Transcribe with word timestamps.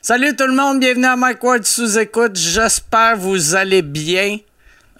Salut 0.00 0.36
tout 0.36 0.46
le 0.46 0.54
monde, 0.54 0.78
bienvenue 0.78 1.06
à 1.06 1.16
Mike 1.16 1.42
Ward 1.42 1.64
sous 1.64 1.98
écoute. 1.98 2.36
J'espère 2.36 3.16
vous 3.16 3.56
allez 3.56 3.82
bien. 3.82 4.38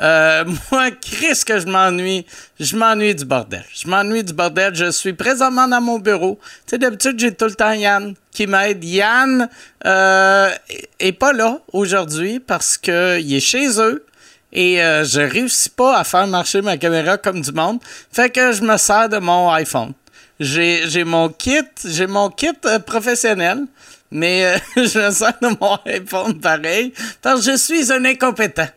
Euh, 0.02 0.44
moi, 0.72 0.90
Chris, 0.90 1.40
que 1.46 1.60
je 1.60 1.66
m'ennuie? 1.66 2.26
Je 2.58 2.76
m'ennuie 2.76 3.14
du 3.14 3.24
bordel. 3.24 3.64
Je 3.72 3.86
m'ennuie 3.86 4.24
du 4.24 4.32
bordel. 4.32 4.74
Je 4.74 4.90
suis 4.90 5.12
présentement 5.12 5.68
dans 5.68 5.80
mon 5.80 6.00
bureau. 6.00 6.40
Tu 6.66 6.70
sais, 6.70 6.78
d'habitude, 6.78 7.16
j'ai 7.16 7.32
tout 7.32 7.44
le 7.44 7.54
temps 7.54 7.70
Yann 7.70 8.14
qui 8.32 8.48
m'aide. 8.48 8.82
Yann 8.82 9.48
euh, 9.86 10.50
est 10.98 11.12
pas 11.12 11.32
là 11.32 11.60
aujourd'hui 11.72 12.40
parce 12.40 12.76
que 12.76 13.20
il 13.20 13.36
est 13.36 13.40
chez 13.40 13.80
eux 13.80 14.04
et 14.52 14.82
euh, 14.82 15.04
je 15.04 15.20
réussis 15.20 15.70
pas 15.70 15.96
à 15.96 16.02
faire 16.02 16.26
marcher 16.26 16.60
ma 16.60 16.76
caméra 16.76 17.18
comme 17.18 17.40
du 17.40 17.52
monde. 17.52 17.78
Fait 18.12 18.30
que 18.30 18.50
je 18.50 18.62
me 18.62 18.76
sers 18.76 19.08
de 19.08 19.18
mon 19.18 19.48
iPhone. 19.52 19.92
J'ai, 20.40 21.04
mon 21.04 21.28
kit, 21.30 21.62
j'ai 21.84 22.06
mon 22.06 22.30
kit 22.30 22.52
professionnel, 22.86 23.64
mais 24.10 24.44
euh, 24.44 24.58
je 24.76 24.98
me 24.98 25.10
sers 25.10 25.38
de 25.40 25.48
mon 25.60 25.78
iPhone 25.86 26.40
pareil 26.40 26.92
parce 27.22 27.44
que 27.44 27.52
je 27.52 27.56
suis 27.56 27.92
un 27.92 28.04
incompétent. 28.04 28.68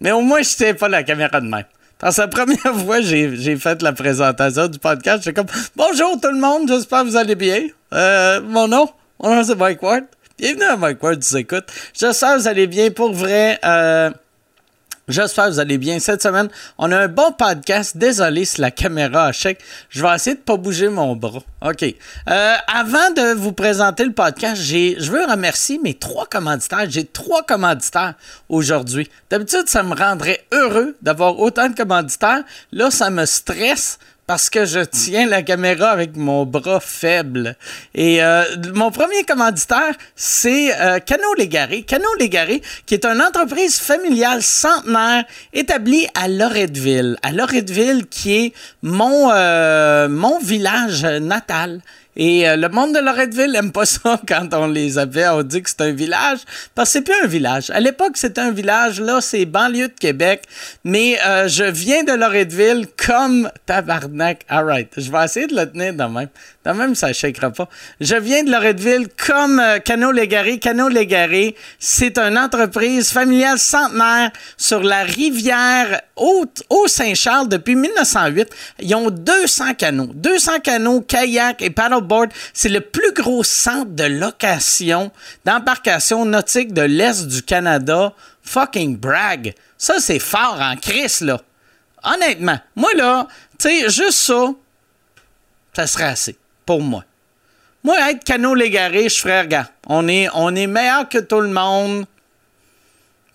Mais 0.00 0.12
au 0.12 0.20
moins, 0.20 0.42
je 0.42 0.54
tiens 0.54 0.74
pas 0.74 0.88
la 0.88 1.02
caméra 1.02 1.40
de 1.40 1.46
même. 1.46 1.64
Parce 1.98 2.16
que 2.16 2.20
la 2.22 2.28
première 2.28 2.74
fois, 2.84 3.00
j'ai, 3.00 3.36
j'ai 3.36 3.56
fait 3.56 3.82
la 3.82 3.92
présentation 3.92 4.68
du 4.68 4.78
podcast, 4.78 5.24
j'étais 5.24 5.34
comme 5.34 5.50
Bonjour 5.74 6.20
tout 6.20 6.30
le 6.30 6.38
monde, 6.38 6.68
j'espère 6.68 7.02
que 7.02 7.08
vous 7.08 7.16
allez 7.16 7.34
bien. 7.34 7.68
Euh, 7.94 8.40
mon 8.42 8.68
nom, 8.68 8.88
mon 9.22 9.34
nom 9.34 9.42
c'est 9.42 9.54
Mike 9.54 9.82
Ward. 9.82 10.04
Bienvenue 10.38 10.64
à 10.64 10.76
Mike 10.76 11.02
Ward, 11.02 11.22
tu 11.22 11.36
écoutes. 11.36 11.72
J'espère 11.98 12.34
que 12.34 12.40
vous 12.40 12.48
allez 12.48 12.66
bien. 12.66 12.90
Pour 12.90 13.12
vrai, 13.14 13.58
euh, 13.64 14.10
J'espère 15.08 15.46
que 15.46 15.50
vous 15.52 15.60
allez 15.60 15.78
bien. 15.78 16.00
Cette 16.00 16.20
semaine, 16.20 16.48
on 16.78 16.90
a 16.90 16.98
un 16.98 17.06
bon 17.06 17.30
podcast. 17.30 17.96
Désolé 17.96 18.44
si 18.44 18.60
la 18.60 18.72
caméra 18.72 19.26
a 19.26 19.32
chèque. 19.32 19.62
Je 19.88 20.02
vais 20.02 20.12
essayer 20.12 20.34
de 20.34 20.40
pas 20.40 20.56
bouger 20.56 20.88
mon 20.88 21.14
bras. 21.14 21.42
OK. 21.64 21.84
Euh, 21.84 22.54
avant 22.66 23.10
de 23.12 23.34
vous 23.34 23.52
présenter 23.52 24.04
le 24.04 24.12
podcast, 24.12 24.60
je 24.60 25.08
veux 25.08 25.24
remercier 25.24 25.78
mes 25.78 25.94
trois 25.94 26.26
commanditaires. 26.26 26.90
J'ai 26.90 27.04
trois 27.04 27.44
commanditaires 27.44 28.14
aujourd'hui. 28.48 29.08
D'habitude, 29.30 29.68
ça 29.68 29.84
me 29.84 29.94
rendrait 29.94 30.44
heureux 30.50 30.96
d'avoir 31.02 31.38
autant 31.38 31.68
de 31.68 31.76
commanditaires. 31.76 32.42
Là, 32.72 32.90
ça 32.90 33.08
me 33.08 33.26
stresse 33.26 34.00
parce 34.26 34.50
que 34.50 34.64
je 34.64 34.80
tiens 34.80 35.26
la 35.26 35.42
caméra 35.42 35.90
avec 35.90 36.16
mon 36.16 36.44
bras 36.44 36.80
faible. 36.80 37.56
Et 37.94 38.22
euh, 38.22 38.42
mon 38.74 38.90
premier 38.90 39.22
commanditaire, 39.22 39.94
c'est 40.16 40.74
euh, 40.80 40.98
Cano 40.98 41.32
Légaré. 41.38 41.82
Cano 41.82 42.08
Légaré, 42.18 42.60
qui 42.86 42.94
est 42.94 43.04
une 43.04 43.22
entreprise 43.22 43.78
familiale 43.78 44.42
centenaire 44.42 45.24
établie 45.52 46.08
à 46.14 46.26
Loretteville. 46.26 47.16
À 47.22 47.30
Loretteville, 47.30 48.06
qui 48.06 48.34
est 48.34 48.52
mon, 48.82 49.30
euh, 49.32 50.08
mon 50.08 50.40
village 50.40 51.04
natal. 51.04 51.80
Et 52.16 52.48
euh, 52.48 52.56
le 52.56 52.68
monde 52.68 52.94
de 52.94 52.98
Loretteville 52.98 53.54
aime 53.54 53.72
pas 53.72 53.84
ça 53.86 54.20
quand 54.26 54.48
on 54.54 54.66
les 54.66 54.98
avait. 54.98 55.28
On 55.28 55.42
dit 55.42 55.62
que 55.62 55.68
c'est 55.70 55.82
un 55.82 55.92
village. 55.92 56.40
Parce 56.74 56.88
que 56.88 56.92
c'est 56.94 57.02
plus 57.02 57.14
un 57.22 57.26
village. 57.26 57.70
À 57.70 57.80
l'époque, 57.80 58.16
c'était 58.16 58.40
un 58.40 58.50
village. 58.50 59.00
Là, 59.00 59.20
c'est 59.20 59.44
banlieue 59.44 59.88
de 59.88 59.94
Québec. 59.98 60.44
Mais 60.84 61.18
euh, 61.26 61.48
je 61.48 61.64
viens 61.64 62.04
de 62.04 62.12
Loretteville 62.12 62.86
comme 63.06 63.50
tabarnak. 63.66 64.44
Alright. 64.48 64.88
Je 64.96 65.10
vais 65.10 65.24
essayer 65.24 65.46
de 65.46 65.54
le 65.54 65.70
tenir 65.70 65.92
de 65.92 66.04
même. 66.04 66.28
De 66.64 66.70
même, 66.72 66.94
ça 66.94 67.08
ne 67.08 67.48
pas. 67.50 67.68
Je 68.00 68.16
viens 68.16 68.42
de 68.42 68.50
Loretteville 68.50 69.08
comme 69.26 69.60
euh, 69.60 69.78
Cano 69.78 70.10
Légaré. 70.10 70.58
Cano 70.58 70.88
Légaré, 70.88 71.54
c'est 71.78 72.18
une 72.18 72.38
entreprise 72.38 73.10
familiale 73.10 73.58
centenaire 73.58 74.30
sur 74.56 74.82
la 74.82 75.02
rivière 75.02 76.00
Haut-Saint-Charles 76.16 77.48
depuis 77.48 77.76
1908. 77.76 78.48
Ils 78.80 78.94
ont 78.94 79.10
200 79.10 79.74
canots. 79.74 80.10
200 80.14 80.60
canots, 80.64 81.02
kayak 81.02 81.62
et 81.62 81.70
C'est 82.52 82.68
le 82.68 82.80
plus 82.80 83.12
gros 83.12 83.44
centre 83.44 83.90
de 83.90 84.04
location 84.04 85.10
d'embarcation 85.44 86.24
nautique 86.24 86.72
de 86.72 86.82
l'Est 86.82 87.26
du 87.26 87.42
Canada. 87.42 88.12
Fucking 88.42 88.96
brag. 88.96 89.54
Ça, 89.78 89.96
c'est 89.98 90.18
fort 90.18 90.58
en 90.60 90.76
crise, 90.76 91.20
là. 91.20 91.40
Honnêtement. 92.02 92.58
Moi, 92.76 92.90
là, 92.94 93.26
tu 93.58 93.68
sais, 93.68 93.88
juste 93.88 94.18
ça, 94.18 94.52
ça 95.74 95.86
serait 95.86 96.04
assez 96.04 96.36
pour 96.64 96.80
moi. 96.80 97.04
Moi, 97.82 97.96
être 98.10 98.24
canot 98.24 98.54
légaré, 98.54 99.08
je 99.08 99.20
ferais, 99.20 99.42
regarde, 99.42 99.68
on 99.86 100.08
est, 100.08 100.28
on 100.34 100.54
est 100.54 100.66
meilleur 100.66 101.08
que 101.08 101.18
tout 101.18 101.40
le 101.40 101.48
monde. 101.48 102.06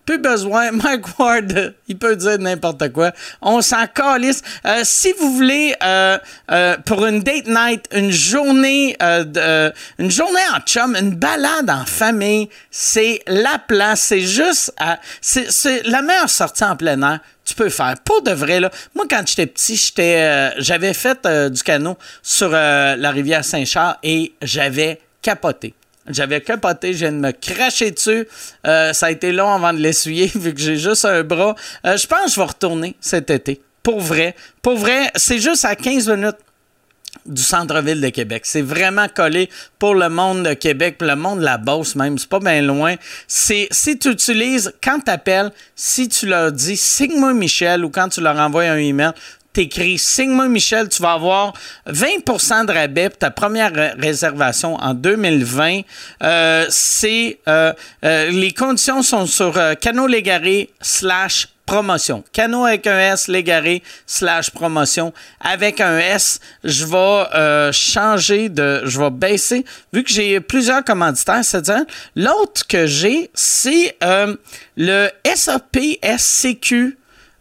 Plus 0.06 0.18
besoin. 0.18 0.72
Mike 0.72 1.20
Ward, 1.20 1.74
il 1.88 1.98
peut 1.98 2.16
dire 2.16 2.40
n'importe 2.40 2.92
quoi. 2.92 3.12
On 3.42 3.62
s'en 3.62 3.88
calisse. 3.88 4.42
Euh, 4.66 4.82
si 4.84 5.14
vous 5.20 5.34
voulez, 5.34 5.76
euh, 5.84 6.18
euh, 6.52 6.78
pour 6.86 7.06
une 7.06 7.22
date 7.22 7.48
night, 7.48 7.86
une 7.94 8.12
journée, 8.12 8.96
une 9.02 10.12
journée 10.12 10.42
en 10.56 10.60
chum, 10.62 10.96
une 10.96 11.12
balade 11.12 11.70
en 11.70 11.86
famille, 11.86 12.50
c'est 12.70 13.22
la 13.28 13.60
place. 13.60 14.02
C'est 14.02 14.22
juste, 14.22 14.74
c'est 15.22 15.84
la 15.86 16.02
meilleure 16.02 16.30
sortie 16.30 16.64
en 16.64 16.76
plein 16.76 17.02
air 17.02 17.20
tu 17.44 17.56
peux 17.56 17.70
faire. 17.70 17.96
Pour 18.06 18.22
de 18.22 18.32
vrai, 18.32 18.60
là. 18.60 18.70
Moi, 18.96 19.06
quand 19.10 19.28
j'étais 19.28 19.48
petit, 19.48 19.76
j'étais, 19.76 20.54
j'avais 20.60 20.94
fait 20.94 21.28
du 21.50 21.64
canot 21.64 21.98
sur 22.22 22.52
la 22.52 23.12
rivière 23.12 23.44
Saint-Charles 23.44 23.98
et 24.04 24.34
j'avais 24.42 25.02
capoté. 25.22 25.74
J'avais 26.14 26.42
capoté, 26.42 26.94
je 26.94 27.00
viens 27.00 27.12
de 27.12 27.18
me 27.18 27.32
cracher 27.32 27.92
dessus. 27.92 28.28
Euh, 28.66 28.94
ça 28.94 29.08
a 29.08 29.12
été 29.12 29.32
long 29.32 29.54
avant 29.54 29.74
de 29.74 29.80
l'essuyer, 29.80 30.28
vu 30.36 30.54
que 30.54 30.60
j'ai 30.60 30.78
juste 30.78 31.06
un 31.06 31.24
bras. 31.24 31.56
Euh, 31.86 31.98
je 31.98 32.08
pense 32.08 32.26
que 32.26 32.32
je 32.32 32.36
vais 32.38 32.48
retourner 32.48 32.96
cet 33.00 33.30
été. 33.30 33.62
Pour 33.84 34.00
vrai. 34.00 34.36
Pour 34.62 34.78
vrai, 34.78 35.12
c'est 35.16 35.40
juste 35.40 35.66
à 35.66 35.76
15 35.76 36.10
minutes 36.10 36.38
du 37.26 37.42
centre-ville 37.42 38.02
de 38.02 38.10
Québec. 38.10 38.44
C'est 38.46 38.62
vraiment 38.62 39.08
collé 39.08 39.50
pour 39.80 39.96
le 39.96 40.10
monde 40.10 40.44
de 40.44 40.54
Québec, 40.54 40.98
pour 40.98 41.08
le 41.08 41.16
monde 41.16 41.40
de 41.40 41.46
la 41.46 41.58
Beauce 41.58 41.96
même. 41.96 42.18
C'est 42.18 42.30
pas 42.30 42.40
bien 42.40 42.62
loin. 42.62 42.96
C'est, 43.28 43.68
si 43.72 43.98
tu 43.98 44.10
utilises, 44.10 44.74
quand 44.84 45.00
tu 45.00 45.12
appelles, 45.12 45.52
si 45.76 46.08
tu 46.08 46.26
leur 46.26 46.52
dis 46.52 46.78
signe-moi 46.78 47.34
Michel 47.34 47.86
ou 47.86 47.90
quand 47.90 48.10
tu 48.10 48.22
leur 48.22 48.38
envoies 48.38 48.64
un 48.64 48.78
email, 48.78 49.12
t'écris 49.54 49.98
signe-moi 49.98 50.48
Michel, 50.48 50.88
tu 50.90 51.02
vas 51.02 51.14
avoir 51.14 51.54
20% 51.88 52.66
de 52.66 52.72
rabais 52.74 53.10
pour 53.10 53.18
ta 53.20 53.32
première 53.32 53.74
ré- 53.74 53.92
réservation 53.98 54.76
en 54.76 54.94
2020. 54.94 55.82
Euh, 56.24 56.66
c'est, 56.70 57.40
euh, 57.48 57.74
euh, 58.06 58.30
les 58.32 58.52
conditions 58.54 59.02
sont 59.04 59.26
sur 59.26 59.58
euh, 59.58 59.74
Cano 59.76 60.08
Légaré 60.08 60.70
slash 60.82 61.48
promotion. 61.66 62.24
Cano 62.34 62.66
avec 62.66 62.86
un 62.86 63.00
S, 63.00 63.28
légaré, 63.30 63.82
slash 64.06 64.50
promotion. 64.50 65.14
Avec 65.40 65.80
un 65.80 65.98
S, 66.00 66.40
je 66.66 66.84
vais 66.86 67.26
euh, 67.34 67.72
changer 67.72 68.50
de... 68.50 68.82
Je 68.84 69.00
vais 69.00 69.10
baisser. 69.10 69.64
Vu 69.94 70.04
que 70.04 70.10
j'ai 70.12 70.42
plusieurs 70.42 70.84
commanditaires, 70.84 71.46
c'est-à-dire, 71.46 71.86
l'autre 72.18 72.68
que 72.68 72.88
j'ai, 72.88 73.30
c'est 73.34 73.96
euh, 74.04 74.36
le 74.76 75.10
SAPSCQ 75.34 76.98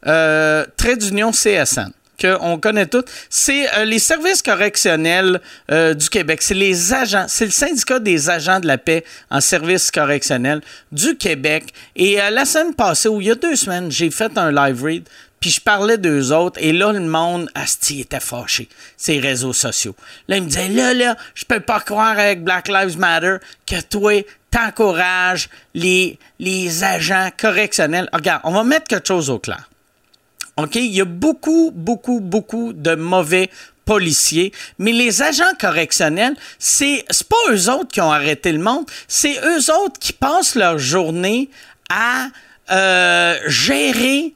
euh, 0.06 0.64
trait 0.76 0.96
d'union 0.96 1.30
CSN 1.32 1.90
qu'on 2.20 2.58
connaît 2.58 2.86
tous, 2.86 3.04
c'est 3.28 3.72
euh, 3.76 3.84
les 3.84 3.98
services 3.98 4.42
correctionnels 4.42 5.40
euh, 5.70 5.94
du 5.94 6.08
Québec. 6.08 6.42
C'est 6.42 6.54
les 6.54 6.92
agents, 6.92 7.26
c'est 7.28 7.46
le 7.46 7.50
syndicat 7.50 7.98
des 7.98 8.30
agents 8.30 8.60
de 8.60 8.66
la 8.66 8.78
paix 8.78 9.04
en 9.30 9.40
services 9.40 9.90
correctionnels 9.90 10.60
du 10.92 11.16
Québec. 11.16 11.72
Et 11.96 12.20
euh, 12.20 12.30
la 12.30 12.44
semaine 12.44 12.74
passée, 12.74 13.08
ou 13.08 13.20
il 13.20 13.28
y 13.28 13.30
a 13.30 13.34
deux 13.34 13.56
semaines, 13.56 13.90
j'ai 13.90 14.10
fait 14.10 14.36
un 14.36 14.52
live 14.52 14.82
read, 14.82 15.08
puis 15.40 15.50
je 15.50 15.60
parlais 15.60 15.96
d'eux 15.96 16.32
autres, 16.32 16.60
et 16.62 16.72
là, 16.72 16.92
le 16.92 17.00
monde, 17.00 17.48
asti, 17.54 18.00
était 18.00 18.20
fâché, 18.20 18.68
ces 18.98 19.18
réseaux 19.18 19.54
sociaux. 19.54 19.96
Là, 20.28 20.36
il 20.36 20.42
me 20.42 20.48
disait, 20.48 20.68
là, 20.68 20.92
là, 20.92 21.16
je 21.34 21.46
peux 21.46 21.60
pas 21.60 21.80
croire 21.80 22.18
avec 22.18 22.44
Black 22.44 22.68
Lives 22.68 22.98
Matter 22.98 23.36
que 23.66 23.80
toi, 23.80 24.22
t'encourages 24.50 25.48
les, 25.74 26.18
les 26.38 26.84
agents 26.84 27.30
correctionnels. 27.38 28.08
Regarde, 28.12 28.42
on 28.44 28.52
va 28.52 28.64
mettre 28.64 28.88
quelque 28.88 29.08
chose 29.08 29.30
au 29.30 29.38
clair. 29.38 29.70
OK? 30.64 30.76
Il 30.76 30.94
y 30.94 31.00
a 31.00 31.04
beaucoup, 31.04 31.72
beaucoup, 31.74 32.20
beaucoup 32.20 32.72
de 32.72 32.94
mauvais 32.94 33.50
policiers, 33.84 34.52
mais 34.78 34.92
les 34.92 35.22
agents 35.22 35.52
correctionnels, 35.58 36.36
c'est 36.58 37.04
pas 37.28 37.52
eux 37.52 37.68
autres 37.70 37.88
qui 37.88 38.00
ont 38.00 38.12
arrêté 38.12 38.52
le 38.52 38.60
monde, 38.60 38.84
c'est 39.08 39.36
eux 39.44 39.72
autres 39.82 39.98
qui 39.98 40.12
passent 40.12 40.54
leur 40.54 40.78
journée 40.78 41.50
à 41.90 42.28
euh, 42.70 43.36
gérer 43.48 44.34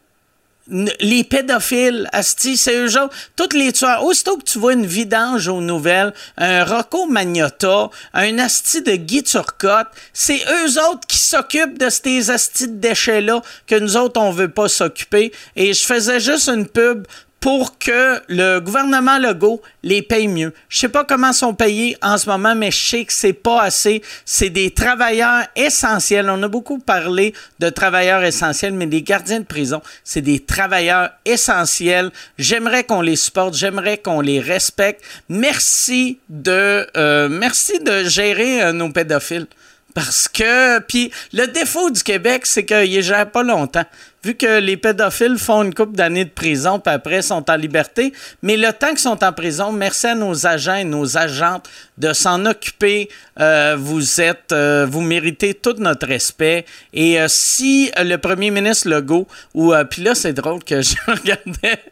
les 0.69 1.25
pédophiles, 1.25 2.09
asti, 2.13 2.57
c'est 2.57 2.77
eux 2.77 2.99
autres, 2.99 3.15
tous 3.37 3.55
les 3.55 3.73
tueurs. 3.73 4.05
Aussitôt 4.05 4.39
que 4.39 4.45
tu 4.45 4.59
vois 4.59 4.73
une 4.73 4.87
vidange 4.87 5.49
aux 5.49 5.61
nouvelles, 5.61 6.15
un 6.39 6.65
Rocco 6.65 7.07
Magnotta, 7.07 7.91
un 8.15 8.39
asti 8.39 8.81
de 8.83 8.97
Guy 8.97 9.23
Turcotte, 9.23 9.89
c'est 10.13 10.41
eux 10.41 10.81
autres 10.89 11.07
qui 11.07 11.19
s'occupent 11.19 11.79
de 11.79 11.91
ces 11.91 12.31
astis 12.31 12.69
de 12.69 12.79
déchets-là 12.79 13.43
que 13.67 13.79
nous 13.79 13.97
autres, 13.97 14.21
on 14.21 14.31
veut 14.31 14.49
pas 14.49 14.69
s'occuper. 14.69 15.33
Et 15.57 15.75
je 15.75 15.85
faisais 15.85 16.21
juste 16.21 16.49
une 16.49 16.67
pub 16.67 17.07
pour 17.45 17.79
que 17.79 18.23
le 18.29 18.59
gouvernement 18.59 19.19
Legault 19.19 19.61
les 19.83 20.01
paye 20.01 20.29
mieux. 20.29 20.55
Je 20.71 20.79
sais 20.79 20.89
pas 20.89 21.05
comment 21.05 21.35
sont 21.35 21.53
payés 21.53 21.95
en 22.01 22.17
ce 22.17 22.31
moment, 22.31 22.55
mais 22.55 22.71
je 22.71 22.83
sais 22.83 23.05
que 23.05 23.13
c'est 23.13 23.35
pas 23.35 23.61
assez. 23.61 24.01
C'est 24.25 24.49
des 24.49 24.71
travailleurs 24.71 25.43
essentiels. 25.55 26.31
On 26.31 26.43
a 26.43 26.49
beaucoup 26.49 26.79
parlé 26.79 27.35
de 27.59 27.69
travailleurs 27.69 28.25
essentiels, 28.25 28.73
mais 28.73 28.87
des 28.87 29.03
gardiens 29.03 29.41
de 29.41 29.45
prison, 29.45 29.83
c'est 30.05 30.23
des 30.23 30.41
travailleurs 30.41 31.11
essentiels. 31.27 32.13
J'aimerais 32.39 32.85
qu'on 32.85 33.03
les 33.03 33.17
supporte, 33.17 33.53
j'aimerais 33.53 33.99
qu'on 33.99 34.23
les 34.23 34.41
respecte. 34.41 35.05
Merci 35.29 36.21
de, 36.31 36.89
euh, 36.97 38.09
gérer 38.09 38.63
euh, 38.63 38.73
nos 38.73 38.89
pédophiles 38.89 39.49
Parce 39.93 40.29
que, 40.29 40.79
puis 40.79 41.13
le 41.35 41.45
défaut 41.49 41.91
du 41.91 42.03
Québec, 42.03 42.47
c'est 42.47 42.65
qu'il 42.65 43.03
gère 43.03 43.31
pas 43.31 43.43
longtemps. 43.43 43.85
Vu 44.25 44.35
que 44.35 44.59
les 44.59 44.79
pédophiles 44.79 45.39
font 45.39 45.63
une 45.63 45.75
couple 45.75 45.97
d'années 45.97 46.25
de 46.25 46.31
prison, 46.31 46.81
puis 46.81 46.95
après 46.95 47.21
sont 47.21 47.51
en 47.51 47.57
liberté, 47.57 48.13
mais 48.43 48.57
le 48.57 48.73
temps 48.73 48.89
qu'ils 48.89 48.99
sont 48.99 49.23
en 49.23 49.33
prison, 49.33 49.71
merci 49.71 50.07
à 50.07 50.15
nos 50.15 50.47
agents 50.47 50.77
et 50.77 50.85
nos 50.85 51.19
agentes 51.19 51.69
de 51.99 52.13
s'en 52.13 52.47
occuper. 52.47 53.11
Euh, 53.39 53.77
vous 53.79 54.21
êtes, 54.21 54.53
euh, 54.53 54.87
vous 54.89 55.03
méritez 55.03 55.53
tout 55.53 55.75
notre 55.79 56.07
respect. 56.07 56.65
Et 56.95 57.21
euh, 57.21 57.27
si 57.29 57.91
le 57.99 58.17
premier 58.17 58.51
ministre 58.51 58.89
Legault, 58.89 59.27
ou 59.53 59.75
puis 59.91 60.03
là 60.03 60.15
c'est 60.15 60.33
drôle 60.33 60.65
que 60.65 60.81
je 60.83 60.97
regardais, 61.07 61.83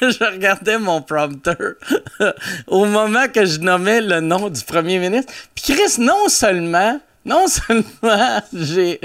je 0.00 0.32
regardais 0.32 0.78
mon 0.78 1.02
prompteur 1.02 1.74
au 2.68 2.86
moment 2.86 3.28
que 3.28 3.44
je 3.44 3.58
nommais 3.58 4.00
le 4.00 4.20
nom 4.20 4.48
du 4.48 4.62
premier 4.64 4.98
ministre. 4.98 5.32
Puis 5.54 5.74
Chris, 5.74 6.00
non 6.00 6.28
seulement 6.28 6.98
non 7.24 7.46
seulement 7.46 8.40
j'ai. 8.52 9.00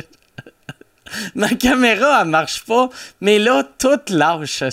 Ma 1.35 1.49
caméra, 1.49 2.21
elle 2.21 2.29
marche 2.29 2.63
pas, 2.63 2.89
mais 3.21 3.39
là, 3.39 3.63
tout 3.77 3.99
lâche, 4.09 4.63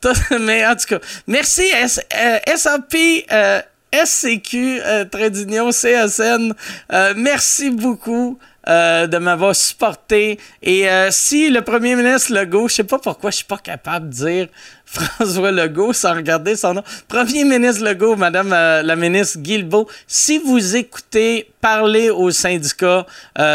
tout... 0.00 0.08
Mais 0.40 0.66
en 0.66 0.74
tout 0.76 0.86
cas, 0.86 0.98
merci 1.26 1.62
S 1.62 2.00
euh, 2.14 2.56
SAP, 2.56 2.94
euh, 3.30 3.60
SCQ, 3.92 4.80
euh, 4.82 5.04
Trédignon, 5.04 5.70
CSN. 5.70 6.54
Euh, 6.92 7.14
merci 7.16 7.70
beaucoup. 7.70 8.38
Euh, 8.68 9.06
de 9.06 9.16
m'avoir 9.16 9.56
supporté. 9.56 10.38
Et 10.62 10.86
euh, 10.86 11.08
si 11.10 11.48
le 11.48 11.62
premier 11.62 11.96
ministre 11.96 12.34
Legault, 12.34 12.68
je 12.68 12.74
sais 12.74 12.84
pas 12.84 12.98
pourquoi 12.98 13.30
je 13.30 13.36
suis 13.36 13.46
pas 13.46 13.56
capable 13.56 14.10
de 14.10 14.14
dire 14.14 14.48
François 14.84 15.50
Legault 15.50 15.94
sans 15.94 16.14
regarder 16.14 16.56
son 16.56 16.74
nom. 16.74 16.82
Premier 17.08 17.44
ministre 17.44 17.82
Legault, 17.82 18.16
Madame 18.16 18.52
euh, 18.52 18.82
la 18.82 18.96
ministre 18.96 19.38
Guilbeault, 19.38 19.88
si 20.06 20.36
vous 20.36 20.76
écoutez 20.76 21.50
parler 21.62 22.10
aux 22.10 22.30
syndicats, 22.30 23.06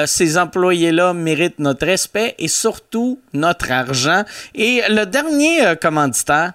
ces 0.05 0.37
employés-là 0.37 1.13
méritent 1.13 1.59
notre 1.59 1.85
respect 1.85 2.35
et 2.39 2.47
surtout 2.47 3.19
notre 3.33 3.71
argent. 3.71 4.23
Et 4.53 4.81
le 4.89 5.05
dernier 5.05 5.73
commanditaire, 5.81 6.53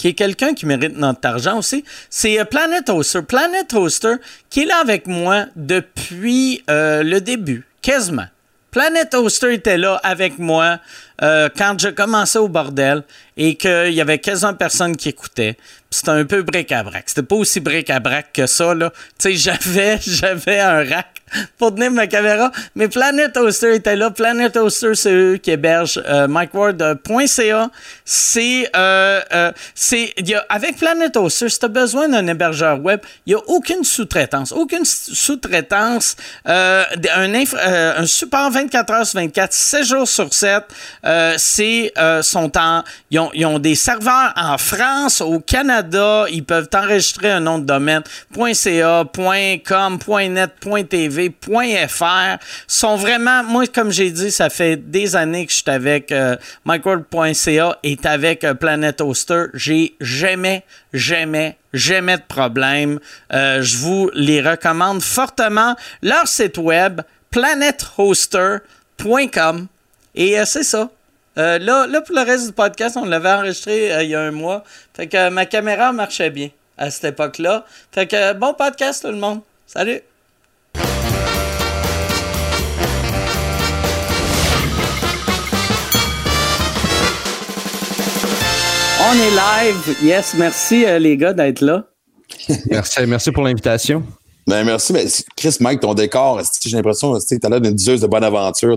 qui 0.00 0.08
est 0.08 0.14
quelqu'un 0.14 0.54
qui 0.54 0.64
mérite 0.64 0.96
notre 0.96 1.28
argent 1.28 1.58
aussi, 1.58 1.84
c'est 2.08 2.40
euh, 2.40 2.46
Planet 2.46 2.88
Hoster. 2.88 3.20
Planet 3.20 3.70
Hoster, 3.74 4.14
qui 4.48 4.62
est 4.62 4.64
là 4.64 4.78
avec 4.80 5.06
moi 5.06 5.44
depuis 5.56 6.62
euh, 6.70 7.02
le 7.02 7.20
début, 7.20 7.66
quasiment. 7.82 8.24
Planet 8.70 9.12
Hoster 9.12 9.52
était 9.52 9.76
là 9.76 10.00
avec 10.02 10.38
moi 10.38 10.78
euh, 11.22 11.48
quand 11.56 11.80
je 11.80 11.88
commençais 11.88 12.38
au 12.38 12.48
bordel 12.48 13.04
et 13.36 13.54
qu'il 13.54 13.92
y 13.92 14.00
avait 14.00 14.18
quasiment 14.18 14.54
personne 14.54 14.96
qui 14.96 15.08
écoutait. 15.08 15.56
C'était 15.90 16.10
un 16.10 16.24
peu 16.24 16.42
bric-à-brac. 16.42 17.04
C'était 17.06 17.22
pas 17.22 17.34
aussi 17.34 17.58
bric-à-brac 17.58 18.32
que 18.32 18.46
ça, 18.46 18.74
là. 18.74 18.92
Tu 19.18 19.36
sais, 19.36 19.56
j'avais, 19.62 19.98
j'avais 20.00 20.60
un 20.60 20.84
rack 20.84 21.20
pour 21.58 21.74
tenir 21.74 21.90
ma 21.90 22.06
caméra. 22.06 22.52
Mais 22.74 22.88
Planet 22.88 23.36
Hoster 23.36 23.74
était 23.74 23.96
là. 23.96 24.10
Planet 24.10 24.56
Hoster, 24.56 24.94
c'est 24.94 25.12
eux 25.12 25.36
qui 25.36 25.50
hébergent 25.50 26.00
euh, 26.06 26.28
MikeWard.ca. 26.28 27.70
C'est, 28.04 28.70
euh, 28.76 29.20
euh, 29.32 29.52
c'est, 29.74 30.12
y 30.18 30.34
a, 30.34 30.44
avec 30.48 30.76
Planet 30.76 31.16
Hoster, 31.16 31.48
si 31.48 31.58
tu 31.58 31.64
as 31.64 31.68
besoin 31.68 32.08
d'un 32.08 32.26
hébergeur 32.26 32.80
web, 32.80 33.00
il 33.26 33.34
n'y 33.34 33.40
a 33.40 33.42
aucune 33.48 33.82
sous-traitance. 33.82 34.52
Aucune 34.52 34.84
sous-traitance. 34.84 36.16
Euh, 36.48 36.84
un, 37.14 37.34
euh, 37.34 37.98
un 37.98 38.06
support 38.06 38.50
24 38.50 38.92
heures 38.92 39.06
sur 39.06 39.18
24, 39.18 39.52
7 39.52 39.84
jours 39.84 40.08
sur 40.08 40.32
7. 40.32 40.64
Euh, 41.10 41.34
c'est, 41.36 41.92
sont 42.22 42.50
ils 43.10 43.46
ont, 43.46 43.58
des 43.58 43.74
serveurs 43.74 44.32
en 44.36 44.56
France, 44.56 45.20
au 45.20 45.40
Canada. 45.40 46.24
Ils 46.30 46.44
peuvent 46.44 46.68
enregistrer 46.74 47.30
un 47.30 47.40
nom 47.40 47.58
de 47.58 47.64
domaine. 47.64 48.02
.ca, 48.54 49.04
.com, 49.66 49.98
.net, 50.30 50.50
.tv 50.88 51.30
.fr 51.88 52.38
sont 52.66 52.96
vraiment, 52.96 53.44
moi, 53.44 53.66
comme 53.66 53.90
j'ai 53.90 54.10
dit, 54.10 54.30
ça 54.30 54.48
fait 54.50 54.76
des 54.76 55.16
années 55.16 55.46
que 55.46 55.52
je 55.52 55.56
suis 55.56 55.70
avec 55.70 56.12
euh, 56.12 56.36
MicroCA 56.64 57.78
et 57.82 57.98
avec 58.04 58.44
euh, 58.44 58.54
Planet 58.54 59.00
Hoster. 59.00 59.46
J'ai 59.54 59.96
jamais, 60.00 60.64
jamais, 60.92 61.56
jamais 61.72 62.16
de 62.16 62.22
problème. 62.22 63.00
Euh, 63.32 63.62
je 63.62 63.78
vous 63.78 64.10
les 64.14 64.42
recommande 64.42 65.02
fortement. 65.02 65.74
Leur 66.02 66.28
site 66.28 66.58
web, 66.58 67.00
planethoster.com. 67.30 69.66
Et 70.14 70.36
c'est 70.44 70.64
ça. 70.64 70.90
Là, 71.58 71.86
là, 71.86 72.00
pour 72.00 72.14
le 72.14 72.22
reste 72.22 72.46
du 72.46 72.52
podcast, 72.52 72.96
on 72.96 73.04
l'avait 73.04 73.30
enregistré 73.30 74.04
il 74.04 74.10
y 74.10 74.14
a 74.14 74.20
un 74.20 74.30
mois. 74.30 74.64
Fait 74.94 75.06
que 75.06 75.28
ma 75.30 75.46
caméra 75.46 75.92
marchait 75.92 76.30
bien 76.30 76.50
à 76.76 76.90
cette 76.90 77.04
époque-là. 77.12 77.64
Fait 77.92 78.06
que 78.06 78.32
bon 78.34 78.54
podcast 78.54 79.02
tout 79.02 79.12
le 79.12 79.18
monde. 79.18 79.40
Salut! 79.66 80.00
On 89.02 89.14
est 89.14 89.30
live. 89.30 89.96
Yes, 90.02 90.34
merci 90.34 90.84
euh, 90.84 90.98
les 90.98 91.16
gars 91.16 91.32
d'être 91.32 91.62
là. 91.62 91.84
merci, 92.70 93.06
merci 93.06 93.32
pour 93.32 93.42
l'invitation. 93.42 94.04
Ben 94.50 94.64
merci. 94.64 94.92
Mais 94.92 95.06
Chris, 95.36 95.56
Mike, 95.60 95.78
ton 95.78 95.94
décor, 95.94 96.40
j'ai 96.60 96.76
l'impression 96.76 97.14
que 97.14 97.24
tu 97.24 97.38
as 97.40 97.48
l'air 97.48 97.60
d'une 97.60 97.74
diseuse 97.74 98.00
de 98.00 98.08
bonne 98.08 98.24
aventure. 98.24 98.76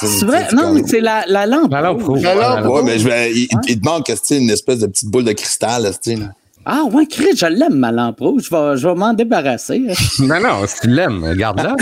C'est 0.00 0.24
vrai? 0.24 0.48
Non, 0.54 0.72
mais 0.72 0.82
c'est 0.86 1.00
la, 1.00 1.24
la 1.28 1.44
lampe. 1.44 1.70
La 1.70 1.82
lampe. 1.82 2.02
La 2.22 2.34
lampe. 2.34 2.72
Ouais, 2.72 2.82
mais 2.82 2.98
je, 2.98 3.08
il, 3.30 3.46
il, 3.68 3.80
te 3.80 3.84
manque 3.84 4.10
une 4.30 4.48
espèce 4.48 4.78
de 4.78 4.86
petite 4.86 5.10
boule 5.10 5.24
de 5.24 5.32
cristal. 5.32 5.82
Là. 5.82 5.90
Ah 6.66 6.84
ouais, 6.90 7.06
Chris, 7.06 7.36
je 7.36 7.44
l'aime, 7.44 7.74
ma 7.74 7.92
lampe 7.92 8.20
rouge. 8.20 8.44
Je 8.50 8.56
vais, 8.56 8.78
je 8.78 8.88
vais 8.88 8.94
m'en 8.94 9.12
débarrasser. 9.12 9.78
non, 10.20 10.40
non, 10.40 10.66
si 10.66 10.80
tu 10.80 10.88
l'aimes, 10.88 11.34
garde-la. 11.34 11.76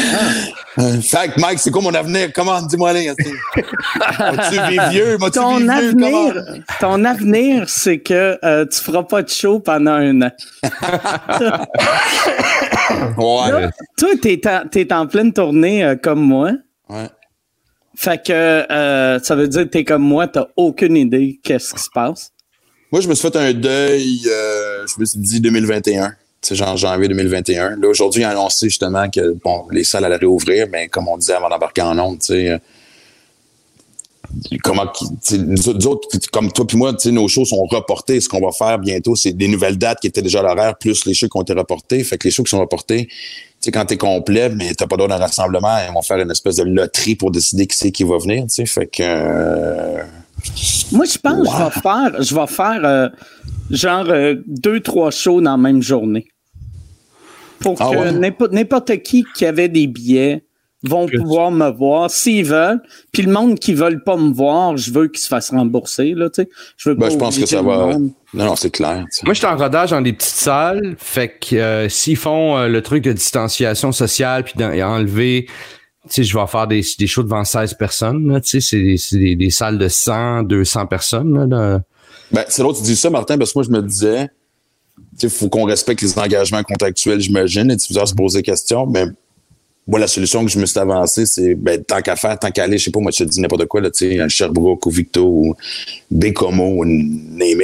Ah. 0.76 0.82
Fait 1.00 1.36
Mike, 1.36 1.60
c'est 1.60 1.70
quoi 1.70 1.82
mon 1.82 1.94
avenir? 1.94 2.30
Comment? 2.34 2.60
Dis-moi, 2.62 2.92
là. 2.92 3.14
tu 3.54 3.62
vis 4.68 4.80
vieux? 4.90 5.18
Ton 5.32 5.58
vieux? 5.58 5.70
avenir, 5.70 6.34
ton 6.80 7.04
avenir, 7.04 7.68
c'est 7.68 8.00
que 8.00 8.36
euh, 8.44 8.66
tu 8.66 8.80
feras 8.80 9.04
pas 9.04 9.22
de 9.22 9.28
show 9.28 9.60
pendant 9.60 9.92
un 9.92 10.22
an. 10.22 10.30
ouais. 13.16 13.50
Là, 13.50 13.70
toi, 13.96 14.10
t'es 14.20 14.40
en, 14.46 14.62
es 14.74 14.92
en 14.92 15.06
pleine 15.06 15.32
tournée 15.32 15.84
euh, 15.84 15.96
comme 15.96 16.20
moi. 16.20 16.52
Ouais. 16.88 17.08
Fait 17.94 18.22
que 18.22 18.32
euh, 18.32 19.18
ça 19.20 19.34
veut 19.34 19.48
dire 19.48 19.62
que 19.62 19.68
t'es 19.68 19.84
comme 19.84 20.02
moi, 20.02 20.26
t'as 20.26 20.46
aucune 20.56 20.96
idée 20.96 21.38
qu'est-ce 21.42 21.74
qui 21.74 21.82
se 21.82 21.90
passe. 21.92 22.32
Moi, 22.90 23.00
je 23.00 23.08
me 23.08 23.14
suis 23.14 23.30
fait 23.30 23.36
un 23.36 23.52
deuil, 23.52 24.20
euh, 24.28 24.86
je 24.86 25.00
me 25.00 25.04
suis 25.04 25.18
dit 25.18 25.40
2021. 25.40 26.14
C'est 26.40 26.54
genre 26.56 26.76
janvier 26.76 27.08
2021. 27.08 27.76
Là, 27.76 27.88
aujourd'hui, 27.88 28.22
ils 28.22 28.26
ont 28.26 28.30
annoncé 28.30 28.68
justement 28.68 29.08
que 29.08 29.34
bon, 29.44 29.66
les 29.70 29.84
salles 29.84 30.04
allaient 30.04 30.16
réouvrir, 30.16 30.66
mais 30.70 30.88
comme 30.88 31.08
on 31.08 31.16
disait 31.16 31.34
avant 31.34 31.48
d'embarquer 31.48 31.82
en 31.82 31.98
ondes, 31.98 32.18
tu 32.18 32.34
sais. 32.34 32.60
Comment 34.62 34.86
nous 35.32 35.86
autres, 35.86 36.08
comme 36.32 36.52
toi 36.52 36.66
puis 36.66 36.76
moi, 36.76 36.94
nos 37.06 37.28
shows 37.28 37.44
sont 37.44 37.64
reportés. 37.64 38.20
Ce 38.20 38.28
qu'on 38.28 38.40
va 38.40 38.52
faire 38.52 38.78
bientôt, 38.78 39.14
c'est 39.16 39.32
des 39.32 39.48
nouvelles 39.48 39.78
dates 39.78 40.00
qui 40.00 40.06
étaient 40.06 40.22
déjà 40.22 40.40
à 40.40 40.42
l'horaire, 40.42 40.76
plus 40.76 41.04
les 41.06 41.14
shows 41.14 41.28
qui 41.28 41.36
ont 41.36 41.42
été 41.42 41.52
reportés. 41.52 42.02
Fait 42.04 42.18
que 42.18 42.28
les 42.28 42.30
shows 42.30 42.44
qui 42.44 42.50
sont 42.50 42.60
reportés, 42.60 43.06
tu 43.06 43.14
sais, 43.60 43.70
quand 43.70 43.84
t'es 43.84 43.96
complet, 43.96 44.48
mais 44.50 44.74
t'as 44.74 44.86
pas 44.86 44.96
d'autre 44.96 45.14
rassemblement, 45.14 45.76
ils 45.88 45.92
vont 45.92 46.02
faire 46.02 46.18
une 46.18 46.30
espèce 46.30 46.56
de 46.56 46.64
loterie 46.64 47.14
pour 47.14 47.30
décider 47.30 47.66
qui 47.66 47.76
c'est 47.76 47.92
qui 47.92 48.04
va 48.04 48.18
venir, 48.18 48.44
tu 48.44 48.50
sais. 48.50 48.66
Fait 48.66 48.86
que 48.86 49.02
euh, 49.02 50.02
moi, 50.92 51.04
je 51.04 51.18
pense 51.18 51.48
que 51.48 51.54
je 51.54 51.64
vais 51.64 51.70
faire, 51.70 52.22
je 52.22 52.34
vais 52.34 52.46
faire 52.46 52.80
euh, 52.84 53.08
genre 53.70 54.08
euh, 54.08 54.34
deux, 54.46 54.80
trois 54.80 55.10
shows 55.10 55.40
dans 55.40 55.52
la 55.52 55.56
même 55.56 55.82
journée. 55.82 56.26
Pour 57.60 57.76
ah 57.80 57.90
que 57.92 58.48
n'importe 58.48 59.02
qui 59.02 59.24
qui 59.36 59.46
avait 59.46 59.68
des 59.68 59.86
billets 59.86 60.42
vont 60.82 61.06
pouvoir 61.06 61.50
me 61.50 61.70
voir 61.70 62.10
s'ils 62.10 62.44
veulent. 62.44 62.80
Puis 63.12 63.22
le 63.22 63.32
monde 63.32 63.58
qui 63.58 63.72
ne 63.72 63.76
veut 63.76 64.02
pas 64.04 64.16
me 64.16 64.32
voir, 64.32 64.76
je 64.76 64.90
veux 64.92 65.08
qu'ils 65.08 65.20
se 65.20 65.28
fassent 65.28 65.50
rembourser. 65.50 66.14
Là, 66.14 66.28
je 66.76 66.88
veux 66.88 66.94
ben, 66.94 67.10
je 67.10 67.16
pense 67.16 67.38
que 67.38 67.46
ça 67.46 67.62
va. 67.62 67.96
Non, 68.34 68.46
non, 68.46 68.56
c'est 68.56 68.70
clair. 68.70 69.04
Moi, 69.24 69.34
je 69.34 69.38
suis 69.38 69.46
en 69.46 69.56
rodage 69.56 69.90
dans 69.90 70.00
des 70.00 70.12
petites 70.12 70.34
salles. 70.34 70.96
Fait 70.98 71.28
que 71.28 71.56
euh, 71.56 71.88
s'ils 71.88 72.16
font 72.16 72.66
le 72.66 72.82
truc 72.82 73.04
de 73.04 73.12
distanciation 73.12 73.92
sociale 73.92 74.44
puis 74.44 74.54
enlever 74.82 75.46
tu 76.08 76.14
sais, 76.14 76.24
je 76.24 76.36
vais 76.36 76.46
faire 76.48 76.66
des, 76.66 76.82
des 76.98 77.06
shows 77.06 77.22
devant 77.22 77.44
16 77.44 77.74
personnes, 77.74 78.40
tu 78.44 78.60
sais, 78.60 78.96
c'est 78.98 79.16
des, 79.18 79.36
des, 79.36 79.50
salles 79.50 79.78
de 79.78 79.86
100, 79.86 80.42
200 80.42 80.86
personnes, 80.86 81.48
là. 81.48 81.80
Ben, 82.32 82.44
c'est 82.48 82.62
l'autre, 82.62 82.78
tu 82.78 82.84
dis 82.84 82.96
ça, 82.96 83.10
Martin, 83.10 83.38
parce 83.38 83.52
que 83.52 83.58
moi, 83.58 83.64
je 83.64 83.70
me 83.70 83.82
disais, 83.82 84.28
tu 85.18 85.28
sais, 85.28 85.28
faut 85.28 85.48
qu'on 85.48 85.64
respecte 85.64 86.02
les 86.02 86.18
engagements 86.18 86.62
contractuels, 86.62 87.20
j'imagine, 87.20 87.70
et 87.70 87.76
tu 87.76 87.92
vas 87.92 88.06
se 88.06 88.14
poser 88.14 88.38
des 88.38 88.42
questions, 88.42 88.86
mais 88.86 89.04
moi, 89.86 89.98
la 89.98 90.06
solution 90.06 90.44
que 90.44 90.50
je 90.50 90.58
me 90.58 90.66
suis 90.66 90.78
avancée, 90.78 91.26
c'est, 91.26 91.54
ben, 91.54 91.82
tant 91.82 92.00
qu'à 92.00 92.16
faire, 92.16 92.38
tant 92.38 92.50
qu'à 92.50 92.64
aller, 92.64 92.78
je 92.78 92.84
sais 92.84 92.90
pas, 92.90 93.00
moi, 93.00 93.10
je 93.10 93.24
te 93.24 93.28
dis 93.28 93.40
n'importe 93.40 93.66
quoi, 93.66 93.80
là, 93.80 93.90
tu 93.90 94.08
sais, 94.08 94.20
à 94.20 94.28
Sherbrooke 94.28 94.86
ou 94.86 94.90
Victo 94.90 95.24
ou 95.24 95.54
Bécomo 96.10 96.80
ou 96.80 96.84
name 96.84 97.62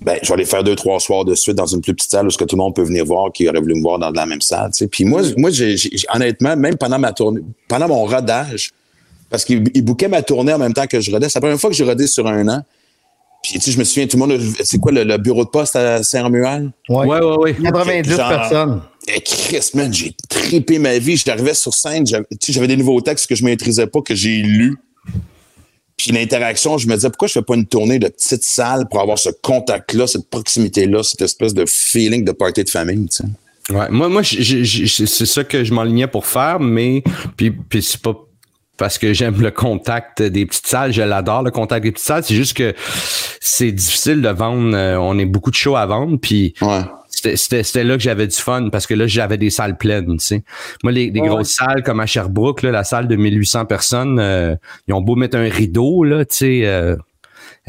ben, 0.00 0.18
je 0.22 0.28
vais 0.28 0.34
aller 0.34 0.44
faire 0.46 0.64
deux, 0.64 0.76
trois 0.76 0.98
soirs 0.98 1.26
de 1.26 1.34
suite 1.34 1.56
dans 1.56 1.66
une 1.66 1.82
plus 1.82 1.94
petite 1.94 2.10
salle 2.10 2.26
où 2.26 2.30
ce 2.30 2.38
que 2.38 2.44
tout 2.44 2.56
le 2.56 2.62
monde 2.62 2.74
peut 2.74 2.82
venir 2.82 3.04
voir, 3.04 3.30
qui 3.32 3.46
aurait 3.48 3.60
voulu 3.60 3.74
me 3.74 3.82
voir 3.82 3.98
dans 3.98 4.10
la 4.10 4.24
même 4.24 4.40
salle. 4.40 4.70
sais. 4.72 4.86
Puis 4.86 5.04
moi, 5.04 5.20
moi 5.36 5.50
j'ai, 5.50 5.76
honnêtement, 6.14 6.56
même 6.56 6.76
pendant 6.78 6.98
ma 6.98 7.12
tournée, 7.12 7.42
pendant 7.68 7.88
mon 7.88 8.04
rodage, 8.04 8.70
parce 9.28 9.44
qu'il 9.44 9.62
bouquait 9.84 10.08
ma 10.08 10.22
tournée 10.22 10.54
en 10.54 10.58
même 10.58 10.72
temps 10.72 10.86
que 10.86 11.00
je 11.00 11.10
rodais. 11.10 11.28
C'est 11.28 11.36
la 11.36 11.42
première 11.42 11.60
fois 11.60 11.68
que 11.68 11.76
j'ai 11.76 11.84
rodé 11.84 12.06
sur 12.06 12.26
un 12.26 12.48
an. 12.48 12.62
Puis, 13.42 13.54
tu 13.54 13.60
sais, 13.60 13.70
je 13.72 13.78
me 13.78 13.84
souviens, 13.84 14.06
tout 14.06 14.18
le 14.18 14.26
monde, 14.26 14.40
c'est 14.64 14.78
quoi 14.78 14.92
le, 14.92 15.16
bureau 15.16 15.44
de 15.44 15.50
poste 15.50 15.76
à 15.76 16.02
Saint-Romuald? 16.02 16.70
Oui, 16.88 17.06
oui, 17.06 17.36
oui. 17.38 17.62
90 17.62 18.16
personnes. 18.16 18.82
Eh, 19.14 19.20
Chris, 19.20 19.70
man, 19.74 19.92
j'ai 19.92 20.14
trippé 20.28 20.78
ma 20.78 20.98
vie. 20.98 21.16
J'arrivais 21.16 21.54
sur 21.54 21.74
scène, 21.74 22.04
j'avais 22.06 22.66
des 22.66 22.76
nouveaux 22.76 23.00
textes 23.00 23.26
que 23.26 23.34
je 23.34 23.44
maîtrisais 23.44 23.86
pas, 23.86 24.00
que 24.02 24.14
j'ai 24.14 24.36
lus. 24.42 24.76
Puis 25.96 26.12
l'interaction, 26.12 26.78
je 26.78 26.86
me 26.88 26.94
disais, 26.94 27.10
pourquoi 27.10 27.28
je 27.28 27.34
fais 27.34 27.42
pas 27.42 27.54
une 27.54 27.66
tournée 27.66 27.98
de 27.98 28.08
petite 28.08 28.42
salle 28.42 28.88
pour 28.88 29.00
avoir 29.00 29.18
ce 29.18 29.28
contact-là, 29.42 30.06
cette 30.06 30.30
proximité-là, 30.30 31.02
cette 31.02 31.20
espèce 31.22 31.52
de 31.52 31.64
feeling 31.66 32.24
de 32.24 32.32
party 32.32 32.64
de 32.64 32.70
famille, 32.70 33.06
tu 33.08 33.16
sais? 33.18 33.24
Ouais, 33.74 33.88
moi, 33.90 34.08
moi 34.08 34.22
c'est 34.24 35.26
ça 35.26 35.44
que 35.44 35.62
je 35.62 35.74
m'enlignais 35.74 36.06
pour 36.08 36.26
faire, 36.26 36.58
mais 36.58 37.04
puis, 37.36 37.50
puis 37.50 37.82
c'est 37.82 38.00
pas 38.00 38.14
parce 38.78 38.96
que 38.96 39.12
j'aime 39.12 39.38
le 39.42 39.50
contact 39.50 40.22
des 40.22 40.46
petites 40.46 40.66
salles, 40.66 40.92
je 40.92 41.02
l'adore 41.02 41.42
le 41.42 41.50
contact 41.50 41.82
des 41.84 41.92
petites 41.92 42.06
salles. 42.06 42.24
C'est 42.24 42.34
juste 42.34 42.56
que 42.56 42.74
c'est 43.38 43.70
difficile 43.70 44.22
de 44.22 44.28
vendre. 44.30 44.74
euh, 44.74 44.96
on 44.96 45.18
est 45.18 45.26
beaucoup 45.26 45.50
de 45.50 45.56
shows 45.56 45.76
à 45.76 45.84
vendre, 45.84 46.16
puis 46.18 46.54
Ouais. 46.62 46.80
C'était- 47.10 47.84
là 47.84 47.96
que 47.96 48.02
j'avais 48.02 48.26
du 48.26 48.36
fun 48.36 48.68
parce 48.70 48.86
que 48.86 48.94
là 48.94 49.06
j'avais 49.06 49.36
des 49.38 49.50
salles 49.50 49.76
pleines. 49.76 50.16
Tu 50.18 50.24
sais, 50.26 50.42
moi 50.82 50.92
les, 50.92 51.10
les 51.10 51.20
Ouais. 51.20 51.28
grosses 51.28 51.54
salles 51.54 51.82
comme 51.82 52.00
à 52.00 52.06
Sherbrooke, 52.06 52.62
là, 52.62 52.70
la 52.70 52.84
salle 52.84 53.08
de 53.08 53.16
1800 53.16 53.66
personnes, 53.66 54.18
euh, 54.18 54.54
ils 54.88 54.94
ont 54.94 55.00
beau 55.02 55.16
mettre 55.16 55.36
un 55.36 55.48
rideau 55.48 56.04
là, 56.04 56.24
tu 56.24 56.36
sais. 56.36 56.66
Euh, 56.66 56.96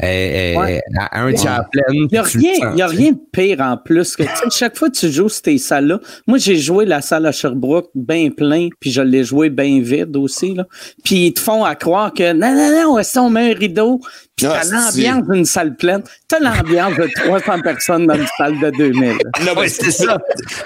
Ouais. 0.00 0.80
à 0.98 1.20
un 1.22 1.32
tiers 1.32 1.64
pleine. 1.70 1.84
Il 1.94 2.08
n'y 2.10 2.18
a, 2.18 2.22
rien- 2.22 2.74
y 2.76 2.82
a 2.82 2.86
rien 2.86 3.12
de 3.12 3.18
pire 3.30 3.60
en 3.60 3.76
plus 3.76 4.16
que 4.16 4.24
chaque 4.50 4.76
fois 4.76 4.88
que 4.90 4.96
tu 4.98 5.10
joues 5.12 5.28
ces 5.28 5.58
salles-là. 5.58 6.00
Moi, 6.26 6.38
j'ai 6.38 6.56
joué 6.56 6.86
la 6.86 7.02
salle 7.02 7.26
à 7.26 7.30
Sherbrooke 7.30 7.90
bien 7.94 8.30
plein, 8.30 8.68
puis 8.80 8.90
je 8.90 9.02
l'ai 9.02 9.22
joué 9.22 9.50
bien 9.50 9.80
vide 9.80 10.16
aussi. 10.16 10.54
Là. 10.54 10.66
Puis 11.04 11.26
ils 11.26 11.32
te 11.34 11.40
font 11.40 11.62
à 11.62 11.74
croire 11.76 12.12
que 12.14 12.32
non, 12.32 12.52
non, 12.54 12.96
non, 12.96 13.02
qu'on 13.14 13.30
met 13.30 13.52
un 13.52 13.54
rideau? 13.56 14.00
Puis 14.48 14.50
Ah, 14.52 14.60
t'as 14.62 14.70
l'ambiance 14.90 15.28
d'une 15.28 15.44
salle 15.44 15.76
pleine. 15.76 16.02
T'as 16.28 16.38
l'ambiance 16.40 16.94
de 16.96 17.08
300 17.26 17.60
personnes 17.62 18.06
dans 18.06 18.14
une 18.14 18.26
salle 18.36 18.58
de 18.60 18.70
2000. 18.70 19.10
Non, 19.10 19.52
Ouais, 19.52 19.62
mais 19.62 19.68
c'est 19.68 19.90
ça. 19.90 20.18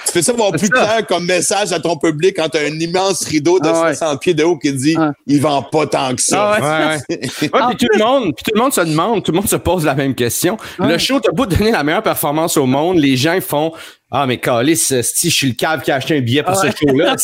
Tu 0.07 0.13
fais 0.13 0.23
ça 0.23 0.33
avoir 0.33 0.53
plus 0.53 0.69
clair 0.69 1.07
comme 1.09 1.27
message 1.27 1.73
à 1.73 1.81
ton 1.81 1.97
public 1.97 2.35
quand 2.37 2.49
t'as 2.49 2.61
un 2.67 2.79
immense 2.81 3.25
rideau 3.25 3.59
de 3.61 3.69
Ah 3.69 3.83
ouais. 3.83 3.95
60 3.95 4.21
pieds 4.21 4.35
de 4.35 4.45
haut 4.45 4.57
qui 4.59 4.73
dit 4.73 4.97
Ah. 4.99 5.13
il 5.27 5.41
vend 5.41 5.63
pas 5.63 5.87
tant 5.87 6.15
que 6.15 6.23
ça. 6.23 6.55
Ah 6.59 6.61
Ouais, 6.61 7.17
ouais. 7.17 7.21
Ouais, 7.53 7.61
puis 7.77 7.77
tout 7.87 7.87
le 7.93 7.99
monde, 8.05 8.35
puis 8.35 8.45
tout 8.45 8.53
le 8.55 8.61
monde 8.61 8.73
se 8.73 8.81
demande, 8.81 9.23
tout 9.25 9.33
le 9.33 9.37
monde 9.37 9.49
se 9.49 9.57
pose 9.57 9.85
la 9.85 9.95
même 9.95 10.15
question. 10.15 10.57
Le 10.79 10.87
Ouais. 10.87 10.99
show, 10.99 11.21
t'as 11.21 11.33
beau 11.33 11.47
donner 11.47 11.71
la 11.71 11.83
meilleure 11.83 12.03
performance 12.03 12.57
au 12.57 12.67
monde, 12.67 12.99
les 12.99 13.17
gens 13.17 13.39
font 13.41 13.73
ah 14.11 14.25
mais 14.25 14.39
Calis, 14.39 14.77
si 14.77 15.31
je 15.31 15.35
suis 15.35 15.49
le 15.49 15.55
cave 15.55 15.83
qui 15.83 15.91
a 15.91 15.97
acheté 15.97 16.17
un 16.17 16.21
billet 16.21 16.43
pour 16.45 16.57
Ouais. 16.63 16.71
ce 16.71 16.77
show-là. 16.87 17.17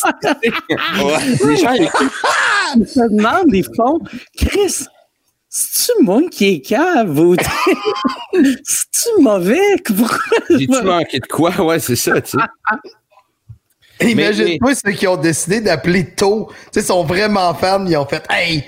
Ouais. 1.05 1.47
les 1.47 1.57
gens 1.57 1.73
Ils 2.77 2.87
se 2.89 3.01
demandent, 3.09 3.53
ils 3.53 3.65
font 3.77 4.01
Chris, 4.37 4.85
c'est-tu 5.55 6.03
moi 6.03 6.23
qui 6.31 6.47
est 6.55 6.61
cave 6.63 7.19
ou 7.21 7.37
c'est-tu 8.33 9.21
mauvais? 9.21 9.61
Pourquoi? 9.85 10.19
j'ai-tu 10.49 10.83
manqué 10.83 11.19
de 11.21 11.27
quoi? 11.27 11.51
Ouais, 11.61 11.79
c'est 11.79 11.95
ça, 11.97 12.19
tu 12.23 12.31
sais. 12.39 12.39
Imagine-toi 14.11 14.75
ceux 14.75 14.93
qui 14.93 15.07
ont 15.07 15.17
décidé 15.19 15.61
d'appeler 15.61 16.15
tôt. 16.15 16.49
Tu 16.51 16.57
sais, 16.73 16.81
ils 16.81 16.87
sont 16.87 17.05
vraiment 17.05 17.55
fans. 17.55 17.85
Ils 17.87 17.97
ont 17.97 18.07
fait 18.07 18.25
Hey, 18.31 18.65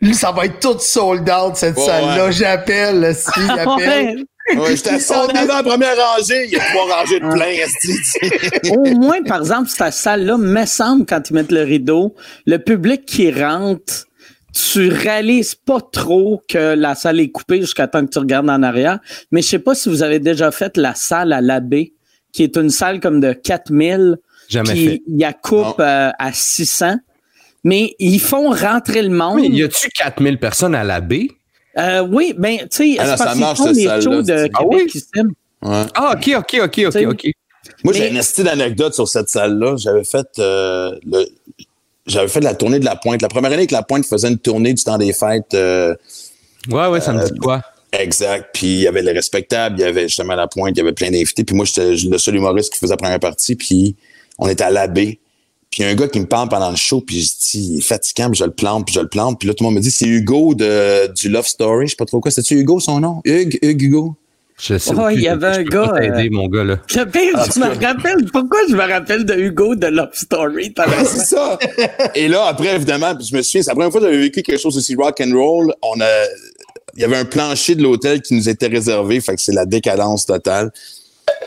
lui, 0.00 0.14
ça 0.14 0.30
va 0.32 0.46
être 0.46 0.60
tout 0.60 0.78
sold 0.78 1.28
out 1.28 1.56
cette 1.56 1.76
Ouais, 1.76 1.84
salle-là. 1.84 2.26
ouais. 2.26 2.32
J'appelle, 2.32 3.14
si, 3.14 3.28
il 3.36 3.50
appelle. 3.58 4.24
Ouais. 4.56 4.76
J'étais 4.76 4.90
assis 4.90 5.12
en 5.12 5.26
avant 5.28 5.56
la 5.56 5.62
première 5.62 5.94
rangée, 5.94 6.44
il 6.46 6.52
y 6.52 6.56
a 6.56 6.60
trois 6.60 6.96
rangées 6.96 7.20
de 7.20 7.28
plein. 7.28 8.72
Au 8.78 8.94
moins, 8.98 9.22
par 9.24 9.40
exemple, 9.40 9.68
cette 9.68 9.92
salle-là, 9.92 10.38
me 10.38 10.64
semble, 10.64 11.04
quand 11.04 11.28
ils 11.28 11.34
mettent 11.34 11.52
le 11.52 11.64
rideau, 11.64 12.14
le 12.46 12.56
public 12.56 13.04
qui 13.04 13.30
rentre, 13.30 14.06
tu 14.52 14.88
réalises 14.88 15.54
pas 15.54 15.80
trop 15.80 16.42
que 16.48 16.74
la 16.74 16.94
salle 16.94 17.20
est 17.20 17.30
coupée 17.30 17.60
jusqu'à 17.60 17.86
temps 17.86 18.04
que 18.04 18.10
tu 18.10 18.18
regardes 18.18 18.48
en 18.50 18.62
arrière. 18.62 18.98
Mais 19.30 19.42
je 19.42 19.48
sais 19.48 19.58
pas 19.58 19.74
si 19.74 19.88
vous 19.88 20.02
avez 20.02 20.18
déjà 20.18 20.50
fait 20.50 20.76
la 20.76 20.94
salle 20.94 21.32
à 21.32 21.40
l'abbé, 21.40 21.94
qui 22.32 22.42
est 22.42 22.56
une 22.56 22.70
salle 22.70 23.00
comme 23.00 23.20
de 23.20 23.32
4000, 23.32 24.16
Jamais 24.48 24.70
puis 24.72 24.86
fait. 24.88 25.02
il 25.06 25.18
y 25.18 25.24
a 25.24 25.32
coupe 25.32 25.80
euh, 25.80 26.10
à 26.18 26.32
600. 26.32 26.96
Mais 27.64 27.94
ils 27.98 28.20
font 28.20 28.50
rentrer 28.50 29.02
le 29.02 29.10
monde. 29.10 29.40
Mais 29.40 29.48
y 29.48 29.62
a-tu 29.62 29.88
4000 29.90 30.38
personnes 30.38 30.74
à 30.74 30.84
la 30.84 31.00
baie 31.00 31.28
Euh, 31.78 32.00
oui, 32.08 32.34
ben, 32.36 32.58
tu 32.60 32.94
sais, 32.94 32.96
Ah 32.98 33.16
ça 33.16 33.34
marche, 33.34 33.58
font 33.58 33.74
cette 33.74 34.02
shows 34.02 34.22
de 34.22 34.48
Ah 34.54 34.58
Québec 34.62 34.90
oui? 34.94 35.22
Ouais. 35.62 35.82
Ah, 35.94 36.14
ok, 36.16 36.30
ok, 36.38 36.60
ok, 36.64 36.80
ok, 36.86 37.06
ok. 37.08 37.26
Moi, 37.84 37.92
j'ai 37.92 38.00
Mais- 38.00 38.08
une 38.10 38.16
esti 38.16 38.42
d'anecdote 38.44 38.94
sur 38.94 39.08
cette 39.08 39.28
salle-là. 39.28 39.76
J'avais 39.76 40.04
fait 40.04 40.26
euh, 40.38 40.92
le- 41.04 41.26
j'avais 42.08 42.28
fait 42.28 42.40
la 42.40 42.54
tournée 42.54 42.78
de 42.78 42.84
la 42.84 42.96
pointe. 42.96 43.22
La 43.22 43.28
première 43.28 43.52
année 43.52 43.66
que 43.66 43.74
la 43.74 43.82
pointe 43.82 44.04
faisait 44.04 44.28
une 44.28 44.38
tournée 44.38 44.74
du 44.74 44.82
temps 44.82 44.98
des 44.98 45.12
fêtes 45.12 45.54
euh, 45.54 45.94
Ouais, 46.70 46.88
ouais, 46.88 47.00
ça 47.00 47.12
me 47.12 47.24
dit 47.24 47.32
de 47.32 47.38
quoi? 47.38 47.62
exact. 47.92 48.50
Puis 48.52 48.66
il 48.66 48.80
y 48.80 48.86
avait 48.86 49.02
les 49.02 49.12
respectables, 49.12 49.78
il 49.78 49.82
y 49.82 49.84
avait 49.84 50.08
justement 50.08 50.34
la 50.34 50.46
pointe, 50.48 50.72
il 50.74 50.78
y 50.78 50.82
avait 50.82 50.92
plein 50.92 51.10
d'invités. 51.10 51.44
Puis 51.44 51.54
moi, 51.56 51.64
j'étais 51.64 51.94
le 51.94 52.18
seul 52.18 52.36
humoriste 52.36 52.72
qui 52.72 52.78
faisait 52.78 52.92
la 52.92 52.96
première 52.98 53.20
partie. 53.20 53.56
Puis 53.56 53.96
on 54.38 54.48
était 54.48 54.64
à 54.64 54.70
l'abbé. 54.70 55.20
Puis 55.70 55.82
il 55.82 55.86
y 55.86 55.88
a 55.88 55.90
un 55.90 55.94
gars 55.94 56.08
qui 56.08 56.18
me 56.18 56.26
parle 56.26 56.48
pendant 56.48 56.70
le 56.70 56.76
show, 56.76 57.02
puis 57.02 57.20
je 57.20 57.26
dis, 57.26 57.72
il 57.72 57.78
est 57.78 57.82
fatigant, 57.82 58.30
puis 58.30 58.38
je 58.38 58.44
le 58.44 58.52
plante, 58.52 58.86
puis 58.86 58.94
je 58.94 59.00
le 59.00 59.08
plante. 59.08 59.38
Puis 59.38 59.48
là, 59.48 59.54
tout 59.54 59.64
le 59.64 59.68
monde 59.68 59.76
me 59.76 59.80
dit, 59.80 59.90
c'est 59.90 60.06
Hugo 60.06 60.54
de, 60.54 61.12
du 61.12 61.28
Love 61.28 61.46
Story. 61.46 61.86
Je 61.86 61.90
sais 61.90 61.96
pas 61.96 62.06
trop 62.06 62.20
quoi. 62.20 62.30
C'est-tu 62.30 62.54
Hugo, 62.58 62.80
son 62.80 63.00
nom? 63.00 63.20
Hugues, 63.24 63.58
Hugues 63.62 63.82
Hugo? 63.82 64.16
Je 64.58 64.76
sais 64.76 64.92
plus. 64.92 65.14
il 65.14 65.20
y 65.20 65.28
avait 65.28 65.46
un 65.46 65.62
gars, 65.62 65.88
pas 65.88 66.00
t'aider, 66.00 66.26
euh, 66.26 66.28
mon 66.32 66.48
gars, 66.48 66.64
là. 66.64 66.80
Le 66.94 67.04
pire, 67.04 67.44
je 67.54 67.60
me 67.60 67.66
rappelle, 67.66 68.24
pourquoi 68.32 68.58
je 68.68 68.74
me 68.74 68.82
rappelle 68.82 69.24
de 69.24 69.34
Hugo 69.34 69.76
de 69.76 69.86
Love 69.86 70.10
Story? 70.12 70.74
raison. 70.76 71.04
c'est 71.04 71.24
ça. 71.26 71.58
Et 72.14 72.26
là, 72.26 72.46
après, 72.46 72.74
évidemment, 72.74 73.12
je 73.20 73.36
me 73.36 73.42
souviens, 73.42 73.62
c'est 73.62 73.70
la 73.70 73.74
première 73.74 73.92
fois 73.92 74.00
que 74.00 74.06
j'avais 74.06 74.18
vécu 74.18 74.42
quelque 74.42 74.60
chose 74.60 74.76
aussi 74.76 74.96
rock 74.96 75.20
and 75.20 75.32
roll. 75.32 75.72
On 75.82 76.00
a, 76.00 76.24
il 76.96 77.02
y 77.02 77.04
avait 77.04 77.16
un 77.16 77.24
plancher 77.24 77.76
de 77.76 77.82
l'hôtel 77.82 78.20
qui 78.20 78.34
nous 78.34 78.48
était 78.48 78.66
réservé, 78.66 79.20
fait 79.20 79.36
que 79.36 79.40
c'est 79.40 79.52
la 79.52 79.64
décadence 79.64 80.26
totale. 80.26 80.72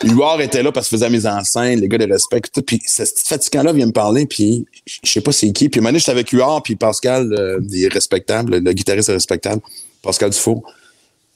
Huard 0.03 0.39
était 0.39 0.63
là 0.63 0.71
parce 0.71 0.87
qu'il 0.87 0.97
faisait 0.97 1.07
la 1.07 1.11
mise 1.11 1.27
en 1.27 1.43
scène, 1.43 1.81
les 1.81 1.87
gars 1.87 1.97
de 1.97 2.11
respect, 2.11 2.41
tout. 2.53 2.61
Puis 2.61 2.81
ce 2.85 3.03
petit 3.03 3.25
fatigant-là 3.25 3.73
vient 3.73 3.87
me 3.87 3.91
parler, 3.91 4.25
puis 4.25 4.65
je 4.85 5.11
sais 5.11 5.21
pas 5.21 5.31
c'est 5.31 5.51
qui. 5.51 5.67
Puis 5.67 5.79
un 5.79 5.81
moment 5.81 5.89
donné, 5.89 5.99
j'étais 5.99 6.11
avec 6.11 6.29
Huard, 6.29 6.63
puis 6.63 6.75
Pascal, 6.75 7.33
euh, 7.33 7.59
il 7.69 7.83
est 7.83 7.93
respectable, 7.93 8.57
le 8.57 8.73
guitariste 8.73 9.09
est 9.09 9.13
respectable, 9.13 9.61
Pascal 10.01 10.29
Dufault. 10.29 10.63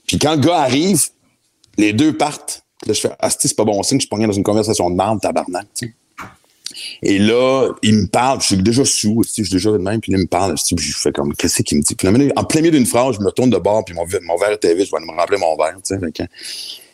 Puis 0.07 0.19
quand 0.19 0.35
le 0.35 0.41
gars 0.41 0.59
arrive, 0.59 1.01
les 1.77 1.93
deux 1.93 2.15
partent. 2.15 2.63
Là, 2.85 2.93
je 2.93 3.01
fais, 3.01 3.11
ah, 3.19 3.29
c'est 3.29 3.55
pas 3.55 3.63
bon 3.63 3.81
signe, 3.83 3.99
je 3.99 4.07
suis 4.07 4.27
dans 4.27 4.31
une 4.31 4.43
conversation 4.43 4.89
de 4.89 4.95
marde, 4.95 5.21
tabarnak. 5.21 5.67
Et 7.01 7.19
là, 7.19 7.71
il 7.83 7.95
me 7.95 8.07
parle, 8.07 8.41
je 8.41 8.47
suis 8.47 8.57
déjà 8.57 8.83
sous, 8.85 9.23
je 9.23 9.43
suis 9.43 9.49
déjà 9.49 9.71
de 9.71 9.77
même, 9.77 10.01
puis 10.01 10.11
là, 10.11 10.17
il 10.17 10.23
me 10.23 10.27
parle, 10.27 10.55
puis 10.55 10.85
je 10.85 10.97
fais 10.97 11.11
comme, 11.11 11.33
qu'est-ce 11.33 11.63
qu'il 11.63 11.77
me 11.77 11.83
dit? 11.83 11.95
Puis 11.95 12.07
là, 12.07 12.33
en 12.35 12.43
plein 12.43 12.61
milieu 12.61 12.71
d'une 12.71 12.85
phrase, 12.85 13.15
je 13.15 13.21
me 13.21 13.27
retourne 13.27 13.49
de 13.49 13.57
bord, 13.57 13.85
puis 13.85 13.95
mon, 13.95 14.05
verre 14.05 14.51
était 14.51 14.75
vide, 14.75 14.85
je 14.85 14.91
vais 14.91 14.97
aller 14.97 15.05
me 15.05 15.17
remplir 15.17 15.39
mon 15.39 15.55
verre, 15.55 15.77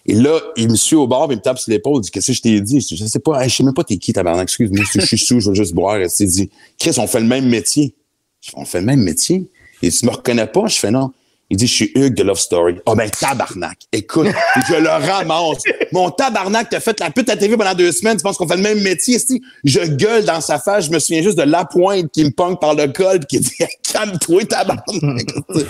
Et 0.05 0.13
là, 0.13 0.39
il 0.55 0.69
me 0.69 0.75
suit 0.75 0.95
au 0.95 1.07
bord, 1.07 1.27
puis 1.27 1.35
il 1.35 1.39
me 1.39 1.41
tape 1.41 1.57
sur 1.57 1.71
l'épaule, 1.71 1.97
il 1.97 2.01
dit, 2.01 2.11
qu'est-ce 2.11 2.27
que 2.27 2.33
je 2.33 2.41
t'ai 2.41 2.61
dit? 2.61 2.79
Je 2.81 3.05
sais 3.05 3.19
pas, 3.19 3.47
je 3.47 3.55
sais 3.55 3.63
même 3.63 3.73
pas 3.73 3.83
t'es 3.83 3.97
qui, 3.97 4.13
tabarnak, 4.13 4.43
excuse-moi, 4.43 4.85
je 4.93 5.01
suis 5.01 5.17
sous, 5.17 5.39
je 5.39 5.49
veux 5.49 5.55
juste 5.55 5.73
boire. 5.73 5.97
Et 5.97 6.07
il 6.19 6.27
dit, 6.27 6.49
Chris, 6.77 6.95
on 6.97 7.07
fait 7.07 7.19
le 7.19 7.27
même 7.27 7.47
métier. 7.47 7.95
Je 8.41 8.51
fais, 8.51 8.57
on 8.57 8.65
fait 8.65 8.79
le 8.79 8.85
même 8.85 9.01
métier? 9.01 9.49
Et 9.81 9.89
tu 9.89 10.05
me 10.05 10.11
reconnais 10.11 10.47
pas? 10.47 10.67
Je 10.67 10.77
fais, 10.77 10.91
non. 10.91 11.11
Il 11.51 11.57
dit, 11.57 11.67
je 11.67 11.73
suis 11.73 11.91
Hugues 11.95 12.15
de 12.15 12.23
Love 12.23 12.39
Story. 12.39 12.75
Oh, 12.85 12.95
ben, 12.95 13.09
tabarnak. 13.09 13.77
Écoute, 13.91 14.27
je 14.69 14.75
le 14.75 14.87
ramasse. 14.87 15.63
Mon 15.91 16.09
tabarnak, 16.09 16.69
t'as 16.69 16.79
fait 16.79 16.97
la 17.01 17.09
pute 17.09 17.29
à 17.29 17.35
TV 17.35 17.57
pendant 17.57 17.75
deux 17.75 17.91
semaines. 17.91 18.15
Tu 18.15 18.23
penses 18.23 18.37
qu'on 18.37 18.47
fait 18.47 18.55
le 18.55 18.61
même 18.61 18.81
métier, 18.81 19.19
si? 19.19 19.43
Je 19.65 19.81
gueule 19.81 20.23
dans 20.23 20.39
sa 20.39 20.59
face. 20.59 20.85
Je 20.85 20.91
me 20.91 20.99
souviens 20.99 21.21
juste 21.21 21.37
de 21.37 21.43
la 21.43 21.65
pointe 21.65 22.09
qui 22.13 22.23
me 22.23 22.29
punk 22.29 22.61
par 22.61 22.73
le 22.73 22.87
col 22.87 23.19
pis 23.19 23.25
qui 23.27 23.39
dit, 23.41 23.51
calme-toi, 23.91 24.45
tabarnak. 24.45 25.27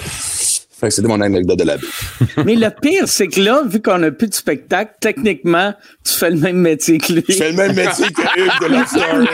c'était 0.89 1.07
mon 1.07 1.21
anecdote 1.21 1.59
de 1.59 1.63
la 1.63 1.77
vie. 1.77 1.87
Mais 2.45 2.55
le 2.55 2.69
pire, 2.69 3.03
c'est 3.07 3.27
que 3.27 3.39
là, 3.39 3.61
vu 3.65 3.81
qu'on 3.81 3.99
n'a 3.99 4.11
plus 4.11 4.27
de 4.27 4.33
spectacle, 4.33 4.93
techniquement, 4.99 5.73
tu 6.03 6.13
fais 6.13 6.31
le 6.31 6.37
même 6.37 6.57
métier 6.57 6.97
que 6.97 7.13
lui. 7.13 7.23
Je 7.27 7.33
fais 7.33 7.51
le 7.51 7.57
même 7.57 7.75
métier 7.75 8.07
que 8.11 8.21
Hugues 8.21 8.61
de 8.61 8.67
Love 8.67 8.87
Story. 8.87 9.27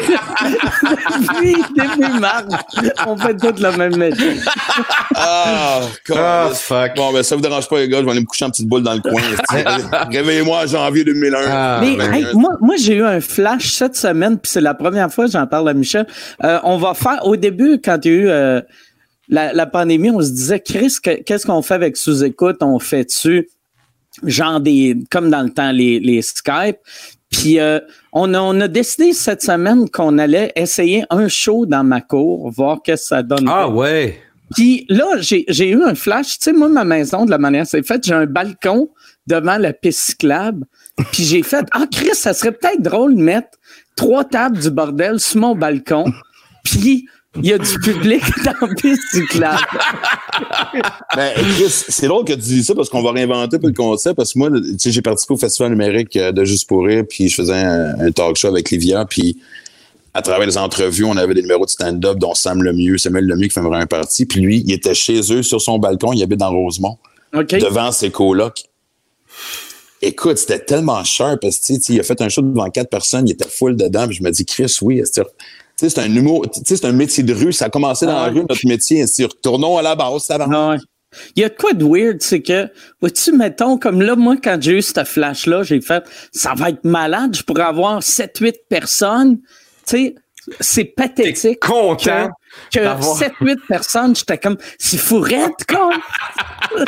Depuis 1.21 1.55
début 1.75 2.19
mars, 2.19 2.45
on 3.05 3.17
fait 3.17 3.35
tous 3.37 3.61
le 3.61 3.77
même 3.77 3.95
métier. 3.97 4.33
Ah, 5.15 5.81
God. 6.07 6.53
fuck. 6.53 6.95
Bon, 6.95 7.13
ben, 7.13 7.23
ça 7.23 7.35
vous 7.35 7.41
dérange 7.41 7.67
pas, 7.67 7.79
les 7.79 7.87
gars. 7.87 7.99
Je 7.99 8.05
vais 8.05 8.11
aller 8.11 8.19
me 8.19 8.25
coucher 8.25 8.45
en 8.45 8.49
petite 8.49 8.67
boule 8.67 8.83
dans 8.83 8.93
le 8.93 9.01
coin. 9.01 9.21
Réveillez-moi 10.11 10.63
en 10.63 10.67
janvier 10.67 11.03
2001. 11.03 11.39
Ah, 11.47 11.79
Mais 11.81 11.95
ben, 11.95 12.13
hey, 12.13 12.25
moi, 12.33 12.57
moi 12.59 12.75
j'ai 12.77 12.95
eu 12.95 13.03
un 13.03 13.21
flash 13.21 13.71
cette 13.71 13.95
semaine, 13.95 14.37
puis 14.37 14.51
c'est 14.51 14.61
la 14.61 14.73
première 14.73 15.11
fois 15.11 15.25
que 15.25 15.31
j'en 15.31 15.47
parle 15.47 15.69
à 15.69 15.73
Michel. 15.73 16.05
Euh, 16.43 16.59
on 16.63 16.77
va 16.77 16.93
faire, 16.93 17.25
au 17.25 17.35
début, 17.35 17.79
quand 17.83 17.97
il 18.03 18.11
y 18.11 18.15
a 18.15 18.17
eu 18.17 18.29
euh, 18.29 18.61
la, 19.29 19.53
la 19.53 19.65
pandémie, 19.65 20.09
on 20.09 20.21
se 20.21 20.31
disait, 20.31 20.59
Chris, 20.59 20.95
que- 21.03 21.21
qu'est-ce 21.23 21.45
qu'on 21.45 21.61
fait 21.61 21.73
avec 21.73 21.97
sous-écoute? 21.97 22.57
On 22.61 22.79
fait-tu 22.79 23.49
genre 24.23 24.59
des, 24.59 24.97
comme 25.11 25.29
dans 25.29 25.43
le 25.43 25.49
temps, 25.49 25.71
les, 25.71 25.99
les 25.99 26.21
Skype? 26.21 26.77
Puis 27.29 27.59
euh, 27.59 27.79
on, 28.13 28.33
a, 28.33 28.39
on 28.39 28.59
a 28.61 28.67
décidé 28.69 29.11
cette 29.11 29.41
semaine 29.41 29.89
qu'on 29.89 30.17
allait 30.17 30.53
essayer 30.55 31.03
un 31.09 31.27
show 31.27 31.65
dans 31.65 31.83
ma 31.83 31.99
cour, 31.99 32.49
voir 32.51 32.81
qu'est-ce 32.81 33.03
que 33.03 33.07
ça 33.09 33.23
donne. 33.23 33.47
Ah, 33.49 33.69
ouais. 33.69 34.17
Puis 34.55 34.85
là, 34.87 35.05
j'ai 35.19 35.69
eu 35.69 35.83
un 35.83 35.93
flash. 35.93 36.39
Tu 36.39 36.45
sais, 36.45 36.53
moi, 36.53 36.69
ma 36.69 36.85
maison, 36.85 37.25
de 37.25 37.31
la 37.31 37.37
manière 37.37 37.63
que 37.63 37.69
c'est 37.69 37.85
fait, 37.85 38.01
j'ai 38.05 38.13
un 38.13 38.25
balcon 38.25 38.89
devant 39.27 39.57
la 39.57 39.73
piste 39.73 39.99
cyclable. 39.99 40.65
Puis 41.11 41.23
j'ai 41.23 41.43
fait, 41.43 41.65
ah, 41.73 41.85
Chris, 41.91 42.15
ça 42.15 42.33
serait 42.33 42.53
peut-être 42.53 42.81
drôle 42.81 43.13
de 43.15 43.21
mettre 43.21 43.49
trois 43.97 44.23
tables 44.23 44.57
du 44.57 44.71
bordel 44.71 45.19
sur 45.19 45.41
mon 45.41 45.53
balcon. 45.53 46.05
Puis 46.63 47.07
il 47.41 47.49
y 47.49 47.53
a 47.53 47.57
du 47.57 47.79
public 47.79 48.21
dans 48.45 48.67
piste 48.75 49.01
cyclable. 49.11 49.59
Ben, 51.15 51.33
Chris, 51.55 51.69
c'est 51.89 52.07
drôle 52.07 52.25
que 52.25 52.33
tu 52.33 52.39
dis 52.39 52.63
ça 52.63 52.75
parce 52.75 52.89
qu'on 52.89 53.01
va 53.01 53.11
réinventer 53.11 53.55
un 53.57 53.59
peu 53.59 53.67
le 53.67 53.73
concept. 53.73 54.15
Parce 54.15 54.33
que 54.33 54.39
moi, 54.39 54.49
tu 54.51 54.77
sais, 54.79 54.91
j'ai 54.91 55.01
participé 55.01 55.33
au 55.33 55.37
festival 55.37 55.71
numérique 55.71 56.15
euh, 56.15 56.31
de 56.31 56.43
Juste 56.45 56.67
pour 56.67 56.85
rire, 56.85 57.03
puis 57.07 57.27
je 57.29 57.35
faisais 57.35 57.53
un, 57.53 57.99
un 57.99 58.11
talk 58.11 58.35
show 58.37 58.47
avec 58.47 58.69
Livia, 58.71 59.05
puis 59.05 59.37
à 60.13 60.21
travers 60.21 60.47
les 60.47 60.57
entrevues, 60.57 61.03
on 61.03 61.15
avait 61.17 61.33
des 61.33 61.41
numéros 61.41 61.65
de 61.65 61.69
stand-up, 61.69 62.17
dont 62.17 62.33
Sam 62.33 62.63
Lemieux, 62.63 62.97
Samuel 62.97 63.25
Lemieux 63.25 63.47
qui 63.47 63.53
fait 63.53 63.59
un 63.59 63.85
partie. 63.85 64.25
Puis 64.25 64.41
lui, 64.41 64.63
il 64.65 64.71
était 64.71 64.95
chez 64.95 65.19
eux 65.31 65.43
sur 65.43 65.61
son 65.61 65.77
balcon, 65.77 66.11
il 66.13 66.23
habite 66.23 66.39
dans 66.39 66.49
Rosemont, 66.51 66.97
devant 67.59 67.91
ses 67.91 68.09
colocs. 68.09 68.63
Écoute, 70.01 70.37
c'était 70.37 70.59
tellement 70.59 71.03
cher 71.03 71.37
parce 71.41 71.57
que 71.57 71.73
il 71.91 71.99
a 71.99 72.03
fait 72.03 72.21
un 72.21 72.29
show 72.29 72.41
devant 72.41 72.69
quatre 72.69 72.89
personnes, 72.89 73.27
il 73.27 73.31
était 73.33 73.49
full 73.49 73.75
dedans. 73.75 74.07
Puis 74.07 74.17
je 74.17 74.23
me 74.23 74.29
dis, 74.31 74.45
Chris, 74.45 74.75
oui, 74.81 74.99
est-ce 74.99 75.21
que- 75.21 75.27
tu 75.27 75.33
sais, 75.79 75.89
c'est 75.89 76.01
un 76.01 76.13
humour, 76.13 76.45
tu 76.51 76.61
sais, 76.65 76.75
c'est 76.77 76.85
un 76.87 76.91
métier 76.91 77.23
de 77.23 77.33
rue. 77.33 77.53
Ça 77.53 77.65
a 77.65 77.69
commencé 77.69 78.05
dans 78.05 78.17
Ah 78.17 78.27
la 78.27 78.31
rue, 78.33 78.45
notre 78.49 78.67
métier. 78.67 79.03
Que 79.05 79.23
Retournons 79.23 79.77
à 79.77 79.81
la 79.81 79.95
base, 79.95 80.23
ça 80.23 80.37
va. 80.37 80.47
Ah 80.51 80.69
ouais. 80.71 80.77
Il 81.35 81.41
y 81.41 81.45
a 81.45 81.49
de 81.49 81.55
quoi 81.55 81.73
de 81.73 81.85
weird, 81.85 82.17
c'est 82.21 82.41
que, 82.41 82.67
vois-tu, 82.99 83.31
mettons, 83.31 83.77
comme 83.77 84.01
là, 84.01 84.15
moi, 84.15 84.35
quand 84.43 84.57
j'ai 84.61 84.73
eu 84.73 84.81
ce 84.81 85.03
flash-là, 85.05 85.63
j'ai 85.63 85.79
fait, 85.81 86.03
ça 86.33 86.53
va 86.55 86.69
être 86.69 86.83
malade, 86.83 87.35
je 87.35 87.43
pourrais 87.43 87.63
avoir 87.63 88.01
7-8 88.01 88.53
personnes. 88.69 89.37
Tu 89.87 89.97
sais, 89.97 90.15
c'est 90.59 90.83
pathétique. 90.83 91.59
content 91.61 92.29
que, 92.71 92.79
que 92.79 92.83
d'avoir- 92.83 93.17
7-8 93.17 93.55
personnes, 93.67 94.15
j'étais 94.15 94.37
comme, 94.37 94.57
c'est 94.77 94.97
fourrette, 94.97 95.65
quoi. 95.67 95.91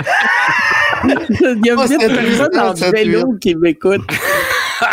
Il 1.05 1.65
y 1.65 1.69
a 1.69 1.75
Oh, 1.77 1.83
8 1.83 1.87
c'est 1.87 1.97
personnes 1.97 2.59
en 2.59 2.73
vélo 2.91 3.33
qui 3.39 3.55
m'écoutent. 3.55 4.01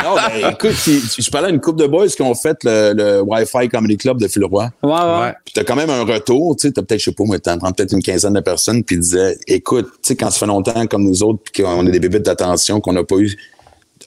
Non, 0.05 0.15
ben, 0.15 0.51
écoute, 0.51 0.75
je 0.75 1.31
parlais 1.31 1.49
à 1.49 1.51
une 1.51 1.61
couple 1.61 1.81
de 1.81 1.87
boys 1.87 2.09
qui 2.09 2.23
ont 2.23 2.35
fait 2.35 2.57
le, 2.65 2.93
le 2.95 3.21
Wi-Fi 3.23 3.69
Comedy 3.69 3.97
Club 3.97 4.21
de 4.21 4.29
Phil 4.29 4.45
Roy. 4.45 4.71
Ouais, 4.83 4.91
ouais. 4.91 5.21
Ouais. 5.21 5.33
Puis 5.45 5.55
t'as 5.55 5.65
quand 5.65 5.77
même 5.77 5.91
un 5.91 6.05
retour, 6.05 6.57
tu 6.57 6.69
sais, 6.69 6.73
t'as 6.73 6.83
peut-être, 6.83 7.01
je 7.01 7.05
sais 7.07 7.13
pas, 7.13 7.25
moi, 7.25 7.39
t'en 7.39 7.59
prends 7.59 7.73
peut-être 7.73 7.93
une 7.93 8.03
quinzaine 8.03 8.35
de 8.35 8.41
personnes, 8.41 8.83
puis 8.83 8.97
ils 8.97 9.01
disaient, 9.01 9.39
écoute, 9.47 9.87
tu 9.87 10.09
sais, 10.09 10.17
quand 10.17 10.31
ça 10.31 10.41
fait 10.41 10.47
longtemps 10.47 10.87
comme 10.87 11.05
nous 11.05 11.23
autres, 11.23 11.41
puis 11.45 11.63
qu'on 11.63 11.87
est 11.87 11.91
des 11.91 12.01
bébés 12.01 12.21
d'attention, 12.21 12.81
qu'on 12.81 12.93
n'a 12.93 13.05
pas 13.05 13.17
eu, 13.17 13.37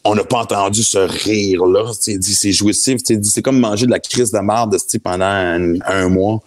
on 0.03 0.15
n'a 0.15 0.23
pas 0.23 0.39
entendu 0.39 0.83
ce 0.83 0.97
rire-là, 0.97 1.91
c'est 1.93 2.51
jouissif, 2.51 3.01
c'est 3.03 3.41
comme 3.41 3.59
manger 3.59 3.85
de 3.85 3.91
la 3.91 3.99
crise 3.99 4.31
de 4.31 4.39
marde, 4.39 4.77
pendant 5.03 5.25
un, 5.25 5.79
un 5.81 6.09
mois. 6.09 6.41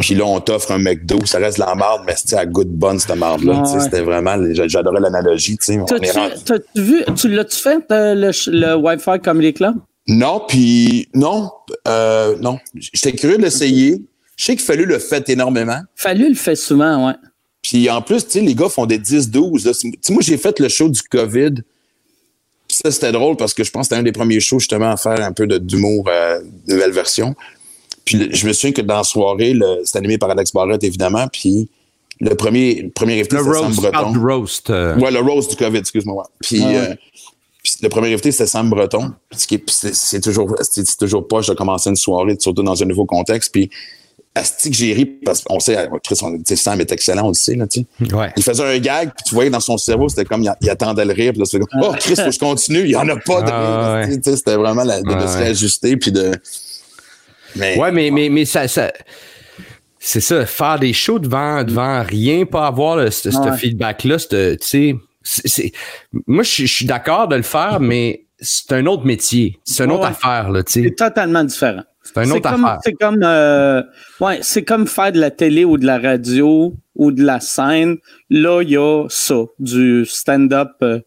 Puis 0.00 0.14
là, 0.14 0.24
on 0.24 0.40
t'offre 0.40 0.72
un 0.72 0.78
McDo, 0.78 1.24
ça 1.26 1.38
reste 1.38 1.58
de 1.58 1.64
la 1.64 1.74
marde, 1.74 2.02
mais 2.06 2.14
c'était 2.16 2.36
à 2.36 2.46
good 2.46 2.68
bonne, 2.68 2.98
cette 2.98 3.16
marde-là? 3.16 3.62
Ouais. 3.62 3.80
C'était 3.80 4.00
vraiment, 4.02 4.36
j'a- 4.52 4.68
j'adorais 4.68 5.00
l'analogie, 5.00 5.56
T'as-tu 5.58 6.82
vu, 6.82 7.04
tu 7.16 7.28
l'as-tu 7.28 7.56
fait, 7.58 7.84
euh, 7.90 8.14
le, 8.48 8.74
Wi-Fi 8.76 9.20
Comedy 9.22 9.54
Club? 9.54 9.74
Non, 10.06 10.42
puis 10.46 11.08
non, 11.14 11.50
euh, 11.86 12.36
non. 12.40 12.58
J'étais 12.74 13.12
curieux 13.12 13.36
de 13.36 13.42
l'essayer. 13.42 14.02
Je 14.36 14.44
sais 14.44 14.56
qu'il 14.56 14.64
fallu 14.64 14.84
le 14.86 14.98
fait 14.98 15.28
énormément. 15.28 15.80
Fallu 15.96 16.28
le 16.28 16.34
fait 16.34 16.56
souvent, 16.56 17.06
ouais. 17.08 17.14
Puis 17.60 17.90
en 17.90 18.00
plus, 18.00 18.24
tu 18.24 18.30
sais, 18.32 18.40
les 18.40 18.54
gars 18.54 18.68
font 18.68 18.86
des 18.86 18.98
10-12. 18.98 19.66
là. 19.66 19.72
Tu 19.74 19.92
sais, 20.00 20.12
moi, 20.12 20.22
j'ai 20.22 20.38
fait 20.38 20.58
le 20.60 20.68
show 20.68 20.88
du 20.88 21.02
COVID. 21.02 21.56
Ça, 22.68 22.90
c'était 22.90 23.12
drôle 23.12 23.36
parce 23.36 23.52
que 23.54 23.64
je 23.64 23.70
pense 23.70 23.88
que 23.88 23.94
c'était 23.94 24.00
un 24.00 24.04
des 24.04 24.12
premiers 24.12 24.40
shows 24.40 24.58
justement 24.60 24.90
à 24.92 24.96
faire 24.96 25.20
un 25.22 25.32
peu 25.32 25.46
de- 25.46 25.58
d'humour 25.58 26.06
euh, 26.08 26.40
nouvelle 26.66 26.92
version. 26.92 27.34
Puis 28.08 28.16
le- 28.16 28.34
je 28.34 28.46
me 28.46 28.54
souviens 28.54 28.72
que 28.72 28.80
dans 28.80 28.96
la 28.96 29.04
soirée, 29.04 29.52
le- 29.52 29.82
c'était 29.84 29.98
animé 29.98 30.16
par 30.16 30.30
Alex 30.30 30.50
Barrett, 30.52 30.82
évidemment. 30.82 31.26
Puis 31.30 31.68
le 32.20 32.34
premier, 32.34 32.80
le 32.84 32.88
premier 32.90 33.18
invité, 33.20 33.36
Le 33.36 33.42
c'était 33.42 33.54
Sam 33.58 33.66
roast, 33.66 33.80
Breton. 33.82 34.10
du 34.12 34.18
roast. 34.18 34.70
euh, 34.70 34.96
Ouais, 34.98 35.10
le 35.10 35.20
rose 35.20 35.46
du 35.48 35.56
COVID, 35.56 35.76
excuse-moi. 35.78 36.16
ouais. 36.22 36.30
Puis, 36.40 36.62
Ah 36.64 36.68
euh, 36.70 36.94
puis 37.62 37.74
le 37.82 37.88
premier 37.90 38.08
invité, 38.12 38.32
c'était 38.32 38.46
Sam 38.46 38.70
Breton. 38.70 39.12
Est- 39.30 39.62
c'est 39.70 39.94
c'est 39.94 40.20
toujours, 40.22 40.54
c'est 40.62 40.86
c'est 40.86 40.96
toujours 40.96 41.28
poche 41.28 41.48
de 41.48 41.54
commencer 41.54 41.90
une 41.90 41.96
soirée, 41.96 42.34
surtout 42.40 42.62
dans 42.62 42.82
un 42.82 42.86
nouveau 42.86 43.04
contexte. 43.04 43.52
Puis, 43.52 43.68
Asti 44.34 44.70
que 44.70 44.76
j'ai 44.76 44.92
ri, 44.92 45.04
parce 45.04 45.42
qu'on 45.42 45.58
sait, 45.58 45.88
Chris, 46.04 46.16
on- 46.22 46.36
tu 46.38 46.42
sais, 46.46 46.56
Sam 46.56 46.80
est 46.80 46.92
excellent, 46.92 47.24
on 47.24 47.28
le 47.28 47.34
sait, 47.34 47.56
là. 47.56 47.66
Ouais. 48.12 48.32
Il 48.36 48.42
faisait 48.42 48.62
un 48.64 48.78
gag, 48.78 49.10
puis 49.16 49.24
tu 49.26 49.34
voyais 49.34 49.50
dans 49.50 49.58
son 49.60 49.76
cerveau, 49.76 50.08
c'était 50.08 50.24
comme, 50.24 50.42
il, 50.44 50.52
il 50.60 50.70
attendait 50.70 51.04
le 51.04 51.12
rire, 51.12 51.32
puis 51.32 51.40
là, 51.40 51.44
c'était 51.44 51.64
comme, 51.64 51.80
oh, 51.82 51.92
Chris, 51.98 52.14
faut 52.14 52.22
que 52.24 52.30
je 52.30 52.38
continue, 52.38 52.80
il 52.84 52.90
y 52.90 52.96
en 52.96 53.08
a 53.08 53.16
pas 53.16 53.42
de 53.42 53.50
Ah, 53.50 54.02
ouais. 54.06 54.20
C'était 54.22 54.54
vraiment 54.54 54.84
la- 54.84 55.02
de, 55.02 55.08
de 55.08 55.12
Ah, 55.14 55.26
se 55.26 55.38
réajuster, 55.38 55.96
puis 55.96 56.12
de. 56.12 56.32
Mais, 57.56 57.78
Ouais, 57.78 57.90
mais, 57.92 58.10
mais, 58.10 58.28
mais 58.28 58.44
ça, 58.44 58.68
ça 58.68 58.92
c'est 60.00 60.20
ça, 60.20 60.46
faire 60.46 60.78
des 60.78 60.92
shows 60.92 61.18
devant, 61.18 61.64
devant 61.64 62.02
rien, 62.02 62.44
pas 62.46 62.66
avoir 62.68 62.96
le- 62.96 63.10
ce, 63.10 63.30
feedback-là, 63.58 64.16
tu 64.18 64.56
sais, 64.60 64.96
moi, 66.26 66.42
je 66.44 66.64
suis- 66.66 66.86
d'accord 66.86 67.28
de 67.28 67.36
le 67.36 67.42
faire, 67.42 67.80
mais 67.80 68.24
c'est 68.38 68.72
un 68.72 68.86
autre 68.86 69.04
métier. 69.04 69.58
C'est 69.64 69.84
une 69.84 69.90
autre 69.90 70.06
affaire, 70.06 70.50
là, 70.50 70.62
tu 70.62 70.72
sais. 70.72 70.82
C'est 70.84 70.94
totalement 70.94 71.42
différent. 71.44 71.82
C'est 72.02 72.24
une 72.24 72.32
autre 72.32 72.48
comme, 72.50 72.64
affaire. 72.64 72.78
C'est 72.84 72.92
comme, 72.92 73.20
euh, 73.22 73.82
ouais, 74.20 74.38
c'est 74.40 74.62
comme 74.64 74.86
faire 74.86 75.12
de 75.12 75.20
la 75.20 75.30
télé 75.30 75.64
ou 75.64 75.76
de 75.76 75.84
la 75.84 75.98
radio 75.98 76.74
ou 76.94 77.12
de 77.12 77.22
la 77.22 77.40
scène. 77.40 77.96
Là, 78.30 78.62
il 78.62 78.70
y 78.70 78.76
a 78.78 79.04
ça, 79.10 79.42
du 79.58 80.06
stand-up. 80.06 80.70
euh, 80.82 81.00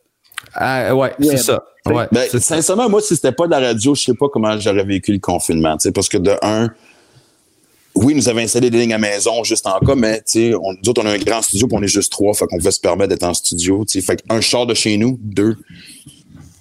Ah, 0.54 0.93
Ouais. 0.95 1.13
c'est 1.21 1.38
ça. 1.38 1.63
Ouais, 1.88 2.08
Ben, 2.12 2.30
ça. 2.30 2.39
sincèrement, 2.39 2.89
moi, 2.89 3.02
si 3.02 3.15
c'était 3.15 3.32
pas 3.32 3.46
de 3.48 3.52
la 3.52 3.60
radio, 3.60 3.96
je 3.96 4.04
sais 4.04 4.13
pas 4.13 4.28
comment 4.32 4.58
j'aurais 4.60 4.84
vécu 4.84 5.12
le 5.13 5.20
confinement. 5.20 5.76
tu 5.78 5.84
sais, 5.84 5.91
Parce 5.91 6.10
que 6.10 6.17
de 6.17 6.34
un, 6.44 6.70
oui, 7.96 8.13
nous 8.15 8.30
avons 8.30 8.39
installé 8.39 8.70
des 8.70 8.80
lignes 8.80 8.94
à 8.94 8.98
maison 9.00 9.44
juste 9.44 9.65
en 9.67 9.80
cas, 9.80 9.96
mais 9.96 10.17
tu 10.20 10.24
sais, 10.28 10.54
on, 10.56 10.74
nous 10.74 10.89
autres, 10.89 11.02
on 11.04 11.08
a 11.08 11.12
un 11.12 11.17
grand 11.17 11.41
studio, 11.41 11.67
puis 11.67 11.78
on 11.80 11.84
est 11.84 11.88
juste 11.88 12.12
trois, 12.12 12.34
fait 12.34 12.46
qu'on 12.46 12.58
pouvait 12.58 12.72
se 12.72 12.80
permettre 12.80 13.10
d'être 13.10 13.24
en 13.24 13.34
studio. 13.34 13.84
tu 13.86 14.00
sais. 14.00 14.06
Fait 14.06 14.22
un 14.30 14.41
char 14.41 14.65
de 14.65 14.74
chez 14.74 14.96
nous, 14.98 15.17
deux, 15.22 15.56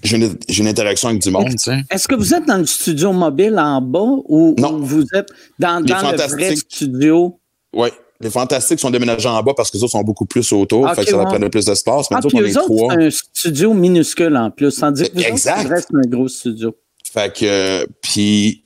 j'ai 0.02 0.16
une, 0.16 0.34
j'ai 0.48 0.62
une 0.62 0.68
interaction 0.68 1.10
avec 1.10 1.20
du 1.20 1.30
monde. 1.30 1.50
tu 1.50 1.58
sais. 1.58 1.82
Est-ce 1.90 2.08
que 2.08 2.14
vous 2.14 2.32
êtes 2.34 2.46
dans 2.46 2.56
le 2.58 2.66
studio 2.66 3.12
mobile 3.12 3.58
en 3.58 3.80
bas 3.82 4.00
ou, 4.26 4.54
Non. 4.58 4.72
ou 4.74 4.84
vous 4.84 5.04
êtes 5.14 5.28
dans, 5.58 5.80
Les 5.84 5.92
dans 5.92 6.10
le 6.12 6.16
vrai 6.16 6.56
studio? 6.56 7.38
Ouais. 7.74 7.92
Les 8.20 8.28
fantastiques 8.30 8.78
sont 8.80 8.90
déménagés 8.90 9.28
en 9.28 9.42
bas 9.42 9.54
parce 9.56 9.70
que 9.70 9.76
les 9.78 9.82
autres 9.82 9.92
sont 9.92 10.02
beaucoup 10.02 10.26
plus 10.26 10.52
autour, 10.52 10.82
Ok, 10.84 10.94
fait 10.94 11.04
que 11.04 11.10
ça 11.10 11.16
va 11.16 11.22
ouais. 11.24 11.28
prendre 11.30 11.48
plus 11.48 11.64
d'espace. 11.64 12.10
Mais 12.10 12.18
Ah, 12.18 12.20
nous 12.22 12.26
autres, 12.26 12.70
on 12.70 12.90
est 12.90 13.10
c'est 13.10 13.22
un 13.22 13.28
studio 13.32 13.72
minuscule 13.72 14.36
en 14.36 14.50
plus. 14.50 14.76
Tandis 14.76 15.04
que 15.10 15.14
vous 15.14 15.22
Exact. 15.22 15.68
reste 15.68 15.88
un 15.94 16.06
gros 16.08 16.28
studio. 16.28 16.74
Fait 17.12 17.32
que, 17.34 17.44
euh, 17.46 17.86
puis, 18.02 18.62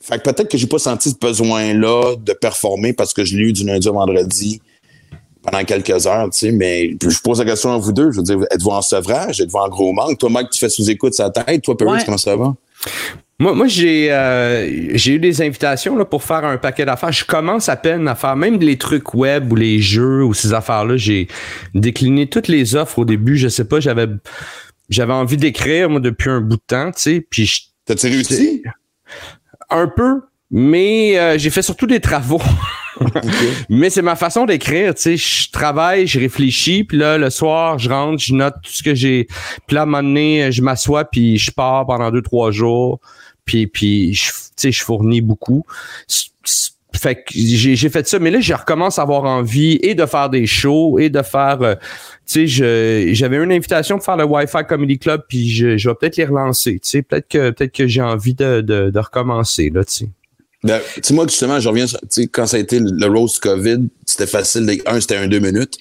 fait 0.00 0.18
que 0.18 0.30
peut-être 0.30 0.48
que 0.48 0.56
j'ai 0.56 0.66
pas 0.68 0.78
senti 0.78 1.10
ce 1.10 1.16
besoin-là 1.20 2.14
de 2.16 2.32
performer 2.32 2.92
parce 2.92 3.12
que 3.12 3.24
je 3.24 3.36
l'ai 3.36 3.44
eu 3.48 3.52
du 3.52 3.64
lundi 3.64 3.88
au 3.88 3.92
vendredi 3.94 4.60
pendant 5.42 5.64
quelques 5.64 6.06
heures, 6.06 6.30
tu 6.30 6.38
sais, 6.38 6.52
mais 6.52 6.90
je 7.02 7.18
pose 7.20 7.40
la 7.40 7.44
question 7.44 7.72
à 7.72 7.76
vous 7.78 7.92
deux, 7.92 8.12
je 8.12 8.18
veux 8.18 8.22
dire, 8.22 8.38
êtes-vous 8.52 8.70
en 8.70 8.80
sevrage, 8.82 9.40
êtes-vous 9.40 9.58
en 9.58 9.68
gros 9.68 9.92
manque? 9.92 10.16
Toi, 10.18 10.30
Mike, 10.30 10.50
tu 10.50 10.60
fais 10.60 10.68
sous-écoute 10.68 11.14
sa 11.14 11.30
tête, 11.30 11.62
toi, 11.62 11.76
Perry, 11.76 11.90
Ouais. 11.90 12.02
comment 12.04 12.16
ça 12.16 12.36
va? 12.36 12.54
Moi, 13.42 13.54
moi 13.56 13.66
j'ai 13.66 14.12
euh, 14.12 14.96
j'ai 14.96 15.14
eu 15.14 15.18
des 15.18 15.42
invitations 15.42 15.96
là, 15.96 16.04
pour 16.04 16.22
faire 16.22 16.44
un 16.44 16.58
paquet 16.58 16.84
d'affaires. 16.84 17.10
Je 17.10 17.24
commence 17.24 17.68
à 17.68 17.74
peine 17.74 18.06
à 18.06 18.14
faire 18.14 18.36
même 18.36 18.60
les 18.60 18.78
trucs 18.78 19.14
web 19.14 19.50
ou 19.50 19.56
les 19.56 19.80
jeux 19.80 20.22
ou 20.22 20.32
ces 20.32 20.52
affaires-là. 20.54 20.96
J'ai 20.96 21.26
décliné 21.74 22.28
toutes 22.28 22.46
les 22.46 22.76
offres 22.76 23.00
au 23.00 23.04
début. 23.04 23.36
Je 23.36 23.48
sais 23.48 23.64
pas, 23.64 23.80
j'avais 23.80 24.06
j'avais 24.90 25.12
envie 25.12 25.36
d'écrire 25.36 25.90
moi 25.90 25.98
depuis 25.98 26.30
un 26.30 26.40
bout 26.40 26.54
de 26.54 26.62
temps, 26.64 26.92
tu 26.92 27.00
sais. 27.00 27.26
Puis 27.28 27.72
T'as-tu 27.84 28.06
réussi? 28.06 28.62
un 29.70 29.88
peu, 29.88 30.20
mais 30.52 31.18
euh, 31.18 31.36
j'ai 31.36 31.50
fait 31.50 31.62
surtout 31.62 31.88
des 31.88 31.98
travaux. 31.98 32.42
Mais 33.68 33.90
c'est 33.90 34.02
ma 34.02 34.14
façon 34.14 34.44
d'écrire, 34.44 34.94
tu 34.94 35.02
sais, 35.02 35.16
je 35.16 35.50
travaille, 35.50 36.06
je 36.06 36.20
réfléchis, 36.20 36.84
puis 36.84 36.98
là 36.98 37.18
le 37.18 37.30
soir, 37.30 37.78
je 37.78 37.88
rentre, 37.88 38.22
je 38.22 38.34
note 38.34 38.54
tout 38.62 38.70
ce 38.70 38.82
que 38.84 38.94
j'ai. 38.94 39.26
Puis 39.66 39.74
là 39.74 39.80
à 39.80 39.82
un 39.82 39.86
moment 39.86 40.02
donné, 40.02 40.52
je 40.52 40.62
m'assois 40.62 41.06
puis 41.06 41.38
je 41.38 41.50
pars 41.50 41.86
pendant 41.86 42.12
deux 42.12 42.22
trois 42.22 42.52
jours, 42.52 43.00
puis 43.44 43.66
puis 43.66 44.14
je 44.14 44.30
tu 44.30 44.38
sais, 44.56 44.72
je 44.72 44.82
fournis 44.82 45.20
beaucoup. 45.20 45.64
Fait 46.94 47.16
que 47.16 47.22
j'ai 47.34 47.88
fait 47.88 48.06
ça, 48.06 48.18
mais 48.18 48.30
là 48.30 48.40
je 48.40 48.52
recommence 48.52 48.98
à 48.98 49.02
avoir 49.02 49.24
envie 49.24 49.78
et 49.82 49.94
de 49.94 50.04
faire 50.04 50.28
des 50.28 50.46
shows 50.46 50.98
et 50.98 51.08
de 51.08 51.22
faire 51.22 51.58
euh, 51.62 51.74
tu 52.26 52.46
sais, 52.46 53.14
j'avais 53.14 53.38
une 53.38 53.50
invitation 53.50 53.96
pour 53.96 54.04
faire 54.04 54.18
le 54.18 54.24
Wi-Fi 54.24 54.58
Comedy 54.68 54.98
Club, 54.98 55.22
puis 55.26 55.50
je, 55.50 55.76
je 55.78 55.88
vais 55.88 55.94
peut-être 55.94 56.16
les 56.18 56.26
relancer. 56.26 56.74
Tu 56.74 56.88
sais, 56.88 57.02
peut-être 57.02 57.28
que 57.28 57.50
peut-être 57.50 57.72
que 57.72 57.86
j'ai 57.86 58.02
envie 58.02 58.34
de, 58.34 58.60
de, 58.60 58.90
de 58.90 58.98
recommencer 58.98 59.70
là, 59.74 59.84
tu 59.84 59.92
sais. 59.92 60.08
Ben, 60.64 60.80
tu 60.94 61.00
sais, 61.02 61.14
moi, 61.14 61.26
justement, 61.26 61.58
je 61.58 61.68
reviens, 61.68 61.88
sur- 61.88 61.98
tu 62.02 62.06
sais, 62.10 62.26
quand 62.28 62.46
ça 62.46 62.56
a 62.56 62.60
été 62.60 62.78
le 62.78 63.06
roast 63.06 63.40
COVID, 63.40 63.88
c'était 64.06 64.28
facile. 64.28 64.80
Un, 64.86 65.00
c'était 65.00 65.16
un 65.16 65.26
deux 65.26 65.40
minutes. 65.40 65.74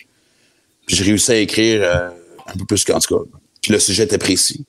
Puis 0.88 0.96
j'ai 0.96 1.04
réussi 1.04 1.32
à 1.34 1.36
écrire 1.38 1.82
euh, 1.84 2.10
un 2.48 2.58
peu 2.58 2.66
plus 2.66 2.84
qu'en 2.84 3.00
tout 3.00 3.16
cas. 3.16 3.24
Puis 3.62 3.74
le 3.74 3.80
sujet 3.80 4.06
était 4.06 4.18
précis. 4.18 4.66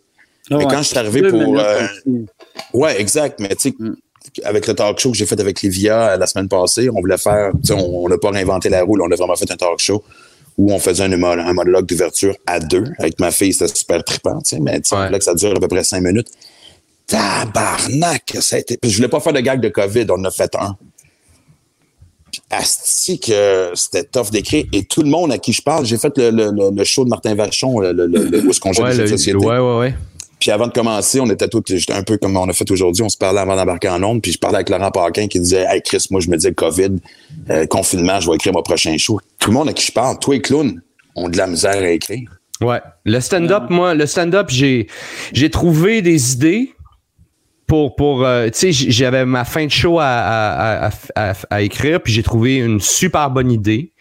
Mais 0.50 0.64
quand 0.66 0.83
je 0.83 0.88
suis 0.88 0.98
arrivé 0.98 1.22
pour, 1.31 1.59
euh. 1.59 1.87
Ouais, 2.73 3.01
exact. 3.01 3.41
Mais 3.41 3.49
tu 3.51 3.71
sais, 3.71 3.75
Mm. 3.79 3.95
avec 4.45 4.67
le 4.67 4.75
talk 4.75 4.99
show 5.01 5.11
que 5.11 5.17
j'ai 5.19 5.27
fait 5.27 5.38
avec 5.41 5.62
Livia 5.62 6.11
euh, 6.12 6.17
la 6.17 6.27
semaine 6.27 6.49
passée, 6.49 6.88
on 6.91 7.01
voulait 7.01 7.19
faire, 7.19 7.53
tu 7.62 7.69
sais, 7.69 7.75
on 7.75 8.09
n'a 8.09 8.19
pas 8.19 8.31
réinventé 8.31 8.69
la 8.69 8.83
roue, 8.83 8.97
on 9.01 9.11
a 9.11 9.17
vraiment 9.17 9.35
fait 9.37 9.51
un 9.51 9.57
talk 9.57 9.79
show 9.79 10.03
où 10.59 10.73
on 10.73 10.79
faisait 10.79 11.05
un, 11.05 11.09
mono- 11.17 11.43
un 11.43 11.53
monologue 11.55 11.87
d'ouverture 11.87 12.35
à 12.47 12.61
deux. 12.61 12.85
Avec 12.99 13.19
ma 13.21 13.31
fille, 13.31 13.53
c'était 13.53 13.75
super 13.75 14.05
trippant, 14.05 14.38
tu 14.43 14.57
sais, 14.57 14.61
mais 14.61 14.81
tu 14.81 14.95
Ouais. 14.95 15.11
que 15.11 15.25
ça 15.25 15.35
dure 15.35 15.51
à 15.57 15.61
peu 15.61 15.69
près 15.69 15.83
cinq 15.85 16.03
minutes. 16.03 16.29
Tabarnak, 17.07 18.37
ça 18.41 18.57
a 18.57 18.59
été. 18.61 18.79
Je 18.83 18.97
voulais 18.97 19.09
pas 19.09 19.21
faire 19.21 19.33
de 19.33 19.41
gag 19.41 19.61
de 19.61 19.69
COVID, 19.69 20.07
on 20.11 20.15
en 20.21 20.25
a 20.25 20.31
fait 20.31 20.55
un. 20.57 20.77
Asti 22.51 23.19
que 23.19 23.71
c'était 23.75 24.05
tough 24.05 24.31
d'écrire. 24.31 24.65
Et 24.73 24.85
tout 24.85 25.03
le 25.03 25.09
monde 25.09 25.33
à 25.33 25.38
qui 25.38 25.53
je 25.53 25.62
parle, 25.62 25.85
j'ai 25.87 25.99
fait 25.99 26.17
le, 26.19 26.31
le- 26.31 26.71
le- 26.75 26.85
show 26.85 27.05
de 27.05 27.11
Martin 27.11 27.35
Vachon, 27.35 27.81
le, 27.81 27.93
le, 27.93 28.07
le- 28.07 28.41
où 28.47 28.51
est-ce 28.51 28.61
qu'on 28.61 28.73
joue 28.73 28.83
Ouais, 28.83 28.93
jeux 28.93 29.03
de 29.03 29.07
société. 29.09 29.37
ouais, 29.37 29.59
ouais, 29.59 29.79
ouais. 29.79 29.95
Puis 30.42 30.50
avant 30.50 30.66
de 30.66 30.72
commencer, 30.72 31.20
on 31.20 31.31
était 31.31 31.46
tous 31.46 31.62
j'étais 31.68 31.92
un 31.92 32.02
peu 32.02 32.18
comme 32.18 32.37
on 32.37 32.48
a 32.48 32.52
fait 32.52 32.68
aujourd'hui. 32.68 33.05
On 33.05 33.09
se 33.09 33.16
parlait 33.16 33.38
avant 33.38 33.55
d'embarquer 33.55 33.88
en 33.88 34.02
onde. 34.02 34.20
Puis 34.20 34.33
je 34.33 34.38
parlais 34.38 34.57
avec 34.57 34.70
Laurent 34.70 34.90
Paquin 34.90 35.28
qui 35.28 35.38
disait 35.38 35.64
Hey 35.68 35.81
Chris, 35.83 36.05
moi 36.11 36.20
je 36.20 36.28
me 36.28 36.37
disais 36.37 36.52
COVID, 36.52 36.96
euh, 37.48 37.64
confinement, 37.66 38.18
je 38.18 38.28
vais 38.28 38.35
écrire 38.35 38.52
mon 38.52 38.62
prochain 38.64 38.98
show. 38.98 39.20
Tout 39.38 39.50
le 39.50 39.55
monde 39.55 39.68
à 39.68 39.72
qui 39.72 39.87
je 39.87 39.92
parle, 39.92 40.18
toi 40.18 40.35
et 40.35 40.40
clown, 40.40 40.83
ont 41.14 41.28
de 41.28 41.37
la 41.37 41.46
misère 41.46 41.76
à 41.76 41.90
écrire. 41.90 42.28
Ouais. 42.61 42.81
Le 43.05 43.20
stand-up, 43.20 43.70
moi, 43.70 43.94
le 43.94 44.05
stand-up, 44.05 44.48
j'ai 44.50 44.88
j'ai 45.33 45.48
trouvé 45.48 46.02
des 46.02 46.33
idées 46.33 46.74
pour 47.72 47.96
pour 47.96 48.26
euh, 48.26 48.50
tu 48.50 48.70
sais 48.70 48.90
j'avais 48.90 49.24
ma 49.24 49.46
fin 49.46 49.64
de 49.64 49.70
show 49.70 49.98
à, 49.98 50.04
à, 50.04 50.90
à, 51.16 51.32
à 51.48 51.62
écrire 51.62 52.02
puis 52.02 52.12
j'ai 52.12 52.22
trouvé 52.22 52.56
une 52.56 52.80
super 52.80 53.30
bonne 53.30 53.50
idée 53.50 53.94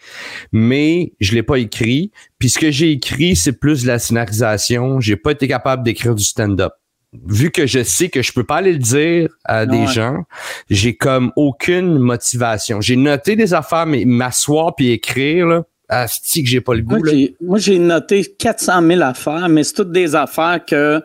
mais 0.52 1.14
je 1.20 1.34
l'ai 1.34 1.42
pas 1.42 1.56
écrit. 1.56 2.10
Puis 2.38 2.50
ce 2.50 2.58
que 2.58 2.70
j'ai 2.70 2.90
écrit 2.90 3.34
c'est 3.34 3.54
plus 3.54 3.84
de 3.84 3.86
la 3.86 3.98
scénarisation. 3.98 5.00
J'ai 5.00 5.16
pas 5.16 5.30
été 5.30 5.48
capable 5.48 5.84
d'écrire 5.84 6.14
du 6.14 6.22
stand-up. 6.22 6.74
Vu 7.26 7.50
que 7.50 7.66
je 7.66 7.82
sais 7.82 8.10
que 8.10 8.20
je 8.20 8.34
peux 8.34 8.44
pas 8.44 8.56
aller 8.56 8.72
le 8.72 8.78
dire 8.78 9.30
à 9.46 9.64
des 9.64 9.78
Ouais. 9.78 9.86
gens 9.86 10.18
j'ai 10.68 10.94
comme 10.94 11.32
aucune 11.36 11.98
motivation. 11.98 12.82
J'ai 12.82 12.96
noté 12.96 13.36
des 13.36 13.54
affaires 13.54 13.86
mais 13.86 14.04
m'asseoir 14.04 14.74
puis 14.76 14.90
écrire 14.90 15.46
là 15.46 15.62
asti 15.88 16.42
que 16.42 16.48
j'ai 16.50 16.60
pas 16.60 16.74
le 16.74 16.82
goût 16.82 17.02
moi, 17.40 17.58
j'ai 17.58 17.78
noté 17.78 18.22
400 18.38 18.86
000 18.86 19.00
affaires, 19.02 19.48
mais 19.48 19.64
c'est 19.64 19.74
toutes 19.74 19.92
des 19.92 20.14
affaires 20.14 20.60
que, 20.66 21.02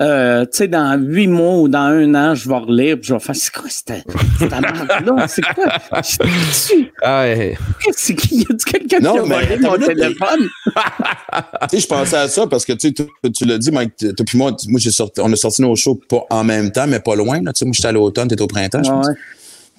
euh, 0.00 0.44
tu 0.44 0.58
sais, 0.58 0.68
dans 0.68 0.96
huit 1.00 1.26
mois 1.26 1.56
ou 1.58 1.68
dans 1.68 1.78
un 1.80 2.14
an, 2.14 2.34
je 2.34 2.48
vais 2.48 2.56
relire 2.56 2.96
puis 2.96 3.08
je 3.08 3.14
vais 3.14 3.20
faire, 3.20 3.34
c'est 3.34 3.52
quoi 3.52 3.68
cette, 3.68 3.92
cette 4.38 4.50
merde-là? 4.50 5.26
C'est 5.28 5.42
quoi? 5.42 5.64
Je- 6.02 6.84
Ah 7.02 7.22
ouais. 7.22 7.58
C'est 7.92 8.14
qui? 8.14 8.36
Y 8.36 8.42
a 8.42 8.54
quelqu'un 8.70 8.98
qui 8.98 9.02
Non, 9.04 9.18
a 9.24 9.26
mais 9.26 9.44
volé 9.46 9.58
mon 9.58 9.76
téléphone? 9.78 10.48
Tu 10.70 11.68
sais, 11.70 11.80
je 11.80 11.86
pensais 11.86 12.16
à 12.16 12.28
ça 12.28 12.46
parce 12.46 12.64
que 12.64 12.72
tu 12.74 12.88
sais, 12.88 12.92
tu, 12.94 13.32
tu 13.32 13.44
l'as 13.44 13.58
dit, 13.58 13.70
Mike, 13.70 13.96
toi 13.96 14.24
puis 14.26 14.38
moi, 14.38 14.52
moi 14.68 14.78
j'ai 14.80 14.90
sorti, 14.90 15.20
on 15.20 15.32
a 15.32 15.36
sorti 15.36 15.62
nos 15.62 15.74
shows 15.76 16.00
pas 16.08 16.24
en 16.30 16.44
même 16.44 16.70
temps, 16.70 16.86
mais 16.86 17.00
pas 17.00 17.16
loin. 17.16 17.40
Là. 17.42 17.52
Tu 17.52 17.60
sais, 17.60 17.64
moi, 17.64 17.72
j'étais 17.74 17.88
à 17.88 17.92
l'automne, 17.92 18.28
t'étais 18.28 18.42
au 18.42 18.46
printemps, 18.46 18.82
je 18.82 18.90
pense. 18.90 19.06
Ouais. 19.08 19.14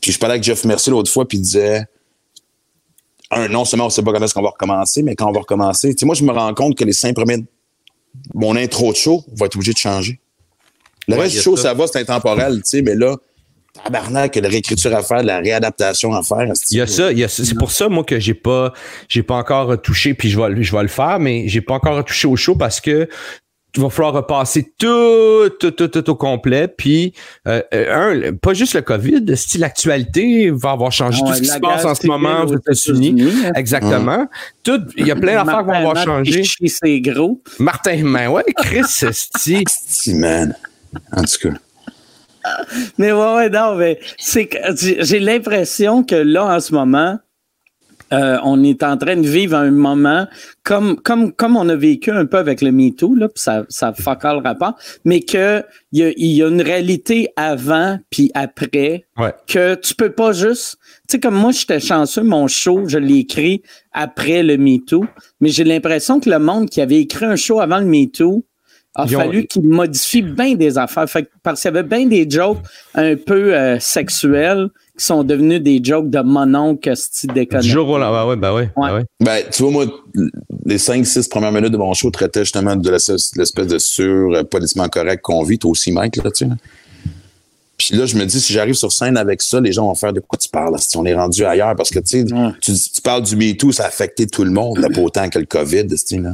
Puis 0.01 0.11
je 0.11 0.19
parlais 0.19 0.33
avec 0.33 0.43
Jeff 0.43 0.63
Mercier 0.65 0.91
l'autre 0.91 1.11
fois, 1.11 1.27
puis 1.27 1.37
il 1.37 1.41
disait 1.41 1.85
un, 3.31 3.47
non 3.47 3.63
seulement 3.65 3.85
on 3.85 3.89
sait 3.89 4.01
pas 4.01 4.11
quand 4.11 4.21
est-ce 4.23 4.33
qu'on 4.33 4.41
va 4.41 4.49
recommencer, 4.49 5.03
mais 5.03 5.15
quand 5.15 5.27
on 5.29 5.31
va 5.31 5.41
recommencer, 5.41 5.93
tu 5.93 5.99
sais, 5.99 6.05
moi, 6.05 6.15
je 6.15 6.23
me 6.23 6.31
rends 6.31 6.53
compte 6.53 6.75
que 6.77 6.83
les 6.83 6.93
cinq 6.93 7.15
premiers, 7.15 7.45
mon 8.33 8.55
intro 8.55 8.91
de 8.91 8.97
show 8.97 9.23
va 9.35 9.45
être 9.45 9.55
obligé 9.55 9.73
de 9.73 9.77
changer. 9.77 10.19
Le 11.07 11.15
Ouais, 11.15 11.21
reste 11.23 11.35
du 11.35 11.41
show, 11.41 11.55
ça. 11.55 11.63
ça 11.63 11.73
va, 11.73 11.87
c'est 11.87 11.99
intemporel, 11.99 12.57
tu 12.57 12.61
sais, 12.65 12.81
mais 12.81 12.95
là, 12.95 13.15
tabarnak, 13.83 14.35
il 14.35 14.37
y 14.37 14.39
a 14.39 14.41
de 14.41 14.47
la 14.47 14.51
réécriture 14.51 14.95
à 14.95 15.03
faire, 15.03 15.21
de 15.21 15.27
la 15.27 15.39
réadaptation 15.39 16.13
à 16.13 16.23
faire. 16.23 16.45
Il 16.69 16.77
y 16.77 16.81
a 16.81 16.87
ça, 16.87 17.11
il 17.11 17.19
y 17.19 17.23
a 17.23 17.27
ça. 17.27 17.43
c'est 17.45 17.57
pour 17.57 17.71
ça 17.71 17.89
moi 17.89 18.03
que 18.03 18.19
j'ai 18.19 18.33
pas 18.33 18.73
j'ai 19.07 19.23
pas 19.23 19.35
encore 19.35 19.67
retouché 19.67 20.13
puis 20.13 20.29
je 20.29 20.39
vais 20.39 20.63
je 20.63 20.75
vais 20.75 20.81
le 20.81 20.87
faire 20.87 21.19
mais 21.19 21.47
j'ai 21.47 21.61
pas 21.61 21.75
encore 21.75 21.95
retouché 21.95 22.27
au 22.27 22.35
show 22.35 22.55
parce 22.55 22.81
que 22.81 23.07
il 23.75 23.81
va 23.81 23.89
falloir 23.89 24.13
repasser 24.13 24.73
tout, 24.77 25.49
tout, 25.59 25.71
tout, 25.71 25.87
tout 25.87 26.09
au 26.09 26.15
complet. 26.15 26.67
Puis, 26.67 27.13
euh, 27.47 27.61
euh, 27.73 28.29
un, 28.31 28.35
pas 28.35 28.53
juste 28.53 28.73
le 28.73 28.81
COVID, 28.81 29.25
si 29.35 29.57
l'actualité 29.57 30.49
va 30.51 30.71
avoir 30.71 30.91
changé, 30.91 31.21
tout 31.25 31.33
ce 31.33 31.41
qui 31.41 31.47
se 31.47 31.59
passe 31.59 31.85
en 31.85 31.93
ce 31.95 32.07
moment 32.07 32.43
aux 32.43 32.55
États-unis. 32.55 33.21
hein. 33.45 33.51
Exactement. 33.55 34.27
Tout, 34.63 34.81
il 34.97 35.07
y 35.07 35.11
a 35.11 35.15
plein 35.15 35.35
d'affaires 35.43 35.59
qui 35.59 35.65
vont 35.65 35.73
avoir 35.73 36.03
changé. 36.03 36.43
C'est 36.65 36.99
gros. 37.01 37.41
Martin 37.59 38.27
ouais, 38.29 38.43
Chris, 38.57 38.79
esti. 39.07 39.63
Si, 39.67 40.15
man. 40.15 40.55
En 41.11 41.23
tout 41.23 41.49
cas. 41.49 41.55
Mais 42.97 43.11
ouais, 43.11 43.35
ouais, 43.35 43.49
non, 43.49 43.75
mais 43.75 43.99
c'est 44.17 44.49
j'ai 45.01 45.19
l'impression 45.19 46.03
que 46.03 46.15
là, 46.15 46.55
en 46.55 46.59
ce 46.59 46.73
moment, 46.73 47.19
euh, 48.13 48.37
on 48.43 48.63
est 48.63 48.81
en 48.83 48.97
train 48.97 49.15
de 49.15 49.27
vivre 49.27 49.55
un 49.55 49.71
moment 49.71 50.27
comme, 50.63 50.95
comme, 50.97 51.31
comme 51.33 51.55
on 51.57 51.67
a 51.69 51.75
vécu 51.75 52.11
un 52.11 52.25
peu 52.25 52.37
avec 52.37 52.61
le 52.61 52.71
MeToo, 52.71 53.15
là, 53.15 53.27
puis 53.27 53.41
ça, 53.41 53.65
ça 53.69 53.93
fuck 53.93 54.25
all 54.25 54.37
le 54.37 54.43
rapport, 54.43 54.75
mais 55.05 55.21
que 55.21 55.63
il 55.91 55.99
y 55.99 56.03
a, 56.03 56.09
il 56.17 56.31
y 56.31 56.43
a 56.43 56.47
une 56.47 56.61
réalité 56.61 57.29
avant 57.35 57.97
puis 58.09 58.31
après 58.33 59.05
Ouais. 59.17 59.33
que 59.47 59.75
tu 59.75 59.95
peux 59.95 60.11
pas 60.11 60.31
juste. 60.31 60.77
Tu 61.07 61.13
sais, 61.13 61.19
comme 61.19 61.35
moi, 61.35 61.51
j'étais 61.51 61.79
chanceux, 61.79 62.23
mon 62.23 62.47
show, 62.47 62.87
je 62.87 62.97
l'ai 62.97 63.17
écrit 63.19 63.61
après 63.93 64.43
le 64.43 64.57
MeToo, 64.57 65.05
mais 65.41 65.49
j'ai 65.49 65.63
l'impression 65.63 66.19
que 66.19 66.29
le 66.29 66.39
monde 66.39 66.69
qui 66.69 66.81
avait 66.81 66.99
écrit 67.01 67.25
un 67.25 67.35
show 67.35 67.59
avant 67.59 67.79
le 67.79 67.85
MeToo 67.85 68.45
a 68.95 69.05
Ils 69.07 69.15
ont- 69.15 69.19
fallu 69.19 69.45
qu'il 69.45 69.63
modifie 69.63 70.21
bien 70.23 70.55
des 70.55 70.77
affaires. 70.77 71.07
Fait 71.09 71.23
que, 71.23 71.29
parce 71.43 71.61
qu'il 71.61 71.71
y 71.73 71.77
avait 71.77 71.87
bien 71.87 72.05
des 72.07 72.27
jokes 72.29 72.57
un 72.95 73.15
peu 73.15 73.53
euh, 73.55 73.77
sexuels 73.79 74.67
sont 75.03 75.23
devenus 75.23 75.61
des 75.61 75.79
jokes 75.83 76.09
de 76.09 76.19
mononcle 76.19 76.95
style 76.97 77.29
Du 77.29 77.33
déconné. 77.35 77.67
jour 77.67 77.87
au 77.89 77.97
lendemain, 77.97 78.25
ouais, 78.27 78.35
bah 78.35 78.53
ouais, 78.53 78.69
bah 78.75 78.95
ouais. 78.95 79.03
Ben, 79.19 79.43
tu 79.51 79.63
vois, 79.63 79.71
moi, 79.71 79.85
les 80.65 80.77
5-6 80.77 81.29
premières 81.29 81.51
minutes 81.51 81.71
de 81.71 81.77
mon 81.77 81.93
show 81.93 82.09
traitaient 82.11 82.43
justement 82.43 82.75
de 82.75 82.89
l'espèce 82.91 83.31
de 83.35 83.77
sur 83.79 84.33
euh, 84.33 84.43
politiquement 84.43 84.87
correct 84.89 85.21
qu'on 85.21 85.43
vit. 85.43 85.57
Toi 85.59 85.71
aussi, 85.71 85.91
Mike, 85.91 86.17
là, 86.17 86.31
tu 86.31 86.45
sais. 86.45 86.45
là. 86.45 86.55
Puis 87.77 87.95
là, 87.95 88.05
je 88.05 88.17
me 88.17 88.25
dis, 88.25 88.41
si 88.41 88.51
j'arrive 88.51 88.73
sur 88.75 88.91
scène 88.91 89.15
avec 89.15 89.41
ça, 89.41 89.61
les 89.61 89.71
gens 89.71 89.85
vont 89.87 89.95
faire 89.95 90.11
de 90.11 90.19
quoi 90.19 90.37
tu 90.37 90.49
parles, 90.49 90.77
si 90.79 90.97
on 90.97 91.05
est 91.05 91.13
rendu 91.15 91.45
ailleurs. 91.45 91.75
Parce 91.77 91.89
que, 91.89 91.99
tu 91.99 92.25
sais, 92.27 92.33
Ouais. 92.33 92.49
tu, 92.61 92.73
tu 92.73 93.01
parles 93.01 93.23
du 93.23 93.37
MeToo, 93.37 93.71
ça 93.71 93.85
a 93.85 93.87
affecté 93.87 94.27
tout 94.27 94.43
le 94.43 94.51
monde, 94.51 94.79
là, 94.79 94.89
pas 94.89 94.99
autant 94.99 95.29
que 95.29 95.39
le 95.39 95.45
COVID, 95.45 95.87
tu 95.87 95.97
sais, 95.97 96.17
là. 96.17 96.33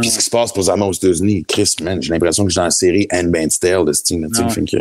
Puis 0.00 0.08
ce 0.08 0.18
qui 0.18 0.24
se 0.24 0.30
passe 0.30 0.52
présentement 0.52 0.86
aux 0.88 0.92
États-Unis, 0.92 1.44
Chris, 1.46 1.74
man, 1.82 2.00
j'ai 2.00 2.10
l'impression 2.12 2.44
que 2.44 2.50
j'ai 2.50 2.56
dans 2.56 2.64
la 2.64 2.70
série 2.70 3.06
Handmaid's 3.12 3.58
Tale, 3.58 3.84
de 3.84 3.92
style, 3.92 4.26
tu 4.30 4.36
sais. 4.36 4.42
Ouais. 4.44 4.48
fait 4.50 4.64
que- 4.64 4.76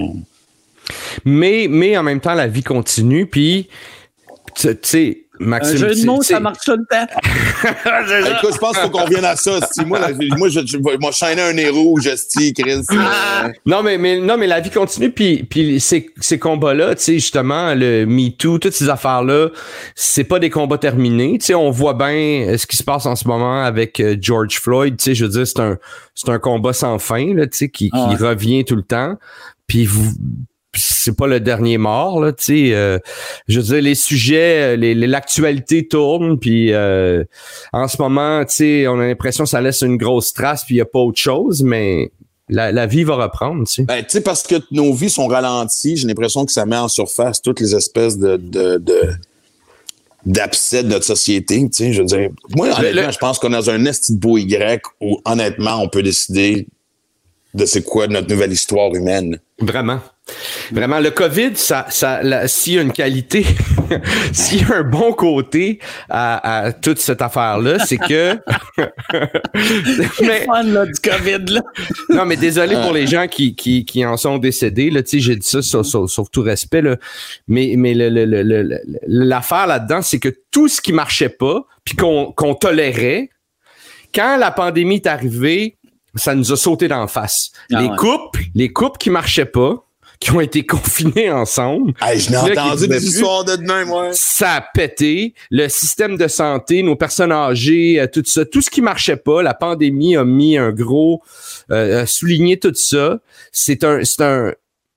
Mais, 1.26 1.68
mais 1.70 1.98
en 1.98 2.04
même 2.04 2.20
temps, 2.20 2.34
la 2.34 2.48
vie 2.48 2.64
continue, 2.64 3.26
puis, 3.26 3.68
tu 4.56 4.70
sais, 4.82 5.26
Un 5.42 5.46
Maxime. 5.46 5.78
jeu 5.78 5.96
de 5.96 6.06
mots, 6.06 6.22
ça 6.22 6.40
marche 6.42 6.58
tout 6.66 6.74
le 6.76 6.86
temps. 6.90 7.08
Écoute, 8.38 8.54
je 8.54 8.58
pense 8.58 8.74
qu'il 8.74 8.82
faut 8.84 8.90
qu'on 8.90 9.06
vienne 9.06 9.24
à 9.24 9.36
ça. 9.38 9.60
Si 9.72 9.86
moi, 9.86 10.00
là, 10.00 10.10
moi, 10.38 10.50
je, 10.50 10.60
je, 10.66 10.78
vais 10.78 10.98
m'enchaîner 10.98 11.42
un 11.42 11.54
nez 11.54 11.70
rouge, 11.70 12.08
esti, 12.08 12.54
Chris. 12.54 12.84
euh, 12.92 13.50
Non, 13.66 13.82
mais, 13.84 13.98
mais, 13.98 14.20
non, 14.20 14.38
mais 14.38 14.48
la 14.48 14.60
vie 14.60 14.70
continue, 14.70 15.12
puis, 15.12 15.44
puis 15.44 15.80
ces, 15.80 16.10
ces 16.20 16.40
combats-là, 16.40 16.96
tu 16.96 17.04
sais, 17.04 17.14
justement, 17.14 17.74
le 17.74 18.06
MeToo, 18.06 18.60
toutes 18.60 18.74
ces 18.74 18.90
affaires-là, 18.90 19.50
c'est 19.96 20.26
pas 20.26 20.40
des 20.40 20.50
combats 20.50 20.78
terminés. 20.78 21.38
Tu 21.40 21.46
sais, 21.48 21.56
on 21.56 21.72
voit 21.72 21.94
bien 21.94 22.10
euh, 22.48 22.58
ce 22.58 22.68
qui 22.68 22.76
se 22.76 22.84
passe 22.84 23.06
en 23.06 23.16
ce 23.16 23.26
moment 23.28 23.64
avec 23.64 24.00
euh, 24.02 24.18
George 24.20 24.60
Floyd. 24.60 24.98
Tu 24.98 25.04
sais, 25.06 25.16
je 25.16 25.24
veux 25.26 25.32
dire, 25.32 25.48
c'est 25.48 25.60
un, 25.62 25.78
c'est 26.16 26.30
un 26.30 26.40
combat 26.40 26.74
sans 26.74 27.00
fin, 27.00 27.34
là, 27.34 27.48
tu 27.48 27.58
sais, 27.58 27.70
qui, 27.70 27.86
qui 27.92 27.92
Ah 27.94 28.10
ouais. 28.10 28.16
revient 28.30 28.66
tout 28.66 28.76
le 28.76 28.84
temps. 28.84 29.16
Puis 29.68 29.86
vous, 29.86 30.12
c'est 30.76 31.16
pas 31.16 31.28
le 31.28 31.40
dernier 31.40 31.78
mort, 31.78 32.20
là, 32.22 32.32
tu 32.32 32.44
sais. 32.44 32.74
euh, 32.76 33.00
je 33.48 33.60
veux 33.60 33.66
dire, 33.76 33.82
les 33.82 33.96
sujets, 33.96 34.78
euh, 34.78 34.94
l'actualité 35.08 35.88
tourne, 35.88 36.38
puis 36.40 36.72
euh, 36.74 37.24
en 37.74 37.88
ce 37.88 38.00
moment, 38.02 38.46
tu 38.46 38.56
sais, 38.56 38.88
on 38.88 39.00
a 39.00 39.08
l'impression 39.08 39.46
que 39.46 39.50
ça 39.50 39.62
laisse 39.62 39.82
une 39.82 39.98
grosse 39.98 40.34
trace, 40.34 40.64
puis 40.66 40.76
il 40.76 40.78
y 40.78 40.82
a 40.82 40.86
pas 40.86 41.00
autre 41.00 41.20
chose, 41.20 41.64
mais 41.64 42.12
la, 42.50 42.72
la 42.72 42.86
vie 42.86 43.04
va 43.04 43.16
reprendre, 43.16 43.66
tu 43.68 43.74
sais. 43.76 43.84
Ben, 43.84 44.04
tu 44.04 44.10
sais, 44.10 44.22
parce 44.22 44.44
que 44.44 44.56
nos 44.72 44.94
vies 44.94 45.10
sont 45.10 45.28
ralenties, 45.28 45.98
j'ai 45.98 46.08
l'impression 46.08 46.46
que 46.46 46.52
ça 46.52 46.66
met 46.66 46.78
en 46.78 46.88
surface 46.88 47.42
toutes 47.42 47.60
les 47.60 47.76
espèces 47.76 48.18
de, 48.18 48.38
de, 48.38 48.78
de 48.78 49.02
d'abcès 50.26 50.84
de 50.84 50.90
notre 50.90 51.06
société, 51.06 51.58
tu 51.62 51.70
sais, 51.72 51.94
je 51.94 52.02
veux 52.02 52.08
dire. 52.08 52.30
Moi, 52.56 52.68
honnêtement, 52.78 53.08
le- 53.08 53.12
je 53.12 53.18
pense 53.18 53.40
qu'on 53.40 53.50
est 53.50 53.56
dans 53.56 53.70
un 53.70 53.86
esti 53.86 54.14
de 54.14 54.20
beau 54.20 54.38
Y 54.38 54.82
où, 55.02 55.20
honnêtement, 55.26 55.82
on 55.82 55.88
peut 55.88 56.04
décider 56.04 56.68
de 57.54 57.66
c'est 57.66 57.84
quoi 57.84 58.08
notre 58.08 58.30
nouvelle 58.30 58.52
histoire 58.52 58.94
humaine. 58.94 59.40
Vraiment. 59.60 60.00
Vraiment, 60.72 61.00
le 61.00 61.10
COVID, 61.10 61.56
ça, 61.56 61.88
ça, 61.90 62.22
s'il 62.48 62.74
y 62.74 62.78
a 62.78 62.84
une 62.84 62.92
qualité, 62.94 63.44
s'il 64.32 64.62
y 64.62 64.72
a 64.72 64.76
un 64.78 64.84
bon 64.84 65.12
côté 65.14 65.80
à, 66.08 66.66
à 66.66 66.72
toute 66.72 67.00
cette 67.00 67.24
affaire-là, 67.24 67.80
c'est 67.84 67.98
que. 67.98 68.38
C'est 68.78 70.22
mais, 70.22 70.46
fun, 70.46 70.64
là, 70.64 70.86
du 70.86 71.00
COVID, 71.02 71.52
là. 71.54 71.62
non, 72.10 72.26
mais 72.26 72.36
désolé 72.38 72.76
pour 72.76 72.94
les 72.94 73.08
gens 73.08 73.28
qui, 73.28 73.56
qui, 73.56 73.86
qui 73.86 74.06
en 74.06 74.18
sont 74.18 74.38
décédés. 74.38 74.92
Là, 74.92 75.02
tu 75.02 75.10
sais, 75.10 75.20
j'ai 75.20 75.36
dit 75.36 75.48
ça 75.48 75.64
sur, 75.64 75.84
sur- 75.84 76.08
sur 76.10 76.30
tout 76.30 76.44
respect. 76.44 76.84
Là. 76.84 76.98
Mais, 77.48 77.74
mais 77.76 77.96
le, 77.96 78.10
le, 78.10 78.26
le- 78.26 78.44
le- 78.44 78.64
le- 78.64 78.82
l'affaire 79.08 79.66
là-dedans, 79.66 80.04
c'est 80.04 80.20
que 80.20 80.30
tout 80.52 80.68
ce 80.68 80.80
qui 80.80 80.94
marchait 80.94 81.30
pas, 81.30 81.66
puis 81.84 81.96
qu'on, 81.96 82.32
qu'on 82.34 82.54
tolérait, 82.54 83.30
quand 84.14 84.38
la 84.38 84.52
pandémie 84.52 84.96
est 84.96 85.08
arrivée, 85.08 85.76
ça 86.16 86.36
nous 86.36 86.52
a 86.52 86.58
sauté 86.58 86.88
d'en 86.88 87.08
face. 87.08 87.52
Ah 87.74 87.82
les 87.82 87.88
ouais. 87.88 87.96
couples, 87.98 88.42
les 88.56 88.72
couples 88.74 88.98
qui 88.98 89.10
marchaient 89.10 89.46
pas, 89.46 89.86
qui 90.20 90.32
ont 90.32 90.42
été 90.42 90.66
confinés 90.66 91.32
ensemble, 91.32 91.94
Hey, 92.02 92.20
je 92.20 92.30
n'ai 92.32 92.38
entendu 92.38 92.88
des 92.88 93.06
histoires 93.06 93.46
de 93.46 93.56
demain, 93.56 93.86
moi. 93.86 94.10
ça 94.12 94.56
a 94.56 94.62
pété. 94.62 95.34
Le 95.50 95.68
système 95.70 96.18
de 96.18 96.28
santé, 96.28 96.84
nos 96.84 96.96
personnes 96.96 97.32
âgées, 97.32 98.00
euh, 98.02 98.08
tout 98.12 98.24
ça, 98.26 98.44
tout 98.46 98.62
ce 98.62 98.70
qui 98.70 98.82
marchait 98.82 99.16
pas, 99.18 99.42
la 99.42 99.54
pandémie 99.54 100.18
a 100.18 100.26
mis 100.26 100.58
un 100.58 100.72
gros, 100.72 101.22
euh, 101.72 102.02
a 102.02 102.06
souligné 102.06 102.60
tout 102.60 102.74
ça. 102.76 103.20
C'est 103.52 103.84
un, 103.86 104.04
c'est 104.04 104.22
un, 104.22 104.54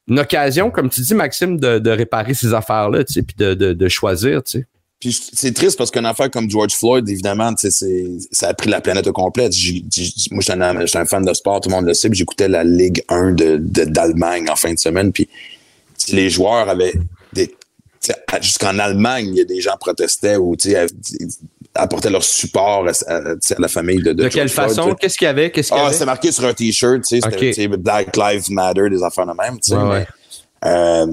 une 0.08 0.18
occasion, 0.18 0.70
comme 0.72 0.90
tu 0.90 1.00
dis, 1.02 1.14
Maxime, 1.14 1.58
de, 1.60 1.78
de 1.78 1.90
réparer 1.90 2.34
ces 2.34 2.52
affaires-là, 2.52 3.04
tu 3.04 3.12
sais, 3.14 3.22
puis 3.22 3.36
de, 3.38 3.54
de, 3.54 3.72
de 3.72 3.88
choisir, 3.88 4.42
tu 4.42 4.58
sais. 4.58 4.66
Puis 5.02 5.18
c'est 5.32 5.52
triste 5.52 5.76
parce 5.76 5.90
qu'une 5.90 6.06
affaire 6.06 6.30
comme 6.30 6.48
George 6.48 6.76
Floyd, 6.76 7.08
évidemment, 7.08 7.52
c'est, 7.56 7.72
ça 8.30 8.48
a 8.50 8.54
pris 8.54 8.70
la 8.70 8.80
planète 8.80 9.08
au 9.08 9.12
complet. 9.12 9.50
Moi, 10.30 10.40
je 10.40 10.86
suis 10.86 10.98
un, 10.98 11.04
fan 11.06 11.24
de 11.24 11.34
sport, 11.34 11.60
tout 11.60 11.70
le 11.70 11.74
monde 11.74 11.86
le 11.86 11.92
sait, 11.94 12.08
j'écoutais 12.12 12.46
la 12.46 12.62
Ligue 12.62 13.02
1 13.08 13.32
de, 13.32 13.56
de- 13.56 13.82
d'Allemagne 13.82 14.48
en 14.48 14.54
fin 14.54 14.72
de 14.72 14.78
semaine, 14.78 15.10
puis 15.10 15.28
les 16.12 16.30
joueurs 16.30 16.68
avaient 16.68 16.94
des... 17.32 17.52
Jusqu'en 18.40 18.78
Allemagne, 18.78 19.26
il 19.30 19.38
y 19.38 19.40
a 19.40 19.44
des 19.44 19.60
gens 19.60 19.76
protestaient 19.76 20.36
ou 20.36 20.54
apportaient 21.74 22.10
leur 22.10 22.22
support 22.22 22.86
à, 23.08 23.20
la 23.58 23.68
famille 23.68 24.04
de, 24.04 24.12
de, 24.12 24.22
De 24.22 24.28
quelle 24.28 24.46
George 24.46 24.68
façon? 24.68 24.94
Qu'est-ce 24.94 25.18
qu'il 25.18 25.24
y 25.24 25.28
avait? 25.28 25.50
Qu'est-ce 25.50 25.72
qu'il 25.72 25.78
y 25.78 25.84
Ah, 25.84 25.92
c'est 25.92 26.06
marqué 26.06 26.30
sur 26.30 26.44
un 26.44 26.54
t-shirt, 26.54 27.02
tu 27.02 27.20
sais, 27.20 27.28
c'était, 27.28 27.48
Ok. 27.48 27.54
tu 27.54 27.54
sais, 27.54 27.66
Black 27.66 28.16
Lives 28.16 28.52
Matter, 28.52 28.88
des 28.88 29.02
affaires 29.02 29.26
de 29.26 29.32
même, 29.32 29.88
ouais. 29.90 30.06
euh, 30.64 31.06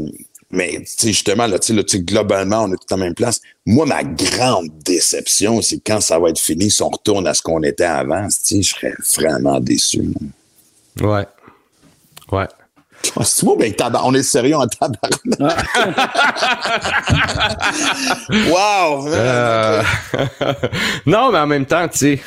mais, 0.51 0.77
tu 0.79 0.85
sais, 0.85 1.07
justement, 1.09 1.47
là, 1.47 1.59
tu 1.59 1.67
sais, 1.67 1.73
là, 1.73 1.83
tu 1.83 1.97
sais, 1.97 2.03
globalement, 2.03 2.63
on 2.63 2.73
est 2.73 2.77
tous 2.77 2.93
en 2.93 2.97
même 2.97 3.13
place. 3.13 3.39
Moi, 3.65 3.85
ma 3.85 4.03
grande 4.03 4.69
déception, 4.83 5.61
c'est 5.61 5.79
quand 5.79 6.01
ça 6.01 6.17
va 6.19 6.29
être 6.29 6.39
fini, 6.39 6.71
si 6.71 6.81
on 6.81 6.89
retourne 6.89 7.27
à 7.27 7.33
ce 7.33 7.41
qu'on 7.41 7.61
était 7.63 7.83
avant, 7.83 8.27
tu 8.27 8.33
sais, 8.33 8.61
je 8.63 8.69
serais 8.73 8.93
vraiment 9.17 9.59
déçu. 9.59 10.01
moi. 10.99 11.19
Ouais. 11.19 11.27
Ouais. 12.31 12.47
Ah, 13.15 13.23
C'est 13.23 13.43
moi, 13.43 13.55
ben, 13.57 13.73
tabar- 13.73 14.05
on 14.05 14.13
est 14.13 14.23
sérieux 14.23 14.57
en 14.57 14.67
tabarnak. 14.67 15.19
wow! 18.49 19.07
Euh, 19.07 19.81
non, 21.05 21.31
mais 21.31 21.39
en 21.39 21.47
même 21.47 21.65
temps, 21.65 21.87
tu 21.87 21.97
sais, 21.97 22.19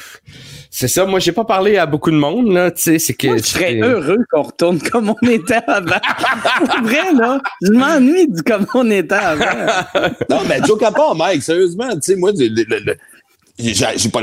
c'est 0.74 0.88
ça. 0.88 1.04
Moi, 1.04 1.20
j'ai 1.20 1.32
pas 1.32 1.44
parlé 1.44 1.76
à 1.76 1.85
beaucoup 1.85 2.11
de 2.11 2.16
monde, 2.16 2.50
là, 2.50 2.70
tu 2.70 2.80
sais, 2.82 2.98
c'est 2.98 3.12
que. 3.12 3.26
Moi, 3.26 3.37
je 3.37 3.42
serais 3.42 3.78
heureux 3.78 4.16
qu'on 4.30 4.42
retourne 4.42 4.80
comme 4.80 5.11
on 5.22 5.28
était 5.28 5.58
avant. 5.66 5.96
Pour 6.66 6.82
vrai, 6.82 7.12
là, 7.14 7.38
je 7.61 7.70
m'ennuie 7.72 8.26
du 8.26 8.42
comme 8.42 8.66
on 8.74 8.90
était 8.90 9.14
avant. 9.14 9.44
Non, 10.30 10.38
mais 10.48 10.61
joke 10.66 10.82
à 10.82 10.90
part, 10.90 11.14
Mike, 11.14 11.42
sérieusement, 11.42 11.90
tu 11.94 12.00
sais, 12.02 12.16
moi, 12.16 12.32
le- 12.35 12.48
le- 12.48 12.64
le- 12.80 12.96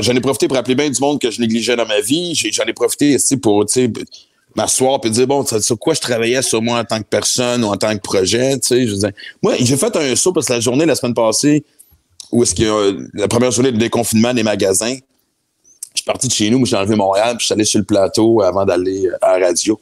j'en 0.02 0.14
ai 0.16 0.20
profité 0.20 0.48
pour 0.48 0.56
appeler 0.56 0.74
bien 0.74 0.90
du 0.90 1.00
monde 1.00 1.20
que 1.20 1.30
je 1.30 1.40
négligeais 1.40 1.76
dans 1.76 1.86
ma 1.86 2.00
vie. 2.00 2.34
J'en 2.34 2.64
ai 2.64 2.72
profité 2.72 3.14
aussi 3.14 3.36
pour, 3.36 3.64
tu 3.66 3.72
sais, 3.84 3.92
m'asseoir 4.56 4.98
et 5.04 5.10
dire, 5.10 5.26
bon, 5.28 5.46
sur 5.46 5.78
quoi 5.78 5.94
je 5.94 6.00
travaillais 6.00 6.42
sur 6.42 6.60
moi 6.60 6.80
en 6.80 6.84
tant 6.84 6.98
que 6.98 7.06
personne 7.08 7.62
ou 7.62 7.68
en 7.68 7.76
tant 7.76 7.94
que 7.96 8.00
projet, 8.02 8.58
tu 8.58 8.66
sais, 8.66 8.86
je 8.88 8.92
veux 8.92 8.98
dire. 8.98 9.12
Moi, 9.40 9.54
j'ai 9.60 9.76
fait 9.76 9.94
un 9.96 10.16
saut 10.16 10.32
parce 10.32 10.46
que 10.48 10.54
la 10.54 10.60
journée, 10.60 10.84
la 10.84 10.96
semaine 10.96 11.14
passée, 11.14 11.64
où 12.32 12.42
est-ce 12.42 12.54
qu'il 12.56 12.64
y 12.66 12.68
a 12.68 12.74
euh, 12.74 13.06
la 13.14 13.28
première 13.28 13.52
journée 13.52 13.70
de 13.72 13.78
déconfinement 13.78 14.34
des 14.34 14.42
magasins, 14.42 14.96
suis 16.02 16.04
parti 16.04 16.28
de 16.28 16.32
chez 16.32 16.50
nous, 16.50 16.58
moi, 16.58 16.66
j'ai 16.68 16.76
enlevé 16.76 16.96
Montréal, 16.96 17.36
puis 17.36 17.40
je 17.40 17.46
suis 17.46 17.52
allé 17.54 17.64
sur 17.64 17.78
le 17.78 17.84
plateau 17.84 18.42
avant 18.42 18.64
d'aller 18.64 19.06
euh, 19.06 19.16
à 19.22 19.38
la 19.38 19.46
radio. 19.48 19.80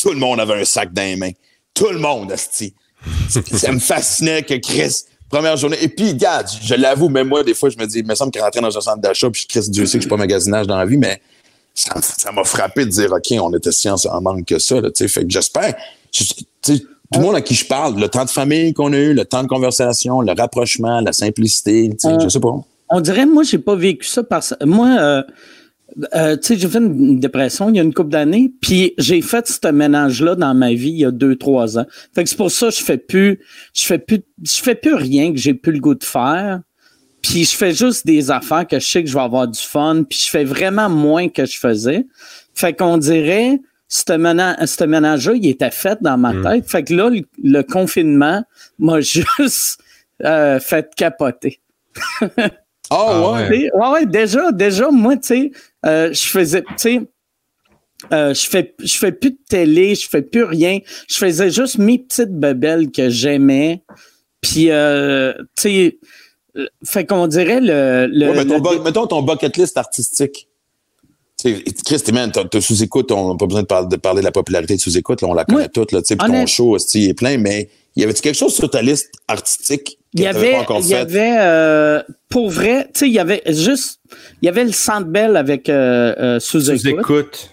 Tout 0.00 0.10
le 0.10 0.18
monde 0.18 0.40
avait 0.40 0.60
un 0.60 0.64
sac 0.64 0.92
dans 0.92 1.02
les 1.02 1.16
mains. 1.16 1.30
Tout 1.72 1.88
le 1.90 1.98
monde, 1.98 2.30
asti. 2.32 2.74
ça 3.28 3.72
me 3.72 3.78
fascinait 3.78 4.42
que 4.42 4.54
Chris, 4.54 5.02
première 5.28 5.56
journée. 5.56 5.76
Et 5.82 5.88
puis, 5.88 6.08
regarde, 6.10 6.46
je 6.62 6.74
l'avoue, 6.74 7.08
même 7.08 7.28
moi, 7.28 7.42
des 7.42 7.54
fois, 7.54 7.68
je 7.70 7.76
me 7.76 7.86
dis, 7.86 7.98
il 7.98 8.06
me 8.06 8.14
semble 8.14 8.32
rentrait 8.40 8.60
dans 8.60 8.76
un 8.76 8.80
centre 8.80 9.00
d'achat, 9.00 9.28
puis 9.30 9.46
Chris, 9.48 9.68
Dieu 9.68 9.86
sait 9.86 9.98
que 9.98 10.02
je 10.02 10.02
suis 10.02 10.10
pas 10.10 10.16
magasinage 10.16 10.66
dans 10.66 10.76
la 10.76 10.86
vie, 10.86 10.96
mais 10.96 11.20
ça 11.74 12.32
m'a 12.32 12.44
frappé 12.44 12.84
de 12.84 12.90
dire, 12.90 13.12
OK, 13.12 13.26
on 13.40 13.52
était 13.54 13.72
si 13.72 13.88
en 13.90 14.20
manque 14.20 14.44
que 14.46 14.58
ça, 14.58 14.80
là, 14.80 14.90
tu 14.90 14.98
sais. 15.04 15.08
Fait 15.08 15.22
que 15.24 15.30
j'espère, 15.30 15.74
je- 16.12 16.24
tout 17.12 17.20
le 17.20 17.26
monde 17.26 17.36
à 17.36 17.42
qui 17.42 17.54
je 17.54 17.64
parle, 17.66 17.98
le 18.00 18.08
temps 18.08 18.24
de 18.24 18.30
famille 18.30 18.72
qu'on 18.72 18.92
a 18.92 18.96
eu, 18.96 19.12
le 19.12 19.24
temps 19.24 19.42
de 19.42 19.48
conversation, 19.48 20.20
le 20.20 20.32
rapprochement, 20.32 21.00
la 21.00 21.12
simplicité, 21.12 21.90
je 22.22 22.28
sais 22.28 22.40
pas. 22.40 22.54
On 22.96 23.00
dirait, 23.00 23.26
moi, 23.26 23.42
j'ai 23.42 23.58
pas 23.58 23.74
vécu 23.74 24.06
ça 24.06 24.22
parce 24.22 24.54
moi, 24.64 24.96
euh, 25.00 25.22
euh, 26.14 26.36
tu 26.36 26.46
sais, 26.46 26.56
j'ai 26.56 26.68
fait 26.68 26.78
une 26.78 27.18
dépression 27.18 27.68
il 27.68 27.74
y 27.74 27.80
a 27.80 27.82
une 27.82 27.92
couple 27.92 28.10
d'années, 28.10 28.52
puis 28.60 28.94
j'ai 28.98 29.20
fait 29.20 29.48
ce 29.48 29.68
ménage-là 29.68 30.36
dans 30.36 30.54
ma 30.54 30.72
vie 30.74 30.90
il 30.90 30.98
y 30.98 31.04
a 31.04 31.10
deux, 31.10 31.34
trois 31.34 31.76
ans. 31.76 31.86
Fait 32.14 32.22
que 32.22 32.30
c'est 32.30 32.36
pour 32.36 32.52
ça 32.52 32.68
que 32.68 32.74
je 32.76 32.84
fais 32.84 32.96
plus, 32.96 33.40
je 33.74 33.84
fais 33.84 33.98
plus, 33.98 34.20
je 34.44 34.62
fais 34.62 34.76
plus 34.76 34.94
rien 34.94 35.32
que 35.32 35.38
j'ai 35.38 35.54
plus 35.54 35.72
le 35.72 35.80
goût 35.80 35.96
de 35.96 36.04
faire. 36.04 36.60
Puis 37.20 37.46
je 37.46 37.56
fais 37.56 37.72
juste 37.72 38.06
des 38.06 38.30
affaires 38.30 38.64
que 38.64 38.78
je 38.78 38.86
sais 38.86 39.02
que 39.02 39.10
je 39.10 39.14
vais 39.14 39.24
avoir 39.24 39.48
du 39.48 39.58
fun, 39.58 40.04
puis 40.08 40.20
je 40.20 40.30
fais 40.30 40.44
vraiment 40.44 40.88
moins 40.88 41.28
que 41.28 41.46
je 41.46 41.58
faisais. 41.58 42.06
Fait 42.54 42.74
qu'on 42.74 42.96
dirait, 42.96 43.60
ce 43.88 44.12
ménage, 44.12 44.68
ménage-là, 44.86 45.32
il 45.34 45.48
était 45.48 45.72
fait 45.72 45.98
dans 46.00 46.16
ma 46.16 46.32
tête. 46.32 46.70
Fait 46.70 46.84
que 46.84 46.94
là, 46.94 47.10
le, 47.10 47.22
le 47.42 47.62
confinement 47.62 48.44
m'a 48.78 49.00
juste 49.00 49.80
euh, 50.22 50.60
fait 50.60 50.94
capoter. 50.94 51.60
Ah, 52.90 52.96
Ah, 53.08 53.20
ouais. 53.32 53.38
ouais. 53.38 53.48
Tu 53.48 53.60
sais, 53.64 53.70
Ouais, 53.74 53.88
ouais, 53.92 54.06
déjà, 54.06 54.52
déjà, 54.52 54.90
moi, 54.90 55.16
tu 55.16 55.26
sais, 55.28 55.50
euh, 55.86 56.12
je 56.12 56.22
faisais, 56.28 56.62
tu 56.62 56.68
sais, 56.76 57.00
euh, 58.12 58.34
je 58.34 58.46
fais, 58.48 58.74
je 58.78 58.96
fais 58.98 59.12
plus 59.12 59.30
de 59.30 59.38
télé, 59.48 59.94
je 59.94 60.08
fais 60.08 60.22
plus 60.22 60.44
rien. 60.44 60.78
Je 61.08 61.16
faisais 61.16 61.50
juste 61.50 61.78
mes 61.78 61.98
petites 61.98 62.32
bebelles 62.38 62.90
que 62.90 63.08
j'aimais. 63.08 63.82
Puis, 64.42 64.70
euh, 64.70 65.32
tu 65.56 65.62
sais, 65.62 65.98
fait 66.84 67.06
qu'on 67.06 67.26
dirait 67.26 67.60
le, 67.60 68.06
le, 68.12 68.28
Ouais, 68.30 68.36
mais 68.36 68.46
ton 68.46 68.54
le- 68.62 68.78
bu- 68.78 68.84
mettons 68.84 69.06
ton 69.06 69.22
bucket 69.22 69.56
list 69.56 69.76
artistique. 69.78 70.48
Tu 71.42 71.56
sais, 71.56 71.64
Chris, 71.84 72.12
man, 72.12 72.30
t'as 72.30 72.44
t'as 72.44 72.60
sous-écoute, 72.60 73.10
on 73.10 73.32
n'a 73.32 73.36
pas 73.38 73.46
besoin 73.46 73.62
de, 73.62 73.66
par- 73.66 73.88
de 73.88 73.96
parler 73.96 74.20
de 74.20 74.24
la 74.26 74.32
popularité 74.32 74.76
de 74.76 74.80
sous-écoute, 74.80 75.22
là, 75.22 75.28
on 75.28 75.34
la 75.34 75.44
connaît 75.44 75.62
Ouais. 75.62 75.68
toute, 75.68 75.90
là, 75.92 76.00
tu 76.02 76.08
sais, 76.08 76.16
puis 76.16 76.26
Honnête- 76.28 76.42
ton 76.42 76.46
show, 76.46 76.76
il 76.94 77.08
est 77.08 77.14
plein, 77.14 77.38
mais 77.38 77.70
y 77.96 78.04
avait-tu 78.04 78.20
quelque 78.22 78.36
chose 78.36 78.54
sur 78.54 78.70
ta 78.70 78.82
liste 78.82 79.10
artistique 79.26 79.98
que 80.03 80.03
il 80.14 80.20
y 80.20 80.26
avait, 80.26 80.56
il 80.80 80.86
y 80.86 80.94
avait, 80.94 81.36
euh, 81.38 82.02
pour 82.28 82.48
vrai, 82.48 82.84
tu 82.94 83.00
sais, 83.00 83.08
il 83.08 83.12
y 83.12 83.18
avait 83.18 83.42
juste, 83.48 84.00
il 84.40 84.46
y 84.46 84.48
avait 84.48 84.64
le 84.64 84.72
Centre 84.72 85.06
Bell 85.06 85.36
avec 85.36 85.68
euh, 85.68 86.14
euh, 86.18 86.40
Sous 86.40 86.70
écoute. 86.70 87.50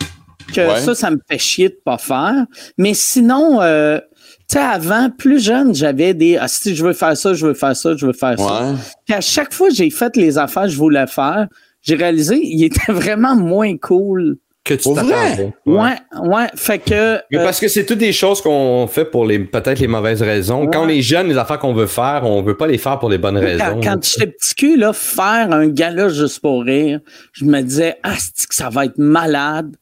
que 0.53 0.61
Ouais. 0.61 0.79
ça, 0.79 0.93
ça 0.93 1.09
me 1.09 1.17
fait 1.29 1.39
chier 1.39 1.69
de 1.69 1.79
pas 1.83 1.97
faire. 1.97 2.45
Mais 2.77 2.93
sinon, 2.93 3.61
euh, 3.61 3.99
tu 4.47 4.57
sais, 4.57 4.59
avant, 4.59 5.09
plus 5.09 5.43
jeune, 5.43 5.73
j'avais 5.73 6.13
des 6.13 6.37
ah, 6.37 6.47
si 6.47 6.75
je 6.75 6.85
veux 6.85 6.93
faire 6.93 7.17
ça, 7.17 7.33
je 7.33 7.47
veux 7.47 7.53
faire 7.55 7.75
ça, 7.75 7.95
je 7.95 8.05
veux 8.05 8.13
faire 8.13 8.39
ça. 8.39 8.75
Puis 9.05 9.15
à 9.15 9.21
chaque 9.21 9.53
fois 9.53 9.69
que 9.69 9.75
j'ai 9.75 9.89
fait 9.89 10.15
les 10.15 10.37
affaires 10.37 10.63
que 10.63 10.69
je 10.69 10.77
voulais 10.77 11.07
faire, 11.07 11.47
j'ai 11.81 11.95
réalisé 11.95 12.39
il 12.43 12.63
était 12.63 12.91
vraiment 12.91 13.35
moins 13.35 13.75
cool. 13.77 14.37
Que 14.63 14.75
tu 14.75 14.93
t'attendais. 14.93 15.51
Ouais, 15.65 15.95
ouais. 16.21 16.47
Fait 16.55 16.77
que. 16.77 17.19
Mais 17.31 17.39
euh, 17.39 17.43
parce 17.43 17.59
que 17.59 17.67
c'est 17.67 17.83
toutes 17.83 17.97
des 17.97 18.13
choses 18.13 18.41
qu'on 18.41 18.85
fait 18.85 19.05
pour 19.05 19.25
les 19.25 19.39
peut-être 19.39 19.79
les 19.79 19.87
mauvaises 19.87 20.21
raisons. 20.21 20.67
Quand 20.67 20.85
on 20.85 20.89
est 20.89 21.01
jeune, 21.01 21.29
les 21.29 21.37
affaires 21.37 21.57
qu'on 21.57 21.73
veut 21.73 21.87
faire, 21.87 22.21
on 22.25 22.43
veut 22.43 22.55
pas 22.55 22.67
les 22.67 22.77
faire 22.77 22.99
pour 22.99 23.09
les 23.09 23.17
bonnes 23.17 23.39
raisons. 23.39 23.63
quand, 23.81 23.83
quand 23.83 24.03
j'étais 24.05 24.27
petit 24.27 24.53
cul, 24.53 24.77
là, 24.77 24.93
faire 24.93 25.51
un 25.51 25.67
gala 25.67 26.09
juste 26.09 26.41
pour 26.41 26.63
rire, 26.63 26.99
je 27.33 27.45
me 27.45 27.59
disais, 27.61 27.97
ah, 28.03 28.13
c'est 28.17 28.47
que 28.47 28.53
ça 28.53 28.69
va 28.69 28.85
être 28.85 28.99
malade? 28.99 29.75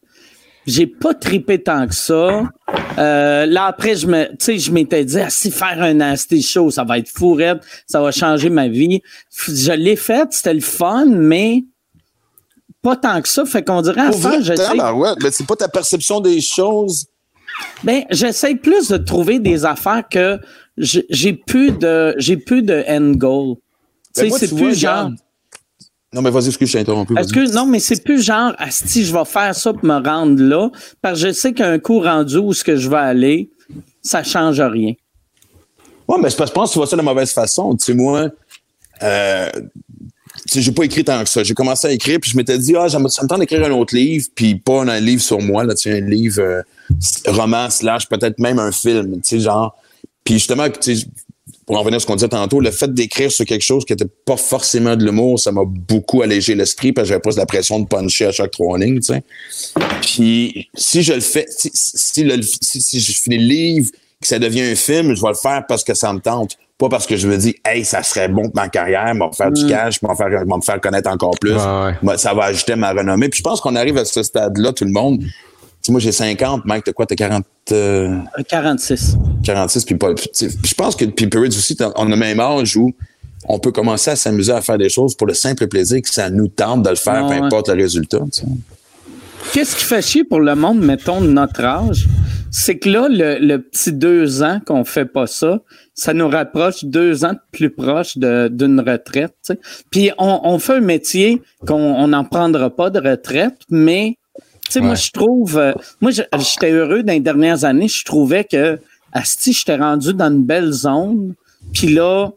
J'ai 0.66 0.86
pas 0.86 1.12
tripé 1.12 1.62
tant 1.62 1.86
que 1.86 1.94
ça. 1.94 2.44
Euh, 2.98 3.44
là, 3.44 3.64
après, 3.66 3.96
je 3.96 4.06
me, 4.06 4.28
tu 4.30 4.36
sais, 4.38 4.58
je 4.58 4.70
m'étais 4.72 5.04
dit, 5.04 5.18
ah, 5.18 5.28
si 5.28 5.50
faire 5.50 5.82
un 5.82 5.94
nasty 5.94 6.42
show, 6.42 6.70
ça 6.70 6.84
va 6.84 6.98
être 6.98 7.08
fou 7.08 7.34
raide, 7.34 7.60
ça 7.86 8.00
va 8.00 8.12
changer 8.12 8.48
ma 8.48 8.68
vie. 8.68 9.02
Je 9.46 9.72
l'ai 9.72 9.96
fait, 9.96 10.28
c'était 10.30 10.54
le 10.54 10.60
fun, 10.60 11.06
mais 11.06 11.64
pas 12.82 12.96
tant 12.96 13.20
que 13.20 13.28
ça. 13.28 13.44
Fait 13.44 13.62
qu'on 13.62 13.82
dirait, 13.82 14.00
à 14.00 14.12
ça, 14.12 14.40
j'essaie, 14.40 14.76
ben 14.76 14.92
ouais, 14.92 15.10
mais 15.22 15.30
c'est 15.30 15.46
pas 15.46 15.56
ta 15.56 15.68
perception 15.68 16.20
des 16.20 16.40
choses. 16.40 17.06
ben, 17.82 18.04
j'essaie 18.10 18.54
plus 18.54 18.88
de 18.88 18.96
trouver 18.96 19.38
des 19.38 19.64
affaires 19.64 20.04
que 20.08 20.38
j'ai 20.76 21.32
plus 21.32 21.72
de, 21.72 22.14
j'ai 22.18 22.36
plus 22.36 22.62
de 22.62 22.84
end 22.88 23.12
goal. 23.12 23.56
Tu 24.14 24.22
Ben 24.22 24.32
c'est 24.32 24.54
plus 24.54 24.78
genre. 24.78 25.10
Non, 26.12 26.22
mais 26.22 26.30
vas-y, 26.30 26.48
excuse, 26.48 26.68
je 26.68 26.72
t'ai 26.72 26.80
interrompu. 26.80 27.14
Que 27.14 27.54
non, 27.54 27.66
mais 27.66 27.78
c'est 27.78 28.02
plus 28.02 28.20
genre 28.20 28.52
si 28.70 29.04
je 29.04 29.12
vais 29.12 29.24
faire 29.24 29.54
ça 29.54 29.72
pour 29.72 29.84
me 29.84 30.04
rendre 30.04 30.42
là, 30.42 30.68
parce 31.00 31.20
que 31.20 31.28
je 31.28 31.32
sais 31.32 31.52
qu'un 31.52 31.78
coup 31.78 32.00
rendu 32.00 32.36
où 32.38 32.52
ce 32.52 32.64
que 32.64 32.74
je 32.76 32.90
vais 32.90 32.96
aller, 32.96 33.50
ça 34.02 34.24
change 34.24 34.60
rien. 34.60 34.94
Ouais, 36.08 36.18
mais 36.20 36.28
je 36.28 36.36
pense 36.36 36.50
que 36.50 36.72
tu 36.72 36.78
vois 36.80 36.88
ça 36.88 36.96
de 36.96 37.02
la 37.02 37.04
mauvaise 37.04 37.32
façon. 37.32 37.76
Tu 37.76 37.84
sais, 37.84 37.94
moi, 37.94 38.28
euh, 39.02 39.48
j'ai 40.46 40.72
pas 40.72 40.84
écrit 40.84 41.04
tant 41.04 41.22
que 41.22 41.28
ça. 41.30 41.42
J'ai 41.42 41.54
commencé 41.54 41.86
à 41.88 41.92
écrire, 41.92 42.18
puis 42.20 42.30
je 42.30 42.36
m'étais 42.36 42.58
dit, 42.58 42.74
ah, 42.76 42.88
ça 42.88 42.98
me 42.98 43.08
tente 43.26 43.40
d'écrire 43.40 43.64
un 43.64 43.70
autre 43.72 43.94
livre, 43.94 44.26
puis 44.34 44.54
pas 44.56 44.82
un 44.82 45.00
livre 45.00 45.22
sur 45.22 45.40
moi, 45.40 45.64
là, 45.64 45.74
tu 45.74 45.90
sais, 45.90 45.98
un 45.98 46.00
livre 46.08 46.40
euh, 46.40 46.62
roman, 47.26 47.68
slash, 47.70 48.08
peut-être 48.08 48.38
même 48.38 48.58
un 48.58 48.72
film, 48.72 49.20
tu 49.22 49.36
sais, 49.36 49.40
genre. 49.40 49.76
Puis 50.24 50.34
justement, 50.34 50.66
pour 51.66 51.76
en 51.76 51.80
revenir 51.80 51.96
à 51.96 52.00
ce 52.00 52.06
qu'on 52.06 52.16
disait 52.16 52.28
tantôt, 52.28 52.60
le 52.60 52.70
fait 52.70 52.92
d'écrire 52.92 53.30
sur 53.30 53.44
quelque 53.44 53.62
chose 53.62 53.84
qui 53.84 53.92
était 53.92 54.08
pas 54.24 54.36
forcément 54.36 54.96
de 54.96 55.04
l'humour, 55.04 55.38
ça 55.38 55.52
m'a 55.52 55.62
beaucoup 55.64 56.22
allégé 56.22 56.54
l'esprit, 56.54 56.92
parce 56.92 57.06
que 57.06 57.08
j'avais 57.10 57.20
pas 57.20 57.30
la 57.36 57.46
pression 57.46 57.78
de 57.80 57.86
puncher 57.86 58.26
à 58.26 58.32
chaque 58.32 58.50
trois 58.50 58.78
lignes, 58.78 59.00
tu 59.00 59.14
sais. 59.14 59.22
Puis 60.02 60.68
si 60.74 61.02
je 61.02 61.12
le 61.12 61.20
fais, 61.20 61.46
si, 61.48 61.70
si- 61.72 62.80
si 62.82 63.00
je 63.00 63.12
finis 63.12 63.38
le 63.38 63.44
livre, 63.44 63.90
que 64.20 64.26
ça 64.26 64.38
devient 64.38 64.62
un 64.62 64.74
film, 64.74 65.14
je 65.14 65.22
vais 65.22 65.28
le 65.28 65.34
faire 65.34 65.64
parce 65.66 65.82
que 65.84 65.94
ça 65.94 66.12
me 66.12 66.20
tente. 66.20 66.56
Pas 66.80 66.88
parce 66.88 67.06
que 67.06 67.14
je 67.14 67.28
me 67.28 67.36
dis, 67.36 67.54
hey, 67.62 67.84
ça 67.84 68.02
serait 68.02 68.28
bon 68.28 68.44
pour 68.44 68.56
ma 68.56 68.70
carrière, 68.70 69.14
me 69.14 69.30
faire 69.34 69.52
du 69.52 69.66
cash, 69.66 70.00
me 70.00 70.14
faire, 70.14 70.28
me 70.30 70.62
faire 70.62 70.80
connaître 70.80 71.10
encore 71.10 71.38
plus. 71.38 71.52
Ouais. 71.52 72.16
Ça 72.16 72.32
va 72.32 72.44
ajouter 72.44 72.74
ma 72.74 72.92
renommée. 72.92 73.28
Puis 73.28 73.38
je 73.38 73.42
pense 73.42 73.60
qu'on 73.60 73.76
arrive 73.76 73.98
à 73.98 74.06
ce 74.06 74.22
stade-là, 74.22 74.72
tout 74.72 74.86
le 74.86 74.90
monde. 74.90 75.22
Tu 75.82 75.92
moi, 75.92 76.00
j'ai 76.00 76.10
50, 76.10 76.64
Mike, 76.64 76.84
t'as 76.84 76.92
quoi? 76.92 77.04
T'as 77.04 77.16
40, 77.16 77.44
euh, 77.72 78.16
Un 78.34 78.42
46. 78.42 79.18
46, 79.44 79.84
puis 79.84 79.94
pas. 79.96 80.08
je 80.14 80.74
pense 80.74 80.96
que 80.96 81.04
puis 81.04 81.26
Perrids 81.26 81.48
aussi, 81.48 81.76
on 81.96 82.06
a 82.06 82.08
le 82.08 82.16
même 82.16 82.40
âge 82.40 82.74
où 82.78 82.94
on 83.44 83.58
peut 83.58 83.72
commencer 83.72 84.12
à 84.12 84.16
s'amuser 84.16 84.52
à 84.52 84.62
faire 84.62 84.78
des 84.78 84.88
choses 84.88 85.14
pour 85.14 85.26
le 85.26 85.34
simple 85.34 85.66
plaisir 85.68 86.00
que 86.00 86.08
ça 86.08 86.30
nous 86.30 86.48
tente 86.48 86.82
de 86.82 86.90
le 86.90 86.96
faire, 86.96 87.26
peu 87.26 87.34
ouais. 87.34 87.40
importe 87.40 87.68
le 87.68 87.82
résultat. 87.82 88.20
Qu'est-ce 89.52 89.74
qui 89.76 89.84
fait 89.84 90.02
chier 90.02 90.24
pour 90.24 90.40
le 90.40 90.54
monde, 90.54 90.80
mettons, 90.80 91.20
de 91.20 91.26
notre 91.28 91.64
âge? 91.64 92.06
C'est 92.52 92.78
que 92.78 92.88
là, 92.88 93.08
le, 93.08 93.38
le 93.38 93.60
petit 93.60 93.92
deux 93.92 94.42
ans 94.42 94.60
qu'on 94.64 94.84
fait 94.84 95.04
pas 95.06 95.26
ça, 95.26 95.60
ça 95.94 96.12
nous 96.14 96.28
rapproche 96.28 96.84
deux 96.84 97.24
ans 97.24 97.32
de 97.34 97.38
plus 97.52 97.70
proche 97.70 98.16
de- 98.18 98.48
d'une 98.48 98.80
retraite. 98.80 99.52
Puis 99.90 100.10
on, 100.18 100.40
on 100.44 100.58
fait 100.58 100.74
un 100.74 100.80
métier 100.80 101.42
qu'on 101.66 102.08
n'en 102.08 102.24
prendra 102.24 102.70
pas 102.70 102.90
de 102.90 102.98
retraite, 103.00 103.56
mais 103.70 104.16
tu 104.66 104.74
sais, 104.74 104.80
moi, 104.80 104.90
Ouais. 104.90 104.96
je 104.96 105.10
trouve, 105.12 105.58
euh, 105.58 105.72
moi, 106.00 106.10
j'étais 106.12 106.70
heureux 106.70 107.02
dans 107.02 107.12
les 107.12 107.20
dernières 107.20 107.64
années. 107.64 107.88
Je 107.88 108.04
trouvais 108.04 108.44
que, 108.44 108.78
Asti, 109.12 109.52
j'étais 109.52 109.76
rendu 109.76 110.14
dans 110.14 110.30
une 110.30 110.44
belle 110.44 110.70
zone. 110.70 111.34
Puis 111.72 111.92
là, 111.92 112.30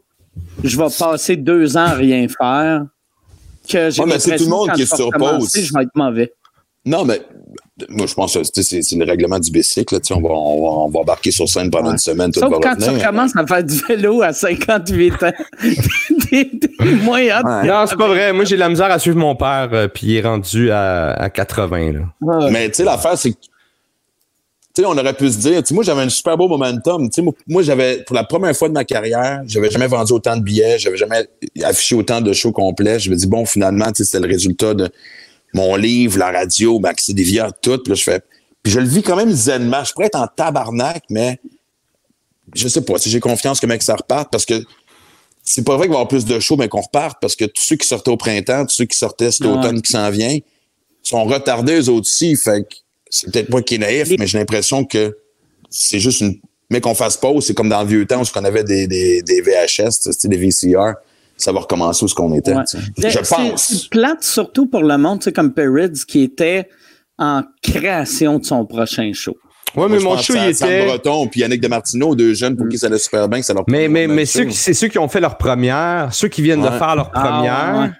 je 0.64 0.76
vais 0.76 0.86
passer 0.98 1.36
deux 1.36 1.76
ans 1.76 1.86
à 1.86 1.94
rien 1.94 2.26
faire. 2.28 2.86
que 3.68 3.88
j'ai 3.90 4.02
Ouais, 4.02 4.08
mais 4.08 4.18
c'est 4.18 4.36
tout 4.36 4.44
le 4.44 4.50
monde 4.50 4.72
qui 4.72 4.82
est 4.82 4.84
je 4.84 4.90
vais 4.90 4.96
sur 4.96 5.06
recommencer, 5.06 5.60
pause. 5.60 5.66
Je 5.68 5.72
vais 5.72 5.82
être 5.84 5.94
mauvais. 5.94 6.32
Non, 6.86 7.04
mais 7.04 7.20
moi, 7.88 8.06
je 8.06 8.14
pense 8.14 8.34
que 8.34 8.62
c'est 8.62 8.82
c'est 8.82 8.96
le 8.96 9.04
règlement 9.04 9.38
du 9.38 9.50
bicycle. 9.50 9.98
On 10.10 10.20
va, 10.20 10.28
on, 10.30 10.62
va, 10.62 10.68
on 10.84 10.88
va 10.90 11.00
embarquer 11.00 11.30
sur 11.30 11.48
scène 11.48 11.70
pendant 11.70 11.86
Ouais. 11.86 11.92
une 11.92 11.98
semaine, 11.98 12.30
tout 12.30 12.40
Sauf 12.40 12.50
va 12.50 12.58
quand 12.60 12.76
tu 12.76 12.84
revenir. 12.84 13.00
recommences 13.06 13.36
à 13.36 13.46
faire 13.46 13.64
du 13.64 13.76
vélo 13.88 14.22
à 14.22 14.32
58 14.32 15.12
ans. 15.22 15.32
T'es 16.30 16.50
moins 17.02 17.26
hâte. 17.28 17.44
Ouais. 17.44 17.66
Non, 17.68 17.84
c'est 17.88 17.96
pas 17.96 18.08
vrai. 18.08 18.32
Moi, 18.32 18.44
j'ai 18.44 18.54
de 18.56 18.60
la 18.60 18.68
misère 18.68 18.90
à 18.90 18.98
suivre 18.98 19.16
mon 19.16 19.34
père, 19.34 19.70
euh, 19.72 19.88
puis 19.88 20.06
il 20.08 20.16
est 20.16 20.20
rendu 20.22 20.70
à, 20.70 21.12
à 21.14 21.30
80. 21.30 21.92
Là. 21.92 22.00
Ouais. 22.20 22.50
Mais 22.50 22.68
tu 22.68 22.76
sais, 22.76 22.84
l'affaire, 22.84 23.16
c'est 23.18 23.30
que. 23.32 23.36
Tu 24.76 24.82
sais, 24.82 24.88
on 24.88 24.98
aurait 24.98 25.14
pu 25.14 25.30
se 25.30 25.38
dire, 25.38 25.60
tu 25.62 25.68
sais, 25.68 25.74
moi, 25.74 25.84
j'avais 25.84 26.02
un 26.02 26.08
super 26.08 26.36
beau 26.36 26.48
momentum. 26.48 27.08
Tu 27.08 27.14
sais, 27.14 27.22
moi, 27.22 27.32
moi, 27.46 27.62
j'avais, 27.62 28.02
pour 28.02 28.16
la 28.16 28.24
première 28.24 28.54
fois 28.56 28.68
de 28.68 28.74
ma 28.74 28.84
carrière, 28.84 29.42
j'avais 29.46 29.70
jamais 29.70 29.86
vendu 29.86 30.12
autant 30.12 30.36
de 30.36 30.42
billets, 30.42 30.78
j'avais 30.80 30.96
jamais 30.96 31.28
affiché 31.62 31.94
autant 31.94 32.20
de 32.20 32.32
shows 32.32 32.50
complets. 32.52 32.98
Je 32.98 33.08
me 33.10 33.14
dis, 33.14 33.26
bon, 33.28 33.44
finalement, 33.46 33.86
c'était 33.94 34.18
le 34.20 34.26
résultat 34.26 34.74
de 34.74 34.90
mon 35.54 35.76
livre, 35.76 36.18
la 36.18 36.30
radio, 36.30 36.78
Maxi 36.78 37.14
Devia, 37.14 37.50
tout. 37.50 37.78
Puis 37.78 37.90
là, 37.90 37.94
je 37.94 38.02
fais. 38.02 38.20
Puis 38.62 38.72
je 38.72 38.80
le 38.80 38.86
vis 38.86 39.02
quand 39.02 39.16
même 39.16 39.32
zenement. 39.32 39.84
Je 39.84 39.92
pourrais 39.92 40.06
être 40.06 40.18
en 40.20 40.26
tabarnak, 40.26 41.04
mais 41.08 41.38
je 42.54 42.68
sais 42.68 42.82
pas 42.82 42.98
si 42.98 43.10
j'ai 43.10 43.20
confiance 43.20 43.60
que 43.60 43.66
mec 43.66 43.82
ça 43.82 43.96
reparte 43.96 44.30
parce 44.30 44.44
que 44.44 44.62
c'est 45.42 45.64
pas 45.64 45.76
vrai 45.76 45.86
qu'il 45.86 45.92
va 45.92 45.98
y 45.98 46.00
avoir 46.00 46.08
plus 46.08 46.24
de 46.24 46.40
shows, 46.40 46.56
mais 46.56 46.68
qu'on 46.68 46.80
reparte 46.80 47.18
parce 47.20 47.36
que 47.36 47.44
tous 47.44 47.62
ceux 47.62 47.76
qui 47.76 47.86
sortaient 47.86 48.10
au 48.10 48.16
printemps, 48.16 48.64
tous 48.64 48.74
ceux 48.74 48.84
qui 48.86 48.96
sortaient 48.96 49.30
cet 49.30 49.46
automne 49.46 49.82
qui 49.82 49.92
s'en 49.92 50.10
vient, 50.10 50.38
sont 51.02 51.24
retardés 51.24 51.82
eux 51.82 51.90
aussi. 51.90 52.34
Fait 52.36 52.62
que 52.62 52.74
c'est 53.10 53.30
peut-être 53.30 53.50
pas 53.50 53.60
qui 53.60 53.74
est 53.74 53.78
naïf, 53.78 54.08
mais 54.18 54.26
j'ai 54.26 54.38
l'impression 54.38 54.84
que 54.84 55.16
c'est 55.70 56.00
juste 56.00 56.20
une. 56.20 56.40
Mais 56.70 56.80
qu'on 56.80 56.94
fasse 56.94 57.18
pause, 57.18 57.46
c'est 57.46 57.54
comme 57.54 57.68
dans 57.68 57.82
le 57.82 57.88
vieux 57.88 58.06
temps 58.06 58.22
où 58.22 58.24
on 58.34 58.44
avait 58.44 58.64
des, 58.64 58.86
des, 58.86 59.22
des 59.22 59.42
VHS, 59.42 60.10
des 60.24 60.36
VCR. 60.38 60.94
Ça 61.44 61.52
va 61.52 61.60
recommencer 61.60 62.04
où 62.04 62.08
ce 62.08 62.14
qu'on 62.14 62.32
était. 62.34 62.54
Ouais. 62.54 62.62
Je 62.98 63.18
pense. 63.18 63.62
C'est 63.64 63.90
plate 63.90 64.22
surtout 64.24 64.66
pour 64.66 64.82
le 64.82 64.96
monde, 64.96 65.18
tu 65.20 65.24
sais, 65.24 65.32
comme 65.32 65.52
Perrids, 65.52 66.04
qui 66.08 66.22
était 66.22 66.68
en 67.18 67.42
création 67.62 68.38
de 68.38 68.44
son 68.44 68.64
prochain 68.64 69.10
show. 69.12 69.36
Ouais, 69.76 69.88
mais 69.88 69.98
mon 69.98 70.16
show, 70.16 70.34
il 70.36 70.54
Sam 70.54 70.68
était. 70.70 70.86
Breton 70.86 71.26
puis 71.26 71.40
Yannick 71.40 71.60
Demartino, 71.60 72.14
deux 72.14 72.32
jeunes 72.32 72.56
pour 72.56 72.68
qui 72.68 72.78
ça 72.78 72.86
allait 72.86 72.98
super 72.98 73.28
bien, 73.28 73.40
que 73.40 73.44
ça 73.46 73.52
leur 73.54 73.64
Mais, 73.68 73.88
mais, 73.88 74.06
mais 74.06 74.24
show. 74.24 74.38
ceux, 74.38 74.44
qui- 74.46 74.54
c'est 74.56 74.72
ceux 74.72 74.88
qui 74.88 74.98
ont 74.98 75.08
fait 75.08 75.20
leur 75.20 75.36
première, 75.36 76.14
ceux 76.14 76.28
qui 76.28 76.40
viennent 76.42 76.62
de 76.62 76.70
faire 76.70 76.94
leur 76.96 77.10
Ah, 77.12 77.20
première, 77.20 77.80
ouais. 77.82 77.90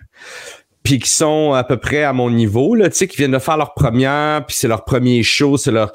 puis 0.82 0.98
qui 1.00 1.10
sont 1.10 1.52
à 1.52 1.64
peu 1.64 1.76
près 1.76 2.04
à 2.04 2.12
mon 2.12 2.30
niveau, 2.30 2.74
là, 2.74 2.88
tu 2.88 2.96
sais, 2.96 3.08
qui 3.08 3.16
viennent 3.16 3.32
de 3.32 3.38
faire 3.38 3.56
leur 3.56 3.74
première, 3.74 4.46
puis 4.46 4.56
c'est 4.56 4.68
leur 4.68 4.84
premier 4.84 5.22
show, 5.22 5.56
c'est 5.56 5.72
leur, 5.72 5.92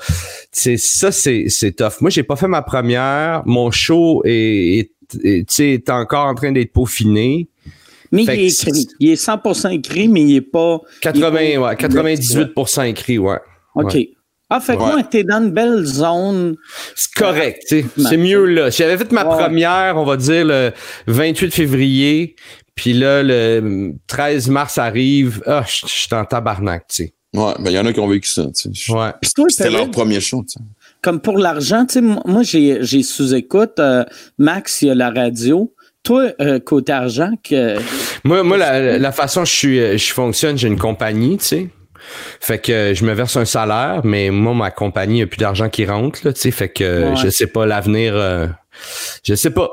c'est 0.51 0.77
ça, 0.77 1.11
c'est, 1.11 1.45
c'est 1.47 1.71
tough. 1.71 2.01
Moi, 2.01 2.09
j'ai 2.09 2.23
pas 2.23 2.35
fait 2.35 2.47
ma 2.47 2.61
première, 2.61 3.41
mon 3.45 3.71
show 3.71 4.21
est, 4.25 4.79
est, 4.79 4.91
est, 5.23 5.47
tu 5.49 5.55
sais, 5.55 5.69
est 5.71 5.89
encore 5.89 6.25
en 6.27 6.35
train 6.35 6.51
d'être 6.51 6.73
peaufiné. 6.73 7.47
Mais 8.11 8.25
Fait 8.25 8.37
il 8.37 8.45
est 8.45 8.63
écrit. 8.63 8.87
Il 8.99 9.09
est 9.11 9.15
100% 9.23 9.69
écrit, 9.71 10.07
mais 10.07 10.21
il 10.21 10.35
est 10.37 10.41
pas. 10.41 10.79
80, 11.01 11.41
il 11.41 11.51
est 11.51 11.55
pas- 11.55 11.61
ouais, 11.61 11.75
98% 11.75 12.83
écrit, 12.87 13.17
ouais. 13.19 13.37
OK. 13.75 13.93
Ouais. 13.93 14.09
Ah, 14.51 14.59
fait 14.59 14.75
que 14.75 14.81
Ouais. 14.81 14.91
moi, 14.93 15.03
t'es 15.03 15.23
dans 15.23 15.43
une 15.43 15.51
belle 15.51 15.83
zone. 15.85 16.55
C'est 16.95 17.13
correct, 17.13 17.61
tu 17.69 17.81
sais. 17.81 17.85
C'est 18.09 18.17
mieux 18.17 18.45
là. 18.45 18.71
J'avais 18.71 18.97
fait 18.97 19.11
ma 19.11 19.23
Ouais. 19.23 19.37
première, 19.43 19.93
on 19.95 20.05
va 20.05 20.17
dire, 20.17 20.43
le 20.45 20.71
28 21.05 21.51
février. 21.53 22.35
Puis 22.73 22.93
là, 22.93 23.21
le 23.21 23.93
13 24.07 24.47
mars 24.49 24.79
arrive. 24.79 25.43
Ah, 25.45 25.63
je 25.67 25.85
je 25.85 25.91
suis 25.93 26.15
en 26.15 26.25
tabarnak, 26.25 26.87
tu 26.87 27.03
sais. 27.03 27.13
Ouais, 27.35 27.53
ben, 27.59 27.69
il 27.69 27.73
y 27.73 27.77
en 27.79 27.85
a 27.85 27.93
qui 27.93 27.99
ont 27.99 28.07
vécu 28.07 28.27
ça. 28.27 28.45
tu 28.47 28.73
sais. 28.73 28.91
Ouais. 28.91 29.11
Puis 29.21 29.31
toi, 29.35 29.45
C'était 29.49 29.69
leur 29.69 29.91
premier 29.91 30.19
show. 30.19 30.41
tu 30.41 30.53
sais. 30.53 30.59
Comme 31.01 31.19
pour 31.21 31.37
l'argent, 31.37 31.85
tu 31.85 31.93
sais, 31.95 32.01
moi, 32.01 32.43
j'ai, 32.43 32.79
j'ai 32.81 33.03
sous-écoute. 33.03 33.79
euh, 33.79 34.03
Max, 34.37 34.81
il 34.81 34.87
y 34.87 34.91
a 34.91 34.95
la 34.95 35.09
radio. 35.11 35.73
Toi, 36.03 36.31
euh, 36.41 36.59
côté 36.59 36.91
argent, 36.93 37.31
que, 37.43 37.77
Moi, 38.23 38.41
moi 38.43 38.57
la, 38.57 38.97
la 38.97 39.11
façon 39.11 39.43
je 39.45 39.51
suis, 39.53 39.79
euh, 39.79 39.97
je 39.97 40.13
fonctionne, 40.13 40.57
j'ai 40.57 40.67
une 40.69 40.77
compagnie, 40.79 41.37
tu 41.37 41.45
sais. 41.45 41.69
Fait 42.39 42.57
que 42.59 42.71
euh, 42.71 42.93
je 42.95 43.03
me 43.03 43.13
verse 43.13 43.35
un 43.35 43.43
salaire, 43.45 44.01
mais 44.05 44.29
moi, 44.29 44.53
ma 44.53 44.71
compagnie, 44.71 45.15
il 45.15 45.17
n'y 45.17 45.23
a 45.23 45.27
plus 45.27 45.37
d'argent 45.37 45.69
qui 45.69 45.85
rentre, 45.85 46.19
là, 46.23 46.31
tu 46.33 46.39
sais. 46.41 46.51
Fait 46.51 46.69
que 46.69 46.83
euh, 46.83 47.09
Ouais. 47.09 47.15
je 47.17 47.29
sais 47.29 47.47
pas 47.47 47.65
l'avenir. 47.65 48.13
euh, 48.15 48.47
je 49.25 49.35
sais 49.35 49.49
pas. 49.51 49.69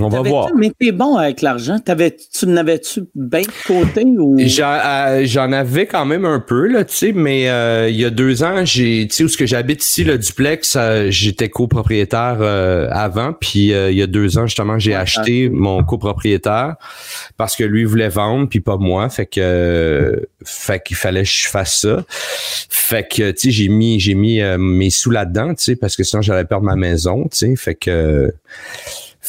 On 0.00 0.08
va 0.08 0.22
voir. 0.22 0.48
Mais 0.56 0.70
t'es 0.78 0.92
bon 0.92 1.16
avec 1.16 1.42
l'argent? 1.42 1.78
T'avais, 1.78 2.14
tu 2.14 2.46
n'avais-tu 2.46 3.04
bien 3.14 3.42
de 3.42 3.66
côté 3.66 4.04
ou? 4.04 4.36
J'en 4.38 4.78
euh, 4.84 5.22
j'en 5.24 5.50
avais 5.52 5.86
quand 5.86 6.04
même 6.04 6.24
un 6.24 6.40
peu 6.40 6.66
là, 6.68 6.84
tu 6.84 6.94
sais, 6.94 7.12
mais 7.12 7.48
euh, 7.48 7.88
il 7.88 7.96
y 7.96 8.04
a 8.04 8.10
deux 8.10 8.42
ans, 8.42 8.64
j'ai, 8.64 9.06
tu 9.08 9.16
sais, 9.16 9.24
où 9.24 9.28
ce 9.28 9.36
que 9.36 9.46
j'habite 9.46 9.82
ici, 9.82 10.04
le 10.04 10.18
duplex, 10.18 10.76
euh, 10.76 11.06
j'étais 11.10 11.48
copropriétaire 11.48 12.40
avant, 12.92 13.32
puis 13.32 13.68
il 13.68 13.94
y 13.94 14.02
a 14.02 14.06
deux 14.06 14.38
ans 14.38 14.46
justement, 14.46 14.78
j'ai 14.78 14.88
Ouais, 14.88 14.96
acheté 14.96 15.50
mon 15.50 15.84
copropriétaire 15.84 16.76
parce 17.36 17.56
que 17.56 17.62
lui 17.64 17.84
voulait 17.84 18.08
vendre, 18.08 18.48
puis 18.48 18.60
pas 18.60 18.78
moi, 18.78 19.08
fait 19.10 19.26
que, 19.26 20.26
fait 20.44 20.82
qu'il 20.82 20.96
fallait 20.96 21.22
que 21.22 21.28
je 21.28 21.48
fasse 21.48 21.80
ça, 21.80 22.04
fait 22.08 23.06
que 23.06 23.30
tu 23.32 23.38
sais, 23.38 23.50
j'ai 23.50 23.68
mis, 23.68 24.00
j'ai 24.00 24.14
mis 24.14 24.40
mes 24.58 24.90
sous 24.90 25.10
là-dedans, 25.10 25.54
tu 25.54 25.64
sais, 25.64 25.76
parce 25.76 25.96
que 25.96 26.04
sinon 26.04 26.22
j'allais 26.22 26.44
perdre 26.44 26.64
ma 26.64 26.76
maison, 26.76 27.24
tu 27.24 27.38
sais, 27.38 27.56
fait 27.56 27.74
que, 27.74 28.32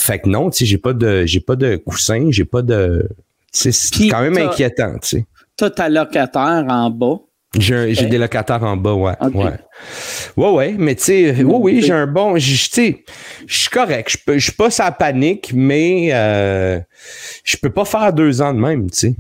fait 0.02 0.20
que 0.20 0.30
non, 0.30 0.50
tu 0.50 0.60
sais, 0.60 0.66
j'ai 0.66 0.78
pas 0.78 0.94
de, 0.94 1.26
j'ai 1.26 1.40
pas 1.40 1.56
de 1.56 1.76
coussin, 1.78 2.28
j'ai 2.32 2.46
pas 2.46 2.62
de, 2.62 3.08
c'est 3.52 3.72
quand 4.10 4.22
même 4.22 4.38
inquiétant, 4.38 4.94
tu 5.02 5.08
sais. 5.08 5.26
T'as 5.58 5.70
ta 5.70 5.90
locataire 5.90 6.66
en 6.70 6.90
bas. 6.90 7.18
J'ai 7.58 8.06
des 8.06 8.18
locataires 8.20 8.64
en 8.64 8.78
bas, 8.78 8.94
ouais. 8.94 9.14
Ok. 9.22 9.36
Ouais. 9.36 9.52
Ouais, 10.38 10.52
ouais, 10.52 10.76
mais 10.78 10.96
tu 10.96 11.04
sais, 11.04 11.44
oui, 11.44 11.56
oui, 11.60 11.82
j'ai 11.82 11.94
un 11.94 12.06
bon. 12.08 12.36
Tu 12.36 12.42
sais, 12.58 13.04
je 13.48 13.60
suis 13.62 13.70
correct. 13.70 14.16
Je 14.28 14.38
suis 14.38 14.52
pas 14.52 14.70
sa 14.70 14.92
panique, 14.92 15.52
mais 15.54 16.10
euh, 16.14 16.80
je 17.44 17.58
peux 17.58 17.72
pas 17.72 17.86
faire 17.86 18.14
deux 18.14 18.42
ans 18.42 18.54
de 18.54 18.60
même, 18.60 18.90
tu 18.92 18.98
sais. 19.00 19.16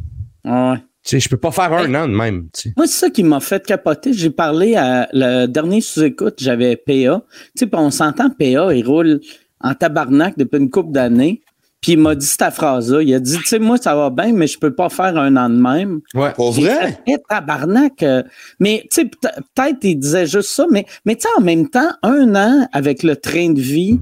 Ouais. 0.45 0.75
Tu 1.03 1.09
sais, 1.11 1.19
je 1.21 1.27
peux 1.29 1.37
pas 1.37 1.51
faire 1.51 1.73
un 1.73 1.85
Hey. 1.89 1.95
an 1.97 2.07
de 2.07 2.13
même, 2.13 2.49
tu 2.53 2.61
sais. 2.69 2.73
Moi, 2.77 2.85
c'est 2.85 2.99
ça 2.99 3.09
qui 3.09 3.23
m'a 3.23 3.39
fait 3.39 3.65
capoter. 3.65 4.13
J'ai 4.13 4.29
parlé 4.29 4.75
à 4.75 5.09
le 5.11 5.47
dernier 5.47 5.81
sous-écoute, 5.81 6.35
j'avais 6.39 6.75
PA. 6.75 7.23
Tu 7.57 7.65
sais, 7.65 7.69
on 7.73 7.89
s'entend, 7.89 8.29
PA, 8.29 8.73
il 8.75 8.83
roule 8.85 9.19
en 9.61 9.73
tabarnak 9.73 10.37
depuis 10.37 10.57
une 10.59 10.69
couple 10.69 10.91
d'années. 10.91 11.41
Puis 11.81 11.93
il 11.93 11.99
m'a 11.99 12.13
dit 12.13 12.25
cette 12.25 12.53
phrase-là. 12.53 13.01
Il 13.01 13.13
a 13.13 13.21
dit, 13.21 13.37
tu 13.37 13.43
sais, 13.45 13.57
moi, 13.57 13.77
ça 13.77 13.95
va 13.95 14.09
bien, 14.09 14.33
mais 14.33 14.47
je 14.47 14.59
peux 14.59 14.73
pas 14.75 14.89
faire 14.89 15.15
un 15.17 15.37
an 15.37 15.49
de 15.49 15.55
même. 15.61 16.01
Ouais. 16.13 16.33
Pour 16.33 16.51
vrai? 16.51 16.99
fait, 17.07 17.23
tabarnak. 17.29 18.03
euh, 18.03 18.21
Mais, 18.59 18.81
tu 18.91 19.01
sais, 19.01 19.05
peut- 19.05 19.29
peut-être 19.55 19.77
il 19.83 19.95
disait 19.95 20.27
juste 20.27 20.49
ça, 20.49 20.65
mais, 20.69 20.85
mais 21.05 21.15
tu 21.15 21.21
sais, 21.21 21.29
en 21.37 21.41
même 21.41 21.69
temps, 21.69 21.89
un 22.03 22.35
an 22.35 22.67
avec 22.73 23.01
le 23.03 23.15
train 23.15 23.51
de 23.51 23.61
vie 23.61 24.01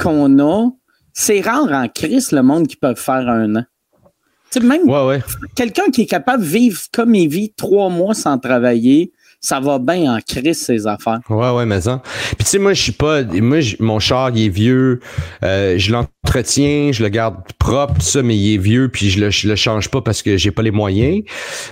qu'on 0.00 0.38
a, 0.38 0.70
c'est 1.12 1.42
rare 1.42 1.70
en 1.70 1.88
crise 1.88 2.32
le 2.32 2.42
monde 2.42 2.66
qui 2.66 2.76
peut 2.76 2.94
faire 2.94 3.28
un 3.28 3.54
an. 3.56 3.64
Tu 4.50 4.60
sais, 4.60 4.66
même 4.66 4.88
Ouais, 4.88 5.06
ouais. 5.06 5.22
quelqu'un 5.54 5.90
qui 5.92 6.02
est 6.02 6.06
capable 6.06 6.42
de 6.42 6.48
vivre 6.48 6.80
comme 6.92 7.14
il 7.14 7.28
vit 7.28 7.52
trois 7.54 7.90
mois 7.90 8.14
sans 8.14 8.38
travailler, 8.38 9.12
ça 9.40 9.58
va 9.60 9.78
bien 9.78 10.14
en 10.14 10.18
crise 10.20 10.58
ses 10.60 10.86
affaires. 10.86 11.20
Ouais, 11.30 11.50
ouais, 11.50 11.64
mais 11.66 11.80
ça. 11.80 12.02
Puis 12.36 12.36
tu 12.40 12.44
sais, 12.46 12.58
moi, 12.58 12.74
je 12.74 12.82
suis 12.82 12.92
pas. 12.92 13.22
Moi, 13.24 13.58
mon 13.80 13.98
char, 13.98 14.30
il 14.34 14.44
est 14.46 14.48
vieux. 14.48 15.00
Euh, 15.42 15.76
je 15.78 15.92
l'entretiens, 15.92 16.90
je 16.92 17.02
le 17.02 17.08
garde 17.08 17.36
propre, 17.58 17.94
tout 17.94 18.00
ça, 18.02 18.22
mais 18.22 18.36
il 18.36 18.54
est 18.54 18.58
vieux, 18.58 18.88
puis 18.88 19.08
je 19.10 19.18
le, 19.20 19.30
je 19.30 19.48
le 19.48 19.56
change 19.56 19.88
pas 19.90 20.02
parce 20.02 20.22
que 20.22 20.36
j'ai 20.36 20.50
pas 20.50 20.62
les 20.62 20.70
moyens. 20.70 21.22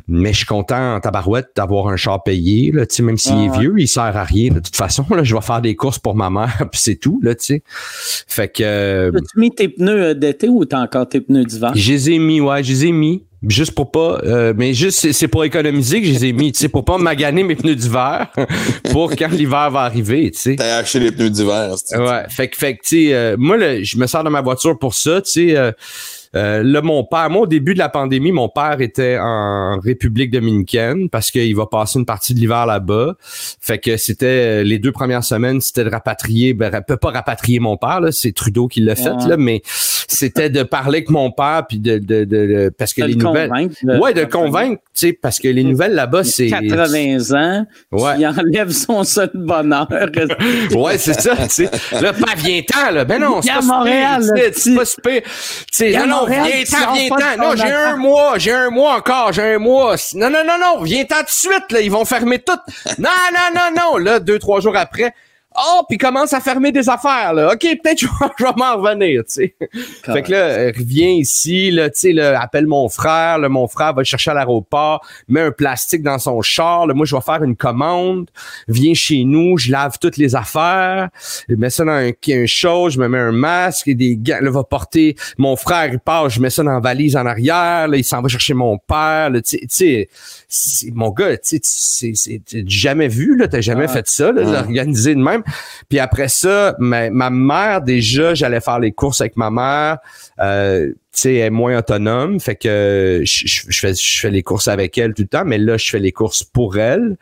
Mais 0.08 0.32
je 0.32 0.38
suis 0.38 0.46
content 0.46 0.94
en 0.96 1.00
tabarouette 1.00 1.48
d'avoir 1.56 1.88
un 1.88 1.96
char 1.96 2.22
payé. 2.22 2.72
Là, 2.72 2.86
tu 2.86 2.96
sais, 2.96 3.02
même 3.02 3.18
s'il 3.18 3.32
Ah 3.36 3.44
est 3.44 3.50
ouais. 3.50 3.58
vieux, 3.58 3.74
il 3.78 3.88
sert 3.88 4.16
à 4.16 4.24
rien. 4.24 4.48
De 4.52 4.60
toute 4.60 4.76
façon, 4.76 5.04
là, 5.10 5.22
je 5.22 5.34
vais 5.34 5.42
faire 5.42 5.60
des 5.60 5.76
courses 5.76 5.98
pour 5.98 6.14
ma 6.14 6.30
mère, 6.30 6.56
puis 6.72 6.80
c'est 6.80 6.96
tout, 6.96 7.20
là, 7.22 7.34
tu 7.34 7.44
sais. 7.44 7.62
Fait 8.26 8.48
que. 8.48 8.62
euh, 8.64 9.10
As-tu 9.14 9.38
mis 9.38 9.50
tes 9.50 9.68
pneus 9.68 10.02
euh, 10.02 10.14
d'été 10.14 10.48
ou 10.48 10.64
t'as 10.64 10.80
encore 10.80 11.08
tes 11.08 11.20
pneus 11.20 11.44
d'hiver? 11.44 11.72
je 11.74 11.92
les 11.92 12.10
ai 12.12 12.18
mis, 12.18 12.40
ouais, 12.40 12.62
je 12.64 12.70
les 12.72 12.86
ai 12.86 12.92
mis. 12.92 13.24
Juste 13.46 13.72
pour 13.72 13.92
pas, 13.92 14.20
euh, 14.24 14.52
mais 14.56 14.74
juste 14.74 14.98
c'est- 14.98 15.12
c'est 15.12 15.28
pour 15.28 15.44
économiser 15.44 16.00
que 16.00 16.08
je 16.08 16.12
les 16.12 16.24
ai 16.26 16.32
mis, 16.32 16.50
tu 16.50 16.58
sais, 16.58 16.68
pour 16.68 16.84
pas 16.84 16.98
maganer 16.98 17.44
mes 17.44 17.54
pneus 17.54 17.76
d'hiver, 17.76 18.26
pour 18.90 19.10
quand 19.14 19.30
l'hiver 19.30 19.70
va 19.70 19.82
arriver, 19.82 20.30
tu 20.32 20.38
sais. 20.40 20.56
T'as 20.56 20.78
acheté 20.78 20.98
les 20.98 21.12
pneus 21.12 21.30
d'hiver. 21.30 21.70
c'est- 21.76 21.96
Ouais, 21.96 22.24
fait 22.28 22.48
que, 22.48 22.56
fait 22.56 22.76
que, 22.76 22.82
tu 22.82 23.06
sais, 23.06 23.14
euh, 23.14 23.36
moi, 23.38 23.56
là, 23.56 23.80
je 23.82 23.96
me 23.96 24.06
sers 24.08 24.24
de 24.24 24.28
ma 24.28 24.40
voiture 24.40 24.76
pour 24.76 24.94
ça, 24.94 25.22
tu 25.22 25.30
sais. 25.30 25.56
euh, 25.56 25.70
euh, 26.36 26.62
là, 26.64 26.82
mon 26.82 27.04
père, 27.04 27.30
moi, 27.30 27.42
au 27.42 27.46
début 27.46 27.72
de 27.74 27.78
la 27.78 27.88
pandémie, 27.88 28.32
mon 28.32 28.48
père 28.50 28.80
était 28.80 29.16
en 29.18 29.78
République 29.80 30.30
dominicaine 30.30 31.08
parce 31.08 31.30
qu'il 31.30 31.54
va 31.56 31.64
passer 31.66 31.98
une 32.00 32.04
partie 32.06 32.34
de 32.34 32.40
l'hiver 32.40 32.66
là-bas. 32.66 33.14
Fait 33.22 33.78
que 33.78 33.96
c'était 33.96 34.26
euh, 34.26 34.62
les 34.64 34.78
deux 34.78 34.92
premières 34.92 35.24
semaines, 35.24 35.60
c'était 35.62 35.84
de 35.84 35.90
rapatrier, 35.90 36.52
ben, 36.54 36.82
peut 36.86 36.96
pas 36.98 37.10
rapatrier 37.12 37.60
mon 37.60 37.76
père, 37.78 38.00
là, 38.00 38.12
c'est 38.12 38.32
Trudeau 38.32 38.66
qui 38.68 38.80
l'a 38.80 38.94
fait, 38.96 39.08
Ouais. 39.10 39.28
là, 39.28 39.36
mais 39.38 39.62
c'était 40.08 40.50
de 40.50 40.62
parler 40.62 40.98
avec 40.98 41.10
mon 41.10 41.30
père 41.30 41.64
puis 41.68 41.78
de, 41.78 41.98
de, 41.98 42.24
de, 42.24 42.46
de- 42.46 42.72
parce 42.76 42.92
que 42.94 43.02
les 43.02 43.12
le 43.14 43.22
nouvelles, 43.22 43.50
ouais, 43.84 44.14
de 44.14 44.22
le 44.22 44.26
convaincre, 44.26 44.80
tu 44.94 45.08
sais, 45.08 45.12
parce 45.12 45.38
que 45.38 45.48
les 45.48 45.62
nouvelles 45.64 45.92
là-bas, 45.94 46.24
c'est 46.24 46.48
80 46.48 47.18
ans, 47.34 47.66
Ouais. 47.92 48.12
il 48.18 48.26
enlève 48.26 48.70
son 48.70 49.04
seul 49.04 49.30
bonheur. 49.34 49.86
Ouais, 50.74 50.98
c'est 50.98 51.20
ça, 51.20 51.36
tu 51.36 51.48
sais. 51.48 51.70
Là, 52.00 52.12
pas 52.12 52.34
viens-t'en, 52.36 52.90
là. 52.92 53.04
Ben 53.04 53.20
non, 53.20 53.40
c'est 53.42 53.50
Viens 53.52 53.60
pas 53.60 53.66
Montréal, 53.66 54.22
C'est 54.54 54.74
pas 54.74 54.84
super. 54.84 55.22
Tu 55.22 55.28
sais, 55.72 55.88
Viens 55.90 56.06
non, 56.06 56.22
non, 56.22 56.26
viens-t'en. 56.26 57.08
pas 57.16 57.34
de 57.36 57.38
Non, 57.40 57.56
j'ai 57.56 57.72
un 57.72 57.96
mois, 57.96 58.38
j'ai 58.38 58.52
un 58.52 58.70
mois 58.70 58.96
encore, 58.96 59.32
j'ai 59.32 59.42
un 59.54 59.58
mois. 59.58 59.96
Non, 60.14 60.30
non, 60.30 60.40
non, 60.46 60.54
non, 60.60 60.82
viens-t'en 60.82 61.16
tout 61.18 61.24
de 61.24 61.30
suite, 61.30 61.70
là. 61.72 61.80
Ils 61.80 61.90
vont 61.90 62.04
fermer 62.04 62.38
tout. 62.38 62.52
Non, 62.98 63.08
non, 63.32 63.54
non, 63.54 63.82
non. 63.92 63.96
Là, 63.98 64.20
deux, 64.20 64.38
trois 64.38 64.60
jours 64.60 64.76
après. 64.76 65.12
Oh, 65.58 65.82
puis 65.88 65.98
commence 65.98 66.32
à 66.32 66.40
fermer 66.40 66.72
des 66.72 66.88
affaires, 66.88 67.32
là. 67.34 67.52
OK, 67.52 67.60
peut-être 67.60 67.98
je 68.00 68.06
vais, 68.06 68.30
je 68.38 68.44
vais 68.44 68.52
m'en 68.56 68.76
revenir, 68.76 69.22
tu 69.24 69.32
sais. 69.32 69.54
Fait 70.04 70.22
que 70.22 70.32
là, 70.32 70.72
reviens 70.76 71.10
ici, 71.10 71.70
là, 71.70 71.90
tu 71.90 72.00
sais, 72.00 72.12
là, 72.12 72.40
appelle 72.40 72.66
mon 72.66 72.88
frère, 72.88 73.38
là, 73.38 73.48
mon 73.48 73.68
frère 73.68 73.94
va 73.94 74.02
le 74.02 74.04
chercher 74.04 74.30
à 74.30 74.34
l'aéroport, 74.34 75.06
met 75.28 75.40
un 75.40 75.50
plastique 75.50 76.02
dans 76.02 76.18
son 76.18 76.40
char, 76.42 76.86
là, 76.86 76.94
moi, 76.94 77.06
je 77.06 77.14
vais 77.14 77.22
faire 77.22 77.42
une 77.42 77.56
commande, 77.56 78.30
viens 78.68 78.94
chez 78.94 79.24
nous, 79.24 79.58
je 79.58 79.70
lave 79.70 79.98
toutes 80.00 80.16
les 80.16 80.34
affaires, 80.34 81.08
je 81.48 81.54
mets 81.54 81.70
ça 81.70 81.84
dans 81.84 81.92
un, 81.92 82.10
un 82.10 82.46
show, 82.46 82.90
je 82.90 82.98
me 82.98 83.08
mets 83.08 83.18
un 83.18 83.32
masque 83.32 83.88
et 83.88 83.94
des 83.94 84.16
gants, 84.16 84.38
là, 84.40 84.50
va 84.50 84.64
porter, 84.64 85.16
mon 85.36 85.56
frère, 85.56 85.92
il 85.92 85.98
part, 85.98 86.28
je 86.30 86.40
mets 86.40 86.50
ça 86.50 86.62
dans 86.62 86.72
la 86.72 86.80
valise 86.80 87.16
en 87.16 87.26
arrière, 87.26 87.88
là, 87.88 87.96
il 87.96 88.04
s'en 88.04 88.22
va 88.22 88.28
chercher 88.28 88.54
mon 88.54 88.78
père, 88.78 89.30
là, 89.30 89.40
tu 89.40 89.58
sais, 89.68 90.08
mon 90.94 91.10
gars, 91.10 91.36
tu 91.36 91.58
sais, 91.62 92.12
jamais 92.66 93.08
vu, 93.08 93.36
là, 93.36 93.48
t'as 93.48 93.60
jamais 93.60 93.84
Ah. 93.86 93.92
fait 93.92 94.08
ça, 94.08 94.32
là, 94.32 94.42
Ouais. 94.44 94.52
d'organiser 94.52 95.14
de 95.14 95.20
même. 95.20 95.42
Puis 95.90 95.98
après 95.98 96.28
ça, 96.28 96.74
ma, 96.78 97.10
ma 97.10 97.28
mère, 97.30 97.82
déjà, 97.82 98.32
j'allais 98.34 98.60
faire 98.60 98.78
les 98.78 98.92
courses 98.92 99.20
avec 99.20 99.36
ma 99.36 99.50
mère. 99.50 99.98
Euh, 100.40 100.88
tu 100.88 100.94
sais, 101.12 101.34
elle 101.34 101.46
est 101.46 101.50
moins 101.50 101.76
autonome. 101.78 102.40
Fait 102.40 102.56
que 102.56 103.20
je, 103.24 103.46
je- 103.46 103.62
je 103.68 103.78
fais, 103.80 103.94
je 103.94 104.20
fais 104.20 104.30
les 104.30 104.42
courses 104.42 104.68
avec 104.68 104.96
elle 104.96 105.12
tout 105.12 105.22
le 105.22 105.28
temps, 105.28 105.44
mais 105.44 105.58
là, 105.58 105.76
je 105.76 105.90
fais 105.90 105.98
les 105.98 106.12
courses 106.12 106.44
pour 106.44 106.78
elle. 106.78 107.16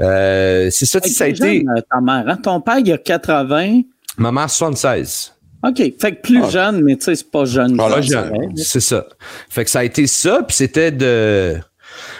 Euh, 0.00 0.68
c'est 0.72 0.86
ça, 0.86 1.00
tu 1.00 1.08
sais, 1.10 1.14
ça 1.14 1.24
a 1.24 1.28
été 1.28 1.64
euh, 1.66 1.80
ta 1.90 2.00
mère, 2.00 2.24
hein? 2.26 2.36
Ton 2.36 2.60
père, 2.60 2.78
il 2.78 2.92
a 2.92 2.98
80. 2.98 3.82
ma 4.16 4.32
mère 4.32 4.50
76. 4.50 5.34
OK. 5.64 5.76
Fait 6.00 6.14
que 6.14 6.20
plus 6.22 6.40
Ah. 6.44 6.50
jeune, 6.50 6.82
mais 6.82 6.96
tu 6.96 7.04
sais, 7.04 7.16
c'est 7.16 7.30
pas 7.30 7.44
jeune. 7.44 7.76
Pas 7.76 8.00
c'est 8.02 8.08
jeune. 8.08 8.56
C'est 8.56 8.80
ça. 8.80 9.06
Fait 9.48 9.64
que 9.64 9.70
ça 9.70 9.80
a 9.80 9.84
été 9.84 10.06
ça, 10.06 10.42
puis 10.46 10.56
c'était 10.56 10.90
de... 10.92 11.56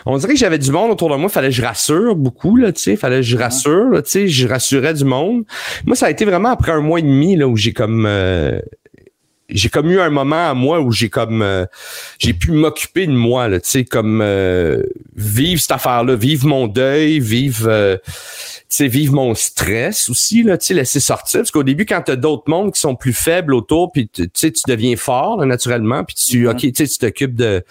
On 0.06 0.16
dirait 0.18 0.34
que 0.34 0.38
j'avais 0.38 0.58
du 0.58 0.70
monde 0.70 0.90
autour 0.90 1.10
de 1.10 1.16
moi, 1.16 1.28
fallait 1.28 1.48
que 1.48 1.54
je 1.54 1.62
rassure 1.62 2.16
beaucoup, 2.16 2.56
là, 2.56 2.72
tu 2.72 2.82
sais, 2.82 2.96
fallait 2.96 3.16
que 3.16 3.22
je 3.22 3.36
rassure, 3.36 3.90
là, 3.90 4.02
tu 4.02 4.10
sais, 4.10 4.28
je 4.28 4.48
rassurais 4.48 4.94
du 4.94 5.04
monde. 5.04 5.44
Moi, 5.86 5.96
ça 5.96 6.06
a 6.06 6.10
été 6.10 6.24
vraiment 6.24 6.50
après 6.50 6.72
un 6.72 6.80
mois 6.80 6.98
et 6.98 7.02
demi, 7.02 7.36
là, 7.36 7.48
où 7.48 7.56
j'ai 7.56 7.72
comme... 7.72 8.06
euh, 8.06 8.60
j'ai 9.48 9.70
comme 9.70 9.90
eu 9.90 9.98
un 10.00 10.10
moment 10.10 10.50
à 10.50 10.54
moi 10.54 10.80
où 10.80 10.92
j'ai 10.92 11.08
comme 11.08 11.40
euh, 11.42 11.64
j'ai 12.18 12.34
pu 12.34 12.52
m'occuper 12.52 13.06
de 13.06 13.12
moi 13.12 13.48
là 13.48 13.60
tu 13.60 13.70
sais 13.70 13.84
comme 13.84 14.20
euh, 14.22 14.82
vivre 15.16 15.60
cette 15.60 15.70
affaire 15.70 16.04
là 16.04 16.14
vivre 16.16 16.46
mon 16.46 16.66
deuil 16.66 17.18
vivre 17.18 17.66
euh, 17.66 17.96
tu 18.04 18.64
sais 18.68 18.88
vivre 18.88 19.14
mon 19.14 19.34
stress 19.34 20.10
aussi 20.10 20.42
là 20.42 20.58
tu 20.58 20.66
sais 20.66 20.74
laisser 20.74 21.00
sortir. 21.00 21.40
Parce 21.40 21.50
qu'au 21.50 21.62
début 21.62 21.86
quand 21.86 22.02
t'as 22.02 22.16
d'autres 22.16 22.44
mondes 22.48 22.74
qui 22.74 22.80
sont 22.80 22.94
plus 22.94 23.14
faibles 23.14 23.54
autour 23.54 23.90
puis 23.90 24.08
tu 24.08 24.24
tu 24.24 24.30
sais 24.34 24.52
tu 24.52 24.62
deviens 24.68 24.96
fort 24.96 25.38
là, 25.38 25.46
naturellement 25.46 26.04
puis 26.04 26.14
tu 26.14 26.46
ok 26.46 26.58
tu 26.58 26.72
sais 26.74 26.86
tu 26.86 26.98
t'occupes 26.98 27.34
de 27.34 27.64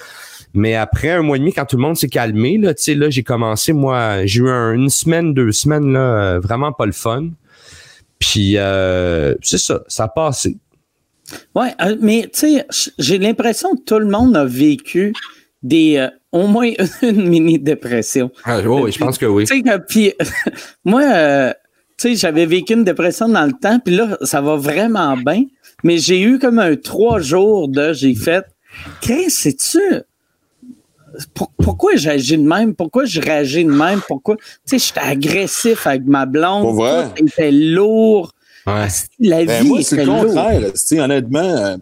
mais 0.53 0.75
après 0.75 1.09
un 1.11 1.21
mois 1.21 1.37
et 1.37 1.39
demi 1.39 1.53
quand 1.53 1.65
tout 1.65 1.75
le 1.77 1.81
monde 1.81 1.97
s'est 1.97 2.07
calmé 2.09 2.57
là 2.57 2.73
tu 2.73 2.83
sais 2.83 2.95
là 2.95 3.09
j'ai 3.09 3.23
commencé 3.23 3.73
moi 3.73 4.25
j'ai 4.25 4.39
eu 4.41 4.49
un- 4.49 4.73
une 4.73 4.89
semaine 4.89 5.33
deux 5.33 5.51
semaines 5.51 5.91
là 5.93 5.99
euh, 6.35 6.39
vraiment 6.39 6.71
pas 6.71 6.85
le 6.85 6.91
fun 6.93 7.29
puis 8.19 8.53
euh, 8.57 9.35
c'est 9.41 9.57
ça 9.59 9.81
ça 9.87 10.05
a 10.05 10.07
passé 10.07 10.57
Ouais, 11.55 11.73
euh, 11.81 11.97
mais 11.99 12.29
tu 12.33 12.55
sais, 12.55 12.65
j'ai 12.97 13.17
l'impression 13.17 13.75
que 13.75 13.81
tout 13.81 13.99
le 13.99 14.05
monde 14.05 14.37
a 14.37 14.45
vécu 14.45 15.11
des 15.61 15.97
euh, 15.97 16.07
au 16.31 16.47
moins 16.47 16.71
une 17.01 17.27
mini 17.27 17.59
dépression. 17.59 18.31
Ah, 18.45 18.61
oui, 18.61 18.93
je 18.93 18.97
pense 18.97 19.17
que 19.17 19.25
oui. 19.25 19.43
Tu 19.43 19.57
sais, 19.57 19.61
que- 19.61 19.77
puis 19.89 20.13
moi, 20.85 21.03
tu 21.97 22.09
sais, 22.09 22.15
j'avais 22.15 22.45
vécu 22.45 22.73
une 22.75 22.85
dépression 22.85 23.27
dans 23.27 23.45
le 23.45 23.51
temps, 23.51 23.77
puis 23.83 23.93
là, 23.97 24.17
ça 24.21 24.39
va 24.39 24.55
vraiment 24.55 25.17
bien, 25.17 25.43
mais 25.83 25.97
j'ai 25.97 26.21
eu 26.21 26.39
comme 26.39 26.59
un 26.59 26.77
trois 26.77 27.19
jours 27.19 27.67
de, 27.67 27.91
j'ai 27.91 28.15
fait, 28.15 28.45
qu'est-ce 29.01 29.25
que 29.25 29.31
c'est-tu? 29.57 29.81
Pour- 31.33 31.51
pourquoi 31.63 31.95
j'agis 31.95 32.37
de 32.37 32.43
même? 32.47 32.75
Pourquoi 32.75 33.05
je 33.05 33.19
réagis 33.21 33.63
de 33.65 33.71
même? 33.71 34.01
Pourquoi? 34.07 34.35
Tu 34.37 34.43
sais, 34.65 34.79
j'étais 34.79 34.99
agressif 34.99 35.87
avec 35.87 36.05
ma 36.05 36.25
blonde. 36.25 36.61
Pour 36.63 36.73
vrai? 36.75 37.09
Tout 37.15 37.23
était 37.25 37.51
lourd. 37.51 38.31
Ouais. 38.65 38.87
La 39.19 39.39
vie 39.41 39.45
Ben, 39.47 39.63
moi, 39.65 39.79
c'est 39.81 39.95
le 40.03 40.05
contraire. 40.05 40.59
là. 40.59 40.71
Tu 40.71 40.77
sais, 40.77 40.99
honnêtement, 40.99 41.39
euh, 41.39 41.77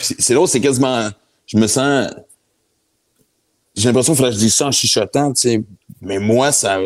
c'est 0.00 0.34
l'autre, 0.34 0.50
c'est 0.52 0.60
quasiment. 0.60 1.08
Je 1.46 1.56
me 1.56 1.66
sens. 1.66 2.10
J'ai 3.76 3.88
l'impression 3.88 4.12
qu'il 4.12 4.18
faudrait 4.18 4.32
que 4.32 4.36
je 4.38 4.42
dise 4.44 4.54
ça 4.54 4.66
en 4.66 4.72
chuchotant, 4.72 5.32
tu 5.32 5.40
sais. 5.48 5.62
Mais 6.02 6.18
moi, 6.18 6.50
ça 6.52 6.78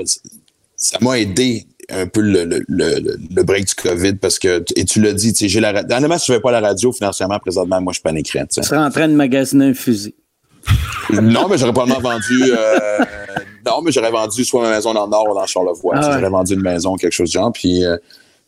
ça 0.76 0.98
m'a 1.00 1.18
aidé 1.18 1.66
un 1.88 2.06
peu 2.06 2.20
le, 2.20 2.44
le, 2.44 2.64
le, 2.68 3.16
le 3.34 3.42
break 3.42 3.66
du 3.66 3.74
COVID 3.74 4.14
parce 4.16 4.38
que, 4.38 4.62
et 4.76 4.84
tu 4.84 5.00
l'as 5.00 5.12
dit, 5.12 5.32
tu 5.32 5.40
sais, 5.40 5.48
j'ai 5.48 5.60
la 5.60 5.72
radio. 5.72 5.96
Honnêtement, 5.96 6.18
si 6.18 6.26
je 6.26 6.32
ne 6.32 6.38
fais 6.38 6.42
pas 6.42 6.52
la 6.52 6.60
radio 6.60 6.92
financièrement 6.92 7.38
présentement, 7.38 7.80
moi, 7.80 7.92
je 7.92 8.00
paniquerais, 8.00 8.46
tu 8.46 8.62
serais 8.62 8.76
en 8.78 8.90
train 8.90 9.08
de 9.08 9.14
magasiner 9.14 9.66
un 9.66 9.74
fusil. 9.74 10.14
Non, 11.22 11.48
mais 11.48 11.58
j'aurais 11.58 11.72
probablement 11.72 12.00
vendu. 12.00 12.42
euh, 12.50 12.98
non, 13.66 13.82
mais 13.82 13.92
j'aurais 13.92 14.10
vendu 14.10 14.44
soit 14.44 14.62
ma 14.62 14.70
maison 14.70 14.92
dans 14.94 15.04
le 15.04 15.10
Nord 15.10 15.28
ou 15.30 15.34
dans 15.34 15.46
Charlevoix. 15.46 15.94
Ah 15.96 16.08
ouais. 16.08 16.14
J'aurais 16.18 16.30
vendu 16.30 16.54
une 16.54 16.62
maison, 16.62 16.96
quelque 16.96 17.12
chose 17.12 17.30
du 17.30 17.34
genre. 17.34 17.52
Puis, 17.52 17.84
euh, 17.84 17.96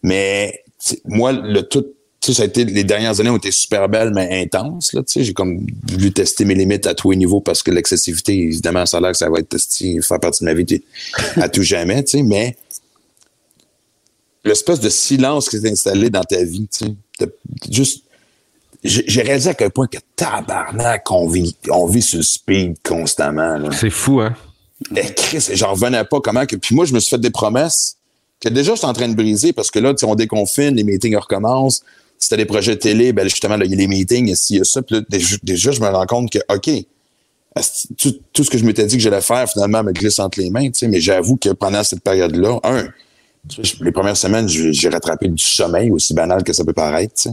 mais 0.02 0.62
moi, 1.06 1.32
le 1.32 1.62
tout. 1.62 1.84
Ça 2.28 2.42
a 2.42 2.46
été, 2.46 2.64
les 2.64 2.82
dernières 2.82 3.20
années 3.20 3.30
ont 3.30 3.36
été 3.36 3.52
super 3.52 3.88
belles, 3.88 4.10
mais 4.12 4.42
intenses. 4.42 4.92
Là, 4.94 5.02
j'ai 5.14 5.32
comme 5.32 5.64
voulu 5.88 6.12
tester 6.12 6.44
mes 6.44 6.56
limites 6.56 6.84
à 6.88 6.94
tous 6.94 7.12
les 7.12 7.16
niveaux 7.16 7.40
parce 7.40 7.62
que 7.62 7.70
l'excessivité, 7.70 8.32
évidemment, 8.36 8.84
ça 8.84 8.96
a 8.96 9.00
l'air 9.00 9.12
que 9.12 9.16
ça 9.16 9.30
va 9.30 9.38
être 9.38 9.48
testé, 9.50 10.00
faire 10.02 10.18
partie 10.18 10.42
de 10.42 10.46
ma 10.48 10.54
vie 10.54 10.82
à 11.36 11.48
tout 11.48 11.62
jamais. 11.62 12.04
Mais 12.24 12.56
l'espèce 14.44 14.80
de 14.80 14.88
silence 14.88 15.48
qui 15.48 15.60
s'est 15.60 15.70
installé 15.70 16.10
dans 16.10 16.24
ta 16.24 16.42
vie, 16.42 16.68
de- 17.20 17.32
juste 17.70 18.02
j'ai 18.87 19.22
réalisé 19.22 19.51
à 19.51 19.55
quel 19.55 19.70
point 19.70 19.87
que 19.87 19.99
tabarnak, 20.16 21.11
on 21.11 21.28
vit, 21.28 21.57
on 21.70 21.87
vit 21.87 22.03
sur 22.03 22.18
le 22.18 22.24
speed 22.24 22.76
constamment. 22.82 23.70
C'est 23.72 23.91
fou, 23.91 24.20
hein? 24.20 24.34
Eh, 24.95 25.14
Chris, 25.14 25.49
j'en 25.55 25.72
revenais 25.72 26.05
pas 26.05 26.20
comment 26.20 26.47
que. 26.47 26.57
Puis 26.57 26.74
moi, 26.74 26.84
je 26.84 26.93
me 26.93 27.01
suis 27.01 27.11
fait 27.11 27.20
des 27.20 27.30
promesses 27.30 27.97
que 28.41 28.49
déjà, 28.49 28.72
je 28.72 28.78
suis 28.78 28.87
en 28.87 28.93
train 28.93 29.09
de 29.09 29.14
briser 29.14 29.53
parce 29.53 29.70
que 29.70 29.78
là, 29.78 29.95
tu 29.95 30.01
sais, 30.01 30.07
on 30.07 30.14
déconfine, 30.14 30.74
les 30.74 30.84
meetings 30.84 31.16
recommencent. 31.16 31.82
Si 32.18 32.28
t'as 32.28 32.37
des 32.37 32.45
projets 32.45 32.76
télé, 32.76 33.12
ben 33.12 33.24
justement, 33.24 33.57
il 33.57 33.70
y 33.70 33.74
a 33.74 33.76
les 33.76 33.89
meetings, 33.89 34.28
ici, 34.28 34.55
il 34.55 34.59
y 34.59 34.61
a 34.61 34.64
ça. 34.64 34.82
Puis 34.82 34.97
là, 34.97 35.03
déjà, 35.09 35.37
déjà, 35.43 35.70
je 35.70 35.80
me 35.80 35.89
rends 35.89 36.07
compte 36.07 36.30
que, 36.30 36.39
OK, 36.49 36.70
tout, 37.99 38.14
tout 38.32 38.45
ce 38.45 38.51
que 38.51 38.59
je 38.59 38.64
m'étais 38.64 38.87
dit 38.87 38.97
que 38.97 39.03
j'allais 39.03 39.20
faire, 39.20 39.49
finalement, 39.49 39.82
me 39.82 39.93
glisse 39.93 40.18
entre 40.18 40.41
les 40.41 40.51
mains. 40.51 40.66
tu 40.66 40.74
sais. 40.74 40.89
Mais 40.89 41.01
j'avoue 41.01 41.37
que 41.37 41.51
pendant 41.51 41.82
cette 41.84 42.03
période-là, 42.03 42.59
un, 42.64 42.89
les 43.80 43.92
premières 43.92 44.16
semaines, 44.16 44.49
j'ai 44.49 44.88
rattrapé 44.88 45.28
du 45.28 45.42
sommeil, 45.42 45.90
aussi 45.90 46.14
banal 46.14 46.42
que 46.42 46.53
ça 46.53 46.64
peut 46.64 46.72
paraître. 46.72 47.28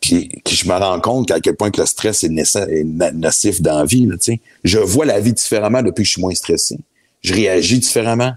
Puis 0.00 0.30
je 0.48 0.68
me 0.68 0.74
rends 0.74 1.00
compte 1.00 1.28
qu'à 1.28 1.40
quel 1.40 1.56
point 1.56 1.70
que 1.70 1.80
le 1.80 1.86
stress 1.86 2.24
est, 2.24 2.28
nocif 2.28 3.60
dans 3.62 3.78
la 3.78 3.84
vie. 3.84 4.06
Là, 4.06 4.16
je 4.64 4.78
vois 4.78 5.06
la 5.06 5.20
vie 5.20 5.32
différemment 5.32 5.82
depuis 5.82 6.02
que 6.02 6.06
je 6.06 6.12
suis 6.12 6.20
moins 6.20 6.34
stressé. 6.34 6.78
Je 7.22 7.34
réagis 7.34 7.78
différemment. 7.78 8.32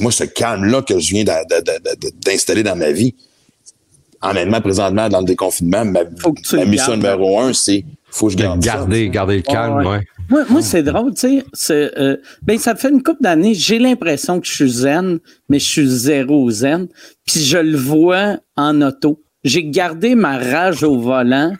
Moi, 0.00 0.12
ce 0.12 0.24
calme-là 0.24 0.82
que 0.82 0.98
je 0.98 1.10
viens 1.10 1.24
d'installer 1.24 2.62
dans 2.62 2.76
ma 2.76 2.92
vie, 2.92 3.14
honnêtement, 4.22 4.60
présentement, 4.60 5.08
dans 5.08 5.20
le 5.20 5.26
déconfinement, 5.26 5.84
ma, 5.84 6.04
mission 6.64 6.96
numéro 6.96 7.40
un, 7.40 7.52
c'est 7.52 7.84
faut 8.14 8.26
que 8.26 8.32
je 8.32 8.36
De 8.38 8.42
garde 8.42 8.60
garder, 8.60 8.96
tu 9.00 9.04
sais. 9.04 9.08
garder 9.10 9.36
le 9.36 9.42
calme, 9.42 9.76
ouais. 9.78 9.86
ouais. 9.86 10.00
Moi, 10.30 10.44
moi 10.48 10.62
c'est 10.62 10.82
drôle, 10.82 11.12
tu 11.14 11.42
sais. 11.52 11.90
euh, 11.98 12.16
ben, 12.42 12.58
ça 12.58 12.74
fait 12.74 12.88
une 12.90 13.02
couple 13.02 13.22
d'années, 13.22 13.54
j'ai 13.54 13.78
l'impression 13.78 14.40
que 14.40 14.46
je 14.46 14.52
suis 14.52 14.70
zen, 14.70 15.18
mais 15.48 15.58
je 15.58 15.66
suis 15.66 15.86
zéro 15.88 16.50
zen. 16.50 16.88
Puis 17.26 17.40
je 17.40 17.58
le 17.58 17.76
vois 17.76 18.38
en 18.56 18.80
auto. 18.82 19.20
J'ai 19.42 19.64
gardé 19.64 20.14
ma 20.14 20.38
rage 20.38 20.82
au 20.82 20.98
volant 20.98 21.52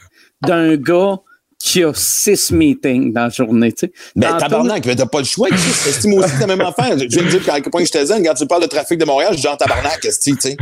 d'un 0.46 0.76
gars 0.76 1.16
qui 1.58 1.82
a 1.82 1.92
six 1.94 2.50
meetings 2.50 3.12
dans 3.12 3.22
la 3.24 3.28
journée, 3.30 3.72
tu 3.72 3.86
sais. 3.86 3.92
Ben, 4.16 4.28
Tantôt- 4.32 4.40
tabarnak, 4.40 4.84
mais 4.86 4.96
t'as 4.96 5.06
pas 5.06 5.18
le 5.20 5.24
choix. 5.24 5.48
Esti, 5.50 6.08
moi 6.08 6.24
aussi, 6.24 6.34
la 6.40 6.46
même 6.46 6.60
affaire? 6.60 6.98
Je 6.98 7.06
viens 7.06 7.22
de 7.22 7.28
dire 7.28 7.44
qu'à 7.44 7.60
quel 7.60 7.70
point 7.70 7.82
j'étais 7.84 8.04
zen. 8.06 8.22
Quand 8.24 8.34
tu 8.34 8.46
parles 8.46 8.62
de 8.62 8.68
trafic 8.68 8.98
de 8.98 9.04
Montréal, 9.04 9.32
je 9.34 9.40
dis 9.40 9.48
en 9.48 9.56
tabarnak, 9.56 10.00
tu 10.22 10.34
sais? 10.38 10.56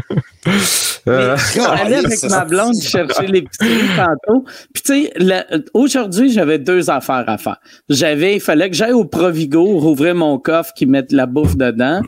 Euh, 1.08 1.36
J'allais 1.52 1.96
avec 1.96 2.12
ça, 2.12 2.28
ma 2.28 2.44
blonde 2.44 2.80
chercher 2.80 3.26
l'épicerie 3.26 3.88
tantôt. 3.96 4.44
Puis 4.72 4.82
tu 4.84 5.04
sais, 5.06 5.64
aujourd'hui, 5.74 6.32
j'avais 6.32 6.60
deux 6.60 6.90
affaires 6.90 7.24
à 7.26 7.38
faire. 7.38 7.56
J'avais, 7.88 8.36
il 8.36 8.40
fallait 8.40 8.70
que 8.70 8.76
j'aille 8.76 8.92
au 8.92 9.04
Provigo, 9.04 9.64
rouvrir 9.80 10.14
mon 10.14 10.38
coffre, 10.38 10.72
qui 10.74 10.86
mette 10.86 11.10
la 11.10 11.26
bouffe 11.26 11.56
dedans. 11.56 12.02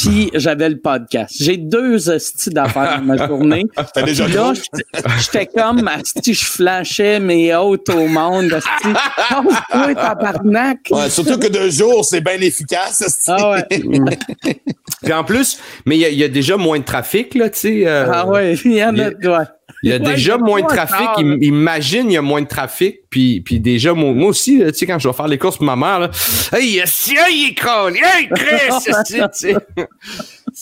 Puis 0.00 0.30
j'avais 0.34 0.68
le 0.68 0.78
podcast. 0.78 1.34
J'ai 1.40 1.56
deux 1.56 2.08
hosties 2.08 2.50
d'affaires 2.50 2.98
dans 2.98 3.04
ma 3.04 3.26
journée. 3.28 3.64
T'as 3.94 4.02
déjà 4.02 4.24
Puis 4.24 4.34
là, 4.34 4.52
j'étais- 5.18 5.46
comme, 5.46 5.88
asti, 5.88 6.34
je 6.34 6.44
flashais 6.44 7.20
mes 7.20 7.54
hôtes 7.54 7.88
au 7.90 8.06
monde. 8.06 8.58
Tabarnak. 9.94 10.78
Ouais, 10.90 11.10
surtout 11.10 11.38
que 11.38 11.48
deux 11.48 11.70
jours, 11.70 12.04
c'est 12.04 12.20
bien 12.20 12.40
efficace. 12.40 13.24
Ah 13.28 13.50
ouais. 13.52 13.66
Puis 15.02 15.12
en 15.12 15.24
plus, 15.24 15.58
mais 15.86 15.96
il 15.96 16.00
y, 16.00 16.04
a- 16.04 16.08
il 16.10 16.18
y 16.18 16.24
a 16.24 16.28
déjà 16.28 16.56
moins 16.56 16.78
de 16.78 16.84
trafic, 16.84 17.34
là, 17.34 17.50
tu 17.50 17.58
sais. 17.58 17.86
euh, 17.86 18.06
Ah 18.12 18.26
ouais, 18.26 18.54
il 18.64 18.72
y 18.72 18.84
en 18.84 18.96
a, 18.98 19.08
ouais. 19.08 19.44
Il 19.82 19.90
y 19.90 19.92
a 19.92 19.96
Ouais, 19.98 20.14
déjà 20.14 20.36
il 20.38 20.44
moins 20.44 20.60
de 20.62 20.66
trafic. 20.66 21.06
là. 21.18 21.36
Imagine, 21.40 22.10
il 22.10 22.14
y 22.14 22.16
a 22.16 22.22
moins 22.22 22.42
de 22.42 22.48
trafic. 22.48 23.00
Puis, 23.10 23.40
puis 23.40 23.60
déjà, 23.60 23.94
moi, 23.94 24.12
moi 24.12 24.28
aussi, 24.28 24.58
tu 24.58 24.74
sais, 24.74 24.86
quand 24.86 24.98
je 24.98 25.08
vais 25.08 25.14
faire 25.14 25.28
les 25.28 25.38
courses 25.38 25.56
pour 25.56 25.66
ma 25.66 25.76
mère, 25.76 25.98
là, 26.00 26.10
hey, 26.52 26.80
si, 26.86 27.16
hey, 27.16 27.54
Cron, 27.54 27.90
hey, 27.94 28.28
Chris, 28.34 28.92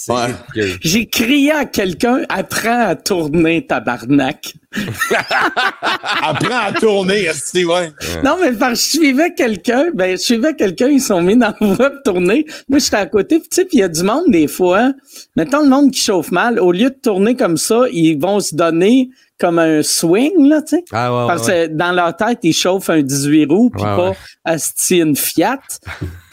Ouais. 0.08 0.66
J'ai 0.82 1.06
crié 1.06 1.52
à 1.52 1.64
quelqu'un, 1.64 2.22
apprends 2.28 2.86
à 2.88 2.94
tourner, 2.94 3.66
tabarnak. 3.66 4.54
Apprends 6.22 6.66
à 6.66 6.72
tourner, 6.72 7.24
esti, 7.24 7.64
ouais. 7.64 7.92
Non, 8.22 8.36
mais 8.40 8.52
parce 8.52 8.72
que 8.72 8.92
je 8.92 8.98
suivais 8.98 9.32
quelqu'un, 9.34 9.86
ben, 9.94 10.12
je 10.12 10.22
suivais 10.22 10.54
quelqu'un, 10.54 10.88
ils 10.88 11.00
sont 11.00 11.22
mis 11.22 11.36
dans 11.36 11.54
le 11.60 11.66
voie 11.68 11.90
de 11.90 12.00
tourner. 12.04 12.44
Moi, 12.68 12.78
j'étais 12.78 12.96
à 12.96 13.06
côté, 13.06 13.38
puis 13.38 13.48
tu 13.48 13.54
sais, 13.56 13.64
puis 13.64 13.78
il 13.78 13.80
y 13.80 13.84
a 13.84 13.88
du 13.88 14.02
monde, 14.02 14.24
des 14.28 14.48
fois. 14.48 14.92
Mettons 15.36 15.62
le 15.62 15.68
monde 15.68 15.90
qui 15.90 16.00
chauffe 16.00 16.30
mal, 16.30 16.60
au 16.60 16.72
lieu 16.72 16.90
de 16.90 16.96
tourner 17.02 17.34
comme 17.34 17.56
ça, 17.56 17.84
ils 17.90 18.18
vont 18.20 18.40
se 18.40 18.54
donner 18.54 19.08
comme 19.38 19.58
un 19.58 19.82
swing, 19.82 20.48
là, 20.48 20.62
tu 20.62 20.76
sais. 20.76 20.84
Ah, 20.92 21.14
ouais, 21.14 21.26
Parce 21.26 21.46
ouais. 21.48 21.68
que 21.68 21.74
dans 21.74 21.92
leur 21.92 22.14
tête, 22.16 22.38
ils 22.42 22.52
chauffent 22.54 22.90
un 22.90 23.02
18 23.02 23.44
roues, 23.46 23.70
puis 23.70 23.82
Ouais, 23.82 23.96
pas 23.96 24.10
ouais. 24.10 24.16
asti 24.44 24.98
une 24.98 25.16
Fiat. 25.16 25.58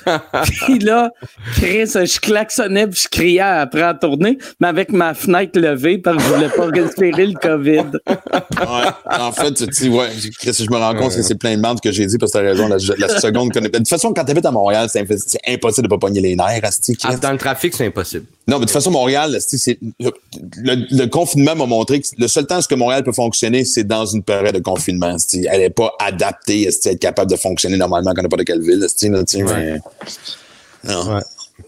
puis 0.66 0.80
là, 0.80 1.12
Chris, 1.56 1.86
je 1.94 2.20
klaxonnais 2.20 2.88
puis 2.88 3.02
je 3.04 3.08
criais 3.10 3.40
après 3.40 3.82
à 3.82 3.94
tourner, 3.94 4.38
mais 4.60 4.68
avec 4.68 4.92
ma 4.92 5.14
fenêtre 5.14 5.60
levée 5.60 5.98
parce 5.98 6.18
que 6.18 6.24
je 6.24 6.28
voulais 6.34 6.50
pas 6.50 6.66
respirer 6.68 7.26
le 7.28 7.34
COVID. 7.40 7.92
Ouais. 8.08 9.18
En 9.20 9.32
fait, 9.32 9.54
tu 9.54 9.66
sais, 9.74 9.90
ouais, 9.90 10.08
Chris, 10.40 10.54
je 10.60 10.70
me 10.72 10.78
rends 10.78 10.96
compte 10.96 11.16
que 11.16 11.22
c'est 11.22 11.36
plein 11.36 11.56
de 11.56 11.62
merde 11.62 11.80
que 11.82 11.92
j'ai 11.92 12.06
dit, 12.06 12.18
parce 12.18 12.32
que 12.32 12.38
t'as 12.38 12.44
raison, 12.44 12.68
la, 12.68 12.78
la 12.98 13.20
seconde 13.20 13.52
De 13.52 13.68
toute 13.68 13.88
façon, 13.88 14.14
quand 14.14 14.24
t'habites 14.26 14.46
à 14.46 14.52
Montréal, 14.52 14.88
c'est 14.92 15.00
imp- 15.02 15.18
c'est 15.26 15.40
impossible 15.48 15.88
de 15.88 15.90
pas 15.90 15.98
pogner 16.00 16.22
les 16.22 16.36
nerfs, 16.36 16.62
Chris. 16.62 16.98
Ah, 17.04 17.16
dans 17.18 17.32
le 17.32 17.38
trafic, 17.38 17.74
c'est 17.76 17.86
impossible. 17.86 18.26
Non, 18.48 18.56
mais 18.58 18.62
de 18.62 18.66
toute 18.66 18.72
façon, 18.72 18.92
Montréal, 18.92 19.38
c'est, 19.40 19.78
le, 20.00 20.12
le- 20.58 20.86
le 20.98 21.06
confinement 21.08 21.56
m'a 21.56 21.66
montré 21.66 22.00
que 22.02 22.08
le 22.18 22.28
seul 22.28 22.46
temps 22.46 22.60
que 22.62 22.76
Montréal 22.76 23.04
peut 23.04 23.12
fonctionner, 23.14 23.66
c'est 23.66 23.84
dans 23.84 24.06
une 24.06 24.24
période 24.24 24.56
de 24.56 24.60
confinement, 24.62 25.16
esti. 25.16 25.46
Elle 25.50 25.62
est 25.62 25.70
pas 25.70 25.92
adaptée, 26.00 26.68
à 26.68 26.90
être 26.90 27.00
capable 27.00 27.32
de 27.32 27.36
fonctionner 27.38 27.78
normalement 27.78 28.14
quand 28.14 28.22
n'importe 28.22 28.44
quelle 28.46 28.62
ville, 28.62 28.80
là, 28.80 28.88
mais- 29.44 29.80
Non. 30.84 31.16
Ouais. 31.16 31.22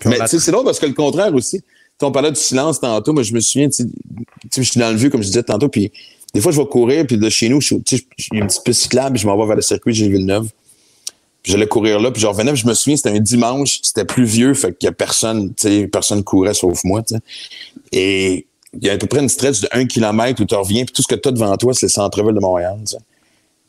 Mais 0.06 0.18
c'est 0.28 0.52
drôle 0.52 0.66
parce 0.66 0.80
que 0.80 0.86
le 0.86 0.94
contraire 0.94 1.34
aussi. 1.34 1.62
On 2.02 2.12
parlait 2.12 2.32
du 2.32 2.40
silence 2.40 2.82
tantôt, 2.82 3.14
moi 3.14 3.24
je 3.24 3.34
me 3.34 3.40
souviens, 3.40 3.70
tu 3.70 3.86
je 4.58 4.62
suis 4.62 4.80
dans 4.80 4.92
le 4.92 4.98
vieux, 4.98 5.10
comme 5.10 5.22
je 5.22 5.28
disais 5.28 5.44
tantôt, 5.44 5.70
puis 5.70 5.94
des 6.34 6.42
fois 6.42 6.52
je 6.52 6.60
vais 6.60 6.68
courir, 6.68 7.08
puis 7.08 7.18
de 7.18 7.30
chez 7.30 7.48
nous, 7.48 7.60
il 7.62 7.72
y 7.72 8.38
a 8.38 8.42
une 8.42 8.48
petite 8.48 8.64
piste 8.66 8.82
cyclable, 8.82 9.14
puis 9.14 9.22
je 9.22 9.28
m'en 9.28 9.38
vais 9.38 9.48
vers 9.48 9.56
le 9.56 9.62
circuit 9.62 9.94
de 9.94 9.96
Gilles 9.96 10.12
Villeneuve. 10.12 10.50
Puis 11.42 11.54
j'allais 11.54 11.68
courir 11.68 12.02
là, 12.02 12.12
puis 12.12 12.22
je 12.22 12.28
revenais, 12.28 12.52
puis 12.52 12.62
je 12.62 12.68
me 12.68 12.74
souviens, 12.74 12.98
c'était 12.98 13.12
un 13.12 13.20
dimanche, 13.20 13.80
c'était 13.82 14.04
pluvieux, 14.04 14.54
fait 14.54 14.78
qu'il 14.78 14.88
y 14.88 14.90
a 14.90 14.92
personne, 14.92 15.54
tu 15.54 15.68
sais, 15.68 15.88
personne 15.88 16.22
courait 16.24 16.54
sauf 16.54 16.84
moi. 16.84 17.02
Et 17.94 18.46
il 18.74 18.86
y 18.86 18.90
a 18.90 18.94
à 18.94 18.98
peu 18.98 19.08
près 19.08 19.22
une 19.22 19.30
stretch 19.30 19.62
de 19.62 19.70
1 19.72 19.86
km 19.86 20.42
où 20.42 20.46
tu 20.46 20.56
reviens, 20.56 20.84
puis 20.84 20.94
tout 20.94 21.02
ce 21.02 21.08
que 21.08 21.16
tu 21.16 21.30
as 21.30 21.32
devant 21.32 21.56
toi, 21.56 21.74
c'est 21.74 21.86
le 21.86 21.92
centre-ville 21.92 22.36
de 22.36 22.42
Montréal. 22.42 22.78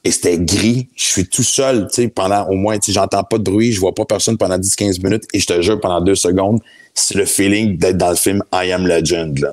Et 0.07 0.12
c'était 0.12 0.38
gris. 0.38 0.88
Je 0.94 1.02
suis 1.04 1.26
tout 1.26 1.42
seul, 1.42 1.88
tu 1.88 2.02
sais, 2.02 2.09
pendant 2.09 2.48
au 2.48 2.54
moins, 2.54 2.78
tu 2.78 2.86
sais, 2.86 2.92
j'entends 2.92 3.24
pas 3.24 3.38
de 3.38 3.42
bruit, 3.42 3.72
je 3.72 3.80
vois 3.80 3.92
pas 3.92 4.04
personne 4.04 4.38
pendant 4.38 4.57
10-15 4.57 5.02
minutes, 5.02 5.24
et 5.32 5.40
je 5.40 5.46
te 5.48 5.61
jure, 5.61 5.80
pendant 5.80 6.00
deux 6.00 6.14
secondes, 6.14 6.61
c'est 6.94 7.16
le 7.16 7.24
feeling 7.24 7.76
d'être 7.76 7.96
dans 7.98 8.11
le 8.11 8.16
film 8.16 8.40
I 8.52 8.70
Am 8.70 8.86
Legend, 8.86 9.36
là. 9.40 9.48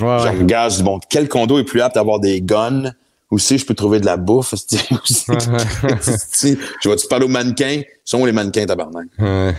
Ouais, 0.00 0.18
Je 0.20 0.24
ouais. 0.24 0.38
regarde, 0.38 0.72
je 0.72 0.76
dis, 0.78 0.82
bon, 0.82 0.98
quel 1.10 1.28
condo 1.28 1.58
est 1.58 1.64
plus 1.64 1.82
apte 1.82 1.98
à 1.98 2.00
avoir 2.00 2.20
des 2.20 2.40
guns? 2.40 2.90
Aussi, 3.30 3.58
je 3.58 3.66
peux 3.66 3.74
trouver 3.74 4.00
de 4.00 4.06
la 4.06 4.16
bouffe. 4.16 4.54
aussi. 4.54 4.76
Je 6.82 6.88
vais-tu 6.88 7.06
parler 7.08 7.26
aux 7.26 7.28
mannequins? 7.28 7.82
Ils 7.82 7.84
sont 8.02 8.24
les 8.24 8.32
mannequins, 8.32 8.64
tabarnak? 8.64 9.08
Ouais. 9.18 9.54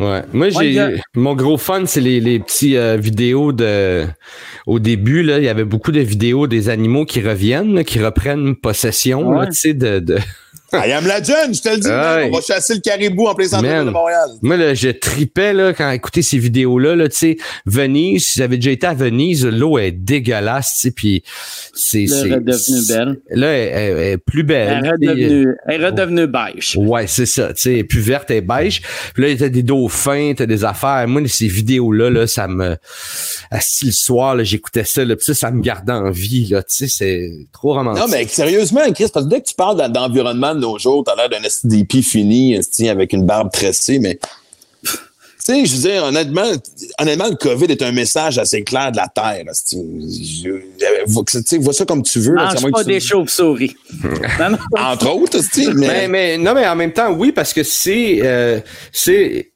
Ouais. 0.00 0.22
Moi, 0.32 0.48
j'ai 0.50 0.76
Ouais, 0.78 1.00
mon 1.14 1.34
gros 1.36 1.56
fun, 1.56 1.86
c'est 1.86 2.00
les, 2.00 2.18
les 2.20 2.40
petits 2.40 2.76
euh, 2.76 2.96
vidéos 2.96 3.52
de. 3.52 4.04
Au 4.66 4.78
début, 4.80 5.22
là, 5.22 5.38
il 5.38 5.44
y 5.44 5.48
avait 5.48 5.64
beaucoup 5.64 5.92
de 5.92 6.00
vidéos 6.00 6.46
des 6.48 6.68
animaux 6.68 7.04
qui 7.04 7.20
reviennent, 7.20 7.74
là, 7.74 7.84
qui 7.84 8.00
reprennent 8.00 8.56
possession, 8.56 9.30
là, 9.30 9.40
Ouais. 9.40 9.46
tu 9.46 9.52
sais, 9.54 9.74
de, 9.74 10.00
de- 10.00 10.18
I 10.72 10.90
Am 10.92 11.04
Legend, 11.04 11.54
je 11.54 11.60
te 11.62 11.68
le 11.68 11.76
dis, 11.78 11.86
Ouais. 11.88 12.28
on 12.32 12.34
va 12.36 12.40
chasser 12.42 12.74
le 12.74 12.80
caribou 12.80 13.26
en 13.28 13.34
plein 13.34 13.46
centre 13.46 13.62
Man. 13.62 13.86
de 13.86 13.90
Montréal. 13.90 14.28
Moi, 14.42 14.56
là, 14.56 14.74
je 14.74 14.88
tripais 14.88 15.52
là, 15.52 15.72
quand 15.72 15.88
écoutais 15.92 16.22
ces 16.22 16.38
vidéos-là. 16.38 16.96
Là, 16.96 17.08
tu 17.08 17.16
sais, 17.16 17.36
Venise, 17.64 18.26
si 18.26 18.38
j'avais 18.40 18.56
déjà 18.56 18.72
été 18.72 18.86
à 18.88 18.94
Venise, 18.94 19.46
l'eau 19.46 19.78
est 19.78 19.92
dégueulasse, 19.92 20.72
tu 20.74 20.88
sais, 20.88 20.90
puis 20.90 21.22
c'est. 21.74 22.02
Elle 22.02 22.08
c'est- 22.08 22.28
est 22.28 22.34
redevenue 22.34 22.86
belle. 22.88 23.20
Là, 23.30 23.46
elle, 23.52 23.72
elle 23.98 23.98
est 24.14 24.18
plus 24.18 24.42
belle. 24.42 24.78
Elle 24.80 24.84
est 24.86 24.90
redevenue, 24.90 25.54
elle 25.68 25.80
est 25.80 25.86
redevenue 25.86 26.26
beige. 26.26 26.76
Ouais, 26.76 27.06
c'est 27.06 27.26
ça, 27.26 27.48
tu 27.54 27.62
sais, 27.62 27.72
elle 27.74 27.78
est 27.78 27.84
plus 27.84 28.00
verte 28.00 28.30
et 28.32 28.40
beige. 28.40 28.82
Puis 29.14 29.22
là, 29.30 29.36
t'as 29.38 29.48
des 29.48 29.62
dauphins, 29.62 30.32
t'as 30.36 30.46
des 30.46 30.64
affaires. 30.64 31.06
Moi, 31.06 31.22
ces 31.28 31.46
vidéos-là, 31.46 32.10
là, 32.10 32.26
ça 32.26 32.48
me... 32.48 32.76
Assis 33.50 33.86
le 33.86 33.92
soir, 33.92 34.34
là, 34.34 34.42
j'écoutais 34.42 34.84
ça, 34.84 35.04
là, 35.04 35.14
puis 35.14 35.24
ça, 35.24 35.34
ça 35.34 35.50
me 35.52 35.62
gardait 35.62 35.92
en 35.92 36.10
vie, 36.10 36.46
là, 36.46 36.62
tu 36.62 36.74
sais, 36.74 36.86
c'est 36.88 37.30
trop 37.52 37.74
romantique. 37.74 38.02
Non, 38.02 38.08
mais 38.10 38.26
sérieusement, 38.26 38.80
Chris, 38.92 39.06
parce 39.12 39.26
que 39.26 39.30
dès 39.30 39.40
que 39.40 39.46
tu 39.48 39.54
parles 39.54 39.76
d'en- 39.76 40.08
d'environnement 40.44 40.54
de 40.54 40.60
nos 40.60 40.78
jours, 40.78 41.04
t'as 41.04 41.16
l'air 41.16 41.28
d'un 41.28 41.42
SDP 41.42 42.02
fini, 42.02 42.58
avec 42.88 43.12
une 43.12 43.24
barbe 43.24 43.50
tressée, 43.52 43.98
mais. 43.98 44.18
Tu 45.46 45.52
sais, 45.52 45.66
je 45.66 45.74
veux 45.76 45.82
dire, 45.90 46.04
honnêtement, 46.04 46.50
honnêtement, 46.98 47.28
le 47.28 47.36
COVID 47.36 47.66
est 47.66 47.82
un 47.82 47.92
message 47.92 48.38
assez 48.38 48.62
clair 48.62 48.90
de 48.92 48.96
la 48.96 49.08
Terre. 49.08 49.44
je- 49.44 50.48
Tu 50.48 51.42
sais, 51.46 51.58
vois 51.58 51.74
ça 51.74 51.84
comme 51.84 52.02
tu 52.02 52.18
veux. 52.18 52.34
Mange 52.34 52.54
pas 52.72 52.80
tu- 52.82 52.86
des 52.88 52.98
chauves-souris. 53.00 53.76
Entre 54.78 55.10
autres, 55.10 55.38
mais. 55.74 55.86
Mais, 55.86 56.08
mais 56.08 56.38
non, 56.38 56.54
mais 56.54 56.66
en 56.66 56.74
même 56.76 56.94
temps, 56.94 57.12
oui, 57.12 57.30
parce 57.30 57.52
que 57.52 57.62
c'est 57.62 58.20
euh, 58.22 58.58
c'est 58.90 59.50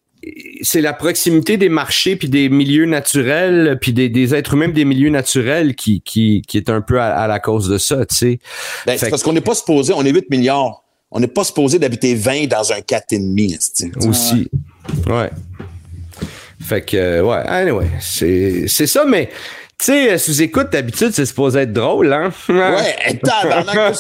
c'est 0.62 0.81
la 0.81 0.93
proximité 0.93 1.57
des 1.57 1.69
marchés 1.69 2.16
puis 2.16 2.29
des 2.29 2.49
milieux 2.49 2.87
naturels 2.87 3.79
puis 3.81 3.93
des, 3.93 4.09
des 4.09 4.35
êtres 4.35 4.55
humains 4.55 4.69
des 4.69 4.85
milieux 4.85 5.11
naturels 5.11 5.75
qui 5.75 6.01
qui, 6.01 6.43
qui 6.47 6.57
est 6.57 6.69
un 6.71 6.81
peu 6.81 7.01
à, 7.01 7.14
à 7.14 7.27
la 7.27 7.41
cause 7.41 7.69
de 7.69 7.79
ça, 7.79 8.05
tu 8.07 8.14
sais. 8.14 8.39
Ben, 8.87 8.99
c'est 8.99 9.11
parce 9.11 9.23
qu'on 9.23 9.33
n'est 9.33 9.41
pas 9.41 9.55
supposé, 9.55 9.93
on 9.93 10.05
est 10.05 10.12
8 10.12 10.31
milliards. 10.31 10.85
On 11.11 11.21
n'est 11.21 11.27
pas 11.27 11.45
supposé 11.45 11.79
d'habiter 11.79 12.14
20 12.14 12.49
dans 12.49 12.71
un 12.71 12.81
4,5. 12.81 13.55
esti. 13.55 13.91
aussi. 14.07 14.51
Ouais. 15.07 15.31
Fait 16.61 16.83
que 16.83 16.97
euh, 16.97 17.23
ouais, 17.23 17.43
anyway, 17.47 17.87
c'est 18.01 18.69
c'est 18.69 18.87
ça 18.87 19.05
mais 19.07 19.31
tu 19.79 19.93
sais, 19.93 20.18
sous 20.18 20.43
écoute, 20.43 20.70
d'habitude, 20.72 21.12
c'est 21.12 21.24
supposé 21.26 21.61
être 21.61 21.72
drôle, 21.72 22.12
hein? 22.12 22.31
Ouais, 22.49 23.20
tabarnak, 23.22 23.97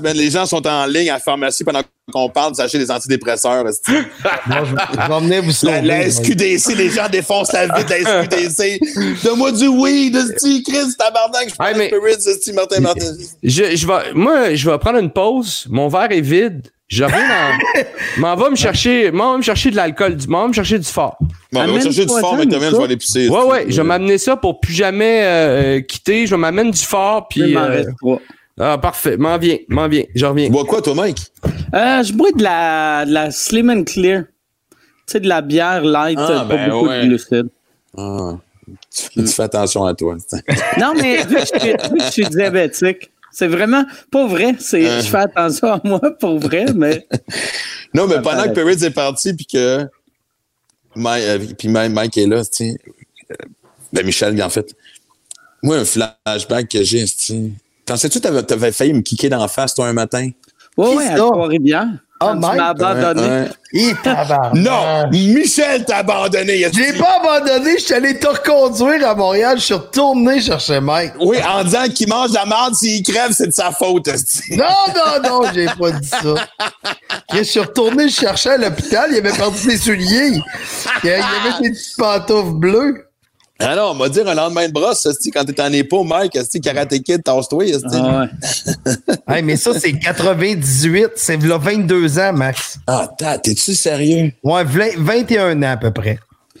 ben, 0.00 0.16
les 0.16 0.30
gens 0.30 0.46
sont 0.46 0.66
en 0.66 0.86
ligne 0.86 1.10
à 1.10 1.14
la 1.14 1.18
pharmacie 1.20 1.62
pendant 1.64 1.82
qu'on 2.12 2.28
parle 2.30 2.52
de 2.52 2.56
s'acheter 2.56 2.78
des 2.78 2.90
antidépresseurs. 2.90 3.64
Moi, 3.64 3.72
je, 3.84 3.90
je 3.94 5.08
vais 5.08 5.20
venir 5.20 5.42
vous 5.42 5.52
sauver. 5.52 5.80
La, 5.82 5.98
la 5.98 6.10
SQDC, 6.10 6.74
les 6.74 6.90
gens 6.90 7.08
défoncent 7.10 7.52
la 7.52 7.66
vie 7.66 7.84
de 7.84 7.90
la 7.90 8.22
SQDC. 8.24 9.22
Donne-moi 9.24 9.52
du 9.52 9.68
weed, 9.68 10.16
esti, 10.16 10.62
Chris, 10.62 10.94
tabarnak, 10.98 11.50
je 11.50 11.54
prends 11.54 11.66
Hey, 11.66 11.74
mais- 11.76 11.90
Martin, 12.54 12.80
Martin. 12.80 13.12
Je, 13.42 13.76
je 13.76 13.86
vais, 13.86 14.12
moi, 14.14 14.54
je 14.54 14.70
vais 14.70 14.78
prendre 14.78 14.98
une 14.98 15.10
pause. 15.10 15.66
Mon 15.68 15.88
verre 15.88 16.12
est 16.12 16.20
vide. 16.20 16.68
Je 16.88 17.02
reviens 17.04 17.26
dans. 17.28 17.82
m'en 18.20 18.36
va 18.36 18.50
me 18.50 18.56
chercher, 18.56 19.10
m'en 19.10 19.32
va 19.32 19.36
me 19.38 19.42
chercher 19.42 19.70
de 19.70 19.76
l'alcool, 19.76 20.16
du, 20.16 20.28
m'en 20.28 20.42
va 20.42 20.48
me 20.48 20.52
chercher 20.52 20.78
du 20.78 20.84
fort. 20.86 21.16
Bon, 21.52 21.60
on 21.60 21.72
va 21.72 21.80
chercher 21.80 22.04
du 22.04 22.12
fort, 22.12 22.36
mais 22.36 22.46
quand 22.46 22.60
même, 22.60 22.70
je 22.72 22.76
vais 22.76 22.84
aller 22.84 22.96
pisser. 22.96 23.28
Ouais, 23.28 23.44
ouais, 23.44 23.64
je 23.68 23.76
vais 23.80 23.86
m'amener 23.88 24.18
ça 24.18 24.36
pour 24.36 24.60
plus 24.60 24.74
jamais 24.74 25.22
euh, 25.24 25.80
quitter. 25.80 26.26
Je 26.26 26.34
m'amener 26.36 26.70
du 26.70 26.78
fort, 26.82 27.26
Il 27.36 27.42
puis. 27.44 27.54
m'en 27.54 27.60
euh, 27.60 27.68
reste 27.68 27.90
trois. 27.98 28.20
ah, 28.60 28.76
parfait. 28.78 29.16
M'en 29.16 29.38
viens, 29.38 29.56
m'en 29.68 29.88
viens. 29.88 30.04
Je 30.14 30.26
reviens. 30.26 30.46
Tu 30.46 30.52
bois 30.52 30.64
quoi, 30.66 30.82
toi, 30.82 30.94
Mike? 30.94 31.18
Euh, 31.74 32.02
je 32.02 32.12
bois 32.12 32.30
de 32.36 32.42
la, 32.42 33.06
de 33.06 33.12
la 33.12 33.30
Slim 33.30 33.70
and 33.70 33.84
Clear. 33.84 34.24
Tu 34.70 34.76
sais, 35.12 35.20
de 35.20 35.28
la 35.28 35.40
bière 35.42 35.82
light, 35.82 36.18
Ah, 36.20 36.44
pas 36.48 36.56
ben 36.56 36.70
beaucoup 36.70 36.88
ouais. 36.88 37.02
de 37.02 37.08
glucides. 37.08 37.48
Ah, 37.96 38.32
tu, 38.94 39.22
tu 39.22 39.26
fais 39.26 39.42
attention 39.42 39.84
à 39.84 39.94
toi. 39.94 40.16
Non, 40.78 40.92
mais 40.96 41.18
vu 41.24 41.34
que 41.34 41.40
je 41.40 41.46
suis, 41.46 41.70
vu 41.70 41.98
que 41.98 42.04
je 42.04 42.10
suis 42.10 42.24
diabétique, 42.26 43.10
c'est 43.34 43.48
vraiment 43.48 43.84
pas 44.12 44.26
vrai. 44.26 44.54
C'est, 44.60 44.86
Euh. 44.86 45.00
Je 45.02 45.08
fais 45.08 45.18
attention 45.18 45.72
à 45.72 45.80
moi 45.82 46.00
pour 46.20 46.38
vrai, 46.38 46.66
mais 46.74 47.06
Non, 47.94 48.06
mais 48.06 48.22
pendant 48.22 48.44
que 48.44 48.50
Perez 48.50 48.84
est 48.84 48.90
parti, 48.90 49.34
puis 49.34 49.44
que 49.46 49.86
Mike, 50.94 51.24
euh, 51.24 51.38
puis 51.58 51.68
Mike, 51.68 51.92
Mike 51.92 52.16
est 52.18 52.26
là, 52.26 52.44
tu 52.44 52.50
sais, 52.52 52.76
euh, 53.30 53.34
ben 53.92 54.06
Michel, 54.06 54.40
en 54.40 54.48
fait, 54.48 54.74
moi, 55.62 55.78
un 55.78 55.84
flashback 55.84 56.68
que 56.68 56.82
j'ai, 56.84 57.04
tu 57.04 57.12
sais, 57.16 57.50
pensais-tu 57.84 58.18
que 58.18 58.22
t'avais, 58.22 58.42
t'avais 58.44 58.72
failli 58.72 58.92
me 58.92 59.00
kicker 59.00 59.28
d'en 59.30 59.48
face, 59.48 59.74
toi, 59.74 59.88
un 59.88 59.92
matin? 59.92 60.30
ouais, 60.76 60.90
Qui 60.90 60.96
ouais, 60.96 61.08
à? 61.08 61.16
Trois-Rivières. 61.16 61.88
Oh, 62.24 62.38
Quand 62.40 62.50
tu 62.50 62.56
m'as 62.56 62.68
abandonné. 62.68 63.48
Non! 64.54 65.08
Michel 65.10 65.84
t'a 65.84 65.98
abandonné! 65.98 66.66
Je 66.72 66.78
l'ai 66.78 66.92
pas 66.98 67.18
abandonné, 67.20 67.74
je 67.78 67.84
suis 67.84 67.94
allé 67.94 68.18
te 68.18 68.26
reconduire 68.26 69.08
à 69.08 69.14
Montréal, 69.14 69.58
je 69.58 69.64
suis 69.64 69.74
retourné 69.74 70.40
chercher 70.40 70.80
Mike. 70.80 71.12
Oui, 71.20 71.38
en 71.46 71.64
disant 71.64 71.84
qu'il 71.94 72.08
mange 72.08 72.30
de 72.30 72.34
la 72.36 72.46
merde, 72.46 72.74
s'il 72.74 73.02
crève, 73.02 73.32
c'est 73.32 73.48
de 73.48 73.52
sa 73.52 73.70
faute. 73.72 74.08
Non, 74.50 74.64
non, 74.94 75.28
non, 75.42 75.50
j'ai 75.54 75.66
pas 75.66 75.90
dit 75.90 76.08
ça. 76.08 76.34
Je 77.32 77.42
suis 77.42 77.60
retourné 77.60 78.08
chercher 78.08 78.50
à 78.50 78.56
l'hôpital, 78.58 79.08
il 79.10 79.18
avait 79.18 79.32
perdu 79.32 79.58
ses 79.58 79.76
souliers. 79.78 80.40
Il 81.02 81.08
y 81.08 81.12
avait 81.12 81.22
ses 81.62 81.70
petites 81.70 81.96
pantoufles 81.96 82.52
bleues. 82.54 83.03
Ah 83.60 83.76
non, 83.76 83.90
on 83.92 83.94
va 83.94 84.08
dire 84.08 84.26
un 84.28 84.34
lendemain 84.34 84.66
de 84.66 84.72
brosse, 84.72 85.06
quand 85.32 85.44
t'es 85.44 85.60
en 85.60 85.72
épaule, 85.72 86.06
Mike, 86.08 86.34
esti, 86.34 86.60
Karate 86.60 86.98
Kid, 87.02 87.22
tasse-toi. 87.22 87.64
Ah 87.92 88.20
ouais. 88.20 88.28
Hey, 89.36 89.42
mais 89.42 89.56
ça, 89.56 89.78
c'est 89.78 89.92
98, 89.92 91.10
c'est 91.14 91.40
là 91.42 91.56
22 91.58 92.18
ans, 92.18 92.32
Max. 92.32 92.78
Ah, 92.86 93.08
t'es-tu 93.42 93.74
sérieux? 93.74 94.32
Ouais, 94.42 94.64
v'là- 94.64 94.96
21 94.98 95.62
ans 95.62 95.70
à 95.72 95.76
peu 95.76 95.92
près. 95.92 96.18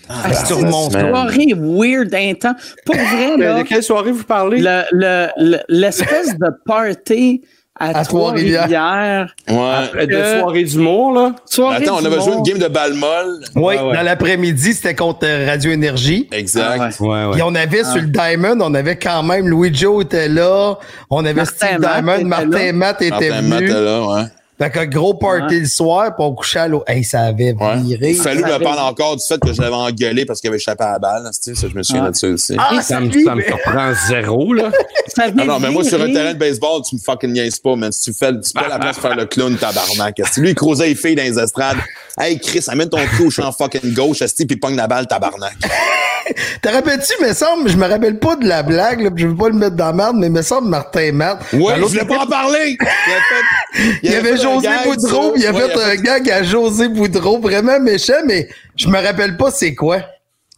Ah, 0.08 0.28
remontes. 0.52 0.92
man. 0.92 1.08
Soirée 1.10 1.54
weird, 1.56 2.14
intense. 2.14 2.56
Pour 2.84 2.94
vrai, 2.94 3.36
là, 3.38 3.58
de 3.62 3.66
quelle 3.68 3.82
soirée 3.82 4.12
vous 4.12 4.24
parlez? 4.24 4.60
le- 4.60 4.82
le- 4.92 5.28
le- 5.38 5.60
l'espèce 5.68 6.36
de 6.38 6.46
party 6.66 7.42
à, 7.78 7.98
À 7.98 8.04
Trois-Rivières. 8.04 8.68
Trois-Rivières. 8.68 9.34
Ouais. 9.48 9.84
Après 9.84 10.06
deux 10.06 10.14
Euh, 10.16 10.40
soirées 10.40 10.62
d'humour, 10.64 11.12
là. 11.12 11.34
Soirée 11.44 11.76
Attends, 11.84 11.96
on 12.00 12.04
avait 12.04 12.20
joué 12.20 12.34
une 12.34 12.42
game 12.42 12.58
de 12.58 12.68
balle 12.68 12.94
molle. 12.94 13.40
Oui, 13.56 13.62
Ouais, 13.62 13.80
ouais. 13.80 13.96
dans 13.96 14.02
l'après-midi, 14.02 14.74
c'était 14.74 14.94
contre 14.94 15.20
euh, 15.26 15.46
Radio 15.48 15.72
Énergie. 15.72 16.28
Exact. 16.30 16.80
Ah 16.80 17.02
ouais. 17.02 17.24
Ouais, 17.26 17.38
Et 17.38 17.42
on 17.42 17.54
avait 17.54 17.82
sur 17.84 17.96
le 18.00 18.06
Diamond, 18.06 18.58
on 18.60 18.74
avait 18.74 18.96
quand 18.96 19.22
même 19.24 19.48
Louis 19.48 19.74
Joe 19.74 20.04
était 20.04 20.28
là, 20.28 20.78
on 21.10 21.24
avait 21.24 21.34
Martin 21.34 21.66
Steve 21.66 21.80
Matt 21.80 21.92
Diamond, 21.94 22.14
était 22.14 22.24
Martin 22.24 22.46
là. 22.66 22.72
Matt 22.72 23.02
était 23.02 23.10
Martin 23.30 23.42
Matt 23.42 23.60
venu. 23.60 23.70
est 23.70 23.84
là, 23.84 24.02
ouais. 24.06 24.22
Fait 24.56 24.70
que 24.70 24.84
gros 24.84 25.14
party 25.14 25.54
Ouais. 25.54 25.60
le 25.60 25.66
soir, 25.66 26.04
puis 26.16 26.24
on 26.24 26.32
couchait 26.32 26.60
à 26.60 26.68
l'eau. 26.68 26.84
Hey, 26.86 27.02
ça 27.02 27.22
avait 27.22 27.52
Ouais. 27.54 27.76
viré. 27.82 28.14
Fallu 28.14 28.40
ça 28.42 28.58
me 28.58 28.62
parle 28.62 28.78
encore 28.78 29.16
du 29.16 29.24
fait 29.26 29.40
que 29.40 29.52
je 29.52 29.60
l'avais 29.60 29.74
engueulé 29.74 30.24
parce 30.24 30.40
qu'il 30.40 30.48
avait 30.48 30.58
échappé 30.58 30.84
à 30.84 30.92
la 30.92 30.98
balle. 31.00 31.28
Ça, 31.32 31.50
je 31.54 31.74
me 31.76 31.82
souviens 31.82 32.04
Ouais. 32.04 32.10
de 32.12 32.16
ça 32.16 32.28
aussi. 32.28 32.54
Ah, 32.56 32.80
Ça 32.80 33.00
me, 33.00 33.10
ça 33.10 33.34
me 33.34 33.36
mais- 33.36 33.46
surprend 33.48 33.92
zéro, 34.08 34.52
là. 34.54 34.70
Ça 35.08 35.24
Ah 35.26 35.44
non, 35.44 35.58
mais 35.60 35.70
moi, 35.70 35.82
sur 35.84 36.00
un 36.00 36.12
terrain 36.12 36.32
de 36.34 36.38
baseball, 36.38 36.82
tu 36.88 36.94
me 36.96 37.00
fucking 37.00 37.32
niaises 37.32 37.58
pas, 37.58 37.74
man. 37.76 37.90
Si 37.92 38.12
tu 38.12 38.18
fais, 38.18 38.32
tu 38.32 38.50
fais 38.56 38.68
la 38.68 38.78
place 38.78 38.96
pour 38.98 39.08
faire 39.08 39.16
le 39.16 39.26
clown, 39.26 39.56
tabarnak. 39.56 40.20
Si 40.32 40.40
lui, 40.40 40.50
il 40.50 40.54
croisait 40.54 40.86
les 40.88 40.94
filles 40.94 41.14
dans 41.16 41.22
les 41.24 41.38
estrades. 41.38 41.76
Hey, 42.18 42.38
Chris, 42.40 42.64
amène 42.68 42.88
ton 42.88 42.98
cul 43.16 43.26
au 43.26 43.30
champ 43.30 43.50
fucking 43.52 43.92
gauche, 43.92 44.22
esti, 44.22 44.46
puis 44.46 44.56
pogne 44.56 44.76
la 44.76 44.86
balle, 44.86 45.06
tabarnak. 45.06 45.54
Te 46.62 46.68
rappelles-tu, 46.70 47.22
me 47.22 47.34
semble, 47.34 47.68
je 47.68 47.76
me 47.76 47.86
rappelle 47.86 48.18
pas 48.18 48.34
de 48.36 48.46
la 48.48 48.62
blague, 48.62 49.02
là, 49.02 49.10
puis 49.10 49.24
je 49.24 49.28
veux 49.28 49.36
pas 49.36 49.48
le 49.48 49.54
mettre 49.56 49.76
dans 49.76 49.86
la 49.88 49.92
merde, 49.92 50.16
mais 50.16 50.30
me 50.30 50.40
semble 50.40 50.68
Martin 50.68 51.12
Matt. 51.12 51.40
Ouais, 51.52 51.74
je 51.76 51.82
voulais 51.82 52.04
pas 52.06 52.20
en 52.20 52.26
parler. 52.26 52.78
Il, 54.02 54.14
avait 54.14 54.32
un 54.32 54.36
José 54.44 54.68
Boudreau, 54.84 55.32
il 55.36 55.46
a 55.46 55.52
fait 55.52 55.82
un 55.82 55.96
gag 55.96 56.30
à 56.30 56.42
José 56.42 56.88
Boudreau, 56.88 57.38
vraiment 57.40 57.78
méchant, 57.80 58.22
mais 58.26 58.48
je 58.76 58.88
me 58.88 58.98
rappelle 59.00 59.36
pas 59.36 59.50
c'est 59.50 59.74
quoi. 59.74 60.00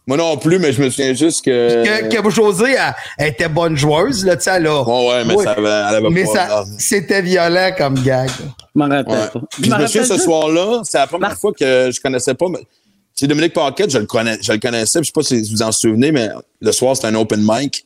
Moi 0.05 0.15
non 0.15 0.37
plus, 0.37 0.57
mais 0.57 0.71
je 0.71 0.81
me 0.81 0.89
souviens 0.89 1.13
juste 1.13 1.43
que. 1.43 1.83
Que, 2.09 2.21
que 2.21 2.29
José, 2.29 2.75
elle, 2.77 2.95
elle 3.17 3.27
était 3.29 3.49
bonne 3.49 3.75
joueuse, 3.75 4.23
là, 4.25 4.37
tu 4.37 4.43
sais, 4.43 4.57
là. 4.59 4.81
Ouais, 4.83 5.07
ouais, 5.09 5.25
mais 5.25 5.33
Ouais. 5.35 5.43
ça 5.43 5.51
avait, 5.51 5.67
elle 5.67 5.95
avait 5.95 6.09
Mais 6.09 6.23
pas. 6.23 6.31
ça, 6.33 6.63
c'était 6.77 7.21
violent 7.21 7.71
comme 7.77 7.95
gag. 8.01 8.29
Je 8.29 8.43
m'en 8.75 8.87
rappelle 8.87 9.05
Ouais. 9.13 9.27
pas. 9.33 9.41
Puis 9.51 9.69
je 9.69 9.75
me 9.75 9.85
souviens, 9.87 10.03
ce 10.05 10.17
soir-là, 10.17 10.81
c'est 10.85 10.97
la 10.97 11.07
première 11.07 11.29
Mar- 11.31 11.37
fois 11.37 11.51
que 11.51 11.89
je 11.91 11.99
connaissais 11.99 12.35
pas. 12.35 12.45
mais- 12.49 12.59
Tu 12.59 13.21
sais, 13.21 13.27
Dominique 13.27 13.51
Paquette, 13.53 13.89
je 13.89 13.97
le, 13.97 14.05
connais, 14.05 14.37
je 14.41 14.51
le 14.53 14.59
connaissais. 14.59 14.99
puis 14.99 15.07
Je 15.07 15.21
sais 15.21 15.35
pas 15.39 15.43
si 15.45 15.51
vous 15.53 15.61
en 15.63 15.71
souvenez, 15.73 16.11
mais 16.13 16.29
le 16.61 16.71
soir, 16.71 16.95
c'était 16.95 17.07
un 17.07 17.15
open 17.15 17.41
mic. 17.45 17.83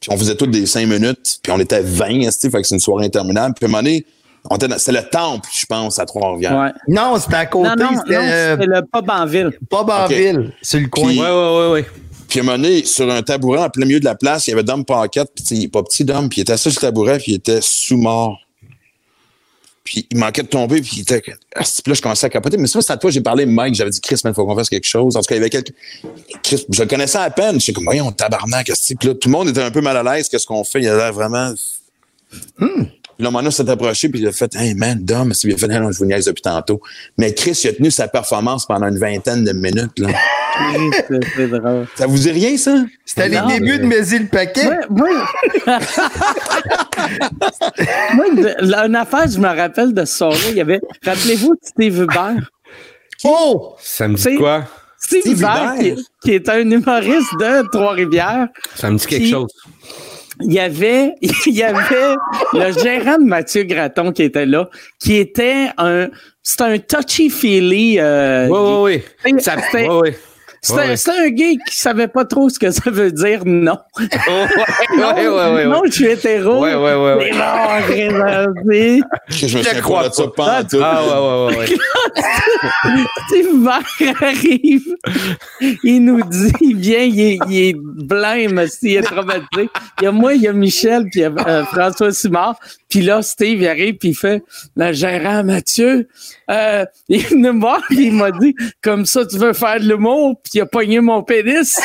Puis 0.00 0.10
on 0.10 0.16
faisait 0.16 0.34
toutes 0.34 0.50
des 0.50 0.64
cinq 0.66 0.88
minutes. 0.88 1.38
Puis 1.42 1.52
on 1.52 1.60
était 1.60 1.80
20, 1.82 2.22
esti, 2.22 2.50
fait 2.50 2.62
que 2.62 2.66
c'est 2.66 2.74
une 2.74 2.80
soirée 2.80 3.04
interminable. 3.06 3.54
Puis 3.54 3.66
à 3.66 3.68
un 3.68 3.70
moment 3.70 3.82
donné, 3.82 4.04
c'était 4.78 4.92
le 4.92 5.08
temple, 5.08 5.48
je 5.52 5.66
pense, 5.66 5.98
à 5.98 6.06
Trois-Rivières. 6.06 6.58
Ouais. 6.58 6.72
Non, 6.88 7.18
c'était 7.18 7.34
à 7.36 7.46
côté, 7.46 7.68
Non, 7.68 7.76
non, 7.76 7.92
non, 7.92 7.98
c'était 7.98 8.16
euh, 8.16 8.56
le 8.56 8.82
pub 8.82 9.10
en 9.10 9.26
ville. 9.26 9.50
En 9.70 10.08
sur 10.62 10.80
le 10.80 10.88
coin. 10.88 11.14
Ouais, 11.14 11.68
ouais, 11.68 11.72
ouais. 11.72 11.86
Puis 12.28 12.38
à 12.38 12.42
un 12.42 12.46
moment 12.46 12.58
donné, 12.58 12.84
sur 12.84 13.10
un 13.10 13.22
tabouret, 13.22 13.58
en 13.58 13.70
plein 13.70 13.86
milieu 13.86 13.98
de 13.98 14.04
la 14.04 14.14
place, 14.14 14.46
il 14.46 14.50
y 14.50 14.52
avait 14.52 14.62
Dom 14.62 14.84
Paquette, 14.84 15.32
est 15.50 15.68
pas 15.68 15.82
petit 15.82 16.04
Dom, 16.04 16.28
puis 16.28 16.38
il 16.38 16.42
était 16.42 16.52
assis 16.52 16.70
sur 16.70 16.80
le 16.80 16.86
tabouret, 16.86 17.18
puis 17.18 17.32
il 17.32 17.34
était 17.36 17.58
sous-mort. 17.60 18.38
Puis 19.82 20.06
il 20.10 20.16
manquait 20.16 20.42
de 20.42 20.48
tomber, 20.48 20.80
puis 20.80 20.98
il 20.98 21.00
était... 21.00 21.22
Ah, 21.56 21.62
Puis 21.62 21.82
là, 21.86 21.94
je 21.94 22.00
commençais 22.00 22.26
à 22.26 22.30
capoter. 22.30 22.56
Mais 22.56 22.68
ça, 22.68 22.80
c'est 22.80 22.92
à 22.92 22.96
toi, 22.96 23.10
j'ai 23.10 23.20
parlé 23.20 23.46
Mike, 23.46 23.74
j'avais 23.74 23.90
dit, 23.90 24.00
Chris, 24.00 24.20
il 24.24 24.32
faut 24.32 24.46
qu'on 24.46 24.54
fasse 24.54 24.68
quelque 24.68 24.86
chose. 24.86 25.16
En 25.16 25.20
tout 25.20 25.26
cas, 25.26 25.34
il 25.34 25.38
y 25.38 25.40
avait 25.40 25.50
quelques... 25.50 25.72
Chris, 26.44 26.64
je 26.70 26.82
le 26.82 26.88
connaissais 26.88 27.18
à 27.18 27.30
peine. 27.30 27.54
Je 27.54 27.64
suis 27.64 27.72
comme, 27.72 27.84
voyons, 27.84 28.12
tabarnak, 28.12 28.68
là, 28.68 28.74
tout 29.14 29.28
le 29.28 29.30
monde 29.30 29.48
était 29.48 29.62
un 29.62 29.72
peu 29.72 29.80
mal 29.80 29.96
à 29.96 30.02
l'aise. 30.04 30.28
Qu'est-ce 30.28 30.46
qu'on 30.46 30.62
fait? 30.62 30.80
Il 30.82 30.88
a 30.88 30.96
l'air 30.96 31.12
vraiment... 31.12 31.52
Puis 33.20 33.26
là, 33.26 33.30
Mano 33.30 33.50
s'est 33.50 33.68
approché, 33.68 34.08
puis 34.08 34.20
il 34.20 34.26
a 34.28 34.32
fait, 34.32 34.50
hey 34.56 34.72
man, 34.72 34.98
Dom, 34.98 35.34
il 35.44 35.52
a 35.52 35.56
fait, 35.58 35.66
non, 35.66 35.92
je 35.92 35.98
vous 35.98 36.06
niaise 36.06 36.24
depuis 36.24 36.40
tantôt. 36.40 36.80
Mais 37.18 37.34
Chris, 37.34 37.60
il 37.64 37.68
a 37.68 37.72
tenu 37.74 37.90
sa 37.90 38.08
performance 38.08 38.64
pendant 38.64 38.88
une 38.88 38.96
vingtaine 38.96 39.44
de 39.44 39.52
minutes, 39.52 39.98
là. 39.98 40.08
Oui, 40.74 40.90
c'est- 41.36 41.48
drôle. 41.48 41.86
Ça 41.96 42.06
vous 42.06 42.16
dit 42.16 42.30
rien, 42.30 42.56
ça? 42.56 42.82
C'était 43.04 43.28
les 43.28 43.36
Non, 43.36 43.48
débuts 43.48 43.78
de 43.78 43.84
Mézy 43.84 44.20
le 44.20 44.26
paquet. 44.26 44.66
Ouais, 44.66 44.78
moi, 44.88 45.08
moi, 48.14 48.24
une 48.86 48.96
affaire, 48.96 49.28
je 49.28 49.38
me 49.38 49.54
rappelle 49.54 49.92
de 49.92 50.06
ce 50.06 50.16
soir-là, 50.16 50.38
il 50.48 50.56
y 50.56 50.62
avait, 50.62 50.80
rappelez-vous 51.04 51.50
de 51.56 51.60
Steve 51.62 52.00
Hubert? 52.00 52.50
Oh! 53.24 53.74
Ça 53.82 54.08
me 54.08 54.16
dit 54.16 54.36
quoi? 54.36 54.64
Steve, 54.98 55.20
Steve 55.20 55.36
Hubert, 55.40 55.74
qui, 56.22 56.32
est 56.32 56.48
un 56.48 56.60
humoriste 56.70 57.34
de 57.38 57.68
Trois-Rivières. 57.70 58.48
Ça 58.76 58.90
me 58.90 58.96
dit 58.96 59.06
quelque 59.06 59.28
chose. 59.28 59.52
Il 60.42 60.52
y 60.52 60.58
avait, 60.60 61.14
il 61.20 61.54
y 61.54 61.62
avait 61.62 62.14
le 62.52 62.72
gérant 62.72 63.18
de 63.18 63.24
Mathieu 63.24 63.64
Graton 63.64 64.12
qui 64.12 64.22
était 64.24 64.46
là, 64.46 64.68
qui 64.98 65.16
était 65.16 65.68
un, 65.78 66.08
c'était 66.42 66.64
un 66.64 66.78
touchy-feely, 66.78 67.98
euh, 67.98 68.48
Ouais, 68.48 68.58
ouais, 68.58 68.82
ouais. 68.82 69.04
C'était- 69.38 69.40
Ça, 69.40 69.56
ouais, 69.74 69.88
ouais. 69.88 70.18
C'était 70.62 70.80
Ouais, 70.80 71.24
un 71.24 71.28
gay 71.30 71.56
qui 71.66 71.76
savait 71.76 72.08
pas 72.08 72.24
trop 72.24 72.48
ce 72.50 72.58
que 72.58 72.70
ça 72.70 72.90
veut 72.90 73.12
dire 73.12 73.42
non. 73.46 73.78
Ouais, 73.98 75.14
ouais, 75.14 75.28
ouais, 75.28 75.54
ouais. 75.54 75.66
non, 75.66 75.82
je 75.86 75.90
suis 75.92 76.06
hétéro. 76.06 76.60
Ouais, 76.62 76.74
ouais, 76.74 76.94
ouais, 76.94 77.14
ouais. 77.14 77.30
Mais 77.32 77.38
non, 77.38 77.86
réservé. 77.86 79.00
Je 79.28 79.58
me 79.58 79.80
crois 79.80 80.02
pas 80.04 80.10
ça, 80.10 80.28
pas. 80.28 80.60
en 80.60 80.64
tout. 80.64 80.78
Ah, 80.82 81.02
ouais, 81.02 81.56
ouais, 81.56 81.58
ouais, 81.58 81.68
ouais. 81.70 81.76
Steve 83.28 83.68
arrive. 84.20 84.94
Il 85.82 86.04
nous 86.04 86.20
dit, 86.28 86.52
il 86.60 86.76
vient, 86.76 87.02
il 87.02 87.20
est, 87.20 87.38
il 87.48 87.58
est 87.68 87.76
blême, 87.76 88.66
il 88.82 88.96
est 88.96 89.02
traumatisé. 89.02 89.70
Il 90.00 90.04
y 90.04 90.06
a 90.06 90.12
moi, 90.12 90.34
il 90.34 90.42
y 90.42 90.48
a 90.48 90.52
Michel, 90.52 91.04
puis 91.04 91.20
il 91.20 91.22
y 91.22 91.24
a 91.24 91.32
euh, 91.46 91.64
François 91.64 92.12
Simard. 92.12 92.58
Puis 92.88 93.02
là, 93.02 93.22
Steve, 93.22 93.60
il 93.60 93.68
arrive, 93.68 93.94
puis 93.96 94.10
il 94.10 94.14
fait, 94.14 94.42
le 94.76 94.92
gérant 94.92 95.44
Mathieu, 95.44 96.08
euh, 96.50 96.84
il 97.08 97.20
est 97.20 97.28
venu 97.30 97.52
me 97.52 97.60
voir, 97.60 97.80
puis 97.88 98.06
il 98.06 98.12
m'a 98.14 98.30
dit, 98.32 98.54
comme 98.82 99.06
ça, 99.06 99.24
tu 99.24 99.38
veux 99.38 99.52
faire 99.52 99.80
de 99.80 99.88
l'humour, 99.88 100.40
puis 100.50 100.58
il 100.58 100.60
a 100.62 100.66
pogné 100.66 101.00
mon 101.00 101.22
pénis? 101.22 101.78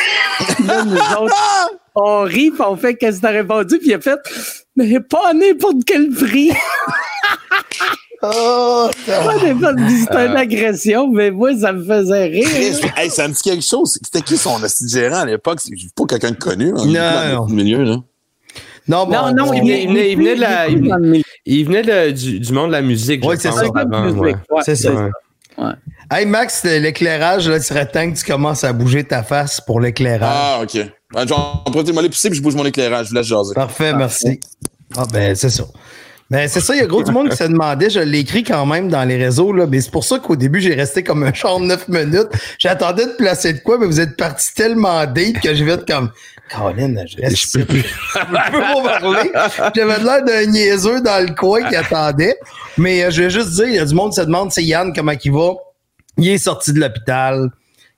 Puis 0.56 0.64
là, 0.66 0.84
nous 0.84 0.96
autres, 0.96 1.70
on 1.94 2.22
rit, 2.22 2.50
puis 2.50 2.60
on 2.66 2.76
fait 2.76 2.94
qu'est-ce 2.96 3.16
que 3.18 3.22
t'as 3.22 3.30
répondu, 3.30 3.78
puis 3.78 3.88
il 3.88 3.94
a 3.94 4.00
fait, 4.00 4.18
mais 4.76 5.00
pas 5.00 5.28
à 5.30 5.32
n'importe 5.32 5.84
quel 5.86 6.10
prix. 6.10 6.50
Oh! 8.22 8.88
C'était 9.04 10.26
une 10.26 10.36
agression, 10.36 11.06
mais 11.08 11.30
moi, 11.30 11.54
ça 11.54 11.72
me 11.72 11.84
faisait 11.84 12.24
rire. 12.26 12.48
Hey, 12.96 13.10
ça 13.10 13.28
me 13.28 13.34
dit 13.34 13.42
quelque 13.42 13.62
chose. 13.64 13.98
C'était 14.02 14.22
qui 14.22 14.38
son 14.38 14.62
assistant 14.62 14.98
gérant 15.00 15.20
à 15.20 15.26
l'époque? 15.26 15.60
C'est 15.60 15.70
pas 15.94 16.04
quelqu'un 16.08 16.30
de 16.30 16.36
connu. 16.36 16.70
Hein, 16.70 16.86
Non, 16.86 16.92
dans 16.92 17.34
non. 17.42 17.46
le 17.48 17.54
milieu, 17.54 17.82
là. 17.84 17.96
Non, 18.88 19.04
bon, 19.06 19.12
Non, 19.12 19.34
non, 19.34 19.48
on- 19.50 19.52
il 19.52 19.60
venait- 19.60 19.82
il 19.82 19.88
venait- 19.88 20.12
il 20.12 20.16
venait 20.16 20.34
de 20.36 20.40
la- 20.40 20.68
il 20.68 20.78
venait-. 20.80 21.22
Il 21.44 21.66
de- 21.68 22.10
du, 22.12 22.40
du 22.40 22.52
monde 22.52 22.68
de 22.68 22.72
la 22.72 22.82
musique. 22.82 23.22
C'est 23.38 23.50
ça. 23.52 23.64
ouais, 23.66 24.34
C'est 24.64 24.76
ça. 24.76 24.92
Ouais. 25.58 25.72
Hey 26.08 26.24
Max, 26.24 26.62
l'éclairage, 26.62 27.48
là, 27.48 27.56
il 27.56 27.62
serait 27.62 27.86
temps 27.86 28.08
que 28.08 28.16
tu 28.16 28.24
commences 28.24 28.62
à 28.62 28.72
bouger 28.72 29.02
ta 29.02 29.24
face 29.24 29.60
pour 29.60 29.80
l'éclairage. 29.80 30.30
Ah, 30.32 30.60
OK. 30.62 30.78
Ben, 31.12 31.24
on 31.66 31.70
pourrait 31.70 31.92
moi 31.92 32.02
puis 32.08 32.30
je 32.32 32.40
bouge 32.40 32.54
mon 32.54 32.64
éclairage. 32.64 33.06
Je 33.06 33.10
vous 33.10 33.16
laisse 33.16 33.26
jaser. 33.26 33.54
Parfait, 33.54 33.92
merci. 33.92 34.38
Ah 34.96 35.02
ben 35.12 35.34
c'est 35.34 35.50
ça. 35.50 35.64
Ben 36.30 36.48
c'est 36.48 36.60
ça, 36.60 36.74
il 36.74 36.78
y 36.78 36.82
a 36.82 36.86
gros 36.86 37.02
du 37.02 37.10
monde 37.10 37.28
qui 37.28 37.36
se 37.36 37.44
demandait, 37.44 37.90
je 37.90 38.00
l'ai 38.00 38.20
écrit 38.20 38.44
quand 38.44 38.66
même 38.66 38.88
dans 38.88 39.04
les 39.04 39.16
réseaux, 39.16 39.52
là, 39.52 39.66
mais 39.66 39.80
c'est 39.80 39.90
pour 39.90 40.04
ça 40.04 40.18
qu'au 40.18 40.34
début, 40.34 40.60
j'ai 40.60 40.74
resté 40.74 41.02
comme 41.02 41.22
un 41.22 41.32
char 41.32 41.58
de 41.60 41.66
9 41.66 41.88
minutes. 41.88 42.28
J'attendais 42.58 43.06
de 43.06 43.12
placer 43.12 43.52
de 43.52 43.58
quoi, 43.60 43.78
mais 43.78 43.86
vous 43.86 44.00
êtes 44.00 44.16
parti 44.16 44.54
tellement 44.54 45.06
deep 45.06 45.40
que 45.40 45.54
je 45.54 45.64
vais 45.64 45.72
être 45.72 45.86
comme 45.86 46.10
Colin, 46.50 46.94
je 47.06 47.20
reste 47.20 47.36
Je 47.36 47.58
peux 47.58 47.64
plus. 47.64 47.82
je 48.14 48.52
peux 48.52 48.82
pas 48.82 49.00
parler. 49.00 49.30
J'avais 49.74 49.98
l'air 49.98 50.24
d'un 50.24 50.46
niaiseux 50.46 51.00
dans 51.00 51.24
le 51.24 51.34
coin 51.34 51.68
qui 51.68 51.74
attendait. 51.74 52.36
Mais 52.78 53.04
euh, 53.04 53.10
je 53.10 53.22
vais 53.22 53.30
juste 53.30 53.50
dire, 53.50 53.66
il 53.66 53.74
y 53.74 53.78
a 53.78 53.84
du 53.84 53.94
monde 53.94 54.10
qui 54.10 54.16
se 54.16 54.26
demande, 54.26 54.52
c'est 54.52 54.62
Yann, 54.62 54.92
comment 54.94 55.12
il 55.12 55.32
va? 55.32 55.54
Il 56.18 56.28
est 56.28 56.38
sorti 56.38 56.72
de 56.72 56.80
l'hôpital. 56.80 57.50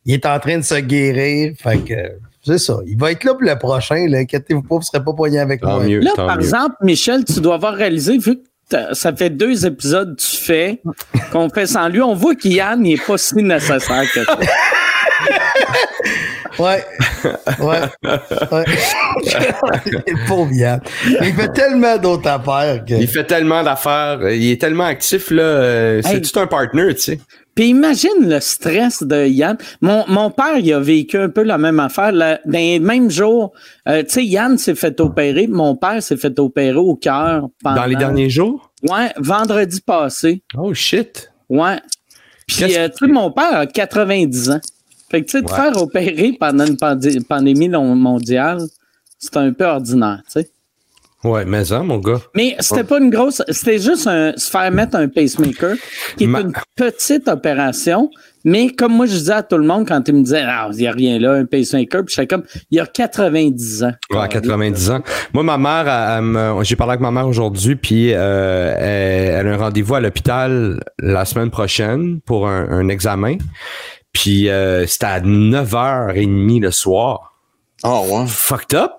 Il 0.04 0.14
est 0.14 0.26
en 0.26 0.38
train 0.38 0.58
de 0.58 0.62
se 0.64 0.74
guérir. 0.76 1.52
Fait 1.58 1.78
que, 1.78 1.94
c'est 2.44 2.58
ça. 2.58 2.78
Il 2.86 2.98
va 2.98 3.12
être 3.12 3.24
là 3.24 3.34
pour 3.34 3.42
le 3.44 3.58
prochain. 3.58 4.06
Inquiétez-vous 4.12 4.62
pas, 4.62 4.74
vous 4.76 4.80
ne 4.80 4.84
serez 4.84 5.04
pas 5.04 5.12
poigné 5.12 5.38
avec 5.40 5.60
Tant 5.60 5.76
moi. 5.76 5.84
mieux. 5.84 6.00
Là, 6.00 6.12
par 6.16 6.36
mieux. 6.36 6.42
exemple, 6.44 6.76
Michel, 6.82 7.24
tu 7.24 7.40
dois 7.40 7.54
avoir 7.56 7.74
réalisé, 7.74 8.16
vu 8.18 8.36
que 8.70 8.94
ça 8.94 9.14
fait 9.14 9.30
deux 9.30 9.66
épisodes 9.66 10.16
que 10.16 10.20
tu 10.22 10.36
fais, 10.36 10.80
qu'on 11.32 11.48
fait 11.50 11.66
sans 11.66 11.88
lui, 11.88 12.00
on 12.02 12.14
voit 12.14 12.34
qu'Yann 12.34 12.80
n'est 12.82 12.96
pas 12.96 13.18
si 13.18 13.34
nécessaire 13.36 14.04
que 14.12 14.24
ça. 14.24 14.38
Ouais. 16.58 16.84
Ouais. 17.60 17.80
ouais. 18.50 18.64
Pauvre 20.26 20.52
Yann. 20.52 20.80
Il 21.22 21.34
fait 21.34 21.52
tellement 21.52 21.96
d'autres 21.98 22.28
affaires 22.28 22.84
que. 22.84 22.94
Il 22.94 23.06
fait 23.08 23.24
tellement 23.24 23.62
d'affaires. 23.62 24.18
Il 24.30 24.50
est 24.52 24.60
tellement 24.60 24.84
actif, 24.86 25.30
là. 25.30 25.42
euh, 25.42 26.00
C'est 26.02 26.16
Hey. 26.16 26.22
tout 26.22 26.38
un 26.40 26.46
partner, 26.48 26.94
tu 26.94 27.00
sais? 27.02 27.20
Puis 27.59 27.70
imagine 27.70 28.20
le 28.20 28.38
stress 28.38 29.02
de 29.02 29.26
Yann. 29.26 29.56
Mon, 29.80 30.04
mon 30.06 30.30
père, 30.30 30.59
il 30.59 30.72
a 30.72 30.78
vécu 30.78 31.18
un 31.18 31.28
peu 31.28 31.42
la 31.42 31.59
même 31.59 31.80
affaire. 31.80 32.12
dans 32.12 32.38
les 32.46 32.78
mêmes 32.78 33.11
jours, 33.11 33.52
euh, 33.88 34.04
tu 34.04 34.11
sais, 34.11 34.24
Yann 34.24 34.56
s'est 34.56 34.76
fait 34.76 35.00
opérer. 35.00 35.48
Mon 35.48 35.74
père 35.74 36.00
s'est 36.00 36.16
fait 36.16 36.38
opérer 36.38 36.76
au 36.78 36.94
cœur. 36.94 37.48
pendant- 37.64 37.80
Dans 37.80 37.86
les 37.86 37.96
derniers 37.96 38.30
jours? 38.30 38.70
Ouais, 38.88 39.12
vendredi 39.16 39.80
passé. 39.80 40.40
Oh, 40.56 40.72
shit. 40.72 41.32
Ouais. 41.48 41.80
Puis, 42.46 42.76
euh, 42.76 42.88
tu 42.90 43.06
sais, 43.06 43.12
mon 43.12 43.32
père 43.32 43.56
a 43.56 43.66
90 43.66 44.50
ans. 44.50 44.61
Fait 45.11 45.22
que, 45.22 45.26
tu 45.26 45.32
sais, 45.32 45.42
de 45.42 45.50
Ouais. 45.50 45.56
faire 45.56 45.82
opérer 45.82 46.36
pendant 46.38 46.64
une 46.64 46.76
pandé- 46.76 47.18
pandémie 47.28 47.68
mondiale, 47.70 48.61
c'est 49.18 49.36
un 49.36 49.52
peu 49.52 49.64
ordinaire, 49.64 50.22
tu 50.32 50.42
sais. 50.42 50.50
Ouais, 51.24 51.44
mais 51.44 51.64
ça, 51.64 51.80
mon 51.82 51.98
gars. 51.98 52.20
Mais 52.36 52.54
c'était 52.60 52.84
pas 52.84 52.98
une 53.00 53.10
grosse, 53.10 53.42
c'était 53.48 53.80
juste 53.80 54.06
un, 54.06 54.32
se 54.36 54.48
faire 54.48 54.70
mettre 54.70 54.96
un 54.96 55.08
pacemaker, 55.08 55.74
qui 56.16 56.24
est 56.24 56.26
Ma- 56.28 56.42
une 56.42 56.52
petite 56.76 57.26
opération, 57.26 58.08
Mais 58.44 58.70
comme 58.70 58.92
moi, 58.92 59.06
je 59.06 59.14
disais 59.14 59.32
à 59.32 59.42
tout 59.42 59.58
le 59.58 59.66
monde 59.66 59.86
quand 59.88 60.06
il 60.08 60.14
me 60.14 60.22
disait, 60.22 60.44
ah, 60.46 60.68
il 60.72 60.78
n'y 60.78 60.86
a 60.86 60.92
rien 60.92 61.18
là, 61.18 61.32
un 61.32 61.44
pacemaker, 61.44 62.04
puis 62.04 62.14
j'étais 62.14 62.28
comme, 62.28 62.44
il 62.70 62.76
y 62.76 62.80
a 62.80 62.86
90 62.86 63.82
ans. 63.82 63.92
Ouais, 64.10 64.28
90 64.28 64.90
ans. 64.92 65.02
Moi, 65.34 65.42
ma 65.42 65.58
mère, 65.58 66.62
j'ai 66.62 66.76
parlé 66.76 66.92
avec 66.92 67.00
ma 67.00 67.10
mère 67.10 67.26
aujourd'hui, 67.26 67.74
puis 67.74 68.12
euh, 68.14 68.74
elle, 68.78 69.34
elle 69.40 69.48
a 69.48 69.54
un 69.54 69.56
rendez-vous 69.58 69.96
à 69.96 70.00
l'hôpital 70.00 70.80
la 71.00 71.24
semaine 71.24 71.50
prochaine 71.50 72.20
pour 72.20 72.46
un, 72.48 72.68
un 72.70 72.88
examen. 72.88 73.38
Puis 74.12 74.48
euh, 74.48 74.86
c'était 74.86 75.06
à 75.06 75.20
9h30 75.20 76.60
le 76.62 76.70
soir. 76.70 77.34
Ah, 77.82 78.00
ouais. 78.02 78.24
Fucked 78.26 78.74
up. 78.78 78.92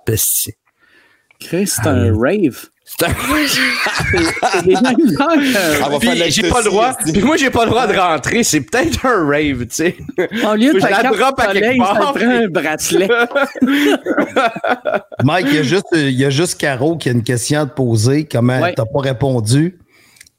Chris, 1.40 1.68
c'est 1.68 1.88
un 1.88 2.12
rave. 2.18 2.66
C'est 2.86 3.06
un- 3.06 3.14
que- 3.14 3.14
Ah, 5.84 5.90
va 5.90 6.00
Puis 6.00 6.10
j'ai 6.32 6.50
pas 6.50 6.60
le 6.62 6.66
droit. 6.66 6.94
Puis 7.14 7.22
moi, 7.22 7.38
j'ai 7.38 7.50
pas 7.52 7.64
le 7.66 7.70
droit 7.70 7.86
de 7.88 7.96
rentrer. 7.96 8.44
C'est 8.44 8.62
peut-être 8.62 9.06
un 9.06 9.28
rave, 9.28 9.68
tu 9.68 9.76
sais. 9.76 9.96
Au 10.44 10.56
lieu 10.56 10.74
de 10.74 10.80
la 10.80 11.04
drop 11.04 11.40
à 11.40 11.54
quelque 11.54 11.78
part, 11.78 12.14
prend 12.14 12.30
un 12.30 12.48
bracelet. 12.48 13.08
Mike, 15.24 15.48
il 15.50 15.56
y 15.56 15.60
a 15.60 15.64
juste, 15.64 15.86
il 15.94 16.12
y 16.20 16.26
a 16.26 16.30
juste 16.30 16.60
Caro 16.60 16.98
qui 16.98 17.10
a 17.10 17.12
une 17.12 17.24
question 17.24 17.62
à 17.62 17.66
te 17.68 17.76
poser. 17.76 18.26
Comment 18.26 18.60
Ouais. 18.60 18.74
t'as 18.76 18.86
pas 18.86 19.00
répondu? 19.02 19.78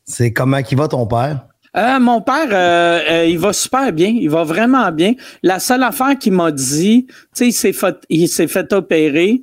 C'est 0.05 0.33
comment 0.33 0.63
qui 0.63 0.75
va 0.75 0.89
ton 0.89 1.07
père? 1.07 1.47
Euh, 1.77 2.01
mon 2.01 2.21
père, 2.21 2.49
euh, 2.51 3.01
euh, 3.09 3.27
il 3.27 3.39
va 3.39 3.53
super 3.53 3.93
bien. 3.93 4.09
Il 4.09 4.29
va 4.29 4.43
vraiment 4.43 4.91
bien. 4.91 5.13
La 5.45 5.61
seule 5.61 5.85
affaire 5.85 6.19
qu'il 6.19 6.33
m'a 6.33 6.51
dit, 6.51 7.07
tu 7.09 7.15
sais, 7.33 7.47
il 7.47 7.53
s'est 7.53 7.73
fait, 7.73 7.95
il 8.09 8.27
s'est 8.29 8.49
fait 8.49 8.73
opérer. 8.73 9.43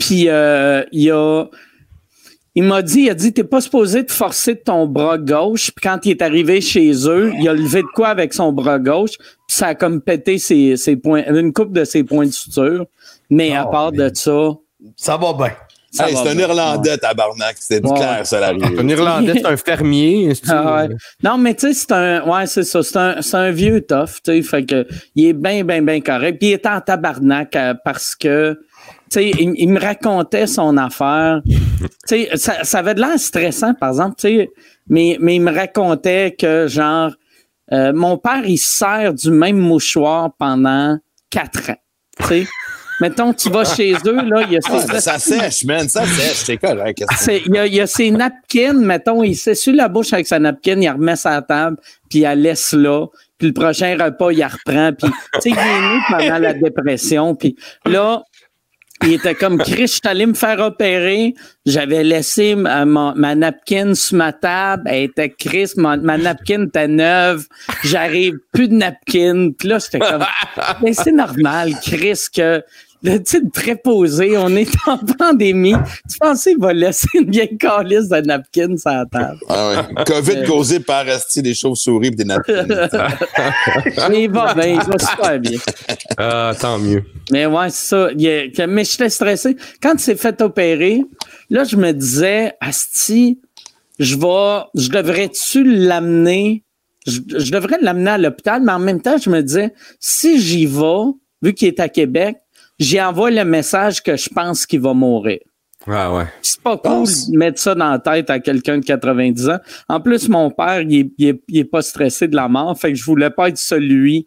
Puis 0.00 0.24
euh, 0.28 0.82
il 0.90 1.10
a, 1.12 1.44
il 2.56 2.64
m'a 2.64 2.82
dit, 2.82 3.02
il 3.02 3.10
a 3.10 3.14
dit, 3.14 3.32
t'es 3.32 3.44
pas 3.44 3.60
supposé 3.60 4.04
te 4.04 4.10
forcer 4.12 4.54
de 4.54 4.60
ton 4.60 4.86
bras 4.86 5.18
gauche. 5.18 5.70
Puis 5.76 5.82
quand 5.88 6.04
il 6.04 6.10
est 6.10 6.22
arrivé 6.22 6.60
chez 6.60 6.90
eux, 7.08 7.32
il 7.38 7.48
a 7.48 7.52
levé 7.52 7.82
de 7.82 7.86
quoi 7.94 8.08
avec 8.08 8.34
son 8.34 8.52
bras 8.52 8.78
gauche. 8.80 9.12
Puis 9.18 9.56
ça 9.56 9.68
a 9.68 9.74
comme 9.76 10.00
pété 10.00 10.38
ses, 10.38 10.76
ses 10.76 10.96
points, 10.96 11.22
une 11.32 11.52
coupe 11.52 11.72
de 11.72 11.84
ses 11.84 12.02
points 12.02 12.26
de 12.26 12.32
suture. 12.32 12.86
Mais 13.30 13.54
à 13.54 13.66
Oh, 13.68 13.70
part 13.70 13.92
de 13.92 14.10
ça, 14.12 14.50
Ça 14.96 15.16
va 15.16 15.32
bien. 15.34 15.52
Hey, 15.98 16.14
c'est 16.14 16.28
un 16.28 16.34
bien. 16.36 16.48
Irlandais, 16.48 16.96
tabarnak. 16.98 17.56
C'était 17.58 17.84
Ouais. 17.86 17.96
clair, 17.96 18.24
ça, 18.24 18.38
l'arrivée. 18.40 18.78
Un 18.78 18.88
Irlandais, 18.88 19.32
c'est 19.36 19.46
un 19.46 19.56
fermier. 19.56 20.32
Ah 20.48 20.82
ouais. 20.86 20.94
Non, 21.22 21.36
mais 21.36 21.54
tu 21.54 21.66
sais, 21.66 21.74
c'est 21.74 21.92
un. 21.92 22.22
Ouais, 22.28 22.46
c'est 22.46 22.62
ça. 22.62 22.82
C'est 22.82 22.96
un, 22.96 23.20
c'est 23.22 23.36
un 23.36 23.50
vieux 23.50 23.80
tough, 23.80 24.06
tu 24.24 24.32
sais. 24.32 24.42
Fait 24.42 24.64
que 24.64 24.86
il 25.16 25.26
est 25.26 25.32
bien, 25.32 25.64
bien, 25.64 25.82
bien 25.82 26.00
correct. 26.00 26.38
Puis 26.38 26.48
il 26.50 26.52
est 26.52 26.66
en 26.66 26.80
tabarnak 26.80 27.54
euh, 27.56 27.74
parce 27.84 28.14
que. 28.14 28.56
Tu 29.10 29.20
sais, 29.20 29.30
il, 29.30 29.54
il 29.56 29.68
me 29.68 29.80
racontait 29.80 30.46
son 30.46 30.76
affaire. 30.76 31.40
tu 31.44 31.88
sais, 32.06 32.30
ça, 32.34 32.62
ça 32.62 32.78
avait 32.78 32.94
de 32.94 33.00
l'air 33.00 33.18
stressant, 33.18 33.74
par 33.74 33.90
exemple, 33.90 34.16
tu 34.18 34.28
sais. 34.28 34.50
Mais, 34.88 35.16
mais 35.20 35.36
il 35.36 35.40
me 35.40 35.52
racontait 35.52 36.34
que, 36.38 36.66
genre, 36.68 37.12
euh, 37.72 37.92
mon 37.92 38.18
père, 38.18 38.42
il 38.44 38.58
se 38.58 38.78
sert 38.78 39.14
du 39.14 39.30
même 39.30 39.58
mouchoir 39.58 40.30
pendant 40.38 40.98
quatre 41.30 41.70
ans. 41.70 41.78
Tu 42.18 42.26
sais. 42.26 42.46
Mettons, 43.00 43.32
tu 43.32 43.48
vas 43.48 43.64
chez 43.64 43.94
eux, 44.06 44.22
là, 44.22 44.42
il 44.42 44.52
y 44.52 44.56
a 44.56 44.60
Ah, 44.68 45.00
ça 45.00 45.18
sèche, 45.18 45.64
man. 45.64 45.88
Ça 45.88 46.04
sèche. 46.04 46.44
C'est 46.44 46.58
correct. 46.58 47.02
Il 47.28 47.54
y, 47.54 47.58
a, 47.58 47.66
il 47.66 47.74
y 47.74 47.80
a 47.80 47.86
ses 47.86 48.10
napkins, 48.10 48.74
mettons, 48.74 49.22
il 49.22 49.36
s'essuie 49.36 49.72
la 49.72 49.88
bouche 49.88 50.12
avec 50.12 50.26
sa 50.26 50.38
napkin, 50.38 50.78
il 50.78 50.90
remet 50.90 51.14
la 51.24 51.40
table, 51.40 51.78
puis 52.10 52.18
il 52.18 52.22
la 52.22 52.34
laisse 52.34 52.74
là. 52.74 53.06
Puis 53.38 53.48
le 53.48 53.54
prochain 53.54 53.96
repas, 53.98 54.32
il 54.32 54.38
la 54.40 54.48
reprend. 54.48 54.92
Puis, 54.92 55.10
tu 55.40 55.40
sais, 55.40 55.50
il 55.50 55.56
est 55.56 55.80
né 55.80 56.00
pendant 56.10 56.38
la 56.38 56.52
dépression. 56.52 57.34
Puis 57.34 57.56
là, 57.86 58.22
il 59.02 59.14
était 59.14 59.34
comme 59.34 59.58
Chris, 59.62 59.82
je 59.82 59.86
suis 59.86 60.00
allé 60.04 60.26
me 60.26 60.34
faire 60.34 60.60
opérer. 60.60 61.34
J'avais 61.66 62.04
laissé 62.04 62.54
ma, 62.54 62.84
ma, 62.84 63.14
ma 63.16 63.34
napkin 63.34 63.94
sur 63.94 64.18
ma 64.18 64.32
table. 64.32 64.82
Elle 64.86 65.04
était 65.04 65.30
Chris, 65.30 65.72
ma, 65.76 65.96
ma 65.96 66.18
napkin 66.18 66.66
était 66.66 66.88
neuve. 66.88 67.46
J'arrive 67.84 68.38
plus 68.52 68.68
de 68.68 68.74
napkin. 68.74 69.50
Puis 69.56 69.68
là, 69.68 69.78
j'étais 69.78 69.98
comme, 69.98 70.24
mais 70.82 70.92
c'est 70.92 71.12
normal, 71.12 71.74
Chris, 71.82 72.26
que 72.34 72.62
le 73.02 73.18
titre 73.18 73.46
très 73.52 73.76
posé, 73.76 74.36
on 74.36 74.48
est 74.56 74.68
en 74.86 74.98
pandémie. 75.18 75.74
Tu 76.10 76.18
pensais 76.18 76.52
qu'il 76.52 76.60
va 76.60 76.72
laisser 76.72 77.08
une 77.14 77.30
vieille 77.30 77.56
calice 77.56 78.08
de 78.08 78.20
napkin 78.20 78.76
sur 78.76 78.90
la 78.90 79.06
table? 79.06 79.38
Ah 79.48 79.86
ouais. 79.96 80.04
COVID 80.04 80.44
causé 80.46 80.80
par 80.80 81.08
esti, 81.08 81.42
des 81.42 81.54
chauves-souris 81.54 82.08
et 82.08 82.10
des 82.10 82.24
napkins. 82.24 82.66
Mais 84.10 84.24
il 84.24 84.30
va 84.30 84.54
bien, 84.54 84.66
il 84.66 84.76
va 84.80 84.98
super 84.98 85.38
bien. 85.40 85.58
Ah, 86.18 86.52
tant 86.58 86.78
mieux. 86.78 87.02
Mais 87.32 87.46
ouais, 87.46 87.70
c'est 87.70 87.88
ça. 87.88 88.08
Il 88.16 88.26
est- 88.26 88.54
que- 88.54 88.66
mais 88.66 88.84
j'étais 88.84 89.08
stressé. 89.10 89.56
Quand 89.82 89.92
il 89.94 90.00
s'est 90.00 90.16
fait 90.16 90.40
opérer, 90.42 91.02
là, 91.48 91.64
je 91.64 91.76
me 91.76 91.92
disais, 91.92 92.52
Asti, 92.60 93.40
je 93.98 94.16
vais, 94.16 94.64
je 94.74 94.88
devrais-tu 94.90 95.64
l'amener? 95.64 96.64
Je, 97.06 97.20
je 97.38 97.50
devrais 97.50 97.78
l'amener 97.80 98.10
à 98.10 98.18
l'hôpital, 98.18 98.62
mais 98.62 98.72
en 98.72 98.78
même 98.78 99.00
temps, 99.00 99.16
je 99.16 99.30
me 99.30 99.40
disais, 99.42 99.72
si 99.98 100.40
j'y 100.40 100.66
vais, 100.66 101.04
vu 101.42 101.54
qu'il 101.54 101.68
est 101.68 101.80
à 101.80 101.88
Québec, 101.88 102.36
j'y 102.80 103.00
envoie 103.00 103.30
le 103.30 103.44
message 103.44 104.02
que 104.02 104.16
je 104.16 104.28
pense 104.28 104.66
qu'il 104.66 104.80
va 104.80 104.92
mourir. 104.94 105.38
Ah 105.86 106.12
ouais. 106.12 106.24
C'est 106.42 106.60
pas 106.60 106.76
cool 106.76 107.06
de 107.06 107.38
mettre 107.38 107.58
ça 107.60 107.74
dans 107.74 107.90
la 107.90 107.98
tête 107.98 108.28
à 108.28 108.38
quelqu'un 108.40 108.78
de 108.78 108.84
90 108.84 109.48
ans. 109.48 109.58
En 109.88 110.00
plus, 110.00 110.28
mon 110.28 110.50
père, 110.50 110.82
il 110.82 110.94
est, 111.00 111.10
il 111.16 111.28
est- 111.28 111.42
il 111.48 111.58
est 111.58 111.64
pas 111.64 111.80
stressé 111.82 112.26
de 112.28 112.36
la 112.36 112.48
mort, 112.48 112.76
fait 112.78 112.88
que 112.92 112.98
je 112.98 113.04
voulais 113.04 113.30
pas 113.30 113.48
être 113.48 113.56
celui 113.58 114.26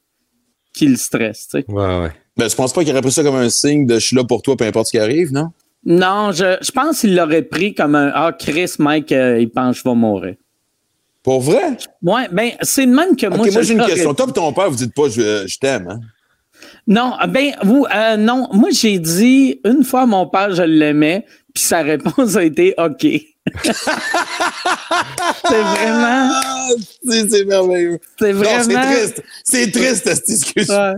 qui 0.73 0.87
le 0.87 0.95
stresse, 0.95 1.47
tu 1.51 1.59
sais. 1.59 1.65
Ouais, 1.67 1.99
ouais. 1.99 2.11
Ben, 2.37 2.49
je 2.49 2.55
pense 2.55 2.73
pas 2.73 2.83
qu'il 2.83 2.91
aurait 2.91 3.01
pris 3.03 3.11
ça 3.11 3.21
comme 3.21 3.35
un 3.35 3.49
signe 3.49 3.85
de 3.85 3.95
je 3.95 3.99
suis 4.07 4.15
là 4.15 4.23
pour 4.23 4.41
toi, 4.41 4.57
peu 4.57 4.65
importe 4.65 4.87
ce 4.87 4.91
qui 4.93 4.99
arrive, 4.99 5.31
non? 5.31 5.49
Non, 5.85 6.31
je, 6.31 6.57
je 6.61 6.71
pense 6.71 7.01
qu'il 7.01 7.15
l'aurait 7.15 7.43
pris 7.43 7.75
comme 7.75 7.93
un 7.93 8.11
Ah, 8.15 8.31
Chris, 8.37 8.71
Mike, 8.79 9.11
euh, 9.11 9.39
il 9.39 9.51
pense 9.51 9.75
que 9.75 9.83
je 9.83 9.89
vais 9.89 9.95
mourir. 9.95 10.35
Pour 11.21 11.41
vrai? 11.41 11.77
Ouais, 12.01 12.27
ben, 12.31 12.51
c'est 12.61 12.85
le 12.87 12.93
même 12.95 13.15
que 13.15 13.27
Ok, 13.27 13.35
moi. 13.37 13.45
moi, 13.51 13.61
je 13.61 13.61
j'ai 13.61 13.73
une 13.73 13.85
question. 13.85 14.13
Toi 14.15 14.25
et 14.29 14.33
ton 14.33 14.51
père, 14.53 14.69
vous 14.71 14.75
dites 14.77 14.95
pas 14.95 15.07
je, 15.09 15.45
je 15.45 15.57
t'aime, 15.59 15.87
hein? 15.87 15.99
Non, 16.85 17.13
ben, 17.29 17.51
vous, 17.63 17.85
euh, 17.93 18.17
non, 18.17 18.49
moi, 18.51 18.69
j'ai 18.71 18.99
dit 18.99 19.61
une 19.63 19.83
fois 19.83 20.05
mon 20.05 20.27
père, 20.27 20.53
je 20.53 20.63
l'aimais, 20.63 21.25
puis 21.53 21.63
sa 21.63 21.81
réponse 21.81 22.35
a 22.35 22.43
été 22.43 22.73
OK. 22.77 23.05
c'est 23.63 25.61
vraiment, 25.61 26.29
Ah, 26.31 26.69
c'est 27.05 27.29
c'est 27.29 27.45
merveilleux. 27.45 27.99
c'est 28.17 28.31
Non, 28.33 28.39
vraiment. 28.39 28.63
c'est 28.63 28.95
triste. 28.95 29.23
C'est 29.43 29.71
triste, 29.71 30.13
cette. 30.13 30.69
Ouais. 30.69 30.93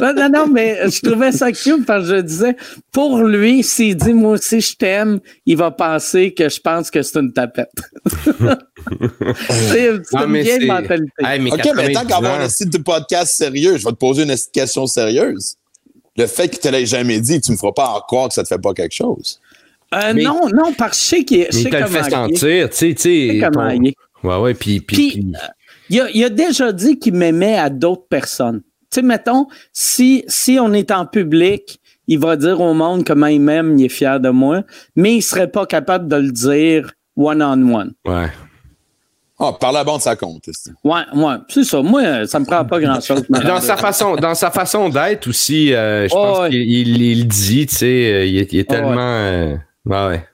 non, 0.00 0.14
non, 0.14 0.28
non, 0.32 0.46
mais 0.46 0.78
je 0.88 1.00
trouvais 1.00 1.32
ça 1.32 1.50
cute 1.52 1.84
parce 1.84 2.08
que 2.08 2.16
je 2.16 2.20
disais, 2.22 2.56
pour 2.92 3.18
lui, 3.18 3.62
s'il 3.64 3.96
dit 3.96 4.12
moi 4.12 4.32
aussi 4.32 4.60
je 4.60 4.76
t'aime, 4.76 5.18
il 5.44 5.56
va 5.56 5.70
penser 5.72 6.32
que 6.32 6.48
je 6.48 6.60
pense 6.60 6.90
que 6.90 7.02
c'est 7.02 7.18
une 7.18 7.32
tapette. 7.32 7.72
c'est 9.38 9.90
c'est 10.04 10.16
une 10.24 10.32
vieille 10.32 10.60
c'est- 10.60 10.66
mentalité. 10.66 11.12
Hey, 11.24 11.40
mais 11.40 11.52
OK, 11.52 11.58
mais 11.76 11.92
90 11.92 11.94
tant 11.94 12.04
qu'avoir 12.06 12.40
un 12.40 12.48
site 12.48 12.70
de 12.72 12.78
podcast 12.78 13.34
sérieux, 13.36 13.76
je 13.76 13.84
vais 13.84 13.90
te 13.92 13.96
poser 13.96 14.22
une 14.22 14.34
question 14.52 14.86
sérieuse. 14.86 15.56
Le 16.16 16.26
fait 16.26 16.48
qu'il 16.48 16.60
te 16.60 16.68
l'ait 16.68 16.86
jamais 16.86 17.20
dit, 17.20 17.40
tu 17.40 17.52
me 17.52 17.56
feras 17.58 17.72
pas 17.72 17.88
en 17.88 18.00
croire 18.00 18.28
que 18.28 18.34
ça 18.34 18.42
te 18.42 18.48
fait 18.48 18.58
pas 18.60 18.72
quelque 18.72 18.94
chose. 18.94 19.40
Euh, 19.96 20.12
mais- 20.14 20.22
non, 20.22 20.48
non, 20.54 20.72
parce 20.76 20.98
que 20.98 21.04
je 21.04 21.08
sais 21.08 21.24
qu'il 21.24 21.40
est- 21.40 21.48
il 21.54 21.64
te 21.70 21.76
le 21.76 21.84
comment 21.84 22.02
fait 22.02 22.10
sentir, 22.10 22.70
tu 22.70 22.76
sais, 22.76 22.94
tu 22.94 23.40
comment 23.40 23.68
il 23.70 23.88
est. 23.88 23.94
Ouais, 24.22 24.36
ouais, 24.38 24.54
puis... 24.54 24.80
puis, 24.80 24.96
Puis, 24.96 25.10
puis- 25.20 25.32
euh, 25.34 25.46
il 25.90 26.00
a, 26.00 26.10
il 26.12 26.24
a 26.24 26.28
déjà 26.30 26.72
dit 26.72 26.98
qu'il 26.98 27.14
m'aimait 27.14 27.58
à 27.58 27.70
d'autres 27.70 28.06
personnes. 28.08 28.62
Tu 28.90 29.00
sais, 29.00 29.02
mettons, 29.02 29.46
si, 29.72 30.24
si 30.26 30.58
on 30.60 30.72
est 30.72 30.90
en 30.90 31.06
public, 31.06 31.78
il 32.08 32.18
va 32.18 32.36
dire 32.36 32.60
au 32.60 32.72
monde 32.74 33.04
comment 33.04 33.26
il 33.26 33.40
m'aime, 33.40 33.78
il 33.78 33.84
est 33.86 33.88
fier 33.88 34.18
de 34.20 34.28
moi, 34.30 34.62
mais 34.96 35.16
il 35.16 35.22
serait 35.22 35.50
pas 35.50 35.66
capable 35.66 36.08
de 36.08 36.16
le 36.16 36.30
dire 36.32 36.92
one-on-one. 37.16 37.92
Ouais. 38.06 38.26
Ah, 39.38 39.52
par 39.60 39.70
la 39.72 39.84
bande, 39.84 40.00
ça 40.00 40.16
compte. 40.16 40.46
Ouais, 40.82 41.00
ouais, 41.14 41.34
c'est 41.48 41.64
ça. 41.64 41.82
Moi, 41.82 42.26
ça 42.26 42.40
me 42.40 42.46
prend 42.46 42.64
pas 42.64 42.80
grand-chose. 42.80 43.22
Dans 43.28 43.60
sa 43.60 43.76
façon, 43.76 44.16
dans 44.16 44.34
sa 44.34 44.50
façon 44.50 44.88
d'être 44.88 45.28
aussi, 45.28 45.74
euh, 45.74 46.08
je 46.08 46.14
Oh, 46.14 46.16
pense 46.16 46.38
ouais. 46.40 46.50
qu'il 46.50 46.62
il, 46.62 47.02
il 47.02 47.28
dit, 47.28 47.66
tu 47.66 47.74
sais, 47.76 48.28
il, 48.30 48.38
est- 48.38 48.52
il 48.52 48.60
est 48.60 48.66
Oh, 48.70 48.72
ouais. 48.72 48.80
tellement. 48.80 48.96
euh, 49.00 49.56
ouais, 49.86 50.06
ouais. 50.06 50.24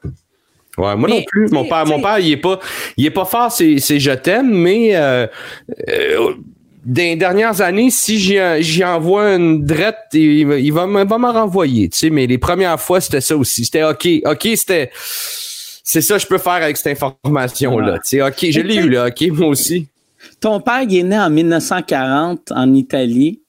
Ouais, 0.78 0.96
moi 0.96 1.08
Mais- 1.08 1.16
non 1.18 1.22
plus. 1.26 1.48
Mon 1.50 1.64
père, 1.68 1.86
mon 1.86 2.00
père, 2.00 2.18
il 2.18 2.30
est 2.32 2.36
pas, 2.38 2.58
il 2.96 3.04
est 3.06 3.10
pas 3.10 3.26
fort, 3.26 3.52
c'est, 3.52 3.78
c'est 3.78 4.00
je 4.00 4.10
t'aime, 4.12 4.50
mais 4.50 4.96
euh, 4.96 5.26
euh, 5.90 6.32
dans 6.84 7.02
les 7.02 7.14
dernières 7.16 7.60
années, 7.60 7.90
si 7.90 8.18
j'y, 8.18 8.38
j'y 8.60 8.82
envoie 8.82 9.34
une 9.34 9.64
drette, 9.64 9.98
il, 10.14 10.46
va- 10.46 10.56
il 10.58 10.72
va, 10.72 10.86
me- 10.86 11.04
va 11.04 11.18
m'en 11.18 11.32
renvoyer, 11.32 11.90
tu 11.90 11.98
sais. 11.98 12.10
Mais 12.10 12.26
les 12.26 12.38
premières 12.38 12.80
fois, 12.80 13.00
c'était 13.02 13.20
ça 13.20 13.36
aussi. 13.36 13.66
C'était 13.66 13.84
ok, 13.84 14.08
ok, 14.24 14.48
c'était. 14.56 14.90
C'est 15.84 16.00
ça 16.00 16.14
que 16.16 16.22
je 16.22 16.26
peux 16.26 16.38
faire 16.38 16.54
avec 16.54 16.76
cette 16.78 17.02
information-là. 17.02 17.92
Ouais. 17.92 17.98
Tu 17.98 18.16
sais, 18.16 18.22
ok, 18.22 18.46
je 18.50 18.60
l'ai 18.60 18.76
eu 18.76 18.88
là, 18.88 19.08
ok, 19.08 19.28
moi 19.32 19.48
aussi. 19.48 19.88
Ton 20.40 20.58
père, 20.60 20.82
il 20.88 20.96
est 20.96 21.02
né 21.02 21.18
en 21.18 21.28
1940 21.28 22.50
en 22.52 22.72
Italie. 22.72 23.41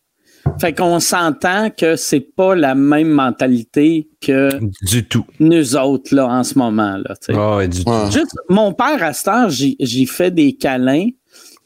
Fait 0.60 0.74
qu'on 0.74 1.00
s'entend 1.00 1.70
que 1.70 1.96
c'est 1.96 2.20
pas 2.20 2.56
la 2.56 2.76
même 2.76 3.10
mentalité 3.10 4.08
que 4.22 4.50
Du 4.82 5.06
tout. 5.08 5.26
nous 5.40 5.76
autres, 5.76 6.14
là, 6.16 6.28
en 6.28 6.44
ce 6.44 6.58
moment, 6.58 6.98
là. 6.98 7.16
Ah 7.30 7.58
ouais, 7.58 7.68
du 7.68 7.84
tout. 7.84 7.92
Juste, 8.12 8.36
mon 8.50 8.74
père, 8.74 9.02
à 9.04 9.14
cette 9.14 9.28
heure, 9.28 9.50
j'y 9.50 10.06
fais 10.06 10.32
des 10.32 10.54
câlins. 10.54 11.08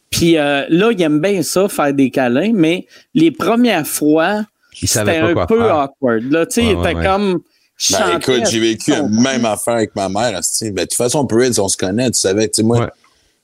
Puis 0.09 0.37
euh, 0.37 0.65
là, 0.69 0.91
il 0.91 1.01
aime 1.01 1.19
bien 1.19 1.41
ça, 1.43 1.67
faire 1.67 1.93
des 1.93 2.09
câlins, 2.09 2.51
mais 2.53 2.87
les 3.13 3.29
premières 3.31 3.85
fois, 3.85 4.45
c'était 4.73 5.17
un 5.17 5.45
peu 5.45 5.59
faire. 5.59 5.79
awkward. 5.79 6.23
Là, 6.31 6.45
tu 6.45 6.55
sais, 6.55 6.61
Ouais, 6.61 6.71
il 6.71 6.75
ouais, 6.77 6.91
était 6.91 6.99
ouais. 6.99 7.05
comme... 7.05 7.39
Ben, 7.91 8.17
écoute, 8.19 8.49
j'ai 8.49 8.59
vécu 8.59 8.89
la 8.91 9.03
même 9.03 9.45
affaire 9.45 9.75
avec 9.75 9.95
ma 9.95 10.09
mère. 10.09 10.31
Ben, 10.61 10.73
de 10.73 10.81
toute 10.81 10.93
façon, 10.95 11.27
Prince, 11.27 11.59
on 11.59 11.67
se 11.67 11.77
connaît, 11.77 12.09
tu 12.09 12.19
savais. 12.19 12.49
Moi, 12.63 12.79
Ouais. 12.79 12.87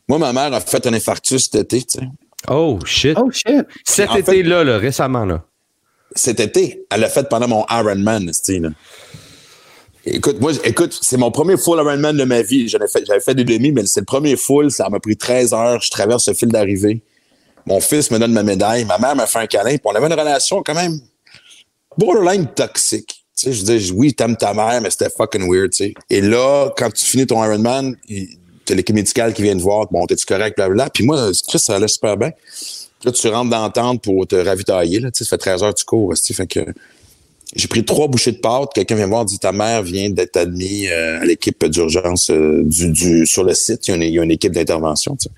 moi, 0.07 0.17
ma 0.17 0.33
mère 0.33 0.53
a 0.53 0.59
fait 0.59 0.87
un 0.87 0.93
infarctus 0.93 1.43
cet 1.51 1.55
été. 1.73 1.83
tu 1.83 1.99
sais. 1.99 2.07
Oh, 2.49 2.79
shit. 2.85 3.17
Oh 3.19 3.29
shit. 3.31 3.65
Cet 3.85 4.09
été-là, 4.15 4.63
là, 4.63 4.77
récemment, 4.77 5.25
là. 5.25 5.43
cet 6.15 6.39
été. 6.39 6.85
Elle 6.91 7.01
l'a 7.01 7.09
fait 7.09 7.27
pendant 7.29 7.47
mon 7.47 7.65
Ironman, 7.69 8.29
là. 8.49 8.69
Écoute, 10.05 10.41
moi, 10.41 10.51
écoute, 10.65 10.97
c'est 11.01 11.15
mon 11.17 11.31
premier 11.31 11.55
full 11.57 11.79
Ironman 11.79 12.17
de 12.17 12.25
ma 12.25 12.41
vie. 12.41 12.67
J'en 12.67 12.79
ai 12.79 12.87
fait, 12.89 13.05
j'avais 13.05 13.21
fait 13.21 13.33
des 13.35 13.45
demi, 13.45 13.71
mais 13.71 13.85
c'est 13.85 14.01
le 14.01 14.05
premier 14.05 14.35
full. 14.35 14.69
Ça 14.69 14.89
m'a 14.89 14.99
pris 14.99 15.15
13 15.15 15.53
heures. 15.53 15.81
Je 15.81 15.89
traverse 15.89 16.27
le 16.27 16.33
fil 16.33 16.49
d'arrivée. 16.49 17.01
Mon 17.65 17.79
fils 17.79 18.11
me 18.11 18.19
donne 18.19 18.33
ma 18.33 18.43
médaille. 18.43 18.83
Ma 18.83 18.97
mère 18.97 19.15
m'a 19.15 19.25
fait 19.27 19.39
un 19.39 19.47
câlin. 19.47 19.71
Puis 19.71 19.81
on 19.85 19.95
avait 19.95 20.07
une 20.07 20.13
relation 20.13 20.61
quand 20.61 20.73
même 20.75 20.99
borderline 21.97 22.47
toxique. 22.47 23.25
Tu 23.37 23.45
sais, 23.45 23.53
je 23.53 23.63
disais, 23.63 23.91
oui, 23.93 24.13
t'aimes 24.13 24.35
ta 24.35 24.53
mère, 24.53 24.81
mais 24.81 24.89
c'était 24.91 25.09
fucking 25.09 25.49
weird, 25.49 25.71
tu 25.71 25.85
sais. 25.85 25.93
Et 26.09 26.19
là, 26.21 26.69
quand 26.77 26.91
tu 26.91 27.05
finis 27.05 27.25
ton 27.25 27.43
Ironman, 27.43 27.95
il- 28.09 28.37
t'as 28.65 28.75
l'équipe 28.75 28.95
médicale 28.95 29.33
qui 29.33 29.41
vient 29.41 29.55
te 29.55 29.61
voir. 29.61 29.87
Bon, 29.91 30.05
t'es-tu 30.05 30.25
correct, 30.25 30.55
blablabla. 30.57 30.89
Puis 30.89 31.03
moi, 31.05 31.29
Chris, 31.47 31.59
ça 31.59 31.75
allait 31.75 31.87
super 31.87 32.17
bien. 32.17 32.31
Puis 32.31 33.05
là, 33.05 33.11
tu 33.11 33.27
rentres 33.27 33.49
dans 33.49 33.63
la 33.63 33.69
tente 33.69 34.01
pour 34.01 34.25
te 34.27 34.35
ravitailler, 34.35 34.99
là. 34.99 35.11
Tu 35.11 35.19
sais, 35.19 35.23
ça 35.25 35.31
fait 35.31 35.37
13 35.49 35.63
heures 35.63 35.73
que 35.73 35.79
tu 35.79 35.85
cours. 35.85 36.13
Fait 36.15 36.47
que 36.47 36.59
j'ai 37.55 37.67
pris 37.67 37.83
trois 37.85 38.07
bouchées 38.07 38.31
de 38.31 38.37
pâte. 38.37 38.69
Quelqu'un 38.73 38.95
vient 38.95 39.05
me 39.05 39.11
voir, 39.11 39.25
dit 39.25 39.37
ta 39.39 39.51
mère 39.51 39.83
vient 39.83 40.09
d'être 40.09 40.37
admise 40.37 40.89
euh, 40.91 41.21
à 41.21 41.25
l'équipe 41.25 41.63
d'urgence 41.65 42.29
euh, 42.31 42.63
du, 42.63 42.89
du 42.91 43.25
sur 43.27 43.43
le 43.43 43.53
site. 43.53 43.87
Il 43.87 43.91
y 43.91 43.93
a 43.93 43.95
une, 43.97 44.03
il 44.03 44.13
y 44.13 44.19
a 44.19 44.23
une 44.23 44.31
équipe 44.31 44.53
d'intervention. 44.53 45.15
Tu 45.17 45.23
sais. 45.27 45.29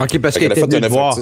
OK, 0.00 0.18
parce 0.20 0.36
qu'elle 0.38 0.50
a 0.52 0.54
était 0.56 0.66
venue 0.66 0.80
te 0.80 0.86
voir. 0.88 1.16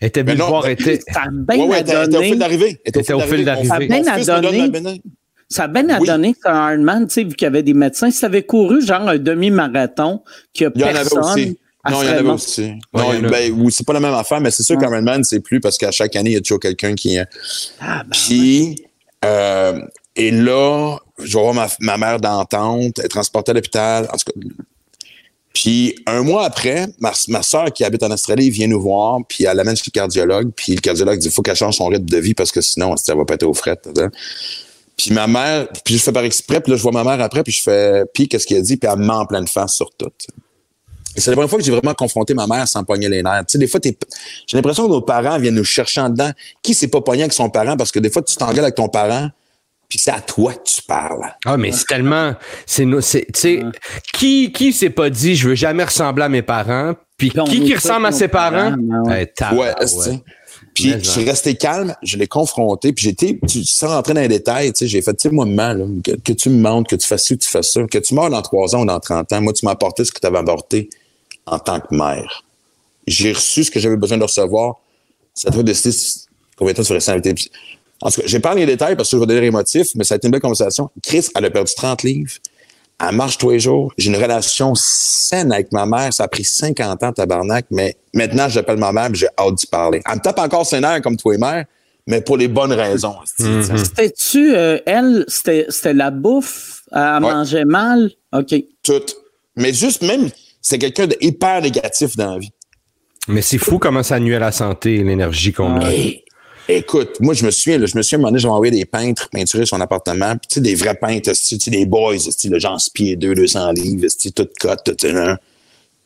Elle 0.00 0.08
était 0.08 0.22
venue 0.22 0.36
voir. 0.36 0.68
était- 0.68 1.00
Ça 1.12 1.22
a 1.22 1.28
bien 1.30 1.64
Ouais, 1.64 1.68
ouais, 1.68 1.76
à 1.76 1.78
elle 1.78 1.84
était- 1.86 1.94
elle 1.96 2.04
était 2.08 2.16
au 2.18 2.22
fil 2.22 2.38
d'arrivée. 2.38 2.80
Elle 2.84 2.88
était 2.90 3.12
au 3.14 3.20
fil 3.20 3.44
d'arrivée. 3.44 3.68
Ça 3.68 3.74
a 3.74 3.78
bien 3.78 3.88
Mon 4.02 4.06
à 4.06 4.14
fils 4.18 4.28
me 4.28 4.40
donne 4.42 4.70
donner. 4.72 5.02
Ça 5.54 5.64
a 5.64 5.68
bien 5.68 5.88
à 5.90 6.00
Oui. 6.00 6.06
donner 6.08 6.32
que 6.32 6.38
c'est 6.42 6.48
un 6.50 6.72
Ironman, 6.72 7.06
tu 7.06 7.14
sais, 7.14 7.22
vu 7.24 7.34
qu'il 7.34 7.44
y 7.44 7.46
avait 7.46 7.62
des 7.62 7.74
médecins. 7.74 8.10
Si 8.10 8.18
tu 8.18 8.24
avais 8.24 8.42
couru 8.42 8.84
genre 8.84 9.08
un 9.08 9.18
demi-marathon, 9.18 10.20
qu'il 10.52 10.70
Il 10.74 10.78
n'y 10.78 10.80
y 10.80 10.84
a 10.84 10.86
en 10.86 10.90
avait 10.96 10.98
personne. 11.10 11.20
aussi. 11.22 11.58
Non, 11.90 12.02
il 12.02 12.06
y 12.06 12.08
en 12.08 12.12
avait 12.12 12.28
aussi. 12.30 12.62
Ouais, 12.62 12.78
non, 12.94 13.12
il 13.12 13.18
y 13.18 13.20
en 13.20 13.24
a. 13.24 13.28
ben, 13.28 13.52
oui, 13.56 13.70
c'est 13.72 13.86
pas 13.86 13.92
la 13.92 14.00
même 14.00 14.14
affaire, 14.14 14.40
mais 14.40 14.50
c'est 14.50 14.62
sûr 14.64 14.76
qu'Ironman, 14.78 15.22
c'est 15.22 15.38
plus 15.40 15.60
parce 15.60 15.78
qu'à 15.78 15.92
chaque 15.92 16.16
année, 16.16 16.30
il 16.30 16.32
y 16.32 16.36
a 16.36 16.40
toujours 16.40 16.58
quelqu'un 16.58 16.94
qui. 16.94 17.18
euh, 17.18 17.24
Ah, 17.80 18.02
ben, 18.02 18.10
Puis, 18.10 18.84
euh, 19.24 19.80
et 20.16 20.30
là, 20.32 20.96
je 21.22 21.36
vais 21.36 21.42
voir 21.42 21.54
ma, 21.54 21.68
ma 21.80 21.96
mère 21.98 22.18
d'entente, 22.18 22.98
elle 22.98 23.04
est 23.04 23.08
transportée 23.08 23.52
à 23.52 23.54
l'hôpital. 23.54 24.08
En 24.12 24.16
tout 24.16 24.32
cas. 24.32 24.48
Puis, 25.52 25.94
un 26.06 26.22
mois 26.22 26.46
après, 26.46 26.86
ma, 26.98 27.12
ma 27.28 27.42
soeur 27.42 27.72
qui 27.72 27.84
habite 27.84 28.02
en 28.02 28.10
Australie 28.10 28.50
vient 28.50 28.66
nous 28.66 28.80
voir, 28.80 29.20
puis 29.28 29.44
elle 29.44 29.60
amène 29.60 29.76
chez 29.76 29.84
le 29.86 29.92
cardiologue, 29.92 30.50
puis 30.56 30.74
le 30.74 30.80
cardiologue 30.80 31.18
dit 31.20 31.28
il 31.28 31.32
faut 31.32 31.42
qu'elle 31.42 31.54
change 31.54 31.76
son 31.76 31.86
rythme 31.86 32.06
de 32.06 32.18
vie 32.18 32.34
parce 32.34 32.50
que 32.50 32.60
sinon, 32.60 32.96
elle 33.06 33.16
va 33.16 33.24
péter 33.24 33.46
aux 33.46 33.54
frettes. 33.54 33.88
Hein. 34.94 34.96
Puis 34.96 35.12
ma 35.12 35.26
mère, 35.26 35.68
puis 35.84 35.96
je 35.98 36.02
fais 36.02 36.12
par 36.12 36.24
exprès, 36.24 36.60
puis 36.60 36.70
là, 36.72 36.76
je 36.76 36.82
vois 36.82 36.92
ma 36.92 37.04
mère 37.04 37.20
après, 37.20 37.42
puis 37.42 37.52
je 37.52 37.62
fais, 37.62 38.04
puis 38.14 38.28
qu'est-ce 38.28 38.46
qu'il 38.46 38.56
a 38.56 38.60
dit, 38.60 38.76
puis 38.76 38.88
elle 38.92 38.98
me 38.98 39.04
ment 39.06 39.20
en 39.20 39.26
pleine 39.26 39.46
face 39.48 39.74
sur 39.74 39.90
tout. 39.96 40.10
Et 41.16 41.20
c'est 41.20 41.30
la 41.30 41.36
première 41.36 41.48
fois 41.50 41.58
que 41.60 41.64
j'ai 41.64 41.70
vraiment 41.70 41.94
confronté 41.94 42.34
ma 42.34 42.46
mère 42.46 42.66
sans 42.66 42.82
pogner 42.82 43.08
les 43.08 43.22
nerfs. 43.22 43.44
Tu 43.46 43.52
sais, 43.52 43.58
des 43.58 43.68
fois, 43.68 43.78
t'es- 43.78 43.96
j'ai 44.48 44.56
l'impression 44.56 44.86
que 44.86 44.90
nos 44.92 45.00
parents 45.00 45.38
viennent 45.38 45.54
nous 45.54 45.62
chercher 45.64 46.00
en 46.00 46.10
dedans. 46.10 46.30
Qui 46.62 46.74
s'est 46.74 46.88
pas 46.88 47.00
pogné 47.02 47.22
avec 47.22 47.32
son 47.32 47.50
parent? 47.50 47.76
Parce 47.76 47.92
que 47.92 48.00
des 48.00 48.10
fois, 48.10 48.22
tu 48.22 48.34
t'engueules 48.36 48.64
avec 48.64 48.74
ton 48.74 48.88
parent, 48.88 49.28
puis 49.88 49.98
c'est 50.00 50.10
à 50.10 50.20
toi 50.20 50.52
que 50.54 50.64
tu 50.64 50.82
parles. 50.82 51.20
Ah, 51.44 51.56
mais 51.56 51.70
c'est 51.70 51.84
tellement. 51.86 52.34
C'est, 52.66 52.84
no- 52.84 53.00
c'est, 53.00 53.26
tu 53.32 53.40
sais, 53.40 53.62
qui, 54.12 54.50
qui 54.50 54.72
s'est 54.72 54.90
pas 54.90 55.08
dit, 55.08 55.36
je 55.36 55.48
veux 55.50 55.54
jamais 55.54 55.84
ressembler 55.84 56.24
à 56.24 56.28
mes 56.28 56.42
parents? 56.42 56.94
Puis 57.16 57.30
qui, 57.30 57.60
qui 57.64 57.74
ressemble 57.76 58.06
à 58.06 58.12
ses 58.12 58.26
parents? 58.26 58.72
parents, 58.72 59.08
ouais. 59.08 59.32
Eh. 59.40 59.54
Ouais, 59.54 59.72
Puis 60.74 60.90
je 61.04 61.10
suis 61.10 61.24
resté 61.24 61.54
calme, 61.54 61.94
je 62.02 62.16
l'ai 62.16 62.26
confronté, 62.26 62.92
puis 62.92 63.04
j'étais, 63.04 63.38
sans 63.64 63.88
rentrer 63.88 64.12
dans 64.14 64.20
les 64.20 64.28
détails, 64.28 64.72
tu 64.72 64.80
sais, 64.80 64.86
j'ai 64.88 65.02
fait, 65.02 65.14
tu 65.14 65.28
sais, 65.28 65.34
moi, 65.34 65.46
là, 65.46 65.76
que, 66.02 66.12
que 66.12 66.32
tu 66.32 66.50
me 66.50 66.60
montres, 66.60 66.90
que 66.90 66.96
tu 66.96 67.06
fasses 67.06 67.24
ci 67.24 67.34
ou 67.34 67.36
tu 67.36 67.48
fasses 67.48 67.72
ça, 67.72 67.82
que 67.86 67.98
tu 67.98 68.14
meurs 68.14 68.30
dans 68.30 68.42
3 68.42 68.74
ans 68.74 68.82
ou 68.82 68.86
dans 68.86 68.98
30 69.00 69.32
ans, 69.32 69.40
moi, 69.40 69.52
tu 69.52 69.64
m'as 69.64 69.72
apporté 69.72 70.04
ce 70.04 70.10
que 70.12 70.18
tu 70.20 70.26
avais 70.26 70.38
apporté 70.38 70.90
en 71.46 71.58
tant 71.58 71.78
que 71.80 71.94
mère. 71.94 72.44
J'ai 73.06 73.32
reçu 73.32 73.64
ce 73.64 73.70
que 73.70 73.78
j'avais 73.78 73.96
besoin 73.96 74.18
de 74.18 74.22
recevoir. 74.24 74.76
Ça 75.34 75.50
te 75.50 75.56
fait 75.56 75.62
décider 75.62 75.92
si- 75.92 76.26
combien 76.56 76.72
de 76.72 76.76
temps 76.78 76.82
tu 76.82 76.88
vas 76.88 76.94
rester 76.94 77.12
invité. 77.12 77.34
En 78.00 78.10
tout 78.10 78.20
cas, 78.20 78.26
j'ai 78.26 78.40
pas 78.40 78.54
les 78.54 78.66
détails 78.66 78.96
parce 78.96 79.10
que 79.10 79.16
je 79.16 79.20
vais 79.20 79.26
donner 79.26 79.46
émotif, 79.46 79.88
mais 79.94 80.04
ça 80.04 80.14
a 80.14 80.16
été 80.16 80.26
une 80.26 80.32
belle 80.32 80.40
conversation. 80.40 80.90
Chris, 81.02 81.26
elle 81.36 81.44
a 81.44 81.50
perdu 81.50 81.72
30 81.76 82.02
livres. 82.02 82.32
Elle 83.00 83.16
marche 83.16 83.38
tous 83.38 83.50
les 83.50 83.60
jours. 83.60 83.92
J'ai 83.98 84.10
une 84.10 84.16
relation 84.22 84.72
saine 84.76 85.52
avec 85.52 85.72
ma 85.72 85.84
mère. 85.86 86.12
Ça 86.12 86.24
a 86.24 86.28
pris 86.28 86.44
50 86.44 87.02
ans, 87.02 87.12
tabarnak, 87.12 87.66
mais 87.70 87.96
maintenant, 88.14 88.48
j'appelle 88.48 88.76
ma 88.78 88.92
mère 88.92 89.06
et 89.10 89.14
j'ai 89.14 89.26
hâte 89.38 89.54
d'y 89.56 89.66
parler. 89.66 90.00
Elle 90.08 90.16
me 90.16 90.20
tape 90.20 90.38
encore 90.38 90.64
ses 90.66 90.80
nerfs 90.80 91.02
comme 91.02 91.16
toi 91.16 91.34
et 91.34 91.38
mère, 91.38 91.64
mais 92.06 92.20
pour 92.20 92.36
les 92.36 92.48
bonnes 92.48 92.72
raisons. 92.72 93.16
esti, 93.24 93.44
C'était-tu, 93.78 94.54
euh, 94.56 94.78
elle, 94.86 95.24
c'était 95.28 95.66
c'était 95.68 95.94
la 95.94 96.10
bouffe? 96.10 96.82
Elle 96.92 96.98
Ouais. 97.00 97.20
mangeait 97.20 97.64
mal? 97.64 98.10
OK. 98.32 98.54
Tout. 98.82 99.02
Mais 99.56 99.72
juste 99.72 100.02
même, 100.02 100.30
c'est 100.60 100.78
quelqu'un 100.78 101.06
de 101.06 101.16
hyper 101.20 101.60
négatif 101.62 102.16
dans 102.16 102.34
la 102.34 102.38
vie. 102.38 102.50
Mais 103.28 103.40
c'est 103.42 103.58
fou 103.58 103.78
comment 103.78 104.02
ça 104.02 104.20
nuit 104.20 104.34
à 104.34 104.38
la 104.38 104.52
santé, 104.52 105.02
l'énergie 105.02 105.52
qu'on 105.52 105.80
a. 105.80 105.90
Hey, 105.90 106.23
écoute, 106.68 107.20
moi, 107.20 107.34
je 107.34 107.44
me 107.44 107.50
souviens, 107.50 107.78
là, 107.78 107.86
je 107.86 107.96
me 107.96 108.02
souviens, 108.02 108.18
à 108.18 108.20
un 108.20 108.22
moment 108.22 108.30
donné, 108.30 108.40
j'avais 108.40 108.54
envoyé 108.54 108.72
des 108.72 108.84
peintres 108.84 109.28
peinturer 109.30 109.66
son 109.66 109.80
appartement. 109.80 110.36
Puis, 110.36 110.48
tu 110.48 110.54
sais, 110.54 110.60
des 110.60 110.74
vrais 110.74 110.94
peintres, 110.94 111.32
tu 111.32 111.58
sais, 111.58 111.70
des 111.70 111.86
boys, 111.86 112.14
esti, 112.14 112.48
le 112.48 112.58
genre 112.58 112.78
pieds 112.92 113.16
2, 113.16 113.34
200 113.34 113.72
livres, 113.72 114.04
esti, 114.04 114.32
tout 114.32 114.48
cote, 114.60 114.80
tout, 114.84 114.94
tu 114.94 115.08
sais, 115.08 115.12
là. 115.12 115.38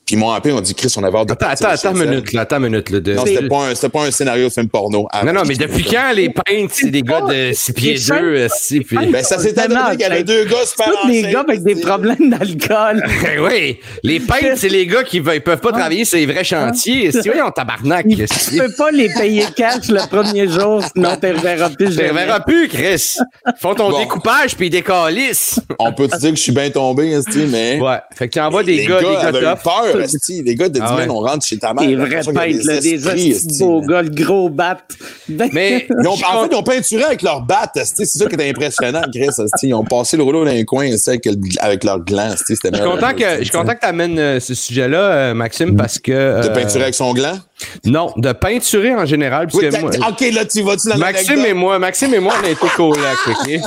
Puis, 0.08 0.16
ils 0.16 0.18
m'ont 0.18 0.30
appelé, 0.30 0.54
on 0.54 0.60
dit, 0.62 0.74
Chris, 0.74 0.90
on 0.96 1.02
avait 1.04 1.18
hâte 1.18 1.28
de 1.28 1.32
Attends, 1.34 1.48
attends, 1.50 1.68
attends 1.68 1.94
une 1.94 2.08
minute, 2.08 2.32
là, 2.32 2.40
attends 2.40 2.56
une 2.56 2.62
minute, 2.70 2.88
là. 2.88 3.00
de- 3.00 3.12
Non, 3.12 3.26
c'était 3.26 3.46
pas, 3.46 3.66
un, 3.68 3.74
c'était 3.74 3.90
pas 3.90 4.04
un 4.06 4.10
scénario 4.10 4.48
de 4.48 4.52
film 4.54 4.68
porno. 4.70 5.06
Ah, 5.12 5.22
Non, 5.22 5.34
non, 5.34 5.42
mais 5.46 5.54
depuis 5.54 5.84
quand 5.84 6.12
les 6.14 6.30
peintres, 6.30 6.72
c'est 6.74 6.88
des 6.90 7.02
gars 7.02 7.20
de 7.20 7.50
6 7.52 7.72
pieds 7.74 7.92
Les 7.92 7.98
cinq- 7.98 8.22
2, 8.22 8.46
si, 8.56 8.80
puis... 8.80 8.96
Ben, 9.12 9.22
ça 9.22 9.38
s'est 9.38 9.52
Tellement 9.52 9.84
donné 9.84 9.96
qu'il 9.98 10.00
y 10.00 10.04
avait 10.10 10.24
deux 10.24 10.44
gars 10.46 10.64
super 10.64 10.86
Tous 11.02 11.08
les 11.08 11.20
enceintes, 11.20 11.32
gars 11.34 11.44
avec 11.46 11.62
des 11.62 11.74
problèmes 11.74 12.30
d'alcool. 12.30 13.02
Ben 13.22 13.40
oui, 13.40 13.80
les 14.02 14.20
peintres, 14.20 14.52
c'est 14.56 14.70
les 14.70 14.86
gars 14.86 15.02
qui 15.04 15.20
veulent- 15.20 15.42
peuvent 15.42 15.60
pas 15.60 15.72
travailler 15.72 16.06
sur 16.06 16.16
les 16.16 16.24
vrais 16.24 16.42
chantiers. 16.44 17.12
Si 17.12 17.28
oui, 17.28 17.36
on 17.44 17.50
tabarnak. 17.50 18.06
Tu 18.08 18.58
peux 18.58 18.72
pas 18.78 18.90
les 18.90 19.08
payer 19.12 19.44
cash 19.54 19.88
le 19.88 20.00
premier 20.08 20.48
jour, 20.48 20.82
sinon 20.94 21.16
tu 21.20 21.26
ne 21.26 21.34
reverras 21.34 21.68
plus 21.68 21.94
Tu 21.96 22.02
reverras 22.08 22.40
plus, 22.40 22.68
Chris. 22.68 23.16
Ils 23.46 23.52
font 23.60 23.74
ton 23.74 23.98
découpage 23.98 24.56
puis 24.56 24.68
ils 24.68 24.70
décalissent. 24.70 25.60
On 25.78 25.92
peut 25.92 26.08
te 26.08 26.16
dire 26.18 26.30
que 26.30 26.36
je 26.36 26.42
suis 26.42 26.52
bien 26.52 26.70
tombé, 26.70 27.10
esti, 27.10 27.46
mais. 27.50 27.78
Ouais. 27.78 27.98
Fait 28.14 28.28
que 28.28 28.32
tu 28.32 28.40
envoies 28.40 28.62
des 28.62 28.76
les 28.76 28.86
gars, 28.86 28.98
des 29.00 29.40
gars 29.40 29.56
esti. 30.02 30.42
Les 30.42 30.54
gars 30.54 30.68
de 30.68 30.80
Ah 30.82 30.94
10 30.96 31.02
ouais. 31.02 31.10
on 31.10 31.20
rentre 31.20 31.44
chez 31.46 31.58
ta 31.58 31.74
mère. 31.74 31.86
Des 31.86 31.96
t'as 31.96 32.04
vrais 32.22 32.32
peintres, 32.32 32.46
des 32.46 32.70
esprits, 32.70 32.94
hosties 33.08 33.30
esti, 33.30 33.58
beaux 33.60 33.80
gars, 33.82 34.02
le 34.02 34.10
gros 34.10 34.48
bat. 34.50 34.78
Ben, 35.28 35.50
Mais 35.52 35.86
Ils 36.00 36.08
ont, 36.08 36.12
en 36.12 36.16
fait, 36.16 36.48
ils 36.52 36.56
ont 36.56 36.62
peinturé 36.62 37.04
avec 37.04 37.22
leur 37.22 37.44
esti. 37.76 38.06
c'est 38.06 38.18
ça 38.18 38.26
qui 38.26 38.34
était 38.34 38.48
impressionnant, 38.48 39.02
Chris. 39.12 39.28
Ils 39.62 39.74
ont 39.74 39.84
passé 39.84 40.16
le 40.16 40.22
rouleau 40.22 40.44
dans 40.44 40.50
les 40.50 40.64
coins 40.64 40.84
esti, 40.86 41.10
avec, 41.10 41.26
le- 41.26 41.36
avec 41.60 41.84
leur 41.84 42.00
gland. 42.00 42.34
je 42.48 42.54
suis 42.54 42.56
content 42.82 43.12
que, 43.14 43.38
je 43.38 43.42
suis 43.42 43.50
content 43.52 43.74
que 43.74 43.80
tu 43.80 43.86
amènes 43.86 44.40
ce 44.40 44.54
sujet-là, 44.54 44.98
euh, 45.00 45.34
Maxime, 45.34 45.76
parce 45.76 45.98
que. 45.98 46.12
De 46.12 46.48
euh, 46.48 46.52
peinturer 46.54 46.82
avec 46.84 46.94
son 46.94 47.12
gland? 47.12 47.38
Non, 47.84 48.12
de 48.16 48.32
peinturer 48.32 48.94
en 48.94 49.04
général. 49.04 49.46
Parce 49.48 49.58
Oui, 49.58 49.66
que 49.66 49.72
t'as- 49.72 49.80
moi- 49.80 49.90
OK, 50.10 50.20
là, 50.32 50.44
tu 50.44 50.62
vas-tu 50.62 50.88
dans 50.88 50.96
Maxime 50.98 51.44
et 51.44 51.52
moi, 51.54 51.78
Maxime 51.78 52.14
et 52.14 52.20
moi, 52.20 52.34
on 52.40 52.46
a 52.46 52.50
été 52.50 52.66
colocs, 52.76 52.98
OK? 53.28 53.60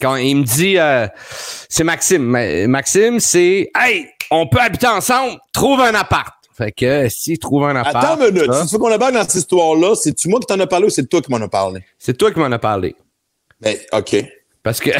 Quand 0.00 0.16
il 0.16 0.36
me 0.36 0.44
dit, 0.44 0.76
euh, 0.76 1.06
c'est 1.68 1.84
Maxime. 1.84 2.22
Ma- 2.22 2.66
Maxime, 2.66 3.20
c'est, 3.20 3.70
hey, 3.80 4.06
on 4.30 4.46
peut 4.46 4.60
habiter 4.60 4.86
ensemble, 4.86 5.38
trouve 5.52 5.80
un 5.80 5.94
appart. 5.94 6.32
Fait 6.56 6.70
que, 6.72 7.08
si 7.08 7.36
trouve 7.38 7.64
un 7.64 7.74
appart. 7.76 7.96
Attends 7.96 8.26
une 8.28 8.34
minute. 8.34 8.52
ça, 8.52 8.64
veux 8.70 8.78
qu'on 8.78 8.92
embarque 8.92 9.14
dans 9.14 9.22
cette 9.22 9.34
histoire-là, 9.34 9.94
c'est-tu 9.96 10.28
moi 10.28 10.38
qui 10.40 10.46
t'en 10.46 10.60
as 10.60 10.66
parlé 10.68 10.86
ou 10.86 10.90
c'est 10.90 11.08
toi 11.08 11.20
qui 11.20 11.30
m'en 11.32 11.40
as 11.40 11.48
parlé? 11.48 11.80
c'est 11.98 12.16
toi 12.16 12.30
qui 12.30 12.38
m'en 12.38 12.50
as 12.52 12.58
parlé. 12.58 12.94
Ben, 13.60 13.76
OK. 13.92 14.16
Parce 14.62 14.78
que. 14.80 14.90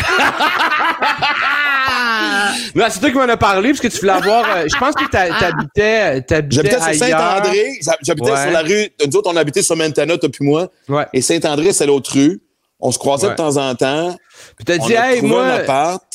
non, 2.75 2.85
c'est 2.91 3.01
toi 3.01 3.11
qui 3.11 3.17
m'en 3.17 3.23
as 3.23 3.37
parlé, 3.37 3.71
parce 3.71 3.81
que 3.81 3.89
tu 3.89 3.99
voulais 3.99 4.13
avoir. 4.13 4.45
euh, 4.57 4.67
je 4.73 4.77
pense 4.79 4.95
que 4.95 5.07
t'a- 5.09 5.29
t'habitais, 5.39 6.23
t'habitais 6.23 6.71
J'habitais 6.71 6.95
sur. 6.97 7.07
Saint-André. 7.07 7.79
J'habitais 8.03 8.31
Ouais. 8.31 8.43
sur 8.43 8.51
la 8.51 8.63
rue. 8.63 8.89
Nous 9.07 9.17
autres, 9.17 9.31
on 9.33 9.37
habitait 9.37 9.63
sur 9.63 9.77
Montana, 9.77 10.19
toi 10.19 10.29
puis 10.29 10.45
moi. 10.45 10.69
Ouais. 10.89 11.07
Et 11.13 11.23
Saint-André, 11.23 11.73
c'est 11.73 11.87
l'autre 11.87 12.13
rue. 12.13 12.41
On 12.87 12.93
se 12.93 12.99
croisait 12.99 13.27
Ouais. 13.29 13.33
de 13.33 13.37
temps 13.37 13.57
en 13.57 13.75
temps. 13.75 14.15
Puis 14.57 14.65
t'as 14.67 14.77
dit, 14.77 14.93
hey, 14.93 15.23
moi. 15.23 15.59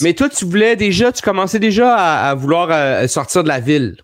Mais 0.02 0.14
toi, 0.14 0.30
tu 0.30 0.46
voulais 0.46 0.76
déjà, 0.76 1.12
tu 1.12 1.22
commençais 1.24 1.58
déjà 1.60 1.96
à, 1.96 2.30
à 2.30 2.36
vouloir 2.36 2.70
euh, 2.72 3.08
sortir 3.08 3.42
de 3.44 3.48
la 3.48 3.60
ville. 3.60 3.98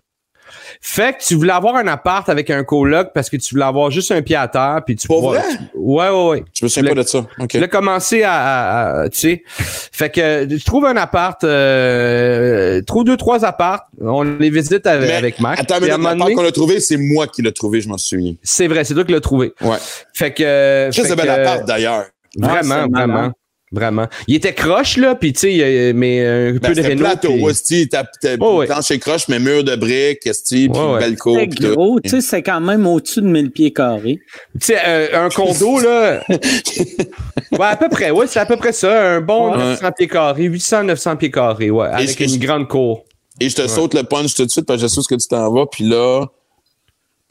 Fait 0.82 1.16
que 1.16 1.22
tu 1.24 1.34
voulais 1.36 1.52
avoir 1.52 1.76
un 1.76 1.86
appart 1.86 2.28
avec 2.28 2.50
un 2.50 2.62
coloc 2.64 3.08
parce 3.14 3.30
que 3.30 3.36
tu 3.36 3.54
voulais 3.54 3.64
avoir 3.64 3.90
juste 3.90 4.10
un 4.12 4.20
pied 4.20 4.36
à 4.36 4.46
terre. 4.48 4.80
Puis 4.84 4.96
tu 4.96 5.06
Pour 5.06 5.20
pourrais- 5.20 5.38
vrai? 5.38 5.48
tu- 5.56 5.68
Ouais, 5.76 6.08
ouais, 6.10 6.28
ouais. 6.28 6.44
Je 6.52 6.64
me 6.64 6.68
souviens 6.68 6.94
pas 6.94 7.02
de 7.02 7.06
ça. 7.08 7.18
OK. 7.38 7.48
Tu 7.48 7.58
l'as 7.60 7.68
commencé 7.68 8.22
à, 8.24 8.32
à- 8.34 9.00
à- 9.02 9.08
tu 9.08 9.18
sais. 9.18 9.42
Fait 9.46 10.10
que 10.10 10.44
tu 10.44 10.62
trouves 10.64 10.84
un 10.86 10.96
appart, 10.96 11.42
euh, 11.44 12.82
trouve 12.82 13.04
deux, 13.04 13.16
trois 13.16 13.44
apparts. 13.44 13.86
On 14.00 14.22
les 14.22 14.50
visite 14.50 14.86
avec, 14.86 15.10
avec 15.10 15.40
Mac. 15.40 15.58
Attends, 15.60 15.76
mais 15.80 15.88
l'appart 15.88 16.18
qu'on 16.18 16.44
a 16.44 16.52
trouvé, 16.52 16.80
c'est 16.80 16.96
moi 16.98 17.26
qui 17.26 17.42
l'ai 17.42 17.52
trouvé, 17.52 17.80
je 17.80 17.88
m'en 17.88 17.98
souviens. 17.98 18.34
C'est 18.42 18.66
vrai, 18.66 18.84
c'est 18.84 18.94
toi 18.94 19.04
qui 19.04 19.12
l'as 19.12 19.20
trouvé. 19.20 19.54
Ouais. 19.62 19.76
Fait 20.14 20.32
que. 20.32 20.42
De 20.90 21.14
bel 21.14 21.28
appart, 21.30 21.64
d'ailleurs. 21.64 22.06
Vraiment, 22.36 22.74
Ah, 22.74 22.86
vraiment. 22.92 23.32
Vraiment. 23.72 24.06
Il 24.28 24.36
était 24.36 24.54
croche, 24.54 24.96
là, 24.96 25.16
puis 25.16 25.32
tu 25.32 25.40
sais, 25.40 25.50
il 25.52 25.56
y 25.56 25.62
a- 25.88 25.92
mais 25.92 26.24
un 26.24 26.52
Ben, 26.52 26.60
peu 26.60 26.68
de 26.68 26.74
c'était 26.76 26.88
réno. 26.88 27.00
plateau, 27.00 27.32
puis- 27.32 27.46
esti, 27.48 27.88
t'as 27.88 28.04
t'as- 28.22 28.36
Oh, 28.38 28.58
ouais. 28.58 28.66
plancher 28.66 29.00
croche, 29.00 29.26
mais 29.28 29.40
mur 29.40 29.64
de 29.64 29.74
briques, 29.74 30.24
esti, 30.24 30.68
puis 30.68 30.80
Ouais, 30.80 30.92
ouais. 30.92 30.98
belle 31.00 31.16
cour, 31.18 31.36
c'est 31.36 31.48
gros, 31.72 31.98
tu 32.00 32.08
sais, 32.10 32.20
c'est 32.20 32.42
quand 32.42 32.60
même 32.60 32.86
au-dessus 32.86 33.22
de 33.22 33.26
1000 33.26 33.50
pieds 33.50 33.72
carrés. 33.72 34.20
Tu 34.60 34.66
sais, 34.68 34.78
euh, 34.86 35.24
un 35.26 35.28
condo, 35.30 35.80
là. 35.80 36.22
ouais, 36.28 37.58
à 37.60 37.76
peu 37.76 37.88
près, 37.88 38.12
ouais, 38.12 38.26
c'est 38.28 38.38
à 38.38 38.46
peu 38.46 38.56
près 38.56 38.72
ça. 38.72 39.16
Un 39.16 39.20
bon 39.20 39.50
Ouais. 39.52 39.58
900 39.58 39.90
pieds 39.96 40.08
carrés, 40.08 40.44
800, 40.44 40.84
900 40.84 41.16
pieds 41.16 41.30
carrés, 41.32 41.70
ouais, 41.70 41.88
avec 41.88 42.08
ce 42.08 42.16
que 42.16 42.22
une 42.24 42.30
je- 42.30 42.38
grande 42.38 42.68
cour. 42.68 43.04
Et 43.40 43.48
je 43.48 43.56
te 43.56 43.66
saute 43.66 43.94
le 43.94 44.04
punch 44.04 44.34
tout 44.34 44.46
de 44.46 44.50
suite 44.50 44.64
parce 44.64 44.80
que 44.80 44.86
je 44.88 44.92
sais 44.92 44.98
où 45.00 45.02
ce 45.02 45.08
que 45.08 45.14
tu 45.20 45.26
t'en 45.28 45.52
vas. 45.52 45.66
Puis 45.66 45.84
là, 45.84 46.24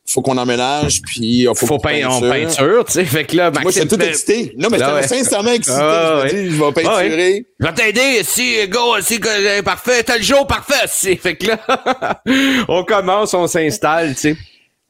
faut 0.08 0.22
qu'on 0.22 0.38
emménage, 0.38 1.01
puis 1.01 1.20
il 1.43 1.47
faut, 1.56 1.66
Faut 1.66 1.80
peindre 1.80 2.12
en 2.14 2.22
peinture. 2.22 2.86
tu 2.86 2.93
sais. 2.93 3.06
Fait 3.06 3.24
que 3.26 3.36
là, 3.36 3.49
Moi, 3.51 3.64
Maxime 3.64 3.84
j'étais 3.84 3.97
tout 3.97 4.03
excité. 4.03 4.53
Non, 4.58 4.70
mais 4.72 4.82
Ah 4.82 5.01
j'étais 5.01 5.24
sincèrement 5.24 5.51
excité. 5.51 5.78
Ah 5.82 6.24
je 6.28 6.36
me 6.36 6.43
dis, 6.43 6.51
je 6.51 6.60
vais 6.62 6.66
Ah 6.68 6.72
peinturer. 6.72 7.45
Je 7.60 7.66
vais 7.66 7.74
t'aider, 7.74 8.24
si, 8.24 8.68
go, 8.68 9.01
si, 9.01 9.20
que- 9.20 9.62
parfait, 9.62 10.03
t'as 10.03 10.18
le 10.18 10.24
jour, 10.24 10.45
parfait, 10.45 10.86
si. 10.88 11.16
Fait 11.26 11.36
que 11.36 11.47
là, 11.47 12.22
on 12.68 12.84
commence, 12.84 13.34
on 13.34 13.47
s'installe, 13.47 14.14
tu 14.14 14.22
sais. 14.22 14.38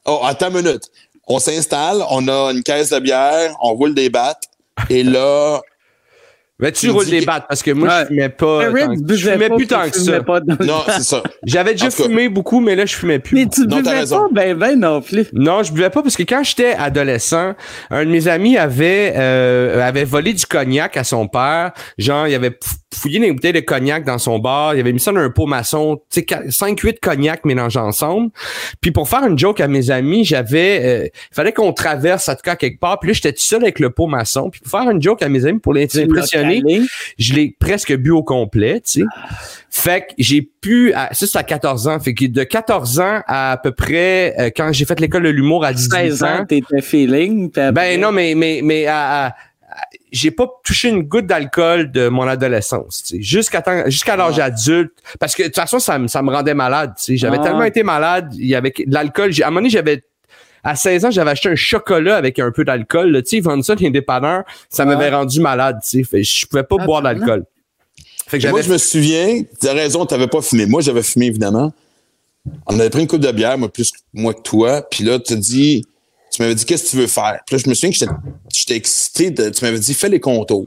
Oh, 0.04 0.20
attends 0.24 0.50
une 0.50 0.62
minute. 0.62 0.82
On 1.26 1.38
s'installe, 1.38 2.04
on 2.10 2.28
a 2.28 2.52
une 2.52 2.62
caisse 2.62 2.90
de 2.90 2.98
bière, 3.00 3.56
on 3.62 3.72
roule 3.72 3.94
des 3.94 4.10
battes, 4.10 4.44
et 4.90 5.02
là, 5.02 5.60
Mais 6.58 6.72
tu 6.72 6.90
battes 7.26 7.44
parce 7.48 7.62
que 7.62 7.70
moi, 7.70 7.88
Ouais. 7.88 7.94
je 8.02 8.06
fumais 8.06 8.28
pas. 8.30 8.62
Eric 8.62 8.74
tant 8.86 8.94
que- 9.06 9.14
je 9.14 9.30
fumais 9.30 9.48
pas, 9.48 9.56
plus 9.56 9.66
tant 9.66 9.90
que 9.90 9.98
ça. 9.98 10.22
pas 10.22 10.40
dans 10.40 10.56
le 10.58 10.64
non, 10.66 10.80
c'est 10.88 11.02
ça. 11.02 11.22
J'avais 11.44 11.72
déjà 11.72 11.90
fumé 11.90 12.28
beaucoup, 12.30 12.60
mais 12.60 12.74
là, 12.74 12.86
je 12.86 12.94
fumais 12.96 13.18
plus. 13.18 13.34
Mais 13.36 13.46
tu 13.46 13.66
Non, 13.66 13.76
buvais 13.76 14.06
pas 14.08 14.26
ben 14.32 14.56
ben 14.56 14.78
non 14.80 15.02
plus. 15.02 15.26
Non, 15.34 15.62
je 15.62 15.72
buvais 15.72 15.90
pas 15.90 16.02
parce 16.02 16.16
que 16.16 16.22
quand 16.22 16.42
j'étais 16.42 16.72
adolescent, 16.72 17.54
un 17.90 18.04
de 18.06 18.10
mes 18.10 18.26
amis 18.28 18.56
avait 18.56 19.12
euh, 19.16 19.86
avait 19.86 20.04
volé 20.04 20.32
du 20.32 20.46
cognac 20.46 20.96
à 20.96 21.04
son 21.04 21.28
père. 21.28 21.72
Genre, 21.98 22.26
il 22.26 22.34
avait 22.34 22.58
fouillé 22.94 23.20
des 23.20 23.30
bouteilles 23.32 23.52
de 23.52 23.60
cognac 23.60 24.04
dans 24.04 24.16
son 24.16 24.38
bar. 24.38 24.74
Il 24.74 24.80
avait 24.80 24.92
mis 24.94 25.00
ça 25.00 25.12
dans 25.12 25.20
un 25.20 25.28
pot 25.30 25.44
maçon. 25.46 26.00
Tu 26.10 26.20
sais, 26.20 26.48
5-8 26.48 27.00
cognacs 27.00 27.44
mélangés 27.44 27.78
ensemble. 27.78 28.30
Puis 28.80 28.92
pour 28.92 29.08
faire 29.10 29.26
une 29.26 29.38
joke 29.38 29.60
à 29.60 29.68
mes 29.68 29.90
amis, 29.90 30.24
j'avais... 30.24 30.80
euh, 30.82 31.04
il 31.30 31.34
fallait 31.34 31.52
qu'on 31.52 31.74
traverse, 31.74 32.30
en 32.30 32.34
tout 32.34 32.40
cas, 32.42 32.56
quelque 32.56 32.80
part. 32.80 32.98
Puis 32.98 33.08
là, 33.08 33.12
j'étais 33.12 33.32
tout 33.34 33.42
seul 33.42 33.62
avec 33.62 33.78
le 33.80 33.90
pot 33.90 34.06
maçon. 34.06 34.48
Puis 34.48 34.60
pour 34.62 34.70
faire 34.70 34.88
une 34.90 35.02
joke 35.02 35.20
à 35.22 35.28
mes 35.28 35.44
amis, 35.44 35.58
pour 35.58 35.74
les 35.74 35.84
impressionner, 35.98 36.45
je 37.18 37.34
l'ai 37.34 37.56
presque 37.58 37.94
bu 37.96 38.10
au 38.10 38.22
complet, 38.22 38.80
tu 38.80 39.00
sais. 39.00 39.06
Fait 39.70 40.02
que 40.02 40.06
j'ai 40.18 40.42
pu, 40.42 40.92
à, 40.94 41.12
ça 41.12 41.26
c'est 41.26 41.38
à 41.38 41.42
14 41.42 41.88
ans, 41.88 42.00
fait 42.00 42.14
que 42.14 42.26
de 42.26 42.44
14 42.44 43.00
ans 43.00 43.20
à 43.26 43.52
à 43.52 43.56
peu 43.56 43.72
près, 43.72 44.34
euh, 44.38 44.50
quand 44.56 44.72
j'ai 44.72 44.84
fait 44.84 44.98
l'école 45.00 45.24
de 45.24 45.28
l'humour 45.30 45.64
à 45.64 45.72
18 45.72 45.90
16 45.90 46.22
ans, 46.22 46.26
ans, 46.40 46.44
t'étais 46.46 46.80
feeling. 46.80 47.48
après- 47.48 47.72
ben 47.72 48.00
non, 48.00 48.12
mais, 48.12 48.34
mais, 48.34 48.60
mais 48.64 48.86
à- 48.86 49.26
à- 49.26 49.26
à- 49.28 49.34
j'ai 50.12 50.30
pas 50.30 50.46
touché 50.64 50.88
une 50.88 51.02
goutte 51.02 51.26
d'alcool 51.26 51.90
de 51.90 52.08
mon 52.08 52.22
adolescence, 52.26 53.02
tu 53.06 53.16
sais, 53.16 53.22
jusqu'à 53.22 53.60
temps- 53.60 53.84
jusqu'à 53.86 54.16
l'âge 54.16 54.38
adulte, 54.38 54.92
parce 55.20 55.34
que 55.34 55.42
de 55.42 55.48
toute 55.48 55.56
façon, 55.56 55.78
ça, 55.78 55.98
me- 55.98 56.06
ça 56.08 56.22
me 56.22 56.30
rendait 56.30 56.54
malade, 56.54 56.94
tu 56.96 57.04
sais. 57.04 57.16
J'avais 57.18 57.36
Ah. 57.40 57.44
tellement 57.44 57.64
été 57.64 57.82
malade, 57.82 58.32
il 58.34 58.46
y 58.46 58.54
avait 58.54 58.72
de 58.76 58.92
l'alcool, 58.94 59.30
à 59.42 59.46
un 59.46 59.50
moment 59.50 59.60
donné, 59.60 59.70
j'avais 59.70 60.02
à 60.66 60.76
16 60.76 61.04
ans, 61.06 61.10
j'avais 61.10 61.30
acheté 61.30 61.48
un 61.48 61.54
chocolat 61.54 62.16
avec 62.16 62.38
un 62.38 62.50
peu 62.50 62.64
d'alcool. 62.64 63.22
Tu 63.22 63.28
sais, 63.30 63.36
ils 63.36 63.42
vendent 63.42 63.64
ça 63.64 63.74
les 63.74 63.90
dépanneurs. 63.90 64.44
Ça 64.68 64.84
Ouais. 64.84 64.94
m'avait 64.96 65.10
rendu 65.14 65.40
malade. 65.40 65.78
Tu 65.88 66.04
sais. 66.04 66.22
Je 66.22 66.46
pouvais 66.46 66.62
pas 66.64 66.76
Ah, 66.80 66.84
boire 66.84 67.02
d'alcool. 67.02 67.44
Fait 68.28 68.38
que 68.38 68.48
Moi, 68.48 68.62
je 68.62 68.72
me 68.72 68.78
souviens, 68.78 69.42
tu 69.60 69.68
as 69.68 69.72
raison, 69.72 70.04
tu 70.04 70.14
n'avais 70.14 70.26
pas 70.26 70.42
fumé. 70.42 70.66
Moi, 70.66 70.80
j'avais 70.82 71.02
fumé, 71.02 71.26
évidemment. 71.26 71.72
On 72.66 72.78
avait 72.78 72.90
pris 72.90 73.00
une 73.02 73.06
coupe 73.06 73.20
de 73.20 73.30
bière, 73.32 73.56
moi, 73.58 73.68
plus 73.72 73.90
que 73.92 73.98
moi 74.12 74.34
que 74.34 74.42
toi. 74.42 74.82
Puis 74.90 75.04
là, 75.04 75.18
tu 75.20 75.36
dit, 75.36 75.84
tu 76.32 76.42
m'avais 76.42 76.54
dit, 76.54 76.64
qu'est-ce 76.64 76.84
que 76.84 76.90
tu 76.90 76.96
veux 76.96 77.06
faire? 77.06 77.40
Puis 77.46 77.56
là, 77.56 77.62
je 77.64 77.68
me 77.70 77.74
souviens 77.74 77.90
que 77.90 77.96
j'étais- 78.52 78.74
excité. 78.76 79.30
de- 79.30 79.50
tu 79.50 79.64
m'avais 79.64 79.78
dit, 79.78 79.94
fais 79.94 80.08
les 80.08 80.20
contours. 80.20 80.66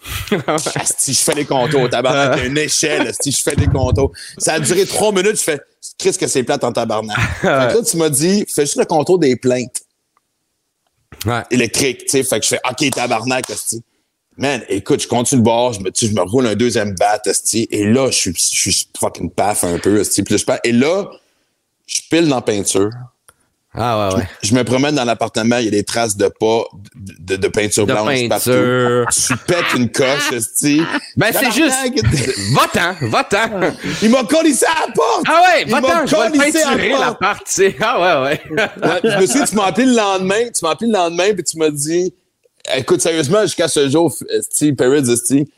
Asti, 0.74 1.12
je 1.12 1.18
fais 1.20 1.34
les 1.34 1.44
contours. 1.44 1.88
Tabarnak, 1.90 2.40
a 2.40 2.44
une 2.44 2.58
échelle. 2.58 3.06
Asti, 3.08 3.32
je 3.32 3.42
fais 3.42 3.56
des 3.56 3.66
contours. 3.66 4.12
Ça 4.38 4.54
a 4.54 4.60
duré 4.60 4.86
trois 4.86 5.10
minutes. 5.12 5.36
Je 5.38 5.42
fais, 5.42 5.60
qu'est-ce 5.98 6.18
que 6.18 6.26
c'est 6.26 6.44
plate 6.44 6.64
en 6.64 6.72
tabarnak? 6.72 7.18
fait 7.40 7.46
que 7.46 7.48
là, 7.48 7.82
tu 7.82 7.96
m'as 7.96 8.08
dit, 8.08 8.44
fais 8.48 8.62
juste 8.62 8.76
le 8.76 8.84
contour 8.84 9.18
des 9.18 9.36
plaintes 9.36 9.82
Ouais. 11.26 11.42
Tu 11.50 11.96
sais, 12.06 12.22
fait 12.22 12.38
que 12.38 12.44
je 12.44 12.48
fais, 12.48 12.60
OK, 12.68 12.90
tabarnak. 12.90 13.44
Man, 14.36 14.62
écoute, 14.68 15.02
je 15.02 15.08
continue 15.08 15.40
de 15.40 15.44
boire, 15.44 15.72
je 15.72 15.80
me, 15.80 15.90
je 15.92 16.14
me 16.14 16.22
roule 16.22 16.46
un 16.46 16.54
deuxième 16.54 16.94
bat, 16.94 17.20
et 17.52 17.84
là, 17.84 18.08
je 18.10 18.16
suis, 18.16 18.32
je 18.32 18.70
suis 18.70 18.88
fucking 18.96 19.30
paf 19.30 19.64
un 19.64 19.78
peu, 19.78 20.00
puis 20.02 20.34
là, 20.34 20.58
je 20.62 20.68
et 20.68 20.72
là, 20.72 21.10
je 21.86 22.02
pile 22.08 22.28
dans 22.28 22.36
la 22.36 22.42
peinture. 22.42 22.90
Ah 23.80 24.08
ouais, 24.10 24.16
ouais. 24.16 24.28
Je 24.42 24.54
me 24.54 24.64
promène 24.64 24.94
dans 24.94 25.04
l'appartement, 25.04 25.58
il 25.58 25.66
y 25.66 25.68
a 25.68 25.70
des 25.70 25.84
traces 25.84 26.16
de 26.16 26.28
pas, 26.28 26.64
de, 26.96 27.36
de 27.36 27.48
peinture 27.48 27.86
De 27.86 27.92
blanche 27.92 28.28
partout. 28.28 28.50
peinture. 28.50 29.06
Tu 29.10 29.36
pètes 29.46 29.74
une 29.76 29.90
coche, 29.90 30.32
esti. 30.32 30.82
Ben, 31.16 31.28
c'est 31.32 31.48
Tabarnak! 31.48 31.94
Va-t'en, 32.54 33.06
va-t'en. 33.08 33.74
Il 34.02 34.10
m'a 34.10 34.24
collé 34.24 34.52
ça 34.52 34.66
à 34.70 34.86
la 34.88 34.92
porte! 34.92 35.24
Ah 35.28 35.42
ouais, 35.42 35.62
Il 35.66 35.70
m'a 35.70 35.80
va-t'en, 35.80 36.06
je 36.06 36.16
vais 36.16 36.38
collissé 36.38 36.62
à 36.62 36.70
la 36.70 36.70
peinturer 36.76 36.90
porte. 36.90 37.00
l'appart, 37.04 37.38
tu 37.46 37.52
sais. 37.52 37.76
Ah 37.80 38.22
ouais, 38.22 38.40
ouais. 38.50 38.60
Ouais, 38.82 39.00
je 39.04 39.20
me 39.20 39.26
souviens, 39.26 39.44
tu 39.46 39.54
m'as 39.56 39.64
appelé 39.66 39.86
le 39.86 39.94
lendemain, 39.94 40.42
tu 40.54 40.64
m'as 40.64 40.70
appelé 40.70 40.90
le 40.90 40.96
lendemain, 40.96 41.32
puis 41.34 41.44
tu 41.44 41.56
m'as 41.58 41.70
dit, 41.70 42.12
écoute, 42.76 43.00
sérieusement, 43.00 43.42
jusqu'à 43.42 43.68
ce 43.68 43.88
jour, 43.88 44.12
Steve 44.50 44.74
Perez, 44.74 45.10
esti, 45.10 45.48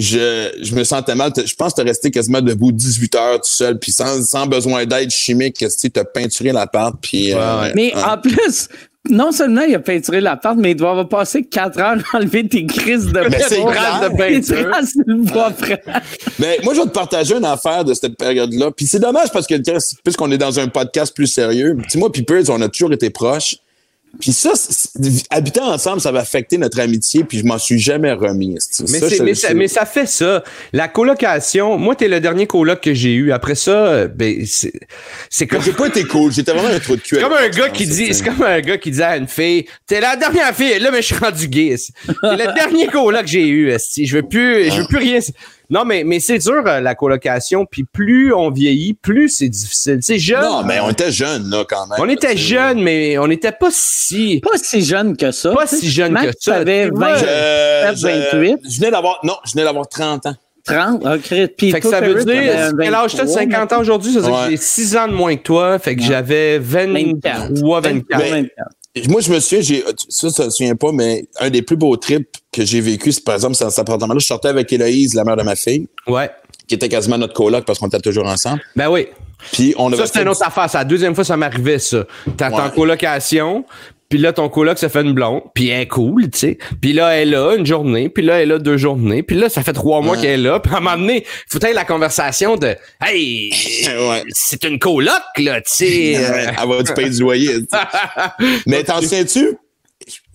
je, 0.00 0.50
je 0.62 0.74
me 0.74 0.82
sentais 0.82 1.14
mal. 1.14 1.32
Je 1.36 1.54
pense 1.54 1.72
que 1.74 1.82
t'as 1.82 1.86
resté 1.86 2.10
quasiment 2.10 2.40
debout 2.40 2.72
18 2.72 3.14
heures 3.14 3.36
tout 3.36 3.50
seul, 3.50 3.78
puis 3.78 3.92
sans, 3.92 4.24
sans 4.24 4.46
besoin 4.46 4.86
d'aide 4.86 5.10
chimique, 5.10 5.60
esti, 5.62 5.90
t'as 5.90 6.04
peinturé 6.04 6.52
l'appart, 6.52 6.96
puis... 7.00 7.32
euh. 7.34 7.72
Mais 7.74 7.92
en 7.94 8.16
plus, 8.16 8.68
non 9.08 9.30
seulement 9.30 9.62
il 9.62 9.74
a 9.74 9.78
peinturé 9.78 10.20
l'appart, 10.20 10.56
mais 10.58 10.70
il 10.70 10.76
doit 10.76 10.90
avoir 10.90 11.08
passé 11.08 11.44
4 11.44 11.78
heures 11.78 11.98
à 12.12 12.16
enlever 12.16 12.48
tes 12.48 12.64
crises 12.64 13.06
de 13.06 13.20
Mais 13.20 13.38
de 14.08 14.16
peinture. 14.16 14.70
Mais 16.38 16.58
moi, 16.62 16.74
je 16.74 16.80
vais 16.80 16.86
te 16.86 16.92
partager 16.92 17.36
une 17.36 17.44
affaire 17.44 17.84
de 17.84 17.92
cette 17.92 18.16
période-là. 18.16 18.70
Puis 18.70 18.86
c'est 18.86 19.00
dommage 19.00 19.30
parce 19.32 19.46
que 19.46 19.54
puisqu'on 20.02 20.30
est 20.30 20.38
dans 20.38 20.58
un 20.58 20.68
podcast 20.68 21.14
plus 21.14 21.26
sérieux, 21.26 21.76
tu 21.82 21.90
sais, 21.90 21.98
moi 21.98 22.10
puis 22.10 22.24
on 22.48 22.60
a 22.62 22.68
toujours 22.68 22.92
été 22.92 23.10
proches. 23.10 23.56
Puis 24.18 24.32
ça, 24.32 24.52
habiter 25.30 25.60
ensemble, 25.60 26.00
ça 26.00 26.10
va 26.10 26.20
affecter 26.20 26.58
notre 26.58 26.80
amitié, 26.80 27.22
puis 27.24 27.38
je 27.38 27.44
m'en 27.44 27.58
suis 27.58 27.78
jamais 27.78 28.12
remis. 28.12 28.54
Mais, 28.54 28.60
Ça, 28.98 29.08
je- 29.08 29.22
mais, 29.22 29.34
ça, 29.34 29.54
mais 29.54 29.68
ça 29.68 29.86
fait 29.86 30.06
ça. 30.06 30.42
La 30.72 30.88
colocation, 30.88 31.78
moi, 31.78 31.94
t'es 31.94 32.08
le 32.08 32.20
dernier 32.20 32.46
coloc 32.46 32.80
que 32.80 32.92
j'ai 32.92 33.14
eu. 33.14 33.32
Après 33.32 33.54
ça, 33.54 34.08
ben, 34.08 34.44
c'est, 35.30 35.46
comme, 35.46 35.62
j'ai 35.62 35.72
pas 35.72 35.86
été 35.86 36.04
cool. 36.04 36.32
J'étais 36.32 36.52
vraiment 36.52 36.68
un 36.74 36.80
trou 36.80 36.96
de 36.96 37.00
cul. 37.00 37.16
c'est 37.16 37.22
comme 37.22 37.32
un 37.32 37.48
gars 37.48 37.68
qui 37.70 37.86
dit, 37.86 38.06
c'est- 38.06 38.12
c'est 38.14 38.24
comme 38.24 38.42
un 38.42 38.60
gars 38.60 38.78
qui 38.78 38.90
dit 38.90 39.02
à 39.02 39.16
une 39.16 39.28
fille, 39.28 39.66
t'es 39.86 40.00
la 40.00 40.16
dernière 40.16 40.54
fille, 40.54 40.78
là, 40.80 40.90
mais 40.90 41.02
je 41.02 41.06
suis 41.06 41.16
rendu 41.16 41.46
gay. 41.48 41.76
C'est 41.78 41.92
le 42.22 42.54
dernier 42.54 42.88
coloc 42.88 43.22
que 43.22 43.28
j'ai 43.28 43.46
eu, 43.46 43.70
esti. 43.70 44.06
Je 44.06 44.16
veux 44.16 44.22
plus, 44.28 44.70
je 44.70 44.80
veux 44.80 44.86
plus 44.88 44.98
rien. 44.98 45.20
Non, 45.70 45.84
mais, 45.84 46.02
mais 46.04 46.18
c'est 46.20 46.38
dur, 46.38 46.62
euh, 46.66 46.80
la 46.80 46.94
colocation. 46.94 47.64
Puis 47.64 47.84
plus 47.84 48.34
on 48.34 48.50
vieillit, 48.50 48.94
plus 48.94 49.28
c'est 49.28 49.48
difficile. 49.48 49.98
C'est 50.02 50.18
jeune. 50.18 50.42
Non, 50.42 50.64
mais 50.64 50.80
on 50.80 50.90
était 50.90 51.12
jeunes, 51.12 51.48
là, 51.48 51.64
quand 51.68 51.86
même. 51.86 51.98
On 52.00 52.08
était 52.08 52.36
jeunes, 52.36 52.82
mais 52.82 53.16
on 53.18 53.28
n'était 53.28 53.52
pas 53.52 53.68
si. 53.70 54.40
Pas 54.42 54.58
si 54.58 54.82
jeune 54.82 55.16
que 55.16 55.30
ça. 55.30 55.52
Pas 55.52 55.66
si 55.68 55.88
jeune 55.90 56.14
que 56.14 56.32
ça. 56.38 56.64
vois, 56.64 56.64
20, 56.64 57.16
Je, 57.16 58.02
28. 58.32 58.58
je, 58.64 58.70
je 58.70 58.78
venais 58.80 58.90
d'avoir, 58.90 59.20
non, 59.22 59.36
je 59.46 59.52
venais 59.52 59.64
d'avoir 59.64 59.88
30 59.88 60.26
ans. 60.26 60.34
30. 60.66 61.04
ok. 61.06 61.46
Puis 61.56 61.70
Fait 61.72 61.80
que 61.80 61.88
ça 61.88 62.00
veut 62.00 62.22
dire, 62.24 62.72
quel 62.78 62.94
âge 62.94 63.12
t'as, 63.14 63.24
23, 63.24 63.26
50 63.42 63.72
ans 63.72 63.80
aujourd'hui? 63.80 64.12
Ça 64.12 64.18
veut 64.20 64.26
dire 64.26 64.34
Ouais. 64.34 64.44
que 64.46 64.50
j'ai 64.50 64.56
6 64.58 64.96
ans 64.96 65.08
de 65.08 65.14
moins 65.14 65.34
que 65.36 65.42
toi. 65.42 65.78
Fait 65.78 65.96
que 65.96 66.02
j'avais 66.02 66.58
23, 66.58 67.80
24. 67.80 68.18
Mais- 68.18 68.30
24. 68.30 68.50
Moi, 69.08 69.20
je 69.20 69.30
me 69.32 69.38
souviens, 69.38 69.60
j'ai, 69.60 69.84
ça, 70.08 70.30
ça 70.30 70.46
me 70.46 70.50
souvient 70.50 70.74
pas, 70.74 70.90
mais 70.92 71.24
un 71.38 71.48
des 71.48 71.62
plus 71.62 71.76
beaux 71.76 71.96
trips 71.96 72.28
que 72.52 72.64
j'ai 72.64 72.80
vécu, 72.80 73.12
c'est 73.12 73.22
par 73.22 73.36
exemple, 73.36 73.54
c'est 73.54 73.62
dans 73.64 73.70
cet 73.70 73.78
appartement-là. 73.80 74.18
Je 74.18 74.26
sortais 74.26 74.48
avec 74.48 74.72
Héloïse, 74.72 75.14
la 75.14 75.22
mère 75.22 75.36
de 75.36 75.42
ma 75.44 75.54
fille, 75.54 75.86
Ouais. 76.08 76.28
qui 76.66 76.74
était 76.74 76.88
quasiment 76.88 77.16
notre 77.16 77.34
coloc 77.34 77.64
parce 77.64 77.78
qu'on 77.78 77.86
était 77.86 78.00
toujours 78.00 78.26
ensemble. 78.26 78.60
Ben 78.74 78.88
oui. 78.90 79.06
Puis 79.52 79.74
on 79.78 79.86
avait 79.92 79.96
Ça, 79.96 80.06
c'est 80.06 80.12
fait 80.14 80.22
une 80.22 80.28
autre 80.28 80.44
affaire. 80.44 80.68
C'est 80.68 80.78
la 80.78 80.84
deuxième 80.84 81.14
fois 81.14 81.22
que 81.22 81.28
ça 81.28 81.36
m'arrivait, 81.36 81.78
ça. 81.78 82.04
T'es 82.36 82.44
en 82.46 82.50
Ouais. 82.66 82.70
colocation, 82.74 83.64
puis 84.10 84.18
là, 84.18 84.32
ton 84.34 84.48
coloc 84.50 84.76
se 84.78 84.88
fait 84.88 85.00
une 85.00 85.14
blonde, 85.14 85.40
puis 85.54 85.68
elle 85.68 85.82
est 85.82 85.86
cool, 85.86 86.28
tu 86.30 86.38
sais. 86.38 86.58
Puis 86.82 86.92
là, 86.92 87.10
elle 87.16 87.28
est 87.28 87.30
là 87.30 87.54
une 87.56 87.64
journée, 87.64 88.08
puis 88.10 88.22
là, 88.24 88.36
elle 88.36 88.42
est 88.42 88.52
là 88.54 88.58
deux 88.58 88.76
journées, 88.76 89.22
puis 89.22 89.36
là, 89.36 89.48
ça 89.48 89.62
fait 89.62 89.72
trois 89.72 90.02
mois 90.02 90.16
Ouais. 90.16 90.20
qu'elle 90.22 90.40
est 90.40 90.42
là. 90.42 90.58
Puis 90.60 90.74
à 90.74 90.78
un 90.78 90.80
moment 90.80 90.98
donné, 90.98 91.24
faut 91.48 91.58
être 91.58 91.74
la 91.74 91.84
conversation 91.84 92.56
de 92.56 92.74
«Hey, 93.02 93.50
Ouais. 93.86 94.24
c'est 94.30 94.64
une 94.64 94.78
coloc, 94.78 95.12
là, 95.38 95.60
tu 95.62 95.70
sais. 95.72 96.12
Elle 96.62 96.68
va 96.68 96.82
du 96.82 96.92
payer 96.92 97.08
du 97.10 97.20
loyer. 97.20 97.50
Mais 98.66 98.82
t'en 98.84 99.00
souviens-tu? 99.00 99.56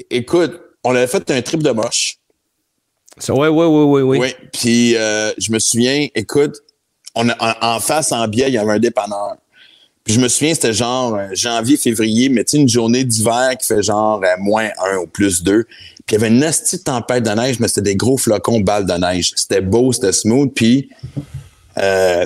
Écoute, 0.09 0.59
on 0.83 0.95
avait 0.95 1.07
fait 1.07 1.29
un 1.31 1.41
trip 1.41 1.61
de 1.61 1.71
moche. 1.71 2.15
Ça, 3.17 3.33
Ouais, 3.33 3.47
ouais, 3.47 3.65
ouais, 3.65 3.83
ouais, 3.83 4.01
ouais. 4.01 4.17
Oui. 4.19 4.33
Puis 4.53 4.95
euh, 4.95 5.31
je 5.37 5.51
me 5.51 5.59
souviens, 5.59 6.07
écoute, 6.15 6.55
on 7.15 7.27
a, 7.29 7.35
en, 7.39 7.75
en 7.75 7.79
face, 7.79 8.11
en 8.11 8.27
biais, 8.27 8.47
il 8.49 8.53
y 8.53 8.57
avait 8.57 8.73
un 8.73 8.79
dépanneur. 8.79 9.35
Puis 10.05 10.13
je 10.13 10.19
me 10.19 10.27
souviens, 10.27 10.53
c'était 10.53 10.71
genre 10.71 11.15
euh, 11.15 11.29
janvier, 11.33 11.77
février, 11.77 12.29
mais 12.29 12.43
tu 12.43 12.57
une 12.57 12.69
journée 12.69 13.03
d'hiver 13.03 13.57
qui 13.59 13.65
fait 13.65 13.81
genre 13.81 14.21
euh, 14.23 14.27
moins 14.39 14.69
un 14.77 14.97
ou 14.97 15.07
plus 15.07 15.41
deux. 15.41 15.63
Puis 16.05 16.11
il 16.11 16.13
y 16.13 16.15
avait 16.17 16.27
une 16.27 16.37
nasty 16.37 16.83
tempête 16.83 17.23
de 17.23 17.31
neige, 17.31 17.59
mais 17.59 17.67
c'était 17.67 17.81
des 17.81 17.95
gros 17.95 18.15
flocons 18.15 18.59
balles 18.59 18.85
de 18.85 18.93
neige. 18.93 19.33
C'était 19.35 19.61
beau, 19.61 19.91
c'était 19.91 20.11
smooth. 20.11 20.53
Puis 20.53 20.89
euh, 21.79 22.23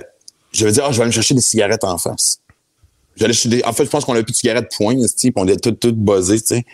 je 0.51 0.65
veux 0.65 0.71
dire, 0.73 0.83
ah, 0.85 0.91
je 0.91 0.97
vais 0.97 1.03
aller 1.03 1.09
me 1.09 1.13
chercher 1.13 1.33
des 1.33 1.41
cigarettes 1.41 1.85
en 1.85 1.97
face. 1.97 2.39
J'allais 3.15 3.65
en 3.65 3.71
fait, 3.71 3.85
je 3.85 3.89
pense 3.89 4.03
qu'on 4.03 4.13
a 4.13 4.23
plus 4.23 4.33
de 4.33 4.37
cigarettes 4.37 4.71
point, 4.75 4.95
puis 4.95 5.33
on 5.37 5.47
était 5.47 5.57
toutes, 5.57 5.79
toutes 5.79 5.97
buzzées, 5.97 6.39
tu 6.41 6.47
sais. 6.47 6.65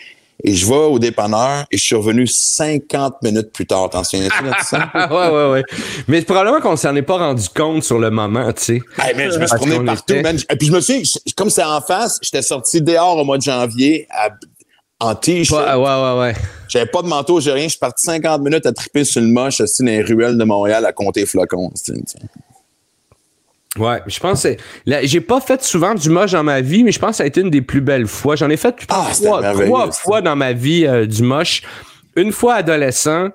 Et 0.48 0.54
je 0.54 0.64
vais 0.64 0.76
au 0.76 0.98
dépanneur 1.00 1.66
et 1.72 1.76
je 1.76 1.82
suis 1.84 1.96
revenu 1.96 2.24
50 2.26 3.14
minutes 3.22 3.50
plus 3.52 3.66
tard. 3.66 3.90
T'en 3.90 4.04
souviens-tu 4.04 4.44
de 4.44 4.50
ça? 4.64 4.90
Ouais, 5.10 5.28
ouais, 5.28 5.50
ouais. 5.50 5.64
Mais 6.06 6.22
probablement 6.22 6.60
qu'on 6.60 6.76
s'en 6.76 6.94
est 6.94 7.02
pas 7.02 7.18
rendu 7.18 7.48
compte 7.48 7.82
sur 7.82 7.98
le 7.98 8.10
moment, 8.10 8.52
tu 8.52 8.62
sais. 8.62 8.80
Hey, 9.02 9.16
man, 9.16 9.30
je 9.32 9.38
me 9.40 9.46
suis 9.46 9.56
promené 9.56 9.84
partout, 9.84 10.14
man. 10.22 10.38
Et 10.48 10.56
puis 10.56 10.68
je 10.68 10.72
me 10.72 10.80
je- 10.80 11.34
comme 11.36 11.50
c'est 11.50 11.64
en 11.64 11.80
face, 11.80 12.18
j'étais 12.22 12.42
sorti 12.42 12.80
dehors 12.80 13.18
au 13.18 13.24
mois 13.24 13.38
de 13.38 13.42
janvier 13.42 14.06
à- 14.10 14.30
en 15.00 15.14
t-shirt. 15.16 15.66
Ouais, 15.66 15.74
ouais, 15.74 16.02
ouais, 16.14 16.18
ouais. 16.20 16.34
J'avais 16.68 16.86
pas 16.86 17.02
de 17.02 17.08
manteau, 17.08 17.40
j'ai 17.40 17.50
rien. 17.52 17.64
Je 17.64 17.70
suis 17.70 17.78
parti 17.78 18.04
50 18.06 18.40
minutes 18.40 18.66
à 18.66 18.72
triper 18.72 19.04
sur 19.04 19.20
le 19.20 19.26
moche, 19.26 19.60
assis 19.60 19.82
dans 19.82 19.90
les 19.90 20.02
ruelles 20.02 20.38
de 20.38 20.44
Montréal 20.44 20.86
à 20.86 20.92
compter 20.92 21.26
flocons. 21.26 21.70
tu 21.84 21.92
sais. 21.92 22.18
Ouais, 23.78 24.00
je 24.06 24.18
pense 24.20 24.42
que 24.44 24.56
j'ai 25.02 25.20
pas 25.20 25.40
fait 25.40 25.62
souvent 25.62 25.94
du 25.94 26.08
moche 26.10 26.32
dans 26.32 26.42
ma 26.42 26.60
vie, 26.60 26.82
mais 26.84 26.92
je 26.92 26.98
pense 26.98 27.10
que 27.10 27.16
ça 27.16 27.22
a 27.24 27.26
été 27.26 27.40
une 27.40 27.50
des 27.50 27.62
plus 27.62 27.80
belles 27.80 28.06
fois. 28.06 28.36
J'en 28.36 28.48
ai 28.50 28.56
fait 28.56 28.74
Ah, 28.88 29.08
trois, 29.12 29.42
trois 29.66 29.92
fois 29.92 30.20
dans 30.22 30.36
ma 30.36 30.52
vie 30.52 30.86
euh, 30.86 31.06
du 31.06 31.22
moche. 31.22 31.62
Une 32.16 32.32
fois 32.32 32.54
adolescent, 32.54 33.28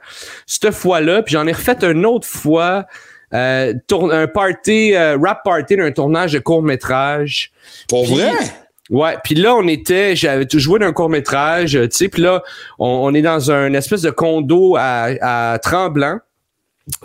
cette 0.48 0.72
fois-là, 0.72 1.22
puis 1.22 1.34
j'en 1.34 1.46
ai 1.46 1.52
refait 1.52 1.78
une 1.84 2.06
autre 2.06 2.28
fois, 2.28 2.86
euh, 3.34 3.74
un 3.92 4.28
party, 4.28 4.96
euh, 4.96 5.18
rap 5.22 5.44
party 5.44 5.76
d'un 5.78 5.92
tournage 5.92 6.34
de 6.34 6.40
court 6.40 6.64
métrage. 6.64 7.52
Pour 7.88 8.04
Puis- 8.06 8.16
vrai? 8.16 8.32
Ouais, 8.90 9.16
puis 9.24 9.36
là 9.36 9.56
on 9.56 9.68
était, 9.70 10.18
j'avais 10.18 10.46
tout 10.46 10.60
joué 10.60 10.78
d'un 10.80 10.92
court 10.92 11.08
métrage, 11.10 11.80
tu 11.80 11.88
sais, 11.92 12.10
puis 12.10 12.22
là 12.24 12.44
on, 12.78 12.88
on 12.88 13.14
est 13.14 13.22
dans 13.22 13.50
un 13.50 13.74
espèce 13.74 14.02
de 14.02 14.10
condo 14.10 14.76
à, 14.78 15.10
à 15.54 15.60
Tremblant. 15.60 16.18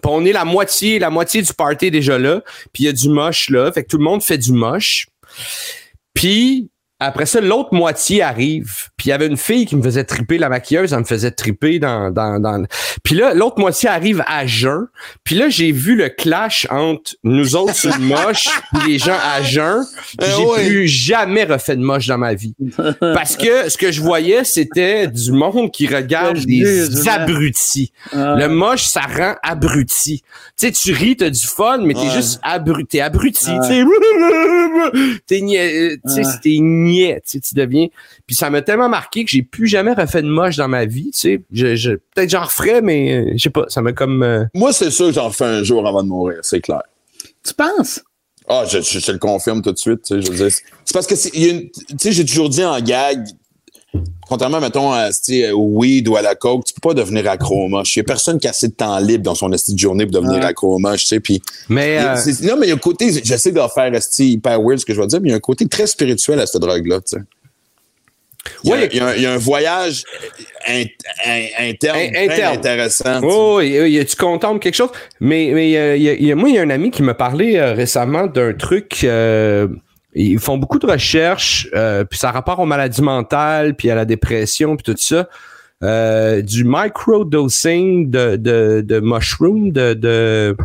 On 0.04 0.24
est 0.24 0.32
la 0.32 0.44
moitié, 0.44 0.98
la 0.98 1.10
moitié 1.10 1.42
du 1.42 1.52
party 1.52 1.90
déjà 1.90 2.18
là, 2.18 2.42
puis 2.72 2.84
il 2.84 2.86
y 2.86 2.88
a 2.88 2.92
du 2.92 3.08
moche 3.08 3.50
là, 3.50 3.70
fait 3.72 3.84
que 3.84 3.88
tout 3.88 3.98
le 3.98 4.04
monde 4.04 4.22
fait 4.22 4.38
du 4.38 4.52
moche. 4.52 5.08
Puis 6.14 6.70
après 6.98 7.26
ça, 7.26 7.40
l'autre 7.40 7.74
moitié 7.74 8.22
arrive. 8.22 8.88
Puis 8.96 9.08
il 9.08 9.10
y 9.10 9.12
avait 9.12 9.26
une 9.26 9.36
fille 9.36 9.66
qui 9.66 9.76
me 9.76 9.82
faisait 9.82 10.04
triper, 10.04 10.38
la 10.38 10.48
maquilleuse, 10.48 10.92
elle 10.92 11.00
me 11.00 11.04
faisait 11.04 11.30
triper 11.30 11.78
dans... 11.78 12.10
dans, 12.10 12.40
dans... 12.40 12.64
Puis 13.02 13.14
là, 13.14 13.34
l'autre 13.34 13.58
moitié 13.60 13.88
arrive 13.88 14.24
à 14.26 14.46
jeun. 14.46 14.86
Puis 15.22 15.34
là, 15.34 15.48
j'ai 15.50 15.72
vu 15.72 15.94
le 15.96 16.08
clash 16.08 16.66
entre 16.70 17.14
nous 17.22 17.54
autres 17.54 17.74
sur 17.74 17.92
le 17.92 18.02
moche 18.04 18.48
puis 18.74 18.92
les 18.92 18.98
gens 18.98 19.18
à 19.22 19.42
jeun. 19.42 19.84
Eh 20.22 20.24
j'ai 20.24 20.44
ouais. 20.44 20.66
plus 20.68 20.88
jamais 20.88 21.44
refait 21.44 21.76
de 21.76 21.82
moche 21.82 22.06
dans 22.06 22.18
ma 22.18 22.32
vie. 22.34 22.54
Parce 23.00 23.36
que 23.36 23.68
ce 23.68 23.76
que 23.76 23.92
je 23.92 24.00
voyais, 24.00 24.44
c'était 24.44 25.06
du 25.06 25.32
monde 25.32 25.70
qui 25.70 25.86
regarde 25.86 26.38
des 26.38 27.08
abrutis. 27.08 27.92
Le 28.12 28.46
moche, 28.48 28.84
ça 28.84 29.02
rend 29.02 29.34
abruti. 29.42 30.22
Tu 30.58 30.66
sais, 30.68 30.72
tu 30.72 30.92
ris, 30.92 31.16
t'as 31.16 31.28
du 31.28 31.46
fun, 31.46 31.78
mais 31.82 31.92
t'es 31.92 32.00
Ouais. 32.00 32.10
juste 32.14 32.40
abruti. 32.42 32.86
T'es 32.86 33.00
abruti. 33.00 33.50
T'es 35.26 36.58
niais, 36.86 37.20
tu 37.24 37.32
sais, 37.32 37.40
tu 37.40 37.54
deviens. 37.54 37.88
Puis 38.26 38.34
ça 38.36 38.48
m'a 38.50 38.62
tellement 38.62 38.88
marqué 38.88 39.24
que 39.24 39.30
j'ai 39.30 39.42
plus 39.42 39.66
jamais 39.66 39.92
refait 39.92 40.22
de 40.22 40.28
moche 40.28 40.56
dans 40.56 40.68
ma 40.68 40.84
vie, 40.86 41.10
tu 41.12 41.18
sais. 41.18 41.42
Je, 41.52 41.76
je, 41.76 41.90
peut-être 41.92 42.30
j'en 42.30 42.44
referais, 42.44 42.80
mais 42.80 43.12
euh, 43.14 43.32
je 43.36 43.42
sais 43.42 43.50
pas, 43.50 43.64
ça 43.68 43.82
m'a 43.82 43.92
comme... 43.92 44.22
euh, 44.22 44.44
Moi, 44.54 44.72
c'est 44.72 44.90
sûr 44.90 45.06
que 45.06 45.12
j'en 45.12 45.30
fais 45.30 45.44
un 45.44 45.62
jour 45.62 45.86
avant 45.86 46.02
de 46.02 46.08
mourir, 46.08 46.38
c'est 46.42 46.60
clair. 46.60 46.82
Tu 47.44 47.54
penses? 47.54 48.02
Ah, 48.48 48.64
je, 48.70 48.80
je, 48.80 48.98
je 49.00 49.06
te 49.06 49.10
le 49.12 49.18
confirme 49.18 49.60
tout 49.62 49.72
de 49.72 49.78
suite. 49.78 50.02
tu 50.02 50.14
sais, 50.14 50.22
Je 50.22 50.30
veux 50.30 50.36
dire, 50.36 50.50
c'est 50.84 50.92
parce 50.92 51.06
que 51.06 51.14
tu 51.14 51.70
sais, 51.98 52.12
j'ai 52.12 52.24
toujours 52.24 52.48
dit 52.48 52.64
en 52.64 52.80
gag, 52.80 53.24
contrairement, 54.28 54.60
mettons, 54.60 54.92
à, 54.92 55.08
tu 55.10 55.16
sais, 55.22 55.50
au 55.52 55.62
weed 55.64 56.08
ou 56.08 56.16
à 56.16 56.22
la 56.22 56.34
coke, 56.34 56.64
tu 56.64 56.74
peux 56.74 56.88
pas 56.88 56.94
devenir 56.94 57.28
accro 57.30 57.64
au 57.64 57.68
moche. 57.68 57.94
Il 57.96 57.98
y 57.98 58.00
a 58.00 58.04
personne 58.04 58.38
qui 58.38 58.46
a 58.46 58.50
assez 58.50 58.68
de 58.68 58.74
temps 58.74 58.98
libre 58.98 59.24
dans 59.24 59.34
son 59.34 59.52
esti 59.52 59.72
de 59.74 59.78
journée 59.78 60.04
pour 60.06 60.20
devenir 60.20 60.40
Ouais. 60.40 60.46
accro 60.46 60.74
au 60.74 60.78
moche, 60.78 61.02
tu 61.02 61.06
sais. 61.08 61.20
Puis, 61.20 61.40
Mais... 61.68 61.90
il 61.90 61.94
y 61.94 61.98
a- 61.98 62.14
euh, 62.16 62.32
non, 62.42 62.56
mais 62.58 62.66
il 62.66 62.70
y 62.70 62.72
a 62.72 62.74
un 62.74 62.78
côté, 62.78 63.10
j'essaie 63.24 63.52
de 63.52 63.60
faire 63.74 63.94
esti 63.94 64.32
hyper 64.32 64.60
weird 64.62 64.78
ce 64.80 64.84
que 64.84 64.94
je 64.94 65.00
vais 65.00 65.06
dire, 65.06 65.20
mais 65.20 65.28
il 65.28 65.32
y 65.32 65.34
a 65.34 65.36
un 65.36 65.40
côté 65.40 65.66
très 65.66 65.86
spirituel 65.86 66.40
à 66.40 66.46
cette 66.46 66.60
drogue-là, 66.60 66.96
tu 67.00 67.16
sais. 67.16 67.22
Il 68.62 68.70
y, 68.70 68.72
a, 68.72 68.76
Ouais. 68.76 68.88
il 68.92 68.96
y 68.96 69.00
a 69.00 69.06
un- 69.08 69.14
il 69.16 69.22
y 69.22 69.26
a 69.26 69.32
un 69.32 69.38
voyage 69.38 70.04
in- 70.68 70.84
in- 71.26 71.46
interne, 71.68 71.98
In- 71.98 72.10
bien 72.12 72.22
interne. 72.30 72.56
intéressant. 72.56 73.20
tu. 73.20 73.26
Oh, 73.28 73.56
oui, 73.58 73.76
oui, 73.80 74.06
tu 74.06 74.14
contentes 74.14 74.62
quelque 74.62 74.76
chose? 74.76 74.90
Mais, 75.18 75.50
mais 75.52 75.76
euh, 75.76 75.96
il 75.96 76.02
y 76.04 76.08
a- 76.08 76.12
il 76.14 76.24
y 76.26 76.30
a- 76.30 76.36
moi, 76.36 76.48
il 76.48 76.54
y 76.54 76.58
a 76.58 76.62
un 76.62 76.70
ami 76.70 76.92
qui 76.92 77.02
m'a 77.02 77.14
parlé 77.14 77.56
euh, 77.56 77.72
récemment 77.72 78.28
d'un 78.28 78.52
truc. 78.54 79.00
euh, 79.02 79.66
ils 80.24 80.38
font 80.38 80.56
beaucoup 80.56 80.78
de 80.78 80.86
recherches, 80.86 81.68
euh, 81.74 82.04
puis 82.04 82.18
ça 82.18 82.30
a 82.30 82.32
rapport 82.32 82.58
aux 82.58 82.66
maladies 82.66 83.02
mentales, 83.02 83.74
puis 83.76 83.90
à 83.90 83.94
la 83.94 84.04
dépression, 84.04 84.76
puis 84.76 84.84
tout 84.84 84.98
ça. 84.98 85.28
Euh, 85.82 86.40
du 86.40 86.64
microdosing 86.64 88.10
de, 88.10 88.36
de, 88.36 88.80
de 88.80 89.00
mushroom, 89.00 89.72
de, 89.72 89.92
de 89.92 90.56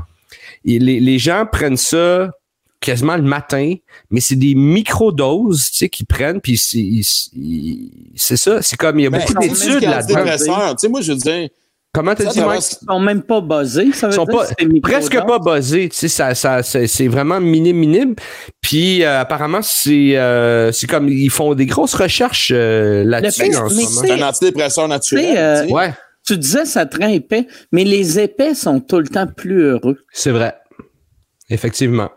les, 0.63 0.79
les 0.79 1.19
gens 1.19 1.45
prennent 1.51 1.75
ça 1.75 2.31
quasiment 2.79 3.17
le 3.17 3.23
matin, 3.23 3.75
mais 4.09 4.21
c'est 4.21 4.35
des 4.35 4.55
microdoses, 4.55 5.69
tu 5.71 5.77
sais, 5.77 5.89
qu'ils 5.89 6.07
prennent, 6.07 6.41
puis 6.41 6.57
c'est 6.57 8.37
ça, 8.37 8.61
c'est 8.61 8.77
comme 8.77 8.99
il 8.99 9.03
y 9.03 9.07
a 9.07 9.09
Ben, 9.09 9.19
beaucoup 9.19 9.39
d'études 9.39 9.83
là-dedans. 9.83 10.89
moi, 10.89 11.01
je 11.01 11.11
veux 11.11 11.17
dire, 11.17 11.49
Comment 11.93 12.15
t'as 12.15 12.25
dit, 12.25 12.39
Mike? 12.39 12.63
Ils 12.81 12.85
sont 12.85 12.99
même 13.01 13.21
pas 13.21 13.41
buzzés, 13.41 13.91
ça 13.91 14.07
veut 14.07 14.13
Ils 14.13 14.15
sont 14.15 14.23
dire 14.25 14.37
pas, 14.37 14.47
presque 14.81 15.19
pas 15.25 15.39
buzzés, 15.39 15.89
tu 15.89 15.97
sais, 15.97 16.07
ça, 16.07 16.33
ça, 16.35 16.63
c'est 16.63 16.87
c'est 16.87 17.07
vraiment 17.09 17.41
minime, 17.41 17.77
minime. 17.77 18.15
Puis 18.61 19.03
euh, 19.03 19.19
apparemment, 19.19 19.59
c'est 19.61 20.15
euh, 20.15 20.71
c'est 20.71 20.87
comme 20.87 21.09
ils 21.09 21.29
font 21.29 21.53
des 21.53 21.65
grosses 21.65 21.93
recherches 21.93 22.51
euh, 22.55 23.03
là-dessus 23.03 23.51
c'est- 23.51 23.85
c'est 24.07 24.11
un 24.11 24.21
antidépresseur 24.27 24.87
naturel. 24.87 25.25
Tu 25.33 25.37
euh. 25.37 25.65
Ouais, 25.67 25.93
Tu 26.25 26.37
disais 26.37 26.63
ça 26.65 26.85
te 26.85 26.97
rend 26.97 27.09
épais, 27.09 27.45
mais 27.73 27.83
les 27.83 28.19
épais 28.19 28.55
sont 28.55 28.79
tout 28.79 28.99
le 28.99 29.07
temps 29.07 29.27
plus 29.27 29.61
heureux. 29.63 29.97
c'est 30.13 30.31
vrai. 30.31 30.55
Effectivement. 31.49 32.09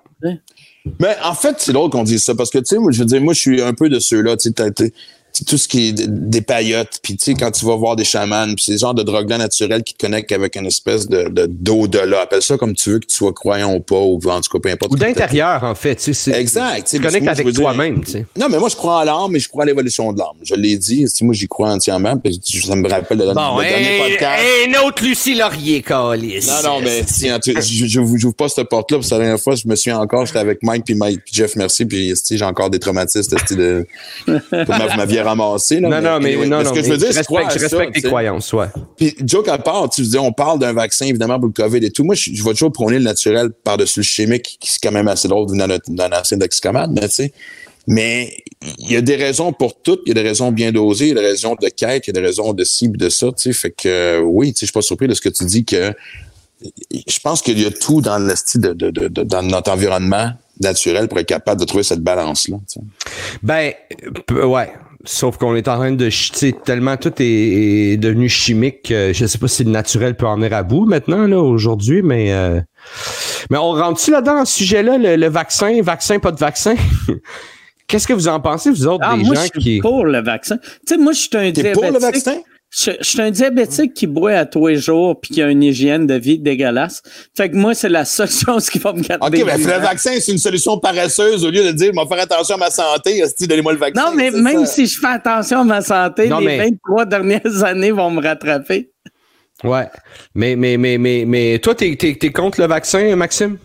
Mais 1.01 1.17
en 1.25 1.35
fait, 1.35 1.57
c'est 1.59 1.73
drôle 1.73 1.91
qu'on 1.91 2.05
dise 2.05 2.23
ça 2.23 2.35
parce 2.35 2.51
que, 2.51 2.59
tu 2.59 2.67
sais, 2.67 2.79
moi, 2.79 2.93
je 2.93 2.99
veux 3.01 3.05
dire, 3.07 3.21
moi, 3.21 3.33
je 3.35 3.41
suis 3.41 3.61
un 3.63 3.73
peu 3.75 3.89
de 3.89 3.99
ceux-là, 3.99 4.37
tu 4.37 4.51
sais, 4.57 4.93
tu 5.35 5.45
tout 5.45 5.59
ce 5.59 5.67
qui 5.69 5.89
est 5.89 5.93
des 6.09 6.41
paillotes, 6.43 7.01
puis 7.03 7.17
tu 7.17 7.25
sais, 7.25 7.35
quand 7.35 7.51
tu 7.51 7.65
vas 7.67 7.75
voir 7.77 7.97
des 7.97 8.05
chamans, 8.05 8.47
puis 8.55 8.65
c'est 8.67 8.73
le 8.73 8.79
genre 8.79 8.95
de 8.95 9.03
drogue-là 9.03 9.37
naturel 9.39 9.83
qui 9.83 9.95
te 9.95 10.07
connecte 10.07 10.31
avec 10.33 10.57
une 10.57 10.67
espèce 10.67 11.09
de 11.09 11.29
de- 11.29 11.47
d'au-delà. 11.47 12.23
Appelle 12.23 12.43
ça 12.43 12.57
comme 12.57 12.75
tu 12.75 12.91
veux, 12.91 12.99
que 13.01 13.07
tu 13.07 13.17
sois 13.17 13.33
croyant 13.33 13.75
ou 13.75 13.81
pas, 13.81 13.99
ou 13.99 14.21
en 14.29 14.41
tout 14.41 14.51
cas, 14.53 14.59
peu 14.63 14.69
importe. 14.71 14.93
Ou 14.93 14.97
d'intérieur, 14.97 15.65
en 15.65 15.75
fait. 15.75 15.97
tu 15.97 16.03
sais, 16.03 16.15
c'est- 16.15 16.41
Exact, 16.41 16.87
tu 16.89 16.97
Tu 16.99 17.03
connectes 17.03 17.27
avec 17.29 17.53
toi-même, 17.53 18.05
tu 18.05 18.13
sais. 18.13 18.27
Non, 18.39 18.47
mais 18.49 18.59
moi, 18.59 18.69
je 18.69 18.77
crois 18.77 19.01
en 19.01 19.05
l'âme, 19.05 19.31
mais 19.33 19.39
je 19.41 19.49
crois 19.49 19.65
à 19.65 19.67
l'évolution 19.67 20.13
de 20.13 20.19
l'âme. 20.19 20.37
Je 20.43 20.55
l'ai 20.55 20.77
dit, 20.77 21.09
si 21.09 21.25
moi, 21.25 21.35
j'y 21.35 21.49
crois 21.49 21.71
entièrement, 21.71 22.17
puis 22.17 22.41
ça 22.45 22.77
me 22.77 22.89
rappelle 22.89 23.19
le, 23.19 23.25
le 23.27 23.35
dernier 23.69 23.99
podcast. 24.11 24.43
un 24.69 24.87
autre 24.87 25.05
Lucie 25.05 25.35
Laurier, 25.35 25.83
Calis. 25.83 26.47
Non, 26.47 26.69
non, 26.71 26.81
mais 26.81 27.03
si, 27.07 27.33
en 27.33 27.39
tout- 27.41 27.53
je, 27.55 27.87
je, 27.87 28.01
vous- 28.01 28.19
j'ouvre 28.19 28.35
pas 28.35 28.49
cette 28.49 28.69
porte-là. 28.69 28.99
Parce 28.99 29.09
que 29.09 29.15
la 29.15 29.21
dernière 29.23 29.41
fois, 29.41 29.55
je 29.57 29.67
me 29.67 29.75
suis 29.77 29.91
encore, 29.93 30.27
j'étais 30.27 30.39
avec 30.39 30.63
Mike 30.63 30.85
puis 30.85 30.95
Mike 30.95 31.21
puis 31.25 31.35
Jeff 31.35 31.57
Merci, 31.57 31.85
puis 31.87 32.13
j'ai 32.31 32.45
encore 32.45 32.71
des 32.71 32.79
traumatismes 32.79 33.35
esti, 33.37 33.57
de 33.57 33.87
comment 34.27 34.87
vous 34.91 34.97
m'aviez 34.97 35.21
ramassé. 35.25 35.81
Là, 35.81 35.89
Non, 35.89 36.01
non, 36.01 36.21
mais, 36.21 36.35
anyway, 36.35 36.47
non, 36.47 36.61
ce 36.61 36.65
non, 36.67 36.73
que 36.75 36.83
je 36.83 36.89
veux 36.91 36.97
dire, 36.97 37.09
je 37.09 37.13
c'est 37.13 37.19
respecte, 37.19 37.53
je 37.55 37.59
respecte 37.59 37.95
tes 37.95 38.03
croyances, 38.03 38.53
ouais. 38.53 38.67
Puis, 38.97 39.17
joke 39.27 39.49
à 39.49 39.59
part, 39.59 39.89
tu 39.91 40.03
disais, 40.03 40.19
on 40.19 40.33
parle 40.33 40.59
d'un 40.61 40.73
vaccin, 40.73 41.07
évidemment, 41.07 41.39
pour 41.39 41.49
le 41.49 41.53
COVID 41.53 41.85
et 41.85 41.91
tout. 41.91 42.05
Moi, 42.05 42.15
je, 42.15 42.31
je 42.33 42.45
vais 42.45 42.51
toujours 42.53 42.71
prôner 42.73 42.99
le 42.99 43.05
naturel 43.05 43.51
par-dessus 43.51 44.01
le 44.01 44.05
chimique, 44.05 44.57
qui 44.61 44.71
est 44.71 44.79
quand 44.83 44.93
même 44.93 45.09
assez 45.09 45.27
drôle 45.29 45.47
dans 45.57 45.67
notre, 45.67 45.91
dans 45.91 46.09
l'ancien 46.09 46.37
d'excamade, 46.39 46.93
mais 46.93 47.09
tu 47.09 47.15
sais. 47.15 47.33
Mais 47.87 48.35
il 48.79 48.93
y 48.93 48.97
a 48.97 49.03
des 49.03 49.17
raisons 49.17 49.53
pour 49.53 49.83
toutes, 49.83 50.01
il 50.07 50.09
y 50.09 50.13
a 50.13 50.15
des 50.23 50.27
raisons 50.27 50.51
bien 50.53 50.73
dosées, 50.73 51.07
il 51.09 51.09
y 51.09 51.19
a 51.19 51.21
des 51.21 51.27
raisons 51.27 51.55
de 51.61 51.69
quête, 51.69 52.07
il 52.07 52.15
y 52.15 52.19
a 52.19 52.21
des 52.21 52.27
raisons 52.27 52.55
de 52.55 52.65
ci, 52.65 52.89
de 52.89 53.09
ça, 53.11 53.27
tu 53.27 53.35
sais. 53.43 53.53
Fait 53.53 53.71
que, 53.73 53.89
euh, 53.89 54.21
oui, 54.21 54.55
tu 54.55 54.61
sais, 54.61 54.67
je 54.67 54.67
suis 54.67 54.73
pas 54.73 54.81
surpris 54.81 55.07
de 55.07 55.13
ce 55.15 55.21
que 55.21 55.29
tu 55.29 55.45
dis 55.45 55.65
que 55.67 55.93
je 56.93 57.19
pense 57.23 57.43
qu'il 57.43 57.61
y 57.61 57.67
a 57.67 57.71
tout 57.71 58.01
dans 58.01 58.19
le 58.19 58.35
style 58.37 58.63
de, 58.63 58.73
de, 58.73 58.91
de, 58.91 59.09
de- 59.09 59.23
dans 59.23 59.43
notre 59.43 59.71
environnement 59.71 60.31
naturel 60.61 61.09
pour 61.09 61.19
être 61.19 61.27
capable 61.27 61.61
de 61.61 61.67
trouver 61.67 61.83
cette 61.83 62.01
balance-là. 62.01 62.57
tu 62.73 62.81
sais. 62.81 62.87
Ben, 63.43 63.73
ouais. 64.31 64.73
Sauf 65.07 65.37
qu'on 65.37 65.55
est 65.55 65.69
en 65.69 65.77
train 65.77 65.93
de, 65.93 66.09
sais, 66.11 66.55
tellement 66.65 66.97
tout 66.97 67.13
est, 67.21 67.25
est 67.93 67.97
devenu 67.99 68.29
chimique. 68.29 68.85
que 68.89 69.13
je 69.13 69.27
sais 69.27 69.39
pas 69.39 69.49
si 69.49 69.65
le 69.65 69.71
naturel 69.71 70.17
peut 70.17 70.27
en 70.27 70.37
venir 70.37 70.53
à 70.55 70.63
bout 70.63 70.87
maintenant, 70.87 71.27
là, 71.27 71.39
aujourd'hui, 71.41 72.03
mais, 72.03 72.33
euh, 72.33 72.61
mais 73.51 73.59
on 73.59 73.73
rentre-tu 73.73 74.11
là-dedans, 74.11 74.37
dans 74.39 74.45
ce 74.45 74.57
sujet-là, 74.57 74.97
le, 74.99 75.17
le 75.17 75.27
vaccin, 75.29 75.81
vaccin, 75.83 76.19
pas 76.19 76.33
de 76.33 76.39
vaccin? 76.39 76.75
Qu'est-ce 77.87 78.07
que 78.09 78.15
vous 78.15 78.29
en 78.29 78.41
pensez, 78.41 78.71
vous 78.71 78.87
autres, 78.87 79.05
Ah, 79.07 79.17
des 79.17 79.25
moi, 79.25 79.35
gens 79.35 79.43
je 79.43 79.61
suis 79.61 79.75
qui. 79.75 79.81
pour 79.81 80.07
le 80.07 80.23
vaccin. 80.23 80.57
Tu 80.87 80.95
sais, 80.95 80.97
moi, 80.97 81.13
je 81.13 81.19
suis 81.21 81.29
un 81.35 81.51
diabétique. 81.51 81.75
pour 81.75 81.93
le 81.93 81.99
vaccin? 81.99 82.37
Je, 82.77 82.91
je 83.01 83.05
suis 83.09 83.21
un 83.21 83.31
diabétique 83.31 83.95
qui 83.95 84.07
boit 84.09 84.33
à 84.33 84.47
tous 84.47 84.67
les 84.67 84.77
jours 84.77 85.21
puis 85.21 85.33
qui 85.35 85.43
a 85.43 85.49
une 85.49 85.63
hygiène 85.63 86.07
de 86.09 86.15
vie 86.15 86.39
dégueulasse. 86.41 87.03
Fait 87.37 87.49
que 87.49 87.55
moi, 87.57 87.73
c'est 87.75 87.89
la 87.89 88.05
seule 88.05 88.31
chose 88.45 88.69
qui 88.69 88.79
va 88.81 88.93
me 88.93 89.01
garder. 89.01 89.43
OK, 89.43 89.47
mais 89.47 89.59
le 89.59 89.81
vaccin, 89.81 90.11
c'est 90.19 90.33
une 90.33 90.39
solution 90.39 90.79
paresseuse 90.79 91.45
au 91.45 91.51
lieu 91.51 91.65
de 91.65 91.71
dire, 91.73 91.93
je 91.95 92.01
vais 92.01 92.07
faire 92.09 92.25
attention 92.25 92.57
à 92.57 92.59
ma 92.59 92.71
santé, 92.71 93.23
donnez-moi 93.41 93.73
le 93.75 93.79
vaccin. 93.79 94.11
Non, 94.11 94.15
mais 94.17 94.31
même 94.33 94.67
ça. 94.67 94.73
si 94.73 94.87
je 94.87 94.99
fais 94.99 95.07
attention 95.07 95.61
à 95.61 95.65
ma 95.65 95.83
santé, 95.83 96.29
Non, 96.29 96.41
les 96.41 96.47
mais- 96.47 96.59
23 96.71 97.05
dernières 97.07 97.41
années 97.65 97.93
vont 97.93 98.11
me 98.11 98.21
rattraper. 98.21 98.91
Ouais. 99.63 99.87
Mais, 100.35 100.57
mais, 100.57 100.77
mais, 100.77 100.99
mais, 100.99 101.25
mais, 101.27 101.59
toi, 101.61 101.75
t'es, 101.77 101.95
t'es, 101.97 102.17
t'es 102.19 102.33
contre 102.33 102.61
le 102.61 102.67
vaccin, 102.67 103.15
Maxime? 103.15 103.57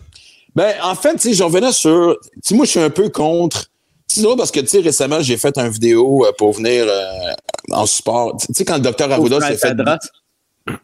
Ben, 0.54 0.72
en 0.82 0.94
fait, 0.94 1.14
tu 1.14 1.18
sais, 1.30 1.34
je 1.34 1.42
revenais 1.42 1.72
sur. 1.72 2.16
Tu 2.22 2.40
sais, 2.42 2.54
moi, 2.54 2.64
je 2.64 2.70
suis 2.70 2.80
un 2.80 2.90
peu 2.90 3.08
contre. 3.08 3.69
C'est 4.12 4.22
drôle 4.22 4.36
parce 4.36 4.50
que, 4.50 4.58
tu 4.58 4.66
sais, 4.66 4.80
récemment, 4.80 5.20
j'ai 5.20 5.36
fait 5.36 5.56
une 5.56 5.68
vidéo 5.68 6.26
euh, 6.26 6.32
pour 6.36 6.52
venir 6.52 6.84
euh, 6.88 7.32
en 7.70 7.86
support. 7.86 8.36
Tu 8.38 8.52
sais, 8.52 8.64
quand 8.64 8.74
le 8.74 8.80
docteur 8.80 9.10
Arruda 9.12 9.40
s'est 9.40 9.56
fait. 9.56 9.76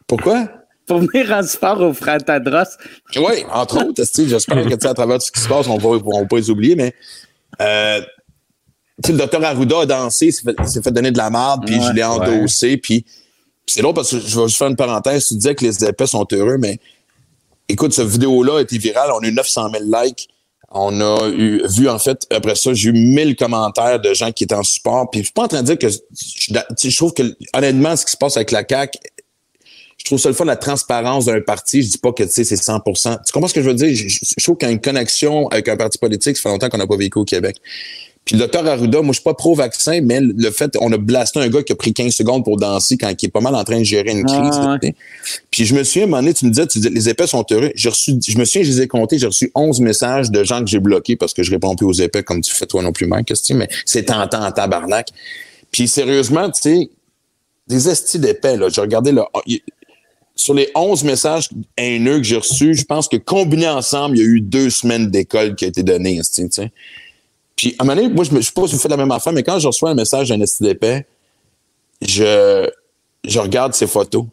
Pourquoi? 0.07 0.47
Pour 0.85 0.99
venir 0.99 1.29
en 1.33 1.43
support 1.43 1.81
au 1.81 1.93
frère 1.93 2.23
Tadros. 2.23 2.63
Oui, 3.17 3.43
entre 3.51 3.83
autres, 3.83 4.01
j'espère 4.15 4.63
que, 4.63 4.69
tu 4.69 4.79
sais, 4.79 4.87
à 4.87 4.93
travers 4.93 5.17
tout 5.17 5.25
ce 5.25 5.33
qui 5.33 5.41
se 5.41 5.49
passe, 5.49 5.67
on 5.67 5.77
va, 5.77 5.89
on 5.89 6.21
va 6.21 6.25
pas 6.25 6.37
les 6.37 6.49
oublier, 6.49 6.77
mais. 6.77 6.95
Euh, 7.61 7.99
tu 9.03 9.07
sais, 9.07 9.11
le 9.11 9.17
docteur 9.17 9.43
Arruda 9.43 9.81
a 9.81 9.85
dansé, 9.85 10.31
s'est 10.31 10.81
fait, 10.81 10.91
donner 10.91 11.11
de 11.11 11.17
la 11.17 11.29
marde, 11.29 11.65
puis 11.65 11.75
Ouais, 11.75 11.85
je 11.85 11.91
l'ai 11.91 12.05
endossé, 12.05 12.77
puis. 12.77 13.01
puis 13.01 13.05
c'est 13.65 13.81
drôle 13.81 13.93
parce 13.93 14.11
que 14.11 14.19
je 14.19 14.39
vais 14.39 14.47
juste 14.47 14.57
faire 14.57 14.69
une 14.69 14.77
parenthèse. 14.77 15.27
Tu 15.27 15.33
disais 15.33 15.53
que 15.53 15.65
les 15.65 15.83
épais 15.83 16.07
sont 16.07 16.25
heureux, 16.31 16.57
mais 16.57 16.79
écoute, 17.67 17.91
cette 17.91 18.07
vidéo-là 18.07 18.59
a 18.59 18.61
été 18.61 18.77
virale. 18.77 19.11
On 19.13 19.19
a 19.19 19.27
eu 19.27 19.33
900 19.33 19.69
000 19.69 19.83
likes. 20.01 20.29
On 20.69 20.99
a 20.99 21.29
eu, 21.29 21.61
vu, 21.69 21.87
en 21.87 21.97
fait, 21.97 22.27
après 22.29 22.55
ça, 22.55 22.73
j'ai 22.73 22.89
eu 22.89 22.93
1000 22.93 23.35
commentaires 23.35 23.99
de 24.01 24.13
gens 24.13 24.31
qui 24.31 24.43
étaient 24.43 24.55
en 24.55 24.63
support. 24.63 25.09
Puis 25.09 25.21
je 25.21 25.25
suis 25.25 25.33
pas 25.33 25.43
en 25.43 25.47
train 25.47 25.61
de 25.61 25.67
dire 25.67 25.79
que 25.79 25.87
je, 25.89 26.89
je 26.89 26.95
trouve 26.97 27.13
que, 27.13 27.23
honnêtement, 27.53 27.95
ce 27.95 28.05
qui 28.05 28.11
se 28.11 28.17
passe 28.17 28.35
avec 28.35 28.51
la 28.51 28.63
CAQ, 28.67 28.99
je 29.97 30.05
trouve 30.05 30.19
ça 30.19 30.29
le 30.29 30.35
fun, 30.35 30.45
la 30.45 30.57
transparence 30.57 31.25
d'un 31.25 31.41
parti. 31.41 31.81
Je 31.83 31.91
dis 31.91 31.97
pas 31.97 32.11
que, 32.11 32.23
tu 32.23 32.29
sais, 32.29 32.43
c'est 32.43 32.55
100% 32.55 33.19
Tu 33.25 33.31
comprends 33.31 33.47
ce 33.47 33.53
que 33.53 33.61
je 33.61 33.69
veux 33.69 33.75
dire? 33.75 33.95
Je, 33.95 34.07
je 34.07 34.43
trouve 34.43 34.57
qu'il 34.57 34.67
y 34.67 34.71
a 34.71 34.73
une 34.73 34.81
connexion 34.81 35.47
avec 35.47 35.67
un 35.69 35.77
parti 35.77 35.97
politique, 35.97 36.37
ça 36.37 36.43
fait 36.43 36.49
longtemps 36.49 36.69
qu'on 36.69 36.77
n'a 36.77 36.87
pas 36.87 36.97
vécu 36.97 37.17
au 37.17 37.25
Québec. 37.25 37.57
Puis 38.27 38.35
le 38.35 38.41
docteur 38.41 38.67
Arruda, 38.67 39.01
moi, 39.01 39.13
je 39.13 39.19
suis 39.19 39.23
pas 39.23 39.33
pro-vaccin, 39.33 40.01
mais 40.03 40.19
le 40.19 40.51
fait, 40.51 40.75
on 40.81 40.91
a 40.91 40.97
blasté 40.97 41.39
un 41.39 41.47
gars 41.47 41.63
qui 41.63 41.71
a 41.71 41.77
pris 41.77 41.93
15 41.93 42.13
secondes 42.13 42.43
pour 42.43 42.57
danser 42.57 42.97
quand 42.97 43.09
il 43.09 43.25
est 43.25 43.29
pas 43.29 43.39
mal 43.39 43.55
en 43.55 43.63
train 43.63 43.79
de 43.79 43.85
gérer 43.85 44.11
une 44.11 44.25
crise. 44.25 44.37
Ah, 44.51 44.77
ouais. 44.83 44.95
Puis 45.49 45.65
je 45.65 45.73
me 45.73 45.85
souviens, 45.85 46.03
à 46.03 46.05
un 46.07 46.09
moment 46.09 46.21
donné, 46.21 46.33
tu 46.33 46.45
me 46.45 46.51
disais, 46.51 46.67
tu 46.67 46.79
disais, 46.79 46.89
les 46.89 47.07
épais 47.07 47.25
sont 47.25 47.45
heureux. 47.49 47.71
J'ai 47.73 47.87
reçu, 47.87 48.15
je 48.27 48.37
me 48.37 48.43
souviens, 48.43 48.63
je 48.63 48.71
les 48.71 48.81
ai 48.81 48.87
comptés, 48.89 49.17
j'ai 49.17 49.27
reçu 49.27 49.49
11 49.55 49.79
messages 49.79 50.29
de 50.29 50.43
gens 50.43 50.59
que 50.59 50.67
j'ai 50.67 50.79
bloqués 50.79 51.15
parce 51.15 51.33
que 51.33 51.41
je 51.41 51.51
réponds 51.51 51.77
plus 51.77 51.85
aux 51.85 51.93
épais 51.93 52.21
comme 52.21 52.41
tu 52.41 52.53
fais 52.53 52.65
toi 52.65 52.83
non 52.83 52.91
plus, 52.91 53.07
Mike, 53.07 53.31
mais 53.51 53.69
c'est 53.85 54.03
tentant 54.03 54.45
en 54.45 54.51
tabarnak. 54.51 55.07
Puis 55.71 55.87
sérieusement, 55.87 56.51
tu 56.51 56.61
sais, 56.63 56.89
des 57.67 57.87
estis 57.87 58.19
d'épais, 58.19 58.57
là, 58.57 58.67
j'ai 58.67 58.81
regardé, 58.81 59.13
là, 59.13 59.29
sur 60.35 60.53
les 60.53 60.69
11 60.75 61.05
messages 61.05 61.47
haineux 61.77 62.17
que 62.17 62.23
j'ai 62.23 62.35
reçus, 62.35 62.75
je 62.75 62.83
pense 62.83 63.07
que 63.07 63.15
combinés 63.15 63.69
ensemble, 63.69 64.17
il 64.17 64.21
y 64.21 64.25
a 64.25 64.27
eu 64.27 64.41
deux 64.41 64.69
semaines 64.69 65.09
d'école 65.09 65.55
qui 65.55 65.63
a 65.63 65.69
été 65.69 65.81
données, 65.81 66.17
esti, 66.17 66.43
tu 66.49 66.51
sais. 66.51 66.71
Puis, 67.57 67.75
à 67.79 67.83
un 67.83 67.85
moment 67.87 68.01
donné, 68.01 68.13
moi, 68.13 68.23
je 68.23 68.33
ne 68.33 68.39
sais 68.39 68.51
pas 68.53 68.65
si 68.67 68.73
vous 68.75 68.79
faites 68.79 68.91
la 68.91 68.95
même 68.97 69.11
affaire, 69.11 69.33
mais 69.33 69.43
quand 69.43 69.59
je 69.59 69.67
reçois 69.67 69.89
un 69.89 69.93
message 69.95 70.29
d'un 70.29 70.39
esti 70.39 70.63
d'épais, 70.63 71.05
je, 72.01 72.69
je 73.25 73.39
regarde 73.39 73.73
ses 73.73 73.87
photos. 73.87 74.25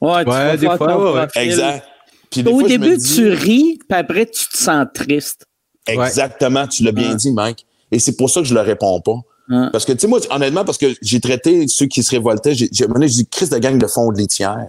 Ouais, 0.00 0.24
tu 0.24 0.30
Ouais, 0.30 0.56
des 0.58 0.66
fois, 0.66 1.14
ouais. 1.14 1.26
Exact. 1.36 1.84
Puis 2.30 2.42
des 2.42 2.50
Au 2.50 2.58
fois, 2.60 2.68
je 2.68 2.74
me 2.74 2.78
début, 2.78 2.96
dis- 2.98 3.14
tu 3.14 3.28
ris, 3.30 3.78
puis 3.88 3.98
après, 3.98 4.26
tu 4.26 4.46
te 4.48 4.56
sens 4.56 4.86
triste. 4.92 5.46
Exactement, 5.86 6.66
tu 6.66 6.82
l'as 6.82 6.92
bien 6.92 7.10
Ouais. 7.10 7.16
dit, 7.16 7.30
Mike. 7.30 7.64
Et 7.92 7.98
c'est 7.98 8.16
pour 8.16 8.28
ça 8.28 8.40
que 8.40 8.46
je 8.46 8.54
le 8.54 8.60
réponds 8.60 9.00
pas. 9.00 9.20
Ouais. 9.48 9.66
Parce 9.70 9.84
que, 9.84 9.92
tu 9.92 10.00
sais, 10.00 10.06
moi, 10.08 10.18
honnêtement, 10.30 10.64
parce 10.64 10.78
que 10.78 10.86
j'ai 11.00 11.20
traité 11.20 11.68
ceux 11.68 11.86
qui 11.86 12.02
se 12.02 12.10
révoltaient, 12.10 12.54
j'ai, 12.54 12.68
j'ai, 12.72 12.84
à 12.84 12.86
un 12.86 12.88
moment 12.88 12.94
donné, 13.00 13.08
j'ai 13.08 13.22
dit, 13.22 13.28
Chris 13.30 13.48
de 13.48 13.58
gang 13.58 13.78
de 13.78 13.86
fond 13.86 14.10
de 14.10 14.18
litière. 14.18 14.66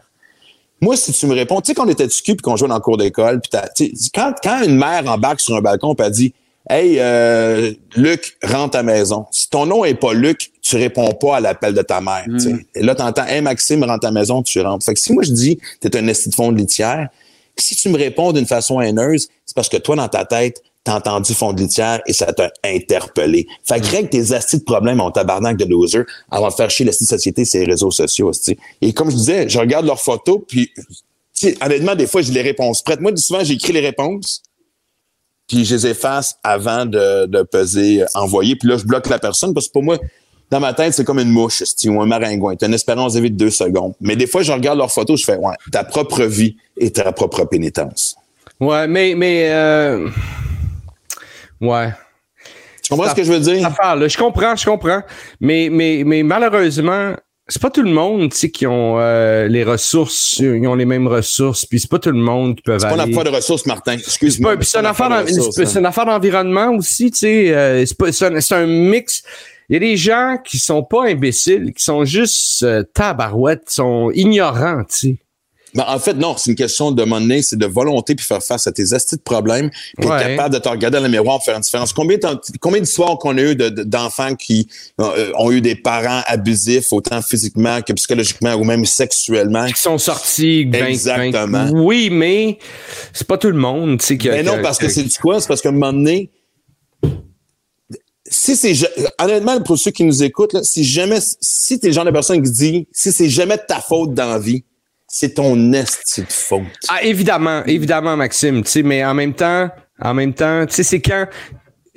Moi, 0.82 0.98
si 0.98 1.14
tu 1.14 1.26
me 1.26 1.34
réponds, 1.34 1.62
tu 1.62 1.68
sais, 1.68 1.74
qu'on 1.74 1.88
était 1.88 2.08
cul 2.08 2.36
puis 2.36 2.38
qu'on 2.44 2.58
jouait 2.58 2.68
dans 2.68 2.76
le 2.76 2.82
cours 2.82 2.98
d'école, 2.98 3.40
puis 3.42 3.50
t'as- 3.50 3.70
tu 3.70 3.86
sais, 3.96 4.10
quand, 4.14 4.34
quand 4.44 4.62
une 4.64 4.76
mère 4.78 5.10
embarque 5.10 5.40
sur 5.40 5.56
un 5.56 5.62
balcon 5.62 5.96
puis 5.96 6.06
elle 6.06 6.12
dit, 6.12 6.34
Hey, 6.68 6.98
euh, 7.00 7.74
Luc, 7.96 8.38
rentre 8.44 8.78
à 8.78 8.84
maison. 8.84 9.26
Si 9.32 9.50
ton 9.50 9.66
nom 9.66 9.86
est 9.86 9.94
pas 9.94 10.14
Luc, 10.14 10.52
tu 10.62 10.78
réponds 10.78 11.12
pas 11.12 11.38
à 11.38 11.40
l'appel 11.40 11.74
de 11.74 11.82
ta 11.82 12.02
mère. 12.02 12.26
tu. 12.40 12.66
Et 12.74 12.82
là, 12.82 12.96
t'entends, 12.96 13.26
Hey, 13.26 13.42
Maxime, 13.42 13.84
rentre 13.84 14.08
à 14.08 14.12
maison, 14.12 14.42
tu 14.42 14.60
rentres. 14.62 14.84
Fait 14.84 14.94
que 14.96 15.00
si 15.00 15.14
moi 15.14 15.24
je 15.24 15.32
dis, 15.32 15.60
t'es 15.80 15.96
un 15.96 16.08
esti 16.08 16.30
de 16.30 16.36
fond 16.36 16.52
de 16.52 16.58
litière, 16.58 17.10
si 17.58 17.76
tu 17.76 17.90
me 17.90 17.98
réponds 17.98 18.32
d'une 18.32 18.48
façon 18.48 18.82
haineuse, 18.82 19.28
c'est 19.46 19.56
parce 19.56 19.70
que 19.70 19.78
toi, 19.78 19.96
dans 19.96 20.08
ta 20.08 20.26
tête, 20.26 20.62
t'as 20.84 20.96
entendu 20.96 21.34
fond 21.34 21.54
de 21.54 21.62
litière 21.62 22.02
et 22.08 22.14
ça 22.14 22.34
t'a 22.34 22.52
interpellé. 22.64 23.48
Fait 23.64 23.80
que 23.80 23.88
règle 23.88 24.10
tes 24.10 24.34
astis 24.34 24.58
de 24.60 24.64
problèmes 24.64 25.02
en 25.02 25.12
tabarnak 25.12 25.58
de 25.58 25.66
loser 25.66 26.02
avant 26.32 26.50
de 26.50 26.54
faire 26.54 26.70
chier 26.70 26.86
l'esti 26.86 27.06
de 27.06 27.10
société, 27.10 27.46
c'est 27.46 27.60
les 27.60 27.66
réseaux 27.66 27.92
sociaux, 27.92 28.32
esti. 28.32 28.58
Et 28.82 28.92
comme 28.94 29.10
je 29.12 29.16
disais, 29.16 29.50
je 29.50 29.60
regarde 29.60 29.86
leurs 29.86 30.02
photos, 30.02 30.42
puis, 30.48 30.72
tu 31.36 31.56
honnêtement, 31.62 31.96
des 31.96 32.08
fois, 32.08 32.22
j'ai 32.22 32.32
les 32.34 32.42
réponses 32.42 32.82
prêtes. 32.82 33.02
Moi, 33.02 33.12
souvent, 33.18 33.44
j'écris 33.44 33.74
les 33.74 33.82
réponses, 33.82 34.42
puis 35.48 35.66
je 35.66 35.76
les 35.76 35.88
efface 35.88 36.38
avant 36.44 36.86
de, 36.86 37.26
de 37.26 37.44
peser 37.44 38.04
euh, 38.04 38.06
envoyer. 38.16 38.56
Puis 38.56 38.70
là, 38.70 38.78
je 38.78 38.86
bloque 38.86 39.08
la 39.08 39.20
personne 39.20 39.54
parce 39.54 39.68
que 39.68 39.74
pour 39.74 39.84
moi, 39.84 39.98
dans 40.52 40.60
ma 40.60 40.74
tête, 40.74 40.94
c'est 40.94 41.04
comme 41.04 41.20
une 41.20 41.30
mouche 41.30 41.64
ou 41.86 42.02
un 42.02 42.06
maringouin. 42.06 42.56
T'as 42.56 42.68
une 42.68 42.74
espérance 42.74 43.14
de 43.14 43.22
vie 43.22 43.32
de 43.32 43.38
deux 43.38 43.50
secondes. 43.50 43.94
Mais 44.00 44.16
des 44.16 44.28
fois, 44.28 44.44
je 44.44 44.52
regarde 44.52 44.78
leurs 44.78 44.92
photos, 44.92 45.20
je 45.20 45.26
fais, 45.26 45.38
ouais, 45.38 45.56
ta 45.72 45.84
propre 45.84 46.24
vie 46.24 46.56
et 46.78 46.92
ta 46.92 47.12
propre 47.12 47.46
pénitence. 47.46 48.16
Ouais, 48.60 48.88
mais, 48.88 49.16
mais, 49.16 49.50
euh, 49.50 50.10
ouais. 51.62 51.90
Tu 52.82 52.90
comprends 52.90 53.10
ce 53.10 53.16
que 53.16 53.24
je 53.24 53.32
veux 53.32 53.40
dire? 53.40 53.66
affaire, 53.66 53.96
là. 53.96 54.08
Je 54.08 54.18
comprends, 54.18 54.56
je 54.56 54.66
comprends. 54.66 55.02
Mais, 55.42 55.70
mais, 55.72 56.04
mais 56.06 56.22
malheureusement, 56.22 57.16
c'est 57.48 57.62
pas 57.62 57.70
tout 57.70 57.84
le 57.84 57.92
monde 57.92 58.32
tu 58.32 58.38
sais, 58.38 58.50
qui 58.50 58.66
ont 58.66 59.00
euh, 59.00 59.48
les 59.48 59.64
ressources, 59.64 60.38
ils 60.40 60.68
ont 60.68 60.76
les 60.76 60.86
mêmes 60.86 61.08
ressources, 61.08 61.66
puis 61.66 61.80
c'est 61.80 61.90
pas 61.90 62.00
tout 62.00 62.12
le 62.12 62.18
monde 62.18 62.56
qui 62.56 62.64
peut 62.64 62.78
C'est 62.80 62.88
pas 62.88 62.94
une 62.96 63.00
aller. 63.02 63.12
affaire 63.12 63.32
de 63.32 63.36
ressources, 63.36 63.66
Martin. 63.68 63.94
Excuse-moi. 63.94 64.56
c'est 64.62 64.80
une 64.80 64.86
affaire, 64.86 65.12
hein. 65.12 65.26
affaire 65.86 66.06
d'environnement 66.06 66.72
aussi, 66.76 67.12
tu 67.12 67.20
sais. 67.20 67.54
euh, 67.56 67.86
c'est 67.86 68.26
un, 68.26 68.42
c'est 68.42 68.56
un 68.56 68.66
mix. 68.66 69.22
Il 69.70 69.74
y 69.74 69.78
a 69.78 69.80
des 69.80 69.98
gens 69.98 70.38
qui 70.44 70.58
sont 70.60 70.84
pas 70.84 71.06
imbéciles, 71.08 71.74
qui 71.74 71.84
sont 71.84 72.06
juste 72.06 72.64
euh, 72.64 72.84
tabarouettes, 72.94 73.66
qui 73.68 73.76
sont 73.76 74.12
ignorants, 74.14 74.84
tu 74.84 74.96
sais. 75.10 75.16
Ben, 75.76 75.84
en 75.88 76.00
fait, 76.00 76.14
non, 76.14 76.36
c'est 76.38 76.52
une 76.52 76.56
question 76.56 76.92
de 76.92 77.04
monnaie, 77.04 77.42
c'est 77.42 77.58
de 77.58 77.66
volonté 77.66 78.16
puis 78.16 78.26
faire 78.26 78.42
face 78.42 78.66
à 78.66 78.72
tes 78.72 78.94
astuces 78.94 79.18
de 79.18 79.24
problèmes, 79.24 79.70
puis 80.00 80.08
Ouais. 80.10 80.16
être 80.22 80.28
capable 80.38 80.54
de 80.56 80.60
te 80.60 80.70
regarder 80.70 80.98
dans 80.98 81.04
le 81.04 81.10
miroir 81.10 81.38
pour 81.38 81.46
faire 81.46 81.56
une 81.56 81.62
différence. 81.62 81.92
Combien, 81.94 82.80
d'histoires 82.80 83.18
qu'on 83.18 83.38
a 83.38 83.42
eu 83.42 83.56
de- 83.56 83.70
de- 83.70 83.84
d'enfants 83.84 84.36
qui 84.36 84.68
euh, 85.02 85.32
ont 85.38 85.52
eu 85.52 85.60
des 85.62 85.76
parents 85.76 86.22
abusifs, 86.28 86.94
autant 86.94 87.22
physiquement 87.22 87.82
que 87.82 87.92
psychologiquement 87.94 88.54
ou 88.56 88.64
même 88.64 88.86
sexuellement? 88.86 89.68
Qui 89.68 89.82
sont 89.82 89.98
sortis. 89.98 90.70
Exactement. 90.74 91.66
vingt- 91.66 91.72
Oui, 91.74 92.10
mais 92.10 92.58
c'est 93.14 93.28
pas 93.28 93.38
tout 93.38 93.50
le 93.52 93.58
monde, 93.58 94.00
tu 94.00 94.06
sais. 94.06 94.18
qui 94.18 94.30
a- 94.30 94.34
Mais 94.34 94.44
non, 94.44 94.62
parce 94.62 94.78
que 94.78 94.88
c'est 94.88 95.04
du 95.04 95.18
quoi? 95.18 95.42
C'est 95.42 95.48
parce 95.48 95.62
qu'à 95.62 95.70
un 95.70 95.74
moment 95.74 95.92
donné, 95.94 96.32
si 98.28 98.56
c'est 98.56 98.74
honnêtement 99.22 99.62
pour 99.62 99.78
ceux 99.78 99.92
qui 99.92 100.04
nous 100.04 100.24
écoutent, 100.24 100.54
là, 100.54 100.64
si 100.64 100.84
jamais 100.84 101.20
si 101.42 101.80
t'es 101.80 101.88
le 101.88 101.94
genre 101.94 102.06
de 102.06 102.12
personne 102.12 102.42
qui 102.42 102.50
dit 102.50 102.88
si 102.92 103.12
c'est 103.12 103.30
jamais 103.30 103.58
de 103.58 103.62
ta 103.68 103.80
faute 103.82 104.14
dans 104.14 104.28
la 104.28 104.40
vie, 104.40 104.64
c'est 105.18 105.36
ton 105.36 105.72
esti 105.72 106.24
de 106.24 106.28
faute. 106.30 106.64
Ah, 106.90 107.02
évidemment, 107.02 107.64
évidemment, 107.66 108.18
Maxime, 108.18 108.62
tu 108.64 108.70
sais, 108.70 108.84
mais 108.84 109.04
en 109.06 109.14
même 109.14 109.34
temps, 109.34 109.70
en 110.02 110.14
même 110.14 110.34
temps, 110.34 110.66
tu 110.66 110.74
sais, 110.74 110.84
c'est 110.84 111.00
quand 111.02 111.26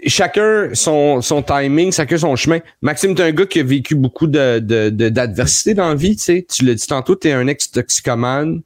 chacun 0.06 0.70
son, 0.72 1.20
son 1.20 1.42
timing, 1.42 1.90
chacun 1.90 2.16
son 2.16 2.36
chemin. 2.36 2.60
Maxime, 2.80 3.16
t'es 3.16 3.24
un 3.24 3.32
gars 3.32 3.46
qui 3.46 3.58
a 3.58 3.64
vécu 3.64 3.96
beaucoup 3.96 4.28
de, 4.28 4.60
de, 4.60 4.90
de- 4.90 5.08
d'adversité 5.08 5.74
dans 5.74 5.88
la 5.88 5.96
vie, 5.96 6.14
tu 6.14 6.22
sais. 6.22 6.46
Tu 6.48 6.64
l'as 6.64 6.74
dit 6.74 6.86
tantôt, 6.86 7.16
t'es 7.16 7.32
un 7.32 7.48
ex-toxicomane. 7.48 8.60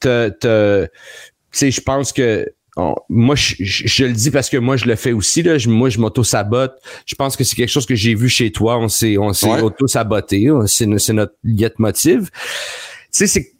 T'as, 0.00 0.30
t'as- 0.30 0.86
tu 0.86 0.90
sais, 1.52 1.70
je 1.70 1.80
pense 1.82 2.10
que 2.14 2.48
on- 2.78 2.94
moi, 3.10 3.34
je, 3.34 3.56
je- 3.58 3.86
je 3.88 4.04
le 4.06 4.12
dis 4.12 4.30
parce 4.30 4.48
que 4.48 4.56
moi, 4.56 4.78
je 4.78 4.86
le 4.86 4.94
fais 4.96 5.12
aussi. 5.12 5.42
Là. 5.42 5.58
Je- 5.58 5.68
moi, 5.68 5.90
je 5.90 5.98
m'auto-sabote. 5.98 6.76
Je 7.04 7.14
pense 7.14 7.36
que 7.36 7.44
c'est 7.44 7.56
quelque 7.56 7.68
chose 7.68 7.84
que 7.84 7.94
j'ai 7.94 8.14
vu 8.14 8.30
chez 8.30 8.50
toi. 8.52 8.78
On 8.78 8.88
s'est, 8.88 9.18
on 9.18 9.34
s'est 9.34 9.48
Ouais. 9.50 9.60
auto-saboté. 9.60 10.48
C'est, 10.66 10.86
c'est 10.98 11.12
notre 11.12 11.34
motive 11.78 12.30
tu 13.12 13.26
sais, 13.26 13.26
c'est 13.26 13.52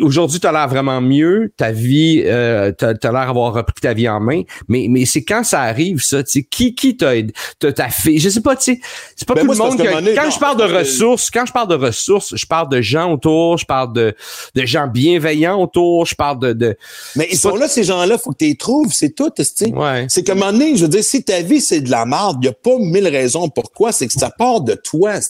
aujourd'hui, 0.00 0.40
tu 0.40 0.46
as 0.46 0.52
l'air 0.52 0.68
vraiment 0.68 1.00
mieux, 1.00 1.52
ta 1.56 1.72
vie, 1.72 2.22
euh, 2.24 2.72
tu 2.78 2.84
as, 2.84 2.92
l'air 3.02 3.26
d'avoir 3.26 3.52
repris 3.54 3.80
ta 3.80 3.92
vie 3.94 4.08
en 4.08 4.20
main, 4.20 4.42
mais, 4.68 4.86
mais 4.88 5.04
c'est 5.06 5.22
quand 5.22 5.44
ça 5.44 5.62
arrive, 5.62 6.02
ça, 6.02 6.22
tu 6.22 6.30
sais, 6.30 6.42
qui, 6.42 6.74
qui 6.74 6.96
t'a 6.96 7.16
aidé? 7.16 7.32
T'as 7.58 7.72
ta 7.72 7.88
fille, 7.88 8.18
je 8.18 8.28
sais 8.28 8.40
pas, 8.40 8.56
tu 8.56 8.74
sais, 8.74 8.80
c'est 9.16 9.26
pas 9.26 9.34
Ben 9.34 9.40
tout 9.42 9.46
moi, 9.46 9.54
le 9.54 9.62
monde 9.62 9.78
que, 9.78 9.92
donné, 9.92 10.14
quand 10.14 10.24
non, 10.24 10.30
je 10.30 10.38
parle 10.38 10.58
de 10.58 10.64
ressources, 10.64 11.30
quand 11.30 11.46
je 11.46 11.52
parle 11.52 11.68
de 11.68 11.74
ressources, 11.74 12.36
je 12.36 12.46
parle 12.46 12.68
de 12.68 12.80
gens 12.80 13.12
autour, 13.12 13.58
je 13.58 13.66
parle 13.66 13.92
de, 13.92 14.14
de 14.54 14.66
gens 14.66 14.86
bienveillants 14.86 15.60
autour, 15.60 16.06
je 16.06 16.14
parle 16.14 16.38
de, 16.38 16.52
de 16.52 16.76
Mais 17.16 17.28
ils 17.30 17.38
sont 17.38 17.52
pas- 17.52 17.58
là, 17.58 17.68
ces 17.68 17.84
gens-là, 17.84 18.18
faut 18.18 18.32
que 18.32 18.38
tu 18.38 18.46
les 18.46 18.56
trouves, 18.56 18.92
c'est 18.92 19.14
tout, 19.14 19.30
esti. 19.38 19.72
ouais. 19.72 20.06
C'est 20.08 20.22
qu'à 20.22 20.32
un 20.32 20.36
moment 20.36 20.52
donné, 20.52 20.76
je 20.76 20.82
veux 20.82 20.88
dire, 20.88 21.04
si 21.04 21.22
ta 21.24 21.40
vie, 21.42 21.60
c'est 21.60 21.80
de 21.80 21.90
la 21.90 22.04
merde, 22.04 22.36
il 22.40 22.46
n'y 22.46 22.48
a 22.48 22.52
pas 22.52 22.78
mille 22.78 23.08
raisons 23.08 23.48
pourquoi, 23.48 23.92
c'est 23.92 24.06
que 24.06 24.12
ça 24.12 24.30
part 24.30 24.60
de 24.60 24.74
toi, 24.74 25.20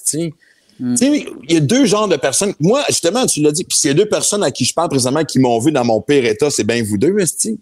esti. 0.80 0.94
Tu 0.96 0.96
sais, 1.20 1.26
il 1.48 1.54
y 1.54 1.56
a 1.56 1.60
deux 1.60 1.84
genres 1.86 2.08
de 2.08 2.16
personnes. 2.16 2.54
Moi, 2.60 2.82
justement, 2.88 3.26
tu 3.26 3.40
l'as 3.40 3.52
dit, 3.52 3.64
puis 3.64 3.88
a 3.88 3.94
deux 3.94 4.08
personnes 4.08 4.42
à 4.42 4.50
qui 4.50 4.64
je 4.64 4.72
parle 4.74 4.88
présentement 4.88 5.24
qui 5.24 5.38
m'ont 5.38 5.58
vu 5.58 5.72
dans 5.72 5.84
mon 5.84 6.00
pire 6.00 6.24
état, 6.24 6.50
c'est 6.50 6.64
bien 6.64 6.82
vous 6.82 6.98
deux, 6.98 7.18
esti. 7.18 7.58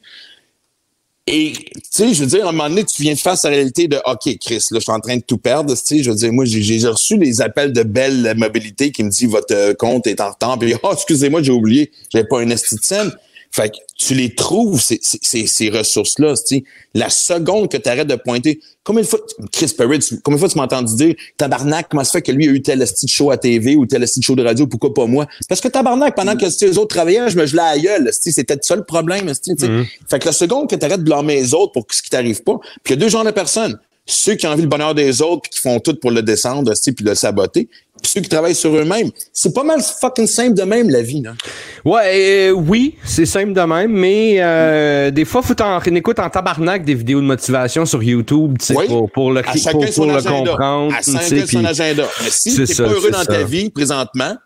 Et, 1.29 1.53
tu 1.53 1.81
sais, 1.91 2.15
je 2.15 2.21
veux 2.23 2.29
dire, 2.29 2.47
à 2.47 2.51
un 2.51 2.53
moment 2.53 2.69
donné, 2.69 2.85
tu 2.85 3.03
viens 3.03 3.15
de 3.15 3.19
face 3.19 3.45
à 3.45 3.51
la 3.51 3.57
réalité 3.57 3.89
de, 3.89 3.97
OK, 4.07 4.39
Chris, 4.41 4.65
là, 4.71 4.79
je 4.79 4.81
suis 4.81 4.93
en 4.93 5.01
train 5.01 5.17
de 5.17 5.23
tout 5.23 5.39
perdre, 5.39 5.75
je 5.75 6.09
veux 6.09 6.15
dire, 6.17 6.33
moi, 6.33 6.45
j'ai- 6.45 6.87
reçu 6.87 7.17
les 7.17 7.41
appels 7.41 7.73
de 7.73 7.83
Belle 7.83 8.35
Mobilité 8.37 8.93
qui 8.93 9.03
me 9.03 9.11
dit, 9.11 9.27
votre 9.27 9.53
euh, 9.53 9.75
compte 9.75 10.07
est 10.07 10.21
en 10.21 10.31
retard, 10.31 10.57
puis, 10.57 10.75
oh, 10.85 10.91
excusez-moi, 10.93 11.43
j'ai 11.43 11.51
oublié, 11.51 11.91
j'avais 12.13 12.29
pas 12.29 12.41
un 12.41 12.49
esti 12.51 12.77
de 12.77 12.83
scène. 12.83 13.13
Fait 13.51 13.71
que 13.71 13.77
tu 13.99 14.15
les 14.15 14.35
trouves, 14.37 14.81
ces, 14.81 15.01
ces- 15.03 15.19
ces, 15.23 15.47
ces 15.49 15.71
ressources-là, 15.71 16.35
tu. 16.47 16.63
La 16.95 17.11
seconde 17.11 17.71
que 17.71 17.77
tu 17.77 17.89
arrêtes 17.89 18.07
de 18.07 18.15
pointer, 18.17 18.61
combien 18.87 19.03
de 19.03 19.07
fois, 19.07 19.19
Chris 19.53 19.75
Perry, 19.77 19.99
tu- 19.99 20.19
combien 20.21 20.37
de 20.37 20.41
fois 20.41 20.49
tu 20.49 20.57
m'as 20.57 20.65
entendu 20.65 20.95
dire, 20.95 21.15
tabarnak, 21.37 21.89
comment 21.91 22.05
ça 22.05 22.13
fait 22.13 22.23
que 22.23 22.31
lui 22.33 22.49
a 22.49 22.53
eu 22.53 22.63
tel 22.63 22.81
esti 22.81 23.05
de 23.07 23.11
show 23.11 23.31
à 23.33 23.37
TV 23.37 23.75
ou 23.77 23.85
tel 23.85 24.03
esti 24.03 24.21
de 24.21 24.25
show 24.25 24.35
de 24.37 24.45
radio, 24.45 24.67
pourquoi 24.67 24.95
pas 24.95 25.07
moi? 25.07 25.27
Parce 25.49 25.61
que 25.61 25.69
tabarnak, 25.69 26.15
pendant 26.15 26.37
que 26.37 26.47
les 26.65 26.79
autres 26.79 26.95
travaillaient, 26.95 27.29
je 27.29 27.37
me 27.37 27.45
gelais 27.45 27.63
à 27.63 27.75
la 27.77 27.79
gueule, 27.83 28.11
c'était 28.13 28.57
ça 28.63 28.77
le 28.77 28.85
problème, 28.85 29.29
sais. 29.35 29.55
Fait 30.09 30.19
que 30.21 30.27
la 30.27 30.33
seconde 30.33 30.71
que 30.71 30.77
tu 30.77 30.85
arrêtes 30.85 31.01
de 31.01 31.05
blâmer 31.05 31.35
les 31.35 31.53
autres 31.53 31.73
pour 31.73 31.85
ce 31.91 32.01
qui 32.01 32.11
t'arrive 32.11 32.43
pas, 32.45 32.59
puis 32.85 32.95
il 32.95 33.01
y 33.01 33.03
a 33.03 33.05
deux 33.05 33.09
genres 33.11 33.25
de 33.25 33.31
personnes. 33.33 33.79
Ceux 34.09 34.37
qui 34.37 34.47
ont 34.47 34.51
envie 34.51 34.63
le 34.63 34.69
bonheur 34.69 34.95
des 34.95 35.21
autres 35.21 35.43
puis 35.43 35.51
qui 35.51 35.59
font 35.61 35.81
tout 35.81 35.97
pour 35.97 36.13
le 36.13 36.23
descendre, 36.23 36.71
esti, 36.71 36.93
puis 36.93 37.05
le 37.05 37.17
saboter. 37.17 37.69
Puis 38.01 38.13
ceux 38.13 38.21
qui 38.21 38.29
travaillent 38.29 38.55
sur 38.55 38.75
eux-mêmes. 38.77 39.11
C'est 39.33 39.53
pas 39.53 39.65
mal 39.65 39.81
fucking 39.83 40.29
simple 40.29 40.55
de 40.55 40.63
même, 40.63 40.89
la 40.91 41.03
vie, 41.03 41.23
là. 41.23 41.33
Ouais, 41.85 42.51
euh, 42.51 42.51
oui, 42.53 42.97
c'est 43.05 43.27
simple 43.27 43.53
de 43.53 43.61
même, 43.61 43.91
mais 43.91 44.37
euh, 44.39 45.11
des 45.11 45.25
fois, 45.25 45.43
faut 45.43 45.55
t'en 45.55 45.81
écoute 45.81 46.19
en 46.19 46.31
tabarnak 46.31 46.85
des 46.85 46.95
vidéos 46.95 47.21
de 47.21 47.27
motivation 47.27 47.85
sur 47.85 48.03
YouTube, 48.03 48.59
tu 48.61 48.67
sais, 48.67 48.77
Oui. 48.77 48.87
pour, 48.87 49.11
pour 49.11 49.33
le, 49.33 49.43
pour, 49.43 49.53
pour 49.53 49.89
son 49.89 50.07
le 50.07 50.23
comprendre. 50.23 50.95
À 50.95 51.03
chacun 51.03 51.47
son 51.47 51.65
agenda. 51.65 52.09
Mais 52.23 52.31
si 52.31 52.55
t'es 52.55 52.75
pas 52.75 52.83
heureux 52.85 53.11
dans 53.11 53.19
ça. 53.19 53.27
ta 53.27 53.43
vie 53.43 53.71
présentement, 53.71 54.37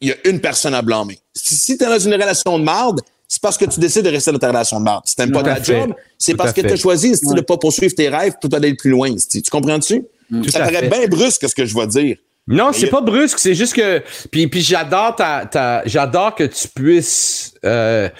il 0.00 0.08
y 0.08 0.12
a 0.12 0.16
une 0.24 0.40
personne 0.40 0.74
à 0.74 0.82
blâmer. 0.82 1.18
Si, 1.34 1.56
si 1.56 1.78
t'es 1.78 1.86
dans 1.86 1.98
une 1.98 2.12
relation 2.12 2.58
de 2.58 2.64
marde, 2.64 3.00
c'est 3.32 3.40
parce 3.40 3.56
que 3.56 3.64
tu 3.64 3.80
décides 3.80 4.04
de 4.04 4.10
rester 4.10 4.30
dans 4.30 4.38
ta 4.38 4.48
relation 4.48 4.78
de 4.78 4.84
marde. 4.84 5.04
Si 5.06 5.16
t'aimes 5.16 5.32
pas 5.32 5.42
ta 5.42 5.56
fait. 5.56 5.72
job, 5.80 5.94
c'est 6.18 6.34
parce 6.34 6.52
que 6.52 6.60
fait. 6.60 6.68
t'as 6.68 6.76
choisi 6.76 7.12
de 7.12 7.40
pas 7.40 7.56
poursuivre 7.56 7.94
tes 7.94 8.10
rêves 8.10 8.34
pour 8.38 8.54
aller 8.54 8.74
plus 8.74 8.90
loin. 8.90 9.08
Tu 9.30 9.40
comprends-tu? 9.50 10.04
Tout 10.30 10.50
Ça 10.50 10.58
paraît 10.60 10.86
bien 10.86 11.06
brusque 11.08 11.48
ce 11.48 11.54
que 11.54 11.64
je 11.64 11.74
vais 11.74 11.86
dire. 11.86 12.16
Non, 12.46 12.74
c'est 12.74 12.88
pas 12.88 13.00
brusque, 13.00 13.38
c'est 13.38 13.54
juste 13.54 13.72
que. 13.74 14.02
Puis, 14.30 14.48
puis 14.48 14.60
j'adore 14.60 15.16
ta, 15.16 15.46
ta 15.46 15.80
j'adore 15.86 16.34
que 16.34 16.44
tu 16.44 16.68
puisses. 16.68 17.54
Euh, 17.64 18.10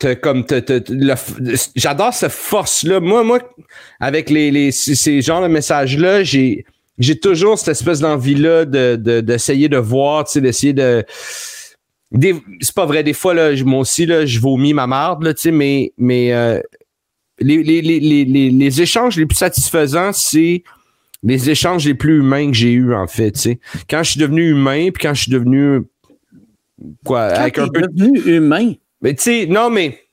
te, 0.00 0.14
comme 0.14 0.44
te, 0.44 0.58
te, 0.58 0.92
le- 0.92 1.14
j'adore 1.76 2.12
cette 2.12 2.32
force-là. 2.32 2.98
Moi, 2.98 3.22
moi, 3.22 3.38
avec 4.00 4.28
les, 4.28 4.50
les 4.50 4.72
ces 4.72 5.22
genres 5.22 5.40
de 5.40 5.46
messages-là, 5.46 6.24
j'ai 6.24 6.64
j'ai 6.98 7.16
toujours 7.16 7.60
cette 7.60 7.68
espèce 7.68 8.00
d'envie-là 8.00 8.64
de, 8.64 8.96
de, 8.96 9.20
d'essayer 9.20 9.68
de 9.68 9.76
voir, 9.78 10.24
tu 10.24 10.32
sais, 10.32 10.40
d'essayer 10.40 10.72
de. 10.72 11.04
C'est 12.12 12.74
pas 12.74 12.86
vrai, 12.86 13.02
des 13.02 13.12
fois, 13.12 13.34
là, 13.34 13.52
moi 13.64 13.80
aussi, 13.80 14.06
là, 14.06 14.26
je 14.26 14.38
vomis 14.38 14.74
ma 14.74 14.86
marde, 14.86 15.22
là, 15.22 15.34
tu 15.34 15.42
sais, 15.42 15.50
mais, 15.50 15.92
mais 15.98 16.32
euh, 16.32 16.60
les, 17.38 17.62
les, 17.62 17.82
les, 17.82 18.24
les, 18.24 18.82
échanges 18.82 19.16
les 19.16 19.26
plus 19.26 19.36
satisfaisants, 19.36 20.12
c'est 20.12 20.62
les 21.22 21.50
échanges 21.50 21.84
les 21.86 21.94
plus 21.94 22.18
humains 22.18 22.50
que 22.50 22.56
j'ai 22.56 22.72
eus, 22.72 22.94
en 22.94 23.06
fait, 23.06 23.32
tu 23.32 23.40
sais. 23.40 23.60
Quand 23.90 24.02
je 24.02 24.12
suis 24.12 24.20
devenu 24.20 24.50
humain, 24.50 24.90
puis 24.92 25.02
quand 25.02 25.14
je 25.14 25.22
suis 25.22 25.32
devenu 25.32 25.82
quoi, 27.04 27.30
Quand 27.30 27.40
avec 27.40 27.58
un 27.58 27.68
peu 27.68 27.82
devenu 27.82 28.20
humain. 28.20 28.72
mais 29.00 29.14
tu 29.14 29.22
sais, 29.22 29.46
non, 29.46 29.70
mais 29.70 30.05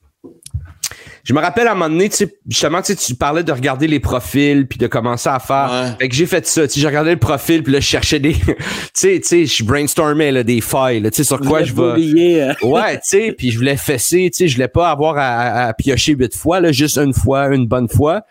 je 1.23 1.33
me 1.33 1.39
rappelle 1.39 1.67
à 1.67 1.71
un 1.71 1.75
moment 1.75 1.89
donné, 1.89 2.09
tu 2.09 2.17
sais, 2.17 2.37
justement, 2.49 2.81
tu 2.81 2.93
sais, 2.93 2.95
tu 2.97 3.15
parlais 3.15 3.43
de 3.43 3.51
regarder 3.51 3.87
les 3.87 3.99
profils 4.01 4.67
puis 4.67 4.77
de 4.77 4.87
commencer 4.87 5.29
à 5.29 5.39
faire. 5.39 5.69
Ouais. 5.71 5.95
Fait 5.99 6.09
que 6.09 6.15
j'ai 6.15 6.25
fait 6.25 6.45
ça, 6.45 6.67
tu 6.67 6.73
sais, 6.73 6.79
j'ai 6.81 6.87
regardé 6.87 7.11
le 7.11 7.17
profil 7.19 7.63
puis 7.63 7.71
là, 7.71 7.79
je 7.79 7.85
cherchais 7.85 8.19
des, 8.19 8.33
tu 8.35 8.53
sais, 8.93 9.19
tu 9.21 9.27
sais, 9.27 9.45
je 9.45 9.63
brainstormais 9.63 10.31
là, 10.31 10.43
des 10.43 10.59
failles, 10.59 10.99
là, 10.99 11.09
tu 11.11 11.17
sais, 11.17 11.23
sur 11.23 11.39
quoi 11.39 11.63
je 11.63 11.73
vais. 11.73 11.81
Euh, 11.81 12.53
Ouais, 12.61 12.95
tu 12.95 13.01
sais, 13.05 13.33
puis 13.37 13.51
je 13.51 13.57
voulais 13.57 13.77
fesser, 13.77 14.29
tu 14.31 14.37
sais, 14.39 14.47
je 14.49 14.55
voulais 14.55 14.67
pas 14.67 14.89
avoir 14.91 15.17
à, 15.17 15.27
à- 15.29 15.67
à 15.69 15.73
piocher 15.73 16.13
huit 16.13 16.35
fois, 16.35 16.59
là, 16.59 16.71
juste 16.73 16.97
une 16.97 17.13
fois, 17.13 17.47
une 17.55 17.67
bonne 17.67 17.87
fois. 17.87 18.23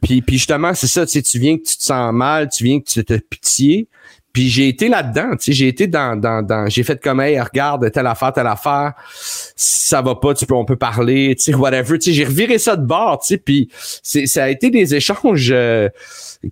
Puis, 0.00 0.22
puis 0.22 0.36
justement, 0.38 0.74
c'est 0.74 0.86
ça, 0.86 1.04
tu 1.04 1.12
sais, 1.12 1.22
tu 1.22 1.40
viens 1.40 1.56
que 1.58 1.64
tu 1.64 1.76
te 1.76 1.82
sens 1.82 2.12
mal, 2.14 2.48
tu 2.48 2.62
viens 2.62 2.78
que 2.78 2.88
tu 2.88 3.04
te 3.04 3.14
pitié. 3.14 3.88
Puis 4.32 4.48
j'ai 4.50 4.68
été 4.68 4.88
là-dedans, 4.88 5.30
tu 5.32 5.46
sais, 5.46 5.52
j'ai 5.52 5.68
été 5.68 5.86
dans, 5.86 6.14
dans, 6.20 6.42
dans 6.42 6.68
j'ai 6.68 6.82
fait 6.84 7.00
comme, 7.02 7.20
hey, 7.20 7.40
regarde, 7.40 7.90
telle 7.90 8.06
affaire, 8.06 8.32
telle 8.32 8.46
affaire, 8.46 8.92
si 9.56 9.88
ça 9.88 10.02
va 10.02 10.14
pas, 10.14 10.34
tu 10.34 10.44
peux, 10.46 10.54
on 10.54 10.64
peut 10.66 10.76
parler, 10.76 11.34
tu 11.36 11.44
sais, 11.44 11.54
whatever, 11.54 11.98
tu 11.98 12.10
sais, 12.10 12.12
j'ai 12.12 12.24
reviré 12.24 12.58
ça 12.58 12.76
de 12.76 12.84
bord, 12.86 13.20
tu 13.20 13.28
sais, 13.34 13.38
puis 13.38 13.68
c'est, 14.02 14.26
ça 14.26 14.44
a 14.44 14.48
été 14.50 14.70
des 14.70 14.94
échanges 14.94 15.48
euh, 15.50 15.88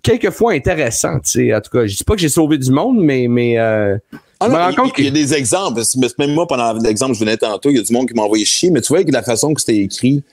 quelquefois 0.01 0.53
intéressants, 0.53 1.19
tu 1.19 1.29
sais, 1.31 1.55
en 1.55 1.61
tout 1.61 1.69
cas, 1.71 1.85
je 1.85 1.95
dis 1.95 2.03
pas 2.03 2.15
que 2.15 2.19
j'ai 2.21 2.29
sauvé 2.29 2.57
du 2.57 2.71
monde, 2.71 2.97
mais, 2.99 3.27
mais 3.29 3.57
euh, 3.59 3.95
Ah 4.39 4.47
je 4.47 4.51
me 4.51 4.57
non, 4.57 4.91
il, 4.97 5.03
il 5.03 5.05
y 5.05 5.07
a 5.07 5.11
des 5.11 5.33
exemples. 5.35 5.81
Même 6.19 6.33
moi, 6.33 6.47
pendant 6.47 6.73
l'exemple 6.73 7.11
que 7.13 7.19
je 7.19 7.23
venais 7.23 7.37
tantôt, 7.37 7.69
il 7.69 7.77
y 7.77 7.79
a 7.79 7.83
du 7.83 7.93
monde 7.93 8.07
qui 8.07 8.15
m'a 8.15 8.23
envoyé 8.23 8.43
chier, 8.43 8.71
mais 8.71 8.81
tu 8.81 8.87
vois 8.89 9.03
que 9.03 9.11
la 9.11 9.23
façon 9.23 9.53
que 9.53 9.61
c'était 9.61 9.77
écrit, 9.77 10.23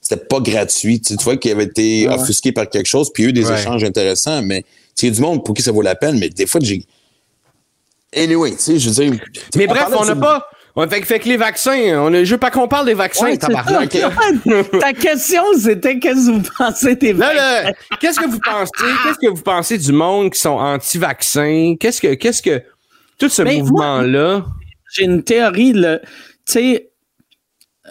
c'était 0.00 0.24
pas 0.24 0.40
gratuit. 0.40 1.00
Tu, 1.00 1.08
sais, 1.12 1.16
tu 1.16 1.24
vois 1.24 1.36
qu'il 1.36 1.52
avait 1.52 1.64
été 1.64 2.08
offusqué 2.08 2.52
par 2.52 2.68
quelque 2.68 2.86
chose, 2.86 3.12
puis 3.12 3.22
il 3.22 3.26
y 3.26 3.28
a 3.28 3.30
eu 3.30 3.32
des 3.34 3.50
Ouais. 3.50 3.60
échanges 3.60 3.84
intéressants, 3.84 4.42
mais 4.42 4.64
sais, 4.96 5.06
il 5.06 5.10
y 5.10 5.12
a 5.12 5.16
du 5.16 5.20
monde 5.22 5.44
pour 5.44 5.54
qui 5.54 5.62
ça 5.62 5.72
vaut 5.72 5.82
la 5.82 5.94
peine, 5.94 6.18
mais 6.18 6.28
des 6.28 6.46
fois, 6.46 6.60
j'ai. 6.62 6.84
Anyway, 8.16 8.52
tu 8.52 8.58
sais, 8.58 8.78
je 8.78 8.88
veux 8.88 8.94
dire. 9.10 9.20
mais 9.56 9.66
bref, 9.66 9.88
on 9.94 10.04
n'a 10.04 10.16
pas, 10.16 10.48
ouais, 10.76 10.88
fait, 10.88 11.00
que- 11.00 11.06
fait 11.06 11.18
que 11.18 11.28
les 11.28 11.36
vaccins, 11.36 11.76
on 12.00 12.14
a, 12.14 12.24
je 12.24 12.30
veux 12.34 12.38
pas 12.38 12.50
qu'on 12.50 12.68
parle 12.68 12.86
des 12.86 12.94
vaccins, 12.94 13.26
ouais, 13.26 13.36
tabarnak. 13.36 13.90
Ta 14.80 14.92
question, 14.94 15.42
c'était 15.58 15.98
qu'est-ce 15.98 16.26
que 16.28 16.32
vous 16.32 16.50
pensez 16.56 16.96
des 16.96 17.12
vaccins? 17.12 17.34
là, 17.34 17.72
qu'est-ce 18.00 18.18
que 18.20 18.26
vous 18.28 18.38
pensez? 18.40 18.70
Qu'est-ce 19.02 19.18
que 19.26 19.30
vous 19.34 19.42
pensez 19.42 19.76
du 19.76 19.92
monde 19.92 20.30
qui 20.32 20.40
sont 20.40 20.50
anti-vaccins? 20.58 21.74
Qu'est-ce 21.78 22.00
que, 22.00 22.14
qu'est-ce 22.14 22.40
que, 22.42 22.62
tout 23.18 23.28
ce 23.28 23.42
Mais 23.42 23.56
moi- 23.58 23.62
mouvement-là? 24.00 24.46
J'ai 24.94 25.04
une 25.04 25.22
théorie. 25.22 25.72
là. 25.74 25.98
Tu 25.98 26.06
sais, 26.46 26.90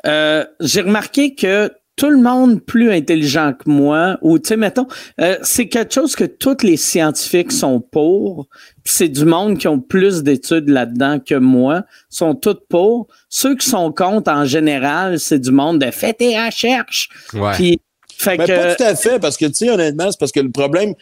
euh, 0.08 0.44
j'ai 0.62 0.82
remarqué 0.82 1.36
que 1.36 1.72
tout 1.96 2.10
le 2.10 2.18
monde 2.18 2.62
plus 2.62 2.92
intelligent 2.92 3.54
que 3.54 3.70
moi, 3.70 4.18
ou 4.22 4.38
tu 4.38 4.50
sais, 4.50 4.58
mettons, 4.58 4.88
euh, 5.22 5.38
c'est 5.44 5.68
quelque 5.68 5.94
chose 5.94 6.16
que 6.16 6.26
tous 6.26 6.64
les 6.64 6.78
scientifiques 6.78 7.52
sont 7.52 7.80
pour. 7.80 8.48
puis 8.84 8.94
C'est 8.94 9.10
du 9.10 9.26
monde 9.26 9.58
qui 9.58 9.68
ont 9.68 9.80
plus 9.80 10.24
d'études 10.24 10.70
là-dedans 10.70 11.20
que 11.20 11.36
moi, 11.36 11.84
sont 12.10 12.36
tous 12.36 12.58
pour. 12.70 13.08
Ceux 13.30 13.56
qui 13.56 13.70
sont 13.70 13.92
contre, 13.92 14.30
en 14.32 14.46
général, 14.46 15.20
c'est 15.20 15.40
du 15.40 15.52
monde 15.52 15.80
de 15.80 15.92
fais 15.92 16.14
tes 16.14 16.38
recherches. 16.38 17.10
Ouais. 17.34 17.78
Fait 18.18 18.38
Mais 18.38 18.46
que, 18.46 18.52
pas 18.52 18.76
tout 18.76 18.84
à 18.84 18.96
fait, 18.96 19.20
parce 19.20 19.38
que, 19.38 19.46
tu 19.46 19.54
sais, 19.54 19.70
honnêtement, 19.70 20.10
c'est 20.10 20.20
parce 20.20 20.32
que 20.32 20.40
le 20.40 20.52
problème, 20.52 20.94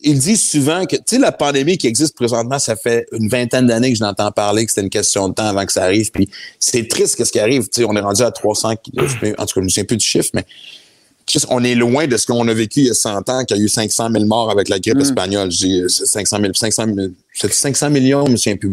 ils 0.00 0.18
disent 0.18 0.42
souvent 0.50 0.86
que, 0.86 0.96
tu 0.96 1.02
sais, 1.06 1.18
la 1.18 1.32
pandémie 1.32 1.76
qui 1.76 1.86
existe 1.86 2.16
présentement, 2.16 2.58
ça 2.58 2.76
fait 2.76 3.06
une 3.12 3.28
vingtaine 3.28 3.66
d'années 3.66 3.92
que 3.92 3.98
je 3.98 4.02
n'entends 4.04 4.30
parler, 4.32 4.64
que 4.64 4.70
c'était 4.70 4.80
une 4.82 4.90
question 4.90 5.28
de 5.28 5.34
temps 5.34 5.44
avant 5.46 5.66
que 5.66 5.72
ça 5.72 5.82
arrive. 5.84 6.10
Puis 6.10 6.28
c'est 6.58 6.88
triste 6.88 7.16
que 7.16 7.24
ce 7.24 7.32
qui 7.32 7.38
arrive. 7.40 7.64
Tu 7.68 7.82
sais, 7.82 7.84
on 7.84 7.94
est 7.94 8.00
rendu 8.00 8.22
à 8.22 8.30
300, 8.30 8.74
je 8.96 9.06
sais- 9.06 9.34
en 9.38 9.44
tout 9.46 9.54
cas, 9.54 9.60
je 9.60 9.60
me 9.60 9.68
souviens 9.68 9.84
plus 9.84 9.98
du 9.98 10.04
chiffre, 10.06 10.30
mais 10.34 10.44
on 11.50 11.62
est 11.62 11.74
loin 11.74 12.06
de 12.06 12.16
ce 12.16 12.26
qu'on 12.26 12.46
a 12.48 12.52
vécu 12.54 12.80
il 12.80 12.86
y 12.86 12.90
a 12.90 12.94
100 12.94 13.28
ans, 13.28 13.44
qu'il 13.44 13.56
y 13.56 13.60
a 13.60 13.62
eu 13.62 13.68
500 13.68 14.08
000 14.10 14.24
morts 14.24 14.50
avec 14.50 14.68
la 14.68 14.78
grippe 14.80 14.98
espagnole. 14.98 15.50
J'ai 15.50 15.88
500 15.88 16.38
000, 16.40 16.52
500 16.54 16.84
000, 16.86 17.08
c'est 17.34 17.52
500 17.52 17.90
millions, 17.90 18.26
je 18.26 18.32
me 18.32 18.36
souviens 18.36 18.56
plus. 18.56 18.68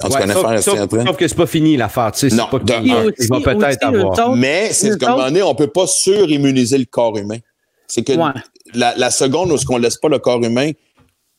En 0.00 0.08
tout 0.08 0.14
cas, 0.14 0.20
Ouais, 0.20 0.24
une 0.26 0.32
sauf, 0.32 0.44
affaire 0.44 0.62
sauf- 0.62 0.74
assez 0.74 0.82
après. 0.82 1.04
sauf 1.06 1.16
que 1.16 1.28
c'est 1.28 1.34
pas 1.34 1.46
fini 1.46 1.76
l'affaire, 1.76 2.12
tu 2.12 2.30
sais. 2.30 2.36
Non, 2.36 2.44
c'est 2.52 2.58
pas 2.64 2.78
un. 2.78 2.82
il 3.18 3.28
va 3.28 3.40
peut-être 3.40 3.84
avoir. 3.84 4.36
Mais 4.36 4.68
c'est 4.72 4.98
comme 4.98 5.02
à 5.02 5.06
un 5.06 5.10
moment 5.10 5.22
autres- 5.24 5.28
donné, 5.30 5.42
on 5.42 5.54
peut 5.54 5.66
pas 5.66 5.86
surimmuniser 5.86 6.78
le 6.78 6.84
corps 6.84 7.16
humain. 7.18 7.38
C'est 7.86 8.02
que 8.02 8.12
Ouais. 8.12 8.30
La, 8.74 9.10
seconde 9.10 9.52
où 9.52 9.56
ce 9.56 9.64
qu'on 9.64 9.78
laisse 9.78 9.96
pas 9.96 10.08
le 10.08 10.18
corps 10.18 10.42
humain, 10.42 10.72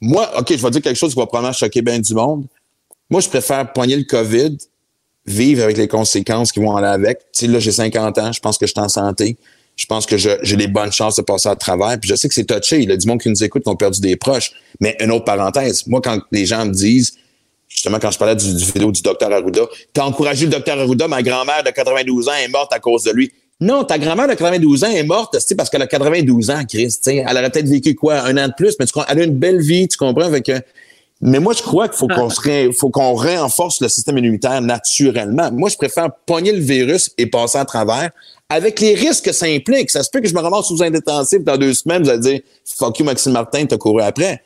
moi, 0.01 0.31
OK, 0.37 0.55
je 0.55 0.61
vais 0.61 0.69
dire 0.71 0.81
quelque 0.81 0.97
chose 0.97 1.13
qui 1.13 1.19
va 1.19 1.25
probablement 1.25 1.53
choquer 1.53 1.81
bien 1.81 1.99
du 1.99 2.13
monde. 2.13 2.45
Moi, 3.09 3.21
je 3.21 3.29
préfère 3.29 3.71
poigner 3.73 3.97
le 3.97 4.03
COVID, 4.03 4.57
vivre 5.25 5.63
avec 5.63 5.77
les 5.77 5.87
conséquences 5.87 6.51
qui 6.51 6.59
vont 6.59 6.75
aller 6.75 6.87
avec. 6.87 7.19
Tu 7.33 7.45
sais, 7.45 7.47
là, 7.47 7.59
j'ai 7.59 7.71
50 7.71 8.17
ans, 8.17 8.31
je 8.31 8.39
pense 8.39 8.57
que 8.57 8.65
je 8.65 8.71
suis 8.71 8.81
en 8.81 8.89
santé. 8.89 9.37
Je 9.75 9.85
pense 9.85 10.05
que 10.05 10.17
j'ai 10.17 10.57
des 10.57 10.67
bonnes 10.67 10.91
chances 10.91 11.15
de 11.15 11.21
passer 11.21 11.47
à 11.47 11.55
travers. 11.55 11.97
Puis 11.99 12.09
je 12.09 12.15
sais 12.15 12.27
que 12.27 12.33
c'est 12.33 12.43
touché. 12.43 12.81
Il 12.81 12.89
y 12.89 12.91
a 12.91 12.97
du 12.97 13.07
monde 13.07 13.21
qui 13.21 13.29
nous 13.29 13.43
écoute 13.43 13.63
qui 13.63 13.69
ont 13.69 13.77
perdu 13.77 14.01
des 14.01 14.17
proches. 14.17 14.51
Mais 14.81 14.97
une 14.99 15.09
autre 15.09 15.23
parenthèse, 15.23 15.87
moi, 15.87 16.01
quand 16.03 16.19
les 16.31 16.45
gens 16.45 16.65
me 16.65 16.73
disent, 16.73 17.13
justement, 17.69 17.97
quand 17.97 18.11
je 18.11 18.17
parlais 18.17 18.35
du, 18.35 18.53
du 18.55 18.65
vidéo 18.65 18.91
du 18.91 19.01
docteur 19.01 19.31
Arruda, 19.31 19.61
t'as 19.93 20.03
encouragé 20.03 20.45
le 20.47 20.51
docteur 20.51 20.77
Arruda, 20.77 21.07
ma 21.07 21.23
grand-mère 21.23 21.63
de 21.63 21.69
92 21.69 22.27
ans 22.27 22.33
est 22.33 22.49
morte 22.49 22.73
à 22.73 22.79
cause 22.79 23.03
de 23.03 23.11
lui. 23.11 23.31
Non, 23.61 23.83
ta 23.83 23.97
grand-mère 23.97 24.27
de 24.27 24.33
92 24.35 24.83
ans 24.85 24.89
est 24.89 25.03
morte, 25.03 25.37
parce 25.57 25.69
qu'elle 25.69 25.81
a 25.81 25.87
92 25.87 26.49
ans, 26.49 26.63
Chris. 26.67 26.87
tu 26.87 26.93
sais. 27.01 27.25
Elle 27.27 27.37
aurait 27.37 27.49
peut-être 27.49 27.67
vécu 27.67 27.93
quoi, 27.93 28.21
un 28.21 28.37
an 28.37 28.47
de 28.47 28.53
plus, 28.55 28.75
mais 28.79 28.85
tu 28.85 28.93
elle 29.07 29.19
a 29.19 29.23
une 29.25 29.35
belle 29.37 29.59
vie, 29.59 29.87
tu 29.87 29.97
comprends? 29.97 30.23
Avec, 30.27 30.49
mais 31.21 31.39
moi, 31.39 31.53
je 31.53 31.61
crois 31.61 31.89
qu'il 31.89 31.97
faut 31.97 32.07
qu'on 32.07 32.29
se 32.29 32.39
ré- 32.39 32.69
faut 32.71 32.89
qu'on 32.89 33.13
renforce 33.13 33.81
le 33.81 33.89
système 33.89 34.17
immunitaire 34.17 34.61
naturellement. 34.61 35.51
Moi, 35.51 35.69
je 35.69 35.75
préfère 35.75 36.09
pogner 36.25 36.53
le 36.53 36.61
virus 36.61 37.11
et 37.17 37.25
passer 37.25 37.57
à 37.57 37.65
travers 37.65 38.11
avec 38.47 38.79
les 38.79 38.93
risques 38.95 39.25
que 39.25 39.31
ça 39.33 39.45
implique. 39.47 39.89
Ça 39.91 40.03
se 40.03 40.09
peut 40.09 40.21
que 40.21 40.29
je 40.29 40.33
me 40.33 40.39
ramasse 40.39 40.67
sous 40.67 40.81
intensif 40.81 41.43
dans 41.43 41.57
deux 41.57 41.73
semaines, 41.73 42.03
vous 42.03 42.09
allez 42.09 42.19
dire, 42.19 42.39
fuck 42.63 42.97
you, 42.99 43.03
Maxime 43.05 43.33
Martin, 43.33 43.65
t'as 43.65 43.77
couru 43.77 44.01
après. 44.01 44.41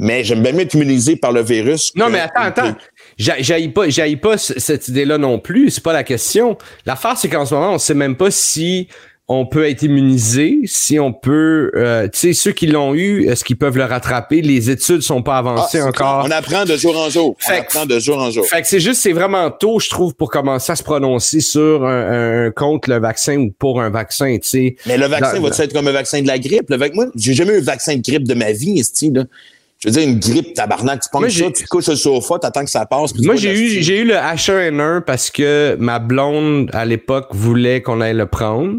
Mais 0.00 0.22
j'aime 0.24 0.42
bien 0.42 0.52
mieux 0.52 0.60
être 0.62 0.74
immunisé 0.74 1.16
par 1.16 1.32
le 1.32 1.42
virus. 1.42 1.92
Non, 1.96 2.06
que- 2.06 2.10
mais 2.12 2.20
attends, 2.20 2.42
attends. 2.42 2.74
J'a- 3.18 3.40
J'haïs 3.40 3.68
pas, 3.68 3.88
j'haïs 3.88 4.16
pas 4.16 4.38
cette 4.38 4.88
idée-là 4.88 5.18
non 5.18 5.38
plus. 5.38 5.70
C'est 5.70 5.82
pas 5.82 5.92
la 5.92 6.04
question. 6.04 6.56
L'affaire, 6.86 7.16
c'est 7.18 7.28
qu'en 7.28 7.44
ce 7.44 7.54
moment, 7.54 7.72
on 7.74 7.78
sait 7.78 7.94
même 7.94 8.16
pas 8.16 8.30
si 8.30 8.88
on 9.30 9.44
peut 9.44 9.68
être 9.68 9.82
immunisé, 9.82 10.60
si 10.64 10.98
on 10.98 11.12
peut, 11.12 11.70
euh, 11.76 12.08
tu 12.08 12.18
sais, 12.18 12.32
ceux 12.32 12.52
qui 12.52 12.66
l'ont 12.66 12.94
eu, 12.94 13.26
est-ce 13.28 13.44
qu'ils 13.44 13.58
peuvent 13.58 13.76
le 13.76 13.84
rattraper? 13.84 14.40
Les 14.40 14.70
études 14.70 15.02
sont 15.02 15.22
pas 15.22 15.34
Ah, 15.34 15.38
avancées 15.40 15.82
encore. 15.82 16.24
On 16.26 16.30
apprend 16.30 16.64
de 16.64 16.74
jour 16.78 16.96
en 16.96 17.10
jour. 17.10 17.36
Fait 17.38 17.52
on 17.52 17.56
que- 17.56 17.60
apprend 17.60 17.84
de 17.86 17.98
jour 17.98 18.16
en 18.16 18.30
jour. 18.30 18.46
Fait 18.46 18.62
que 18.62 18.66
c'est 18.68 18.80
juste, 18.80 19.02
c'est 19.02 19.12
vraiment 19.12 19.50
tôt, 19.50 19.80
je 19.80 19.90
trouve, 19.90 20.14
pour 20.14 20.30
commencer 20.30 20.72
à 20.72 20.76
se 20.76 20.82
prononcer 20.82 21.40
sur 21.40 21.84
un, 21.84 22.46
un- 22.46 22.50
contre 22.52 22.88
le 22.88 23.00
vaccin 23.00 23.36
ou 23.36 23.50
pour 23.50 23.82
un 23.82 23.90
vaccin, 23.90 24.38
tu 24.40 24.48
sais. 24.48 24.76
Mais 24.86 24.96
le 24.96 25.04
vaccin 25.08 25.38
va-tu 25.40 25.60
être 25.60 25.74
comme 25.74 25.88
un 25.88 25.92
vaccin 25.92 26.22
de 26.22 26.26
la 26.26 26.38
grippe? 26.38 26.70
Le 26.70 26.76
vac- 26.78 26.94
Moi, 26.94 27.08
j'ai 27.14 27.34
jamais 27.34 27.52
eu 27.52 27.58
un 27.58 27.62
vaccin 27.62 27.96
de 27.96 28.02
grippe 28.02 28.26
de 28.26 28.32
ma 28.34 28.52
vie, 28.52 28.78
esti, 28.80 29.10
là. 29.10 29.24
Je 29.80 29.88
veux 29.88 29.92
dire, 29.92 30.08
une 30.08 30.18
grippe 30.18 30.54
tabarnak, 30.54 31.00
tu 31.02 31.08
j'ai- 31.30 31.44
ça, 31.44 31.50
tu 31.52 31.64
couches 31.66 31.84
sur 31.84 31.92
le 31.92 31.98
sofa, 31.98 32.38
t'attends 32.40 32.64
que 32.64 32.70
ça 32.70 32.84
passe. 32.84 33.14
Moi, 33.20 33.36
j'ai 33.36 33.56
eu, 33.56 33.80
j'ai 33.82 34.00
eu 34.00 34.04
le 34.04 34.14
H1N1 34.14 35.02
parce 35.02 35.30
que 35.30 35.76
ma 35.78 36.00
blonde, 36.00 36.68
à 36.72 36.84
l'époque, 36.84 37.28
voulait 37.30 37.80
qu'on 37.80 38.00
aille 38.00 38.16
le 38.16 38.26
prendre. 38.26 38.78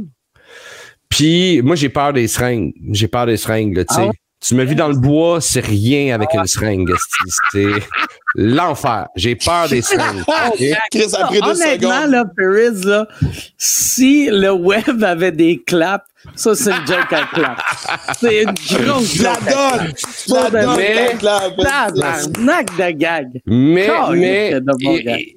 Puis, 1.10 1.62
moi, 1.62 1.76
j'ai 1.76 1.90
peur 1.90 2.12
des 2.14 2.28
seringues. 2.28 2.74
J'ai 2.92 3.08
peur 3.08 3.26
des 3.26 3.38
seringues, 3.38 3.78
là, 3.78 3.86
tu 3.86 3.94
sais. 3.96 4.02
Ah 4.02 4.08
ouais? 4.08 4.12
Tu 4.42 4.56
me 4.56 4.64
vis 4.64 4.76
dans 4.76 4.88
le 4.88 4.96
bois, 4.96 5.42
c'est 5.42 5.60
rien 5.66 6.16
avec 6.16 6.30
une 6.34 6.46
seringue. 6.48 6.94
C'est 7.52 7.66
l'enfer. 8.36 9.08
J'ai 9.16 9.36
peur 9.36 9.68
des 9.70 9.82
seringues. 9.84 10.22
ok? 10.28 10.58
Chris, 10.92 11.04
après 11.14 11.40
deux 11.42 11.48
Honnêtement, 11.50 11.92
secondes. 12.02 12.12
là, 12.12 12.26
Perez, 12.36 12.86
là, 12.86 13.08
si 13.58 14.30
le 14.32 14.52
web 14.52 15.04
avait 15.04 15.32
des 15.32 15.62
claps, 15.66 16.06
ça, 16.36 16.54
c'est 16.54 16.70
une 16.72 16.86
joke 16.86 17.12
à 17.14 17.26
clap. 17.34 17.62
C'est 18.20 18.44
une 18.44 18.52
grosse 18.52 19.16
Je 19.16 19.24
la 19.24 19.34
joke 19.36 19.48
à 19.48 19.78
donne! 19.78 19.94
la 20.28 20.44
Mais- 20.44 20.66
donne! 20.66 20.78
mais- 20.78 21.16
clap, 21.18 21.56
clap. 21.58 21.94
Tabarnak 21.94 22.78
de 22.78 22.92
gag. 22.92 23.28
Mais, 23.46 23.90
mais 24.14 24.54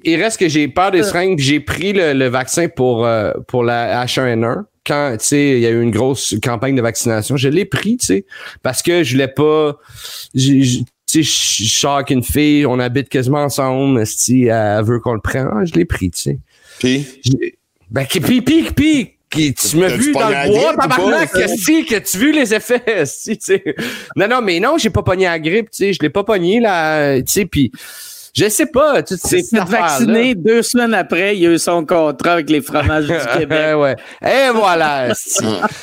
il, 0.03 0.21
reste 0.21 0.39
que 0.39 0.49
j'ai 0.49 0.67
peur 0.67 0.91
des 0.91 1.03
seringues. 1.03 1.37
puis 1.37 1.45
J'ai 1.45 1.59
pris 1.61 1.93
le, 1.93 2.11
le 2.13 2.27
vaccin 2.27 2.67
pour, 2.67 3.05
euh, 3.05 3.31
pour 3.47 3.63
la 3.63 4.03
H1N1. 4.05 4.63
Quand, 4.85 5.15
tu 5.17 5.25
sais, 5.25 5.51
il 5.51 5.59
y 5.59 5.65
a 5.65 5.69
eu 5.69 5.81
une 5.81 5.91
grosse 5.91 6.35
campagne 6.43 6.75
de 6.75 6.81
vaccination, 6.81 7.37
je 7.37 7.47
l'ai 7.47 7.63
pris, 7.63 7.95
tu 7.95 8.05
sais, 8.05 8.25
parce 8.61 8.81
que 8.81 9.01
je 9.05 9.15
l'ai 9.15 9.29
pas... 9.29 9.77
Tu 11.13 11.23
sais, 11.23 11.63
je 11.63 11.69
sors 11.69 12.01
une 12.09 12.23
fille, 12.23 12.65
on 12.65 12.79
habite 12.79 13.07
quasiment 13.09 13.43
ensemble, 13.43 14.05
si 14.07 14.45
elle 14.45 14.83
veut 14.83 14.99
qu'on 14.99 15.13
le 15.13 15.19
prenne, 15.21 15.47
Ah, 15.53 15.63
je 15.65 15.73
l'ai 15.73 15.85
pris, 15.85 16.09
tu 16.11 16.21
sais. 16.21 16.39
Puis, 16.79 17.05
Ben, 17.91 18.05
qui- 18.05 18.19
puis, 18.19 18.41
puis, 18.41 18.63
puis, 18.75 19.09
Qui, 19.29 19.53
tu 19.53 19.77
m'as 19.77 19.87
vu 19.89 20.11
dans 20.13 20.29
le 20.29 20.49
bois, 20.51 20.75
tabarnak, 20.75 21.29
ça? 21.29 21.47
si, 21.47 21.85
que 21.85 21.97
tu 21.99 22.17
vu 22.17 22.31
les 22.31 22.53
effets, 22.53 23.05
si, 23.05 23.37
tu 23.37 23.45
sais. 23.45 23.63
Non, 24.15 24.27
non, 24.27 24.41
mais 24.41 24.59
non, 24.59 24.77
j'ai 24.77 24.89
pas 24.89 25.03
pogné 25.03 25.25
la 25.25 25.39
grippe, 25.39 25.69
tu 25.71 25.77
sais, 25.77 25.93
je 25.93 25.99
l'ai 26.01 26.09
pas 26.09 26.23
pogné, 26.23 26.59
là, 26.59 27.17
tu 27.21 27.31
sais, 27.31 27.45
puis 27.45 27.71
je 28.35 28.49
sais 28.49 28.65
pas, 28.65 29.03
tu 29.03 29.15
C'est 29.17 29.43
fait 29.43 29.63
vacciner 29.63 30.33
deux 30.35 30.61
semaines 30.63 30.93
après, 30.93 31.37
il 31.37 31.45
a 31.45 31.51
eu 31.51 31.59
son 31.59 31.85
contrat 31.85 32.33
avec 32.33 32.49
les 32.49 32.61
fromages 32.61 33.05
du 33.05 33.13
Québec. 33.37 33.75
ouais. 33.77 33.95
Et 34.25 34.49
voilà. 34.53 35.13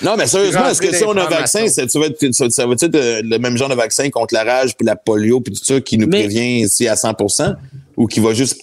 Non, 0.02 0.16
mais 0.16 0.26
sérieusement, 0.26 0.68
est-ce 0.68 0.80
que 0.82 0.94
si 0.94 1.04
on 1.04 1.16
a 1.16 1.24
un 1.24 1.28
vaccin, 1.28 1.66
ça, 1.68 1.86
ça 1.88 1.98
va 1.98 2.06
être, 2.06 2.32
ça, 2.32 2.50
ça 2.50 2.66
va 2.66 2.72
être 2.72 2.94
euh, 2.94 3.20
le 3.24 3.38
même 3.38 3.56
genre 3.56 3.68
de 3.68 3.74
vaccin 3.74 4.10
contre 4.10 4.34
la 4.34 4.44
rage 4.44 4.76
puis 4.76 4.86
la 4.86 4.96
polio 4.96 5.40
puis 5.40 5.54
tout 5.54 5.64
ça 5.64 5.80
qui 5.80 5.96
nous 5.98 6.06
Mais- 6.08 6.20
prévient 6.24 6.62
ici 6.62 6.88
à 6.88 6.94
100% 6.94 7.54
ou 7.96 8.06
qui 8.06 8.20
va 8.20 8.32
juste 8.34 8.56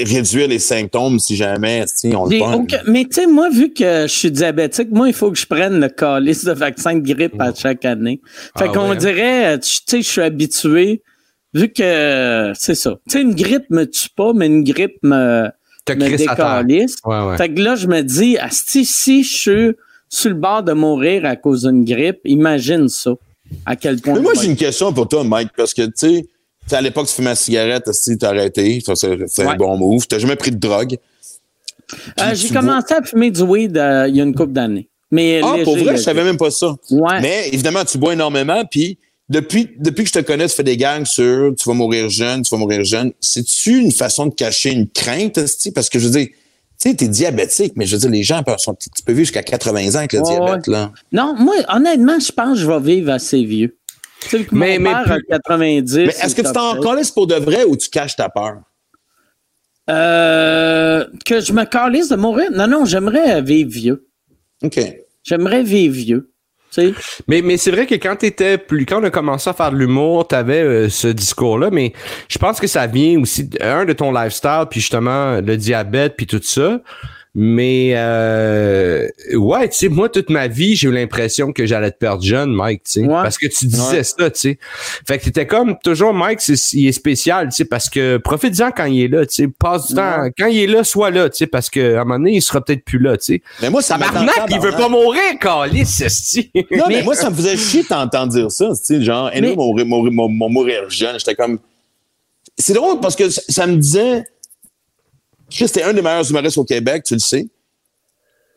réduire 0.00 0.48
les 0.48 0.58
symptômes 0.58 1.18
si 1.20 1.36
jamais 1.36 1.84
si 1.86 2.12
on 2.16 2.26
le 2.26 2.38
prend? 2.38 2.64
Mais 2.86 3.04
tu 3.04 3.20
sais, 3.20 3.26
moi, 3.26 3.50
vu 3.50 3.72
que 3.72 4.02
je 4.06 4.12
suis 4.12 4.30
diabétique, 4.30 4.88
moi, 4.90 5.06
il 5.08 5.14
faut 5.14 5.30
que 5.30 5.38
je 5.38 5.46
prenne 5.46 5.80
le 5.80 5.88
calice 5.88 6.44
de 6.44 6.52
vaccin 6.52 6.94
de 6.96 7.00
grippe 7.12 7.40
à 7.40 7.52
chaque 7.54 7.84
année. 7.84 8.20
Fait 8.58 8.64
Ah 8.68 8.68
qu'on 8.68 8.90
ouais. 8.90 8.96
dirait, 8.96 9.58
tu 9.60 9.70
sais, 9.86 10.02
je 10.02 10.08
suis 10.08 10.22
habitué, 10.22 11.02
vu 11.54 11.68
que 11.72 12.52
c'est 12.54 12.74
ça. 12.74 12.98
Tu 13.08 13.12
sais, 13.12 13.22
une 13.22 13.34
grippe 13.34 13.68
me 13.70 13.84
tue 13.84 14.08
pas, 14.16 14.32
mais 14.32 14.46
une 14.46 14.64
grippe 14.64 14.96
me, 15.02 15.48
Te 15.84 15.92
me 15.92 16.16
décalisse. 16.16 16.96
Ouais, 17.04 17.20
ouais. 17.20 17.36
Fait 17.36 17.52
que 17.52 17.60
là, 17.60 17.74
je 17.76 17.86
me 17.86 18.02
dis, 18.02 18.38
asti, 18.38 18.84
si 18.84 19.22
je 19.22 19.36
suis 19.36 19.70
sur 20.08 20.30
le 20.30 20.36
bord 20.36 20.62
de 20.62 20.72
mourir 20.72 21.24
à 21.24 21.36
cause 21.36 21.62
d'une 21.62 21.84
grippe, 21.84 22.20
imagine 22.24 22.88
ça. 22.88 23.12
À 23.66 23.76
quel 23.76 24.00
point. 24.00 24.14
Mais 24.14 24.20
moi, 24.20 24.32
j'ai 24.40 24.46
une 24.46 24.56
question 24.56 24.92
pour 24.92 25.08
toi, 25.08 25.24
Mike, 25.24 25.50
parce 25.56 25.74
que, 25.74 25.82
tu 25.82 25.92
sais, 25.96 26.26
à 26.70 26.80
l'époque, 26.80 27.06
tu 27.08 27.14
fumais 27.14 27.30
la 27.30 27.34
cigarette, 27.34 27.92
si 27.92 28.16
t'as 28.16 28.28
arrêté, 28.30 28.80
ça, 28.80 28.94
c'est 28.94 29.08
Ouais. 29.10 29.46
un 29.46 29.56
bon 29.56 29.76
move. 29.76 30.06
T'as 30.06 30.18
jamais 30.18 30.36
pris 30.36 30.50
de 30.52 30.56
drogue. 30.56 30.96
Euh, 32.20 32.34
j'ai 32.34 32.48
commencé 32.48 32.94
à 32.94 33.02
fumer 33.02 33.30
du 33.30 33.42
weed 33.42 33.76
euh, 33.76 34.06
il 34.08 34.16
y 34.16 34.20
a 34.20 34.24
une 34.24 34.34
couple 34.34 34.52
d'années. 34.52 34.88
Mais 35.10 35.40
Ah, 35.44 35.52
léger, 35.52 35.64
pour 35.64 35.76
vrai, 35.76 35.96
je 35.98 36.02
savais 36.02 36.24
même 36.24 36.38
pas 36.38 36.50
ça. 36.50 36.74
Ouais. 36.90 37.20
Mais 37.20 37.48
évidemment, 37.52 37.84
tu 37.84 37.98
bois 37.98 38.14
énormément, 38.14 38.64
puis 38.70 38.96
depuis, 39.32 39.70
depuis 39.78 40.04
que 40.04 40.08
je 40.08 40.14
te 40.14 40.18
connais, 40.24 40.46
tu 40.48 40.54
fais 40.54 40.62
des 40.62 40.76
gangs 40.76 41.04
sur 41.04 41.54
tu 41.58 41.68
vas 41.68 41.74
mourir 41.74 42.08
jeune, 42.10 42.42
tu 42.42 42.50
vas 42.54 42.58
mourir 42.58 42.84
jeune. 42.84 43.12
C'est-tu 43.20 43.78
une 43.78 43.90
façon 43.92 44.26
de 44.26 44.34
cacher 44.34 44.70
une 44.70 44.88
crainte? 44.88 45.38
Parce 45.74 45.88
que 45.88 45.98
je 45.98 46.06
veux 46.08 46.18
dire, 46.18 46.28
tu 46.80 46.90
sais, 46.90 46.94
t'es 46.94 47.08
diabétique, 47.08 47.72
mais 47.76 47.86
je 47.86 47.96
veux 47.96 48.00
dire, 48.00 48.10
les 48.10 48.22
gens 48.22 48.42
peuvent, 48.42 48.58
sont, 48.58 48.74
tu 48.74 48.88
peux 49.04 49.12
vivre 49.12 49.24
jusqu'à 49.24 49.42
80 49.42 49.94
ans 49.94 49.98
avec 49.98 50.12
le 50.12 50.20
Ouais, 50.20 50.24
diabète, 50.30 50.66
là. 50.66 50.92
Non, 51.12 51.34
moi, 51.38 51.54
honnêtement, 51.68 52.18
je 52.20 52.30
pense 52.32 52.58
que 52.58 52.64
je 52.64 52.70
vais 52.70 52.80
vivre 52.80 53.10
assez 53.12 53.44
vieux. 53.44 53.76
Tu 54.20 54.28
sais, 54.28 54.44
que 54.44 54.54
Mais- 54.54 54.78
mon 54.78 54.84
mais 54.84 54.90
père 54.92 55.04
plus- 55.04 55.12
a 55.12 55.38
90. 55.38 55.96
Mais 55.96 56.04
est-ce 56.22 56.34
que 56.34 56.42
tu 56.42 56.52
t'en 56.52 56.78
connais 56.80 57.02
pour 57.14 57.26
de 57.26 57.34
vrai 57.34 57.64
ou 57.64 57.76
tu 57.76 57.88
caches 57.90 58.16
ta 58.16 58.28
peur? 58.28 58.60
Euh, 59.90 61.04
que 61.24 61.40
je 61.40 61.52
me 61.52 61.64
calisse 61.64 62.08
de 62.08 62.16
mourir? 62.16 62.50
Non, 62.52 62.66
non, 62.68 62.84
j'aimerais 62.84 63.42
vivre 63.42 63.70
vieux. 63.70 64.08
OK. 64.62 64.78
J'aimerais 65.24 65.62
vivre 65.62 65.94
vieux. 65.94 66.31
Mais, 67.28 67.42
mais 67.42 67.56
c'est 67.56 67.70
vrai 67.70 67.86
que 67.86 67.94
quand 67.94 68.16
t'étais 68.16 68.58
plus, 68.58 68.86
quand 68.86 69.00
on 69.00 69.04
a 69.04 69.10
commencé 69.10 69.48
à 69.50 69.52
faire 69.52 69.70
de 69.70 69.76
l'humour, 69.76 70.26
t'avais 70.26 70.62
euh, 70.62 70.88
ce 70.88 71.08
discours-là, 71.08 71.70
mais 71.70 71.92
je 72.28 72.38
pense 72.38 72.60
que 72.60 72.66
ça 72.66 72.86
vient 72.86 73.20
aussi, 73.20 73.48
un, 73.60 73.84
de 73.84 73.92
ton 73.92 74.12
lifestyle, 74.12 74.64
puis 74.70 74.80
justement, 74.80 75.40
le 75.40 75.56
diabète, 75.56 76.14
puis 76.16 76.26
tout 76.26 76.40
ça. 76.42 76.80
Mais, 77.34 77.92
euh, 77.94 79.08
ouais, 79.32 79.66
tu 79.70 79.76
sais, 79.78 79.88
moi, 79.88 80.10
toute 80.10 80.28
ma 80.28 80.48
vie, 80.48 80.76
j'ai 80.76 80.88
eu 80.88 80.92
l'impression 80.92 81.50
que 81.50 81.64
j'allais 81.64 81.90
te 81.90 81.96
perdre 81.96 82.22
jeune, 82.22 82.52
Mike, 82.52 82.82
tu 82.84 82.92
sais. 82.92 83.00
Ouais. 83.00 83.08
Parce 83.08 83.38
que 83.38 83.46
tu 83.46 83.64
disais 83.66 83.82
Ouais. 83.98 84.04
ça, 84.04 84.30
tu 84.30 84.38
sais. 84.38 84.58
Fait 85.08 85.18
que 85.18 85.24
t'étais 85.24 85.46
comme, 85.46 85.76
toujours, 85.82 86.12
Mike, 86.12 86.42
c'est, 86.42 86.56
il 86.74 86.88
est 86.88 86.92
spécial, 86.92 87.48
tu 87.48 87.56
sais, 87.56 87.64
parce 87.64 87.88
que 87.88 88.18
profite-en 88.18 88.70
quand 88.72 88.84
il 88.84 89.04
est 89.04 89.08
là, 89.08 89.24
tu 89.24 89.34
sais. 89.34 89.48
Passe 89.48 89.88
du 89.88 89.94
temps, 89.94 90.28
quand 90.38 90.46
il 90.48 90.58
est 90.58 90.66
là, 90.66 90.84
sois 90.84 91.10
là, 91.10 91.30
tu 91.30 91.38
sais, 91.38 91.46
parce 91.46 91.70
que, 91.70 91.94
à 91.96 92.02
un 92.02 92.04
moment 92.04 92.18
donné, 92.18 92.32
il 92.36 92.42
sera 92.42 92.60
peut-être 92.62 92.84
plus 92.84 92.98
là, 92.98 93.16
tu 93.16 93.24
sais. 93.24 93.42
Mais 93.62 93.70
moi, 93.70 93.80
ça 93.80 93.96
Tabarnak, 93.96 94.34
il 94.50 94.60
veut 94.60 94.72
pas 94.72 94.90
mourir, 94.90 95.22
calice, 95.40 96.02
esti. 96.02 96.50
Non, 96.70 96.84
mais, 96.88 97.02
moi, 97.02 97.14
ça 97.14 97.30
me 97.30 97.34
faisait 97.34 97.56
chier 97.56 97.82
de 97.82 97.88
t'entendre 97.88 98.30
dire 98.30 98.50
ça. 98.50 98.68
Tu 98.76 98.76
sais, 98.98 99.02
genre, 99.02 99.30
et 99.32 99.40
Mais- 99.40 99.48
nous, 99.48 99.56
mourir, 99.56 99.86
mourir, 99.86 100.12
mourir, 100.12 100.50
mourir 100.50 100.90
jeune. 100.90 101.18
J'étais 101.18 101.34
comme. 101.34 101.58
C'est 102.58 102.74
drôle 102.74 103.00
parce 103.00 103.16
que 103.16 103.30
ça, 103.30 103.40
ça 103.48 103.66
me 103.66 103.76
disait. 103.76 104.24
Chris, 105.54 105.68
t'es 105.70 105.82
un 105.82 105.92
des 105.92 106.02
meilleurs 106.02 106.28
humoristes 106.30 106.58
au 106.58 106.64
Québec, 106.64 107.04
tu 107.04 107.14
le 107.14 107.20
sais. 107.20 107.46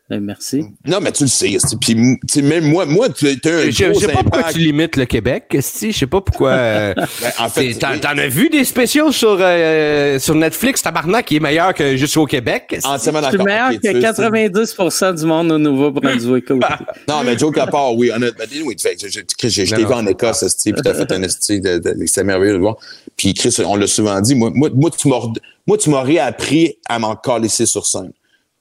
Ben, 0.08 0.20
merci. 0.20 0.62
Non, 0.86 1.00
mais 1.00 1.10
tu 1.10 1.24
le 1.24 1.28
sais. 1.28 1.56
Puis, 1.80 1.94
tu 1.96 2.16
sais, 2.28 2.40
même 2.42 2.64
moi, 2.70 2.86
moi, 2.86 3.08
tu 3.08 3.26
as 3.26 3.30
un 3.30 3.70
Je 3.70 3.92
sais 3.92 4.06
pas 4.06 4.22
pourquoi 4.22 4.44
tu 4.52 4.60
limites 4.60 4.94
le 4.94 5.04
Québec. 5.04 5.46
Je 5.52 5.90
sais 5.90 6.06
pas 6.06 6.20
pourquoi. 6.20 6.50
euh, 6.50 6.94
Ben, 7.20 7.32
en 7.40 7.48
fait, 7.48 7.74
T'en 7.74 7.98
t'en 7.98 8.16
as 8.16 8.28
vu 8.28 8.48
des 8.48 8.64
spéciaux 8.64 9.10
sur, 9.10 9.36
euh, 9.40 10.20
sur 10.20 10.36
Netflix, 10.36 10.80
tabarnak, 10.82 11.24
qui 11.26 11.36
est 11.36 11.40
meilleur 11.40 11.74
que 11.74 11.96
juste 11.96 12.16
au 12.18 12.24
Québec. 12.24 12.78
entièrement 12.84 13.18
Je 13.20 13.30
suis 13.30 13.32
d'accord. 13.38 13.46
meilleur 13.46 13.70
que 13.70 13.92
veux, 13.92 14.00
90% 14.00 15.18
du 15.18 15.26
monde 15.26 15.50
au 15.50 15.58
Nouveau-Brunswick. 15.58 16.44
Non, 17.08 17.24
mais 17.24 17.36
joke 17.36 17.58
à 17.58 17.66
part, 17.66 17.92
oui. 17.96 18.12
Honnêtement, 18.12 18.44
oui, 18.64 18.76
fait 18.80 18.94
que 18.94 19.08
je, 19.08 19.20
je, 19.42 19.48
je, 19.48 19.64
je 19.64 19.74
t'ai 19.74 19.82
Non, 19.82 19.88
vu 19.88 19.94
non, 19.94 20.00
en 20.02 20.06
Écosse, 20.06 20.44
esti, 20.44 20.72
puis 20.72 20.82
t'as 20.82 20.94
fait 20.94 21.10
un 21.10 21.22
esti, 21.24 21.60
c'est 22.06 22.22
merveilleux 22.22 22.52
de 22.52 22.56
le 22.58 22.62
voir. 22.62 22.76
Puis 23.16 23.34
Chris, 23.34 23.56
on 23.66 23.74
l'a 23.74 23.88
souvent 23.88 24.20
dit, 24.20 24.36
moi, 24.36 24.50
moi, 24.54 24.70
moi, 24.72 24.90
tu 24.96 25.08
m'as, 25.08 25.18
moi, 25.66 25.76
tu 25.76 25.90
m'aurais 25.90 26.18
appris 26.18 26.78
à 26.88 26.98
m'en 26.98 27.16
calisser 27.16 27.66
sur 27.66 27.86
scène. 27.86 28.12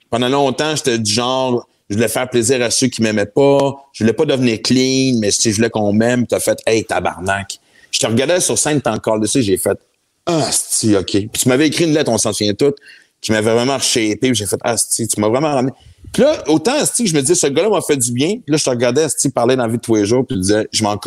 Pendant 0.09 0.29
longtemps, 0.29 0.75
j'étais 0.75 0.97
du 0.97 1.11
genre, 1.11 1.67
je 1.89 1.95
voulais 1.95 2.07
faire 2.07 2.29
plaisir 2.29 2.61
à 2.61 2.71
ceux 2.71 2.87
qui 2.87 3.01
m'aimaient 3.01 3.25
pas, 3.25 3.75
je 3.93 4.03
voulais 4.03 4.13
pas 4.13 4.25
devenir 4.25 4.61
clean, 4.61 5.19
mais 5.19 5.31
si 5.31 5.51
je 5.51 5.57
voulais 5.57 5.69
qu'on 5.69 5.93
m'aime, 5.93 6.25
t'as 6.25 6.39
fait, 6.39 6.57
hey, 6.65 6.83
tabarnak. 6.83 7.59
Je 7.91 7.99
te 7.99 8.07
regardais 8.07 8.39
sur 8.39 8.57
scène, 8.57 8.81
t'en 8.81 8.97
calisser, 8.97 9.41
j'ai 9.41 9.57
fait, 9.57 9.77
ah, 10.25 10.51
sti, 10.51 10.95
OK. 10.95 11.11
Puis 11.11 11.29
tu 11.33 11.49
m'avais 11.49 11.67
écrit 11.67 11.85
une 11.85 11.93
lettre, 11.93 12.11
on 12.11 12.17
s'en 12.17 12.33
souvient 12.33 12.53
toutes, 12.53 12.77
qui 13.21 13.31
m'avait 13.31 13.53
vraiment 13.53 13.79
shapé, 13.79 14.33
j'ai 14.33 14.45
fait, 14.45 14.59
ah, 14.63 14.75
sti, 14.77 15.07
tu 15.07 15.21
m'as 15.21 15.29
vraiment 15.29 15.53
ramené. 15.53 15.73
Puis 16.11 16.23
là, 16.23 16.43
autant, 16.47 16.73
que 16.73 17.05
je 17.05 17.13
me 17.13 17.21
disais, 17.21 17.35
ce 17.35 17.47
gars-là 17.47 17.69
m'a 17.69 17.81
fait 17.81 17.97
du 17.97 18.11
bien. 18.11 18.29
Puis 18.29 18.43
là, 18.47 18.57
je 18.57 18.63
te 18.63 18.69
regardais, 18.69 19.07
sti, 19.09 19.29
parler 19.29 19.55
dans 19.55 19.63
la 19.63 19.69
vie 19.69 19.77
de 19.77 19.81
tous 19.81 19.95
les 19.95 20.05
jours, 20.05 20.25
puis 20.25 20.37
je 20.37 20.41
disais, 20.41 20.67
je 20.71 20.83
m'en. 20.83 20.99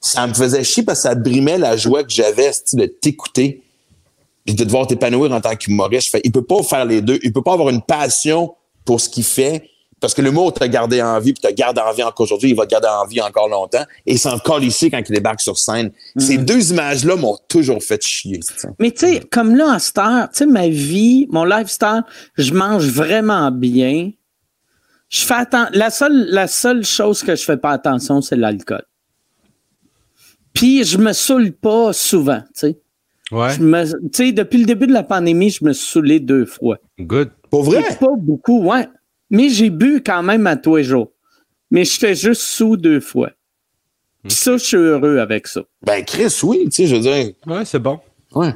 Ça 0.00 0.26
me 0.26 0.32
faisait 0.32 0.64
chier 0.64 0.82
parce 0.82 1.00
que 1.00 1.02
ça 1.02 1.14
brimait 1.14 1.58
la 1.58 1.76
joie 1.76 2.02
que 2.02 2.10
j'avais, 2.10 2.50
de 2.72 2.86
t'écouter, 2.86 3.62
puis 4.54 4.64
de 4.64 4.64
devoir 4.64 4.86
t'épanouir 4.86 5.32
en 5.32 5.40
tant 5.40 5.54
qu'humoriste. 5.56 6.06
Je 6.06 6.10
fais, 6.10 6.20
il 6.24 6.32
peut 6.32 6.44
pas 6.44 6.62
faire 6.62 6.84
les 6.84 7.00
deux. 7.02 7.18
Il 7.22 7.32
peut 7.32 7.42
pas 7.42 7.52
avoir 7.52 7.68
une 7.70 7.82
passion 7.82 8.54
pour 8.84 9.00
ce 9.00 9.08
qu'il 9.08 9.24
fait, 9.24 9.68
parce 10.00 10.14
que 10.14 10.22
l'humour 10.22 10.52
t'a 10.54 10.66
gardé 10.66 11.02
en 11.02 11.20
vie, 11.20 11.32
puis 11.34 11.42
t'a 11.42 11.52
gardé 11.52 11.80
en 11.80 11.92
vie 11.92 12.02
encore 12.02 12.24
aujourd'hui, 12.24 12.50
il 12.50 12.56
va 12.56 12.64
te 12.64 12.70
garder 12.70 12.88
en 12.88 13.06
vie 13.06 13.20
encore 13.20 13.48
longtemps, 13.48 13.84
et 14.06 14.12
il 14.14 14.18
s'en 14.18 14.38
colle 14.38 14.64
ici 14.64 14.90
quand 14.90 14.98
il 15.06 15.12
débarque 15.14 15.40
sur 15.42 15.58
scène. 15.58 15.92
Ces 16.16 16.38
deux 16.38 16.70
images-là 16.70 17.16
m'ont 17.16 17.36
toujours 17.48 17.82
fait 17.82 18.02
chier. 18.02 18.40
Mais 18.78 18.90
tu 18.90 19.00
sais, 19.06 19.20
comme 19.20 19.54
là, 19.54 19.74
à 19.74 19.78
cette 19.78 19.98
heure, 19.98 20.28
tu 20.30 20.38
sais, 20.38 20.46
ma 20.46 20.68
vie, 20.68 21.26
mon 21.30 21.44
lifestyle, 21.44 22.02
je 22.36 22.52
mange 22.54 22.86
vraiment 22.86 23.50
bien. 23.50 24.10
Je 25.10 25.20
fais 25.20 25.34
atten- 25.34 25.68
la 25.72 25.90
seule, 25.90 26.26
la 26.30 26.46
seule 26.46 26.84
chose 26.84 27.22
que 27.22 27.36
je 27.36 27.44
fais 27.44 27.58
pas 27.58 27.72
attention, 27.72 28.22
c'est 28.22 28.36
l'alcool. 28.36 28.82
Puis 30.54 30.84
je 30.84 30.98
me 30.98 31.12
saoule 31.12 31.52
pas 31.52 31.92
souvent, 31.92 32.40
tu 32.40 32.48
sais. 32.54 32.80
Ouais. 33.32 33.54
Je 33.54 33.62
me- 33.62 33.84
Tu 34.10 34.26
sais, 34.26 34.32
depuis 34.32 34.58
le 34.58 34.64
début 34.66 34.86
de 34.86 34.92
la 34.92 35.02
pandémie, 35.02 35.50
je 35.50 35.64
me 35.64 35.72
suis 35.72 35.86
saoulé 35.86 36.18
deux 36.20 36.44
fois. 36.46 36.78
Good. 36.98 37.30
Pour 37.50 37.62
vrai? 37.64 37.82
Pas 37.98 38.06
beaucoup, 38.18 38.62
ouais. 38.64 38.88
Mais 39.30 39.48
j'ai 39.48 39.70
bu 39.70 40.02
quand 40.04 40.22
même 40.22 40.46
à 40.46 40.56
tous 40.56 40.76
les 40.76 40.84
jours. 40.84 41.12
Mais 41.70 41.84
j'étais 41.84 42.14
juste 42.14 42.42
sous 42.42 42.76
deux 42.76 42.98
fois. 43.00 43.30
Puis 44.24 44.32
ça, 44.32 44.56
je 44.56 44.64
suis 44.64 44.76
heureux 44.76 45.18
avec 45.18 45.46
ça. 45.46 45.62
Ben, 45.82 46.04
Chris, 46.04 46.36
oui, 46.42 46.64
tu 46.64 46.70
sais, 46.72 46.86
je 46.86 46.96
veux 46.96 47.00
dire. 47.02 47.32
Ouais, 47.46 47.64
c'est 47.64 47.78
bon. 47.78 48.00
Ouais. 48.34 48.52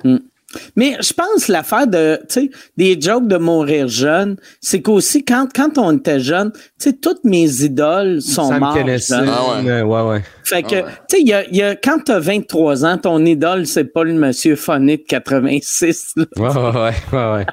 Mais 0.76 0.96
je 1.00 1.12
pense 1.12 1.48
l'affaire 1.48 1.86
de, 1.86 2.18
tu 2.28 2.40
sais, 2.42 2.50
des 2.76 3.00
jokes 3.00 3.26
de 3.28 3.36
mourir 3.36 3.88
jeune, 3.88 4.36
c'est 4.60 4.82
qu'aussi 4.82 5.24
quand, 5.24 5.48
quand 5.54 5.78
on 5.78 5.96
était 5.96 6.20
jeune, 6.20 6.52
tu 6.52 6.60
sais, 6.78 6.92
toutes 6.92 7.24
mes 7.24 7.62
idoles 7.62 8.20
sont 8.22 8.48
Sam 8.48 8.60
mortes. 8.60 8.78
Ah 9.12 9.62
ouais. 9.62 9.82
ouais, 9.82 10.00
ouais. 10.02 10.22
Fait 10.44 10.62
que, 10.62 10.76
Ah 10.76 10.84
ouais. 10.84 10.92
tu 11.08 11.16
sais, 11.16 11.22
il 11.22 11.28
y 11.28 11.32
a, 11.32 11.44
il 11.48 11.56
y 11.56 11.62
a- 11.62 11.74
quand 11.76 11.98
t'as 12.04 12.18
23 12.18 12.84
ans, 12.84 12.98
ton 12.98 13.24
idole, 13.24 13.66
c'est 13.66 13.84
pas 13.84 14.04
le 14.04 14.12
monsieur 14.14 14.56
phoné 14.56 14.98
de 14.98 15.02
86. 15.08 16.12
là. 16.16 16.24
Ouais, 16.36 16.48
ouais, 16.48 16.92
ouais, 17.12 17.46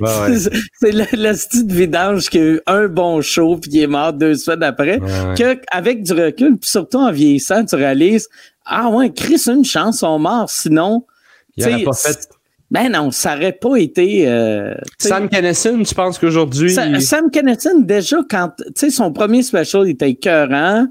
ouais. 0.00 0.38
C'est- 0.80 0.92
le, 0.92 1.04
le 1.12 1.34
style 1.34 1.66
de 1.66 1.72
vidange 1.74 2.28
qui 2.28 2.38
a 2.38 2.42
eu 2.42 2.60
un 2.66 2.88
bon 2.88 3.20
show 3.20 3.56
puis 3.56 3.70
qui 3.70 3.82
est 3.82 3.86
mort 3.86 4.12
deux 4.12 4.34
semaines 4.34 4.62
après. 4.64 4.98
Ouais, 4.98 5.10
ouais. 5.10 5.34
Que, 5.36 5.60
avec 5.70 6.02
du 6.02 6.12
recul, 6.12 6.56
puis 6.58 6.68
surtout 6.70 6.98
en 6.98 7.12
vieillissant, 7.12 7.64
tu 7.64 7.74
réalises, 7.76 8.28
ah 8.64 8.88
ouais, 8.88 9.10
Chris, 9.12 9.42
une 9.46 9.64
chance, 9.64 9.96
ils 9.96 9.98
sont 10.00 10.18
morts. 10.18 10.50
Sinon, 10.50 11.04
Il 11.58 11.62
tu 11.64 11.68
aurait 11.68 11.78
sais, 11.78 11.84
pas 11.84 11.92
fait. 11.92 12.28
ben 12.70 12.90
non, 12.92 13.10
ça 13.10 13.34
aurait 13.36 13.52
pas 13.52 13.76
été. 13.76 14.26
euh, 14.28 14.74
Sam 14.98 15.28
Kennison, 15.28 15.82
tu 15.82 15.94
penses 15.94 16.18
qu'aujourd'hui. 16.18 16.72
Sa- 16.72 16.86
il- 16.86 17.02
Sam 17.02 17.30
Kinison, 17.30 17.80
déjà, 17.80 18.18
quand, 18.30 18.50
tu 18.58 18.64
sais, 18.74 18.90
son 18.90 19.12
premier 19.12 19.42
special, 19.42 19.86
il 19.86 19.90
était 19.90 20.10
écœurant. 20.10 20.86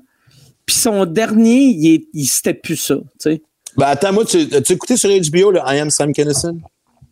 Puis 0.65 0.76
son 0.76 1.06
dernier, 1.06 1.61
il, 1.68 2.06
il 2.14 2.26
c'était 2.26 2.53
plus 2.53 2.76
ça, 2.76 2.95
tu 2.95 3.03
sais. 3.19 3.41
Ben, 3.77 3.85
attends, 3.88 4.11
moi, 4.11 4.26
tu 4.26 4.38
as 4.52 4.72
écouté 4.72 4.98
sur 4.98 5.10
HBO 5.10 5.52
le 5.52 5.60
I 5.65 5.80
Am 5.80 5.89
Sam 5.89 6.11
Kinison? 6.11 6.57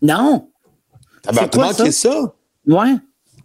Non. 0.02 0.48
Ah, 1.28 1.32
ben, 1.32 1.48
t'as 1.48 1.62
manqué 1.62 1.92
ça? 1.92 2.34
Ouais. 2.68 2.96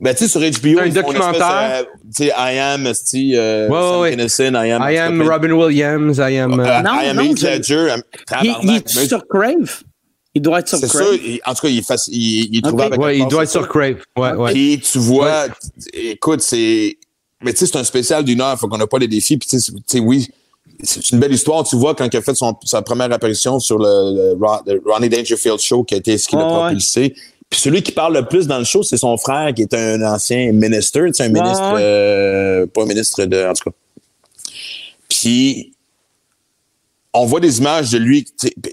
Ben, 0.00 0.14
tu 0.14 0.26
sais, 0.26 0.28
sur 0.28 0.40
HBO, 0.40 0.80
Un 0.80 0.86
ils 0.86 0.94
documentaire. 0.94 1.70
euh, 1.80 1.82
tu 2.16 2.24
sais, 2.24 2.32
I 2.36 2.58
am, 2.58 2.86
esti, 2.86 3.36
euh, 3.36 3.68
Ouais, 3.68 4.16
Sam 4.28 4.54
ouais. 4.56 4.68
I 4.68 4.72
am. 4.72 4.82
I 4.90 4.96
am 4.98 5.22
Robin 5.22 5.52
Williams, 5.52 6.16
I 6.18 6.38
am. 6.38 6.58
euh, 6.58 6.64
Euh, 6.64 6.82
Non, 6.82 7.00
I 7.02 7.06
am 7.10 7.16
non, 7.18 7.36
je- 7.36 7.46
Ledger. 7.46 7.88
I'm- 7.88 8.02
Il, 8.42 8.54
il 8.62 8.76
est 8.76 8.96
mais 8.96 9.06
sur 9.06 9.28
Crave. 9.28 9.82
Il 10.34 10.42
doit 10.42 10.60
être 10.60 10.68
sur 10.68 10.78
C'est 10.78 10.88
Crave. 10.88 11.06
ça. 11.06 11.14
il- 11.14 11.40
en 11.44 11.54
tout 11.54 11.62
cas, 11.62 11.68
il 11.68 11.78
est, 11.78 11.88
faci- 11.88 12.10
il, 12.12 12.54
il 12.54 12.58
est 12.58 12.70
ouais, 12.70 12.88
doit 13.28 13.42
être 13.42 13.48
c'est 13.50 13.58
sur 13.58 13.68
Crave. 13.68 13.96
Ouais, 14.16 14.32
ouais. 14.32 14.52
Puis 14.52 14.80
tu 14.80 14.98
vois, 14.98 15.46
écoute, 15.92 16.40
c'est 16.40 16.96
mais 17.42 17.52
tu 17.52 17.60
sais, 17.60 17.66
c'est 17.66 17.78
un 17.78 17.84
spécial 17.84 18.22
d'une 18.24 18.40
heure, 18.40 18.58
faut 18.58 18.68
qu'on 18.68 18.78
n'a 18.78 18.86
pas 18.86 18.98
les 18.98 19.08
défis. 19.08 19.38
Puis 19.38 19.48
tu 19.48 19.58
sais, 19.86 19.98
oui, 19.98 20.28
c'est 20.82 21.10
une 21.10 21.18
belle 21.18 21.32
histoire. 21.32 21.64
Tu 21.64 21.74
vois, 21.74 21.94
quand 21.94 22.06
il 22.12 22.16
a 22.16 22.22
fait 22.22 22.34
son, 22.34 22.54
sa 22.64 22.82
première 22.82 23.10
apparition 23.12 23.58
sur 23.58 23.78
le, 23.78 24.34
le 24.34 24.38
Ron- 24.46 24.60
le 24.66 24.80
Ronnie 24.86 25.08
Dangerfield 25.08 25.58
Show, 25.58 25.82
qui 25.84 25.94
a 25.94 25.96
été 25.98 26.16
ce 26.18 26.28
qui 26.28 26.36
l'a 26.36 26.46
ouais. 26.46 26.52
propulsé. 26.60 27.14
Puis 27.48 27.58
celui 27.60 27.82
qui 27.82 27.90
parle 27.90 28.14
le 28.14 28.24
plus 28.26 28.46
dans 28.46 28.58
le 28.58 28.64
show, 28.64 28.84
c'est 28.84 28.96
son 28.98 29.16
frère, 29.16 29.52
qui 29.54 29.62
est 29.62 29.74
un 29.74 30.00
ancien 30.02 30.52
ministre, 30.52 31.00
tu 31.06 31.12
sais, 31.14 31.24
un 31.24 31.32
Ouais, 31.34 31.40
ministre, 31.40 31.74
euh, 31.78 32.66
pas 32.66 32.82
un 32.82 32.86
ministre 32.86 33.24
de, 33.24 33.44
en 33.44 33.52
tout 33.54 33.70
cas. 33.70 33.76
Puis 35.08 35.72
on 37.12 37.26
voit 37.26 37.40
des 37.40 37.58
images 37.58 37.90
de 37.90 37.98
lui. 37.98 38.24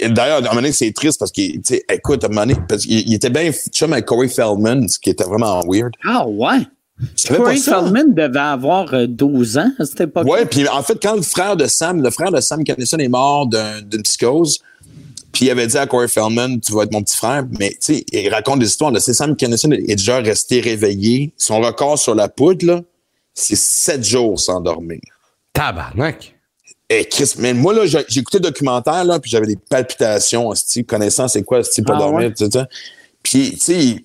D'ailleurs, 0.09 0.35
à 0.37 0.39
un 0.39 0.41
moment 0.41 0.55
donné, 0.55 0.71
c'est 0.71 0.91
triste 0.91 1.19
parce 1.19 1.31
qu'il, 1.31 1.59
écoute, 1.91 2.23
à 2.23 2.27
un 2.27 2.29
moment 2.29 2.41
donné, 2.45 2.55
parce 2.69 2.83
qu'il 2.83 2.99
il 3.07 3.13
était 3.13 3.29
bien 3.31 3.51
chum 3.71 3.93
avec 3.93 4.05
Corey 4.05 4.27
Feldman, 4.27 4.87
ce 4.87 4.99
qui 4.99 5.09
était 5.09 5.23
vraiment 5.23 5.61
weird. 5.67 5.93
Ah 6.05 6.27
ouais. 6.27 6.59
Corey 7.27 7.57
ça? 7.57 7.79
Feldman 7.81 8.13
devait 8.13 8.39
avoir 8.39 8.93
euh, 8.93 9.05
12 9.07 9.57
ans 9.57 9.71
à 9.79 9.85
cette 9.85 10.01
époque. 10.01 10.27
Ouais, 10.27 10.45
puis 10.45 10.67
en 10.67 10.81
fait, 10.83 10.97
quand 11.01 11.15
le 11.15 11.21
frère 11.21 11.55
de 11.55 11.65
Sam, 11.67 12.01
le 12.01 12.09
frère 12.09 12.31
de 12.31 12.39
Sam 12.41 12.63
Kinison 12.63 12.97
est 12.97 13.07
mort 13.07 13.47
d'un- 13.47 13.81
d'une 13.81 14.01
psychose, 14.03 14.59
puis 15.31 15.45
il 15.45 15.51
avait 15.51 15.67
dit 15.67 15.77
à 15.77 15.85
Corey 15.85 16.07
Feldman, 16.07 16.59
tu 16.59 16.71
vas 16.73 16.83
être 16.83 16.91
mon 16.91 17.03
petit 17.03 17.17
frère, 17.17 17.43
mais 17.59 17.69
tu 17.71 17.77
sais, 17.97 18.05
il 18.11 18.29
raconte 18.29 18.59
des 18.59 18.65
histoires. 18.67 18.91
Là, 18.91 18.99
c'est 18.99 19.13
Sam 19.13 19.35
Kinison 19.35 19.71
est 19.71 19.95
déjà 19.95 20.17
resté 20.19 20.59
réveillé. 20.59 21.33
Son 21.37 21.59
record 21.59 21.99
sur 21.99 22.15
la 22.15 22.29
poudre, 22.29 22.65
là, 22.65 22.81
c'est 23.33 23.55
sept 23.57 24.03
jours 24.03 24.39
sans 24.39 24.59
dormir. 24.61 24.99
Tabarnak. 25.53 26.33
Et 26.89 27.05
Chris, 27.05 27.33
mais 27.37 27.53
moi, 27.53 27.73
là, 27.73 27.85
j'ai 27.85 27.99
écouté 28.19 28.37
le 28.37 28.43
documentaire, 28.43 29.03
là, 29.03 29.19
puis 29.19 29.29
j'avais 29.29 29.47
des 29.47 29.57
palpitations, 29.57 30.47
hostie, 30.47 30.85
connaissant 30.85 31.27
c'est 31.27 31.43
quoi, 31.43 31.59
hostie, 31.59 31.81
pas 31.81 31.93
Ah, 31.95 31.99
dormir, 31.99 32.29
ouais? 32.29 32.33
tout 32.33 32.49
ça. 32.51 32.67
Puis, 33.21 33.51
tu 33.51 33.59
sais, 33.59 33.95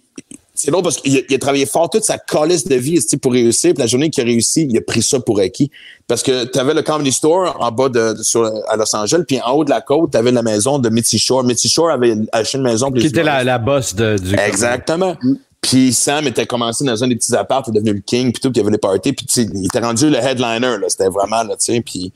c'est 0.54 0.70
drôle 0.72 0.82
parce 0.82 0.96
qu'il 0.96 1.16
a, 1.16 1.20
il 1.28 1.34
a 1.34 1.38
travaillé 1.38 1.64
fort 1.64 1.88
toute 1.88 2.04
sa 2.04 2.18
calice 2.18 2.66
de 2.66 2.74
vie, 2.74 2.98
pour 3.20 3.32
réussir. 3.32 3.72
Puis 3.72 3.80
la 3.82 3.86
journée 3.86 4.10
qu'il 4.10 4.22
a 4.22 4.26
réussi, 4.26 4.66
il 4.68 4.76
a 4.76 4.80
pris 4.80 5.00
ça 5.02 5.20
pour 5.20 5.38
acquis. 5.40 5.70
Parce 6.08 6.22
que 6.24 6.44
tu 6.44 6.58
avais 6.58 6.74
le 6.74 6.82
Comedy 6.82 7.12
Store 7.12 7.56
en 7.60 7.70
bas 7.70 7.88
de, 7.88 8.14
de- 8.14 8.22
sur, 8.22 8.44
à 8.68 8.76
Los 8.76 8.94
Angeles, 8.94 9.22
puis 9.26 9.40
en 9.40 9.52
haut 9.52 9.64
de 9.64 9.70
la 9.70 9.80
côte, 9.80 10.10
tu 10.12 10.18
avais 10.18 10.32
la 10.32 10.42
maison 10.42 10.78
de 10.80 10.88
Mitzi 10.88 11.18
Shore. 11.18 11.44
Mitzi 11.44 11.68
Shore 11.68 11.90
avait 11.90 12.14
acheté 12.32 12.58
une 12.58 12.64
maison 12.64 12.90
Qui 12.90 13.06
était 13.06 13.22
la, 13.22 13.44
la 13.44 13.58
boss 13.58 13.94
de, 13.94 14.18
du. 14.18 14.34
Exactement. 14.36 15.16
Puis 15.62 15.92
Sam 15.92 16.26
était 16.26 16.44
commencé 16.44 16.84
dans 16.84 17.04
un 17.04 17.08
des 17.08 17.14
petits 17.14 17.34
apparts, 17.36 17.62
il 17.68 17.70
est 17.70 17.80
devenu 17.80 17.94
le 17.94 18.00
king, 18.00 18.32
puis 18.32 18.40
tout, 18.40 18.50
puis 18.50 18.60
il 18.60 18.64
y 18.64 18.66
avait 18.66 18.72
des 18.72 18.78
parties, 18.78 19.12
puis 19.12 19.26
il 19.36 19.66
était 19.66 19.78
rendu 19.78 20.10
le 20.10 20.16
headliner, 20.16 20.76
là. 20.78 20.88
C'était 20.88 21.08
vraiment, 21.08 21.44
là, 21.44 21.56
tu 21.56 21.72
sais, 21.72 21.80
puis 21.80 22.12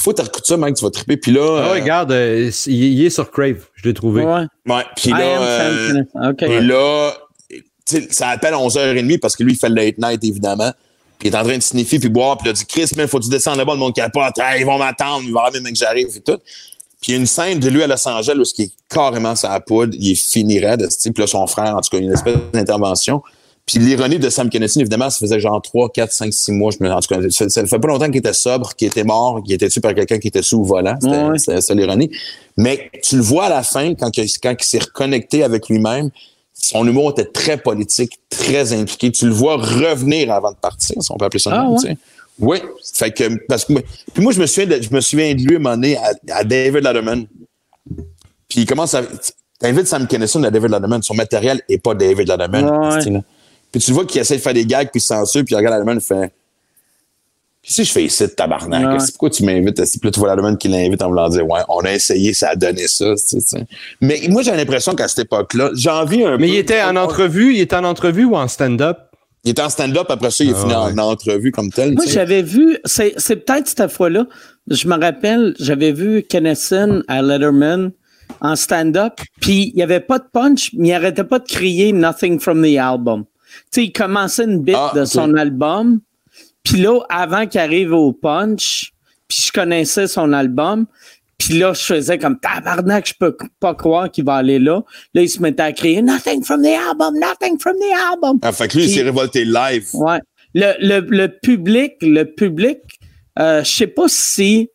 faut 0.00 0.12
que 0.12 0.22
tu 0.22 0.28
ça, 0.42 0.56
mec, 0.56 0.74
tu 0.74 0.84
vas 0.84 0.90
triper. 0.90 1.16
Puis 1.16 1.30
là... 1.30 1.62
Ah, 1.62 1.68
euh, 1.68 1.72
regarde, 1.74 2.10
euh, 2.10 2.50
il, 2.66 3.04
est 3.04 3.10
sur 3.10 3.30
Crave. 3.30 3.66
Je 3.76 3.88
l'ai 3.88 3.94
trouvé. 3.94 4.24
Ouais. 4.24 4.46
Ouais, 4.66 4.84
puis 4.96 5.10
là, 5.10 5.38
Sam 5.38 6.06
euh, 6.16 6.32
et 6.40 6.60
là, 6.60 7.12
tu 7.48 7.62
sais, 7.86 8.08
ça 8.10 8.30
appelle 8.30 8.54
à 8.54 8.58
11h30 8.58 9.20
parce 9.20 9.36
que 9.36 9.44
lui, 9.44 9.52
il 9.52 9.58
fait 9.58 9.68
le 9.68 9.76
late 9.76 9.98
night, 9.98 10.22
évidemment. 10.24 10.72
Puis 11.20 11.28
il 11.28 11.34
est 11.34 11.38
en 11.38 11.44
train 11.44 11.56
de 11.56 11.62
sniffer 11.62 12.00
puis 12.00 12.08
boire. 12.08 12.36
Puis 12.36 12.48
il 12.48 12.50
a 12.50 12.52
dit, 12.52 12.66
Chris, 12.66 12.90
man, 12.96 13.06
faut 13.06 13.18
que 13.18 13.24
tu 13.24 13.30
descendes 13.30 13.58
là-bas, 13.58 13.74
le 13.74 13.78
monde 13.78 13.94
capote. 13.94 14.38
Hey, 14.38 14.60
ils 14.60 14.66
vont 14.66 14.78
m'attendre, 14.78 15.22
il 15.24 15.32
va 15.32 15.44
y 15.44 15.46
avoir 15.46 15.52
même 15.52 15.72
que 15.72 15.78
j'arrive 15.78 16.08
et 16.14 16.20
tout. 16.20 16.38
Puis 17.00 17.12
il 17.12 17.14
y 17.14 17.16
a 17.16 17.20
une 17.20 17.26
scène 17.26 17.60
de 17.60 17.68
lui 17.68 17.82
à 17.82 17.86
Los 17.86 18.08
Angeles 18.08 18.34
où 18.36 18.42
il 18.58 18.64
est 18.64 18.72
carrément 18.88 19.36
sa 19.36 19.58
poudre, 19.60 19.94
il 19.98 20.12
est 20.12 20.14
fini 20.14 20.58
raide, 20.58 20.88
puis 21.02 21.12
là, 21.16 21.26
son 21.26 21.46
frère, 21.46 21.76
en 21.76 21.80
tout 21.80 21.90
cas, 21.90 21.98
il 21.98 22.00
y 22.00 22.04
a 22.04 22.08
une 22.08 22.14
espèce 22.14 22.36
d'intervention. 22.52 23.22
Puis 23.66 23.78
l'ironie 23.78 24.18
de 24.18 24.30
Sam 24.30 24.48
Kinison, 24.48 24.80
évidemment, 24.80 25.10
ça 25.10 25.18
faisait 25.18 25.38
genre 25.40 25.60
3, 25.60 25.90
4, 25.90 26.10
5, 26.10 26.32
6 26.32 26.52
mois. 26.52 26.70
Je 26.72 26.82
me, 26.82 26.90
en 26.90 27.00
tout 27.00 27.14
cas, 27.14 27.20
ça, 27.30 27.48
ça 27.50 27.66
fait 27.66 27.78
pas 27.78 27.88
longtemps 27.88 28.06
qu'il 28.06 28.16
était 28.16 28.32
sobre, 28.32 28.74
qu'il 28.74 28.88
était 28.88 29.04
mort, 29.04 29.42
qu'il 29.44 29.52
était 29.54 29.68
tué 29.68 29.82
par 29.82 29.94
quelqu'un 29.94 30.18
qui 30.18 30.28
était 30.28 30.40
sous 30.42 30.64
volant. 30.64 30.96
C'était 31.36 31.52
Ouais. 31.52 31.60
ça 31.60 31.74
l'ironie. 31.74 32.10
Mais 32.56 32.90
tu 33.02 33.16
le 33.16 33.22
vois 33.22 33.44
à 33.44 33.48
la 33.50 33.62
fin, 33.62 33.94
quand, 33.94 34.16
il- 34.16 34.26
quand 34.42 34.54
il 34.58 34.64
s'est 34.64 34.78
reconnecté 34.78 35.44
avec 35.44 35.68
lui-même, 35.68 36.10
son 36.54 36.86
humour 36.88 37.10
était 37.10 37.26
très 37.26 37.58
politique, 37.58 38.18
très 38.30 38.72
impliqué. 38.72 39.12
Tu 39.12 39.26
le 39.26 39.32
vois 39.32 39.56
revenir 39.56 40.32
avant 40.32 40.50
de 40.52 40.56
partir, 40.56 40.96
si 41.02 41.12
on 41.12 41.16
peut 41.18 41.26
appeler 41.26 41.38
ça 41.38 41.50
de 41.50 41.56
Ah 41.56 41.62
même, 41.64 41.72
ouais? 41.74 41.96
Oui. 42.38 42.58
Fait 42.94 43.10
que, 43.10 43.24
parce 43.48 43.64
que, 43.64 43.72
moi- 43.72 43.82
puis 44.14 44.22
moi, 44.22 44.32
je 44.32 44.40
me 44.40 44.46
souviens 44.46 44.76
de, 44.78 44.82
je 44.82 44.90
me 44.94 45.00
souviens 45.00 45.34
de 45.34 45.40
lui 45.40 45.54
à 45.54 45.58
un 45.58 45.62
moment 45.62 45.74
donné 45.76 45.96
à, 45.96 46.12
à 46.32 46.44
David 46.44 46.84
Letterman. 46.84 47.26
Puis 48.48 48.60
il 48.60 48.66
commence 48.66 48.94
à, 48.94 49.02
t'invites 49.58 49.86
Sam 49.86 50.06
Kinison 50.06 50.42
à 50.44 50.50
David 50.50 50.70
Letterman. 50.70 51.02
Son 51.02 51.14
matériel 51.14 51.60
est 51.68 51.78
pas 51.78 51.94
David 51.94 52.28
Letterman. 52.28 52.64
Ouais. 52.64 53.22
Puis 53.72 53.80
tu 53.82 53.90
le 53.90 53.94
vois 53.94 54.06
qu'il 54.06 54.20
essaie 54.20 54.36
de 54.36 54.40
faire 54.40 54.54
des 54.54 54.64
gags, 54.64 54.88
puis 54.90 54.98
il 55.00 55.02
censure, 55.02 55.44
puis 55.44 55.54
il 55.54 55.56
regarde 55.56 55.74
Letterman, 55.74 55.98
il 55.98 56.00
fait, 56.00 56.32
puis 57.60 57.72
si 57.74 57.84
je 57.84 57.92
fais 57.92 58.04
ici, 58.04 58.24
tabarnak, 58.34 58.86
Ouais. 58.94 58.98
c'est 59.00 59.10
pourquoi 59.12 59.28
tu 59.30 59.44
m'invites 59.44 59.78
ici? 59.80 59.98
Puis 59.98 60.08
là, 60.08 60.12
tu 60.12 60.20
vois 60.20 60.30
Letterman 60.30 60.56
qui 60.56 60.68
l'invite 60.68 61.02
en 61.02 61.08
voulant 61.08 61.28
dire, 61.28 61.46
ouais, 61.46 61.60
on 61.68 61.80
a 61.80 61.92
essayé, 61.92 62.32
ça 62.32 62.50
a 62.50 62.56
donné 62.56 62.86
ça. 62.88 63.12
Mais 64.00 64.22
moi, 64.30 64.40
j'ai 64.42 64.52
l'impression 64.56 64.94
qu'à 64.94 65.06
cette 65.08 65.18
époque-là, 65.26 65.70
j'ai 65.74 65.90
envie 65.90 66.24
un 66.24 66.38
Mais 66.38 66.46
peu- 66.46 66.52
il 66.54 66.56
était 66.56 66.80
en 66.82 66.96
entrevue, 66.96 67.54
il 67.56 67.60
était 67.60 67.76
en 67.76 67.84
entrevue 67.84 68.24
ou 68.24 68.36
en 68.36 68.48
stand-up? 68.48 68.96
Il 69.44 69.50
était 69.52 69.62
en 69.62 69.68
stand-up, 69.70 70.06
après 70.10 70.30
ça, 70.30 70.44
il 70.44 70.50
est 70.50 70.54
Ah 70.56 70.60
fini 70.60 70.74
en- 70.74 70.86
ouais. 70.86 70.92
en 70.92 70.98
entrevue 71.10 71.52
comme 71.52 71.70
tel. 71.70 71.94
Moi, 71.94 72.04
j'avais 72.06 72.42
vu, 72.42 72.78
c'est, 72.84 73.14
c'est 73.16 73.36
peut-être 73.36 73.68
cette 73.68 73.90
fois-là, 73.90 74.26
je 74.68 74.86
me 74.88 74.98
rappelle, 75.00 75.54
j'avais 75.58 75.92
vu 75.92 76.22
Kennison 76.28 77.02
à 77.08 77.22
Letterman 77.22 77.92
en 78.40 78.56
stand-up, 78.56 79.14
puis 79.40 79.68
il 79.72 79.76
n'y 79.76 79.82
avait 79.82 80.00
pas 80.00 80.18
de 80.18 80.24
punch, 80.32 80.70
mais 80.74 80.88
il 80.88 80.92
arrêtait 80.92 81.24
pas 81.24 81.38
de 81.38 81.46
crier 81.46 81.92
Nothing 81.92 82.40
from 82.40 82.62
the 82.62 82.76
album. 82.76 83.24
Tu 83.24 83.80
sais, 83.80 83.84
il 83.84 83.92
commençait 83.92 84.44
une 84.44 84.62
bit 84.62 84.76
Ah, 84.76 84.92
de 84.94 85.04
son 85.04 85.34
album, 85.34 86.00
puis 86.62 86.82
là, 86.82 87.00
avant 87.08 87.46
qu'il 87.46 87.60
arrive 87.60 87.92
au 87.92 88.12
punch, 88.12 88.92
puis 89.28 89.44
je 89.46 89.52
connaissais 89.52 90.06
son 90.08 90.32
album, 90.32 90.86
puis 91.38 91.58
là, 91.58 91.72
je 91.72 91.80
faisais 91.80 92.18
comme 92.18 92.38
tabarnak, 92.40 93.08
je 93.08 93.14
peux 93.18 93.36
pas 93.60 93.74
croire 93.74 94.10
qu'il 94.10 94.24
va 94.24 94.34
aller 94.34 94.58
là. 94.58 94.82
Là, 95.14 95.22
il 95.22 95.28
se 95.28 95.40
mettait 95.40 95.62
à 95.62 95.72
crier 95.72 96.02
Nothing 96.02 96.42
from 96.42 96.62
the 96.62 96.76
album, 96.88 97.14
Nothing 97.18 97.58
from 97.58 97.76
the 97.76 98.12
album. 98.12 98.38
Ah, 98.42 98.52
fait 98.52 98.68
que 98.68 98.76
lui, 98.76 98.84
il 98.84 98.90
s'est 98.90 99.02
révolté 99.02 99.44
live. 99.44 99.88
Ouais. 99.94 100.18
Le, 100.54 100.74
le, 100.80 101.00
le 101.08 101.28
public, 101.28 101.94
le 102.02 102.24
public, 102.24 102.78
euh, 103.38 103.62
je 103.62 103.70
sais 103.70 103.86
pas 103.86 104.06
si. 104.08 104.68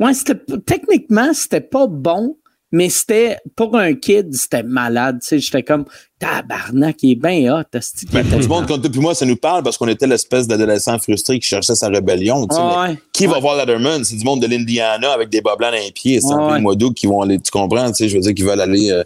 Ouais, 0.00 0.12
c'était 0.12 0.40
techniquement, 0.66 1.32
c'était 1.32 1.60
pas 1.60 1.86
bon, 1.86 2.36
mais 2.72 2.88
c'était 2.88 3.36
pour 3.54 3.76
un 3.78 3.94
kid, 3.94 4.34
c'était 4.34 4.64
malade. 4.64 5.20
Tu 5.20 5.28
sais, 5.28 5.38
j'étais 5.38 5.62
comme 5.62 5.84
tabarnak, 6.22 7.02
il 7.02 7.12
est 7.12 7.14
bien 7.16 7.52
hot. 7.54 7.64
Ben, 8.12 8.26
était 8.26 8.38
du 8.38 8.48
monde 8.48 8.66
comme 8.66 8.80
toi 8.80 8.90
puis 8.90 9.00
moi, 9.00 9.14
ça 9.14 9.26
nous 9.26 9.36
parle 9.36 9.62
parce 9.62 9.76
qu'on 9.76 9.88
était 9.88 10.06
l'espèce 10.06 10.46
d'adolescent 10.46 10.98
frustré 10.98 11.38
qui 11.38 11.46
cherchait 11.48 11.74
sa 11.74 11.88
rébellion. 11.88 12.46
tu 12.46 12.54
sais, 12.56 12.62
Ouais, 12.62 12.98
qui 13.12 13.26
va 13.26 13.38
voir 13.40 13.56
Letterman? 13.56 14.04
C'est 14.04 14.16
du 14.16 14.24
monde 14.24 14.40
de 14.40 14.46
l'Indiana 14.46 15.12
avec 15.12 15.28
des 15.30 15.40
bas 15.40 15.56
blancs 15.56 15.72
dans 15.72 15.78
les 15.78 15.92
pieds. 15.92 16.20
C'est 16.20 16.34
plein 16.34 16.60
mois 16.60 16.74
d'août 16.76 16.94
qui 16.94 17.06
vont 17.06 17.20
aller, 17.22 17.38
tu 17.40 17.50
comprends? 17.50 17.88
Tu 17.88 17.94
sais, 17.94 18.08
je 18.08 18.14
veux 18.16 18.22
dire, 18.22 18.34
qui 18.34 18.42
veulent 18.42 18.60
aller. 18.60 18.90
euh, 18.90 19.02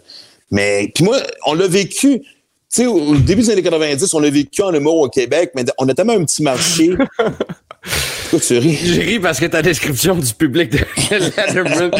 mais 0.51 0.91
puis 0.93 1.03
moi, 1.03 1.17
on 1.45 1.53
l'a 1.53 1.67
vécu. 1.67 2.19
Tu 2.19 2.25
sais, 2.69 2.85
au 2.85 2.95
au 2.97 3.15
début 3.15 3.41
des 3.41 3.49
années 3.51 3.63
90, 3.63 4.13
on 4.13 4.19
l'a 4.19 4.29
vécu 4.29 4.61
en 4.61 4.73
humour 4.73 4.97
au 4.97 5.09
Québec, 5.09 5.51
mais 5.55 5.65
on 5.77 5.87
a 5.89 5.93
tellement 5.93 6.13
un 6.13 6.23
petit 6.23 6.43
marché. 6.43 6.91
Pourquoi 8.29 8.39
tu 8.39 8.57
ris? 8.57 8.75
J'ai 8.83 9.01
ri 9.01 9.19
parce 9.19 9.39
que 9.39 9.45
ta 9.45 9.61
description 9.61 10.15
du 10.15 10.33
public 10.33 10.71
de 10.71 10.77
Letterman, 11.11 11.91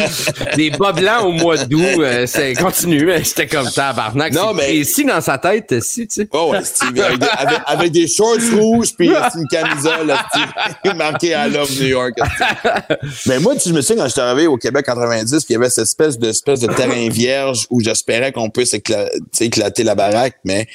des 0.56 0.70
bas 0.70 0.92
blancs 0.92 1.24
au 1.24 1.32
mois 1.32 1.56
d'août, 1.56 1.80
euh, 1.98 2.26
c'est 2.26 2.54
continu, 2.54 3.12
hein, 3.12 3.20
c'était 3.24 3.46
comme 3.46 3.68
tabarnak. 3.70 4.32
Non, 4.32 4.46
Non, 4.48 4.54
mais- 4.54 4.68
mais 4.68 4.76
ici 4.76 5.04
dans 5.04 5.20
sa 5.20 5.38
tête, 5.38 5.74
si, 5.82 6.06
tu 6.06 6.22
sais. 6.22 6.28
Oh, 6.32 6.50
ouais, 6.52 6.62
Steve, 6.64 7.00
avec, 7.00 7.18
des, 7.18 7.26
avec- 7.26 7.60
avec 7.66 7.92
des 7.92 8.06
shorts 8.08 8.36
rouges 8.54 8.94
puis 8.96 9.10
euh, 9.10 9.20
une 9.36 9.46
camisole 9.50 10.14
Steve, 10.30 10.94
marquée 10.96 11.28
I 11.36 11.50
love 11.50 11.70
New 11.80 11.86
York. 11.88 12.14
Mais 13.26 13.38
moi, 13.38 13.54
tu, 13.56 13.68
je 13.70 13.74
me 13.74 13.80
souviens 13.80 14.02
quand 14.04 14.08
j'étais 14.08 14.20
arrivé 14.20 14.46
au 14.46 14.56
Québec 14.56 14.86
en 14.88 14.94
90, 14.94 15.44
puis 15.44 15.44
il 15.50 15.52
y 15.54 15.56
avait 15.56 15.70
cette 15.70 15.84
espèce 15.84 16.18
de, 16.18 16.28
espèce 16.28 16.60
de 16.60 16.66
terrain 16.66 17.08
vierge 17.08 17.66
où 17.70 17.80
j'espérais 17.80 18.32
qu'on 18.32 18.50
puisse 18.50 18.74
éclater 19.40 19.82
la 19.84 19.94
baraque, 19.94 20.36
mais 20.44 20.66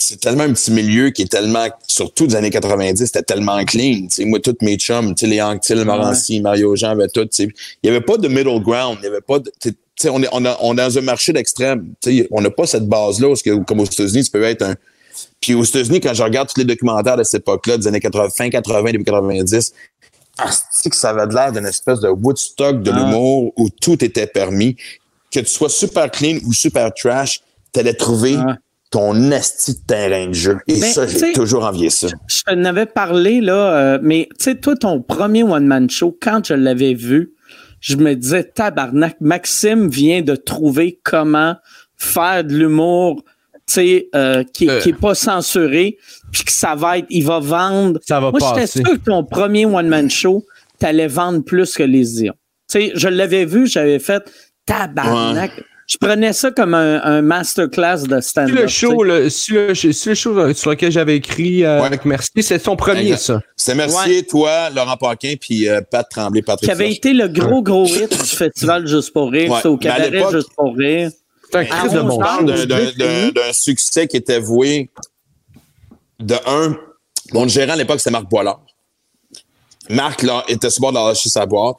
c'est 0.00 0.20
tellement 0.20 0.44
un 0.44 0.52
petit 0.52 0.70
milieu 0.70 1.10
qui 1.10 1.22
est 1.22 1.30
tellement, 1.30 1.66
surtout 1.86 2.26
des 2.26 2.36
années 2.36 2.50
90, 2.50 3.04
c'était 3.06 3.22
tellement 3.22 3.62
clean. 3.64 4.06
Moi, 4.20 4.40
tous 4.40 4.56
mes 4.62 4.76
chums, 4.76 5.14
les 5.22 5.40
Anctil, 5.42 5.84
Morancy, 5.84 6.40
Mario 6.40 6.74
Jean, 6.76 6.90
avaient 6.90 7.08
tout. 7.08 7.28
Il 7.38 7.52
n'y 7.84 7.90
avait 7.90 8.00
pas 8.00 8.16
de 8.16 8.28
middle 8.28 8.60
ground. 8.60 8.98
Il 9.00 9.04
y 9.04 9.08
avait 9.08 9.20
pas 9.20 9.38
de, 9.38 9.52
on 10.08 10.22
est, 10.22 10.28
on, 10.32 10.44
a- 10.44 10.56
on 10.62 10.72
est 10.74 10.76
dans 10.80 10.98
un 10.98 11.02
marché 11.02 11.32
d'extrême. 11.32 11.92
On 12.30 12.40
n'a 12.40 12.50
pas 12.50 12.66
cette 12.66 12.86
base-là, 12.88 13.28
parce 13.28 13.42
que, 13.42 13.62
comme 13.64 13.80
aux 13.80 13.84
États-Unis, 13.84 14.24
tu 14.24 14.30
peux 14.30 14.42
être 14.42 14.62
un. 14.62 14.74
Puis 15.40 15.54
aux 15.54 15.64
États-Unis, 15.64 16.00
quand 16.00 16.14
je 16.14 16.22
regarde 16.22 16.48
tous 16.48 16.58
les 16.58 16.64
documentaires 16.64 17.16
de 17.16 17.22
cette 17.22 17.42
époque-là, 17.42 17.76
des 17.78 17.86
années 17.86 18.00
80, 18.00 18.30
fin 18.30 18.48
80, 18.50 18.92
début 18.92 19.04
90, 19.04 19.72
asti 20.38 20.88
que 20.88 20.96
ça 20.96 21.10
avait 21.10 21.26
de 21.26 21.34
l'air 21.34 21.52
d'une 21.52 21.66
espèce 21.66 22.00
de 22.00 22.08
Woodstock 22.08 22.82
de 22.82 22.90
Ah. 22.90 22.98
l'humour 22.98 23.52
où 23.56 23.68
tout 23.68 24.02
était 24.04 24.26
permis. 24.26 24.76
Que 25.30 25.40
tu 25.40 25.46
sois 25.46 25.68
super 25.68 26.10
clean 26.10 26.38
ou 26.46 26.52
super 26.52 26.92
trash, 26.94 27.40
t'allais 27.72 27.94
trouver 27.94 28.36
Ouais. 28.36 28.54
Ton 28.90 29.30
asti 29.30 29.74
de 29.74 29.86
terrain 29.86 30.26
de 30.26 30.32
jeu. 30.34 30.58
Et 30.66 30.78
Mais, 30.80 30.90
ça, 30.92 31.06
j'ai 31.06 31.32
toujours 31.32 31.64
envié 31.64 31.90
ça. 31.90 32.08
Je 32.26 32.42
t'en 32.44 32.64
avais 32.64 32.86
parlé, 32.86 33.40
là, 33.40 33.72
euh, 33.72 33.98
mais 34.02 34.28
tu 34.38 34.44
sais, 34.44 34.54
toi, 34.56 34.74
ton 34.76 35.00
premier 35.00 35.44
one-man 35.44 35.88
show, 35.88 36.16
quand 36.20 36.44
je 36.46 36.54
l'avais 36.54 36.94
vu, 36.94 37.32
je 37.80 37.96
me 37.96 38.14
disais, 38.14 38.44
tabarnak, 38.44 39.16
Maxime 39.20 39.88
vient 39.88 40.22
de 40.22 40.34
trouver 40.34 41.00
comment 41.04 41.54
faire 41.96 42.42
de 42.44 42.54
l'humour, 42.54 43.22
tu 43.66 43.74
sais, 43.74 44.08
euh, 44.14 44.42
qui, 44.52 44.68
Euh. 44.68 44.80
qui 44.80 44.88
est 44.90 45.00
pas 45.00 45.14
censuré, 45.14 45.96
puis 46.32 46.42
que 46.44 46.52
ça 46.52 46.74
va 46.74 46.98
être, 46.98 47.06
il 47.10 47.24
va 47.24 47.38
vendre. 47.38 48.00
Ça 48.04 48.18
va 48.18 48.32
Moi, 48.32 48.40
j'étais 48.54 48.66
sûr 48.66 48.82
que 48.82 48.96
ton 48.96 49.22
premier 49.24 49.66
one-man 49.66 50.10
show, 50.10 50.44
t'allais 50.80 51.06
vendre 51.06 51.44
plus 51.44 51.74
que 51.74 51.84
les 51.84 52.24
Ions. 52.24 52.34
Tu 52.68 52.80
sais, 52.80 52.92
je 52.94 53.08
l'avais 53.08 53.44
vu, 53.44 53.66
j'avais 53.68 53.98
fait, 54.00 54.22
tabarnak. 54.66 55.52
Je 55.90 55.96
prenais 55.98 56.32
ça 56.32 56.52
comme 56.52 56.72
un, 56.74 57.02
un 57.02 57.20
masterclass 57.20 58.04
de 58.04 58.20
Si 58.20 58.28
stand-up. 58.28 58.54
le 58.54 58.66
show, 58.68 59.02
le, 59.02 59.28
si 59.28 59.52
le, 59.54 59.74
show 59.74 60.54
sur 60.54 60.70
lequel 60.70 60.92
j'avais 60.92 61.16
écrit 61.16 61.64
euh, 61.64 61.80
Ouais. 61.80 61.86
avec 61.86 62.04
Merci, 62.04 62.30
c'est 62.42 62.62
son 62.62 62.76
premier, 62.76 63.00
Exact. 63.12 63.16
ça. 63.18 63.40
C'est 63.56 63.74
Mercier, 63.74 64.24
toi, 64.24 64.70
Laurent 64.70 64.96
Paquin, 64.96 65.34
puis 65.40 65.68
euh, 65.68 65.80
Pat 65.90 66.06
Tremblay, 66.08 66.42
Patrick 66.42 66.68
Qui 66.68 66.70
avait 66.70 66.92
été 66.92 67.12
le 67.12 67.26
gros, 67.26 67.60
gros 67.62 67.86
hit 67.86 68.08
du 68.10 68.16
festival 68.36 68.86
Juste 68.86 69.12
pour 69.12 69.32
rire. 69.32 69.50
Ouais. 69.50 69.66
Au 69.66 69.76
cabaret 69.76 70.24
Juste 70.32 70.50
pour 70.56 70.76
rire. 70.76 71.10
C'est 71.50 71.58
un 71.58 71.64
crise 71.64 71.92
de 71.92 71.98
on 71.98 72.04
bon 72.06 72.18
d'un- 72.44 73.52
succès 73.52 74.06
qui 74.06 74.16
était 74.16 74.38
voué 74.38 74.88
de 76.20 76.36
un. 76.46 76.76
Mon 77.32 77.48
gérant 77.48 77.72
à 77.72 77.76
l'époque, 77.76 77.98
c'était 77.98 78.10
Marc 78.12 78.28
Boilard. 78.30 78.60
Marc 79.88 80.22
là, 80.22 80.44
était 80.46 80.70
sur 80.70 80.80
le 80.86 80.92
bord 80.92 81.02
de 81.02 81.08
lâcher 81.08 81.28
sa 81.28 81.46
boîte. 81.46 81.78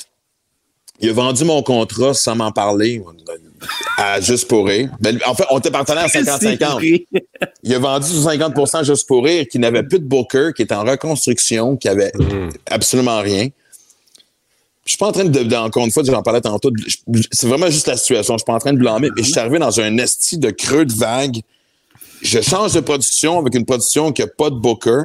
Il 0.99 1.09
a 1.09 1.13
vendu 1.13 1.45
mon 1.45 1.63
contrat 1.63 2.13
sans 2.13 2.35
m'en 2.35 2.51
parler 2.51 3.01
à 3.97 4.19
Juste 4.21 4.47
pour 4.47 4.67
rire. 4.67 4.89
Ben, 4.99 5.19
en 5.25 5.35
fait, 5.35 5.45
on 5.51 5.59
était 5.59 5.71
partenaire 5.71 6.03
à 6.03 6.07
50-50. 6.07 7.05
Il 7.63 7.73
a 7.73 7.79
vendu 7.79 8.07
50% 8.07 8.85
Juste 8.85 9.07
pour 9.07 9.23
rire, 9.25 9.45
qui 9.51 9.59
n'avait 9.59 9.83
plus 9.83 9.99
de 9.99 10.05
booker, 10.05 10.51
qui 10.55 10.61
était 10.63 10.73
en 10.75 10.83
reconstruction, 10.83 11.77
qui 11.77 11.87
avait 11.87 12.11
absolument 12.69 13.19
rien. 13.19 13.47
Je 14.85 14.91
suis 14.91 14.97
pas 14.97 15.07
en 15.07 15.11
train 15.11 15.25
de, 15.25 15.43
de- 15.43 15.55
encore 15.55 15.85
une 15.85 15.91
fois, 15.91 16.03
j'en 16.03 16.23
parlais 16.23 16.41
tantôt, 16.41 16.71
c'est 17.31 17.47
vraiment 17.47 17.67
juste 17.69 17.87
la 17.87 17.95
situation. 17.97 18.33
Je 18.33 18.39
suis 18.39 18.45
pas 18.45 18.53
en 18.55 18.59
train 18.59 18.73
de 18.73 18.79
blâmer, 18.79 19.09
mais 19.15 19.21
je 19.23 19.29
suis 19.29 19.39
arrivé 19.39 19.59
dans 19.59 19.79
un 19.79 19.97
esti 19.99 20.37
de 20.39 20.49
creux 20.49 20.85
de 20.85 20.93
vague. 20.93 21.37
Je 22.23 22.41
change 22.41 22.73
de 22.73 22.79
production 22.79 23.39
avec 23.39 23.53
une 23.55 23.65
production 23.65 24.11
qui 24.11 24.23
a 24.23 24.27
pas 24.27 24.49
de 24.49 24.55
booker. 24.55 25.03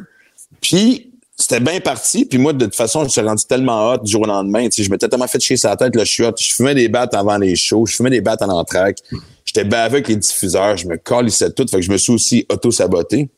Puis, 0.63 1.11
c'était 1.37 1.61
bien 1.61 1.81
parti. 1.81 2.25
Puis 2.25 2.39
moi, 2.39 2.53
de 2.53 2.65
toute 2.65 2.75
façon, 2.75 3.05
je 3.05 3.09
suis 3.11 3.21
rendu 3.21 3.45
tellement 3.45 3.91
hot 3.93 3.99
du 3.99 4.11
jour 4.11 4.23
au 4.23 4.27
lendemain. 4.27 4.65
Tu 4.65 4.73
sais, 4.73 4.83
je 4.85 4.91
m'étais 4.91 5.09
tellement 5.09 5.27
fait 5.29 5.41
chier 5.41 5.57
sa 5.57 5.77
tête, 5.77 5.95
là, 5.95 6.05
je 6.05 6.11
suis 6.13 6.25
hot. 6.25 6.33
Je 6.39 6.55
fumais 6.55 6.75
des 6.75 6.89
battes 6.89 7.15
avant 7.15 7.37
les 7.37 7.55
shows. 7.57 7.87
Je 7.87 7.97
fumais 7.97 8.11
des 8.11 8.21
battes 8.21 8.43
en 8.43 8.49
entraque. 8.49 8.99
J'étais 9.45 9.65
bavé 9.65 9.97
avec 9.97 10.09
les 10.09 10.17
diffuseurs. 10.17 10.77
Je 10.77 10.87
me 10.89 10.97
calissais 10.97 11.51
tout. 11.53 11.67
Fait 11.71 11.77
que 11.77 11.83
je 11.83 11.91
me 11.93 11.97
suis 11.99 12.13
aussi 12.13 12.47
auto-saboté. 12.51 13.29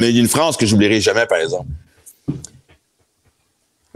Mais 0.00 0.10
il 0.10 0.16
y 0.16 0.18
a 0.18 0.22
une 0.22 0.28
phrase 0.28 0.56
que 0.56 0.66
j'oublierai 0.66 1.00
jamais, 1.00 1.26
par 1.26 1.38
exemple. 1.38 1.66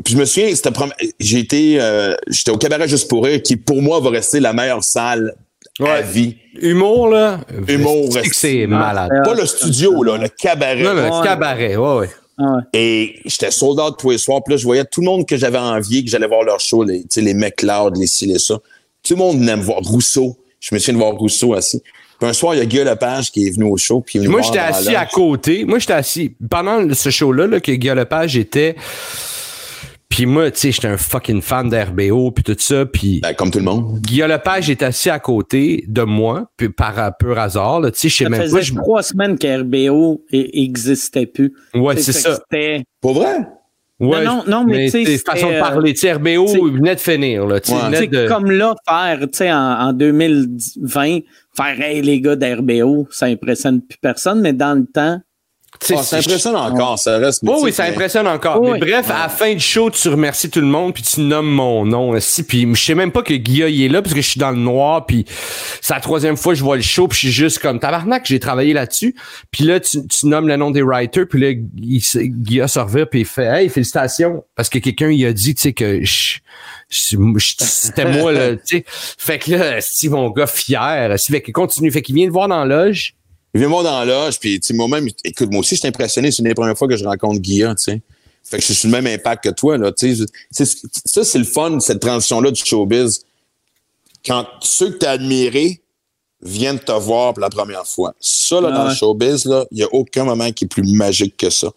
Puis 0.04 0.14
je 0.14 0.18
me 0.18 0.24
souviens, 0.24 0.52
c'était 0.54 0.70
prom- 0.70 0.92
j'ai 1.20 1.38
été, 1.38 1.80
euh, 1.80 2.14
j'étais 2.28 2.50
au 2.50 2.58
cabaret 2.58 2.88
juste 2.88 3.08
pour 3.08 3.24
rire, 3.24 3.40
qui 3.42 3.56
pour 3.56 3.82
moi 3.82 4.00
va 4.00 4.10
rester 4.10 4.40
la 4.40 4.52
meilleure 4.52 4.82
salle 4.82 5.34
à 5.80 6.00
vie. 6.00 6.36
Humour, 6.60 7.08
là? 7.08 7.40
Humour, 7.68 8.06
c'est 8.10 8.18
que 8.20 8.24
reste- 8.24 8.34
c'est 8.34 8.66
malade. 8.66 9.10
Pas 9.24 9.34
le 9.34 9.46
studio, 9.46 10.02
là, 10.02 10.16
le 10.16 10.28
cabaret. 10.28 10.82
Non, 10.82 10.94
le 10.94 11.24
cabaret, 11.24 11.76
ouais, 11.76 11.96
ouais. 11.98 12.10
Ah 12.42 12.56
ouais. 12.56 12.62
Et 12.72 13.20
j'étais 13.24 13.50
sold 13.50 13.78
out 13.78 13.96
tous 13.98 14.10
les 14.10 14.18
soirs. 14.18 14.42
Puis 14.44 14.54
là, 14.54 14.56
je 14.58 14.64
voyais 14.64 14.84
tout 14.84 15.00
le 15.00 15.06
monde 15.06 15.26
que 15.26 15.36
j'avais 15.36 15.58
envié, 15.58 16.04
que 16.04 16.10
j'allais 16.10 16.26
voir 16.26 16.42
leur 16.42 16.60
show, 16.60 16.82
les, 16.84 17.04
les 17.14 17.34
McLeod, 17.34 17.96
les 17.96 18.06
ci, 18.06 18.26
les 18.26 18.38
ça. 18.38 18.58
Tout 19.02 19.14
le 19.14 19.18
monde 19.18 19.38
venait 19.38 19.56
me 19.56 19.62
voir. 19.62 19.78
Rousseau. 19.80 20.36
Je 20.60 20.74
me 20.74 20.78
souviens 20.78 20.94
de 20.94 20.98
voir 20.98 21.12
Rousseau 21.14 21.54
assis. 21.54 21.82
Puis 22.18 22.28
un 22.28 22.32
soir, 22.32 22.54
il 22.54 22.58
y 22.58 22.60
a 22.60 22.66
Guy 22.66 22.84
Lepage 22.84 23.32
qui 23.32 23.46
est 23.46 23.50
venu 23.50 23.64
au 23.64 23.76
show. 23.76 24.00
Puis 24.00 24.20
Moi, 24.20 24.42
j'étais 24.42 24.58
assis 24.58 24.94
à 24.94 25.06
côté. 25.06 25.64
Moi, 25.64 25.78
j'étais 25.78 25.92
assis. 25.92 26.32
Pendant 26.48 26.92
ce 26.94 27.10
show-là, 27.10 27.46
là, 27.46 27.60
que 27.60 27.72
Guy 27.72 27.88
Lepage 27.88 28.36
était. 28.36 28.76
Puis 30.14 30.26
moi, 30.26 30.50
tu 30.50 30.58
sais, 30.60 30.72
j'étais 30.72 30.88
un 30.88 30.98
fucking 30.98 31.40
fan 31.40 31.70
d'RBO, 31.70 32.32
puis 32.32 32.44
tout 32.44 32.54
ça. 32.58 32.84
Puis 32.84 33.20
Ben, 33.22 33.32
comme 33.32 33.50
tout 33.50 33.60
le 33.60 33.64
monde. 33.64 33.98
Guillaume 34.00 34.28
Lepage 34.28 34.68
est 34.68 34.82
assis 34.82 35.08
à 35.08 35.18
côté 35.18 35.86
de 35.88 36.02
moi, 36.02 36.50
puis 36.58 36.68
par 36.68 36.98
euh, 36.98 37.08
pur 37.18 37.38
hasard. 37.38 37.80
là. 37.80 37.90
Tu 37.90 37.98
sais, 37.98 38.08
je 38.10 38.16
sais 38.18 38.24
Ça 38.24 38.30
même 38.30 38.42
faisait 38.42 38.74
pas. 38.74 38.82
trois 38.82 39.02
semaines 39.02 39.38
qu'RBO 39.38 40.22
n'existait 40.30 41.24
plus. 41.24 41.54
Ouais, 41.74 41.96
c'est 41.96 42.12
ça. 42.12 42.34
C'était 42.34 42.76
Ouais, 42.76 42.84
Pour 43.00 43.14
vrai? 43.14 43.38
Non, 44.00 44.22
non, 44.22 44.42
non, 44.46 44.64
mais 44.64 44.90
tu 44.90 44.90
sais, 44.90 45.04
c'est 45.06 45.24
façon 45.24 45.48
de 45.48 45.58
parler. 45.60 45.94
Tu 45.94 46.00
sais, 46.00 46.12
RBO, 46.12 46.46
il 46.66 46.74
venait 46.74 46.94
de 46.96 47.00
finir. 47.00 47.46
Là, 47.46 47.60
tu 47.60 47.72
Ouais. 47.72 47.78
sais, 47.96 48.06
de- 48.06 48.28
comme 48.28 48.50
là, 48.50 48.74
faire, 48.86 49.18
tu 49.20 49.28
sais, 49.32 49.50
en, 49.52 49.56
en 49.56 49.92
2020, 49.94 51.20
faire, 51.56 51.80
hey, 51.80 52.02
les 52.02 52.20
gars 52.20 52.36
d'RBO, 52.36 53.06
ça 53.10 53.26
impressionne 53.26 53.80
plus 53.80 53.98
personne, 53.98 54.40
mais 54.42 54.52
dans 54.52 54.74
le 54.78 54.84
temps, 54.84 55.20
Ah, 55.80 55.96
ça 55.96 56.02
c'est- 56.04 56.16
impressionne 56.28 56.54
encore. 56.54 56.98
Ça 56.98 57.18
reste. 57.18 57.42
Mais 57.42 57.50
tu 57.56 57.64
oui, 57.64 57.72
ça 57.72 57.84
mais- 57.84 57.90
impressionne 57.90 58.28
encore. 58.28 58.60
Oui. 58.60 58.70
Mais 58.72 58.78
bref, 58.78 59.10
à 59.10 59.22
la 59.24 59.28
fin 59.28 59.52
du 59.52 59.58
show, 59.60 59.90
tu 59.90 60.08
remercies 60.08 60.48
tout 60.48 60.60
le 60.60 60.66
monde, 60.66 60.94
puis 60.94 61.02
tu 61.02 61.20
nommes 61.20 61.48
mon 61.50 61.84
nom 61.84 62.10
aussi. 62.10 62.44
Puis 62.44 62.68
je 62.72 62.80
sais 62.84 62.94
même 62.94 63.10
pas 63.10 63.22
que 63.22 63.34
Guilla 63.34 63.68
il 63.68 63.82
est 63.82 63.88
là, 63.88 64.00
parce 64.00 64.14
que 64.14 64.20
je 64.20 64.28
suis 64.28 64.38
dans 64.38 64.50
le 64.52 64.58
noir, 64.58 65.06
puis 65.06 65.24
c'est 65.80 65.94
la 65.94 66.00
troisième 66.00 66.36
fois 66.36 66.52
que 66.52 66.58
je 66.60 66.64
vois 66.64 66.76
le 66.76 66.82
show, 66.82 67.08
puis 67.08 67.16
je 67.16 67.26
suis 67.26 67.32
juste 67.32 67.58
comme 67.58 67.80
tabarnak, 67.80 68.22
j'ai 68.26 68.38
travaillé 68.38 68.72
là-dessus. 68.74 69.16
Puis 69.50 69.64
là, 69.64 69.80
tu, 69.80 70.06
tu 70.06 70.26
nommes 70.26 70.46
le 70.46 70.56
nom 70.56 70.70
des 70.70 70.82
writers, 70.82 71.26
puis 71.28 71.40
là, 71.40 71.52
Guilla 71.52 72.68
se 72.68 72.78
revient, 72.78 73.06
puis 73.10 73.20
il 73.20 73.26
fait 73.26 73.46
«Hey, 73.62 73.68
félicitations!» 73.68 74.44
Parce 74.54 74.68
que 74.68 74.78
quelqu'un, 74.78 75.10
il 75.10 75.24
a 75.26 75.32
dit, 75.32 75.54
tu 75.54 75.62
sais, 75.62 75.72
que 75.72 76.04
je- 76.04 76.38
je- 76.90 77.16
je- 77.36 77.54
c'était 77.58 78.04
moi, 78.04 78.30
là, 78.32 78.54
tu 78.56 78.60
sais. 78.78 78.84
Fait 78.86 79.38
que 79.38 79.50
là, 79.50 79.80
si 79.80 80.08
mon 80.08 80.30
gars 80.30 80.46
fier, 80.46 81.18
si, 81.18 81.32
fait 81.32 81.42
qu'il 81.42 81.54
continue, 81.54 81.90
fait 81.90 82.02
qu'il 82.02 82.14
vient 82.14 82.26
de 82.26 82.32
voir 82.32 82.46
dans 82.46 82.64
la 82.64 82.84
loge. 82.84 83.14
Il 83.54 83.60
vient 83.60 83.68
moi 83.68 83.82
dans 83.82 83.98
la 83.98 84.04
loge, 84.04 84.38
puis 84.38 84.60
moi-même, 84.70 85.08
écoute, 85.24 85.50
moi 85.50 85.60
aussi, 85.60 85.74
je 85.74 85.80
suis 85.80 85.88
impressionné. 85.88 86.30
C'est 86.30 86.38
une 86.38 86.48
des 86.48 86.54
premières 86.54 86.76
fois 86.76 86.88
que 86.88 86.96
je 86.96 87.04
rencontre 87.04 87.40
Guilla, 87.40 87.74
tu 87.74 87.84
sais. 87.84 88.00
Fait 88.44 88.56
que 88.56 88.62
je 88.62 88.66
suis 88.66 88.74
sur 88.74 88.88
le 88.88 88.92
même 88.92 89.06
impact 89.06 89.44
que 89.44 89.50
toi, 89.50 89.76
là, 89.78 89.92
tu 89.92 90.16
sais. 90.50 90.64
Ça, 91.04 91.24
c'est 91.24 91.38
le 91.38 91.44
fun, 91.44 91.78
cette 91.80 92.00
transition-là 92.00 92.50
du 92.50 92.62
showbiz. 92.64 93.24
Quand 94.24 94.46
ceux 94.60 94.90
que 94.90 94.98
tu 94.98 95.06
as 95.06 95.10
admirés 95.10 95.80
viennent 96.42 96.80
te 96.80 96.92
voir 96.92 97.34
pour 97.34 97.40
la 97.40 97.50
première 97.50 97.86
fois. 97.86 98.14
Ça, 98.20 98.60
là, 98.60 98.68
Ah 98.72 98.76
dans 98.76 98.84
ouais. 98.84 98.90
le 98.90 98.94
showbiz, 98.96 99.44
là, 99.44 99.64
il 99.70 99.76
n'y 99.76 99.82
a 99.84 99.88
aucun 99.92 100.24
moment 100.24 100.50
qui 100.50 100.64
est 100.64 100.68
plus 100.68 100.82
magique 100.82 101.36
que 101.36 101.50
ça. 101.50 101.68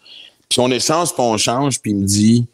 Puis 0.49 0.59
on 0.59 0.69
échange, 0.71 1.13
puis 1.13 1.21
on 1.21 1.37
change, 1.37 1.79
puis 1.81 1.91
il 1.91 1.97
me 1.97 2.05
dit, 2.05 2.45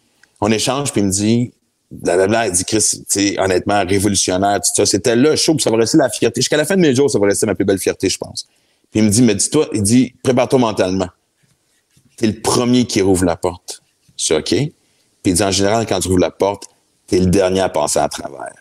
on 0.42 0.52
échange, 0.52 0.92
puis 0.92 1.02
il 1.02 1.08
me 1.08 1.12
dit, 1.12 1.54
blablabla, 1.90 2.48
il 2.48 2.54
dit, 2.54 2.66
Chris, 2.66 2.84
tu 2.92 3.04
sais, 3.08 3.40
honnêtement, 3.40 3.86
révolutionnaire, 3.86 4.60
tout 4.60 4.70
ça. 4.76 4.86
C'était 4.86 5.16
là, 5.16 5.36
chaud, 5.36 5.56
puis 5.56 5.64
ça 5.64 5.70
va 5.70 5.78
rester 5.78 5.98
la 5.98 6.10
fierté. 6.10 6.42
Jusqu'à 6.42 6.58
la 6.58 6.66
fin 6.66 6.76
de 6.76 6.82
mes 6.82 6.94
jours, 6.96 7.10
ça 7.10 7.20
va 7.20 7.28
rester 7.28 7.46
ma 7.46 7.56
plus 7.56 7.66
belle 7.66 7.80
fierté, 7.80 8.10
je 8.10 8.18
pense. 8.18 8.48
Puis 8.92 9.00
il 9.00 9.04
me 9.04 9.10
dit, 9.10 9.22
mais 9.22 9.36
dis-toi, 9.36 9.68
il 9.74 9.82
dit, 9.82 10.14
prépare-toi 10.22 10.60
mentalement. 10.60 11.10
T'es 12.18 12.28
le 12.28 12.42
premier 12.42 12.86
qui 12.86 13.02
rouvre 13.02 13.26
la 13.26 13.36
porte. 13.36 13.82
C'est 14.18 14.36
OK? 14.36 14.50
Puis 14.50 14.72
il 15.26 15.34
dit, 15.34 15.44
en 15.44 15.52
général, 15.52 15.86
quand 15.88 16.00
tu 16.00 16.08
rouvres 16.10 16.20
la 16.20 16.32
porte, 16.32 16.66
t'es 17.08 17.20
le 17.20 17.28
dernier 17.28 17.62
à 17.62 17.70
passer 17.70 18.00
à 18.00 18.10
travers. 18.10 18.54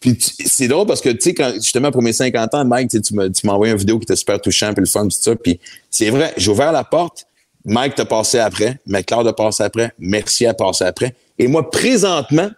Puis 0.00 0.16
c'est 0.20 0.68
drôle 0.68 0.86
parce 0.86 1.00
que, 1.00 1.08
tu 1.08 1.20
sais, 1.20 1.34
quand, 1.34 1.52
justement, 1.54 1.90
pour 1.90 2.02
mes 2.02 2.12
50 2.12 2.54
ans, 2.54 2.64
Mike, 2.64 2.90
tu 3.02 3.14
m'as 3.14 3.52
envoyé 3.52 3.72
une 3.72 3.78
vidéo 3.78 3.98
qui 3.98 4.04
était 4.04 4.16
super 4.16 4.40
touchant, 4.40 4.72
puis 4.72 4.82
le 4.82 4.86
fun, 4.86 5.04
tout 5.04 5.10
ça. 5.10 5.34
Puis 5.34 5.58
c'est 5.90 6.10
vrai, 6.10 6.32
j'ai 6.36 6.50
ouvert 6.50 6.70
la 6.70 6.84
porte, 6.84 7.26
Mike 7.64 7.96
t'a 7.96 8.04
passé 8.04 8.38
après, 8.38 8.80
McLeod 8.86 9.26
a 9.26 9.32
passé 9.32 9.64
après, 9.64 9.92
Mercier 9.98 10.46
a 10.46 10.54
passé 10.54 10.84
après. 10.84 11.16
Et 11.38 11.48
moi, 11.48 11.68
présentement, 11.70 12.48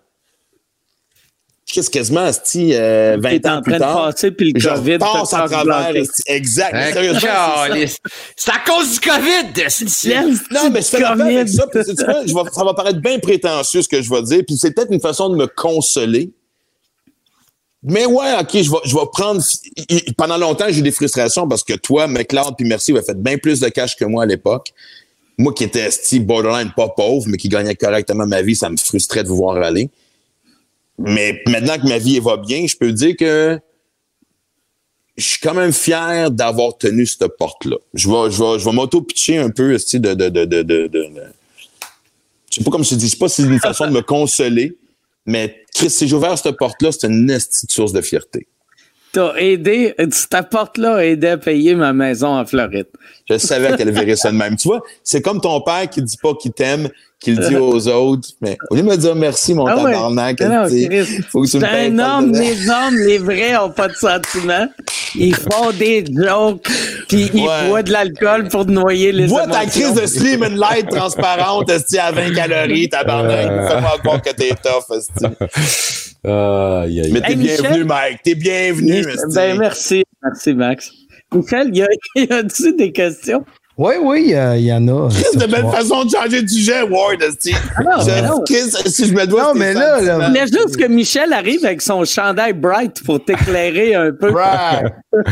qu'est-ce 1.73 1.91
quasiment, 1.91 2.21
asti, 2.21 2.71
euh, 2.75 3.17
20 3.21 3.29
t'es 3.39 3.49
ans 3.49 3.57
en 3.57 3.63
plus 3.63 3.73
train 3.73 3.79
de 3.79 3.83
tard, 3.93 4.05
passer, 4.11 4.31
puis 4.31 4.53
le 4.53 4.61
je 4.61 4.69
COVID 4.69 4.99
passe 4.99 5.31
te 5.31 5.37
à 5.37 5.49
travers. 5.49 5.89
asti. 6.03 6.23
Exact. 6.27 6.75
Hein, 6.75 6.93
Sérieusement, 6.93 7.21
c'est 8.37 8.51
à 8.51 8.59
cause 8.67 8.93
du 8.93 9.01
COVID! 9.01 9.53
Non, 10.51 10.71
mais 10.71 10.81
je 10.83 10.87
fais 10.87 11.05
avec 11.05 11.49
ça. 11.49 11.67
puis 11.67 11.85
sais-tu 11.85 12.05
quoi? 12.05 12.27
Je 12.27 12.35
vais- 12.35 12.51
ça 12.53 12.65
va 12.65 12.75
paraître 12.75 13.01
bien 13.01 13.19
prétentieux 13.19 13.83
ce 13.83 13.89
que 13.89 14.01
je 14.03 14.11
vais 14.11 14.23
dire. 14.23 14.43
Puis 14.47 14.57
c'est 14.57 14.73
peut-être 14.73 14.93
une 14.93 15.01
façon 15.01 15.29
de 15.31 15.37
me 15.37 15.47
consoler. 15.47 16.31
Mais 17.83 18.05
ouais, 18.05 18.35
OK, 18.41 18.51
je 18.53 18.71
vais, 18.71 18.77
je 18.85 18.95
vais 18.95 19.07
prendre. 19.11 19.41
Pendant 20.19 20.37
longtemps, 20.37 20.67
j'ai 20.69 20.81
eu 20.81 20.83
des 20.83 20.91
frustrations 20.91 21.49
parce 21.49 21.65
que 21.65 21.73
toi, 21.75 22.07
McLeod 22.07 22.55
puis 22.59 22.67
Merci 22.67 22.93
avaient 22.93 23.03
fait 23.03 23.19
bien 23.21 23.39
plus 23.39 23.59
de 23.61 23.69
cash 23.71 23.97
que 23.97 24.05
moi 24.05 24.25
à 24.25 24.27
l'époque. 24.27 24.73
Moi 25.39 25.55
qui 25.55 25.65
étais 25.65 25.91
style 25.91 26.27
borderline 26.27 26.71
pas 26.77 26.89
pauvre, 26.91 27.25
mais 27.29 27.39
qui 27.39 27.49
gagnait 27.49 27.75
correctement 27.75 28.27
ma 28.27 28.43
vie, 28.43 28.55
ça 28.55 28.69
me 28.69 28.77
frustrait 28.77 29.23
de 29.23 29.29
vous 29.29 29.37
voir 29.37 29.57
aller. 29.57 29.89
Mais 31.03 31.43
maintenant 31.47 31.79
que 31.79 31.89
ma 31.89 31.99
vie 31.99 32.21
va 32.21 32.37
bien, 32.37 32.67
je 32.67 32.77
peux 32.77 32.93
dire 32.93 33.17
que 33.17 33.59
je 35.17 35.25
suis 35.25 35.39
quand 35.41 35.55
même 35.55 35.73
fier 35.73 36.31
d'avoir 36.31 36.77
tenu 36.79 37.07
cette 37.07 37.27
porte-là. 37.39 37.77
Je 37.95 38.09
vais, 38.09 38.31
je 38.31 38.43
vais, 38.43 38.59
je 38.59 38.65
vais 38.65 38.73
m'auto-pitcher 38.73 39.39
un 39.39 39.51
peu, 39.51 39.77
style 39.79 40.01
de, 40.01 40.15
de, 40.15 40.29
de, 40.29 40.45
de, 40.45 40.63
de, 40.63 40.83
de- 40.87 40.87
de- 40.89 41.11
je 42.51 42.57
sais 42.57 42.65
pas 42.65 42.71
comme 42.71 42.85
je 42.85 42.91
te 42.91 42.95
dis, 42.97 43.07
je 43.07 43.13
sais 43.13 43.17
pas 43.19 43.29
si 43.29 43.43
c'est 43.43 43.49
une 43.49 43.61
façon 43.61 43.87
de 43.87 43.93
me 43.93 44.03
consoler, 44.03 44.77
mais 45.25 45.65
Chris, 45.75 45.89
si 45.91 46.09
j'ai 46.09 46.17
ouvert 46.17 46.37
cette 46.37 46.57
porte-là, 46.57 46.91
c'est 46.93 47.07
une 47.07 47.31
esti 47.31 47.67
de 47.67 47.71
source 47.71 47.93
de 47.93 48.01
fierté. 48.01 48.49
T'as 49.13 49.35
aidé, 49.37 49.95
ta 50.29 50.43
porte-là 50.43 50.97
a 50.97 51.05
aidé 51.05 51.29
à 51.29 51.37
payer 51.39 51.75
ma 51.75 51.93
maison 51.93 52.29
en 52.29 52.45
Floride. 52.47 52.87
Je 53.29 53.39
savais 53.39 53.77
qu'elle 53.77 53.91
verrait 53.91 54.17
ça 54.17 54.31
de 54.33 54.37
même. 54.37 54.57
Tu 54.57 54.69
vois, 54.69 54.83
c'est 55.05 55.21
comme 55.23 55.41
ton 55.41 55.61
père 55.61 55.89
qui 55.91 56.03
dit 56.03 56.17
pas 56.21 56.35
qu'il 56.35 56.53
t'aime, 56.53 56.89
qu'il 57.21 57.39
dit 57.39 57.57
aux 57.57 57.87
autres, 57.89 58.29
mais 58.41 58.57
au 58.71 58.75
lieu 58.75 58.83
de 58.83 58.89
me 58.89 58.97
dire 58.97 59.15
merci, 59.15 59.55
mon 59.55 59.67
Ah 59.67 59.77
tabarnak, 59.77 60.37
Chris, 60.39 61.07
faut 61.31 61.43
que 61.43 61.49
tu 61.49 61.59
me 61.59 61.65
un 61.65 61.99
homme, 61.99 62.33
les 62.33 62.69
hommes, 62.69 62.97
les 62.97 63.19
vrais 63.19 63.57
ont 63.59 63.71
pas 63.71 63.89
de 63.89 63.95
sentiments. 63.95 64.67
Ils 65.15 65.35
font 65.35 65.71
des 65.79 66.05
jokes, 66.13 66.69
puis 67.09 67.31
ils 67.35 67.41
Ouais. 67.43 67.69
boivent 67.69 67.85
de 67.85 67.93
l'alcool 67.93 68.49
pour 68.49 68.65
noyer 68.67 69.13
les 69.13 69.27
Bois 69.27 69.47
ta 69.47 69.67
crise 69.67 69.95
de 69.95 70.07
Slim 70.07 70.43
and 70.43 70.57
Light 70.57 70.89
transparente, 70.89 71.69
esti, 71.71 71.99
à 71.99 72.13
20 72.13 72.33
calories, 72.35 72.89
tabarnak. 72.89 73.69
Fais-moi 73.69 73.99
croire 74.03 74.23
que 74.23 74.31
t'es 74.31 74.51
tough, 74.51 74.97
esti. 74.97 75.27
Mais 76.25 77.21
t'es 77.21 77.31
Hey, 77.33 77.37
bienvenu, 77.37 77.85
Mike. 77.85 78.21
T'es 78.23 78.35
bienvenu, 78.35 78.99
esti. 79.01 79.35
Ben, 79.35 79.59
merci, 79.59 80.05
merci, 80.23 80.55
Max. 80.55 80.91
Michel, 81.33 81.69
il 81.73 81.77
y 81.79 81.83
a, 81.83 81.87
il 82.17 82.25
y 82.25 82.33
a-tu 82.33 82.73
des 82.77 82.93
questions? 82.93 83.45
Oui, 83.83 83.95
oui, 83.99 84.35
euh, 84.35 84.59
il 84.59 84.65
y 84.65 84.73
en 84.75 84.87
a. 84.89 85.09
Chris, 85.09 85.39
de 85.39 85.47
belle 85.47 85.65
façon 85.71 86.05
de 86.05 86.11
changer 86.11 86.43
de 86.43 86.49
sujet, 86.49 86.83
Ward, 86.83 87.23
esti. 87.23 87.55
non, 87.83 88.05
mais 88.07 88.21
non. 88.21 88.45
Je- 88.47 88.53
Chris, 88.55 88.91
si 88.93 89.07
je 89.07 89.15
me 89.15 89.27
dois. 89.27 89.43
Non, 89.45 89.55
mais 89.55 89.73
là, 89.73 90.03
là, 90.03 90.21
Je 90.21 90.27
voulais 90.27 90.47
juste 90.49 90.77
que 90.77 90.87
Michel 90.87 91.33
arrive 91.33 91.65
avec 91.65 91.81
son 91.81 92.05
chandail 92.05 92.53
bright 92.53 93.03
pour 93.03 93.25
t'éclairer 93.25 93.95
un 93.95 94.13
peu. 94.13 94.33
Right. 94.35 94.93
Ouais. 95.15 95.23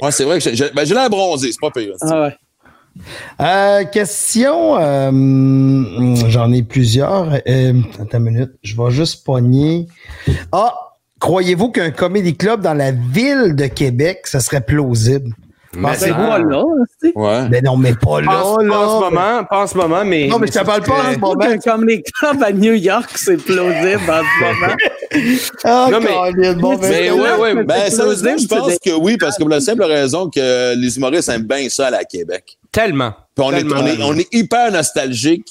Ouais, 0.00 0.10
c'est 0.10 0.24
vrai 0.24 0.38
que 0.38 0.54
j'ai 0.54 0.70
ben, 0.74 0.84
l'air 0.84 1.10
bronzé, 1.10 1.52
c'est 1.52 1.60
pas 1.60 1.70
pire. 1.70 1.92
Ah 2.00 2.22
ouais. 2.22 2.36
Euh, 3.42 3.84
question, 3.84 4.78
euh, 4.80 5.10
j'en 6.28 6.50
ai 6.54 6.62
plusieurs. 6.62 7.30
Euh, 7.46 7.74
attends 8.00 8.16
une 8.16 8.24
minute, 8.24 8.52
je 8.62 8.74
vais 8.74 8.90
juste 8.90 9.22
pogner. 9.22 9.86
Ah, 10.50 10.74
croyez-vous 11.20 11.68
qu'un 11.72 11.90
comédie 11.90 12.38
club 12.38 12.62
dans 12.62 12.72
la 12.72 12.92
ville 12.92 13.54
de 13.54 13.66
Québec, 13.66 14.20
ça 14.24 14.40
serait 14.40 14.62
plausible? 14.62 15.34
Mais 15.76 16.10
pas 16.10 16.38
là, 16.38 16.62
tu 17.02 17.08
sais. 17.08 17.12
Ouais. 17.14 17.48
Ben 17.48 17.62
non, 17.64 17.76
mais 17.76 17.94
pas 17.94 18.20
là, 18.20 18.26
Pas 18.26 18.42
en- 18.44 18.56
là. 18.58 18.68
pas 18.70 18.78
en 18.86 18.98
ce 19.00 19.04
moment, 19.04 19.44
pas 19.44 19.62
en 19.62 19.66
ce 19.66 19.76
moment, 19.76 20.04
mais. 20.04 20.26
Non, 20.28 20.38
mais 20.38 20.46
je 20.46 20.52
te 20.52 20.64
parle 20.64 20.82
pas 20.82 20.94
en 21.10 21.12
ce 21.14 21.18
moment. 21.18 21.38
qu'un 21.38 21.58
comedy 21.58 22.02
club 22.02 22.42
à 22.42 22.52
New 22.52 22.74
York, 22.74 23.10
c'est 23.16 23.36
plausible 23.36 24.00
en 24.08 24.22
ce 24.22 24.44
moment. 24.44 24.74
Ah, 25.64 25.88
Non, 25.90 26.00
mais- 26.00 26.54
bon, 26.54 26.76
ben, 26.76 26.90
Mais 26.90 27.10
ouais, 27.10 27.34
ouais, 27.36 27.64
Ben, 27.64 27.74
C'est 27.86 27.96
sérieusement, 27.96 28.36
je 28.38 28.46
pense 28.46 28.78
que 28.84 28.90
oui, 28.90 29.16
parce 29.16 29.36
que 29.36 29.42
pour 29.42 29.48
la 29.50 29.60
simple 29.60 29.84
raison 29.84 30.28
que 30.28 30.74
les 30.74 30.96
humoristes 30.96 31.28
aiment 31.30 31.42
bien 31.44 31.68
ça 31.70 31.86
à 31.86 31.90
la 31.90 32.04
Québec. 32.04 32.58
Tellement. 32.70 33.12
Puis 33.34 33.44
on 33.46 33.50
est, 33.52 33.56
Tellement. 33.58 33.76
on, 33.80 33.86
est, 33.86 34.02
on 34.02 34.14
est 34.18 34.28
hyper 34.34 34.70
nostalgique 34.72 35.46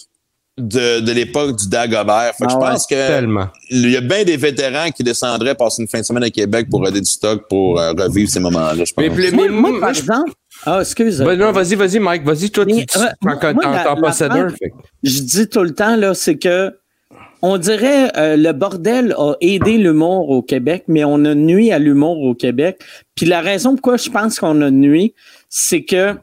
de, 0.57 1.01
de 1.01 1.11
l'époque 1.11 1.57
du 1.57 1.67
Dagobert. 1.67 2.31
Fait 2.37 2.45
que 2.45 2.49
Ah 2.51 2.53
je 2.53 2.55
ouais, 2.55 2.71
pense 2.71 2.87
que 2.87 2.95
Tellement. 2.95 3.47
il 3.69 3.89
y 3.91 3.97
a 3.97 4.01
bien 4.01 4.23
des 4.23 4.37
vétérans 4.37 4.89
qui 4.89 5.03
descendraient 5.03 5.55
passer 5.55 5.81
une 5.81 5.87
fin 5.87 5.99
de 5.99 6.05
semaine 6.05 6.23
à 6.23 6.29
Québec 6.29 6.67
pour 6.69 6.87
aider 6.87 7.01
du 7.01 7.09
stock 7.09 7.47
pour 7.49 7.79
euh, 7.79 7.91
revivre 7.91 8.29
ces 8.29 8.39
moments-là, 8.39 8.85
je 8.85 8.93
pense. 8.93 9.03
Mais, 9.03 9.09
mais, 9.09 9.31
Moi, 9.31 9.45
mais- 9.45 9.49
moi, 9.51 9.71
moi, 9.71 9.79
par 9.81 9.93
je- 9.93 9.99
exemple. 9.99 10.31
Ah, 10.65 10.79
excuse. 10.79 11.19
Ben 11.19 11.35
non, 11.37 11.51
vas-y, 11.51 11.75
vas-y, 11.75 11.99
Mike, 11.99 12.23
vas-y, 12.23 12.49
toi, 12.49 12.63
Mais, 12.65 12.85
tu 12.85 12.97
euh, 12.97 13.01
t'en 13.21 13.35
que- 13.35 14.65
je 15.03 15.21
dis 15.21 15.49
tout 15.49 15.63
le 15.63 15.73
temps 15.73 15.97
là, 15.97 16.13
c'est 16.13 16.37
que 16.37 16.71
on 17.41 17.57
dirait 17.57 18.11
euh, 18.17 18.37
le 18.37 18.53
bordel 18.53 19.13
a 19.17 19.33
aidé 19.41 19.77
l'humour 19.77 20.29
au 20.29 20.41
Québec, 20.41 20.85
mais 20.87 21.03
on 21.03 21.25
a 21.25 21.35
nuit 21.35 21.71
à 21.73 21.79
l'humour 21.79 22.21
au 22.21 22.33
Québec. 22.33 22.79
Puis 23.13 23.25
la 23.25 23.41
raison 23.41 23.71
pourquoi 23.73 23.97
je 23.97 24.09
pense 24.09 24.39
qu'on 24.39 24.61
a 24.61 24.71
nuit, 24.71 25.13
c'est 25.49 25.83
que 25.83 26.15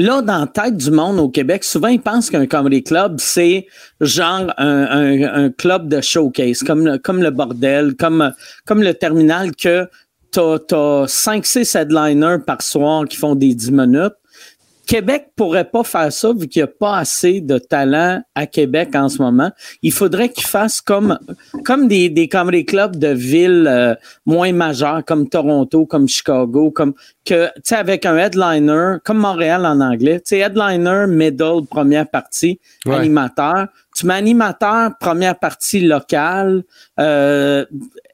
là, 0.00 0.22
dans 0.22 0.40
la 0.40 0.46
tête 0.46 0.76
du 0.76 0.90
monde 0.90 1.18
au 1.18 1.28
Québec, 1.28 1.64
souvent 1.64 1.88
ils 1.88 2.00
pensent 2.00 2.30
qu'un 2.30 2.46
comedy 2.46 2.82
club, 2.82 3.16
c'est 3.18 3.66
genre 4.00 4.52
un, 4.58 5.50
club 5.50 5.88
de 5.88 6.00
showcase, 6.00 6.62
comme 6.62 6.86
le, 6.86 6.98
comme 6.98 7.22
le 7.22 7.30
bordel, 7.30 7.94
comme, 7.96 8.32
le 8.68 8.92
terminal 8.92 9.54
que 9.54 9.88
t'as, 10.30 10.58
t'as 10.58 11.04
5-6 11.06 11.78
headliners 11.78 12.44
par 12.46 12.62
soir 12.62 13.04
qui 13.06 13.16
font 13.16 13.34
des 13.34 13.54
10 13.54 13.72
minutes. 13.72 14.14
Québec 14.90 15.28
pourrait 15.36 15.70
pas 15.70 15.84
faire 15.84 16.12
ça 16.12 16.32
vu 16.32 16.48
qu'il 16.48 16.60
n'y 16.62 16.64
a 16.64 16.66
pas 16.66 16.96
assez 16.98 17.40
de 17.40 17.58
talent 17.58 18.20
à 18.34 18.46
Québec 18.48 18.88
en 18.96 19.08
ce 19.08 19.22
moment. 19.22 19.52
Il 19.82 19.92
faudrait 19.92 20.30
qu'ils 20.30 20.46
fassent 20.48 20.80
comme, 20.80 21.16
comme 21.64 21.86
des, 21.86 22.08
des 22.08 22.26
comedy 22.26 22.64
clubs 22.64 22.96
de 22.96 23.06
villes 23.06 23.68
euh, 23.68 23.94
moins 24.26 24.52
majeures, 24.52 25.04
comme 25.06 25.28
Toronto, 25.28 25.86
comme 25.86 26.08
Chicago, 26.08 26.72
comme 26.72 26.94
que, 27.24 27.46
tu 27.54 27.60
sais, 27.62 27.76
avec 27.76 28.04
un 28.04 28.16
headliner, 28.16 28.96
comme 29.04 29.18
Montréal 29.18 29.64
en 29.64 29.80
anglais, 29.80 30.16
tu 30.18 30.30
sais, 30.30 30.38
headliner, 30.38 31.04
middle, 31.06 31.66
première 31.70 32.08
partie, 32.08 32.58
Ouais. 32.84 32.96
animateur. 32.96 33.68
Tu 33.96 34.06
mets 34.06 34.14
animateur, 34.14 34.90
première 34.98 35.38
partie 35.38 35.80
locale, 35.80 36.62
euh, 36.98 37.64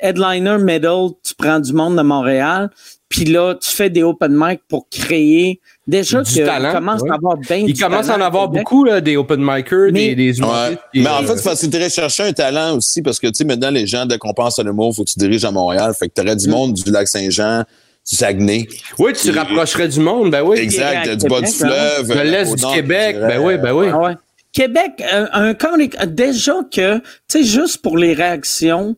headliner, 0.00 0.58
middle, 0.58 1.10
tu 1.22 1.34
prends 1.34 1.60
du 1.60 1.72
monde 1.72 1.96
de 1.96 2.02
Montréal, 2.02 2.70
puis 3.08 3.24
là, 3.24 3.54
tu 3.54 3.70
fais 3.70 3.88
des 3.90 4.02
open 4.02 4.32
mic 4.34 4.60
pour 4.68 4.88
créer. 4.90 5.60
Déjà 5.86 6.22
Du 6.22 6.32
qu'il 6.32 6.44
talent, 6.44 6.72
commence 6.72 7.02
ouais. 7.02 7.10
à 7.10 7.14
avoir 7.14 7.36
bien 7.36 7.56
Il 7.58 7.72
du 7.72 7.80
commence 7.80 8.08
à 8.08 8.16
en 8.16 8.20
avoir 8.20 8.48
beaucoup, 8.48 8.82
là, 8.84 9.00
des 9.00 9.16
open 9.16 9.40
micers, 9.40 9.90
Mais- 9.92 10.14
des, 10.14 10.14
des 10.16 10.40
Ouais. 10.40 10.46
humoristes. 10.48 10.80
qui- 10.92 11.00
Mais 11.00 11.08
en 11.10 11.22
fait, 11.22 11.36
c'est 11.36 11.44
parce 11.44 11.60
que 11.60 11.66
tu 11.66 11.76
irais 11.76 11.90
chercher 11.90 12.22
un 12.24 12.32
talent 12.32 12.76
aussi, 12.76 13.02
parce 13.02 13.20
que, 13.20 13.28
tu 13.28 13.34
sais, 13.34 13.44
maintenant, 13.44 13.70
les 13.70 13.86
gens, 13.86 14.04
dès 14.06 14.18
qu'on 14.18 14.34
pense 14.34 14.58
à 14.58 14.64
l'humour, 14.64 14.94
faut 14.96 15.04
que 15.04 15.10
tu 15.10 15.18
diriges 15.20 15.44
à 15.44 15.52
Montréal. 15.52 15.92
Fait 15.96 16.08
que 16.08 16.14
tu 16.14 16.20
aurais 16.22 16.34
Mm. 16.34 16.38
du 16.38 16.48
monde 16.48 16.72
du 16.74 16.90
Lac-Saint-Jean, 16.90 17.60
du 18.08 18.16
Saguenay. 18.16 18.66
Oui, 18.98 19.12
tu 19.12 19.30
te 19.30 19.36
rapprocherais 19.38 19.86
du 19.88 20.00
monde, 20.00 20.30
ben 20.32 20.42
oui. 20.42 20.58
Exact, 20.58 21.08
du 21.16 21.28
bas 21.28 21.40
du 21.40 21.46
hein. 21.46 21.50
fleuve. 21.56 22.08
De 22.08 22.12
euh, 22.14 22.24
l'Est 22.24 22.54
du 22.54 22.66
Québec, 22.74 23.16
ben 23.20 23.40
oui, 23.40 23.56
ben 23.58 23.72
oui. 23.72 23.86
Ah 23.92 23.98
ouais. 23.98 24.12
Québec, 24.52 25.04
un, 25.12 25.54
déjà 26.06 26.54
que, 26.72 26.96
tu 26.98 27.02
sais, 27.28 27.44
juste 27.44 27.82
pour 27.82 27.98
les 27.98 28.14
réactions, 28.14 28.96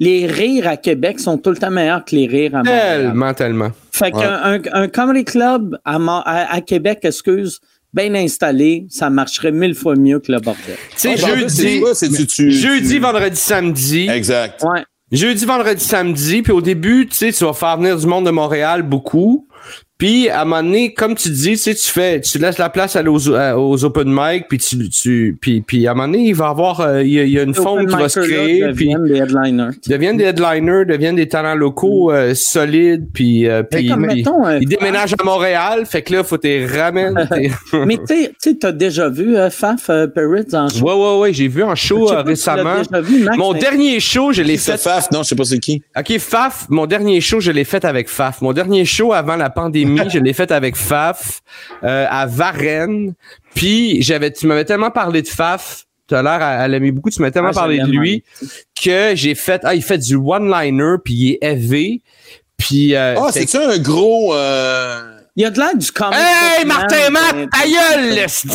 les 0.00 0.26
rires 0.26 0.66
à 0.66 0.76
Québec 0.76 1.20
sont 1.20 1.38
tout 1.38 1.50
le 1.50 1.56
temps 1.56 1.70
meilleurs 1.70 2.04
que 2.04 2.16
les 2.16 2.26
rires 2.26 2.54
à 2.56 2.58
Montréal. 2.64 3.02
Tellement, 3.04 3.34
tellement. 3.34 3.70
Fait 3.92 4.10
qu'un 4.10 4.40
un, 4.42 4.58
un 4.72 4.88
comedy 4.88 5.24
club 5.24 5.78
à, 5.84 5.96
à, 5.96 6.54
à 6.54 6.60
Québec, 6.62 7.00
excuse, 7.02 7.60
bien 7.92 8.14
installé, 8.14 8.86
ça 8.88 9.10
marcherait 9.10 9.52
mille 9.52 9.74
fois 9.74 9.94
mieux 9.96 10.18
que 10.18 10.32
le 10.32 10.40
bordel. 10.40 10.76
Sais, 10.96 11.14
Ah, 11.22 11.36
jeudi, 11.36 11.80
quoi? 11.80 11.94
Tu- 11.94 12.26
tu- 12.26 12.50
jeudi, 12.50 12.88
tu- 12.88 12.98
vendredi, 12.98 13.36
samedi. 13.36 14.08
Exact. 14.08 14.62
Ouais. 14.64 14.82
Jeudi, 15.12 15.44
vendredi, 15.44 15.84
samedi. 15.84 16.40
Puis 16.42 16.52
au 16.52 16.60
début, 16.60 17.06
tu 17.06 17.16
sais, 17.16 17.32
tu 17.32 17.44
vas 17.44 17.52
faire 17.52 17.76
venir 17.76 17.98
du 17.98 18.06
monde 18.06 18.24
de 18.26 18.30
Montréal 18.30 18.82
beaucoup. 18.82 19.48
Puis 20.00 20.28
à 20.30 20.40
un 20.40 20.44
moment 20.46 20.62
donné, 20.62 20.92
comme 20.94 21.14
tu 21.14 21.28
dis, 21.28 21.50
tu 21.52 21.56
sais, 21.58 21.74
tu 21.74 21.86
fais, 21.86 22.20
tu 22.22 22.38
laisses 22.38 22.56
la 22.58 22.70
place 22.70 22.96
aller 22.96 23.08
aux, 23.10 23.32
à- 23.34 23.56
aux 23.56 23.84
open 23.84 24.08
mic, 24.08 24.46
puis 24.48 24.56
tu, 24.58 24.88
tu, 24.88 25.36
puis, 25.40 25.60
puis 25.60 25.86
à 25.86 25.90
un 25.90 25.94
moment 25.94 26.08
donné, 26.08 26.24
il 26.28 26.34
va 26.34 26.46
y 26.46 26.48
avoir, 26.48 26.80
euh, 26.80 27.02
il 27.04 27.12
y, 27.12 27.20
a- 27.20 27.24
il 27.24 27.30
y 27.30 27.38
a 27.38 27.42
une 27.42 27.54
forme 27.54 27.86
qui 27.86 27.94
va 27.94 28.08
se 28.08 28.18
là, 28.20 28.26
créer, 28.26 28.64
puis 28.74 28.86
deviennent 28.94 29.04
des 29.04 29.16
headliners. 29.18 29.70
ils 29.86 29.90
deviennent 29.90 30.16
des 30.16 30.24
headliners, 30.24 30.84
deviennent 30.86 31.16
des 31.16 31.28
talents 31.28 31.54
locaux 31.54 32.10
euh, 32.10 32.32
solides, 32.34 33.08
puis, 33.12 33.46
euh, 33.46 33.62
puis 33.62 33.88
comme, 33.88 34.08
ils- 34.10 34.16
mettons, 34.16 34.44
un- 34.44 34.58
ils 34.58 34.66
déménagent 34.68 35.14
à 35.18 35.22
Montréal, 35.22 35.84
fait 35.84 36.00
que 36.02 36.14
là, 36.14 36.24
faut 36.24 36.38
t'es 36.38 36.64
ramènes. 36.66 37.14
Mais 37.86 37.98
tu 37.98 38.06
sais- 38.06 38.28
tu 38.42 38.50
sais, 38.50 38.54
t'as 38.58 38.72
déjà 38.72 39.10
vu 39.10 39.36
euh, 39.36 39.50
Faf 39.50 39.90
euh, 39.90 40.06
Perritz 40.06 40.54
en 40.54 40.68
show? 40.70 40.82
ouais, 40.86 40.94
ouais, 40.94 41.18
ouais, 41.20 41.32
j'ai 41.34 41.48
vu 41.48 41.62
en 41.62 41.74
show 41.74 42.10
euh, 42.10 42.22
récemment. 42.22 42.78
déjà 42.78 43.00
vu, 43.02 43.24
Max, 43.24 43.36
Mon 43.36 43.52
mais- 43.52 43.58
dernier 43.60 44.00
show, 44.00 44.32
je 44.32 44.40
l'ai 44.40 44.56
C'est 44.56 44.72
fait 44.72 44.78
Faf, 44.78 45.10
non, 45.12 45.22
je 45.22 45.28
sais 45.28 45.36
pas 45.36 45.44
c'est 45.44 45.58
qui. 45.58 45.82
OK, 45.98 46.18
Faf, 46.18 46.64
mon 46.70 46.86
dernier 46.86 47.20
show, 47.20 47.38
je 47.40 47.50
l'ai 47.50 47.64
fait 47.64 47.84
avec 47.84 48.08
Faf. 48.08 48.40
Mon 48.40 48.54
dernier 48.54 48.86
show 48.86 49.12
avant 49.12 49.36
la 49.36 49.50
pandémie, 49.50 49.89
je 50.08 50.18
l'ai 50.18 50.32
fait 50.32 50.50
avec 50.50 50.76
Faf 50.76 51.40
euh, 51.84 52.06
à 52.10 52.26
Varennes. 52.26 53.14
Puis 53.54 54.02
j'avais 54.02 54.32
tu 54.32 54.46
m'avais 54.46 54.64
tellement 54.64 54.90
parlé 54.90 55.22
de 55.22 55.28
Faf, 55.28 55.86
tout 56.06 56.14
à 56.14 56.22
l'heure 56.22 56.40
elle, 56.42 56.74
aimait 56.74 56.90
beaucoup, 56.92 57.10
tu 57.10 57.20
m'as 57.22 57.30
tellement 57.30 57.50
Ah, 57.50 57.54
parlé 57.54 57.78
de 57.78 57.86
lui 57.90 58.22
que 58.82 59.12
j'ai 59.14 59.34
fait 59.34 59.60
ah 59.64 59.74
il 59.74 59.82
fait 59.82 59.98
du 59.98 60.16
one-liner 60.16 60.94
puis 61.04 61.14
il 61.14 61.30
est 61.32 61.38
élevé. 61.42 62.02
Puis 62.56 62.94
euh, 62.94 63.14
Ah, 63.18 63.30
c'est- 63.32 63.46
c'est-tu 63.46 63.56
un 63.64 63.78
gros. 63.78 64.34
Euh... 64.34 65.09
Il 65.36 65.42
y 65.42 65.46
a 65.46 65.50
de 65.50 65.58
l'air 65.58 65.76
du 65.76 65.90
comic 65.92 66.18
Hey 66.18 66.64
Martin 66.64 67.10
Matt, 67.10 67.36
ta 67.52 67.64
gueule, 67.64 68.14
l'esti! 68.14 68.48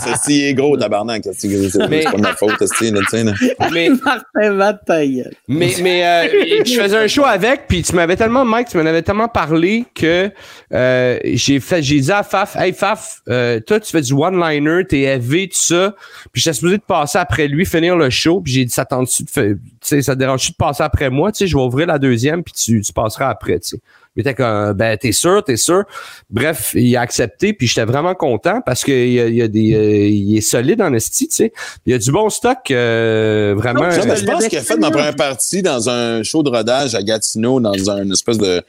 c'est 0.00 0.16
si 0.16 0.38
il 0.38 0.44
est 0.48 0.54
gros, 0.54 0.76
tabarnak. 0.76 1.22
C'est 1.32 1.48
c'est 1.70 1.88
Mais- 1.88 2.04
pas 2.04 2.12
de 2.12 2.20
ma 2.20 2.34
faute, 2.34 2.60
esti, 2.62 2.90
là, 2.90 3.00
tu 3.00 3.06
sais, 3.16 3.24
là. 3.24 3.32
Mais 3.72 3.88
Martin 4.04 4.52
Matt, 4.52 4.80
ta 4.86 5.04
gueule. 5.04 5.32
Mais, 5.48 5.74
mais 5.82 6.06
euh, 6.06 6.62
je 6.64 6.80
faisais 6.80 6.96
un 6.96 7.06
show 7.08 7.24
avec, 7.24 7.66
puis 7.68 7.82
tu 7.82 7.94
m'avais 7.94 8.16
tellement, 8.16 8.44
Mike, 8.44 8.68
tu 8.68 8.76
m'en 8.78 8.86
avais 8.86 9.02
tellement 9.02 9.28
parlé 9.28 9.84
que 9.94 10.30
euh, 10.72 11.18
j'ai 11.24 11.60
fait, 11.60 11.82
j'ai 11.82 12.00
dit 12.00 12.12
à 12.12 12.22
Faf, 12.22 12.56
hey 12.56 12.72
Faf, 12.72 13.20
euh, 13.28 13.60
toi 13.60 13.80
tu 13.80 13.90
fais 13.90 14.00
du 14.00 14.12
one-liner, 14.12 14.82
t'es 14.88 15.00
élevé, 15.00 15.48
tout 15.48 15.58
ça, 15.58 15.94
puis 16.32 16.40
j'étais 16.40 16.54
supposé 16.54 16.78
de 16.78 16.82
passer 16.82 17.18
après 17.18 17.48
lui, 17.48 17.66
finir 17.66 17.96
le 17.96 18.10
show, 18.10 18.40
puis 18.40 18.52
j'ai 18.52 18.64
dit, 18.64 18.72
ça 18.72 18.84
tente-tu 18.84 19.24
de 19.24 19.30
faire, 19.30 19.50
tu 19.54 19.58
sais, 19.80 20.02
ça 20.02 20.14
te 20.14 20.20
dérange-tu 20.20 20.52
de 20.52 20.56
passer 20.56 20.82
après 20.82 21.10
moi, 21.10 21.32
tu 21.32 21.38
sais, 21.38 21.46
je 21.46 21.56
vais 21.56 21.62
ouvrir 21.62 21.86
la 21.88 21.98
deuxième, 21.98 22.42
puis 22.44 22.54
tu, 22.54 22.80
tu 22.80 22.92
passeras 22.92 23.28
après, 23.28 23.58
tu 23.58 23.70
sais. 23.70 23.76
Il 24.16 24.20
était 24.20 24.34
comme, 24.34 24.72
ben, 24.74 24.96
t'es 24.96 25.10
sûr, 25.12 25.42
t'es 25.42 25.56
sûr. 25.56 25.82
Bref, 26.30 26.72
il 26.74 26.96
a 26.96 27.00
accepté, 27.00 27.52
puis 27.52 27.66
j'étais 27.66 27.84
vraiment 27.84 28.14
content 28.14 28.60
parce 28.64 28.84
qu'il 28.84 29.12
y 29.12 29.20
a, 29.20 29.26
il 29.26 29.34
y 29.34 29.42
a 29.42 29.48
des, 29.48 29.74
euh, 29.74 30.06
il 30.08 30.36
est 30.36 30.40
solide 30.40 30.80
en 30.82 30.92
esti, 30.94 31.26
tu 31.28 31.34
sais. 31.34 31.52
Il 31.84 31.92
y 31.92 31.94
a 31.94 31.98
du 31.98 32.12
bon 32.12 32.30
stock, 32.30 32.58
euh, 32.70 33.54
vraiment. 33.56 33.80
Non, 33.82 33.88
Non, 33.88 34.04
mais 34.06 34.16
je 34.16 34.24
le 34.24 34.26
pense 34.32 34.46
qu'il 34.46 34.58
a 34.58 34.62
fait 34.62 34.76
ma 34.76 34.90
première 34.90 35.16
partie 35.16 35.62
dans 35.62 35.88
un 35.90 36.22
show 36.22 36.42
de 36.44 36.50
rodage 36.50 36.94
à 36.94 37.02
Gatineau, 37.02 37.58
dans 37.60 37.90
un 37.90 38.08
espèce 38.10 38.38
de 38.38 38.62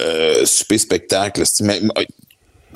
euh, 0.00 0.44
souper 0.44 0.76
spectacle. 0.78 1.42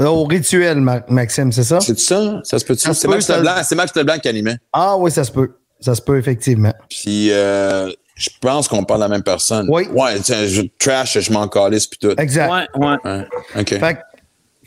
Euh, 0.01 0.07
Au 0.07 0.25
rituel, 0.25 0.81
Ma- 0.81 1.05
Maxime, 1.09 1.53
c'est 1.53 1.65
ça? 1.65 1.81
C'est 1.81 1.99
ça? 1.99 2.41
Ça 2.45 2.59
se 2.59 2.65
se 2.75 2.93
C'est 2.95 3.07
peut, 3.07 3.15
Max 3.15 3.27
ça- 3.27 3.37
Leblanc, 3.37 3.55
Max 3.77 3.95
Leblanc 3.95 4.19
qui 4.19 4.29
animait. 4.29 4.57
Ah 4.73 4.97
oui, 4.97 5.11
ça 5.11 5.25
se 5.25 5.31
peut. 5.31 5.51
Ça 5.81 5.95
se 5.95 6.01
peut, 6.01 6.17
effectivement. 6.17 6.73
Puis 6.89 7.29
euh, 7.33 7.91
je 8.15 8.29
pense 8.41 8.69
qu'on 8.69 8.85
parle 8.85 9.01
de 9.01 9.05
la 9.05 9.09
même 9.09 9.23
personne. 9.23 9.67
Oui. 9.71 9.87
Ouais, 9.93 10.19
tiens, 10.21 10.47
je 10.47 10.63
trash, 10.79 11.19
je 11.19 11.33
m'en 11.33 11.49
calisse 11.49 11.87
puis 11.87 11.99
tout. 11.99 12.15
Exact. 12.19 12.51
Ouais, 12.51 12.67
ouais. 12.87 12.97
Ouais, 13.05 13.27
OK. 13.59 13.69
Fait, 13.79 13.95
que- 13.95 14.01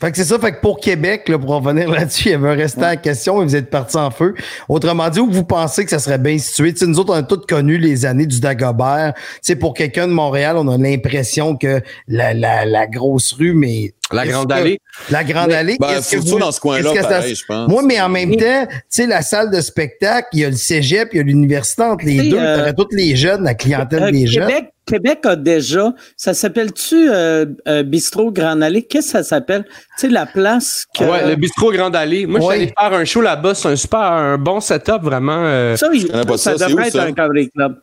fait 0.00 0.10
que 0.10 0.16
c'est 0.16 0.24
ça. 0.24 0.38
Fait 0.38 0.52
que 0.52 0.60
pour 0.60 0.78
Québec, 0.80 1.28
là, 1.28 1.38
pour 1.38 1.50
revenir 1.50 1.90
là-dessus, 1.90 2.28
il 2.28 2.32
y 2.32 2.34
avait 2.34 2.50
un 2.50 2.54
restant 2.54 2.82
à 2.82 2.96
question 2.96 3.40
et 3.42 3.44
vous 3.44 3.56
êtes 3.56 3.70
partis 3.70 3.96
en 3.96 4.10
feu. 4.10 4.34
Autrement 4.68 5.08
dit, 5.08 5.20
où 5.20 5.30
vous 5.30 5.44
pensez 5.44 5.84
que 5.84 5.90
ça 5.90 5.98
serait 5.98 6.18
bien 6.18 6.36
situé? 6.38 6.72
Tu 6.72 6.80
sais, 6.80 6.86
nous 6.86 6.98
autres, 6.98 7.12
on 7.14 7.16
a 7.16 7.22
tous 7.22 7.38
connu 7.48 7.78
les 7.78 8.04
années 8.06 8.26
du 8.26 8.40
Dagobert. 8.40 9.12
Tu 9.16 9.22
sais, 9.42 9.56
pour 9.56 9.74
quelqu'un 9.74 10.06
de 10.06 10.12
Montréal, 10.12 10.56
on 10.58 10.68
a 10.68 10.76
l'impression 10.78 11.56
que 11.56 11.80
la, 12.08 12.34
la, 12.34 12.64
la 12.64 12.86
grosse 12.86 13.32
rue, 13.32 13.54
mais. 13.54 13.92
La 14.12 14.22
Est-ce 14.24 14.32
Grande 14.32 14.48
que- 14.50 14.54
Allée. 14.54 14.78
La 15.10 15.24
Grande 15.24 15.52
Allée. 15.52 15.76
Ben, 15.80 16.00
que 16.00 16.16
vous- 16.18 16.38
dans 16.38 16.52
ce 16.52 16.60
coin-là, 16.60 16.92
pareil, 17.02 17.34
je 17.34 17.44
pense. 17.44 17.68
Moi, 17.68 17.82
mais 17.84 18.00
en 18.00 18.08
même 18.08 18.36
temps, 18.36 18.66
tu 18.68 18.76
sais, 18.88 19.06
la 19.06 19.20
salle 19.22 19.50
de 19.50 19.60
spectacle, 19.60 20.28
il 20.32 20.40
y 20.40 20.44
a 20.44 20.50
le 20.50 20.54
cégep, 20.56 21.08
il 21.12 21.16
y 21.16 21.20
a 21.20 21.22
l'université 21.24 21.82
entre 21.82 22.04
les 22.04 22.28
deux. 22.30 22.38
euh, 22.38 22.56
T'aurais 22.58 22.74
tous 22.74 22.88
les 22.92 23.16
jeunes, 23.16 23.42
la 23.42 23.54
clientèle 23.54 24.04
Euh, 24.04 24.10
des 24.12 24.26
jeunes. 24.28 24.48
Québec, 24.86 25.20
a 25.24 25.36
déjà, 25.36 25.92
ça 26.16 26.32
s'appelle-tu 26.32 27.08
euh, 27.10 27.44
euh, 27.68 27.82
Bistrot 27.82 28.30
Grand 28.30 28.60
Allée? 28.62 28.82
Qu'est-ce 28.84 29.06
que 29.08 29.12
ça 29.12 29.22
s'appelle? 29.24 29.64
Tu 29.64 29.72
sais, 30.06 30.08
la 30.08 30.26
place 30.26 30.86
que... 30.96 31.04
Ouais, 31.04 31.28
le 31.28 31.34
bistrot 31.36 31.72
Grand 31.72 31.94
Allée. 31.94 32.24
Moi, 32.26 32.40
je 32.40 32.46
Ouais. 32.46 32.54
suis 32.54 32.62
allé 32.64 32.72
faire 32.78 32.98
un 33.00 33.04
show 33.04 33.20
là-bas. 33.20 33.54
C'est 33.54 33.68
un 33.68 33.76
super, 33.76 34.00
un 34.00 34.38
bon 34.38 34.60
setup, 34.60 35.02
vraiment. 35.02 35.44
euh, 35.44 35.76
Ça, 35.76 35.88
il- 35.92 36.06
ça, 36.38 36.54
devrait 36.54 36.74
où, 36.74 36.80
être 36.80 36.92
ça? 36.92 37.02
un 37.02 37.12
comedy 37.12 37.50
club. 37.50 37.76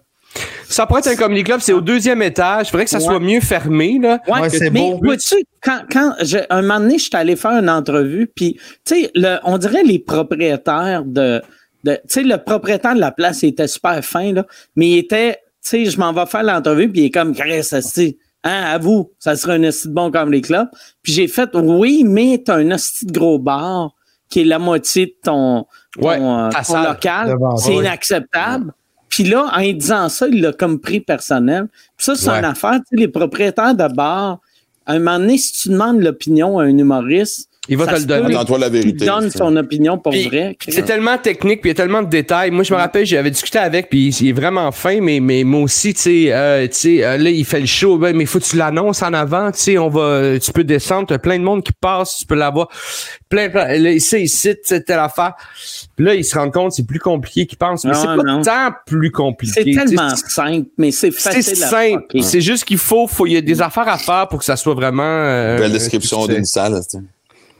Ça 0.67 0.87
pourrait 0.87 1.01
être 1.01 1.07
un 1.09 1.15
comedy 1.15 1.43
club, 1.43 1.59
c'est 1.59 1.73
au 1.73 1.81
deuxième 1.81 2.21
étage. 2.23 2.67
Il 2.67 2.71
faudrait 2.71 2.85
que 2.85 2.89
ça 2.89 2.97
Ouais. 2.97 3.03
soit 3.03 3.19
mieux 3.19 3.41
fermé, 3.41 3.99
là. 4.01 4.19
Ouais, 4.27 4.39
Ouais, 4.41 4.49
c'est 4.49 4.71
mais 4.71 4.79
beau. 4.79 4.99
vois-tu, 5.03 5.35
quand, 5.61 5.81
quand 5.91 6.15
je, 6.23 6.39
un 6.49 6.61
moment 6.63 6.79
donné, 6.79 6.97
je 6.97 7.03
suis 7.03 7.11
allé 7.13 7.35
faire 7.35 7.51
une 7.51 7.69
entrevue, 7.69 8.27
puis, 8.33 8.53
tu 8.85 8.95
sais, 9.03 9.11
le- 9.13 9.37
on 9.43 9.57
dirait 9.59 9.83
les 9.83 9.99
propriétaires 9.99 11.03
de, 11.05 11.41
de 11.83 11.93
tu 11.93 11.99
sais, 12.07 12.23
le 12.23 12.37
propriétaire 12.37 12.95
de 12.95 12.99
la 12.99 13.11
place, 13.11 13.43
il 13.43 13.49
était 13.49 13.67
super 13.67 14.03
fin, 14.03 14.33
là, 14.33 14.45
mais 14.75 14.87
il 14.89 14.97
était, 14.97 15.37
sais, 15.69 15.85
je 15.85 15.97
m'en 15.99 16.13
vais 16.13 16.25
faire 16.25 16.43
l'entrevue, 16.43 16.89
puis 16.89 17.01
il 17.01 17.05
est 17.05 17.11
comme, 17.11 17.33
Chris, 17.33 17.67
hein, 18.43 18.63
à 18.63 18.77
vous, 18.77 19.11
ça 19.19 19.35
serait 19.35 19.53
un 19.55 19.63
esti 19.63 19.87
de 19.87 19.93
bon 19.93 20.11
comme 20.11 20.31
les 20.31 20.41
clubs. 20.41 20.67
Puis 21.01 21.13
j'ai 21.13 21.27
fait, 21.27 21.49
oui, 21.55 22.03
mais 22.05 22.41
t'as 22.45 22.57
un 22.57 22.69
esti 22.71 23.05
de 23.05 23.11
gros 23.11 23.39
bar 23.39 23.93
qui 24.29 24.41
est 24.41 24.45
la 24.45 24.59
moitié 24.59 25.05
de 25.07 25.15
ton, 25.23 25.65
ton, 25.99 26.07
Ouais, 26.07 26.19
euh, 26.19 26.49
ton 26.65 26.83
local. 26.83 27.35
C'est 27.57 27.69
ouais. 27.69 27.75
inacceptable. 27.77 28.73
Puis 29.09 29.23
là, 29.25 29.51
en 29.53 29.61
disant 29.61 30.09
ça, 30.09 30.27
il 30.27 30.41
l'a 30.41 30.51
comme 30.53 30.79
pris 30.79 30.99
personnel. 30.99 31.67
Puis 31.95 32.05
ça, 32.05 32.15
c'est 32.15 32.29
Ouais. 32.31 32.39
une 32.39 32.45
affaire. 32.45 32.79
Tu 32.79 32.83
sais, 32.89 32.95
les 32.95 33.07
propriétaires 33.07 33.75
de 33.75 33.87
bars, 33.93 34.39
à 34.87 34.93
un 34.93 34.99
moment 34.99 35.19
donné, 35.19 35.37
si 35.37 35.53
tu 35.53 35.69
demandes 35.69 36.01
l'opinion 36.01 36.57
à 36.57 36.63
un 36.63 36.77
humoriste, 36.77 37.49
Il 37.69 37.77
va 37.77 37.85
ça 37.85 37.93
te 37.93 37.99
le 37.99 38.05
donner. 38.05 38.35
Attends-toi 38.35 38.57
la 38.59 38.67
vérité. 38.69 39.05
donne 39.05 39.29
ça. 39.29 39.37
son 39.39 39.55
opinion 39.55 39.97
pour 39.97 40.11
Puis, 40.11 40.27
vrai. 40.27 40.57
C'est 40.67 40.83
tellement 40.83 41.17
technique, 41.17 41.61
puis 41.61 41.69
il 41.69 41.71
y 41.71 41.75
a 41.75 41.81
tellement 41.81 42.01
de 42.01 42.09
détails. 42.09 42.51
Moi, 42.51 42.63
je 42.63 42.73
me 42.73 42.77
rappelle, 42.77 43.05
j'avais 43.05 43.31
discuté 43.31 43.57
avec, 43.57 43.89
puis 43.89 44.09
il 44.09 44.27
est 44.29 44.33
vraiment 44.33 44.69
fin, 44.73 44.99
mais, 44.99 45.21
mais 45.21 45.45
moi 45.45 45.61
aussi, 45.61 45.93
tu 45.93 46.01
sais, 46.01 46.33
euh, 46.33 46.67
tu 46.67 46.73
sais, 46.73 47.05
euh, 47.05 47.17
là, 47.17 47.29
il 47.29 47.45
fait 47.45 47.61
le 47.61 47.65
show, 47.65 47.97
ben, 47.97 48.13
mais 48.15 48.25
faut 48.25 48.39
que 48.39 48.43
tu 48.43 48.57
l'annonces 48.57 49.01
en 49.01 49.13
avant, 49.13 49.49
tu 49.51 49.59
sais, 49.59 49.77
on 49.77 49.87
va, 49.87 50.37
tu 50.39 50.51
peux 50.51 50.65
descendre, 50.65 51.07
t'as 51.07 51.19
plein 51.19 51.39
de 51.39 51.43
monde 51.45 51.63
qui 51.63 51.71
passe, 51.71 52.17
tu 52.17 52.25
peux 52.25 52.35
l'avoir, 52.35 52.67
plein, 53.29 53.49
plein, 53.49 53.77
là, 53.77 53.91
ici, 53.91 54.19
ici, 54.19 54.55
c'est 54.61 54.83
telle 54.83 54.99
affaire. 54.99 55.33
Puis 55.95 56.05
là, 56.05 56.15
il 56.15 56.25
se 56.25 56.37
rend 56.37 56.51
compte, 56.51 56.73
c'est 56.73 56.85
plus 56.85 56.99
compliqué 56.99 57.45
qu'il 57.45 57.57
pense, 57.57 57.85
mais 57.85 57.93
c'est 57.93 58.07
pas 58.07 58.17
non. 58.17 58.41
tant 58.41 58.71
plus 58.85 59.11
compliqué. 59.11 59.63
C'est 59.63 59.85
tellement 59.85 60.13
simple, 60.15 60.67
mais 60.77 60.91
c'est 60.91 61.11
c'est 61.11 61.31
facile 61.33 61.63
à 61.63 61.67
simple. 61.67 62.21
C'est 62.21 62.41
juste 62.41 62.65
qu'il 62.65 62.77
faut, 62.77 63.07
faut, 63.07 63.25
il 63.25 63.33
y 63.33 63.37
a 63.37 63.41
des 63.41 63.61
affaires 63.61 63.87
à 63.87 63.97
faire 63.97 64.27
pour 64.27 64.39
que 64.39 64.45
ça 64.45 64.57
soit 64.57 64.73
vraiment. 64.73 65.03
euh, 65.03 65.57
Belle 65.59 65.71
description 65.71 66.27
d'une 66.27 66.43
salle. 66.45 66.73
tu 66.83 66.97
sais. 66.97 67.03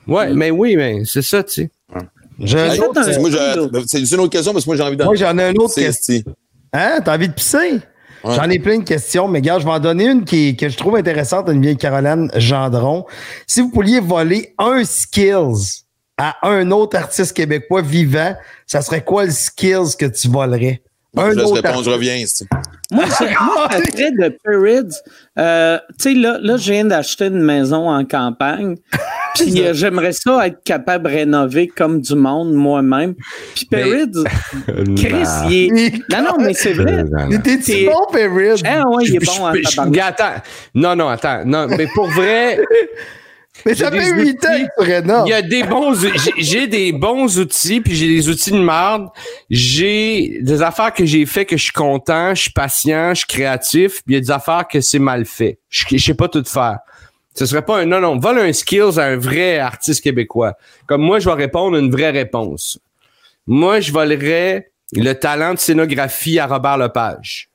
Ouais, 0.08 0.34
mais 0.34 0.52
oui, 0.52 0.76
mais 0.76 1.04
c'est 1.06 1.22
ça, 1.22 1.44
tu 1.44 1.54
sais. 1.64 1.72
J'ai 2.40 2.80
autre- 2.82 3.02
j'ai- 3.06 3.88
C'est 3.88 4.12
une 4.16 4.20
autre 4.22 4.32
question 4.32 4.54
parce 4.54 4.66
que 4.66 4.70
moi, 4.70 4.76
j'ai 4.76 4.84
envie 4.84 4.98
d'en 4.98 5.06
Moi, 5.06 5.16
j'en 5.16 5.38
ai 5.38 5.52
une 5.52 5.62
autre 5.62 5.76
question. 5.76 6.22
Hein? 6.74 7.00
T'as 7.06 7.16
envie 7.16 7.28
de 7.30 7.34
pisser? 7.34 7.74
Ouais. 8.24 8.36
J'en 8.36 8.50
ai 8.50 8.58
plein 8.58 8.80
de 8.80 8.84
questions, 8.84 9.28
mais 9.28 9.42
gars, 9.42 9.60
je 9.60 9.66
vais 9.66 9.72
en 9.72 9.80
donner 9.80 10.06
une 10.08 10.24
qui, 10.26 10.56
que 10.58 10.68
je 10.70 10.76
trouve 10.78 10.96
intéressante, 10.96 11.48
une 11.50 11.62
vieille 11.62 11.78
Caroline 11.78 12.32
Gendron. 12.36 13.06
Si 13.46 13.62
vous 13.62 13.70
pouviez 13.70 14.00
voler 14.00 14.56
un 14.58 14.84
skills 14.84 15.84
à 16.18 16.36
un 16.48 16.72
autre 16.72 16.98
artiste 16.98 17.34
québécois 17.34 17.82
vivant, 17.82 18.34
ça 18.66 18.82
serait 18.82 19.04
quoi 19.04 19.26
le 19.26 19.32
skills 19.32 19.96
que 20.00 20.06
tu 20.06 20.28
volerais? 20.30 20.82
Bon, 21.14 21.22
un 21.24 21.34
je 21.34 21.40
autre 21.40 21.54
répondre, 21.56 21.84
je 21.84 21.90
artiste. 21.92 22.46
reviens. 22.50 22.72
Moi, 22.91 23.05
c'est- 23.10 23.30
moi, 23.43 23.68
serait 23.72 24.11
de 24.11 24.38
Perrids. 24.43 24.95
Euh, 25.39 25.80
tu 25.99 26.14
sais, 26.14 26.14
là, 26.14 26.38
là, 26.41 26.57
je 26.57 26.72
viens 26.72 26.85
d'acheter 26.85 27.26
une 27.27 27.41
maison 27.41 27.89
en 27.89 28.05
campagne. 28.05 28.76
Puis 29.35 29.61
euh, 29.64 29.73
j'aimerais 29.73 30.11
ça 30.11 30.45
être 30.45 30.64
capable 30.64 31.05
de 31.10 31.15
rénover 31.15 31.68
comme 31.68 32.01
du 32.01 32.14
monde 32.14 32.53
moi-même. 32.53 33.15
Puis 33.55 33.65
Perrids, 33.65 34.11
Chris, 34.95 35.27
il 35.49 35.77
est. 35.80 35.93
Non, 36.11 36.22
non, 36.23 36.35
mais 36.39 36.53
c'est 36.53 36.73
vrai. 36.73 37.03
T'es- 37.43 37.85
bon, 37.85 38.05
Perry? 38.11 38.61
Ah 38.65 38.84
ouais, 38.89 39.05
il 39.05 39.15
est 39.15 39.26
bon 39.26 39.45
attends. 39.45 40.41
Non, 40.76 40.95
non, 40.95 41.07
attends. 41.10 41.43
Non, 41.45 41.68
mais 41.68 41.88
pour 41.95 42.07
vrai, 42.11 42.60
Mais 43.66 43.76
ça 43.76 43.92
j'ai 43.92 44.00
fait 44.00 44.14
des 44.16 44.22
8 44.24 44.46
ans 44.46 44.50
il 45.26 45.30
y 45.30 45.34
a 45.34 45.42
des 45.42 45.64
bons, 45.64 45.94
j'ai- 45.96 46.32
j'ai 46.38 46.68
des 46.68 46.92
bons 46.92 47.38
outils, 47.40 47.82
puis 47.82 47.96
j'ai 47.96 48.08
des 48.08 48.28
outils 48.28 48.52
de 48.52 48.58
merde. 48.60 49.10
J'ai 49.50 50.40
des 50.42 50.62
affaires 50.62 50.94
que 50.94 51.06
j'ai 51.06 51.26
fait 51.26 51.46
que 51.46 51.56
je 51.56 51.64
suis 51.64 51.72
content, 51.72 52.34
je 52.34 52.42
suis 52.44 52.52
patient, 52.52 53.10
je 53.14 53.20
suis 53.20 53.28
créatif, 53.28 54.04
puis 54.04 54.04
il 54.10 54.14
y 54.16 54.18
a 54.18 54.22
des 54.22 54.32
affaires 54.32 54.68
que 54.68 54.82
c'est 54.82 55.00
mal 55.00 55.26
fait. 55.26 55.60
Je, 55.70 55.86
je 55.92 55.98
sais 56.04 56.14
pas 56.16 56.28
tout 56.28 56.44
faire. 56.44 56.80
Ce 57.36 57.46
serait 57.46 57.64
pas 57.64 57.80
un 57.80 57.86
non, 57.86 58.00
non. 58.00 58.18
Vole 58.20 58.40
un 58.40 58.54
skills 58.54 59.00
à 59.00 59.04
un 59.06 59.18
vrai 59.18 59.58
artiste 59.60 60.04
québécois. 60.04 60.54
Comme 60.88 61.02
moi, 61.02 61.20
je 61.20 61.26
vais 61.30 61.36
répondre 61.36 61.78
une 61.78 61.92
vraie 61.92 62.12
réponse. 62.12 62.80
Moi, 63.48 63.80
je 63.80 63.92
volerais 63.92 64.72
le 64.94 65.14
talent 65.14 65.54
de 65.54 65.60
scénographie 65.60 66.38
à 66.40 66.46
Robert 66.48 66.78
Lepage. 66.78 67.50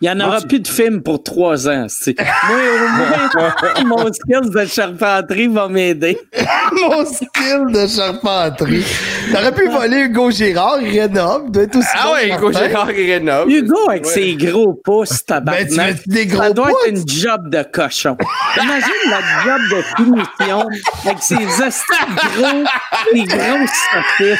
Il 0.00 0.04
n'y 0.04 0.10
en 0.10 0.26
aura 0.26 0.40
plus 0.40 0.60
de 0.60 0.68
film 0.68 1.02
pour 1.02 1.22
trois 1.22 1.68
ans. 1.68 1.86
Moi, 2.48 2.56
au 2.56 3.84
moins, 3.84 4.04
mon 4.04 4.12
skills 4.12 4.50
de 4.50 4.66
charpenterie 4.66 5.46
va 5.48 5.68
m'aider. 5.68 6.18
Mon 6.72 7.04
skill 7.06 7.66
de 7.70 7.86
charpenterie. 7.86 8.84
T'aurais 9.32 9.52
pu 9.52 9.68
voler 9.68 9.98
Hugo 10.04 10.30
Girard, 10.30 10.80
il 10.82 11.00
rénove, 11.00 11.50
doit 11.50 11.62
être 11.62 11.76
aussi 11.76 11.88
Ah 11.94 12.06
bon 12.06 12.12
ouais, 12.14 12.28
Hugo. 12.34 12.52
Gérard 12.52 12.90
et 12.90 13.12
Rénove. 13.14 13.48
Hugo 13.48 13.76
avec 13.88 14.06
ses 14.06 14.34
gros 14.34 14.74
pouces, 14.84 15.24
tabarnak. 15.24 15.70
Ben, 15.76 15.96
tu 16.02 16.08
des 16.08 16.28
ça 16.28 16.34
gros 16.46 16.52
doit 16.54 16.66
pouces? 16.66 16.76
être 16.86 16.96
une 16.96 17.08
job 17.08 17.50
de 17.50 17.62
cochon. 17.72 18.16
Imagine 18.56 19.10
la 19.10 19.20
job 19.44 19.60
de 19.70 19.82
finition 19.96 20.68
avec 21.04 21.22
ses 21.22 21.36
gros, 21.36 22.64
ses 23.12 23.24
gros 23.24 23.66
saucisses. 23.92 24.38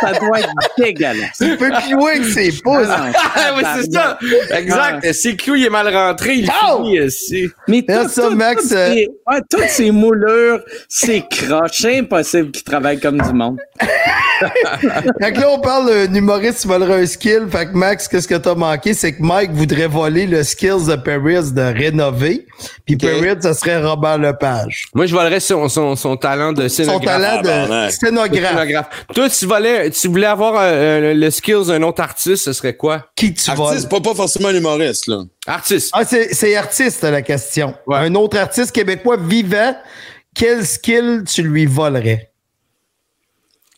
Ça 0.00 0.12
doit 0.12 0.40
être 0.40 0.50
dégueulasse. 0.78 1.36
Il 1.40 1.56
peut 1.56 1.70
plus 1.70 1.92
loin 1.94 2.18
que 2.18 2.30
ses 2.30 2.52
pouces. 2.62 2.86
Ah 2.88 3.06
Ah 3.34 3.50
oui, 3.56 3.62
c'est 3.76 3.92
ça. 3.92 4.18
Exact. 4.74 5.12
Si 5.12 5.30
le 5.32 5.36
clou 5.36 5.54
il 5.56 5.64
est 5.66 5.70
mal 5.70 5.88
rentré, 5.94 6.34
il 6.36 6.50
Oh! 6.70 6.82
finit 6.84 6.98
ici. 7.06 7.48
Mais 7.66 7.82
tout, 7.82 8.08
ça, 8.08 8.28
tout, 8.28 8.34
Max, 8.36 8.62
toutes 8.62 8.72
euh, 8.72 8.94
ces- 8.94 9.08
ouais, 9.26 9.40
toutes 9.50 9.68
ces 9.68 9.90
moulures, 9.90 10.60
c'est 10.88 11.24
croche. 11.28 11.78
C'est 11.80 11.98
impossible 11.98 12.50
qu'ils 12.50 12.64
travaillent 12.64 13.00
comme 13.00 13.20
du 13.20 13.32
monde. 13.32 13.58
Fait 15.20 15.32
que 15.32 15.40
là, 15.40 15.50
on 15.50 15.58
parle 15.60 15.86
d'un 16.08 16.14
humoriste 16.14 16.60
qui 16.60 16.68
volerait 16.68 17.02
un 17.02 17.06
skill. 17.06 17.46
Fait 17.50 17.66
que 17.66 17.72
Max, 17.76 18.06
qu'est-ce 18.06 18.28
que 18.28 18.36
t'as 18.36 18.54
manqué? 18.54 18.94
C'est 18.94 19.12
que 19.14 19.22
Mike 19.22 19.50
voudrait 19.52 19.88
voler 19.88 20.26
le 20.26 20.42
skills 20.44 20.86
de 20.86 20.96
Paris 20.96 21.52
de 21.52 21.60
rénover. 21.76 22.46
Puis 22.86 22.96
Paris, 22.96 23.36
ça 23.40 23.54
serait 23.54 23.82
Robert 23.82 24.18
Lepage. 24.18 24.84
Moi, 24.94 25.06
je 25.06 25.14
volerais 25.14 25.40
son, 25.40 25.68
son, 25.68 25.96
son 25.96 26.16
talent 26.16 26.52
de 26.52 26.68
Son 26.68 26.84
scénographe. 26.84 27.04
talent 27.04 27.40
de 27.42 27.46
tabarnak. 27.46 27.92
scénographe. 27.92 28.50
Scénographe. 28.56 28.86
Toi, 29.14 29.28
tu 29.28 29.46
voulais, 29.46 29.90
tu 29.90 30.08
voulais 30.08 30.26
avoir 30.26 30.54
euh, 30.58 31.14
le 31.14 31.30
skills 31.30 31.66
d'un 31.66 31.82
autre 31.82 32.02
artiste, 32.02 32.44
ce 32.44 32.52
serait 32.52 32.76
quoi? 32.76 33.06
Qui 33.16 33.34
tu 33.34 33.50
voles? 33.52 33.68
Artiste, 33.68 33.88
pas, 33.88 34.00
pas 34.00 34.14
forcément 34.14 34.48
un 34.48 34.57
humoriste, 34.58 35.06
là. 35.06 35.22
Artiste. 35.46 35.90
Ah, 35.92 36.04
c'est, 36.04 36.34
c'est 36.34 36.54
artiste, 36.56 37.02
la 37.02 37.22
question. 37.22 37.74
Ouais. 37.86 37.98
Un 37.98 38.14
autre 38.14 38.36
artiste 38.38 38.72
québécois 38.72 39.16
vivant, 39.16 39.74
quel 40.34 40.66
skill 40.66 41.24
tu 41.26 41.42
lui 41.42 41.66
volerais? 41.66 42.30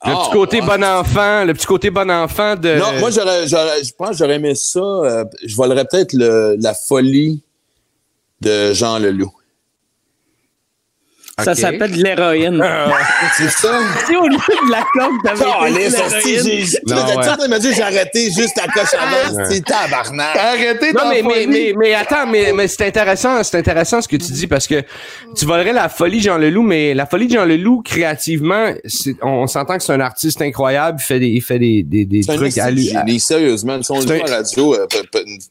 Le 0.05 0.13
Ah, 0.13 0.23
petit 0.25 0.31
côté 0.33 0.61
ouais. 0.61 0.67
bon 0.67 0.83
enfant, 0.83 1.45
le 1.45 1.53
petit 1.53 1.67
côté 1.67 1.91
bon 1.91 2.11
enfant 2.11 2.57
de. 2.57 2.79
Non, 2.79 2.99
moi, 3.01 3.11
j'aurais, 3.11 3.47
j'aurais, 3.47 3.85
je 3.85 3.93
pense 3.93 4.11
que 4.11 4.17
j'aurais 4.17 4.37
aimé 4.37 4.55
ça. 4.55 4.81
euh, 4.81 5.25
je 5.45 5.55
volerais 5.55 5.85
peut-être 5.85 6.15
le, 6.15 6.57
la 6.59 6.73
folie 6.75 7.43
de 8.41 8.73
Jean 8.73 8.99
Leloup. 8.99 9.31
Ça 11.45 11.55
s'appelle 11.55 11.91
de 11.93 12.03
l'héroïne. 12.03 12.63
C'est 13.37 13.51
ça? 13.51 13.79
Si 14.07 14.17
au 14.17 14.27
lieu 14.27 14.37
de 14.37 14.71
la 14.71 14.81
coke, 14.93 15.23
t'avais 15.25 15.45
Oh, 15.45 15.65
de 15.67 15.91
sorties, 15.91 16.37
l'héroïne. 16.37 16.67
j'ai. 17.61 17.83
Arrêté 17.83 18.25
juste 18.31 18.59
à 18.59 18.67
coche 18.67 18.91
avant. 18.99 19.45
C'est 19.51 19.65
tabarnak. 19.65 20.37
Arrêtez 20.37 20.93
Non, 20.93 21.09
mais, 21.09 21.23
mais, 21.23 21.47
mais, 21.47 21.73
mais 21.77 21.95
attends, 21.95 22.27
mais, 22.27 22.53
mais 22.53 22.69
c'est 22.69 22.87
intéressant, 22.87 23.43
c'est 23.43 23.59
intéressant 23.59 24.01
ce 24.03 24.09
que 24.09 24.17
tu 24.17 24.33
dis 24.33 24.47
parce 24.47 24.67
que 24.67 24.83
tu 25.35 25.47
volerais 25.47 25.73
la 25.73 25.89
folie 25.89 26.19
de 26.19 26.25
Jean 26.25 26.37
Leloup, 26.39 26.63
mais 26.63 26.95
la 26.95 27.07
folie 27.07 27.27
de 27.27 27.33
Jean 27.35 27.45
Leloup, 27.45 27.83
créativement, 27.83 28.73
on, 29.23 29.29
on 29.29 29.47
s'entend 29.47 29.77
que 29.79 29.83
c'est 29.83 29.93
un 29.93 30.01
artiste 30.01 30.43
incroyable, 30.43 30.99
il 31.01 31.05
fait 31.05 31.19
des, 31.21 31.27
il 31.29 31.41
fait 31.43 31.59
des, 31.59 31.83
des, 31.83 32.05
des 32.05 32.23
trucs 32.25 32.59
à 32.59 32.71
lui. 32.71 33.21
sérieusement. 33.21 33.83
Si 33.83 33.91
on 33.91 34.01
le 34.01 34.11
un- 34.11 34.25
à 34.25 34.29
la 34.29 34.37
radio 34.37 34.75
euh, 34.75 34.87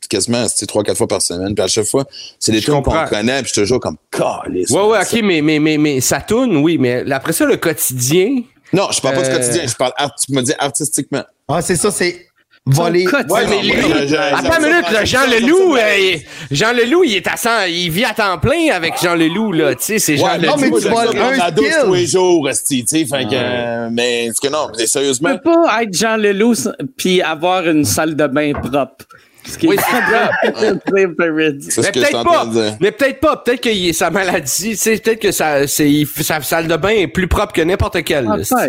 quasiment 0.09 0.45
c'est 0.53 0.65
trois, 0.65 0.83
quatre 0.83 0.97
fois 0.97 1.07
par 1.07 1.21
semaine. 1.21 1.55
Puis 1.55 1.63
à 1.63 1.67
chaque 1.67 1.85
fois, 1.85 2.05
c'est 2.39 2.51
des 2.51 2.61
trucs 2.61 2.75
qu'on 2.75 2.81
connaît. 3.07 3.41
Puis 3.41 3.47
je 3.49 3.53
suis 3.53 3.61
toujours 3.61 3.79
comme, 3.79 3.97
calisse. 4.11 4.69
Ouais, 4.69 4.81
ouais, 4.81 4.99
ok, 5.01 5.19
mais, 5.23 5.41
mais, 5.41 5.59
mais, 5.59 5.77
mais 5.79 6.01
ça 6.01 6.21
tourne, 6.21 6.55
oui, 6.57 6.77
mais 6.77 7.09
après 7.11 7.33
ça, 7.33 7.45
le 7.45 7.57
quotidien. 7.57 8.41
Non, 8.73 8.89
je 8.91 9.01
parle 9.01 9.15
pas 9.15 9.23
du 9.23 9.29
Euh, 9.29 9.37
quotidien. 9.37 9.63
Je 9.67 9.75
parle, 9.75 9.93
art- 9.97 10.13
tu 10.15 10.31
me 10.33 10.41
dis 10.41 10.53
artistiquement. 10.59 11.23
Ah, 11.47 11.61
c'est 11.61 11.75
ça, 11.75 11.89
c'est 11.89 12.27
voler. 12.65 13.07
Ouais, 13.07 13.45
mais 13.49 13.63
lui, 13.63 13.71
attends 14.15 14.59
une 14.61 14.67
minute, 14.67 14.91
là, 14.91 15.03
Jean 15.05 15.25
Leloup, 15.25 15.75
euh, 15.75 15.97
il- 15.97 16.21
Jean 16.55 16.71
Leloup, 16.73 17.03
il 17.03 17.15
est 17.15 17.27
à 17.27 17.35
100, 17.35 17.63
il 17.67 17.89
vit 17.89 18.05
à 18.05 18.13
temps 18.13 18.37
plein 18.37 18.69
avec 18.71 18.93
Jean 19.01 19.15
Leloup, 19.15 19.53
là, 19.53 19.73
tu 19.73 19.83
sais, 19.85 19.97
c'est 19.99 20.17
Jean 20.17 20.25
Ouais, 20.27 20.37
Leloup. 20.37 20.47
non, 20.51 20.57
mais 20.57 20.69
tu 20.79 20.87
voles 20.87 21.17
un 21.41 21.51
douche 21.51 21.73
tous 21.83 21.93
les 21.95 22.05
jours, 22.05 22.47
tu 22.51 22.83
sais. 22.85 23.05
Fait 23.05 23.23
que, 23.25 23.29
euh, 23.33 23.89
mais, 23.91 24.25
est-ce 24.25 24.39
que 24.39 24.49
non, 24.49 24.67
mais 24.71 24.83
Tu 24.83 24.87
sérieusement. 24.87 25.29
peux 25.37 25.51
pas 25.51 25.81
être 25.81 25.93
Jean 25.97 26.17
Leloup 26.17 26.53
puis 26.95 27.23
avoir 27.23 27.67
une 27.67 27.85
salle 27.85 28.15
de 28.15 28.27
bain 28.27 28.53
propre. 28.53 29.05
Ce 29.49 29.57
qui 29.57 29.67
Oui, 29.67 29.75
est 29.75 29.79
c'est 29.81 30.91
Mais 30.93 31.07
peut-être 31.07 32.23
pas. 32.23 32.45
de. 32.45 32.69
Mais 32.79 32.91
peut-être 32.91 33.19
pas. 33.19 33.37
Peut-être 33.37 33.61
que 33.61 33.69
il- 33.69 33.93
sa 33.93 34.09
maladie, 34.09 34.71
tu 34.71 34.75
sais, 34.77 34.97
peut-être 34.97 35.19
que 35.19 35.31
sa, 35.31 35.67
c'est, 35.67 35.89
il- 35.89 36.07
sa 36.07 36.41
salle 36.41 36.67
de 36.67 36.75
bain 36.75 36.89
est 36.89 37.07
plus 37.07 37.27
propre 37.27 37.53
que 37.53 37.61
n'importe 37.61 38.03
quelle. 38.03 38.27
Ah. 38.29 38.65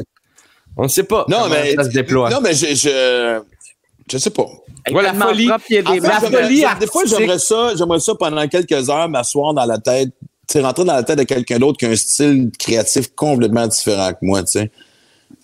On 0.76 0.84
ne 0.84 0.88
sait 0.88 1.02
pas. 1.04 1.26
Non, 1.28 1.48
mais. 1.50 1.74
ça 1.74 1.84
se 1.84 1.88
déploie? 1.90 2.30
Non, 2.30 2.40
mais 2.40 2.54
je. 2.54 2.66
je 2.74 3.40
Je 4.10 4.18
sais 4.18 4.30
pas. 4.30 4.46
La 4.90 5.12
folie. 5.12 5.46
propre, 5.48 5.64
En 5.86 5.94
des 5.94 6.00
fait, 6.00 6.06
la 6.08 6.20
j'aimerais- 6.20 6.42
folie 6.44 6.64
Des 6.80 6.86
fois, 6.86 7.02
j'aimerais 7.06 7.38
ça, 7.38 7.72
j'aimerais 7.76 8.00
ça 8.00 8.14
pendant 8.14 8.48
quelques 8.48 8.88
heures 8.90 9.08
m'asseoir 9.08 9.52
dans 9.54 9.66
la 9.66 9.78
tête, 9.78 10.08
tu 10.48 10.52
sais, 10.52 10.60
rentrer 10.62 10.84
dans 10.84 10.94
la 10.94 11.02
tête 11.02 11.18
de 11.18 11.24
quelqu'un 11.24 11.58
d'autre 11.58 11.76
qui 11.78 11.84
a 11.86 11.90
un 11.90 11.96
style 11.96 12.50
créatif 12.58 13.08
complètement 13.14 13.66
différent 13.66 14.10
que 14.12 14.18
moi, 14.22 14.40
tu 14.42 14.58
sais. 14.58 14.70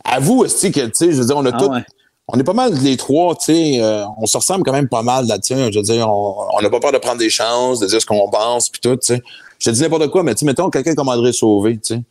Avoue 0.04 0.40
aussi 0.44 0.72
que, 0.72 0.80
tu 0.80 0.90
sais, 0.94 1.12
je 1.12 1.18
veux 1.18 1.26
dire, 1.26 1.36
on 1.36 1.44
a 1.44 1.50
Ah 1.52 1.58
tout, 1.58 1.66
ouais. 1.66 1.84
On 2.28 2.38
est 2.38 2.44
pas 2.44 2.52
mal 2.52 2.74
les 2.82 2.96
trois, 2.96 3.34
tu 3.36 3.54
sais, 3.54 3.80
euh, 3.80 4.04
on 4.18 4.26
se 4.26 4.36
ressemble 4.36 4.64
quand 4.64 4.72
même 4.72 4.88
pas 4.88 5.02
mal 5.02 5.26
là-dessus. 5.26 5.54
Je 5.72 5.78
veux 5.78 5.82
dire, 5.84 6.08
on 6.10 6.60
n'a 6.60 6.70
pas 6.70 6.80
peur 6.80 6.92
de 6.92 6.98
prendre 6.98 7.18
des 7.18 7.30
chances, 7.30 7.78
de 7.80 7.86
dire 7.86 8.00
ce 8.00 8.06
qu'on 8.06 8.28
pense, 8.30 8.68
puis 8.68 8.80
tout, 8.80 8.96
tu 8.96 9.14
sais. 9.14 9.22
Je 9.58 9.70
te 9.70 9.74
dis 9.74 9.80
n'importe 9.82 10.08
quoi, 10.08 10.22
mais 10.22 10.34
tu 10.34 10.40
sais, 10.40 10.46
mettons 10.46 10.68
quelqu'un 10.70 10.94
comme 10.94 11.08
André 11.08 11.32
Sauvé, 11.32 11.74
tu 11.78 11.94
sais. 11.94 12.02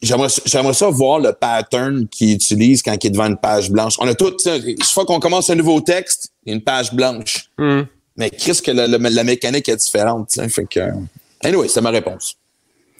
J'aimerais, 0.00 0.28
j'aimerais 0.44 0.74
ça 0.74 0.88
voir 0.90 1.18
le 1.18 1.32
pattern 1.32 2.06
qu'il 2.06 2.32
utilise 2.32 2.82
quand 2.82 2.92
il 3.02 3.06
est 3.08 3.10
devant 3.10 3.26
une 3.26 3.36
page 3.36 3.68
blanche. 3.72 3.96
On 3.98 4.06
a 4.06 4.14
tout, 4.14 4.30
tu 4.30 4.38
sais, 4.44 4.60
chaque 4.80 4.92
fois 4.92 5.04
qu'on 5.04 5.18
commence 5.18 5.50
un 5.50 5.56
nouveau 5.56 5.80
texte, 5.80 6.30
il 6.46 6.50
y 6.50 6.52
a 6.52 6.56
une 6.56 6.62
page 6.62 6.92
blanche. 6.94 7.50
Hmm. 7.58 7.82
Mais 8.16 8.30
qu'est-ce 8.30 8.62
que 8.62 8.70
la, 8.70 8.86
la- 8.86 8.98
la 8.98 9.24
mécanique 9.24 9.68
est 9.68 9.76
différente, 9.76 10.28
tu 10.28 10.40
sais. 10.40 10.48
Fait 10.48 10.66
que, 10.66 10.80
anyway, 11.42 11.66
c'est 11.66 11.80
ma 11.80 11.90
réponse. 11.90 12.36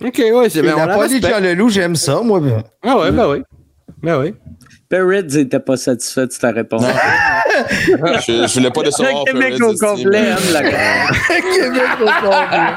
OK, 0.05 0.19
ouais, 0.19 0.51
c'est 0.51 0.63
bien. 0.63 0.75
on 0.77 0.93
folie 0.93 1.21
de 1.21 1.27
respecte. 1.27 1.35
Jean 1.35 1.41
Leloup, 1.41 1.69
j'aime 1.71 1.95
ça, 1.97 2.21
moi. 2.21 2.41
Ah 2.83 2.99
ouais, 2.99 3.13
ben 3.13 3.29
oui. 3.31 3.43
Ben 4.03 4.21
oui. 4.21 4.35
Perrids 4.89 5.37
n'était 5.37 5.61
pas 5.61 5.77
satisfait 5.77 6.27
de 6.27 6.33
ta 6.33 6.51
réponse. 6.51 6.83
Je, 8.27 8.47
je 8.47 8.55
voulais 8.55 8.71
pas 8.71 8.83
décevoir. 8.85 9.25
Le 9.27 9.33
Québec 9.33 9.55
Perez, 9.59 9.63
au 9.65 9.75
complet 9.75 10.23
mais- 10.23 10.29
aime 10.29 10.53
la 10.53 10.63
Québec 11.41 11.91
au 12.01 12.05
complet. 12.27 12.77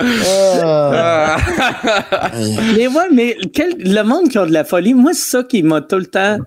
Mais 2.76 2.86
ouais, 2.86 3.08
mais 3.12 3.36
quel- 3.52 3.76
le 3.78 4.02
monde 4.02 4.28
qui 4.28 4.38
a 4.38 4.46
de 4.46 4.52
la 4.52 4.64
folie, 4.64 4.94
moi, 4.94 5.12
c'est 5.14 5.30
ça 5.30 5.42
qui 5.42 5.62
m'a 5.62 5.80
tout 5.80 5.96
le 5.96 6.06
temps 6.06 6.38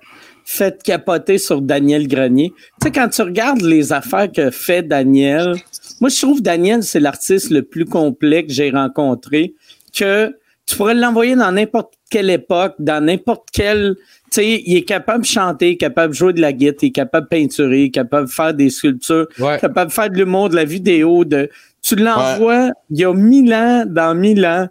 fait 0.46 0.82
capoter 0.84 1.38
sur 1.38 1.62
Daniel 1.62 2.08
Grenier. 2.08 2.54
Tu 2.82 2.88
sais, 2.88 2.92
quand 2.92 3.10
tu 3.10 3.22
regardes 3.22 3.62
les 3.62 3.94
affaires 3.94 4.32
que 4.32 4.52
fait 4.52 4.84
Daniel, 4.84 5.56
moi, 6.02 6.10
je 6.10 6.22
trouve 6.22 6.42
Daniel, 6.42 6.84
c'est 6.84 7.00
l'artiste 7.00 7.50
le 7.52 7.64
plus 7.64 7.86
complet 7.86 8.46
que 8.46 8.54
j'ai 8.54 8.70
rencontré, 8.72 9.56
que 9.98 10.36
tu 10.66 10.76
pourrais 10.78 10.94
l'envoyer 10.96 11.36
dans 11.36 11.52
n'importe 11.52 11.94
quelle 12.10 12.30
époque, 12.30 12.74
dans 12.80 13.04
n'importe 13.04 13.48
quel... 13.54 13.96
Tu 14.32 14.42
sais, 14.42 14.64
il 14.66 14.78
est 14.78 14.84
capable 14.84 15.22
de 15.24 15.28
chanter, 15.28 15.78
capable 15.78 16.14
de 16.14 16.18
jouer 16.18 16.34
de 16.34 16.42
la 16.42 16.52
guitare, 16.54 16.80
il 16.82 16.88
est 16.88 16.92
capable 16.92 17.26
de 17.26 17.30
peinturer, 17.30 17.90
capable 17.92 18.28
de 18.28 18.32
faire 18.32 18.54
des 18.54 18.70
sculptures, 18.70 19.28
Ouais. 19.40 19.60
capable 19.60 19.90
de 19.90 19.94
faire 19.94 20.10
de 20.10 20.16
l'humour, 20.16 20.50
de 20.50 20.56
la 20.56 20.66
vidéo, 20.66 21.24
de... 21.26 21.50
Tu 21.82 21.96
l'envoies, 21.96 22.72
il 22.90 23.00
y 23.00 23.06
a 23.06 23.14
mille 23.14 23.54
ans, 23.54 23.86
dans 23.88 24.16
mille 24.16 24.44
ans, 24.46 24.68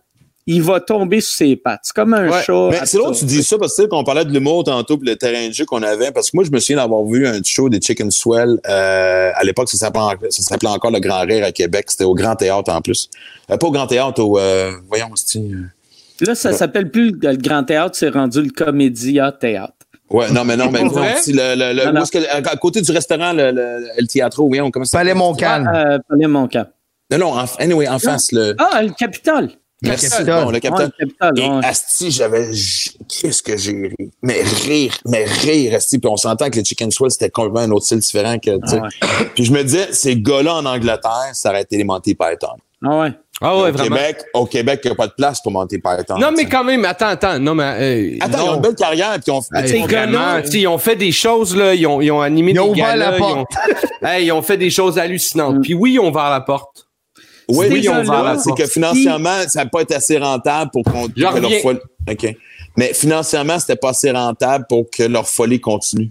il 0.47 0.61
va 0.63 0.79
tomber 0.81 1.21
sur 1.23 1.33
ses 1.37 1.57
pattes. 1.57 1.81
C'est 1.85 1.95
comme 1.95 2.13
un 2.13 2.29
Ouais, 2.29 2.43
chat. 2.43 2.69
Mais 2.73 2.81
c'est 2.85 2.99
l'autre, 2.99 3.19
tu 3.19 3.25
dis 3.25 3.43
ça 3.43 3.57
parce 3.57 3.73
que 3.73 3.77
tu 3.77 3.83
sais, 3.85 3.89
qu'on 3.89 4.05
parlait 4.05 4.27
de 4.27 4.31
l'humour 4.33 4.65
tantôt 4.65 4.99
puis 4.99 5.09
le 5.09 5.17
terrain 5.17 5.49
de 5.49 5.53
jeu 5.55 5.65
qu'on 5.65 5.83
avait. 5.83 6.11
Parce 6.13 6.31
que 6.31 6.37
moi, 6.37 6.45
je 6.45 6.51
me 6.51 6.59
souviens 6.59 6.77
d'avoir 6.83 7.03
vu 7.07 7.27
un 7.27 7.41
show 7.43 7.71
des 7.71 7.81
Chicken 7.81 8.11
Swell. 8.11 8.59
euh, 8.69 9.31
à 9.35 9.43
l'époque, 9.45 9.71
ça 9.71 9.79
s'appelait, 9.79 10.03
en- 10.03 10.15
ça 10.29 10.43
s'appelait 10.43 10.69
encore 10.69 10.91
le 10.91 10.99
Grand 11.01 11.21
Rire 11.23 11.45
à 11.45 11.53
Québec. 11.53 11.87
C'était 11.89 12.05
au 12.05 12.15
Grand 12.15 12.37
Théâtre 12.37 12.71
en 12.71 12.83
plus. 12.83 13.09
Euh, 13.51 13.57
pas 13.57 13.67
au 13.69 13.71
Grand 13.71 13.87
Théâtre, 13.87 14.21
au. 14.23 14.39
euh, 14.39 14.73
voyons, 14.89 15.09
c'est. 15.15 15.41
Là, 16.21 16.35
ça 16.35 16.53
s'appelle 16.53 16.91
plus 16.91 17.11
le 17.11 17.37
Grand 17.37 17.65
Théâtre, 17.65 17.97
c'est 17.97 18.09
rendu 18.11 18.43
le 18.43 18.51
Comédia 18.51 19.33
Théâtre. 19.33 19.73
Ouais, 20.11 20.31
non, 20.31 20.45
mais 20.45 20.57
non, 20.57 20.71
mais 20.71 20.81
si 21.23 21.33
le, 21.33 21.55
le, 21.57 21.73
le- 21.73 21.85
Non, 21.87 21.93
non. 21.95 22.01
où 22.01 22.03
est-ce 22.05 22.13
que- 22.13 22.29
à, 22.29 22.37
à 22.51 22.57
côté 22.57 22.83
du 22.83 22.93
restaurant, 22.93 23.33
le, 23.33 23.51
le, 23.51 23.89
le 23.99 24.07
Théâtre, 24.07 24.43
voyons, 24.45 24.71
comment 24.71 24.85
ça 24.85 24.99
Palais? 24.99 25.15
Montcalm. 25.15 25.67
Euh, 25.75 25.99
Palais 26.09 26.27
Montcalm. 26.29 26.67
Non, 27.11 27.19
non, 27.19 27.33
en, 27.39 27.45
anyway, 27.59 27.89
en 27.89 27.99
face, 27.99 28.31
le. 28.33 28.55
Ah, 28.59 28.83
le 28.83 28.91
Capitole. 28.91 29.51
Merci, 29.83 30.09
Capitole. 30.09 30.35
bon, 30.45 30.51
le 30.51 30.55
Ouais, 30.55 30.61
Capitole. 30.61 30.91
le 30.99 31.07
Capitole, 31.07 31.39
Et 31.41 31.49
ouais. 31.49 31.65
Asti, 31.65 32.11
j'avais. 32.11 32.51
Qu'est-ce 33.09 33.43
que 33.43 33.57
j'ai 33.57 33.93
ri? 33.99 34.11
Mais 34.23 34.43
rire, 34.67 34.95
mais 35.07 35.25
rire, 35.25 35.75
Asti. 35.75 35.99
Puis 35.99 36.09
on 36.11 36.17
s'entend 36.17 36.49
que 36.49 36.59
le 36.59 36.65
Chicken 36.65 36.91
Swell, 36.91 37.11
c'était 37.11 37.31
complètement 37.31 37.61
un 37.61 37.71
autre 37.71 37.85
style 37.87 37.99
différent 37.99 38.39
que. 38.39 38.51
tu 38.53 38.69
sais. 38.69 38.81
Ah 39.03 39.07
Puis 39.35 39.45
je 39.45 39.53
me 39.53 39.63
disais, 39.63 39.89
ces 39.93 40.17
gars-là 40.17 40.55
en 40.55 40.65
Angleterre, 40.67 41.31
ça 41.33 41.51
aurait 41.51 41.63
été 41.63 41.77
les 41.77 41.85
Monty 41.85 42.15
Python. 42.15 42.55
Ah 42.87 42.99
ouais. 43.01 43.13
Ah 43.41 43.57
ouais, 43.57 43.69
au, 43.69 43.73
vraiment. 43.73 43.97
Québec, 43.97 44.19
au 44.33 44.47
Québec, 44.47 44.81
il 44.85 44.89
n'y 44.89 44.93
a 44.93 44.95
pas 44.95 45.07
de 45.09 45.13
place 45.13 45.41
pour 45.43 45.51
Monty 45.53 45.79
Python. 45.79 46.17
Non, 46.19 46.31
mais 46.37 46.47
quand 46.47 46.63
même, 46.65 46.85
attends, 46.85 47.09
attends. 47.09 47.39
Non, 47.39 47.55
mais. 47.55 47.65
euh, 47.65 48.17
Attends, 48.21 48.39
ils 48.39 48.47
non. 48.47 48.53
ont 48.53 48.55
une 48.57 48.63
belle 48.63 48.75
carrière. 48.77 49.13
Puis 49.15 49.23
ils 49.27 49.31
ont 49.33 49.43
Hey, 49.55 49.83
vraiment, 49.83 50.39
ils 50.53 50.67
ont 50.69 50.79
fait 50.79 50.97
des 50.97 51.13
choses, 51.13 51.55
là. 51.57 51.75
Ils 51.75 51.87
ont, 51.87 52.01
ils 52.01 52.11
ont 52.13 52.21
animé 52.21 52.53
Ils 52.53 52.61
ont 52.61 52.67
des 52.67 52.81
ouvert 52.81 52.87
galas, 52.97 53.11
la 53.11 53.19
ils 53.19 53.23
ont, 53.23 53.45
Hey, 54.03 54.27
ils 54.27 54.33
ont 54.33 54.43
fait 54.43 54.57
des 54.57 54.71
choses 54.71 54.99
hallucinantes. 54.99 55.63
Puis 55.63 55.75
oui, 55.75 55.95
ils 55.95 55.99
ont 56.01 56.09
ouvert 56.11 56.31
la 56.31 56.41
porte. 56.41 56.87
Oui, 57.49 57.67
oui, 57.71 57.81
ils 57.83 57.91
ont 57.91 58.01
ouvert 58.01 58.23
la- 58.23 58.39
C'est 58.39 58.55
que 58.57 58.67
financièrement, 58.67 59.41
ça 59.49 59.65
n'a 59.65 59.71
pas 59.71 59.83
été 59.83 59.95
assez 59.95 60.17
rentable 60.17 60.71
pour 60.73 60.83
qu'on. 60.85 61.09
Leur 61.17 61.33
folie- 61.37 61.79
OK. 62.11 62.37
Mais 62.77 62.95
financièrement, 62.95 63.59
c'était 63.59 63.77
pas 63.77 63.91
assez 63.91 64.11
rentable 64.11 64.65
pour 64.69 64.85
que 64.91 65.03
leur 65.03 65.29
folie 65.29 65.61
continue. 65.61 66.11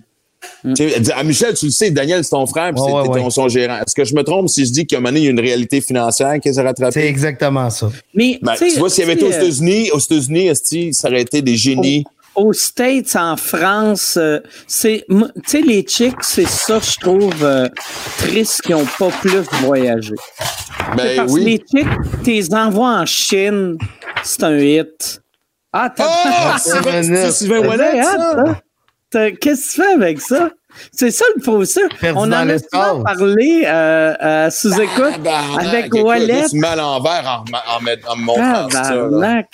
Tu 0.64 0.76
sais, 0.90 0.99
dis- 0.99 1.11
ah, 1.15 1.24
Michel, 1.24 1.53
tu 1.56 1.65
le 1.65 1.72
sais, 1.72 1.91
Daniel, 1.91 2.24
c'est 2.24 2.30
ton 2.32 2.45
frère, 2.45 2.72
puis 2.72 2.82
c'est 2.86 2.91
ouais, 2.91 3.07
ouais. 3.22 3.30
son 3.32 3.48
gérant. 3.49 3.78
Est-ce 3.78 3.94
que 3.95 4.03
je 4.06 4.15
me 4.15 4.24
trompe 4.24 4.48
si 4.49 4.65
je 4.65 4.72
dis 4.72 4.86
qu'à 4.88 4.98
un 4.98 4.99
moment 4.99 5.10
donné, 5.10 5.22
il 5.22 5.24
y 5.26 5.28
a 5.28 5.32
une 5.32 5.40
réalité 5.40 5.82
financière 5.82 6.34
qui 6.40 6.49
s'est 6.49 6.53
C'est 6.56 6.61
rattrapée? 6.61 7.06
exactement 7.06 7.70
ça. 7.70 7.90
Mais, 8.14 8.40
Ben, 8.41 8.53
tu 8.57 8.70
vois, 8.80 8.90
s'il 8.90 9.02
y 9.02 9.03
avait 9.03 9.14
été 9.14 9.26
aux 9.26 9.32
sais, 9.32 9.38
États-Unis, 9.38 9.91
aux 9.91 9.99
États-Unis, 9.99 10.94
ça 10.94 11.07
aurait 11.10 11.22
été 11.22 11.41
des 11.41 11.56
génies? 11.56 12.03
aux 12.36 12.52
States, 12.52 13.15
en 13.15 13.38
France, 13.38 14.18
euh, 14.18 14.40
c'est, 14.65 15.06
tu 15.07 15.24
sais, 15.45 15.61
les 15.61 15.84
chicks, 15.84 16.15
c'est 16.24 16.48
ça, 16.48 16.80
je 16.80 16.98
trouve, 16.99 17.44
euh, 17.44 17.70
triste 18.18 18.64
qu'ils 18.64 18.74
n'ont 18.76 18.88
pas 18.98 19.10
plus 19.22 19.41
voyagé. 19.61 20.14
Ben 20.98 21.15
Parce 21.15 21.28
que 21.32 21.38
oui. 21.38 21.44
les 21.45 21.57
chicks, 21.80 22.24
tes 22.24 22.53
envois 22.56 23.02
en 23.02 23.06
Chine, 23.06 23.78
c'est 24.24 24.41
un 24.44 24.57
hit. 24.57 25.22
Ah, 25.72 25.91
t'as 25.95 26.06
Ah! 26.07 26.57
Sylvain 26.64 27.03
c'est 27.03 27.32
Sylvain 27.32 27.61
C'est 27.61 27.78
bien 27.78 28.03
hot, 28.03 28.45
ça? 28.48 28.61
Qu'est-ce 29.40 29.76
que 29.77 29.81
tu 29.81 29.81
fais 29.81 29.94
avec 29.94 30.22
ça? 30.22 30.49
C'est 30.91 31.11
ça 31.11 31.26
le 31.35 31.41
faux 31.44 31.64
ça. 31.65 31.81
On 32.15 32.31
en 32.31 32.49
a 32.49 32.57
souvent 32.57 33.03
parlé 33.03 33.64
euh, 33.68 34.14
à 34.19 34.49
sous-écoute 34.49 35.11
Tabarnak, 35.23 35.68
avec 35.68 35.85
écoute, 35.85 36.02
Wallet. 36.02 36.41
là, 36.41 36.49
Tu 36.49 36.56
me 36.56 36.61
mets 36.61 36.68
à 36.68 36.76
l'envers 36.76 37.44
en, 37.52 37.76
en, 37.77 37.81
me- 37.81 38.10
en 38.10 38.15
me 38.15 38.23
montrant 38.23 38.69
ça. 38.72 38.81
là. 38.81 38.90
Tabarnak. 38.90 39.48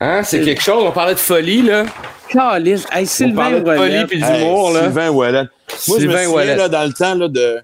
Hein, 0.00 0.22
c'est 0.24 0.42
quelque 0.42 0.62
chose. 0.62 0.84
On 0.86 0.92
parlait 0.92 1.14
de 1.14 1.18
folie, 1.18 1.62
là. 1.62 1.84
Calice. 2.28 2.84
Hey, 2.92 3.04
On 3.04 3.06
Sylvain 3.06 3.42
parlait 3.42 3.60
de 3.62 3.74
folie 3.76 3.94
Hey, 3.94 4.06
d'humour, 4.38 4.70
là. 4.72 4.82
Sylvain. 4.82 5.10
Moi, 5.10 5.28
je 5.30 5.32
me 5.32 5.48
Sylvain 5.76 5.98
souviens, 6.24 6.28
Ouellet. 6.30 6.56
là, 6.56 6.68
dans 6.68 6.84
le 6.84 6.92
temps 6.92 7.14
là, 7.14 7.28
de, 7.28 7.62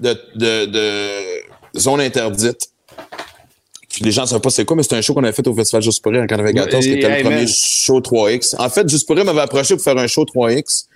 de, 0.00 0.16
de, 0.36 0.66
de 0.66 1.78
Zone 1.78 2.00
Interdite. 2.00 2.69
Les 4.00 4.12
gens 4.12 4.22
ne 4.22 4.26
savent 4.28 4.40
pas 4.40 4.50
c'est 4.50 4.64
quoi, 4.64 4.76
mais 4.76 4.82
c'était 4.84 4.96
un 4.96 5.02
show 5.02 5.14
qu'on 5.14 5.24
avait 5.24 5.32
fait 5.32 5.46
au 5.48 5.54
Festival 5.54 5.82
Juste 5.82 6.02
pour 6.02 6.12
rire 6.12 6.22
en 6.22 6.26
94, 6.26 6.84
qui 6.84 6.92
était 6.92 7.06
hey, 7.10 7.16
le 7.18 7.22
premier 7.24 7.36
man. 7.44 7.48
show 7.48 8.00
3X. 8.00 8.54
En 8.58 8.70
fait, 8.70 8.88
Juste 8.88 9.06
pour 9.06 9.16
rire 9.16 9.24
m'avait 9.24 9.40
approché 9.40 9.74
pour 9.74 9.82
faire 9.82 9.98
un 9.98 10.06
show 10.06 10.24
3X. 10.24 10.86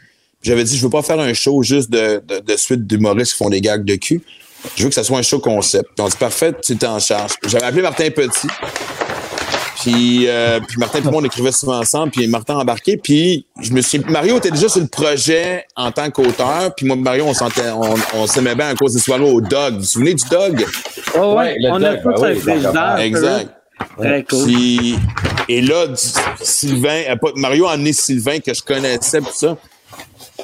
Puis 0.41 0.51
J'avais 0.51 0.65
dit, 0.65 0.77
je 0.77 0.83
veux 0.83 0.91
pas 0.91 1.03
faire 1.03 1.19
un 1.19 1.33
show 1.35 1.63
juste 1.63 1.91
de, 1.91 2.23
de, 2.27 2.39
de 2.41 2.57
suite 2.57 2.87
d'humoristes 2.87 3.33
qui 3.33 3.39
font 3.39 3.51
des 3.51 3.61
gags 3.61 3.85
de 3.85 3.97
cul. 3.97 4.23
Je 4.77 4.85
veux 4.85 4.89
que 4.89 4.95
ça 4.95 5.03
soit 5.05 5.19
un 5.19 5.23
show 5.23 5.41
concept. 5.41 5.87
Puis 5.97 6.05
on 6.05 6.09
dit, 6.09 6.17
parfait, 6.17 6.53
tu 6.63 6.73
étais 6.73 6.87
en 6.87 6.99
charge. 7.01 7.33
J'avais 7.47 7.65
appelé 7.65 7.83
Martin 7.83 8.09
Petit. 8.11 8.47
Puis, 9.85 10.27
euh, 10.29 10.61
puis 10.67 10.79
Martin 10.79 11.01
et 11.01 11.03
moi, 11.03 11.13
on 11.17 11.25
écrivait 11.25 11.53
souvent 11.53 11.79
ensemble, 11.79 12.11
puis 12.11 12.27
Martin 12.27 12.55
a 12.57 12.63
embarqué, 12.63 12.97
puis 12.97 13.45
je 13.61 13.71
me 13.73 13.83
suis... 13.83 13.99
Mario 13.99 14.39
était 14.39 14.51
déjà 14.51 14.67
sur 14.69 14.81
le 14.81 14.87
projet 14.87 15.67
en 15.77 15.93
tant 15.93 16.11
qu'auteur, 16.11 16.75
puis 16.75 16.87
moi 16.87 16.97
et 16.97 17.01
Mario, 17.01 17.25
on 17.27 17.35
s'entend- 17.35 17.83
on, 17.83 17.95
on 18.19 18.27
s'aimait 18.27 18.55
bien 18.55 18.69
à 18.69 18.75
cause 18.75 18.95
des 18.95 18.99
soirées 19.01 19.31
au 19.31 19.43
Dog. 19.43 19.75
Vous 19.75 19.79
vous 19.81 19.85
souvenez 19.85 20.15
du 20.15 20.25
Dog? 20.31 20.65
Oh, 21.17 21.19
ouais, 21.19 21.35
Ouais, 21.35 21.57
le 21.59 21.71
on 21.71 21.83
a 21.83 21.97
dog, 21.97 22.03
tous 22.03 22.21
ben 22.23 22.29
un 22.29 22.33
oui, 22.33 22.41
frigidaire. 22.41 22.97
exact. 22.99 23.51
Très 23.99 24.25
cool. 24.25 24.45
Puis, 24.47 24.99
et 25.49 25.61
là, 25.61 25.85
Sylvain, 26.41 27.03
euh, 27.11 27.17
pas- 27.17 27.33
Mario 27.37 27.67
a 27.67 27.73
amené 27.73 27.93
Sylvain 27.93 28.39
que 28.41 28.55
je 28.55 28.63
connaissais, 28.63 29.19
tout 29.21 29.27
ça. 29.35 29.57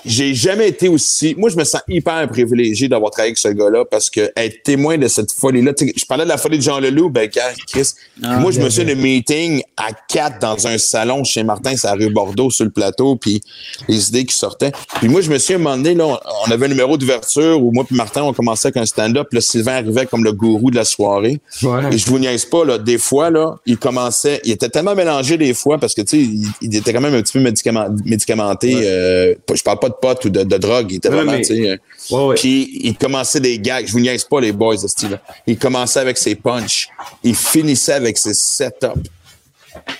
J'ai 0.04 0.34
jamais 0.34 0.68
été 0.68 0.88
aussi. 0.88 1.34
Moi, 1.36 1.50
je 1.50 1.56
me 1.56 1.64
sens 1.64 1.82
hyper 1.88 2.28
privilégié 2.28 2.88
d'avoir 2.88 3.10
travaillé 3.10 3.30
avec 3.30 3.38
ce 3.38 3.48
gars-là 3.48 3.84
parce 3.84 4.08
que 4.10 4.30
être 4.36 4.62
témoin 4.62 4.96
de 4.98 5.08
cette 5.08 5.32
folie-là. 5.32 5.72
Je 5.78 6.04
parlais 6.06 6.24
de 6.24 6.28
la 6.28 6.36
folie 6.38 6.58
de 6.58 6.62
Jean 6.62 6.80
Leloup, 6.80 7.10
ben, 7.10 7.28
Chris. 7.28 7.90
Ah, 8.22 8.38
moi, 8.38 8.50
je 8.50 8.56
me 8.58 8.62
bien, 8.64 8.70
suis 8.70 8.84
de 8.84 8.94
meeting 8.94 9.62
à 9.76 9.88
quatre 10.08 10.38
dans 10.40 10.66
un 10.66 10.78
salon 10.78 11.24
chez 11.24 11.42
Martin, 11.42 11.76
c'est 11.76 11.88
à 11.88 11.92
rue 11.92 12.10
Bordeaux, 12.10 12.50
sur 12.50 12.64
le 12.64 12.70
plateau, 12.70 13.16
puis 13.16 13.40
les 13.88 14.08
idées 14.08 14.24
qui 14.24 14.34
sortaient. 14.34 14.72
Puis 14.98 15.08
moi, 15.08 15.20
je 15.20 15.30
me 15.30 15.38
suis 15.38 15.54
un 15.54 15.58
moment 15.58 15.76
donné, 15.76 15.94
là, 15.94 16.06
on- 16.06 16.50
avait 16.50 16.66
un 16.66 16.68
numéro 16.70 16.96
d'ouverture 16.96 17.62
où 17.62 17.70
moi 17.70 17.84
et 17.90 17.94
Martin, 17.94 18.22
on 18.24 18.32
commençait 18.32 18.68
avec 18.68 18.76
un 18.78 18.86
stand-up. 18.86 19.28
Là, 19.32 19.40
Sylvain 19.40 19.74
arrivait 19.74 20.06
comme 20.06 20.24
le 20.24 20.32
gourou 20.32 20.70
de 20.70 20.76
la 20.76 20.84
soirée. 20.84 21.40
Ouais. 21.62 21.92
Et 21.92 21.98
je 21.98 22.06
vous 22.06 22.18
niaise 22.18 22.44
pas, 22.44 22.64
là, 22.64 22.76
des 22.78 22.98
fois, 22.98 23.30
là, 23.30 23.56
il 23.66 23.76
commençait, 23.78 24.40
il 24.44 24.50
était 24.52 24.68
tellement 24.68 24.94
mélangé 24.94 25.36
des 25.36 25.54
fois 25.54 25.78
parce 25.78 25.94
que, 25.94 26.02
tu 26.02 26.08
sais, 26.08 26.18
il, 26.18 26.46
il 26.62 26.74
était 26.76 26.92
quand 26.92 27.00
même 27.00 27.14
un 27.14 27.22
petit 27.22 27.32
peu 27.34 27.40
médicament- 27.40 27.88
médicamenté. 28.04 28.74
euh, 28.82 29.34
pas- 29.46 29.54
je 29.54 29.62
parle 29.62 29.78
pas 29.78 29.89
de 29.90 29.94
potes 30.00 30.24
ou 30.24 30.30
de, 30.30 30.42
de 30.42 30.56
drogue, 30.56 30.90
il 30.90 30.96
était 30.96 31.08
vraiment, 31.10 31.32
mais- 31.32 31.42
tu 31.42 31.54
sais. 31.56 31.78
Ouais, 32.10 32.24
ouais. 32.26 32.34
Puis 32.36 32.70
il 32.82 32.96
commençait 32.96 33.40
des 33.40 33.58
gags. 33.58 33.86
Je 33.86 33.92
vous 33.92 34.00
niaise 34.00 34.24
pas, 34.24 34.40
les 34.40 34.52
boys 34.52 34.74
de 34.76 34.80
ce 34.80 34.88
style-là. 34.88 35.20
Il 35.46 35.58
commençait 35.58 36.00
avec 36.00 36.16
ses 36.18 36.34
punchs. 36.34 36.88
Il 37.22 37.34
finissait 37.36 37.92
avec 37.92 38.16
ses 38.18 38.34
setups. 38.34 38.86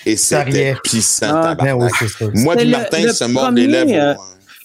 Et 0.05 0.17
c'était 0.17 0.75
puissant. 0.83 1.31
Ah, 1.33 1.55
ben 1.55 1.75
oui. 1.75 1.89
Moi 2.35 2.57
puis 2.57 2.65
le- 2.65 2.71
Martin 2.73 3.03
le 3.03 3.13
se 3.13 3.25
mord 3.25 3.45
premier, 3.45 3.67
les 3.67 3.85
lèvres. 3.85 3.93
euh. 3.95 4.15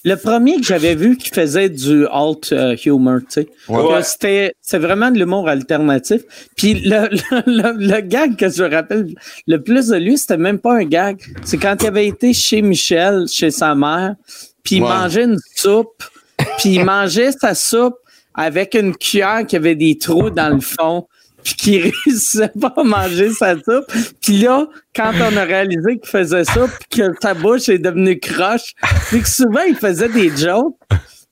Le 0.07 0.15
premier 0.17 0.57
que 0.57 0.63
j'avais 0.63 0.93
vu 0.93 1.17
qui 1.17 1.29
faisait 1.29 1.67
du 1.67 2.05
alt 2.11 2.51
euh, 2.51 2.75
humor, 2.85 3.19
tu 3.21 3.41
sais. 3.41 3.47
Ouais. 3.67 4.03
C'était 4.03 4.53
c'est 4.61 4.77
vraiment 4.77 5.09
de 5.09 5.17
l'humour 5.17 5.47
alternatif. 5.49 6.21
Puis 6.55 6.75
le, 6.75 7.09
le, 7.31 7.41
le, 7.47 7.87
le 7.95 8.01
gag 8.01 8.35
que 8.35 8.47
je 8.49 8.63
me 8.63 8.69
rappelle 8.69 9.07
le 9.47 9.61
plus 9.63 9.87
de 9.87 9.97
lui, 9.97 10.15
c'était 10.17 10.37
même 10.37 10.59
pas 10.59 10.75
un 10.75 10.85
gag. 10.85 11.17
C'est 11.43 11.57
quand 11.57 11.75
il 11.81 11.87
avait 11.87 12.07
été 12.07 12.33
chez 12.33 12.61
Michel, 12.61 13.25
chez 13.31 13.49
sa 13.49 13.73
mère, 13.73 14.13
puis 14.65 14.75
il 14.77 14.83
Ouais. 14.83 14.89
mangeait 14.89 15.23
une 15.23 15.39
soupe. 15.55 16.03
puis 16.57 16.75
il 16.75 16.83
mangeait 16.85 17.31
sa 17.31 17.55
soupe 17.55 17.95
avec 18.33 18.73
une 18.73 18.93
cuillère 18.95 19.45
qui 19.47 19.55
avait 19.55 19.75
des 19.75 19.97
trous 19.97 20.29
dans 20.29 20.49
le 20.53 20.59
fond, 20.59 21.07
puis 21.43 21.53
qu'il 21.53 21.81
réussissait 22.05 22.51
pas 22.59 22.73
à 22.75 22.83
manger 22.83 23.31
sa 23.31 23.53
soupe. 23.55 23.85
Puis 24.21 24.39
là, 24.39 24.65
quand 24.93 25.13
on 25.21 25.37
a 25.37 25.43
réalisé 25.45 25.97
qu'il 25.99 26.09
faisait 26.09 26.43
ça, 26.43 26.65
puis 26.67 26.99
que 27.01 27.07
sa 27.21 27.33
bouche 27.33 27.69
est 27.69 27.77
devenue 27.79 28.19
croche, 28.19 28.73
c'est 29.09 29.21
que 29.21 29.29
souvent, 29.29 29.61
il 29.65 29.75
faisait 29.75 30.09
des 30.09 30.35
jokes. 30.35 30.75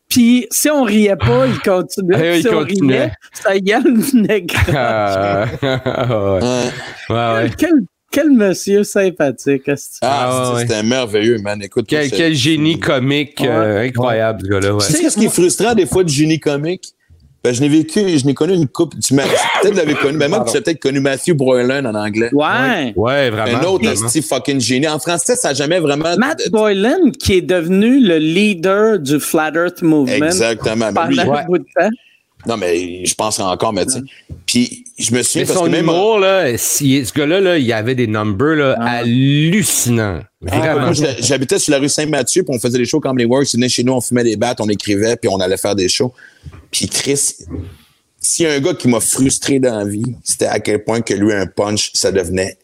Puis 0.10 0.46
si 0.52 0.70
on 0.70 0.84
riait 0.84 1.16
pas, 1.16 1.48
il 1.48 1.60
continuait. 1.60 2.16
Ah, 2.34 2.36
il 2.36 2.42
si 2.44 2.48
on 2.50 2.60
continuait. 2.60 3.00
riait, 3.00 3.12
sa 3.34 3.60
gueule 3.60 3.98
venait 3.98 4.46
croche. 4.46 4.76
Ah, 4.76 5.46
ouais. 5.66 6.40
Ouais. 6.40 6.72
Ouais, 7.10 7.16
ouais. 7.44 7.52
Quel, 7.58 7.72
quel 8.14 8.30
monsieur 8.32 8.84
sympathique. 8.84 9.68
est-ce 9.68 9.90
que- 9.90 9.98
Ah, 10.04 10.30
Ah, 10.52 10.54
ouais. 10.54 10.62
c'était 10.62 10.84
merveilleux, 10.84 11.40
man. 11.40 11.62
Écoute, 11.62 11.86
Quel, 11.88 12.10
quel 12.10 12.34
génie 12.36 12.80
comique 12.80 13.42
euh, 13.42 13.82
incroyable, 13.88 14.42
ce 14.44 14.48
gars-là. 14.50 14.74
Ouais. 14.76 14.86
Tu 14.86 14.94
sais 14.94 15.10
ce 15.10 15.18
qui 15.18 15.26
est 15.26 15.30
frustrant 15.30 15.74
des 15.76 15.86
fois 15.86 16.04
du 16.04 16.14
génie 16.14 16.40
comique? 16.40 16.94
Ben, 17.44 17.54
je 17.54 17.60
n'ai 17.60 17.68
vécu, 17.68 18.00
je 18.18 18.26
n'ai 18.26 18.34
connu 18.34 18.54
une 18.54 18.70
coupe. 18.70 18.94
Tu 19.02 19.14
peut-être 19.14 19.76
l'avais 19.76 19.96
connu, 19.96 20.18
mais 20.18 20.30
moi, 20.30 20.46
tu 20.50 20.56
as 20.56 20.62
peut-être 20.62 20.80
connu 20.80 21.02
Matthew 21.02 21.32
Broyland 21.34 21.84
en 21.84 21.94
anglais. 21.94 22.30
Ouais. 22.32 22.94
Ouais, 22.96 23.30
vraiment. 23.32 23.58
Un 23.60 23.64
autre 23.66 23.84
vraiment. 23.84 24.08
fucking 24.30 24.62
génie. 24.62 24.88
En 24.88 24.98
français, 24.98 25.36
ça 25.36 25.50
n'a 25.50 25.54
jamais 25.54 25.80
vraiment. 25.82 26.16
Matt 26.18 26.50
Boylan, 26.52 27.12
qui 27.20 27.34
est 27.34 27.42
devenu 27.42 28.00
le 28.00 28.18
leader 28.18 28.98
du 28.98 29.20
Flat 29.20 29.52
Earth 29.56 29.82
Movement 29.82 30.14
Exactement. 30.28 30.88
Lui, 30.88 31.18
pendant 31.18 31.32
Ouais. 31.34 31.40
un 31.40 31.46
bout 31.48 31.58
de 31.58 31.66
temps. 31.78 31.90
Non, 32.48 32.58
mais 32.58 33.06
je 33.06 33.14
pense 33.16 33.40
encore, 33.40 33.74
mais 33.74 33.86
tu 33.86 33.94
sais. 33.94 34.00
Puis, 34.46 34.86
je 35.00 35.14
me 35.16 35.24
souviens 35.24 35.42
Mais 35.44 35.48
parce 35.48 35.60
son 35.60 35.66
que 35.66 35.70
même. 35.72 35.82
humour, 35.86 36.20
là, 36.20 36.58
si- 36.58 37.06
ce 37.06 37.14
gars-là, 37.14 37.40
là, 37.40 37.58
il 37.58 37.72
avait 37.74 37.96
des 37.96 38.08
numbers 38.08 38.56
là, 38.56 38.76
hallucinants. 38.80 40.22
Ah, 40.48 40.58
Vraiment. 40.76 40.94
j'habitais 41.20 41.58
sur 41.60 41.72
la 41.72 41.80
rue 41.80 41.90
Saint-Mathieu, 41.90 42.44
puis 42.44 42.54
on 42.56 42.60
faisait 42.60 42.78
des 42.78 42.86
shows 42.86 43.00
comme 43.00 43.18
les 43.18 43.26
Works. 43.26 43.54
Ils 43.54 43.70
chez 43.70 43.84
nous, 43.84 43.94
on 43.94 44.02
fumait 44.02 44.24
des 44.24 44.36
battes, 44.36 44.60
on 44.62 44.68
écrivait, 44.70 45.16
puis 45.16 45.30
on 45.30 45.38
allait 45.40 45.58
faire 45.58 45.76
des 45.76 45.88
shows. 45.90 46.14
Puis 46.72 46.88
Chris, 46.88 47.36
s'il 48.20 48.46
y 48.46 48.48
a 48.50 48.54
un 48.54 48.60
gars 48.60 48.74
qui 48.74 48.88
m'a 48.88 49.00
frustré 49.00 49.60
dans 49.60 49.78
la 49.80 49.86
vie, 49.86 50.04
c'était 50.24 50.48
à 50.48 50.60
quel 50.60 50.84
point 50.84 51.02
que 51.02 51.14
lui, 51.14 51.32
un 51.34 51.46
punch, 51.48 51.92
ça 51.94 52.12
devenait 52.12 52.58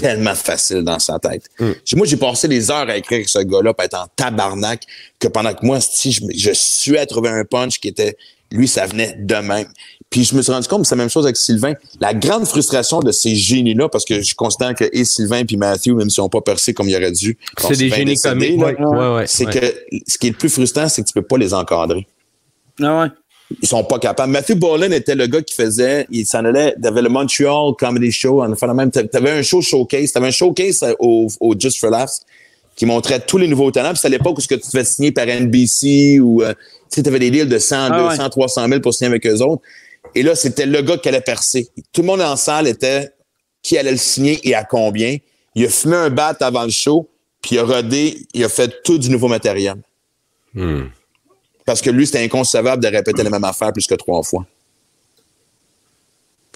tellement 0.00 0.34
facile 0.34 0.82
dans 0.82 0.98
sa 0.98 1.18
tête. 1.18 1.44
J'ai- 1.84 1.96
Moi, 1.96 2.06
j'ai 2.06 2.16
passé 2.16 2.46
des 2.46 2.70
heures 2.70 2.88
à 2.88 2.96
écrire 2.96 3.16
avec 3.16 3.28
ce 3.28 3.38
gars-là, 3.40 3.74
puis 3.74 3.86
être 3.86 3.98
en 3.98 4.06
tabarnak, 4.14 4.82
que 5.18 5.28
pendant 5.28 5.52
que 5.54 5.64
moi, 5.64 5.80
si 5.80 6.12
je, 6.12 6.20
je 6.36 6.50
suis 6.52 6.96
à 6.98 7.06
trouver 7.06 7.30
un 7.30 7.44
punch 7.44 7.80
qui 7.80 7.88
était, 7.88 8.16
lui, 8.50 8.68
ça 8.68 8.86
venait 8.86 9.14
de 9.18 9.34
même. 9.34 9.66
Puis 10.10 10.24
je 10.24 10.34
me 10.34 10.40
suis 10.42 10.50
rendu 10.52 10.66
compte 10.68 10.82
que 10.82 10.88
c'est 10.88 10.94
la 10.94 11.02
même 11.02 11.10
chose 11.10 11.24
avec 11.26 11.36
Sylvain. 11.36 11.74
La 12.00 12.14
grande 12.14 12.46
frustration 12.46 13.00
de 13.00 13.12
ces 13.12 13.34
génies-là, 13.34 13.88
parce 13.90 14.06
que 14.06 14.22
je 14.22 14.34
considère 14.34 14.74
que 14.74 14.84
et 14.92 15.04
Sylvain 15.04 15.44
puis 15.44 15.56
Matthew, 15.58 15.88
même 15.90 16.08
s'ils 16.08 16.22
n'ont 16.22 16.30
pas 16.30 16.40
percé 16.40 16.72
comme 16.72 16.88
ils 16.88 16.96
auraient 16.96 17.12
dû, 17.12 17.36
C'est 17.58 17.76
des 17.76 17.90
génies 17.90 18.12
décédé, 18.12 18.56
comiques. 18.56 18.78
là, 18.78 18.88
Ouais, 18.88 18.96
ouais, 18.98 19.16
ouais. 19.16 19.26
c'est 19.26 19.46
ouais. 19.46 19.52
que 19.60 20.00
ce 20.06 20.16
qui 20.16 20.28
est 20.28 20.30
le 20.30 20.36
plus 20.36 20.48
frustrant, 20.48 20.88
c'est 20.88 21.02
que 21.02 21.08
tu 21.08 21.12
peux 21.12 21.22
pas 21.22 21.36
les 21.36 21.52
encadrer. 21.52 22.06
Ah 22.80 23.00
ouais. 23.02 23.08
Ils 23.62 23.68
sont 23.68 23.82
pas 23.84 23.98
capables. 23.98 24.30
Matthew 24.32 24.54
Bolan 24.54 24.92
était 24.92 25.14
le 25.14 25.26
gars 25.26 25.40
qui 25.42 25.54
faisait, 25.54 26.06
il 26.10 26.26
s'en 26.26 26.44
allait, 26.44 26.74
t'avais 26.82 27.00
le 27.02 27.08
Montreal 27.08 27.72
Comedy 27.78 28.12
Show, 28.12 28.42
en 28.42 28.54
fait 28.54 28.66
même, 28.66 28.90
t'avais 28.90 29.30
un 29.30 29.42
show 29.42 29.62
showcase, 29.62 30.12
t'avais 30.12 30.26
un 30.28 30.30
showcase 30.30 30.84
au, 30.98 31.28
au 31.40 31.54
Just 31.58 31.78
for 31.80 31.90
Laughs 31.90 32.20
qui 32.76 32.86
montrait 32.86 33.20
tous 33.20 33.38
les 33.38 33.48
nouveaux 33.48 33.70
talents. 33.70 33.90
Puis 33.90 33.98
c'est 34.00 34.06
à 34.06 34.10
l'époque 34.10 34.38
où 34.38 34.40
ce 34.40 34.46
que 34.48 34.54
tu 34.54 34.60
te 34.60 34.68
fais 34.70 34.84
signer 34.84 35.12
par 35.12 35.26
NBC 35.26 36.20
ou, 36.20 36.42
euh, 36.42 36.52
tu 36.90 36.96
sais, 36.96 37.02
t'avais 37.02 37.18
des 37.18 37.30
deals 37.30 37.48
de 37.48 37.58
100, 37.58 37.76
Ah 37.92 38.10
200, 38.10 38.22
ouais. 38.24 38.28
300 38.30 38.68
000 38.68 38.80
pour 38.80 38.94
signer 38.94 39.08
avec 39.10 39.26
eux 39.26 39.40
autres. 39.42 39.62
Et 40.14 40.22
là, 40.22 40.34
c'était 40.34 40.66
le 40.66 40.80
gars 40.82 40.96
qui 40.98 41.08
allait 41.08 41.20
percer. 41.20 41.68
Tout 41.92 42.00
le 42.02 42.06
monde 42.06 42.20
en 42.22 42.36
salle 42.36 42.66
était 42.66 43.10
qui 43.62 43.76
allait 43.78 43.90
le 43.90 43.96
signer 43.98 44.40
et 44.48 44.54
à 44.54 44.64
combien. 44.64 45.16
Il 45.54 45.64
a 45.66 45.68
fumé 45.68 45.96
un 45.96 46.10
bat 46.10 46.36
avant 46.40 46.64
le 46.64 46.70
show, 46.70 47.08
puis 47.42 47.56
il 47.56 47.58
a 47.58 47.64
rodé, 47.64 48.26
il 48.32 48.44
a 48.44 48.48
fait 48.48 48.82
tout 48.84 48.98
du 48.98 49.10
nouveau 49.10 49.28
matériel. 49.28 49.74
Hmm. 50.54 50.84
Parce 51.66 51.80
que 51.82 51.90
lui, 51.90 52.06
c'était 52.06 52.22
inconcevable 52.24 52.82
de 52.82 52.88
répéter 52.88 53.22
la 53.22 53.30
même 53.30 53.44
affaire 53.44 53.72
plus 53.72 53.86
que 53.86 53.94
trois 53.94 54.22
fois. 54.22 54.46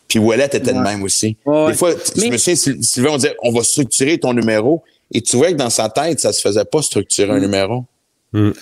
Puis 0.09 0.19
Ouellet 0.19 0.47
était 0.47 0.61
de 0.61 0.73
même 0.73 1.03
aussi. 1.03 1.37
Ouais. 1.47 1.69
Des 1.69 1.75
fois, 1.75 1.95
tu- 1.95 2.01
je 2.17 2.21
Mais- 2.21 2.31
me 2.31 2.37
souviens, 2.39 2.77
Sylvain, 2.83 3.11
on 3.13 3.17
disait, 3.17 3.35
on 3.43 3.51
va 3.53 3.63
structurer 3.63 4.19
ton 4.19 4.33
numéro. 4.35 4.83
Et 5.13 5.21
tu 5.23 5.37
vois 5.37 5.49
que 5.53 5.57
dans 5.57 5.71
sa 5.71 5.89
tête, 5.89 6.21
ça 6.21 6.33
se 6.33 6.41
faisait 6.41 6.65
pas 6.65 6.83
structurer 6.83 7.31
un 7.31 7.41
numéro. 7.41 7.85
Tu 8.35 8.53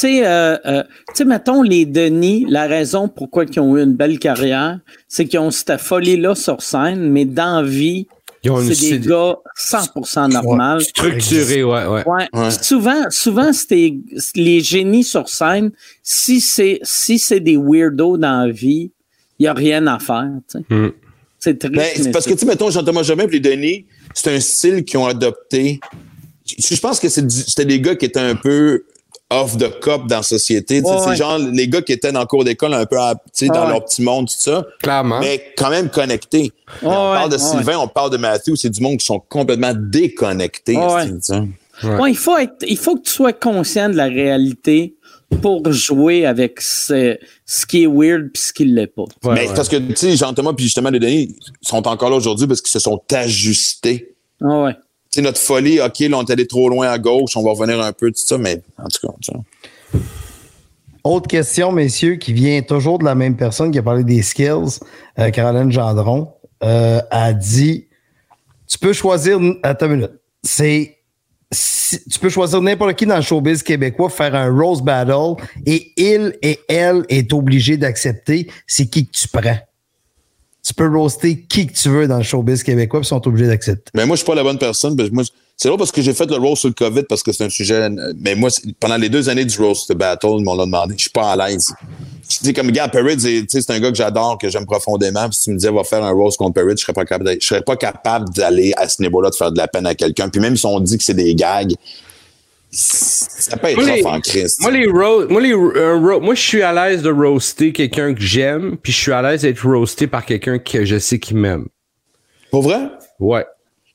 sais, 0.00 0.26
euh, 0.26 0.56
euh, 0.66 0.82
tu 1.08 1.14
sais, 1.16 1.24
mettons, 1.24 1.62
les 1.62 1.86
Denis, 1.86 2.46
la 2.48 2.66
raison 2.66 3.08
pourquoi 3.08 3.44
ils 3.44 3.60
ont 3.60 3.76
eu 3.76 3.82
une 3.82 3.94
belle 3.94 4.18
carrière, 4.18 4.78
c'est 5.08 5.24
qu'ils 5.26 5.38
ont 5.40 5.50
cette 5.50 5.78
folie-là 5.80 6.34
sur 6.34 6.62
scène, 6.62 7.10
mais 7.10 7.24
dans 7.24 7.62
vie, 7.62 8.06
Ils 8.42 8.50
ont 8.50 8.60
une- 8.60 8.72
c'est 8.72 8.80
des 8.98 9.02
c'est- 9.02 9.08
gars 9.08 9.36
100% 9.56 10.28
normal. 10.28 10.80
Structuré, 10.82 11.62
ouais, 11.62 11.86
ouais. 11.86 12.02
Ouais. 12.06 12.28
Ouais. 12.32 12.50
Souvent, 12.62 13.04
souvent, 13.10 13.52
c'était 13.52 13.94
les 14.34 14.60
génies 14.60 15.04
sur 15.04 15.28
scène. 15.28 15.70
Si 16.02 16.40
c'est 16.40 16.80
si 16.82 17.18
c'est 17.18 17.40
des 17.40 17.56
weirdos 17.58 18.16
dans 18.16 18.46
la 18.46 18.52
vie, 18.52 18.90
il 19.38 19.44
y 19.44 19.46
a 19.46 19.52
rien 19.52 19.86
à 19.86 19.98
faire. 19.98 20.30
tu. 20.50 20.74
Hmm. 20.74 20.90
C'est 21.38 21.58
triste. 21.58 21.74
Ben, 22.04 22.12
parce 22.12 22.26
que, 22.26 22.32
tu 22.34 22.40
sais, 22.40 22.46
mettons, 22.46 22.70
Jean-Thomas 22.70 23.02
Jobin 23.02 23.24
et 23.24 23.30
les 23.30 23.40
Denis, 23.40 23.86
c'est 24.14 24.34
un 24.34 24.40
style 24.40 24.84
qu'ils 24.84 24.98
ont 24.98 25.06
adopté. 25.06 25.80
Je 26.46 26.80
pense 26.80 26.98
que 27.00 27.08
c'était 27.08 27.64
des 27.64 27.80
gars 27.80 27.94
qui 27.94 28.04
étaient 28.06 28.20
un 28.20 28.34
peu 28.36 28.84
off 29.30 29.56
the 29.56 29.78
cup 29.80 30.06
dans 30.08 30.16
la 30.16 30.22
société. 30.22 30.80
Ouais, 30.80 30.96
c'est 31.02 31.08
ouais. 31.10 31.16
genre 31.16 31.38
les 31.38 31.68
gars 31.68 31.82
qui 31.82 31.92
étaient 31.92 32.10
dans 32.12 32.20
le 32.20 32.26
cours 32.26 32.44
d'école 32.44 32.74
un 32.74 32.84
peu 32.84 32.98
à- 32.98 33.14
dans 33.42 33.68
leur 33.68 33.84
petit 33.84 34.02
monde, 34.02 34.26
tout 34.28 34.34
ça. 34.36 34.66
Clairement. 34.82 35.20
mais 35.20 35.52
quand 35.56 35.70
même 35.70 35.88
connectés. 35.88 36.52
On 36.82 36.88
Ouais, 36.88 36.92
parle 36.92 37.30
de 37.30 37.36
ouais. 37.36 37.40
Sylvain, 37.40 37.78
on 37.78 37.88
parle 37.88 38.10
de 38.10 38.16
Matthew, 38.16 38.54
c'est 38.56 38.70
du 38.70 38.82
monde 38.82 38.98
qui 38.98 39.06
sont 39.06 39.20
complètement 39.20 39.72
déconnectés. 39.74 40.74
Il, 40.74 42.16
faut 42.16 42.36
être, 42.36 42.56
il 42.68 42.76
faut 42.76 42.96
que 42.96 43.02
tu 43.02 43.12
sois 43.12 43.32
conscient 43.32 43.88
de 43.88 43.94
la 43.96 44.04
réalité 44.06 44.96
pour 45.42 45.70
jouer 45.72 46.26
avec 46.26 46.60
ce, 46.60 47.16
ce 47.46 47.64
qui 47.64 47.84
est 47.84 47.86
weird 47.86 48.30
puis 48.32 48.42
ce 48.42 48.52
qui 48.52 48.64
l'est 48.64 48.88
pas. 48.88 49.02
Ouais, 49.24 49.34
mais 49.34 49.48
ouais. 49.48 49.54
parce 49.54 49.68
que, 49.68 49.76
tu 49.76 49.94
sais, 49.96 50.16
Jean-Thomas 50.16 50.52
puis 50.54 50.64
justement 50.64 50.90
les 50.90 50.98
Denis 50.98 51.36
sont 51.62 51.86
encore 51.86 52.10
là 52.10 52.16
aujourd'hui 52.16 52.46
parce 52.46 52.60
qu'ils 52.60 52.72
se 52.72 52.80
sont 52.80 53.00
ajustés. 53.12 54.14
Ah 54.42 54.62
ouais. 54.64 54.76
Sais, 55.10 55.22
notre 55.22 55.40
folie, 55.40 55.80
OK, 55.80 55.98
là, 56.00 56.18
on 56.18 56.22
est 56.22 56.30
allé 56.30 56.46
trop 56.46 56.68
loin 56.68 56.88
à 56.88 56.98
gauche, 56.98 57.36
on 57.36 57.42
va 57.42 57.50
revenir 57.50 57.80
un 57.80 57.92
peu, 57.92 58.12
tout 58.12 58.20
ça, 58.24 58.38
mais 58.38 58.62
en 58.78 58.86
tout 58.86 59.06
cas, 59.06 59.12
tu 59.20 59.32
sais. 59.32 60.00
Autre 61.02 61.28
question, 61.28 61.72
messieurs, 61.72 62.16
qui 62.16 62.32
vient 62.32 62.60
toujours 62.62 62.98
de 62.98 63.04
la 63.04 63.14
même 63.14 63.36
personne 63.36 63.70
qui 63.70 63.78
a 63.78 63.82
parlé 63.82 64.04
des 64.04 64.22
skills, 64.22 64.78
euh, 65.18 65.30
Caroline 65.30 65.72
Gendron, 65.72 66.28
euh, 66.62 67.00
a 67.10 67.32
dit 67.32 67.88
Tu 68.68 68.78
peux 68.78 68.92
choisir. 68.92 69.40
Attends 69.62 69.90
une. 69.90 70.10
C'est. 70.42 70.98
tu 71.50 72.18
peux 72.20 72.28
choisir 72.28 72.60
n'importe 72.60 72.94
qui 72.94 73.06
dans 73.06 73.16
le 73.16 73.22
showbiz 73.22 73.62
québécois, 73.62 74.10
faire 74.10 74.34
un 74.34 74.50
rose 74.50 74.82
battle 74.82 75.42
et 75.66 75.92
il 75.96 76.36
et 76.42 76.60
elle 76.68 77.04
est 77.08 77.32
obligé 77.32 77.76
d'accepter 77.76 78.48
c'est 78.66 78.86
qui 78.86 79.06
que 79.06 79.12
tu 79.12 79.26
prends. 79.26 79.58
Tu 80.62 80.74
peux 80.74 80.88
roaster 80.88 81.40
qui 81.48 81.66
que 81.66 81.72
tu 81.72 81.88
veux 81.88 82.06
dans 82.06 82.18
le 82.18 82.22
showbiz 82.22 82.62
québécois, 82.62 83.00
puis 83.00 83.06
ils 83.06 83.08
sont 83.08 83.26
obligés 83.26 83.46
d'accepter. 83.46 83.90
Mais 83.94 84.04
moi, 84.06 84.16
je 84.16 84.20
suis 84.20 84.26
pas 84.26 84.34
la 84.34 84.42
bonne 84.42 84.58
personne. 84.58 84.96
c'est 85.56 85.68
drôle 85.68 85.78
parce 85.78 85.92
que 85.92 86.02
j'ai 86.02 86.12
fait 86.12 86.30
le 86.30 86.36
roast 86.36 86.60
sur 86.60 86.68
le 86.68 86.74
COVID 86.74 87.04
parce 87.04 87.22
que 87.22 87.32
c'est 87.32 87.44
un 87.44 87.48
sujet. 87.48 87.88
Mais 88.18 88.34
moi, 88.34 88.50
pendant 88.78 88.96
les 88.96 89.08
deux 89.08 89.28
années 89.28 89.44
du 89.44 89.58
roast 89.58 89.92
battle, 89.94 90.36
ils 90.38 90.44
m'ont 90.44 90.56
demandé. 90.56 90.94
Je 90.96 91.02
suis 91.02 91.10
pas 91.10 91.32
à 91.32 91.48
l'aise. 91.48 91.72
Je 92.28 92.38
dis 92.42 92.52
comme 92.52 92.70
gars, 92.70 92.88
Perry, 92.88 93.16
c'est 93.18 93.70
un 93.70 93.80
gars 93.80 93.90
que 93.90 93.96
j'adore, 93.96 94.38
que 94.38 94.48
j'aime 94.48 94.66
profondément. 94.66 95.28
Puis 95.28 95.38
si 95.38 95.44
tu 95.44 95.50
me 95.50 95.56
disais 95.56 95.72
va 95.72 95.82
faire 95.82 96.04
un 96.04 96.12
roast 96.12 96.36
contre 96.36 96.54
Perry, 96.54 96.72
je 96.76 96.82
serais 96.82 96.92
pas 96.92 97.04
capable. 97.04 97.36
Je 97.40 97.46
serais 97.46 97.62
pas 97.62 97.76
capable 97.76 98.28
d'aller 98.34 98.72
à 98.76 98.88
ce 98.88 99.02
niveau-là 99.02 99.30
de 99.30 99.34
faire 99.34 99.52
de 99.52 99.58
la 99.58 99.66
peine 99.66 99.86
à 99.86 99.94
quelqu'un. 99.94 100.28
Puis 100.28 100.40
même 100.40 100.56
si 100.56 100.66
on 100.66 100.78
dit 100.78 100.98
que 100.98 101.04
c'est 101.04 101.14
des 101.14 101.34
gags, 101.34 101.74
ça 102.70 103.56
peut 103.56 103.68
être 103.68 103.76
Moi, 103.76 103.84
les- 103.96 104.04
en 104.04 104.20
crise. 104.20 104.58
Moi, 104.60 104.70
les 104.70 104.86
ro- 104.86 105.26
moi, 105.28 105.40
les, 105.40 105.52
euh, 105.52 105.96
ro- 105.98 106.20
moi, 106.20 106.34
je 106.34 106.40
suis 106.40 106.62
à 106.62 106.72
l'aise 106.72 107.02
de 107.02 107.10
roaster 107.10 107.72
quelqu'un 107.72 108.14
que 108.14 108.20
j'aime, 108.20 108.76
puis 108.76 108.92
je 108.92 108.98
suis 108.98 109.12
à 109.12 109.22
l'aise 109.22 109.42
d'être 109.42 109.66
roasté 109.66 110.06
par 110.06 110.24
quelqu'un 110.24 110.58
que 110.58 110.84
je 110.84 110.98
sais 110.98 111.18
qui 111.18 111.34
m'aime. 111.34 111.66
Pour 112.50 112.62
vrai? 112.62 112.78
Ouais. 113.18 113.44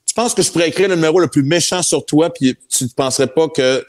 Tu 0.06 0.14
penses 0.14 0.34
que 0.34 0.42
je 0.42 0.50
pourrais 0.52 0.68
écrire 0.68 0.88
le 0.88 0.94
numéro 0.96 1.20
le 1.20 1.28
plus 1.28 1.42
méchant 1.42 1.82
sur 1.82 2.04
toi, 2.04 2.30
puis 2.32 2.56
tu 2.68 2.84
ne 2.84 2.88
penserais 2.90 3.26
pas 3.28 3.48
que 3.48 3.84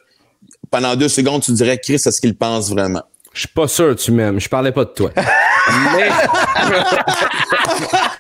pendant 0.72 0.96
deux 0.96 1.10
secondes, 1.10 1.42
tu 1.42 1.52
dirais 1.52 1.78
Chris, 1.82 1.96
est-ce 1.96 2.22
qu'il 2.22 2.36
pense 2.38 2.70
vraiment? 2.70 3.04
Je 3.34 3.42
suis 3.42 3.50
pas 3.50 3.68
sûr 3.68 3.96
tu 3.96 4.12
m'aimes. 4.12 4.40
Je 4.40 4.50
parlais 4.50 4.72
pas 4.72 4.86
de 4.86 4.90
toi. 4.92 5.12
Mais. 5.96 6.10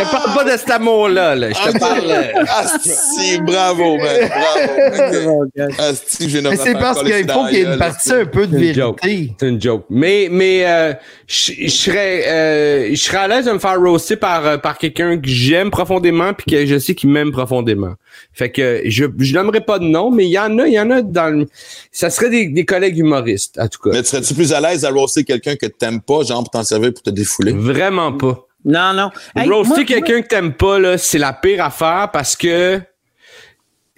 Je 0.00 0.10
parle 0.10 0.34
pas 0.34 0.44
de 0.44 0.56
cet 0.58 0.70
amour-là. 0.70 1.34
Là. 1.34 1.48
Je 1.50 1.70
te 1.72 1.78
parle. 1.78 2.10
euh, 2.10 2.44
Ah, 2.48 2.66
si, 2.84 3.38
bravo, 3.38 3.96
man. 3.96 4.28
Bravo. 4.28 5.44
Ah, 5.78 5.90
si, 6.06 6.28
j'ai 6.28 6.40
Mais 6.40 6.56
c'est 6.56 6.74
parce 6.74 7.02
qu'il 7.02 7.30
faut 7.30 7.44
qu'il 7.46 7.58
y 7.58 7.60
ait 7.62 7.64
une 7.64 7.78
partie 7.78 8.12
un 8.12 8.24
peu 8.26 8.46
de 8.46 8.56
vérité. 8.56 9.32
C'est 9.38 9.48
une 9.48 9.60
joke. 9.60 9.84
Mais, 9.90 10.28
mais 10.30 10.64
euh, 10.66 10.92
je 11.26 11.52
je 11.64 11.68
serais, 11.68 12.24
euh, 12.26 12.88
je 12.90 12.96
serais 13.00 13.18
à 13.18 13.28
l'aise 13.28 13.46
de 13.46 13.52
me 13.52 13.58
faire 13.58 13.78
roaster 13.80 14.16
par, 14.16 14.46
euh, 14.46 14.56
par 14.58 14.78
quelqu'un 14.78 15.16
que 15.18 15.28
j'aime 15.28 15.70
profondément 15.70 16.32
puis 16.34 16.46
que 16.50 16.66
je 16.66 16.78
sais 16.78 16.94
qu'il 16.94 17.10
m'aime 17.10 17.32
profondément. 17.32 17.94
Fait 18.32 18.50
que 18.50 18.82
je, 18.86 19.04
je 19.18 19.34
nommerai 19.34 19.60
pas 19.60 19.78
de 19.78 19.84
nom, 19.84 20.10
mais 20.10 20.24
il 20.24 20.30
y 20.30 20.38
en 20.38 20.58
a, 20.58 20.66
il 20.66 20.72
y 20.72 20.80
en 20.80 20.90
a 20.90 21.02
dans 21.02 21.36
le... 21.36 21.46
Ça 21.92 22.10
serait 22.10 22.30
des, 22.30 22.46
des 22.48 22.64
collègues 22.64 22.98
humoristes, 22.98 23.58
en 23.60 23.68
tout 23.68 23.80
cas. 23.82 23.90
Mais 23.92 24.02
tu 24.02 24.08
serais-tu 24.10 24.34
plus 24.34 24.52
à 24.52 24.60
l'aise 24.60 24.84
à 24.84 24.90
roaster 24.90 25.24
quelqu'un 25.24 25.56
que 25.56 25.66
t'aimes 25.66 26.00
pas, 26.00 26.22
genre 26.22 26.42
pour 26.42 26.50
t'en 26.50 26.62
servir 26.64 26.92
pour 26.92 27.02
te 27.02 27.10
défouler? 27.10 27.52
Vraiment 27.52 28.12
pas. 28.12 28.23
Non, 28.64 28.92
non. 28.94 29.10
Hey, 29.36 29.48
roaster 29.48 29.74
moi- 29.76 29.84
quelqu'un 29.84 30.22
que 30.22 30.28
t'aimes 30.28 30.54
pas, 30.54 30.78
là, 30.78 30.96
c'est 30.98 31.18
la 31.18 31.32
pire 31.32 31.62
affaire 31.64 32.08
parce 32.12 32.34
que 32.36 32.80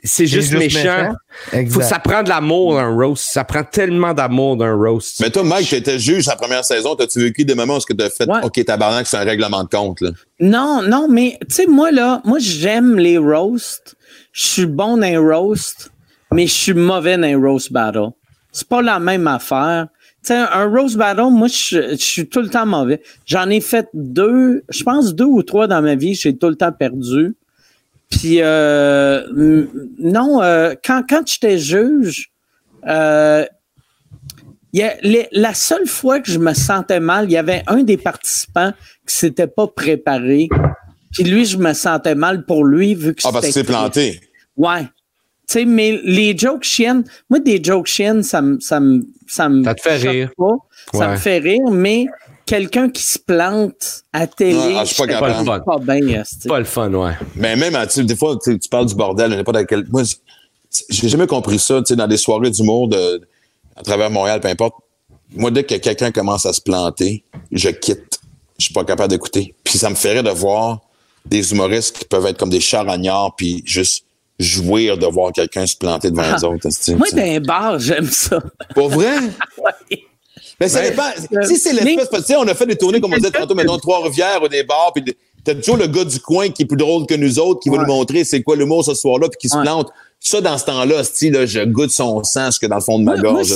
c'est 0.02 0.26
juste, 0.26 0.50
juste 0.50 0.62
méchant. 0.74 1.14
méchant. 1.52 1.70
Faut, 1.70 1.80
ça 1.82 1.98
prend 1.98 2.22
de 2.22 2.28
l'amour 2.28 2.74
d'un 2.76 2.94
roast. 2.94 3.24
Ça 3.28 3.44
prend 3.44 3.64
tellement 3.64 4.14
d'amour 4.14 4.56
d'un 4.56 4.74
roast. 4.74 5.20
Mais 5.20 5.30
toi, 5.30 5.42
Mike, 5.42 5.68
t'étais 5.68 5.98
juge 5.98 6.26
la 6.26 6.36
première 6.36 6.64
saison. 6.64 6.94
T'as-tu 6.94 7.20
vécu 7.20 7.44
des 7.44 7.54
moments 7.54 7.74
où 7.74 7.76
est-ce 7.78 7.86
que 7.86 7.92
t'as 7.92 8.10
fait, 8.10 8.28
Ouais. 8.28 8.40
OK, 8.44 8.64
tabarnak, 8.64 9.06
c'est 9.06 9.16
un 9.16 9.24
règlement 9.24 9.64
de 9.64 9.68
compte, 9.68 10.00
là? 10.00 10.10
Non, 10.38 10.82
non, 10.82 11.08
mais 11.10 11.38
tu 11.48 11.54
sais, 11.56 11.66
moi, 11.66 11.90
là, 11.90 12.20
moi, 12.24 12.38
j'aime 12.40 12.96
les 12.98 13.18
roasts. 13.18 13.96
Je 14.32 14.46
suis 14.46 14.66
bon 14.66 14.96
dans 14.96 15.06
les 15.06 15.16
roasts, 15.16 15.90
mais 16.32 16.46
je 16.46 16.52
suis 16.52 16.74
mauvais 16.74 17.16
dans 17.16 17.22
les 17.26 17.34
roast 17.34 17.72
battle. 17.72 18.10
C'est 18.52 18.68
pas 18.68 18.82
la 18.82 18.98
même 18.98 19.26
affaire. 19.26 19.88
Sais, 20.26 20.34
un 20.34 20.64
roast 20.64 20.96
battle, 20.96 21.30
moi, 21.30 21.46
je, 21.46 21.90
je 21.92 21.96
suis 21.96 22.26
tout 22.28 22.40
le 22.40 22.48
temps 22.48 22.66
mauvais. 22.66 23.00
J'en 23.26 23.48
ai 23.48 23.60
fait 23.60 23.88
deux, 23.94 24.64
je 24.68 24.82
pense 24.82 25.14
deux 25.14 25.24
ou 25.24 25.42
trois 25.44 25.68
dans 25.68 25.80
ma 25.82 25.94
vie, 25.94 26.14
j'ai 26.14 26.36
tout 26.36 26.48
le 26.48 26.56
temps 26.56 26.72
perdu. 26.72 27.36
Puis, 28.10 28.38
euh, 28.40 29.24
non, 30.00 30.42
euh, 30.42 30.74
quand, 30.84 31.02
quand 31.08 31.22
j'étais 31.28 31.58
juge, 31.58 32.30
euh, 32.88 33.44
y 34.72 34.82
a- 34.82 34.96
les- 35.02 35.28
la 35.32 35.54
seule 35.54 35.86
fois 35.86 36.18
que 36.20 36.30
je 36.30 36.38
me 36.40 36.54
sentais 36.54 36.98
mal, 37.00 37.26
il 37.26 37.32
y 37.32 37.36
avait 37.36 37.62
un 37.68 37.82
des 37.84 37.96
participants 37.96 38.72
qui 39.06 39.14
s'était 39.14 39.46
pas 39.46 39.68
préparé. 39.68 40.48
Puis 41.12 41.22
lui, 41.24 41.44
je 41.44 41.56
me 41.56 41.72
sentais 41.72 42.14
mal 42.16 42.44
pour 42.44 42.64
lui 42.64 42.94
vu 42.96 43.14
que 43.14 43.22
Ah, 43.24 43.30
parce 43.32 43.46
que 43.46 43.52
c'était 43.52 43.66
c'est 43.66 43.72
planté. 43.72 44.20
Ouais. 44.56 44.86
Tu 45.48 45.52
sais, 45.60 45.64
mais 45.64 46.00
les 46.02 46.36
jokes 46.36 46.64
chiennes, 46.64 47.04
moi, 47.30 47.38
des 47.38 47.62
jokes 47.62 47.86
chiennes, 47.86 48.22
ça 48.22 48.42
me, 48.42 48.58
ça 48.60 48.80
me, 48.80 49.02
ça 49.28 49.48
me 49.48 49.62
Ça 49.62 49.74
te 49.74 49.80
fait 49.80 49.96
rire. 49.96 50.30
pas. 50.36 50.56
Ça 50.92 51.08
me 51.08 51.16
fait 51.16 51.38
rire, 51.38 51.70
mais 51.70 52.06
quelqu'un 52.46 52.88
qui 52.90 53.02
se 53.02 53.18
plante 53.18 54.02
à 54.12 54.26
télé, 54.26 54.76
ah, 54.76 54.84
je 54.84 54.94
suis 54.94 55.06
pas. 55.06 55.20
Pas 55.20 55.28
le 55.28 55.44
fun. 55.44 55.60
pas 55.60 55.78
bien. 55.78 56.22
Pas 56.48 56.58
le 56.58 56.64
fun, 56.64 56.92
ouais. 56.92 57.12
Mais 57.36 57.54
même, 57.54 57.74
tu 57.86 57.90
sais, 57.90 58.04
des 58.04 58.16
fois, 58.16 58.36
tu 58.42 58.58
parles 58.68 58.86
du 58.86 58.94
bordel, 58.94 59.30
n'importe 59.30 59.56
à 59.56 59.64
quel. 59.64 59.86
Moi, 59.88 60.02
j'ai 60.88 61.08
jamais 61.08 61.26
compris 61.26 61.58
ça, 61.58 61.78
tu 61.78 61.86
sais, 61.86 61.96
dans 61.96 62.08
des 62.08 62.16
soirées 62.16 62.50
d'humour 62.50 62.88
de, 62.88 63.22
à 63.76 63.82
travers 63.82 64.10
Montréal, 64.10 64.40
peu 64.40 64.48
importe. 64.48 64.74
Moi, 65.34 65.50
dès 65.50 65.64
que 65.64 65.74
quelqu'un 65.74 66.12
commence 66.12 66.46
à 66.46 66.52
se 66.52 66.60
planter, 66.60 67.24
je 67.50 67.68
quitte. 67.68 68.20
Je 68.58 68.66
suis 68.66 68.74
pas 68.74 68.84
capable 68.84 69.10
d'écouter. 69.10 69.54
Puis 69.64 69.78
ça 69.78 69.90
me 69.90 69.94
ferait 69.94 70.22
de 70.22 70.30
voir 70.30 70.80
des 71.26 71.52
humoristes 71.52 71.98
qui 71.98 72.04
peuvent 72.04 72.26
être 72.26 72.38
comme 72.38 72.50
des 72.50 72.60
charognards, 72.60 73.34
puis 73.36 73.62
juste 73.66 74.05
jouir 74.38 74.98
de 74.98 75.06
voir 75.06 75.32
quelqu'un 75.32 75.66
se 75.66 75.76
planter 75.76 76.10
devant 76.10 76.22
les 76.22 76.44
autres. 76.44 76.68
Moi, 76.96 77.06
tu 77.08 77.16
sais? 77.16 77.16
dans 77.16 77.36
un 77.36 77.40
bar, 77.40 77.78
j'aime 77.78 78.06
ça. 78.06 78.42
Pour 78.74 78.88
vrai? 78.90 79.16
Ouais. 79.58 80.00
Mais 80.60 80.68
ça 80.68 80.82
dépend. 80.82 81.02
Si 81.44 81.56
c'est 81.58 81.72
l'espèce, 81.72 82.08
que, 82.08 82.16
tu 82.16 82.22
sais, 82.22 82.36
on 82.36 82.46
a 82.48 82.54
fait 82.54 82.66
des 82.66 82.76
tournées, 82.76 83.00
comme 83.00 83.12
on 83.12 83.16
disait 83.16 83.30
tantôt, 83.30 83.54
mettons, 83.54 83.76
Trois-Rivières 83.78 84.42
ou 84.42 84.48
des 84.48 84.62
bars, 84.62 84.92
puis 84.94 85.04
t'as 85.44 85.54
toujours 85.54 85.76
le 85.76 85.86
gars 85.86 86.04
du 86.04 86.18
coin 86.20 86.48
qui 86.48 86.62
est 86.62 86.66
plus 86.66 86.76
drôle 86.76 87.06
que 87.06 87.14
nous 87.14 87.38
autres, 87.38 87.60
qui 87.60 87.68
va 87.68 87.78
nous 87.78 87.86
montrer 87.86 88.24
c'est 88.24 88.42
quoi 88.42 88.56
l'humour 88.56 88.84
ce 88.84 88.94
soir-là, 88.94 89.28
puis 89.28 89.38
qui 89.38 89.48
se 89.48 89.56
Ouais. 89.56 89.62
plante. 89.64 89.88
Ça, 90.18 90.40
dans 90.40 90.56
ce 90.56 90.64
temps-là, 90.64 91.02
là, 91.02 91.46
je 91.46 91.64
goûte 91.66 91.90
son 91.90 92.24
sang 92.24 92.46
jusque 92.46 92.66
dans 92.66 92.76
le 92.76 92.80
fond 92.80 92.98
de 92.98 93.04
ma 93.04 93.16
Moi, 93.16 93.32
gorge. 93.34 93.52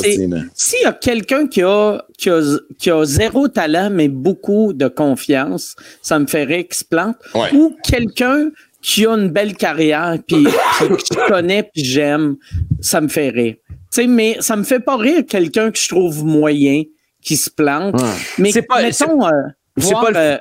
S'il 0.54 0.80
y 0.82 0.84
a 0.84 0.92
quelqu'un 0.92 1.46
qui 1.46 1.62
a, 1.62 2.02
qui, 2.18 2.28
a, 2.28 2.58
qui 2.78 2.90
a 2.90 3.04
zéro 3.04 3.48
talent, 3.48 3.88
mais 3.90 4.08
beaucoup 4.08 4.72
de 4.74 4.86
confiance, 4.86 5.74
ça 6.02 6.18
me 6.18 6.26
ferait 6.26 6.64
qu'il 6.64 6.74
se 6.76 6.84
plante. 6.84 7.16
Ouais. 7.34 7.52
Ou 7.54 7.74
quelqu'un 7.82 8.50
qui 8.82 9.06
a 9.06 9.10
une 9.14 9.28
belle 9.28 9.54
carrière, 9.56 10.16
puis 10.26 10.44
que 10.44 10.50
je 10.88 11.28
connais, 11.28 11.62
puis 11.64 11.84
j'aime, 11.84 12.36
ça 12.80 13.00
me 13.00 13.08
fait 13.08 13.28
rire. 13.30 13.56
Tu 13.68 13.76
sais, 13.90 14.06
mais 14.06 14.36
ça 14.40 14.56
me 14.56 14.62
fait 14.62 14.80
pas 14.80 14.96
rire 14.96 15.22
quelqu'un 15.28 15.70
que 15.70 15.78
je 15.78 15.88
trouve 15.88 16.24
moyen 16.24 16.84
qui 17.22 17.36
se 17.36 17.50
plante. 17.50 18.00
Mais 18.38 18.52
pas- 18.62 18.82
mettons, 18.82 19.26
euh, 19.26 19.30
c'est 19.76 19.90
voir, 19.90 20.04
pas 20.04 20.10
le- 20.10 20.16
euh, 20.16 20.38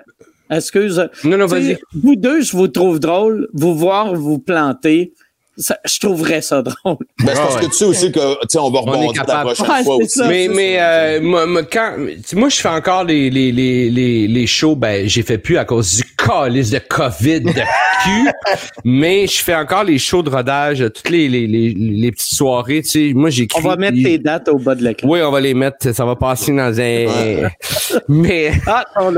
excuse. 0.51 1.09
Non, 1.23 1.37
non, 1.37 1.45
vas-y. 1.47 1.77
Vous 1.93 2.15
deux, 2.15 2.41
je 2.41 2.55
vous 2.55 2.67
trouve 2.69 2.99
drôle. 2.99 3.47
Vous 3.53 3.75
voir 3.75 4.15
vous 4.15 4.39
planter, 4.39 5.13
ça- 5.59 5.77
je 5.85 5.99
trouverais 5.99 6.41
ça 6.41 6.61
drôle. 6.61 6.97
Ben, 7.19 7.27
c'est 7.27 7.33
parce 7.35 7.55
ouais. 7.55 7.61
que 7.61 7.65
tu 7.67 7.73
sais 7.73 7.85
aussi 7.85 8.11
que, 8.11 8.19
tu 8.41 8.47
sais, 8.49 8.57
on 8.59 8.71
va 8.71 8.79
rebondir 8.79 9.23
la 9.27 9.41
prochaine 9.41 9.65
Ouais, 9.69 9.83
fois 9.83 9.95
aussi. 9.97 10.09
ça. 10.17 10.27
Mais, 10.27 10.47
mais 10.47 10.77
euh, 10.79 11.21
moi, 11.21 11.45
moi, 11.45 11.63
quand, 11.63 11.93
tu 11.97 12.21
sais, 12.25 12.35
moi, 12.35 12.49
je 12.49 12.55
fais 12.57 12.69
encore 12.69 13.03
les, 13.03 13.29
les, 13.29 13.51
les, 13.51 13.89
les, 13.89 14.27
les 14.27 14.47
shows, 14.47 14.75
ben, 14.75 15.07
j'ai 15.07 15.21
fait 15.21 15.37
plus 15.37 15.57
à 15.57 15.65
cause 15.65 15.97
du 15.97 16.03
calice 16.15 16.71
de 16.71 16.79
COVID 16.79 17.41
de 17.41 17.51
cul, 17.51 18.29
mais 18.85 19.27
je 19.27 19.41
fais 19.43 19.55
encore 19.55 19.83
les 19.83 19.99
shows 19.99 20.23
de 20.23 20.29
rodage, 20.29 20.79
toutes 20.95 21.09
les, 21.09 21.27
les, 21.29 21.45
les, 21.47 21.73
les 21.73 22.11
petites 22.11 22.35
soirées, 22.35 22.81
tu 22.81 22.89
sais, 22.89 23.11
moi, 23.13 23.29
j'écris. 23.29 23.61
On 23.63 23.67
va 23.67 23.75
mettre 23.75 24.01
tes 24.01 24.17
dates 24.17 24.47
au 24.49 24.57
bas 24.57 24.75
de 24.75 24.83
l'écran. 24.83 25.07
Oui, 25.09 25.19
on 25.21 25.31
va 25.31 25.39
les 25.41 25.53
mettre, 25.53 25.93
ça 25.93 26.05
va 26.05 26.15
passer 26.15 26.51
dans 26.53 26.79
un... 26.79 27.49
mais, 28.07 28.51
Ah, 28.65 28.85
on 29.01 29.13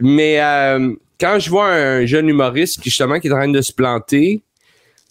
mais 0.00 0.40
euh, 0.40 0.92
quand 1.20 1.38
je 1.38 1.50
vois 1.50 1.68
un 1.68 2.06
jeune 2.06 2.28
humoriste 2.28 2.80
qui, 2.80 2.90
justement, 2.90 3.20
qui 3.20 3.28
est 3.28 3.32
en 3.32 3.36
train 3.36 3.48
de 3.48 3.60
se 3.60 3.72
planter, 3.72 4.40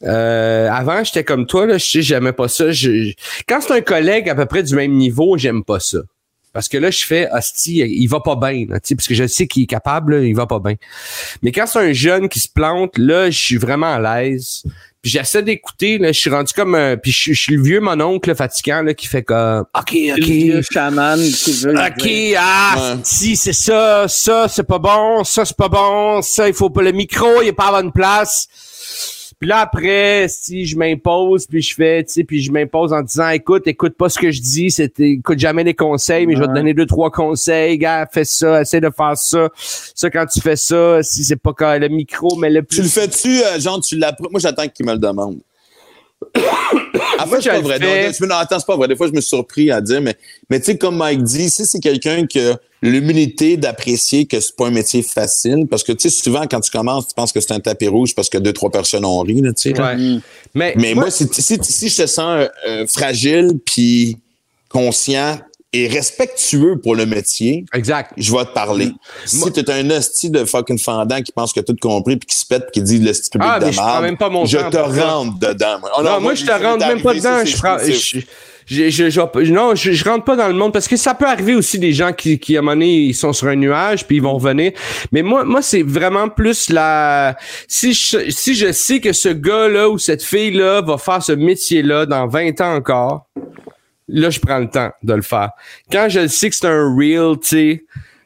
euh, 0.05 0.69
avant, 0.69 1.03
j'étais 1.03 1.23
comme 1.23 1.45
toi, 1.45 1.65
là, 1.65 1.77
je 1.77 1.85
sais, 1.85 2.01
j'aimais 2.01 2.33
pas 2.33 2.47
ça. 2.47 2.71
Je- 2.71 3.05
je- 3.09 3.13
quand 3.47 3.59
c'est 3.61 3.73
un 3.73 3.81
collègue 3.81 4.29
à 4.29 4.35
peu 4.35 4.45
près 4.45 4.63
du 4.63 4.75
même 4.75 4.93
niveau, 4.93 5.37
j'aime 5.37 5.63
pas 5.63 5.79
ça. 5.79 5.99
Parce 6.51 6.67
que 6.67 6.77
là, 6.77 6.91
je 6.91 7.03
fais, 7.03 7.27
hostie, 7.31 7.77
il 7.79 8.05
va 8.07 8.19
pas 8.19 8.35
bien, 8.35 8.65
là, 8.69 8.77
parce 8.79 9.07
que 9.07 9.15
je 9.15 9.25
sais 9.25 9.47
qu'il 9.47 9.63
est 9.63 9.67
capable, 9.67 10.17
là, 10.17 10.23
il 10.23 10.35
va 10.35 10.45
pas 10.45 10.59
bien. 10.59 10.75
Mais 11.41 11.51
quand 11.51 11.65
c'est 11.65 11.79
un 11.79 11.93
jeune 11.93 12.29
qui 12.29 12.39
se 12.39 12.47
plante, 12.47 12.95
là, 12.99 13.31
je 13.31 13.37
suis 13.39 13.57
vraiment 13.57 13.91
à 13.95 13.99
l'aise. 14.21 14.61
Puis 15.01 15.11
j'essaie 15.11 15.41
d'écouter, 15.41 15.97
là, 15.97 16.11
je 16.11 16.19
suis 16.19 16.29
rendu 16.29 16.53
comme 16.53 16.75
un, 16.75 16.95
puis 16.95 17.11
je, 17.11 17.33
je 17.33 17.41
suis 17.41 17.55
le 17.55 17.63
vieux 17.63 17.79
mon 17.81 17.99
oncle 17.99 18.33
fatigant, 18.35 18.83
là, 18.83 18.93
qui 18.93 19.07
fait 19.07 19.23
comme, 19.23 19.65
OK, 19.77 19.91
Le 19.93 20.13
OK, 20.13 20.19
vieux 20.29 20.61
chaman 20.71 21.19
qui 21.19 21.53
veut. 21.53 21.73
OK, 21.75 21.97
dire. 22.03 22.39
ah, 22.39 22.75
Ouais. 22.97 23.01
si, 23.03 23.35
c'est 23.35 23.51
ça, 23.51 24.05
ça, 24.07 24.47
c'est 24.47 24.63
pas 24.67 24.79
bon, 24.79 25.23
ça, 25.23 25.45
c'est 25.45 25.57
pas 25.57 25.69
bon, 25.69 26.21
ça, 26.21 26.47
il 26.47 26.53
faut 26.53 26.69
pas, 26.69 26.83
le 26.83 26.91
micro, 26.91 27.41
il 27.41 27.47
est 27.47 27.53
pas 27.53 27.69
à 27.69 27.71
la 27.71 27.81
bonne 27.81 27.91
place. 27.91 28.47
Puis 29.43 29.49
là, 29.49 29.59
après, 29.59 30.27
si 30.29 30.65
je 30.65 30.77
m'impose, 30.77 31.47
puis 31.47 31.61
je 31.61 31.75
fais, 31.75 32.01
tu 32.05 32.13
sais, 32.13 32.23
puis 32.23 32.41
je 32.41 32.49
m'impose 32.49 32.93
en 32.93 33.01
disant, 33.01 33.27
écoute, 33.27 33.67
écoute 33.67 33.97
pas 33.97 34.07
ce 34.07 34.17
que 34.17 34.31
je 34.31 34.39
dis, 34.39 34.71
c'est, 34.71 34.97
écoute 35.01 35.37
jamais 35.37 35.65
les 35.65 35.73
conseils, 35.73 36.25
mais 36.25 36.35
je 36.35 36.39
vais 36.39 36.47
te 36.47 36.53
donner 36.53 36.73
deux, 36.73 36.85
trois 36.85 37.11
conseils, 37.11 37.77
gars, 37.77 38.07
fais 38.09 38.23
ça, 38.23 38.61
essaie 38.61 38.79
de 38.79 38.89
faire 38.89 39.17
ça. 39.17 39.49
Ça, 39.57 40.09
quand 40.09 40.25
tu 40.27 40.39
fais 40.39 40.55
ça, 40.55 41.03
si 41.03 41.25
c'est 41.25 41.35
pas 41.35 41.51
quand 41.51 41.77
le 41.77 41.89
micro, 41.89 42.37
mais 42.37 42.49
le 42.49 42.63
Tu 42.63 42.77
le 42.77 42.83
plus. 42.83 42.93
fais-tu, 42.93 43.43
euh, 43.43 43.59
genre, 43.59 43.81
tu 43.81 43.97
l'apprends? 43.97 44.29
Moi, 44.31 44.39
j'attends 44.39 44.69
qu'il 44.69 44.85
me 44.85 44.93
le 44.93 44.99
demande. 44.99 45.39
En 47.19 47.27
Moi, 47.27 47.37
fait, 47.37 47.43
c'est 47.43 47.49
pas 47.49 47.55
je 47.55 47.61
le 47.61 47.67
vrai. 47.67 48.13
fais. 48.13 48.25
Non, 48.25 48.35
attends, 48.35 48.59
c'est 48.59 48.65
pas 48.65 48.75
vrai. 48.75 48.87
Des 48.87 48.95
fois, 48.95 49.07
je 49.07 49.11
me 49.13 49.21
suis 49.21 49.29
surpris 49.29 49.71
à 49.71 49.81
dire, 49.81 50.01
mais, 50.01 50.15
mais 50.49 50.59
tu 50.59 50.65
sais, 50.65 50.77
comme 50.77 50.97
Mike 50.97 51.23
dit, 51.23 51.49
si 51.49 51.65
c'est 51.65 51.79
quelqu'un 51.79 52.25
qui 52.25 52.39
a 52.39 52.57
l'humilité 52.81 53.55
d'apprécier 53.55 54.25
que 54.25 54.39
c'est 54.39 54.55
pas 54.55 54.67
un 54.67 54.71
métier 54.71 55.01
facile, 55.03 55.67
parce 55.69 55.83
que, 55.83 55.91
tu 55.93 56.09
sais, 56.09 56.21
souvent, 56.21 56.45
quand 56.49 56.59
tu 56.59 56.71
commences, 56.71 57.07
tu 57.07 57.13
penses 57.15 57.31
que 57.31 57.39
c'est 57.39 57.53
un 57.53 57.59
tapis 57.59 57.87
rouge 57.87 58.13
parce 58.15 58.29
que 58.29 58.37
deux, 58.37 58.53
trois 58.53 58.71
personnes 58.71 59.05
ont 59.05 59.19
ri, 59.19 59.41
tu 59.41 59.51
sais. 59.55 59.79
Ouais. 59.81 60.19
Mais, 60.53 60.73
Mais 60.77 60.93
moi, 60.93 61.09
si, 61.11 61.27
si, 61.31 61.57
si 61.61 61.89
je 61.89 62.01
te 62.03 62.07
sens 62.07 62.47
euh, 62.67 62.85
fragile, 62.87 63.59
puis 63.65 64.17
conscient 64.69 65.37
et 65.73 65.87
respectueux 65.87 66.79
pour 66.81 66.95
le 66.95 67.05
métier, 67.05 67.65
exact. 67.73 68.11
je 68.17 68.31
vais 68.31 68.45
te 68.45 68.53
parler. 68.53 68.91
Si 69.25 69.37
Moi- 69.39 69.51
t'es 69.51 69.69
un 69.71 69.89
hostie 69.89 70.29
de 70.29 70.45
fucking 70.45 70.77
fendant 70.79 71.21
qui 71.21 71.31
pense 71.31 71.51
que 71.51 71.59
tout 71.61 71.75
compris 71.81 72.17
puis 72.17 72.27
qui 72.27 72.37
se 72.37 72.45
pète 72.45 72.63
puis 72.71 72.81
qui 72.81 72.83
dit 72.83 72.99
le 72.99 73.11
style 73.13 73.41
Ah, 73.43 73.59
de 73.59 73.65
mais 73.65 73.71
je 73.71 73.77
prends 73.77 74.01
même 74.01 74.17
pas 74.17 74.29
mon 74.29 74.45
je 74.45 74.57
temps 74.59 74.69
te 74.69 74.77
rentre 74.77 75.39
dedans. 75.39 75.79
Oh 75.97 76.03
non, 76.03 76.21
moi, 76.21 76.35
je 76.35 76.45
te 76.45 76.51
rentre 76.51 76.85
même 76.87 77.01
pas 77.01 77.19
ça, 77.19 77.39
dedans. 77.41 77.45
Je 77.45 77.57
prends, 77.57 77.77
je, 77.79 78.19
je, 78.65 78.89
je, 78.89 79.09
je- 79.09 79.51
non, 79.51 79.75
je, 79.75 79.91
je 79.91 80.03
rentre 80.05 80.23
pas 80.23 80.35
dans 80.35 80.47
le 80.47 80.53
monde 80.53 80.71
parce 80.71 80.87
que 80.87 80.95
ça 80.95 81.13
peut 81.15 81.27
arriver 81.27 81.55
aussi 81.55 81.79
des 81.79 81.91
gens 81.91 82.13
qui, 82.13 82.39
qui 82.39 82.55
à 82.55 82.59
un 82.59 82.61
moment 82.61 82.73
donné, 82.75 82.93
ils 82.95 83.13
sont 83.15 83.33
sur 83.33 83.47
un 83.47 83.55
nuage 83.55 84.05
puis 84.05 84.17
ils 84.17 84.21
vont 84.21 84.35
revenir. 84.35 84.71
Mais 85.11 85.21
moi, 85.21 85.43
moi, 85.43 85.61
c'est 85.61 85.81
vraiment 85.83 86.29
plus 86.29 86.69
la, 86.69 87.35
si 87.67 87.93
je, 87.93 88.29
si 88.29 88.53
je 88.55 88.71
sais 88.71 88.99
que 89.01 89.11
ce 89.11 89.29
gars-là 89.29 89.89
ou 89.89 89.97
cette 89.97 90.23
fille-là 90.23 90.81
va 90.81 90.97
faire 90.97 91.21
ce 91.21 91.31
métier-là 91.33 92.05
dans 92.05 92.27
20 92.27 92.61
ans 92.61 92.75
encore, 92.75 93.27
là, 94.07 94.29
je 94.29 94.39
prends 94.39 94.59
le 94.59 94.69
temps 94.69 94.91
de 95.03 95.13
le 95.13 95.21
faire. 95.21 95.51
Quand 95.91 96.07
je 96.09 96.27
sais 96.27 96.49
que 96.49 96.55
c'est 96.55 96.67
un 96.67 96.95
real, 96.95 97.37
tu 97.39 97.47
sais, 97.47 97.83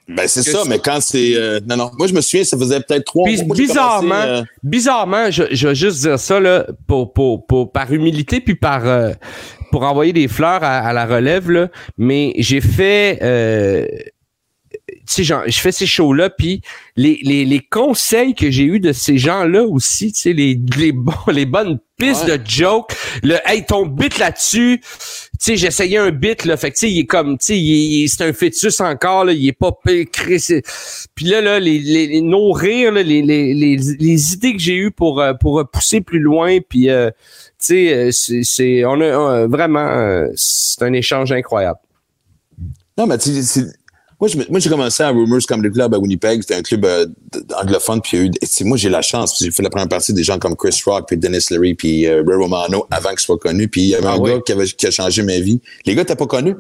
Ben, 0.10 0.28
c'est 0.28 0.44
ça, 0.44 0.64
mais 0.68 0.80
quand 0.80 1.02
c'est. 1.02 1.36
euh, 1.36 1.60
non, 1.68 1.76
non. 1.76 1.92
Moi, 1.98 2.08
je 2.08 2.14
me 2.14 2.22
souviens, 2.22 2.44
ça 2.46 2.58
faisait 2.58 2.80
peut-être 2.80 3.04
trois 3.06 3.26
Puis 3.26 3.44
mois. 3.44 3.56
Bizarrement, 3.58 4.10
commencé, 4.10 4.30
euh, 4.30 4.44
bizarrement, 4.64 5.32
je, 5.32 5.44
je 5.52 5.68
vais 5.68 5.76
juste 5.76 6.02
dire 6.02 6.18
ça 6.20 6.40
là, 6.40 6.66
pour, 6.88 7.12
pour, 7.14 7.46
pour, 7.46 7.72
par 7.72 7.92
humilité 7.92 8.40
puis 8.40 8.56
par 8.56 8.88
euh, 8.88 9.12
pour 9.72 9.84
envoyer 9.84 10.14
des 10.14 10.30
fleurs 10.30 10.64
à, 10.64 10.78
à 10.80 10.94
la 10.94 11.06
relève 11.06 11.52
là, 11.52 11.68
mais 11.98 12.34
j'ai 12.38 12.62
fait 12.62 13.20
euh, 13.22 13.86
tu 14.70 15.14
sais, 15.14 15.24
genre, 15.24 15.44
je 15.46 15.60
fais 15.60 15.72
ces 15.72 15.86
shows-là, 15.86 16.30
puis 16.30 16.62
les, 16.96 17.20
les, 17.24 17.46
les 17.46 17.60
conseils 17.60 18.34
que 18.36 18.50
j'ai 18.52 18.64
eus 18.64 18.80
de 18.80 18.92
ces 18.94 19.18
gens-là 19.18 19.64
aussi, 19.64 20.12
tu 20.14 20.22
sais, 20.22 20.34
les, 20.34 20.60
les, 20.78 20.92
bons, 20.92 21.14
les 21.32 21.46
bonnes 21.46 21.80
pistes 21.98 22.26
Ouais. 22.28 22.38
de 22.38 22.48
joke, 22.48 22.96
le 23.24 23.36
«Hey, 23.46 23.66
ton 23.66 23.86
bit 23.86 24.18
là-dessus», 24.20 24.80
tu 24.82 24.88
sais, 25.40 25.56
j'essayais 25.58 25.98
un 25.98 26.12
bit, 26.12 26.46
là, 26.46 26.58
fait 26.58 26.72
que, 26.72 26.76
tu 26.76 26.88
sais, 26.88 26.92
il 26.92 27.00
est 27.00 27.06
comme, 27.06 27.38
tu 27.38 27.54
sais, 27.54 28.06
c'est 28.08 28.24
un 28.24 28.34
fœtus 28.34 28.80
encore, 28.82 29.26
là, 29.26 29.34
il 29.34 29.48
est 29.48 29.52
pas 29.54 29.72
c'est- 30.38 30.64
Puis 31.16 31.26
là, 31.26 31.42
là, 31.42 31.60
les, 31.60 31.80
les, 31.80 32.08
les- 32.08 32.22
nos 32.22 32.52
rires, 32.52 32.92
là, 32.92 33.04
les, 33.04 33.22
les, 33.22 33.54
les, 33.54 33.76
les 33.78 34.34
idées 34.34 34.54
que 34.54 34.60
j'ai 34.60 34.76
eues 34.76 34.92
pour, 34.92 35.22
euh, 35.22 35.34
pour 35.34 35.64
pousser 35.72 36.02
plus 36.02 36.20
loin, 36.20 36.58
puis, 36.68 36.90
euh, 36.90 37.10
tu 37.60 37.66
sais, 37.90 37.94
euh, 37.94 38.42
c'est, 38.44 38.86
on 38.86 39.00
a, 39.02 39.04
euh, 39.06 39.48
vraiment, 39.48 39.88
euh, 39.88 40.28
c'est 40.36 40.84
un 40.84 40.94
échange 40.94 41.32
incroyable. 41.32 41.80
Non, 42.98 43.06
mais 43.06 43.18
tu 43.20 43.32
sais, 43.44 43.66
Moi, 44.20 44.28
je 44.30 44.38
me- 44.38 44.46
moi, 44.50 44.60
j'ai 44.60 44.70
commencé 44.70 45.04
à 45.04 45.10
Rumors 45.10 45.42
comme 45.48 45.62
le 45.62 45.70
club 45.70 45.94
à 45.94 46.00
Winnipeg. 46.00 46.42
C'était 46.42 46.56
un 46.56 46.64
club 46.64 46.86
euh, 46.86 47.06
anglophone. 47.62 48.02
Puis 48.02 48.18
eu- 48.18 48.32
moi, 48.66 48.76
j'ai 48.78 48.90
la 48.90 49.02
chance. 49.04 49.38
J'ai 49.40 49.52
fait 49.52 49.62
la 49.62 49.70
première 49.70 49.88
partie 49.88 50.12
des 50.12 50.24
gens 50.24 50.40
comme 50.40 50.56
Chris 50.56 50.76
Rock, 50.86 51.06
puis 51.08 51.18
Dennis 51.18 51.46
Leary, 51.52 51.76
puis 51.76 52.08
euh, 52.08 52.24
Ray 52.26 52.36
Romano 52.38 52.88
avant 52.90 53.10
qu'ils 53.10 53.20
soient 53.20 53.38
connus. 53.38 53.68
Puis 53.68 53.82
il 53.82 53.88
y 53.90 53.96
avait 53.96 54.08
Ah 54.08 54.14
un 54.14 54.18
oui. 54.20 54.32
gars 54.32 54.40
qui, 54.44 54.52
avait, 54.54 54.66
qui 54.66 54.88
a 54.88 54.92
changé 54.92 55.22
ma 55.22 55.38
vie. 55.40 55.60
Les 55.86 55.94
gars, 55.94 56.04
t'as 56.04 56.16
pas 56.16 56.26
connu. 56.26 56.56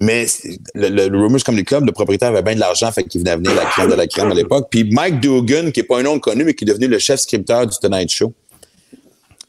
Mais 0.00 0.26
le, 0.74 0.88
le, 0.88 1.08
le 1.08 1.18
Rumors 1.20 1.42
comme 1.44 1.56
le 1.56 1.62
club, 1.62 1.84
le 1.84 1.92
propriétaire 1.92 2.28
avait 2.28 2.42
bien 2.42 2.54
de 2.54 2.60
l'argent, 2.60 2.90
fait 2.92 3.04
qu'il 3.04 3.20
venait 3.20 3.36
venir 3.36 3.54
la 3.54 3.64
crème 3.64 3.90
de 3.90 3.94
la 3.94 4.06
crème 4.06 4.30
à 4.30 4.34
l'époque. 4.34 4.66
Puis 4.70 4.84
Mike 4.90 5.20
Dugan, 5.20 5.70
qui 5.72 5.80
est 5.80 5.84
pas 5.84 5.98
un 6.00 6.02
nom 6.04 6.18
connu, 6.18 6.44
mais 6.44 6.54
qui 6.54 6.64
est 6.64 6.68
devenu 6.68 6.86
le 6.88 6.98
chef 6.98 7.20
scripteur 7.20 7.66
du 7.66 7.76
Tonight 7.78 8.08
Show. 8.10 8.32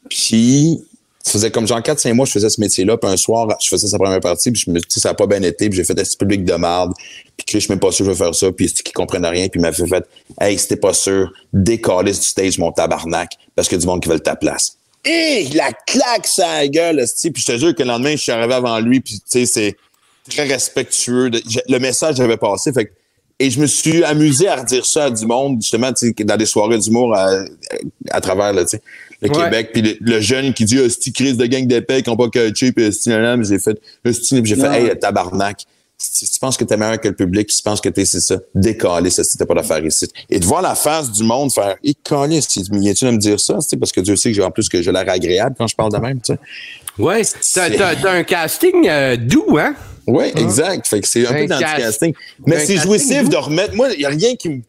Puis, 0.08 0.80
ça 1.22 1.32
faisait 1.32 1.50
comme 1.50 1.66
genre 1.66 1.80
4-5 1.80 2.14
mois 2.14 2.24
que 2.24 2.28
je 2.30 2.34
faisais 2.34 2.48
ce 2.48 2.60
métier-là. 2.60 2.96
Puis 2.96 3.10
un 3.10 3.16
soir, 3.16 3.46
je 3.62 3.68
faisais 3.68 3.86
sa 3.88 3.98
première 3.98 4.20
partie, 4.20 4.50
puis 4.50 4.62
je 4.64 4.70
me 4.70 4.80
tu 4.80 4.86
sais, 4.88 5.00
ça 5.00 5.10
n'a 5.10 5.14
pas 5.14 5.26
bien 5.26 5.42
été. 5.42 5.68
Puis 5.68 5.76
j'ai 5.76 5.84
fait 5.84 5.98
un 5.98 6.02
public 6.18 6.44
de 6.44 6.54
marde. 6.54 6.92
Puis 7.36 7.44
Chris, 7.46 7.60
je 7.60 7.64
suis 7.66 7.72
même 7.72 7.78
pas 7.80 7.92
sûr 7.92 8.06
que 8.06 8.12
je 8.12 8.16
vais 8.18 8.24
faire 8.24 8.34
ça. 8.34 8.50
Puis 8.52 8.72
qui 8.72 8.92
comprennent 8.92 9.26
rien. 9.26 9.48
Puis 9.48 9.60
m'a 9.60 9.70
fait 9.72 9.86
fait, 9.86 10.04
hey, 10.40 10.58
si 10.58 10.68
t'es 10.68 10.76
pas 10.76 10.94
sûr, 10.94 11.30
décalisse 11.52 12.20
du 12.20 12.26
stage 12.26 12.58
mon 12.58 12.72
tabarnak, 12.72 13.32
parce 13.54 13.68
qu'il 13.68 13.76
y 13.76 13.80
a 13.80 13.82
du 13.82 13.86
monde 13.86 14.02
qui 14.02 14.08
veut 14.08 14.18
ta 14.20 14.34
place. 14.36 14.76
Et 15.04 15.48
la 15.54 15.72
claque 15.86 16.26
sa 16.26 16.66
gueule. 16.68 17.04
Puis 17.22 17.32
je 17.36 17.52
te 17.52 17.58
jure 17.58 17.74
que 17.74 17.82
le 17.82 17.88
lendemain, 17.88 18.12
je 18.12 18.22
suis 18.22 18.32
arrivé 18.32 18.54
avant 18.54 18.78
lui. 18.80 19.00
Puis 19.00 19.14
tu 19.20 19.22
sais, 19.26 19.46
c'est 19.46 19.76
très 20.28 20.46
respectueux. 20.46 21.30
le 21.68 21.78
message 21.78 22.18
avait 22.20 22.36
passé. 22.36 22.72
Fait 22.72 22.86
que- 22.86 22.92
et 23.42 23.50
je 23.50 23.58
me 23.58 23.66
suis 23.66 24.04
amusé 24.04 24.48
à 24.48 24.56
redire 24.56 24.84
ça 24.84 25.04
à 25.06 25.10
du 25.10 25.24
monde, 25.24 25.62
justement, 25.62 25.90
dans 26.24 26.36
des 26.36 26.44
soirées 26.46 26.78
d'humour 26.78 27.14
à, 27.16 27.30
à 28.10 28.20
travers 28.20 28.52
là, 28.52 28.64
tu 28.64 28.76
sais, 28.76 28.82
le 29.22 29.28
Ouais. 29.30 29.44
Québec. 29.44 29.70
Puis 29.72 29.82
le, 29.82 29.96
le 30.00 30.20
jeune 30.20 30.52
qui 30.54 30.64
dit 30.64 30.78
«Hostie, 30.80 31.12
crise 31.12 31.36
de 31.36 31.46
gang 31.46 31.66
d'épais 31.66 32.02
qui 32.02 32.10
n'ont 32.10 32.16
pas 32.16 32.28
catché.» 32.28 32.72
Puis 32.72 32.86
hostie. 32.86 33.10
Puis 33.10 33.44
j'ai 33.48 33.58
fait 33.58 33.78
«Hostie, 34.06 34.40
puis 34.42 34.50
j'ai 34.50 34.56
fait. 34.56 34.82
Hey, 34.90 34.98
tabarnak. 34.98 35.64
Si 36.02 36.26
tu 36.30 36.40
penses 36.40 36.56
que 36.56 36.64
t'es 36.64 36.78
meilleur 36.78 36.98
que 36.98 37.08
le 37.08 37.14
public, 37.14 37.50
si 37.50 37.58
tu 37.58 37.62
penses 37.62 37.82
que 37.82 37.90
t'es 37.90 38.06
c'est 38.06 38.20
ça, 38.20 38.36
décalé, 38.54 39.10
ça, 39.10 39.22
c'était 39.22 39.44
pas 39.44 39.52
d'affaire 39.52 39.84
ici. 39.84 40.08
Et 40.30 40.38
de 40.38 40.46
voir 40.46 40.62
la 40.62 40.74
face 40.74 41.12
du 41.12 41.22
monde 41.24 41.52
faire, 41.52 41.76
et 41.84 41.92
calé, 41.92 42.40
si 42.40 42.62
tu 42.62 42.70
viens-tu 42.72 43.04
de 43.04 43.10
me 43.10 43.18
dire 43.18 43.38
ça, 43.38 43.56
tu 43.56 43.68
sais, 43.68 43.76
parce 43.76 43.92
que 43.92 44.00
Dieu 44.00 44.16
sait 44.16 44.30
que 44.30 44.34
j'ai 44.36 44.42
en 44.42 44.50
plus 44.50 44.70
que 44.70 44.80
j'ai 44.80 44.92
l'air 44.92 45.04
agréable 45.06 45.56
quand 45.58 45.66
je 45.66 45.76
parle 45.76 45.92
de 45.92 45.98
même, 45.98 46.18
tu 46.22 46.32
sais. 46.32 46.38
Ouais, 46.98 47.20
t'as, 47.54 47.68
t'as- 47.68 47.96
t'as 47.96 48.12
un 48.12 48.22
casting 48.24 48.88
euh, 48.88 49.18
doux, 49.18 49.58
hein? 49.58 49.74
Oui, 50.06 50.24
exact. 50.36 50.86
Fait 50.86 51.02
que 51.02 51.06
c'est 51.06 51.26
un, 51.26 51.32
Un 51.32 51.34
peu 51.42 51.46
dans 51.48 51.58
cast- 51.58 51.76
le 51.76 51.82
casting. 51.82 52.14
Mais 52.46 52.56
un 52.56 52.58
c'est 52.60 52.74
casting 52.76 52.90
jouissif 52.90 53.22
doux. 53.24 53.28
de 53.28 53.36
remettre. 53.36 53.74
Moi, 53.74 53.90
il 53.92 53.98
n'y 53.98 54.04
a 54.06 54.08
rien 54.08 54.34
qui 54.36 54.48
me. 54.48 54.60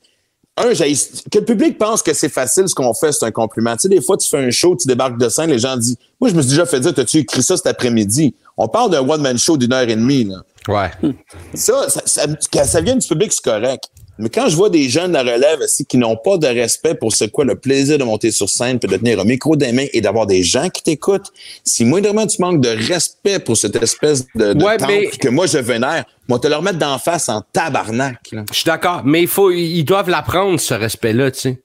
Un, 0.62 0.74
que 0.74 1.40
le 1.40 1.46
public 1.46 1.78
pense 1.78 2.04
que 2.04 2.14
c'est 2.14 2.30
facile 2.30 2.68
ce 2.68 2.76
qu'on 2.76 2.94
fait, 2.94 3.12
c'est 3.12 3.26
un 3.26 3.32
compliment. 3.32 3.74
Tu 3.74 3.82
sais, 3.82 3.90
des 3.90 4.02
fois, 4.02 4.18
tu 4.18 4.30
fais 4.30 4.38
un 4.38 4.52
show, 4.52 4.76
tu 4.76 4.88
débarques 4.88 5.18
de 5.18 5.30
scène, 5.30 5.50
les 5.50 5.60
gens 5.60 5.76
disent. 5.76 5.98
Moi, 6.20 6.30
je 6.30 6.36
me 6.36 6.42
suis 6.42 6.52
déjà 6.52 6.66
fait 6.66 6.80
dire, 6.80 6.94
t'as-tu 6.94 7.18
écrit 7.18 7.42
ça 7.42 7.58
cet 7.58 7.68
après-midi? 7.68 8.36
On 8.58 8.68
parle 8.68 8.92
d'un 8.92 9.08
one-man 9.08 9.38
show 9.38 9.58
d'une 9.58 9.74
heure 9.74 9.90
et 9.90 9.96
demie, 9.96 10.26
là. 10.26 10.44
Ouais. 10.68 10.92
Ça, 11.56 11.90
ça, 11.90 12.02
ça, 12.06 12.64
ça 12.66 12.82
vient 12.82 12.96
du 12.96 13.08
public, 13.08 13.34
c'est 13.34 13.44
correct. 13.44 13.86
Mais 14.22 14.30
quand 14.30 14.48
je 14.48 14.56
vois 14.56 14.70
des 14.70 14.88
jeunes 14.90 15.10
de 15.12 15.18
la 15.18 15.24
relève 15.34 15.60
aussi 15.62 15.86
qui 15.86 15.98
n'ont 15.98 16.16
pas 16.16 16.38
de 16.38 16.48
respect 16.48 16.96
pour 16.96 17.12
ce 17.14 17.26
quoi 17.26 17.44
le 17.46 17.56
plaisir 17.56 17.98
de 17.98 18.04
monter 18.04 18.32
sur 18.32 18.50
scène, 18.50 18.80
puis 18.80 18.90
de 18.90 18.98
tenir 18.98 19.20
un 19.20 19.24
micro 19.26 19.56
des 19.56 19.72
mains 19.72 19.88
et 19.94 20.02
d'avoir 20.02 20.28
des 20.28 20.44
gens 20.44 20.70
qui 20.70 20.84
t'écoutent, 20.84 21.32
si 21.64 21.84
moindrement 21.86 22.28
tu 22.28 22.42
manques 22.42 22.62
de 22.62 22.70
respect 22.70 23.40
pour 23.40 23.58
cette 23.58 23.76
espèce 23.82 24.26
de, 24.36 24.54
de 24.54 24.64
Ouais, 24.64 24.78
temple 24.78 24.92
mais- 24.92 25.08
que 25.10 25.30
moi 25.30 25.46
je 25.48 25.58
vénère, 25.58 26.06
moi 26.28 26.40
te 26.40 26.48
le 26.48 26.56
remettre 26.56 26.78
d'en 26.78 26.98
face 27.00 27.28
en 27.30 27.42
tabarnak. 27.54 28.18
Je 28.32 28.38
suis 28.54 28.66
d'accord, 28.66 29.02
mais 29.04 29.22
il 29.22 29.28
faut, 29.28 29.52
ils 29.52 29.84
doivent 29.84 30.10
l'apprendre, 30.10 30.60
ce 30.60 30.74
respect-là, 30.74 31.32
tu 31.32 31.40
sais. 31.40 31.62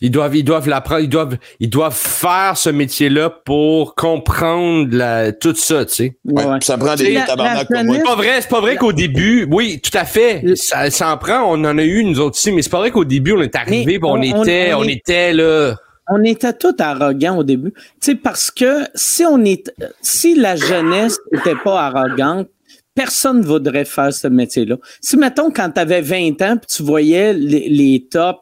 Ils 0.00 0.10
doivent, 0.10 0.36
ils 0.36 0.44
doivent 0.44 0.68
l'apprendre, 0.68 1.00
ils 1.02 1.08
doivent, 1.08 1.36
ils 1.60 1.70
doivent 1.70 1.94
faire 1.96 2.56
ce 2.56 2.70
métier-là 2.70 3.30
pour 3.30 3.94
comprendre 3.94 4.88
la, 4.90 5.32
tout 5.32 5.54
ça, 5.54 5.84
tu 5.84 5.94
sais. 5.94 6.16
Ouais, 6.24 6.44
Ça 6.62 6.76
prend 6.78 6.96
C'est 6.96 7.04
des 7.06 7.14
tabarnak 7.26 7.68
la 7.70 7.76
comme 7.76 7.86
moi. 7.86 7.96
C'est 7.96 8.02
pas 8.04 8.16
vrai, 8.16 8.40
c'est 8.40 8.48
pas 8.50 8.60
vrai 8.60 8.76
qu'au 8.76 8.92
début, 8.92 9.46
oui, 9.50 9.80
tout 9.80 9.96
à 9.96 10.04
fait, 10.04 10.42
ça, 10.56 10.90
ça 10.90 11.12
en 11.12 11.16
prend, 11.18 11.42
on 11.42 11.64
en 11.64 11.78
a 11.78 11.82
eu 11.82 12.04
nous 12.04 12.20
autres 12.20 12.36
aussi, 12.36 12.52
mais 12.52 12.62
c'est 12.62 12.70
pas 12.70 12.78
vrai 12.78 12.90
qu'au 12.90 13.04
début 13.04 13.32
on 13.32 13.42
est 13.42 13.54
arrivé, 13.56 13.98
on, 14.02 14.08
on- 14.12 14.22
était, 14.22 14.72
on, 14.74 14.82
était 14.84 15.32
là. 15.32 15.74
on 16.10 16.22
était 16.24 16.52
tous 16.52 16.74
arrogants 16.78 17.38
au 17.38 17.44
début. 17.44 17.72
Tu 17.72 17.80
sais, 18.00 18.14
parce 18.14 18.50
que 18.50 18.84
si 18.94 19.24
on 19.24 19.44
est, 19.44 19.72
si 20.00 20.34
la 20.34 20.56
jeunesse 20.56 21.18
n'était 21.32 21.56
pas 21.62 21.80
arrogante, 21.86 22.48
personne 22.94 23.40
ne 23.40 23.46
voudrait 23.46 23.84
faire 23.84 24.12
ce 24.12 24.26
métier-là. 24.28 24.76
Si, 25.00 25.16
mettons, 25.16 25.50
quand 25.50 25.70
tu 25.70 25.80
avais 25.80 26.00
20 26.02 26.42
ans, 26.42 26.56
puis 26.56 26.66
tu 26.76 26.82
voyais 26.82 27.32
les, 27.32 27.68
les 27.68 28.06
tops 28.10 28.40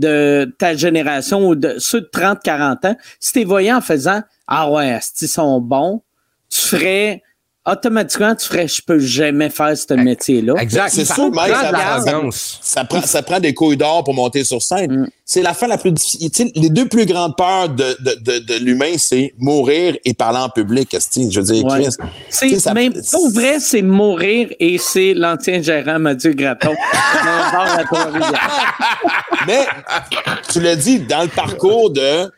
de 0.00 0.54
ta 0.58 0.74
génération 0.74 1.46
ou 1.46 1.54
de 1.54 1.78
ceux 1.78 2.00
de 2.00 2.08
30, 2.10 2.40
40 2.42 2.84
ans, 2.86 2.96
si 3.20 3.32
tu 3.32 3.38
les 3.40 3.44
voyais 3.44 3.72
en 3.72 3.80
faisant, 3.80 4.22
ah 4.46 4.70
ouais, 4.70 4.98
ils 5.20 5.28
sont 5.28 5.60
bons, 5.60 6.02
tu 6.48 6.60
ferais, 6.60 7.22
automatiquement, 7.66 8.34
tu 8.34 8.46
ferais, 8.46 8.68
je 8.68 8.80
peux 8.82 8.98
jamais 8.98 9.50
faire 9.50 9.76
ce 9.76 9.94
métier-là. 9.94 10.54
Exact. 10.60 10.90
C'est 10.92 11.04
Ça 11.04 11.14
sûr, 11.14 11.30
prend 11.30 11.42
Mike, 11.42 11.54
ça- 11.54 11.72
l'arrogance. 11.72 12.58
Ça 12.62 12.84
prend, 12.84 13.02
ça 13.02 13.22
prend 13.22 13.40
des 13.40 13.54
couilles 13.54 13.76
d'or 13.76 14.02
pour 14.04 14.14
monter 14.14 14.44
sur 14.44 14.60
scène. 14.62 15.02
Mm. 15.02 15.08
C'est 15.24 15.42
la 15.42 15.54
fin 15.54 15.68
la 15.68 15.78
plus 15.78 15.92
difficile. 15.92 16.30
Tu 16.30 16.44
sais, 16.46 16.52
les 16.56 16.70
deux 16.70 16.88
plus 16.88 17.06
grandes 17.06 17.36
peurs 17.36 17.68
de, 17.68 17.96
de, 18.00 18.14
de, 18.20 18.38
de 18.40 18.54
l'humain, 18.64 18.94
c'est 18.98 19.32
mourir 19.38 19.96
et 20.04 20.12
parler 20.14 20.38
en 20.38 20.48
public. 20.48 20.92
esti. 20.94 21.30
Je 21.30 21.40
veux 21.40 21.46
dire, 21.52 21.64
Ouais. 21.64 21.86
Chris, 22.32 22.58
ça- 22.60 22.74
mais 22.74 22.90
pour 23.12 23.30
vrai, 23.30 23.60
c'est 23.60 23.82
mourir 23.82 24.48
et 24.58 24.76
c'est 24.78 25.14
l'ancien 25.14 25.62
gérant 25.62 25.98
Mathieu 26.00 26.32
Graton. 26.32 26.74
Mais 29.46 29.66
tu 30.50 30.60
l'as 30.60 30.76
dit, 30.76 31.00
dans 31.00 31.22
le 31.22 31.28
parcours 31.28 31.90
de. 31.90 32.30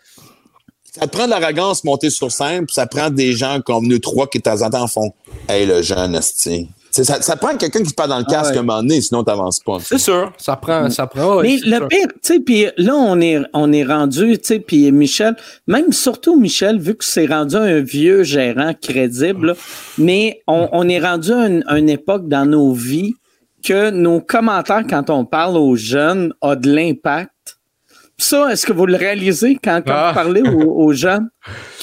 Ça 0.95 1.07
te 1.07 1.17
prend 1.17 1.25
de 1.25 1.31
l'arrogance 1.31 1.85
monter 1.85 2.11
sur 2.11 2.31
scène, 2.31 2.67
puis 2.67 2.75
ça 2.75 2.87
prend 2.87 3.09
des 3.09 3.33
gens 3.33 3.63
comme 3.63 3.87
nous 3.87 3.99
trois 3.99 4.27
qui 4.27 4.39
de 4.39 4.43
temps 4.43 4.61
en 4.61 4.69
temps 4.69 4.87
font 4.87 5.13
Hey 5.49 5.65
le 5.65 5.81
jeune, 5.81 6.19
sais, 6.21 6.69
Ça, 6.91 7.23
ça 7.23 7.37
prend 7.37 7.57
quelqu'un 7.57 7.83
qui 7.83 7.93
te 7.93 7.95
parle 7.95 8.11
dans 8.11 8.19
le 8.19 8.25
casque 8.27 8.51
ouais. 8.51 8.59
à 8.59 8.61
un 8.61 8.65
moment 8.65 8.83
donné, 8.83 9.01
sinon 9.01 9.25
t'avances 9.25 9.61
pas. 9.61 9.79
C'est 9.83 9.97
sûr, 9.97 10.31
ça 10.37 10.55
prend, 10.57 10.91
ça 10.91 11.07
prend. 11.07 11.37
ouais, 11.37 11.45
Mais 11.45 11.71
le 11.71 11.77
sûr. 11.79 11.89
pire, 11.89 12.07
tu 12.09 12.35
sais, 12.35 12.41
puis 12.41 12.67
là, 12.77 12.95
on 12.95 13.19
est, 13.23 13.41
on 13.55 13.73
est 13.73 13.85
rendu, 13.85 14.39
tu 14.39 14.47
sais, 14.47 14.59
puis 14.61 14.93
Michel, 14.93 15.35
même 15.67 15.93
surtout 15.93 16.39
Michel, 16.39 16.79
vu 16.79 16.95
que 16.95 17.07
c'est 17.07 17.27
rendu 17.27 17.57
un 17.57 17.81
vieux 17.81 18.23
gérant 18.23 18.75
crédible, 18.75 19.47
là, 19.47 19.55
mais 19.97 20.43
on, 20.47 20.69
on 20.73 20.87
est 20.91 21.01
rendu 21.01 21.33
à 21.33 21.47
une, 21.47 21.65
une 21.71 21.89
époque 21.89 22.29
dans 22.29 22.45
nos 22.45 22.75
vies 22.75 23.15
que 23.65 23.91
nos 23.91 24.21
commentaires, 24.21 24.85
quand 24.89 25.09
on 25.09 25.25
parle 25.25 25.57
aux 25.57 25.77
jeunes, 25.77 26.35
a 26.43 26.55
de 26.55 26.71
l'impact. 26.71 27.31
Ça, 28.23 28.53
est-ce 28.53 28.65
que 28.67 28.73
vous 28.73 28.87
le 28.87 28.95
réalisez 28.97 29.59
quand, 29.63 29.83
quand 29.85 29.93
Ah. 29.93 30.09
vous 30.11 30.15
parlez 30.15 30.43
aux, 30.43 30.71
aux 30.85 30.93
jeunes 30.93 31.29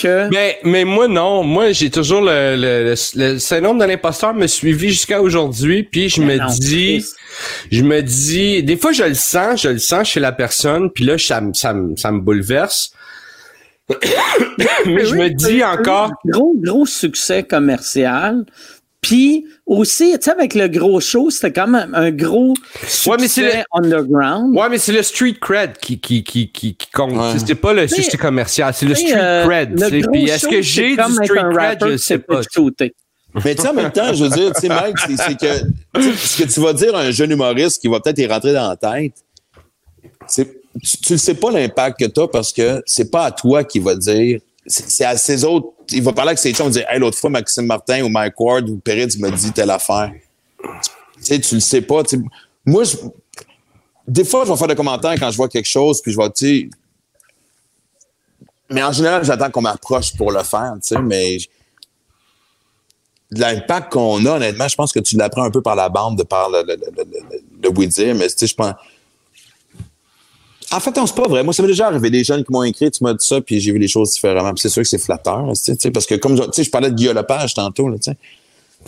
que 0.01 0.29
Mais, 0.29 0.57
mais 0.63 0.85
moi, 0.85 1.07
non. 1.09 1.43
Moi, 1.43 1.73
j'ai 1.73 1.89
toujours 1.89 2.21
le, 2.21 2.55
le, 2.55 2.93
le, 2.93 3.33
le 3.33 3.39
syndrome 3.39 3.77
de 3.77 3.83
l'imposteur 3.83 4.33
me 4.33 4.47
suivi 4.47 4.89
jusqu'à 4.89 5.21
aujourd'hui. 5.21 5.83
Puis 5.83 6.07
je 6.07 6.21
me 6.21 6.37
non, 6.37 6.45
dis, 6.59 7.05
je 7.71 7.83
me 7.83 8.01
dis, 8.01 8.63
des 8.63 8.77
fois, 8.77 8.93
je 8.93 9.03
le 9.03 9.15
sens, 9.15 9.63
je 9.63 9.69
le 9.69 9.79
sens 9.79 10.07
chez 10.07 10.21
la 10.21 10.31
personne. 10.31 10.89
Puis 10.91 11.03
là, 11.03 11.17
ça, 11.17 11.41
me- 11.41 11.53
ça, 11.53 11.75
ça 11.97 12.11
me 12.11 12.19
bouleverse. 12.21 12.91
mais 14.85 15.05
je 15.05 15.15
me 15.15 15.29
dis 15.29 15.63
encore, 15.63 16.11
Gros, 16.25 16.53
gros 16.57 16.85
succès 16.85 17.43
commercial. 17.43 18.45
Puis 19.01 19.45
aussi, 19.65 20.11
tu 20.13 20.17
sais, 20.25 20.31
avec 20.31 20.55
le 20.55 20.67
gros 20.67 20.99
show, 20.99 21.29
c'était 21.29 21.53
quand 21.53 21.67
même 21.67 21.93
un 21.95 22.11
gros 22.11 22.53
succès 22.83 23.09
Ouais, 23.09 23.17
mais 23.19 23.27
c'est 23.29 23.41
le- 23.43 23.63
underground. 23.71 24.55
ouais, 24.57 24.69
mais 24.69 24.77
c'est 24.77 24.91
le 24.91 25.01
street 25.03 25.35
cred 25.39 25.77
qui, 25.77 25.99
qui, 25.99 26.21
qui, 26.23 26.51
qui, 26.51 26.75
qui 26.75 26.87
compte. 26.91 27.13
Ouais. 27.13 27.39
C'est 27.45 27.55
pas 27.55 27.71
le 27.73 27.87
succès 27.87 28.17
commercial, 28.17 28.73
c'est 28.73 28.85
le 28.85 28.95
street 28.95 29.13
euh, 29.15 29.45
cred. 29.47 29.79
le 29.79 30.11
Puis 30.11 30.29
est-ce 30.29 30.47
que 30.47 30.61
j'ai 30.61 30.97
du 30.97 31.13
street 31.13 31.27
cred? 31.27 31.55
rapper 31.55 31.91
Je 31.91 31.97
sais 31.97 32.19
pas. 32.19 32.41
Mais 33.45 33.55
tu 33.55 33.61
sais, 33.61 33.67
en 33.69 33.73
même 33.73 33.91
temps, 33.91 34.11
je 34.13 34.23
veux 34.25 34.29
dire, 34.31 34.51
tu 34.53 34.61
sais, 34.61 34.67
Mike, 34.67 34.97
c'est 35.15 35.37
que 35.37 36.03
ce 36.13 36.43
que 36.43 36.51
tu 36.51 36.59
vas 36.59 36.73
dire 36.73 36.93
à 36.95 37.01
un 37.01 37.11
jeune 37.11 37.31
humoriste 37.31 37.81
qui 37.81 37.87
va 37.87 37.99
peut-être 37.99 38.17
y 38.19 38.25
rentrer 38.27 38.53
dans 38.53 38.67
la 38.69 38.75
tête, 38.75 39.13
c'est 40.27 40.51
tu, 40.83 40.97
tu 40.97 41.13
ne 41.13 41.17
sais 41.17 41.35
pas 41.35 41.51
l'impact 41.51 41.99
que 41.99 42.05
tu 42.05 42.19
as 42.21 42.27
parce 42.27 42.51
que 42.51 42.81
c'est 42.85 43.09
pas 43.09 43.25
à 43.25 43.31
toi 43.31 43.63
qui 43.63 43.79
va 43.79 43.95
dire, 43.95 44.39
c'est 44.69 45.05
à 45.05 45.17
ses 45.17 45.43
autres. 45.43 45.67
Il 45.91 46.03
va 46.03 46.13
parler 46.13 46.29
avec 46.29 46.39
ses 46.39 46.53
chums, 46.53 46.69
dire 46.69 46.85
Hey, 46.89 46.99
l'autre 46.99 47.17
fois, 47.17 47.29
Maxime 47.29 47.65
Martin 47.65 48.03
ou 48.03 48.09
Mike 48.09 48.39
Ward 48.39 48.69
ou 48.69 48.77
Peritz 48.77 49.17
me 49.17 49.29
dit 49.31 49.51
telle 49.51 49.71
affaire. 49.71 50.11
Tu 50.61 50.69
sais, 51.23 51.39
tu 51.39 51.55
le 51.55 51.61
sais 51.61 51.81
pas. 51.81 52.03
Moi, 52.65 52.83
je- 52.83 52.97
des 54.07 54.23
fois, 54.23 54.45
je 54.45 54.51
vais 54.51 54.57
faire 54.57 54.67
des 54.67 54.75
commentaires 54.75 55.15
quand 55.19 55.31
je 55.31 55.37
vois 55.37 55.49
quelque 55.49 55.67
chose, 55.67 56.01
puis 56.01 56.11
je 56.11 56.17
vais, 56.17 56.29
tu. 56.31 56.69
Mais 58.69 58.83
en 58.83 58.91
général, 58.91 59.23
j'attends 59.25 59.49
qu'on 59.49 59.61
m'approche 59.61 60.15
pour 60.15 60.31
le 60.31 60.43
faire, 60.43 60.73
tu 60.81 60.89
sais, 60.89 60.99
mais 61.01 61.37
l'impact 63.31 63.91
qu'on 63.91 64.23
a, 64.25 64.35
honnêtement, 64.35 64.67
je 64.67 64.75
pense 64.75 64.91
que 64.91 64.99
tu 64.99 65.15
l'apprends 65.17 65.43
un 65.43 65.51
peu 65.51 65.61
par 65.61 65.75
la 65.75 65.89
bande, 65.89 66.17
de 66.17 66.23
par 66.23 66.49
le, 66.49 66.61
le, 66.63 66.75
le, 66.75 67.03
le, 67.03 67.69
le 67.69 68.13
mais 68.13 68.27
tu 68.27 68.37
sais, 68.37 68.47
je 68.47 68.55
pense. 68.55 68.73
En 70.71 70.79
fait, 70.79 70.95
non, 70.95 71.05
c'est 71.07 71.15
pas 71.15 71.27
vrai. 71.27 71.43
Moi, 71.43 71.53
ça 71.53 71.63
m'est 71.63 71.69
déjà 71.69 71.87
arrivé 71.87 72.09
des 72.09 72.23
jeunes 72.23 72.43
qui 72.43 72.51
m'ont 72.51 72.63
écrit, 72.63 72.91
tu 72.91 73.03
m'as 73.03 73.13
dit 73.13 73.25
ça, 73.25 73.41
puis 73.41 73.59
j'ai 73.59 73.71
vu 73.71 73.79
les 73.79 73.87
choses 73.87 74.11
différemment. 74.11 74.51
Puis 74.53 74.61
c'est 74.61 74.69
sûr 74.69 74.83
que 74.83 74.87
c'est 74.87 74.97
flatteur, 74.99 75.45
tu 75.49 75.55
sais, 75.55 75.75
tu 75.75 75.81
sais, 75.83 75.91
parce 75.91 76.05
que 76.05 76.15
comme, 76.15 76.35
tu 76.39 76.43
sais, 76.53 76.63
je 76.63 76.69
parlais 76.69 76.89
de 76.91 76.95
Guillaume 76.95 77.15
Lepage 77.17 77.53
tantôt, 77.55 77.89
là, 77.89 77.97
tu 77.97 78.11
sais. 78.11 78.17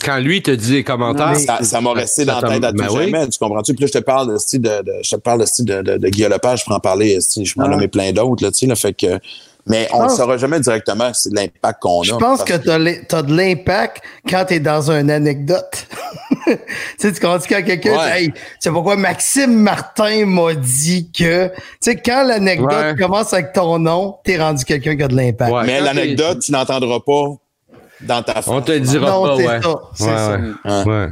Quand 0.02 0.18
lui 0.20 0.40
te 0.42 0.50
dit 0.50 0.72
les 0.72 0.84
commentaires. 0.84 1.36
Ça, 1.36 1.62
ça 1.62 1.80
m'a 1.82 1.92
resté 1.92 2.24
dans 2.24 2.40
la 2.40 2.48
tête 2.48 2.64
à 2.64 2.70
tout 2.72 2.78
ben 2.78 2.88
oui. 2.92 3.04
jamais, 3.10 3.28
tu 3.28 3.38
comprends-tu? 3.38 3.74
Puis 3.74 3.82
là, 3.82 3.86
je 3.88 3.98
te 3.98 4.02
parle 4.02 4.32
de, 4.32 4.38
style 4.38 4.62
de, 4.62 4.68
de- 4.82 4.92
je 5.02 5.10
te 5.10 5.16
parle 5.16 5.40
de, 5.44 5.62
de, 5.64 5.82
de, 5.82 5.98
de 5.98 6.08
Guillaume 6.08 6.32
Lepage, 6.32 6.60
je 6.60 6.64
peux 6.66 6.72
en 6.72 6.80
parler, 6.80 7.18
je 7.20 7.52
peux 7.54 7.60
en 7.60 7.64
Ah. 7.64 7.68
nommer 7.68 7.88
plein 7.88 8.10
d'autres, 8.12 8.42
là, 8.42 8.50
tu 8.50 8.58
sais, 8.60 8.66
là, 8.66 8.74
fait 8.74 8.94
que, 8.94 9.18
mais 9.66 9.88
on 9.92 10.02
ne 10.02 10.08
pense- 10.08 10.16
saura 10.16 10.36
jamais 10.36 10.58
directement 10.60 11.10
c'est 11.14 11.32
l'impact 11.34 11.80
qu'on 11.82 12.00
a. 12.00 12.04
Je 12.04 12.14
pense 12.14 12.42
que 12.44 12.54
t'as 12.54 12.78
l'im- 12.78 13.02
t'as 13.08 13.22
de 13.22 13.34
l'impact 13.36 14.02
quand 14.28 14.44
t'es 14.46 14.60
dans 14.60 14.90
une 14.90 15.10
anecdote. 15.10 15.86
tu 16.46 16.56
sais, 16.98 17.12
tu 17.12 17.20
comprends 17.20 17.38
quand 17.48 17.62
quelqu'un, 17.64 17.96
Ouais. 17.96 18.22
hey, 18.24 18.32
c'est 18.58 18.70
pourquoi 18.70 18.96
Maxime 18.96 19.52
Martin 19.54 20.26
m'a 20.26 20.54
dit 20.54 21.10
que, 21.12 21.48
tu 21.48 21.52
sais, 21.80 21.96
quand 21.96 22.24
l'anecdote 22.26 22.70
Ouais. 22.72 22.94
commence 22.98 23.32
avec 23.32 23.52
ton 23.52 23.78
nom, 23.78 24.16
t'es 24.24 24.36
rendu 24.38 24.64
quelqu'un 24.64 24.96
qui 24.96 25.02
a 25.04 25.08
de 25.08 25.14
l'impact. 25.16 25.52
Ouais. 25.52 25.62
Mais 25.66 25.80
l'anecdote, 25.80 26.40
tu 26.40 26.50
n'entendras 26.52 26.98
pas 27.00 27.24
dans 28.00 28.22
ta 28.22 28.40
On 28.48 28.60
te 28.62 28.72
le 28.72 28.80
dira 28.80 29.10
Non, 29.10 29.22
pas, 29.24 29.36
c'est 29.36 29.46
ouais. 29.48 29.62
ça, 29.62 29.74
c'est 29.94 30.04
ouais, 30.04 30.16
ça. 30.16 30.30
ouais. 30.38 30.82
Ouais. 30.84 30.84
ouais. 31.04 31.08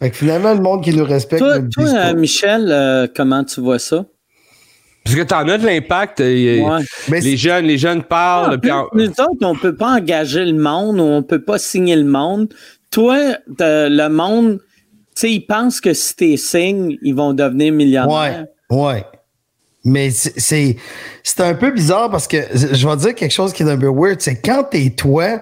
Fait 0.00 0.10
que 0.10 0.16
finalement, 0.16 0.52
le 0.54 0.60
monde 0.60 0.84
qui 0.84 0.94
nous 0.94 1.04
respecte. 1.04 1.40
Toi, 1.42 1.58
toi, 1.74 1.84
euh, 1.88 2.14
Michel, 2.14 2.68
euh, 2.70 3.06
comment 3.16 3.42
tu 3.42 3.60
vois 3.60 3.78
ça? 3.80 4.04
Parce 5.08 5.14
que 5.16 5.22
t'en 5.22 5.48
as 5.48 5.58
de 5.58 5.66
l'impact. 5.66 6.20
euh, 6.20 6.60
Ouais. 6.60 7.20
Les 7.20 7.36
jeunes, 7.36 7.64
les 7.66 7.78
jeunes 7.78 8.02
parlent. 8.02 8.58
Puis 8.60 8.70
en- 8.70 8.86
nous 8.94 9.08
autres, 9.08 9.42
on 9.42 9.54
peut 9.54 9.74
pas 9.74 9.96
engager 9.96 10.44
le 10.44 10.58
monde 10.58 11.00
ou 11.00 11.04
on 11.04 11.22
peut 11.22 11.42
pas 11.42 11.58
signer 11.58 11.96
le 11.96 12.04
monde. 12.04 12.52
Toi, 12.90 13.18
le 13.58 14.08
monde, 14.08 14.58
tu 14.60 15.20
sais, 15.20 15.32
ils 15.32 15.40
pensent 15.46 15.80
que 15.80 15.92
si 15.94 16.14
t'es 16.16 16.36
signes, 16.36 16.96
ils 17.02 17.14
vont 17.14 17.32
devenir 17.34 17.72
millionnaires. 17.72 18.46
Ouais, 18.70 18.76
ouais. 18.94 19.04
Mais 19.84 20.10
c'est- 20.10 20.38
c'est 20.38 20.76
c'est 21.22 21.40
un 21.40 21.54
peu 21.54 21.70
bizarre 21.70 22.10
parce 22.10 22.26
que 22.26 22.36
je 22.52 22.86
vais 22.88 22.96
dire 22.96 23.14
quelque 23.14 23.30
chose 23.32 23.52
qui 23.52 23.62
est 23.62 23.70
un 23.70 23.78
peu 23.78 23.88
weird. 23.90 24.20
C'est 24.20 24.40
quand 24.42 24.64
t'es 24.64 24.90
toi, 24.90 25.40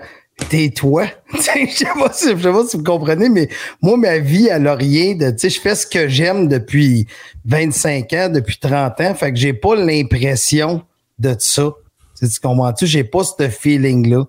t'es 0.48 0.70
toi. 0.70 1.06
Tu 1.34 1.42
sais, 1.42 1.66
Je 1.68 1.76
sais 1.76 1.84
pas 1.98 2.12
si 2.12 2.28
je 2.30 2.42
sais 2.42 2.52
pas 2.52 2.64
si 2.68 2.76
vous 2.76 2.82
comprenez, 2.84 3.28
mais 3.28 3.48
moi, 3.82 3.96
ma 3.96 4.18
vie, 4.18 4.48
elle 4.50 4.66
a 4.66 4.74
rien 4.74 5.14
de. 5.14 5.30
Tu 5.32 5.38
sais, 5.38 5.50
je 5.50 5.60
fais 5.60 5.74
ce 5.74 5.86
que 5.86 6.08
j'aime 6.08 6.48
depuis 6.48 7.06
25 7.46 8.12
ans, 8.14 8.28
depuis 8.32 8.58
30 8.58 9.00
ans. 9.00 9.14
Fait 9.14 9.32
que 9.32 9.38
j'ai 9.38 9.52
pas 9.52 9.74
l'impression 9.74 10.82
de 11.18 11.34
ça. 11.38 11.72
Tu 12.18 12.26
comprends-tu? 12.42 12.86
J'ai 12.86 13.04
pas 13.04 13.22
ce 13.24 13.48
feeling-là. 13.48 14.24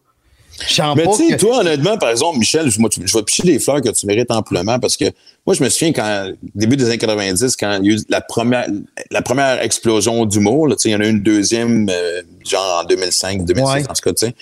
Mais 0.95 1.05
tu 1.15 1.29
sais, 1.29 1.37
toi, 1.37 1.59
honnêtement, 1.59 1.97
par 1.99 2.09
exemple, 2.09 2.39
Michel, 2.39 2.71
je, 2.71 2.79
moi, 2.79 2.89
tu- 2.89 3.01
je 3.05 3.15
vais 3.15 3.23
picher 3.23 3.43
des 3.43 3.59
fleurs 3.59 3.79
que 3.79 3.89
tu 3.89 4.07
mérites 4.07 4.31
amplement 4.31 4.79
parce 4.79 4.97
que 4.97 5.05
moi, 5.45 5.53
je 5.53 5.63
me 5.63 5.69
souviens 5.69 5.93
quand, 5.93 6.31
début 6.55 6.75
des 6.75 6.85
années 6.85 6.97
90, 6.97 7.55
quand 7.55 7.79
il 7.83 7.91
y 7.91 7.93
a 7.93 7.95
eu 7.95 7.99
la 8.09 8.21
première, 8.21 8.65
la 9.11 9.21
première 9.21 9.61
explosion 9.61 10.25
d'humour, 10.25 10.67
là, 10.67 10.75
tu 10.75 10.81
sais, 10.81 10.89
il 10.89 10.93
y 10.93 10.95
en 10.95 10.99
a 11.01 11.05
eu 11.05 11.11
une 11.11 11.21
deuxième, 11.21 11.87
euh, 11.91 12.23
genre 12.43 12.81
en 12.81 12.87
2005, 12.87 13.45
2006, 13.45 13.71
Ouais. 13.71 13.83
en 13.87 13.93
tout 13.93 14.01
cas, 14.01 14.13
tu 14.13 14.25
sais. 14.25 14.35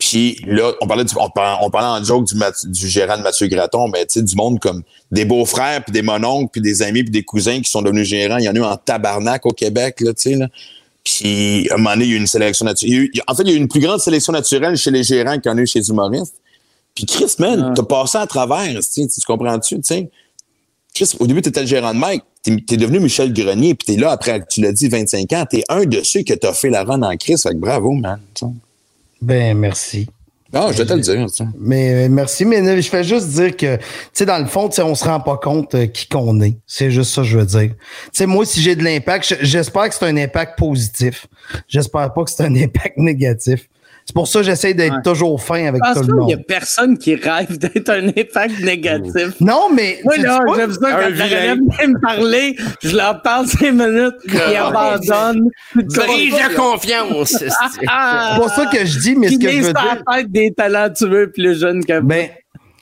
Puis 0.00 0.42
là, 0.46 0.72
on 0.80 0.86
parlait, 0.86 1.04
du, 1.04 1.14
on, 1.18 1.28
parlait, 1.28 1.62
on 1.62 1.70
parlait 1.70 2.00
en 2.00 2.02
joke 2.02 2.24
du, 2.24 2.88
gérant 2.88 3.18
de 3.18 3.22
Mathieu 3.22 3.46
Graton, 3.48 3.86
mais 3.88 4.06
tu 4.06 4.14
sais, 4.14 4.22
du 4.22 4.34
monde 4.34 4.58
comme 4.58 4.82
des 5.12 5.26
beaux-frères, 5.26 5.84
puis 5.84 5.92
des 5.92 6.00
mononcles, 6.00 6.48
puis 6.50 6.62
des 6.62 6.80
amis, 6.80 7.02
puis 7.02 7.10
des 7.10 7.22
cousins 7.22 7.60
qui 7.60 7.70
sont 7.70 7.82
devenus 7.82 8.08
gérants. 8.08 8.38
Il 8.38 8.44
y 8.44 8.48
en 8.48 8.54
a 8.54 8.58
eu 8.58 8.62
en 8.62 8.76
tabarnak 8.78 9.44
au 9.44 9.50
Québec, 9.50 10.00
là, 10.00 10.14
tu 10.14 10.30
sais, 10.30 10.36
là. 10.36 10.48
Puis, 11.04 11.68
à 11.70 11.74
un 11.74 11.76
moment 11.76 11.90
donné, 11.92 12.04
il 12.04 12.10
y 12.10 12.12
a 12.14 12.16
eu 12.16 12.20
une 12.20 12.26
sélection 12.26 12.64
naturelle. 12.64 13.08
En 13.26 13.34
fait, 13.34 13.42
il 13.42 13.50
y 13.50 13.52
a 13.52 13.54
eu 13.56 13.58
une 13.58 13.68
plus 13.68 13.80
grande 13.80 14.00
sélection 14.00 14.32
naturelle 14.32 14.76
chez 14.76 14.90
les 14.90 15.02
gérants 15.02 15.38
qu'il 15.38 15.50
y 15.50 15.54
en 15.54 15.58
a 15.58 15.60
eu 15.60 15.66
chez 15.66 15.80
les 15.80 15.88
humoristes. 15.88 16.36
Puis, 16.94 17.04
Chris, 17.04 17.34
man, 17.38 17.72
t'as 17.74 17.82
passé 17.82 18.18
à 18.18 18.26
travers, 18.26 18.68
tu 18.68 18.82
sais, 18.82 19.06
tu 19.06 19.20
comprends-tu, 19.26 19.76
tu 19.76 19.82
sais? 19.82 20.10
Chris, 20.94 21.12
au 21.18 21.26
début, 21.26 21.42
t'étais 21.42 21.60
le 21.60 21.66
gérant 21.66 21.94
de 21.94 21.98
Mike. 21.98 22.22
T'es, 22.42 22.76
devenu 22.78 23.00
Michel 23.00 23.34
Grenier, 23.34 23.74
puis 23.74 23.94
t'es 23.94 24.00
là 24.00 24.12
après, 24.12 24.42
tu 24.48 24.62
l'as 24.62 24.72
dit, 24.72 24.88
25 24.88 25.32
ans. 25.34 25.44
T'es 25.48 25.62
un 25.68 25.84
de 25.84 26.02
ceux 26.02 26.22
que 26.22 26.32
t'as 26.32 26.54
fait 26.54 26.70
la 26.70 26.84
run 26.84 27.02
en 27.02 27.14
Chris. 27.16 27.36
Fait 27.42 27.50
que 27.50 27.56
bravo, 27.56 27.92
man. 27.92 28.18
Ben, 29.20 29.56
merci. 29.58 30.08
Non, 30.52 30.72
je 30.72 30.78
vais 30.78 30.86
te 30.86 30.92
le 30.94 31.00
dire. 31.00 31.26
Mais 31.58 32.06
euh, 32.06 32.08
merci, 32.10 32.44
mais 32.44 32.82
je 32.82 32.88
fais 32.88 33.04
juste 33.04 33.28
dire 33.28 33.56
que, 33.56 33.76
tu 33.76 33.82
sais, 34.12 34.26
dans 34.26 34.38
le 34.38 34.46
fond, 34.46 34.68
tu 34.68 34.76
sais, 34.76 34.82
on 34.82 34.96
se 34.96 35.04
rend 35.04 35.20
pas 35.20 35.36
compte 35.36 35.74
euh, 35.76 35.86
qui 35.86 36.08
qu'on 36.08 36.40
est. 36.40 36.56
C'est 36.66 36.90
juste 36.90 37.12
ça 37.12 37.22
que 37.22 37.28
je 37.28 37.38
veux 37.38 37.46
dire. 37.46 37.70
Tu 37.70 37.76
sais, 38.12 38.26
moi, 38.26 38.44
si 38.44 38.60
j'ai 38.60 38.74
de 38.74 38.82
l'impact, 38.82 39.26
je- 39.28 39.44
j'espère 39.46 39.88
que 39.88 39.94
c'est 39.94 40.06
un 40.06 40.16
impact 40.16 40.58
positif. 40.58 41.28
J'espère 41.68 42.12
pas 42.12 42.24
que 42.24 42.30
c'est 42.30 42.42
un 42.42 42.54
impact 42.56 42.96
négatif. 42.96 43.68
C'est 44.10 44.14
pour 44.14 44.26
ça 44.26 44.40
que 44.40 44.46
j'essaie 44.46 44.74
d'être 44.74 44.92
Ouais. 44.96 45.02
toujours 45.04 45.40
fin 45.40 45.66
avec 45.66 45.80
tout 45.94 46.00
le 46.00 46.06
qu'il 46.06 46.30
y 46.30 46.32
a 46.32 46.36
monde. 46.38 46.46
personne 46.48 46.98
qui 46.98 47.14
rêve 47.14 47.58
d'être 47.58 47.88
un 47.90 48.08
impact 48.08 48.58
négatif. 48.60 49.34
Non, 49.40 49.68
mais. 49.72 50.00
Moi, 50.02 50.16
là, 50.16 50.40
ça 50.48 50.64
un 50.64 50.66
quand 50.66 50.98
la 50.98 51.24
relève 51.26 51.58
me 51.60 52.00
parler, 52.00 52.56
je 52.82 52.96
leur 52.96 53.22
parle 53.22 53.46
cinq 53.46 53.70
minutes, 53.70 54.14
ils 54.26 54.56
abandonnent. 54.56 55.48
Brise 55.76 56.34
la 56.36 56.54
confiance. 56.56 57.36
Ah, 57.86 58.32
C'est 58.34 58.40
pour 58.40 58.50
ça 58.50 58.66
que 58.66 58.84
je 58.84 58.98
dis, 58.98 59.14
mais 59.14 59.28
ce 59.28 59.38
que 59.38 59.48
je 59.48 59.56
veux 59.58 59.72
dire. 59.72 60.02
la 60.08 60.16
tête 60.16 60.32
des 60.32 60.52
talentueux 60.56 61.30
plus 61.32 61.60
jeunes 61.60 61.84
que 61.84 62.00
Ben, 62.00 62.28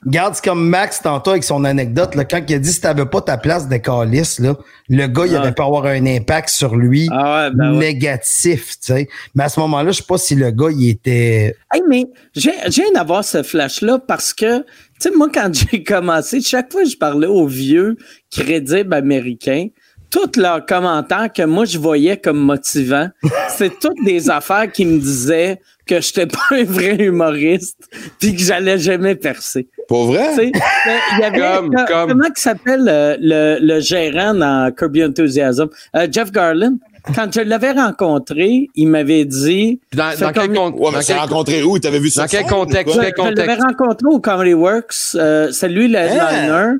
regarde, 0.06 0.34
c'est 0.34 0.44
comme 0.44 0.68
Max 0.68 1.02
tantôt 1.02 1.30
avec 1.32 1.44
son 1.44 1.64
anecdote, 1.64 2.14
là, 2.14 2.24
quand 2.24 2.40
il 2.48 2.54
a 2.54 2.58
dit 2.58 2.72
si 2.72 2.80
t'avais 2.80 3.06
pas 3.06 3.20
ta 3.20 3.36
place 3.36 3.68
de 3.68 3.76
calice, 3.76 4.38
là, 4.38 4.56
le 4.88 5.06
gars, 5.06 5.26
il 5.26 5.32
Ouais. 5.32 5.38
aurait 5.38 5.54
pu 5.54 5.62
avoir 5.62 5.86
un 5.86 6.06
impact 6.06 6.48
sur 6.48 6.76
lui 6.76 7.08
Ah 7.12 7.48
ouais, 7.48 7.54
ben 7.54 7.72
ouais. 7.72 7.78
négatif, 7.78 8.70
tu 8.80 8.92
sais. 8.94 9.08
Mais 9.34 9.44
à 9.44 9.48
ce 9.48 9.60
moment-là, 9.60 9.90
je 9.90 9.98
sais 9.98 10.04
pas 10.06 10.18
si 10.18 10.34
le 10.34 10.50
gars, 10.50 10.70
il 10.70 10.88
était. 10.90 11.56
Hey, 11.72 11.82
mais 11.88 12.06
j'ai 12.34 12.52
j'ai 12.68 12.82
viens 12.82 12.92
d'avoir 12.92 13.24
ce 13.24 13.42
flash-là 13.42 13.98
parce 14.06 14.32
que, 14.32 14.58
tu 14.60 14.64
sais, 15.00 15.10
moi, 15.10 15.28
quand 15.32 15.50
j'ai 15.70 15.82
commencé, 15.82 16.40
chaque 16.40 16.72
fois 16.72 16.82
que 16.84 16.88
je 16.90 16.96
parlais 16.96 17.26
aux 17.26 17.46
vieux 17.46 17.96
crédibles 18.30 18.94
américains, 18.94 19.68
tous 20.10 20.38
leurs 20.40 20.64
commentaires 20.64 21.28
que 21.34 21.42
moi, 21.42 21.64
je 21.66 21.78
voyais 21.78 22.16
comme 22.16 22.38
motivants, 22.38 23.10
c'est 23.56 23.78
toutes 23.78 24.02
des 24.04 24.30
affaires 24.30 24.70
qui 24.72 24.86
me 24.86 24.98
disaient 24.98 25.60
que 25.88 26.00
j'étais 26.00 26.26
pas 26.26 26.38
un 26.52 26.64
vrai 26.64 26.96
humoriste 26.96 27.78
puis 28.20 28.36
que 28.36 28.42
j'allais 28.42 28.78
jamais 28.78 29.16
percer. 29.16 29.68
Pas 29.88 30.04
vrai? 30.04 30.26
Il 30.38 30.52
y 31.20 31.24
avait, 31.24 31.38
Comme- 31.40 31.70
euh, 31.74 31.84
comme- 31.86 32.08
comment 32.10 32.24
il 32.28 32.40
s'appelle 32.40 32.86
euh, 32.88 33.16
le, 33.20 33.58
le 33.60 33.80
gérant 33.80 34.34
dans 34.34 34.70
Kirby 34.76 35.04
Enthusiasm? 35.04 35.68
Euh, 35.96 36.06
Jeff 36.10 36.30
Garland. 36.30 36.76
Quand 37.14 37.32
je 37.34 37.40
l'avais 37.40 37.72
rencontré, 37.72 38.68
il 38.74 38.88
m'avait 38.88 39.24
dit... 39.24 39.80
Dans, 39.94 40.10
quel, 40.18 40.32
combien- 40.34 40.70
con- 40.72 40.78
Ouais, 40.78 40.90
mais 40.94 41.04
quel- 41.06 41.16
rencontré 41.16 41.62
où? 41.62 41.78
T'avais 41.78 42.00
vu 42.00 42.10
ça? 42.10 42.22
dans 42.22 42.28
quel 42.28 42.44
contexte? 42.44 42.84
Quel 42.84 42.94
Je 42.94 42.98
l'avais 42.98 43.12
contexte? 43.56 43.62
rencontré 43.66 44.06
au 44.10 44.20
Comedy 44.20 44.52
Works. 44.54 44.94
Euh, 45.14 45.48
c'est 45.50 45.68
lui 45.70 45.88
le 45.88 45.96
headliner. 45.98 46.72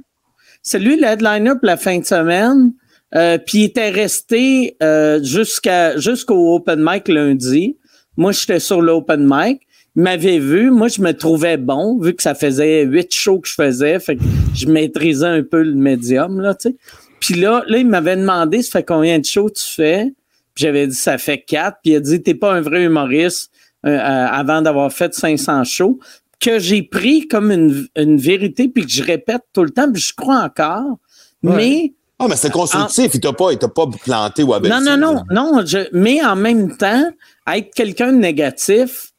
C'est 0.63 0.79
lui 0.79 0.97
le 1.01 1.07
headliner 1.07 1.51
pour 1.53 1.61
la 1.65 1.79
fin 1.79 1.99
de 1.99 2.05
semaine. 2.05 2.73
Euh, 3.15 3.39
puis 3.39 3.61
il 3.61 3.65
était 3.65 3.89
resté 3.89 4.77
euh, 4.83 5.23
jusqu'à 5.23 5.97
jusqu'au 5.97 6.57
open 6.57 6.79
mic 6.83 7.09
lundi. 7.09 7.78
Moi, 8.19 8.33
j'étais 8.33 8.59
sur 8.59 8.83
l'open 8.83 9.25
mic. 9.25 9.63
Il 9.97 10.03
m'avait 10.03 10.41
vu. 10.41 10.71
Moi, 10.71 10.89
je 10.89 11.01
me 11.01 11.13
trouvais 11.13 11.57
bon, 11.57 11.99
vu 11.99 12.15
que 12.15 12.23
ça 12.23 12.35
faisait 12.35 12.83
huit 12.83 13.15
shows 13.15 13.39
que 13.39 13.49
je 13.49 13.55
faisais. 13.55 13.99
Fait 14.01 14.17
que 14.17 14.23
je 14.55 14.67
maîtrisais 14.67 15.27
un 15.27 15.43
peu 15.45 15.63
le 15.63 15.75
médium, 15.75 16.41
là, 16.41 16.55
tu 16.55 16.71
sais. 16.71 16.77
Puis 17.21 17.35
là, 17.35 17.63
là, 17.69 17.79
il 17.79 17.87
m'avait 17.87 18.17
demandé, 18.17 18.63
ça 18.63 18.81
fait 18.81 18.85
combien 18.85 19.19
de 19.21 19.25
shows 19.25 19.51
tu 19.51 19.65
fais? 19.65 20.13
Puis 20.55 20.65
j'avais 20.65 20.89
dit, 20.89 20.95
ça 20.95 21.17
fait 21.17 21.41
quatre. 21.41 21.79
Puis 21.83 21.93
il 21.93 21.97
a 21.97 22.01
dit, 22.01 22.21
t'es 22.21 22.35
pas 22.35 22.53
un 22.53 22.61
vrai 22.61 22.85
humoriste 22.85 23.53
euh, 23.87 23.91
euh, 23.91 23.99
avant 23.99 24.63
d'avoir 24.63 24.93
fait 24.93 25.15
500 25.15 25.63
shows. 25.65 26.01
Que 26.41 26.59
j'ai 26.59 26.83
pris 26.83 27.29
comme 27.29 27.53
une, 27.53 27.87
une 27.97 28.17
vérité, 28.17 28.69
puis 28.69 28.85
que 28.85 28.91
je 28.91 29.03
répète 29.03 29.43
tout 29.53 29.63
le 29.63 29.71
temps, 29.71 29.91
puis 29.91 30.03
je 30.03 30.13
crois 30.15 30.43
encore. 30.43 30.99
Mais 31.43 31.95
Ah, 32.19 32.27
mais 32.29 32.37
c'est 32.37 32.51
constructif. 32.53 33.11
Il 33.15 33.21
t'a 33.21 33.33
pas, 33.33 33.53
il 33.53 33.59
t'a 33.59 33.69
pas 33.69 33.87
planté 33.87 34.43
ou 34.43 34.53
abaissé. 34.53 34.75
non, 34.75 34.97
non, 34.97 34.97
non, 34.97 35.25
non. 35.31 35.65
Je, 35.67 35.89
mais 35.93 36.25
en 36.25 36.35
même 36.37 36.77
temps, 36.77 37.11
être 37.53 37.73
quelqu'un 37.75 38.13
de 38.13 38.19
négatif, 38.19 39.13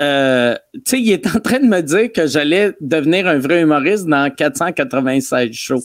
euh, 0.00 0.56
tu 0.74 0.80
sais, 0.86 1.00
il 1.00 1.12
est 1.12 1.26
en 1.28 1.38
train 1.38 1.60
de 1.60 1.66
me 1.66 1.80
dire 1.82 2.10
que 2.10 2.26
j'allais 2.26 2.72
devenir 2.80 3.28
un 3.28 3.38
vrai 3.38 3.60
humoriste 3.62 4.06
dans 4.06 4.28
496 4.34 5.52
shows. 5.52 5.82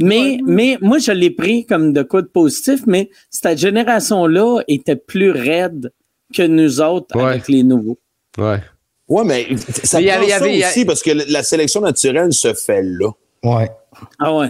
Mais, 0.00 0.38
mais 0.46 0.78
moi, 0.80 0.98
je 0.98 1.12
l'ai 1.12 1.30
pris 1.30 1.66
comme 1.66 1.92
de 1.92 2.02
quoi 2.02 2.22
de 2.22 2.26
positif, 2.26 2.80
mais 2.86 3.10
cette 3.30 3.58
génération-là 3.58 4.62
était 4.68 4.96
plus 4.96 5.30
raide 5.30 5.92
que 6.34 6.42
nous 6.46 6.80
autres 6.80 7.14
Ouais. 7.16 7.24
avec 7.24 7.48
les 7.48 7.62
nouveaux. 7.62 7.98
Ouais. 8.38 8.60
Ouais, 9.08 9.24
mais 9.24 9.46
ça 9.84 9.98
Mais 9.98 10.04
y 10.06 10.10
avait- 10.10 10.24
il 10.24 10.28
y 10.28 10.30
ça 10.30 10.36
avait- 10.36 10.54
il 10.54 10.58
y 10.60 10.64
a- 10.64 10.70
aussi 10.70 10.84
parce 10.86 11.02
que 11.02 11.10
la 11.30 11.42
sélection 11.42 11.82
naturelle 11.82 12.32
se 12.32 12.54
fait 12.54 12.80
là. 12.82 13.10
Ouais. 13.44 13.70
Ah 14.18 14.34
ouais. 14.34 14.48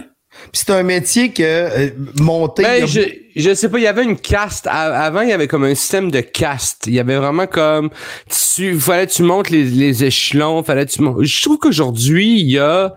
Puis 0.51 0.63
c'est 0.65 0.71
un 0.71 0.83
métier 0.83 1.31
que 1.31 1.43
euh, 1.43 1.89
monter. 2.19 2.63
Ben, 2.63 2.83
a- 2.83 2.85
je, 2.85 3.01
je 3.35 3.53
sais 3.53 3.69
pas, 3.69 3.77
il 3.79 3.83
y 3.83 3.87
avait 3.87 4.03
une 4.03 4.17
caste. 4.17 4.67
Avant, 4.69 5.21
il 5.21 5.29
y 5.29 5.33
avait 5.33 5.47
comme 5.47 5.63
un 5.63 5.75
système 5.75 6.11
de 6.11 6.21
caste. 6.21 6.83
Il 6.87 6.93
y 6.93 6.99
avait 6.99 7.17
vraiment 7.17 7.47
comme, 7.47 7.89
tu, 8.55 8.79
fallait 8.79 9.07
que 9.07 9.13
tu 9.13 9.23
montes 9.23 9.49
les, 9.49 9.63
les 9.63 10.03
échelons, 10.03 10.63
fallait 10.63 10.85
tu 10.85 11.01
montes. 11.01 11.23
Je 11.23 11.41
trouve 11.41 11.57
qu'aujourd'hui, 11.57 12.39
il 12.39 12.51
y 12.51 12.59
a 12.59 12.93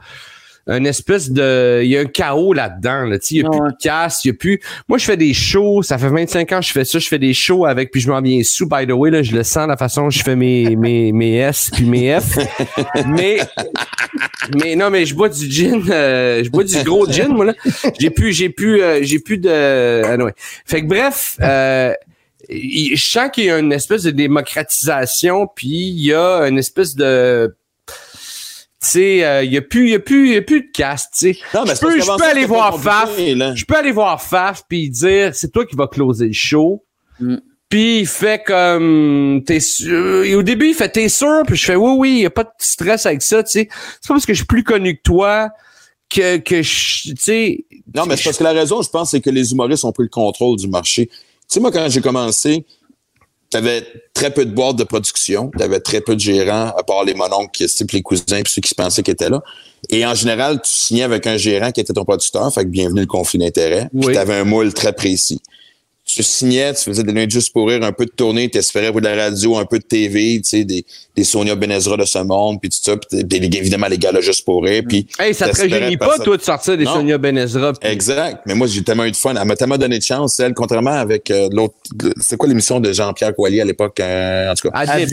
un 0.68 0.84
espèce 0.84 1.30
de, 1.30 1.80
il 1.84 1.90
y 1.90 1.97
a 1.97 2.01
un 2.01 2.06
chaos 2.06 2.52
là-dedans, 2.52 3.05
là. 3.05 3.18
Il 3.30 3.36
y 3.36 3.40
a 3.40 3.48
plus 3.48 3.59
de 3.59 3.76
caste, 3.80 4.24
il 4.24 4.28
y 4.28 4.30
a 4.32 4.34
plus, 4.34 4.60
moi, 4.88 4.98
je 4.98 5.05
fais 5.05 5.16
des 5.16 5.32
shows, 5.32 5.82
ça 5.82 5.97
fait 5.97 6.09
25 6.09 6.52
ans 6.52 6.59
que 6.59 6.66
je 6.66 6.72
fais 6.72 6.84
ça, 6.84 6.98
je 6.98 7.06
fais 7.06 7.20
des 7.20 7.34
shows 7.34 7.66
avec, 7.66 7.93
puis 7.93 8.01
je 8.01 8.10
m'en 8.10 8.20
viens 8.20 8.43
sous, 8.43 8.68
by 8.68 8.86
the 8.86 8.93
way, 8.93 9.10
là, 9.10 9.22
je 9.22 9.34
le 9.34 9.44
sens, 9.44 9.68
la 9.68 9.76
façon 9.76 10.05
dont 10.05 10.10
je 10.10 10.22
fais 10.22 10.34
mes, 10.34 10.74
mes, 10.76 11.12
mes 11.12 11.36
S 11.36 11.70
puis 11.72 11.84
mes 11.84 12.18
F. 12.18 12.38
mais, 13.06 13.38
mais 14.60 14.74
non, 14.74 14.90
mais 14.90 15.06
je 15.06 15.14
bois 15.14 15.28
du 15.28 15.51
gin, 15.51 15.82
euh, 15.88 16.43
je 16.43 16.51
bois 16.51 16.64
du 16.64 16.82
gros 16.82 17.10
gin, 17.10 17.28
moi, 17.28 17.44
là. 17.44 17.55
J'ai 18.01 18.10
plus, 18.10 18.32
j'ai 18.32 18.48
plus, 18.48 18.82
euh, 18.82 19.01
j'ai 19.02 19.20
plus 19.20 19.38
de, 19.38 20.22
ouais. 20.22 20.34
Fait 20.64 20.82
que 20.82 20.86
bref, 20.86 21.36
euh, 21.43 21.93
je 22.51 22.97
sens 22.97 23.30
qu'il 23.32 23.44
y 23.44 23.51
a 23.51 23.59
une 23.59 23.72
espèce 23.72 24.02
de 24.02 24.10
démocratisation, 24.10 25.47
puis 25.47 25.68
il 25.68 26.06
y 26.06 26.12
a 26.12 26.48
une 26.48 26.59
espèce 26.59 26.97
de, 26.97 27.55
il 28.94 29.51
y 29.53 29.57
a 29.57 29.62
plus, 29.62 29.86
il 29.86 29.90
y 29.90 29.94
a 29.94 29.98
plus, 29.98 30.32
y 30.32 30.36
a 30.36 30.43
plus 30.43 30.61
de 30.62 30.70
caste, 30.73 31.12
tu 31.19 31.35
sais. 31.35 31.39
Non, 31.55 31.62
mais 31.65 31.70
Je 31.70 31.74
c'est 31.77 31.81
peux, 31.86 31.94
parce 31.97 32.07
je 32.07 32.12
peux 32.12 32.19
ça, 32.24 32.31
aller 32.31 32.44
voir 32.47 32.81
Faf, 32.81 33.11
je 33.19 33.65
peux 33.65 33.77
aller 33.77 33.93
voir 33.93 34.23
Faf 34.23 34.62
puis 34.69 34.89
dire 34.90 35.35
c'est 35.35 35.51
toi 35.51 35.65
qui 35.66 35.77
vas 35.77 35.89
closer 35.89 36.27
le 36.27 36.32
show. 36.32 36.85
Mm. 37.20 37.36
Puis 37.69 38.01
il 38.01 38.07
fait 38.07 38.44
comme 38.47 39.43
t'es 39.44 39.59
sûr. 39.61 40.23
Et 40.24 40.35
au 40.36 40.43
début 40.43 40.69
il 40.69 40.74
fait 40.74 40.89
t'es 40.89 41.09
sûr? 41.09 41.43
Puis 41.47 41.57
je 41.57 41.65
fais 41.65 41.74
oui 41.77 41.93
oui 41.97 42.19
y 42.20 42.27
a 42.27 42.31
pas 42.31 42.44
de 42.44 42.51
stress 42.59 43.07
avec 43.07 43.23
ça 43.23 43.43
tu 43.43 43.51
sais. 43.51 43.69
C'est 44.01 44.09
pas 44.09 44.15
parce 44.15 44.27
que 44.27 44.32
je 44.35 44.39
suis 44.39 44.47
plus 44.47 44.62
connu 44.62 44.97
que 44.97 45.03
toi 45.03 45.48
que, 46.09 46.36
que 46.36 46.62
je- 46.62 47.09
tu 47.09 47.15
sais. 47.19 47.65
Non, 47.94 48.07
mais 48.07 48.16
c'est 48.16 48.24
parce 48.24 48.39
que 48.39 48.44
la 48.44 48.53
raison, 48.53 48.81
je 48.82 48.89
pense, 48.89 49.11
c'est 49.11 49.20
que 49.20 49.31
les 49.31 49.51
humoristes 49.51 49.85
ont 49.85 49.90
pris 49.90 50.05
le 50.05 50.09
contrôle 50.09 50.57
du 50.57 50.69
marché. 50.69 51.07
Tu 51.07 51.15
sais, 51.48 51.59
moi, 51.61 51.73
quand 51.73 51.89
j'ai 51.89 52.01
commencé, 52.01 52.65
t'avais 53.51 53.85
très 54.14 54.31
peu 54.31 54.44
de 54.44 54.51
boîtes 54.51 54.77
de 54.77 54.85
production, 54.85 55.51
t'avais 55.56 55.81
très 55.81 56.01
peu 56.01 56.14
de 56.14 56.20
gérants, 56.20 56.73
à 56.77 56.82
part 56.82 57.05
les 57.05 57.14
mononcles, 57.14 57.64
les 57.93 58.02
cousins, 58.02 58.43
puis 58.43 58.52
ceux 58.52 58.60
qui 58.60 58.68
se 58.70 58.74
pensaient 58.74 59.02
qu'ils 59.02 59.12
étaient 59.12 59.31
là. 59.31 59.43
Et 59.90 60.05
en 60.05 60.14
général, 60.14 60.60
tu 60.62 60.70
signais 60.70 61.02
avec 61.05 61.27
un 61.27 61.36
gérant 61.36 61.70
qui 61.70 61.81
était 61.81 61.93
ton 61.93 62.05
producteur, 62.05 62.52
fait 62.52 62.64
que 62.64 62.68
bienvenue 62.70 63.01
le 63.01 63.06
conflit 63.06 63.39
d'intérêt. 63.39 63.89
Puis 63.97 64.09
Oui. 64.09 64.14
t'avais 64.14 64.35
un 64.35 64.44
moule 64.44 64.73
très 64.74 64.93
précis. 64.93 65.40
Tu 66.09 66.23
signais, 66.23 66.73
tu 66.73 66.85
faisais 66.85 67.03
des 67.03 67.12
lundi 67.12 67.35
juste 67.35 67.53
pour 67.53 67.69
rire, 67.69 67.83
un 67.83 67.91
peu 67.91 68.05
de 68.07 68.11
tournée, 68.12 68.49
tu 68.49 68.59
espérais 68.59 68.93
pour 68.93 69.01
de 69.01 69.09
la 69.09 69.16
radio, 69.24 69.57
un 69.59 69.65
peu 69.65 69.81
de 69.81 69.85
TV, 69.85 70.41
tu 70.41 70.49
sais, 70.49 70.65
des, 70.65 70.85
des 71.16 71.24
Sonia 71.24 71.57
Benezra 71.57 71.97
de 71.97 72.05
ce 72.05 72.19
monde, 72.20 72.61
puis 72.61 72.70
tout 72.70 72.78
ça, 72.81 72.97
puis 72.97 73.24
évidemment 73.59 73.89
les 73.89 73.99
gars 73.99 74.12
là 74.12 74.20
juste 74.20 74.45
pour 74.45 74.62
rire, 74.62 74.85
puis 74.89 75.09
Hey, 75.19 75.35
ça 75.35 75.47
te 75.47 75.51
t'espérais 75.57 75.81
rajeunit 75.81 75.97
pas, 75.97 76.16
toi, 76.19 76.37
de 76.37 76.43
sortir 76.43 76.78
des 76.78 76.85
Non. 76.85 76.95
Sonia 76.95 77.19
Benezra. 77.19 77.73
puis- 77.73 77.91
Exact. 77.91 78.39
Mais 78.47 78.55
moi, 78.55 78.69
j'ai 78.69 78.85
tellement 78.85 79.05
eu 79.05 79.11
de 79.11 79.16
fun. 79.16 79.35
Elle 79.35 79.45
m'a 79.49 79.57
tellement 79.57 79.78
donné 79.78 79.99
de 79.99 80.05
chance, 80.05 80.39
elle, 80.39 80.55
contrairement 80.55 80.93
avec 80.93 81.28
euh, 81.33 81.49
l'autre. 81.51 81.74
C'est 82.20 82.37
quoi 82.37 82.49
l'émission 82.49 82.78
de 82.78 82.93
Jean-Pierre 82.93 83.35
Coallier 83.35 83.62
à 83.62 83.65
l'époque? 83.65 83.99
euh, 83.99 84.53
en 84.53 84.55
tout 84.55 84.70
cas? 84.70 84.78
Adlib. 84.78 85.09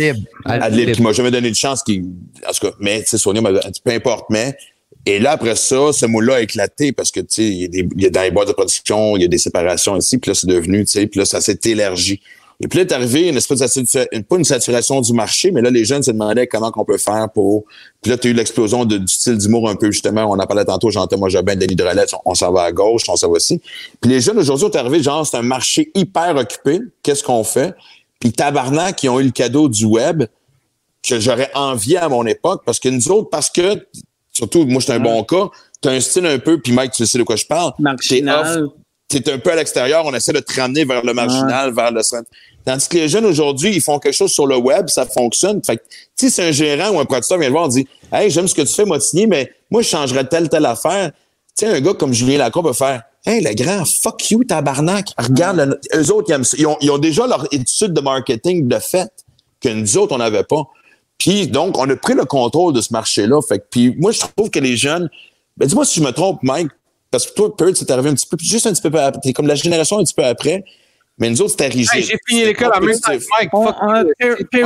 Adlib. 0.45 0.63
Adlib, 0.63 0.91
qui 0.91 1.01
m'a 1.01 1.11
jamais 1.11 1.31
donné 1.31 1.49
de 1.49 1.55
chance. 1.55 1.81
Qui, 1.81 2.03
en 2.47 2.51
tout 2.51 2.67
cas, 2.67 2.73
mais, 2.79 3.01
tu 3.01 3.07
sais, 3.09 3.17
Sonia, 3.17 3.41
m'a- 3.41 3.49
peu 3.83 3.91
importe, 3.91 4.25
mais. 4.29 4.55
Et 5.05 5.19
là, 5.19 5.31
après 5.31 5.55
ça, 5.55 5.91
ce 5.91 6.05
mot-là 6.05 6.35
a 6.35 6.41
éclaté 6.41 6.93
parce 6.93 7.11
que, 7.11 7.19
tu 7.19 7.27
sais, 7.29 7.45
il 7.45 8.01
y, 8.01 8.05
a 8.05 8.09
dans 8.09 8.21
les 8.21 8.31
boîtes 8.31 8.47
de 8.47 8.53
production, 8.53 9.17
il 9.17 9.23
y 9.23 9.25
a 9.25 9.27
des 9.27 9.37
séparations 9.37 9.97
ici, 9.97 10.17
puis 10.17 10.29
là, 10.29 10.35
c'est 10.35 10.47
devenu, 10.47 10.85
tu 10.85 10.91
sais, 10.91 11.07
puis 11.07 11.19
là, 11.19 11.25
ça 11.25 11.41
s'est 11.41 11.59
élargi. 11.65 12.21
Et 12.61 12.67
puis 12.67 12.79
là, 12.79 12.85
est 12.85 12.91
arrivé 12.93 13.27
une 13.27 13.35
espèce 13.35 13.59
de 13.59 14.21
pas 14.21 14.37
une 14.37 14.45
saturation 14.45 15.01
du 15.01 15.11
marché, 15.11 15.51
mais 15.51 15.61
là, 15.61 15.69
les 15.69 15.83
jeunes 15.83 16.03
se 16.03 16.11
demandaient 16.11 16.47
comment 16.47 16.71
qu'on 16.71 16.85
peut 16.85 16.97
faire 16.97 17.27
pour. 17.33 17.65
Puis 18.01 18.11
là, 18.11 18.17
tu 18.17 18.27
as 18.27 18.31
eu 18.31 18.33
l'explosion 18.33 18.85
du 18.85 19.05
style 19.07 19.37
d'humour 19.37 19.69
un 19.69 19.75
peu, 19.75 19.91
justement. 19.91 20.23
On 20.23 20.39
en 20.39 20.45
parlait 20.45 20.63
tantôt, 20.63 20.89
Jean-Thomas 20.89 21.27
Jobin, 21.27 21.57
Denis 21.57 21.75
Drolet, 21.75 22.05
on, 22.13 22.31
on 22.31 22.35
s'en 22.35 22.53
va 22.53 22.63
à 22.63 22.71
gauche, 22.71 23.03
on 23.09 23.17
s'en 23.17 23.27
va 23.27 23.33
aussi. 23.33 23.59
Puis 23.99 24.09
les 24.09 24.21
jeunes 24.21 24.37
aujourd'hui 24.37 24.67
sont 24.67 24.75
arrivés, 24.77 25.03
genre, 25.03 25.27
c'est 25.27 25.35
un 25.35 25.41
marché 25.41 25.91
hyper 25.95 26.37
occupé. 26.37 26.79
Qu'est-ce 27.01 27.23
qu'on 27.23 27.43
fait? 27.43 27.73
Puis 28.19 28.31
tabarnak, 28.31 28.95
qui 28.95 29.09
ont 29.09 29.19
eu 29.19 29.25
le 29.25 29.31
cadeau 29.31 29.67
du 29.67 29.83
web, 29.83 30.23
que 31.05 31.19
j'aurais 31.19 31.51
envié 31.55 31.97
à 31.97 32.07
mon 32.07 32.25
époque, 32.25 32.61
parce 32.65 32.79
que 32.79 32.87
nous 32.87 33.11
autres, 33.11 33.29
parce 33.29 33.49
que, 33.49 33.85
surtout, 34.33 34.65
moi, 34.65 34.81
c'est 34.81 34.93
un 34.93 34.99
bon 34.99 35.23
cas, 35.23 35.49
t'as 35.81 35.91
un 35.91 35.99
style 35.99 36.25
un 36.25 36.39
peu, 36.39 36.59
puis 36.59 36.73
Mike, 36.73 36.91
tu 36.91 37.05
sais 37.05 37.17
de 37.17 37.23
quoi 37.23 37.35
je 37.35 37.45
parle. 37.45 37.71
Marginal. 37.79 38.63
off, 38.63 38.71
t'es 39.07 39.31
un 39.31 39.37
peu 39.37 39.51
à 39.51 39.55
l'extérieur, 39.55 40.03
on 40.05 40.13
essaie 40.13 40.33
de 40.33 40.39
te 40.39 40.59
ramener 40.59 40.85
vers 40.85 41.03
le 41.05 41.13
marginal, 41.13 41.73
vers 41.73 41.91
le 41.91 42.01
centre. 42.03 42.29
Tandis 42.65 42.87
que 42.87 42.97
les 42.97 43.09
jeunes 43.09 43.25
aujourd'hui, 43.25 43.75
ils 43.75 43.81
font 43.81 43.99
quelque 43.99 44.13
chose 44.15 44.31
sur 44.31 44.47
le 44.47 44.55
web, 44.55 44.87
ça 44.87 45.05
fonctionne. 45.05 45.61
Fait 45.63 45.77
que, 45.77 45.81
tu 46.17 46.29
sais, 46.29 46.29
si 46.29 46.41
un 46.41 46.51
gérant 46.51 46.91
ou 46.91 46.99
un 46.99 47.05
producteur 47.05 47.37
vient 47.37 47.47
te 47.47 47.51
voir 47.51 47.65
et 47.65 47.69
dit 47.69 47.87
Hey, 48.11 48.29
j'aime 48.29 48.47
ce 48.47 48.55
que 48.55 48.61
tu 48.61 48.73
fais, 48.73 48.85
moi, 48.85 48.99
signer, 49.01 49.27
mais 49.27 49.51
moi, 49.69 49.81
je 49.81 49.89
changerais 49.89 50.25
telle, 50.25 50.47
telle 50.47 50.65
affaire. 50.65 51.11
Tu 51.57 51.65
sais, 51.65 51.67
un 51.67 51.81
gars 51.81 51.93
comme 51.93 52.13
Julien 52.13 52.37
Lacroix 52.37 52.63
peut 52.63 52.73
faire 52.73 53.03
Hey, 53.25 53.41
le 53.43 53.53
grand, 53.53 53.85
fuck 53.85 54.31
you, 54.31 54.43
tabarnak. 54.45 55.09
Regarde, 55.17 55.57
le- 55.57 55.79
eux 55.99 56.11
autres, 56.11 56.29
ils, 56.29 56.33
aiment 56.33 56.43
ça. 56.43 56.55
Ils, 56.57 56.67
ont, 56.67 56.77
ils 56.81 56.89
ont 56.91 56.97
déjà 56.97 57.27
leur 57.27 57.45
étude 57.53 57.93
de 57.93 58.01
marketing 58.01 58.67
de 58.67 58.79
fait 58.79 59.09
que 59.61 59.69
nous 59.69 59.97
autres, 59.97 60.13
on 60.15 60.17
n'avait 60.17 60.43
pas. 60.43 60.63
Puis, 61.17 61.47
donc, 61.47 61.77
on 61.77 61.89
a 61.89 61.95
pris 61.95 62.13
le 62.15 62.25
contrôle 62.25 62.73
de 62.73 62.81
ce 62.81 62.91
marché-là. 62.91 63.41
Fait 63.47 63.59
que, 63.59 63.63
puis, 63.69 63.95
moi, 63.97 64.11
je 64.11 64.19
trouve 64.19 64.49
que 64.49 64.59
les 64.59 64.75
jeunes, 64.75 65.09
ben, 65.57 65.67
dis-moi 65.67 65.85
si 65.85 65.99
je 65.99 66.05
me 66.05 66.11
trompe, 66.11 66.39
Mike, 66.43 66.69
parce 67.11 67.27
que 67.27 67.33
toi, 67.33 67.55
Pearl, 67.55 67.75
c'est 67.75 67.89
arrivé 67.91 68.09
un 68.09 68.15
petit 68.15 68.27
peu, 68.27 68.35
puis 68.37 68.47
juste 68.47 68.65
un 68.67 68.73
petit 68.73 68.81
peu 68.81 68.99
après. 68.99 69.21
T'es 69.21 69.33
comme 69.33 69.47
la 69.47 69.55
génération 69.55 69.99
un 69.99 70.03
petit 70.03 70.15
peu 70.15 70.25
après. 70.25 70.63
Mais 71.19 71.29
nous 71.29 71.39
autres, 71.43 71.51
c'était 71.51 71.67
rigide. 71.67 71.89
Hey, 71.93 72.01
j'ai 72.03 72.17
fini 72.27 72.43
l'école 72.43 72.71
en 72.75 72.81
même 72.81 72.99
temps 72.99 73.11
que. 73.11 73.23
Mike. 73.39 73.51
Fuck 73.51 73.75
Ah 73.79 74.03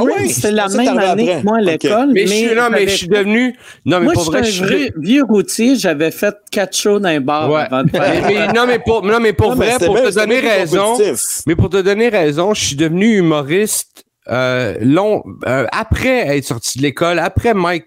ouais, 0.01 0.29
je 0.29 0.47
la 0.47 0.63
pensais 0.63 0.77
même 0.77 0.97
année 0.97 1.29
après. 1.29 1.41
que 1.41 1.45
moi 1.45 1.57
à 1.57 1.61
l'école. 1.61 2.09
Mais 2.13 2.25
je 2.25 2.33
suis, 2.33 2.55
non, 2.55 2.69
mais 2.71 2.87
je 2.87 2.95
suis 2.95 3.07
devenu. 3.09 3.53
Non, 3.85 3.99
mais 3.99 4.05
Moi, 4.05 4.13
pour 4.13 4.23
je 4.23 4.31
vrai, 4.31 4.43
je 4.45 4.65
suis 4.65 4.91
vieux, 4.97 5.23
routier. 5.25 5.75
J'avais 5.75 6.09
fait 6.09 6.33
quatre 6.49 6.73
shows 6.75 6.99
dans 6.99 7.09
un 7.09 7.19
bar 7.19 7.51
Ouais. 7.51 7.63
avant 7.69 7.83
de 7.83 7.89
Mais, 7.91 7.99
faire. 7.99 8.27
mais- 8.47 8.53
non, 8.53 8.65
mais 8.65 8.79
pour, 8.79 9.03
non, 9.03 9.19
mais 9.19 9.33
pour 9.33 9.55
vrai, 9.55 9.75
pour 9.77 9.95
te 10.01 10.13
donner 10.15 10.39
raison, 10.39 10.97
mais 11.45 11.55
pour 11.57 11.69
te 11.69 11.81
donner 11.81 12.07
raison, 12.07 12.53
je 12.53 12.63
suis 12.65 12.75
devenu 12.77 13.17
humoriste 13.17 14.05
euh, 14.29 14.75
long 14.81 15.23
euh, 15.47 15.65
après 15.71 16.37
être 16.37 16.45
sorti 16.45 16.77
de 16.77 16.83
l'école, 16.83 17.19
après 17.19 17.53
Mike. 17.53 17.85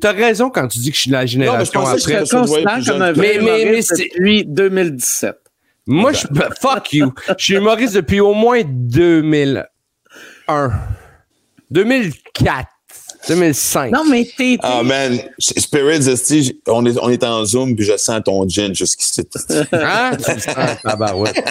T'as 0.00 0.12
raison 0.12 0.48
quand 0.48 0.66
tu 0.68 0.78
dis 0.78 0.90
que 0.90 0.96
je 0.96 1.02
suis 1.02 1.10
de 1.10 1.16
la 1.16 1.26
génération 1.26 1.80
pensais 1.80 1.96
que 1.96 2.00
après. 2.12 2.24
Je 2.24 2.30
comme 2.30 2.40
un 3.02 3.12
que- 3.12 3.20
Mais- 3.20 3.38
mais- 3.38 3.44
mais 3.44 3.62
humoriste 3.62 3.92
c'est- 3.96 4.04
depuis 4.14 4.44
2017. 4.46 5.36
Moi, 5.86 6.12
je 6.12 6.26
fuck 6.60 6.92
you. 6.94 7.12
Je 7.38 7.44
suis 7.44 7.54
humoriste 7.56 7.94
depuis 7.94 8.20
au 8.20 8.32
moins 8.34 8.62
2001, 8.64 10.72
2004, 11.70 12.66
2005. 13.28 13.92
Non, 13.92 14.04
mais 14.10 14.28
t'es. 14.36 14.56
Ah, 14.62 14.82
man. 14.82 15.20
Spirits, 15.38 16.08
esti, 16.08 16.60
on 16.66 16.84
est, 16.86 16.98
on 17.00 17.08
est 17.10 17.22
en 17.22 17.44
Zoom, 17.44 17.76
puis 17.76 17.84
je 17.84 17.96
sens 17.96 18.20
ton 18.24 18.48
gin 18.48 18.74
jusqu'ici. 18.74 19.22
Hein? 19.72 20.16
Tu 20.16 20.34
le 20.34 20.40
sens, 20.40 20.82
tabarouette. 20.82 21.36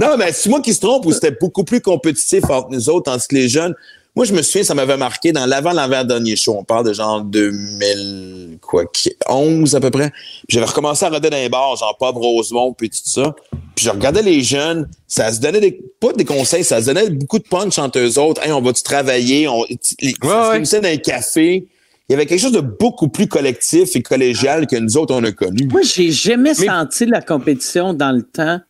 Non, 0.00 0.16
mais 0.16 0.32
c'est 0.32 0.48
moi 0.48 0.60
qui 0.60 0.72
se 0.72 0.80
trompe 0.80 1.04
ou 1.06 1.12
c'était 1.12 1.36
beaucoup 1.38 1.64
plus 1.64 1.80
compétitif 1.80 2.44
entre 2.48 2.70
nous 2.70 2.88
autres, 2.88 3.10
tandis 3.10 3.26
que 3.28 3.34
les 3.34 3.48
jeunes. 3.48 3.74
Moi, 4.16 4.24
je 4.24 4.32
me 4.32 4.42
souviens, 4.42 4.64
ça 4.64 4.74
m'avait 4.74 4.96
marqué 4.96 5.30
dans 5.30 5.46
l'avant-l'avant-dernier 5.46 6.36
show. 6.36 6.56
On 6.58 6.64
parle 6.64 6.86
de 6.86 6.92
genre 6.92 7.22
2000, 7.22 8.58
quoi, 8.60 8.84
11 9.28 9.76
à 9.76 9.80
peu 9.80 9.90
près. 9.90 10.10
J'avais 10.48 10.66
recommencé 10.66 11.04
à 11.04 11.10
roder 11.10 11.30
dans 11.30 11.36
les 11.36 11.48
bars, 11.48 11.76
genre 11.76 11.96
Pop 11.98 12.16
Rosemont, 12.16 12.72
puis 12.72 12.90
tout 12.90 12.98
ça. 13.04 13.34
Puis 13.80 13.86
je 13.86 13.92
regardais 13.92 14.20
les 14.20 14.42
jeunes, 14.42 14.90
ça 15.06 15.32
se 15.32 15.40
donnait 15.40 15.58
des, 15.58 15.80
pas 16.00 16.12
des 16.12 16.26
conseils, 16.26 16.64
ça 16.64 16.82
se 16.82 16.86
donnait 16.92 17.08
beaucoup 17.08 17.38
de 17.38 17.44
punch 17.44 17.78
entre 17.78 17.98
eux 17.98 18.18
autres. 18.18 18.44
Hey, 18.44 18.52
on 18.52 18.60
va-tu 18.60 18.82
travailler? 18.82 19.48
On, 19.48 19.64
les, 19.64 19.78
ça 20.10 20.16
se 20.22 20.26
ouais. 20.26 20.50
réunissait 20.50 20.80
dans 20.82 20.88
un 20.90 20.98
café. 20.98 21.66
Il 22.06 22.12
y 22.12 22.14
avait 22.14 22.26
quelque 22.26 22.42
chose 22.42 22.52
de 22.52 22.60
beaucoup 22.60 23.08
plus 23.08 23.26
collectif 23.26 23.96
et 23.96 24.02
collégial 24.02 24.66
que 24.66 24.76
nous 24.76 24.98
autres, 24.98 25.14
on 25.14 25.24
a 25.24 25.32
connu. 25.32 25.66
Moi, 25.68 25.80
j'ai 25.80 26.10
jamais 26.10 26.52
senti 26.52 27.06
la 27.06 27.22
compétition 27.22 27.94
dans 27.94 28.12
le 28.12 28.20
temps. 28.20 28.60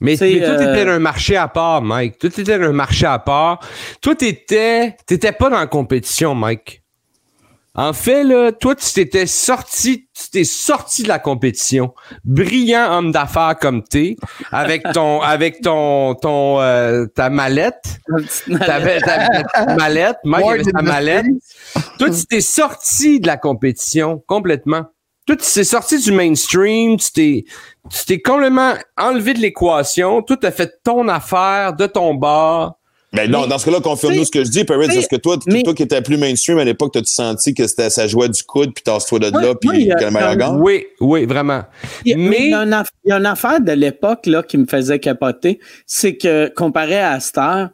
Mais, 0.00 0.16
C'est, 0.16 0.32
mais 0.32 0.40
toi, 0.40 0.48
euh, 0.48 0.74
t'étais 0.74 0.90
un 0.90 0.98
marché 0.98 1.36
à 1.36 1.46
part, 1.46 1.80
Mike. 1.80 2.18
Toi, 2.18 2.30
t'étais 2.30 2.54
un 2.54 2.72
marché 2.72 3.06
à 3.06 3.20
part. 3.20 3.60
Toi, 4.00 4.16
t'étais, 4.16 4.96
t'étais 5.06 5.30
pas 5.30 5.50
dans 5.50 5.60
la 5.60 5.68
compétition, 5.68 6.34
Mike. 6.34 6.82
En 7.78 7.92
fait, 7.92 8.24
là, 8.24 8.50
toi, 8.50 8.74
tu 8.74 8.92
t'étais 8.92 9.26
sorti, 9.26 10.08
tu 10.12 10.30
t'es 10.30 10.42
sorti 10.42 11.04
de 11.04 11.08
la 11.08 11.20
compétition. 11.20 11.94
Brillant 12.24 12.90
homme 12.92 13.12
d'affaires 13.12 13.54
comme 13.60 13.84
t'es, 13.84 14.16
avec 14.50 14.82
ton, 14.92 15.20
avec 15.22 15.60
ton, 15.60 16.16
ton, 16.16 16.60
euh, 16.60 17.06
ta 17.06 17.30
mallette. 17.30 18.00
T'avais 18.66 18.98
ta 18.98 19.42
ta 19.42 19.76
mallette, 19.76 20.16
Mike 20.24 20.44
avait 20.44 20.62
than 20.64 20.82
mallette. 20.82 21.26
Toi, 22.00 22.10
tu 22.10 22.26
t'es 22.26 22.40
sorti 22.40 23.20
de 23.20 23.28
la 23.28 23.36
compétition 23.36 24.24
complètement. 24.26 24.86
Toi, 25.26 25.36
tu 25.36 25.46
t'es 25.48 25.62
sorti 25.62 26.00
du 26.00 26.10
mainstream, 26.10 26.96
tu 26.96 27.12
t'es, 27.12 27.44
tu 27.90 28.04
t'es 28.06 28.20
complètement 28.20 28.74
enlevé 28.96 29.34
de 29.34 29.38
l'équation. 29.38 30.20
Toi, 30.22 30.36
t'as 30.36 30.50
fait 30.50 30.82
ton 30.82 31.06
affaire 31.06 31.74
de 31.74 31.86
ton 31.86 32.14
bar. 32.16 32.77
Ben 33.12 33.30
non, 33.30 33.46
dans 33.46 33.56
ce 33.58 33.64
cas-là, 33.64 33.80
confirme-nous 33.80 34.26
ce 34.26 34.30
que 34.30 34.44
je 34.44 34.50
dis, 34.50 34.64
Perrin. 34.64 34.86
t'sais, 34.86 34.98
Est-ce 34.98 35.08
que 35.08 35.16
toi, 35.16 35.38
mais- 35.46 35.62
toi 35.62 35.72
qui 35.74 35.82
étais 35.82 36.02
plus 36.02 36.18
mainstream 36.18 36.58
à 36.58 36.64
l'époque, 36.64 36.92
t'as-tu 36.92 37.10
senti 37.12 37.54
que 37.54 37.66
c'était, 37.66 37.88
ça 37.88 38.06
jouait 38.06 38.28
du 38.28 38.42
coude, 38.42 38.74
puis 38.74 38.82
tasse-toi 38.84 39.18
de 39.18 39.30
là, 39.30 39.54
puis 39.54 39.70
il 39.80 39.86
y 39.86 39.92
a- 39.92 39.94
que 39.94 40.04
le 40.04 40.10
meilleur 40.10 40.32
il 40.34 40.38
y 40.38 40.42
a- 40.42 40.46
gagne? 40.48 40.56
Oui, 40.60 40.86
oui, 41.00 41.24
vraiment. 41.24 41.62
Il 42.04 42.18
mais 42.18 42.36
il 42.40 42.50
y, 42.50 42.54
a 42.54 42.64
une 42.64 42.72
aff- 42.74 42.90
il 43.04 43.08
y 43.08 43.12
a 43.12 43.16
une 43.16 43.24
affaire 43.26 43.60
de 43.62 43.72
l'époque 43.72 44.26
là 44.26 44.42
qui 44.42 44.58
me 44.58 44.66
faisait 44.66 44.98
capoter, 44.98 45.58
c'est 45.86 46.16
que 46.18 46.52
comparé 46.54 46.98
à 47.00 47.18
Star, 47.20 47.70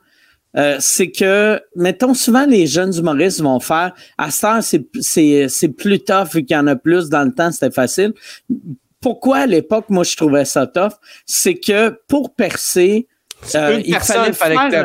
euh, 0.56 0.76
c'est 0.78 1.10
que 1.10 1.60
mettons 1.74 2.14
souvent 2.14 2.46
les 2.46 2.68
jeunes 2.68 2.94
humoristes 2.96 3.40
vont 3.40 3.58
faire 3.58 3.92
à 4.18 4.30
Star 4.30 4.62
c'est 4.62 4.86
c'est 5.00 5.48
c'est 5.48 5.68
plus 5.70 5.98
tough 5.98 6.28
vu 6.32 6.44
qu'il 6.44 6.54
y 6.56 6.60
en 6.60 6.68
a 6.68 6.76
plus 6.76 7.08
dans 7.08 7.24
le 7.24 7.32
temps 7.32 7.50
c'était 7.50 7.72
facile. 7.72 8.12
Pourquoi 9.00 9.38
à 9.38 9.46
l'époque 9.46 9.86
moi 9.88 10.04
je 10.04 10.16
trouvais 10.16 10.44
ça 10.44 10.68
tough, 10.68 10.92
c'est 11.26 11.54
que 11.56 11.98
pour 12.08 12.34
percer 12.36 13.08
euh, 13.54 13.78
une 13.84 13.92
personne, 13.92 14.32
fallait 14.32 14.56
que 14.56 14.70
faire-. 14.70 14.84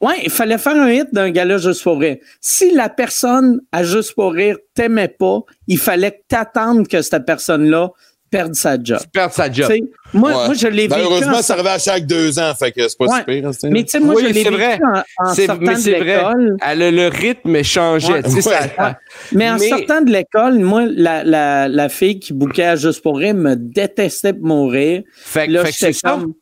Ouais, 0.00 0.14
il 0.24 0.30
fallait 0.30 0.56
faire 0.58 0.76
un 0.76 0.90
hit 0.90 1.08
d'un 1.12 1.30
gala 1.30 1.58
juste 1.58 1.82
pour 1.82 1.98
rire. 1.98 2.16
Si 2.40 2.72
la 2.74 2.88
personne 2.88 3.60
à 3.70 3.84
juste 3.84 4.14
pour 4.14 4.32
rire 4.32 4.56
t'aimait 4.74 5.08
pas, 5.08 5.40
il 5.68 5.78
fallait 5.78 6.12
que 6.12 6.22
t'attendes 6.28 6.88
que 6.88 7.02
cette 7.02 7.26
personne-là 7.26 7.90
perde 8.30 8.54
sa 8.54 8.76
job. 8.82 9.00
perdre 9.12 9.34
sa 9.34 9.50
job. 9.52 9.68
Tu 9.68 9.76
sais, 9.78 9.82
moi, 10.14 10.30
Ouais. 10.30 10.46
moi, 10.46 10.54
je 10.54 10.68
l'ai 10.68 10.82
vécu. 10.86 10.90
Malheureusement, 10.90 11.38
en 11.38 11.42
ça 11.42 11.54
arrivait 11.54 11.68
à 11.70 11.78
chaque 11.80 12.06
deux 12.06 12.38
ans, 12.38 12.54
fait 12.56 12.70
que 12.70 12.86
c'est 12.88 12.96
pas 12.96 13.06
Ouais. 13.06 13.18
si 13.18 13.24
pire. 13.24 13.48
hein, 13.48 13.50
Mais 13.64 13.82
tu 13.82 13.90
sais, 13.90 13.98
moi, 14.00 14.14
Oui, 14.14 14.22
je 14.22 14.28
l'ai 14.28 14.42
c'est 14.44 14.50
vécu 14.50 14.54
vrai. 14.54 14.78
en, 15.18 15.26
en 15.30 15.34
C'est- 15.34 15.46
sortant 15.46 15.64
mais 15.66 15.74
de 15.74 15.90
l'école. 15.90 16.56
Elle 16.66 16.82
a 16.82 16.90
le 16.92 17.08
rythme 17.08 17.62
changeait. 17.64 18.12
Ouais. 18.24 18.40
ça- 18.40 18.50
Ouais. 18.78 18.92
Mais 19.32 19.50
en 19.50 19.58
Mais- 19.58 19.68
sortant 19.68 20.00
de 20.00 20.12
l'école, 20.12 20.60
moi, 20.60 20.84
la, 20.88 21.24
la, 21.24 21.66
la 21.68 21.88
fille 21.88 22.20
qui 22.20 22.32
bouquait 22.32 22.64
à 22.66 22.76
Juste 22.76 23.02
pour 23.02 23.18
rire 23.18 23.34
me 23.34 23.56
détestait 23.56 24.32
pour 24.32 24.46
mourir. 24.46 25.02
Fait, 25.12 25.46
que- 25.48 25.52
Là, 25.52 25.64
fait 25.64 25.72
que 25.72 25.76
c'est 25.76 25.92
ça. 25.92 26.10
comme... 26.12 26.32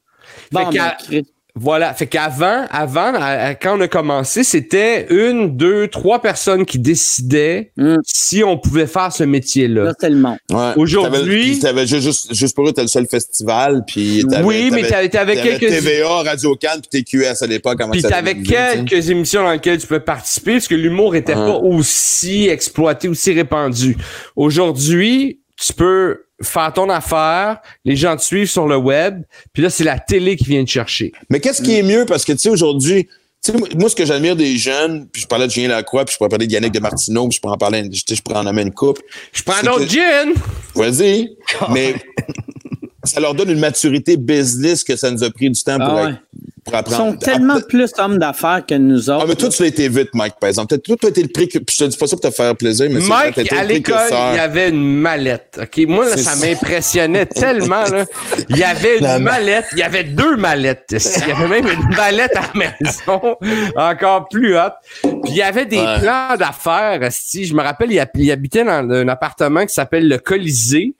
Bon, 0.53 0.71
Fait. 0.71 1.23
Voilà. 1.55 1.93
Fait 1.93 2.07
qu'avant, 2.07 2.67
avant, 2.71 3.13
à- 3.15 3.49
à- 3.49 3.55
quand 3.57 3.77
on 3.77 3.81
a 3.81 3.89
commencé, 3.89 4.45
c'était 4.45 5.07
une, 5.13 5.57
deux, 5.57 5.89
trois 5.89 6.21
personnes 6.23 6.65
qui 6.65 6.79
décidaient 6.79 7.73
Mm. 7.77 7.97
si 8.05 8.45
on 8.45 8.57
pouvait 8.59 8.87
faire 8.87 9.13
ce 9.13 9.25
métier-là. 9.25 9.93
monde. 10.11 10.37
Ouais. 10.51 10.73
Aujourd'hui- 10.77 11.59
T'avais- 11.59 11.87
juste, 11.87 12.03
juste, 12.03 12.35
juste 12.35 12.55
pour 12.55 12.69
eux, 12.69 12.73
t'as 12.73 12.83
le 12.83 12.89
seul 12.89 13.07
festival, 13.09 13.83
puis 13.87 14.25
t'avais- 14.31 14.45
Oui, 14.45 14.71
mais 14.73 14.83
t'avais- 14.87 15.09
t'avais 15.09 15.35
quelques- 15.35 15.69
TVA, 15.69 16.23
Radio 16.23 16.55
Cannes, 16.55 16.81
puis 16.81 17.03
TQS 17.03 17.43
à 17.43 17.47
l'époque. 17.49 17.81
Puis 17.91 18.03
t'avais 18.03 18.37
quelques 18.37 19.11
émissions 19.11 19.43
dans 19.43 19.51
lesquelles 19.53 19.79
tu 19.79 19.87
peux 19.89 20.01
participer 20.01 20.53
parce 20.53 20.69
que 20.69 20.77
l'humour 20.77 21.17
était 21.17 21.35
Ouais. 21.35 21.47
pas 21.47 21.57
aussi 21.59 22.49
exploité, 22.49 23.09
aussi 23.09 23.33
répandu. 23.33 23.97
Aujourd'hui, 24.37 25.41
tu 25.57 25.73
peux 25.73 26.23
faire 26.43 26.73
ton 26.73 26.89
affaire, 26.91 27.59
les 27.85 27.97
gens 27.97 28.17
te 28.17 28.23
suivent 28.23 28.51
sur 28.51 28.67
le 28.67 28.77
web, 28.77 29.23
puis 29.53 29.63
là, 29.63 29.71
c'est 29.71 29.85
la 29.85 29.99
télé 29.99 30.37
qui 30.37 30.45
vient 30.45 30.65
te 30.65 30.71
chercher. 30.71 31.13
Mais 31.31 31.41
qu'est-ce 31.41 31.63
qui 31.63 31.77
est 31.77 31.83
mieux? 31.83 32.05
Parce 32.07 32.25
que, 32.25 32.33
tu 32.33 32.39
sais, 32.39 32.49
aujourd'hui, 32.51 33.09
tu 33.45 33.53
sais, 33.53 33.59
moi, 33.77 33.89
ce 33.89 33.95
que 33.97 34.05
j'admire 34.05 34.35
des 34.37 34.57
jeunes, 34.57 35.09
puis 35.13 35.23
je 35.23 35.27
parlais 35.27 35.47
de 35.47 35.53
Julien 35.53 35.69
Lacroix, 35.69 36.05
puis 36.05 36.13
je 36.13 36.19
pourrais 36.19 36.29
parler 36.29 36.47
de 36.47 36.53
Yannick 36.53 36.73
de 36.73 36.81
Martineau, 36.81 37.29
puis 37.29 37.37
je 37.37 37.41
pourrais 37.41 37.55
en 37.55 37.59
parler, 37.59 37.89
je, 37.93 38.15
je 38.15 38.21
pourrais 38.23 38.39
en 38.39 38.45
nommer 38.45 38.63
une 38.63 38.73
coupe. 38.73 38.99
Je 39.33 39.43
prends 39.43 39.55
un 39.63 39.67
autre 39.69 39.87
que- 39.87 39.91
gin! 39.93 40.33
Vas-y. 40.75 41.31
Mais 41.71 41.95
ça 43.09 43.21
leur 43.21 43.35
donne 43.35 43.51
une 43.51 43.59
maturité 43.59 44.17
business 44.17 44.85
que 44.85 44.97
ça 44.97 45.11
nous 45.11 45.25
a 45.25 45.31
pris 45.31 45.51
du 45.51 45.63
temps 45.63 45.79
pour, 45.79 45.89
Ah 45.89 46.01
être- 46.03 46.07
ouais. 46.11 46.15
pour 46.65 46.75
Ils 46.75 46.77
apprendre. 46.77 47.13
sont 47.13 47.17
tellement 47.19 47.55
Ah, 47.59 47.67
plus 47.69 47.91
hommes 47.99 48.19
d'affaires 48.19 48.63
que 48.67 48.75
nous 48.75 49.09
autres. 49.11 49.23
ah, 49.25 49.27
mais 49.29 49.35
toi, 49.35 49.49
tu 49.49 49.63
l'as 49.63 49.69
été 49.69 49.89
vite, 49.89 50.11
Mike, 50.15 50.35
par 50.41 50.49
exemple. 50.49 50.77
Toi, 50.79 50.97
toi, 50.97 50.97
t'as 51.01 51.09
été 51.09 51.23
le 51.23 51.29
précurseur. 51.29 51.65
Je 51.71 51.85
te 51.85 51.91
dis 51.91 51.97
pas 51.97 52.07
ça 52.07 52.17
pour 52.17 52.31
te 52.31 52.35
faire 52.35 52.55
plaisir, 52.57 52.89
mais 52.91 53.01
c'est 53.01 53.07
vrai, 53.09 53.17
t'as 53.17 53.25
Mike, 53.25 53.39
été 53.39 53.57
à 53.57 53.63
le 53.63 53.69
l'école, 53.69 53.97
il 54.11 54.37
y 54.37 54.39
avait 54.39 54.69
une 54.69 54.97
mallette. 55.01 55.59
OK? 55.63 55.87
Moi, 55.89 56.05
là, 56.11 56.17
ça 56.17 56.33
ça. 56.33 56.47
m'impressionnait 56.47 57.27
tellement, 57.27 57.85
là. 57.85 58.05
Il 58.51 58.57
y 58.59 58.65
avait 58.65 58.99
une 58.99 59.19
mallette. 59.23 59.65
Il 59.73 59.79
y 59.79 59.83
avait 59.83 60.05
deux 60.05 60.37
mallettes. 60.37 60.87
Il 60.93 61.29
y 61.29 61.33
avait 61.33 61.49
même 61.49 61.67
une 61.67 61.97
mallette 61.97 62.37
à 62.37 62.43
la 62.55 62.71
maison? 62.83 63.37
Encore 63.77 64.29
plus 64.29 64.57
haute. 64.57 64.75
Puis 65.03 65.11
il 65.31 65.37
y 65.37 65.43
avait 65.43 65.67
des 65.67 65.79
Ouais. 65.79 66.01
plans 66.01 66.37
d'affaires, 66.39 67.03
esti. 67.03 67.45
Je 67.47 67.55
me 67.55 67.63
rappelle, 67.63 67.91
il 67.93 68.31
habitait 68.31 68.65
dans 68.65 68.89
un 68.91 69.09
appartement 69.09 69.65
qui 69.65 69.73
s'appelle 69.73 70.07
le 70.09 70.19
Colisée. 70.19 70.95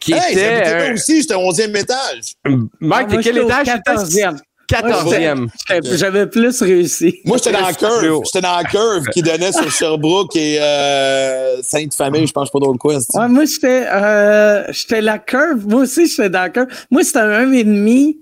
Qui 0.00 0.12
Hey, 0.14 0.32
était. 0.32 0.40
j'habitais 0.40 0.88
là 0.88 0.92
aussi, 0.94 1.20
j'étais 1.20 1.34
au 1.34 1.40
11e 1.50 1.76
étage. 1.76 2.32
Mike, 2.80 3.08
de 3.08 3.22
quel 3.22 3.38
étage? 3.38 3.66
14e. 3.68 4.38
14e. 4.66 5.48
J'étais- 5.68 5.96
J'avais 5.96 6.26
plus 6.28 6.62
réussi. 6.62 7.18
Moi, 7.24 7.38
j'étais 7.38 7.52
dans 7.52 7.66
la 7.66 7.72
curve. 7.74 8.20
J'étais 8.24 8.40
dans 8.40 8.56
la 8.56 8.62
curve 8.64 9.04
qui 9.12 9.20
donnait 9.20 9.50
sur 9.52 9.70
Sherbrooke 9.70 10.36
et 10.36 10.58
euh, 10.60 11.60
Sainte-Famille, 11.62 12.26
je 12.26 12.32
pense 12.32 12.50
pas 12.50 12.60
d'autre 12.60 12.78
quoi. 12.78 13.00
c'est- 13.00 13.18
Ouais, 13.18 13.28
moi, 13.28 13.44
j'étais, 13.46 13.84
euh, 13.92 14.64
j'étais 14.70 15.00
la 15.00 15.18
curve. 15.18 15.66
Moi 15.66 15.82
aussi, 15.82 16.06
j'étais 16.06 16.30
dans 16.30 16.42
la 16.42 16.50
curve. 16.50 16.68
Moi, 16.90 17.02
c'était 17.02 17.18
un 17.18 17.46
1,5 17.46 18.16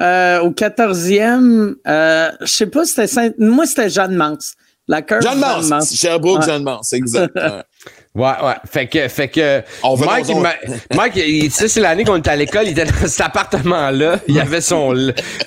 euh, 0.00 0.40
au 0.40 0.50
14e. 0.50 1.74
Euh, 1.86 2.30
je 2.42 2.46
sais 2.46 2.66
pas, 2.66 2.84
c'était 2.84 3.06
Saint... 3.06 3.30
Moi, 3.38 3.64
c'était 3.66 3.88
Jeanne 3.88 4.14
Mance. 4.14 4.52
La 4.86 5.02
curve. 5.02 5.22
Mance. 5.36 5.68
Mance. 5.68 5.94
Sherbrooke, 5.96 6.40
Ouais. 6.40 6.46
Jeanne 6.46 6.62
Mance, 6.62 6.92
exact. 6.92 7.32
Ouais. 8.16 8.22
Ouais. 8.44 8.54
Fait 8.70 8.86
que, 8.86 9.08
fait 9.08 9.26
que, 9.26 9.60
On 9.82 9.96
Mike, 9.96 10.26
dans- 10.28 10.34
il 10.36 10.40
m'a- 10.40 10.54
Mike, 10.94 11.16
il- 11.16 11.50
ça, 11.50 11.66
c'est 11.66 11.80
l'année 11.80 12.04
qu'on 12.04 12.14
était 12.16 12.30
à 12.30 12.36
l'école, 12.36 12.62
il 12.66 12.70
était 12.70 12.84
dans 12.84 13.08
cet 13.08 13.20
appartement-là. 13.22 14.20
Il 14.28 14.38
avait 14.38 14.60
son, 14.60 14.94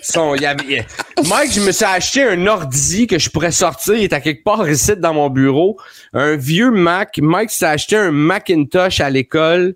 son, 0.01 0.35
il 0.35 0.45
avait, 0.45 0.85
Mike, 1.26 1.53
je 1.53 1.61
me 1.61 1.72
suis 1.72 1.85
acheté 1.85 2.23
un 2.23 2.45
ordi 2.45 3.07
que 3.07 3.18
je 3.19 3.30
pourrais 3.30 3.53
sortir. 3.53 3.93
Il 3.95 4.03
était 4.03 4.18
à 4.18 4.19
quelque 4.19 4.43
part 4.43 4.69
ici 4.69 4.97
dans 4.97 5.14
mon 5.14 5.30
bureau. 5.30 5.77
Un 6.11 6.35
vieux 6.35 6.69
Mac. 6.69 7.18
Mike 7.22 7.51
s'est 7.51 7.65
acheté 7.68 7.95
un 7.95 8.11
Macintosh 8.11 8.99
à 8.99 9.09
l'école. 9.09 9.76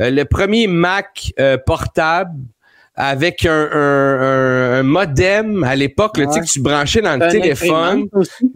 Euh, 0.00 0.08
le 0.10 0.24
premier 0.24 0.66
Mac 0.68 1.32
euh, 1.38 1.58
portable 1.58 2.32
avec 2.94 3.46
un, 3.46 3.50
un, 3.72 4.20
un- 4.20 4.72
un 4.80 4.82
modem 4.82 5.64
à 5.64 5.74
l'époque, 5.74 6.18
là, 6.18 6.26
tu 6.26 6.32
sais, 6.32 6.40
Ouais. 6.40 6.46
que 6.46 6.50
tu 6.52 6.60
branchais 6.60 7.00
dans 7.00 7.16
le 7.16 7.24
Un 7.24 7.30
téléphone. 7.30 8.06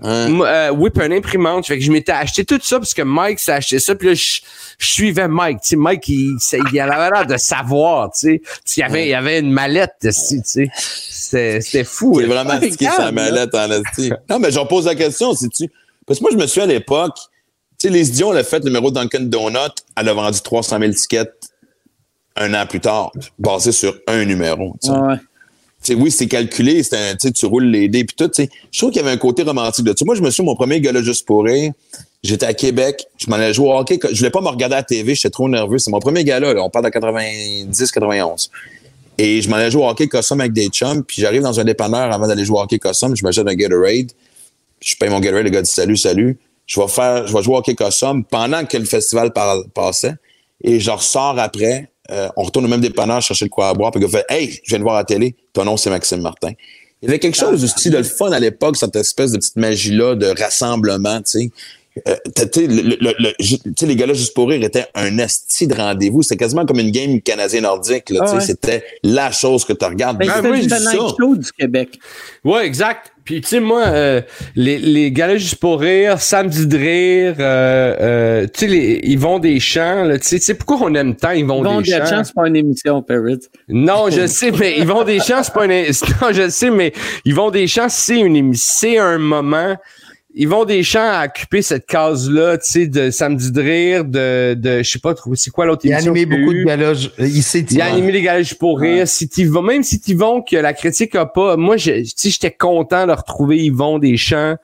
Hein? 0.03 0.41
Euh, 0.43 0.71
oui, 0.77 0.91
puis 0.91 1.03
un 1.05 1.11
imprimante. 1.11 1.67
Fait 1.67 1.79
que 1.79 1.85
je 1.85 1.91
m'étais 1.91 2.13
acheté 2.13 2.45
tout 2.45 2.61
ça 2.63 2.79
parce 2.79 2.93
que 2.93 3.03
Mike 3.03 3.39
s'est 3.39 3.53
acheté 3.53 3.79
ça. 3.79 3.95
Puis 3.95 4.09
là, 4.09 4.15
je, 4.15 4.41
je 4.79 4.87
suivais 4.87 5.27
Mike. 5.29 5.61
Tu 5.63 5.69
sais, 5.69 5.77
Mike, 5.77 6.07
il, 6.09 6.37
il 6.73 6.81
avait 6.81 7.11
l'air 7.11 7.27
de 7.27 7.37
savoir, 7.39 8.11
tu 8.13 8.19
sais. 8.29 8.43
Il 8.77 8.81
y 8.81 8.83
avait, 8.83 9.07
il 9.07 9.11
y 9.11 9.15
avait 9.15 9.39
une 9.39 9.51
mallette, 9.53 9.95
ici, 10.05 10.43
tu 10.43 10.49
sais. 10.49 10.69
C'était 10.75 11.61
c'était 11.63 11.85
fou. 11.85 12.21
Il 12.21 12.25
est 12.25 12.29
là. 12.29 12.43
vraiment 12.45 12.59
stické 12.59 12.87
regarde, 12.89 13.03
sa 13.07 13.13
mallette 13.13 13.55
en. 13.55 13.69
Non, 14.29 14.39
mais 14.39 14.51
je 14.51 14.59
repose 14.59 14.85
la 14.87 14.95
question, 14.95 15.35
si 15.35 15.49
tu. 15.49 15.65
Parce 16.07 16.19
que 16.19 16.25
moi, 16.25 16.31
je 16.33 16.37
me 16.39 16.47
suis 16.47 16.61
à 16.61 16.67
l'époque, 16.67 17.17
tu 17.79 17.89
sais, 17.89 17.91
les 17.93 18.05
Dion, 18.05 18.33
elle 18.33 18.39
a 18.41 18.45
fait 18.45 18.59
le 18.59 18.67
numéro 18.67 18.91
de 18.91 18.97
Dunkin' 19.01 19.29
Donut, 19.31 19.59
elle 19.97 20.09
a 20.09 20.13
vendu 20.15 20.41
300 20.41 20.79
000 20.79 20.93
tickets 20.93 21.33
un 22.37 22.55
an 22.55 22.67
plus 22.67 22.81
tard, 22.81 23.13
basé 23.39 23.73
sur 23.73 23.97
un 24.07 24.25
numéro. 24.25 24.75
Ouais. 24.89 25.17
Oui, 25.97 26.11
c'est 26.11 26.27
calculé, 26.27 26.83
un, 26.93 27.15
tu 27.17 27.47
roules 27.47 27.67
les 27.67 27.89
dés 27.89 28.05
puis 28.05 28.17
tout. 28.17 28.31
Je 28.73 28.79
trouve 28.79 28.91
qu'il 28.91 29.01
y 29.01 29.05
avait 29.05 29.15
un 29.15 29.19
côté 29.19 29.43
romantique 29.45 29.85
de 29.85 29.95
ça. 29.97 30.05
Moi, 30.05 30.17
je 30.17 30.23
me 30.23 30.31
suis 30.31 30.43
mon 30.43 30.57
premier 30.57 30.81
gala 30.81 31.01
juste 31.03 31.25
pour 31.27 31.45
rire. 31.45 31.73
J'étais 32.25 32.47
à 32.47 32.55
Québec, 32.55 33.05
je 33.19 33.29
m'en 33.31 33.37
allais 33.37 33.53
jouer 33.55 33.69
au 33.69 33.73
hockey. 33.79 33.99
Je 34.11 34.17
voulais 34.19 34.31
pas 34.31 34.41
me 34.41 34.49
regarder 34.49 34.75
à 34.75 34.79
la 34.79 34.83
TV, 34.83 35.15
j'étais 35.15 35.31
trop 35.31 35.49
nerveux. 35.49 35.79
C'est 35.79 35.93
mon 35.93 36.01
premier 36.01 36.25
gala, 36.25 36.55
là. 36.55 36.63
on 36.63 36.71
parle 36.71 36.87
de 36.87 36.91
90, 36.91 37.91
91. 37.93 38.51
Et 39.19 39.41
je 39.41 39.49
m'en 39.49 39.57
allais 39.57 39.71
jouer 39.71 39.83
au 39.85 39.89
hockey 39.89 40.09
Cossum 40.09 40.41
avec 40.41 40.53
des 40.53 40.67
chums, 40.69 41.05
puis 41.05 41.23
j'arrive 41.23 41.43
dans 41.43 41.61
un 41.61 41.65
dépanneur 41.65 42.13
avant 42.13 42.27
d'aller 42.27 42.45
jouer 42.45 42.59
au 42.59 42.63
hockey 42.63 42.79
Cossum, 42.79 43.15
je 43.17 43.23
m'achète 43.23 43.47
un 43.47 43.55
Gatorade. 43.55 44.11
Je 44.81 44.97
paye 44.97 45.09
mon 45.09 45.21
Gatorade, 45.21 45.45
le 45.45 45.51
gars 45.51 45.63
dit 45.63 45.71
salut, 45.71 45.97
salut. 45.97 46.37
Je 46.67 46.81
vais 46.81 46.89
faire, 46.89 47.27
je 47.29 47.33
vais 47.33 47.43
jouer 47.45 47.55
au 47.55 47.59
hockey 47.59 47.75
Cossum 47.77 48.25
pendant 48.25 48.65
que 48.65 48.77
le 48.77 48.85
festival 48.87 49.33
par- 49.33 49.63
passait. 49.73 50.15
Et 50.65 50.81
je 50.81 50.91
ressors 50.91 51.39
après. 51.39 51.91
Euh, 52.11 52.29
on 52.37 52.43
retourne 52.43 52.65
au 52.65 52.69
même 52.69 52.81
dépanneur 52.81 53.21
chercher 53.23 53.45
de 53.47 53.51
quoi 53.51 53.69
à 53.69 53.75
boire. 53.75 53.91
Puis 53.91 54.01
le 54.01 54.07
gars 54.09 54.19
fait 54.19 54.35
Hey, 54.35 54.51
je 54.65 54.69
viens 54.71 54.79
de 54.79 54.83
voir 54.85 54.97
à 54.97 54.99
la 55.01 55.05
télé. 55.05 55.35
Ton 55.53 55.65
nom, 55.65 55.77
c'est 55.77 55.91
Maxime 55.91 56.21
Martin. 56.21 56.51
Il 57.03 57.07
y 57.07 57.09
avait 57.09 57.19
quelque 57.19 57.37
chose 57.37 57.63
aussi 57.63 57.91
de 57.91 57.99
le 57.99 58.05
fun 58.05 58.33
à 58.33 58.41
l'époque, 58.41 58.77
cette 58.77 58.97
espèce 58.97 59.33
de 59.33 59.39
petite 59.39 59.57
magie-là 59.57 60.15
de 60.15 60.27
rassemblement, 60.39 61.19
tu 61.19 61.25
sais. 61.41 61.51
Euh, 62.09 62.15
t'as- 62.35 62.45
tu 62.47 62.61
sais, 62.61 62.67
le- 62.67 62.83
le- 63.01 63.15
le- 63.19 63.33
ju- 63.41 63.59
tu 63.59 63.73
sais, 63.79 63.87
les 63.87 63.97
gars-là, 63.97 64.13
juste 64.13 64.35
pour 64.35 64.49
rire, 64.51 64.63
étaient 64.63 64.87
un 64.95 65.17
esti 65.19 65.67
de 65.67 65.75
rendez-vous. 65.75 66.23
C'était 66.23 66.37
quasiment 66.37 66.67
comme 66.67 66.79
une 66.81 66.91
game 66.91 67.21
canadien-nordique. 67.23 68.11
là, 68.11 68.21
tu 68.21 68.25
Ah 68.25 68.27
sais. 68.29 68.35
ouais. 68.37 68.41
C'était 68.43 68.85
la 69.03 69.31
chose 69.31 69.65
que 69.65 69.73
tu 69.73 69.85
regardes. 69.85 70.19
Ben, 70.19 70.27
Ben 70.27 70.35
c'était 70.37 70.51
oui, 70.51 70.63
le 70.67 70.79
Night. 70.79 71.17
Show 71.19 71.37
du 71.37 71.53
Québec. 71.53 71.99
Ouais, 72.45 72.67
exact. 72.67 73.13
Puis 73.27 73.41
tu 73.41 73.49
sais, 73.49 73.61
moi, 73.61 73.83
euh, 73.89 74.21
les, 74.55 74.79
les 74.79 75.11
galas 75.11 75.37
juste 75.37 75.57
pour 75.57 75.81
rire, 75.81 76.21
samedi 76.21 76.65
de 76.69 76.77
rire, 76.79 77.35
euh, 77.41 77.97
euh, 78.01 78.47
tu 78.47 78.69
sais, 78.69 79.01
ils 79.03 79.19
vont 79.19 79.41
des 79.41 79.59
champs, 79.59 80.05
là, 80.05 80.17
tu 80.17 80.39
sais, 80.39 80.55
pourquoi 80.55 80.87
on 80.89 80.95
aime 80.95 81.17
tant 81.17 81.33
ils 81.33 81.45
vont 81.45 81.61
des 81.81 81.91
champs? 81.91 82.07
chance, 82.07 82.29
c'est 82.29 82.35
pas 82.35 82.47
une 82.47 82.55
émission, 82.55 83.03
Parrot. 83.03 83.41
Non, 83.69 84.11
je 84.11 84.29
sais, 84.29 84.53
mais 84.53 84.79
ils 84.79 84.87
vont 84.87 85.03
des 85.03 85.19
champs, 85.19 85.43
c'est 85.43 85.53
pas 85.53 85.65
une... 85.65 85.73
Non, 86.23 86.33
je 86.33 86.49
sais, 86.49 86.71
mais 86.71 86.93
ils 87.25 87.35
vont 87.35 87.51
des 87.51 87.67
champs, 87.67 87.89
c'est 87.89 88.21
une 88.21 88.37
émission, 88.37 88.77
c'est 88.79 88.99
un 88.99 89.19
moment. 89.19 89.77
Ils 90.39 90.49
vont 90.49 90.67
des 90.67 90.83
champs 90.83 91.01
à 91.01 91.25
occuper 91.25 91.63
cette 91.63 91.87
case-là, 91.87 92.59
tu 92.59 92.71
sais, 92.71 92.87
de 92.87 93.11
samedi 93.11 93.51
de 93.51 93.63
rire, 93.63 94.05
de, 94.05 94.53
de 94.53 94.83
je 94.83 94.91
sais 94.91 94.99
pas 94.99 95.15
trop, 95.15 95.35
c'est 95.35 95.51
quoi 95.51 95.65
l'autre 95.65 95.81
Il 95.85 95.95
a 95.95 95.97
animé 95.97 96.27
beaucoup 96.27 96.53
de 96.53 96.63
galas. 96.63 97.09
Il 97.19 97.43
s'est 97.43 97.65
Il 97.71 97.81
a 97.81 97.87
animé 97.87 98.13
les 98.13 98.21
galages 98.21 98.55
pour 98.59 98.79
rire. 98.79 99.09
Si 99.09 99.31
Yvon, 99.39 99.63
même 99.63 99.83
si 99.83 99.97
Yvon, 100.07 100.43
que 100.43 100.57
la 100.57 100.75
critique 100.75 101.15
a 101.15 101.25
pas, 101.25 101.57
moi, 101.57 101.77
tu 101.77 102.05
sais, 102.05 102.29
j'étais 102.29 102.51
content 102.51 103.07
de 103.07 103.13
retrouver 103.13 103.65
Yvon 103.65 103.99
Deschamps. 103.99 104.57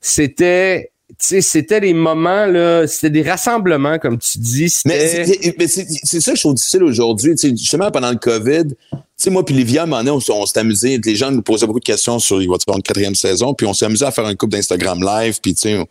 C'était, 0.00 0.92
c'était 1.18 1.80
des 1.80 1.94
moments, 1.94 2.46
là, 2.46 2.86
c'était 2.86 3.10
des 3.10 3.22
rassemblements, 3.22 3.98
comme 3.98 4.18
tu 4.18 4.38
dis. 4.38 4.72
Mais 4.84 5.26
c'est- 5.66 6.20
ça 6.20 6.32
que 6.32 6.36
je 6.36 6.42
trouve 6.42 6.54
difficile 6.54 6.82
aujourd'hui. 6.84 7.34
Tu 7.34 7.48
sais, 7.48 7.56
justement, 7.56 7.90
pendant 7.90 8.10
le 8.10 8.18
COVID, 8.18 8.74
tu 9.18 9.24
sais, 9.24 9.30
moi 9.30 9.44
puis 9.44 9.54
Livia, 9.54 9.80
à 9.80 9.84
un 9.84 9.86
moment 9.88 10.04
donné, 10.04 10.24
on, 10.30 10.46
s'est 10.46 10.60
amusé. 10.60 11.00
Les 11.04 11.16
gens 11.16 11.32
nous 11.32 11.42
posaient 11.42 11.66
beaucoup 11.66 11.80
de 11.80 11.84
questions 11.84 12.20
sur 12.20 12.40
il 12.40 12.48
va 12.48 12.56
une 12.68 12.82
quatrième 12.82 13.16
saison. 13.16 13.52
Puis 13.52 13.66
on 13.66 13.72
s'est 13.72 13.86
amusé 13.86 14.04
à 14.04 14.12
faire 14.12 14.26
un 14.26 14.34
couple 14.36 14.52
d'Instagram 14.52 15.02
live. 15.02 15.40
Puis, 15.42 15.54
tu 15.54 15.62
sais, 15.62 15.84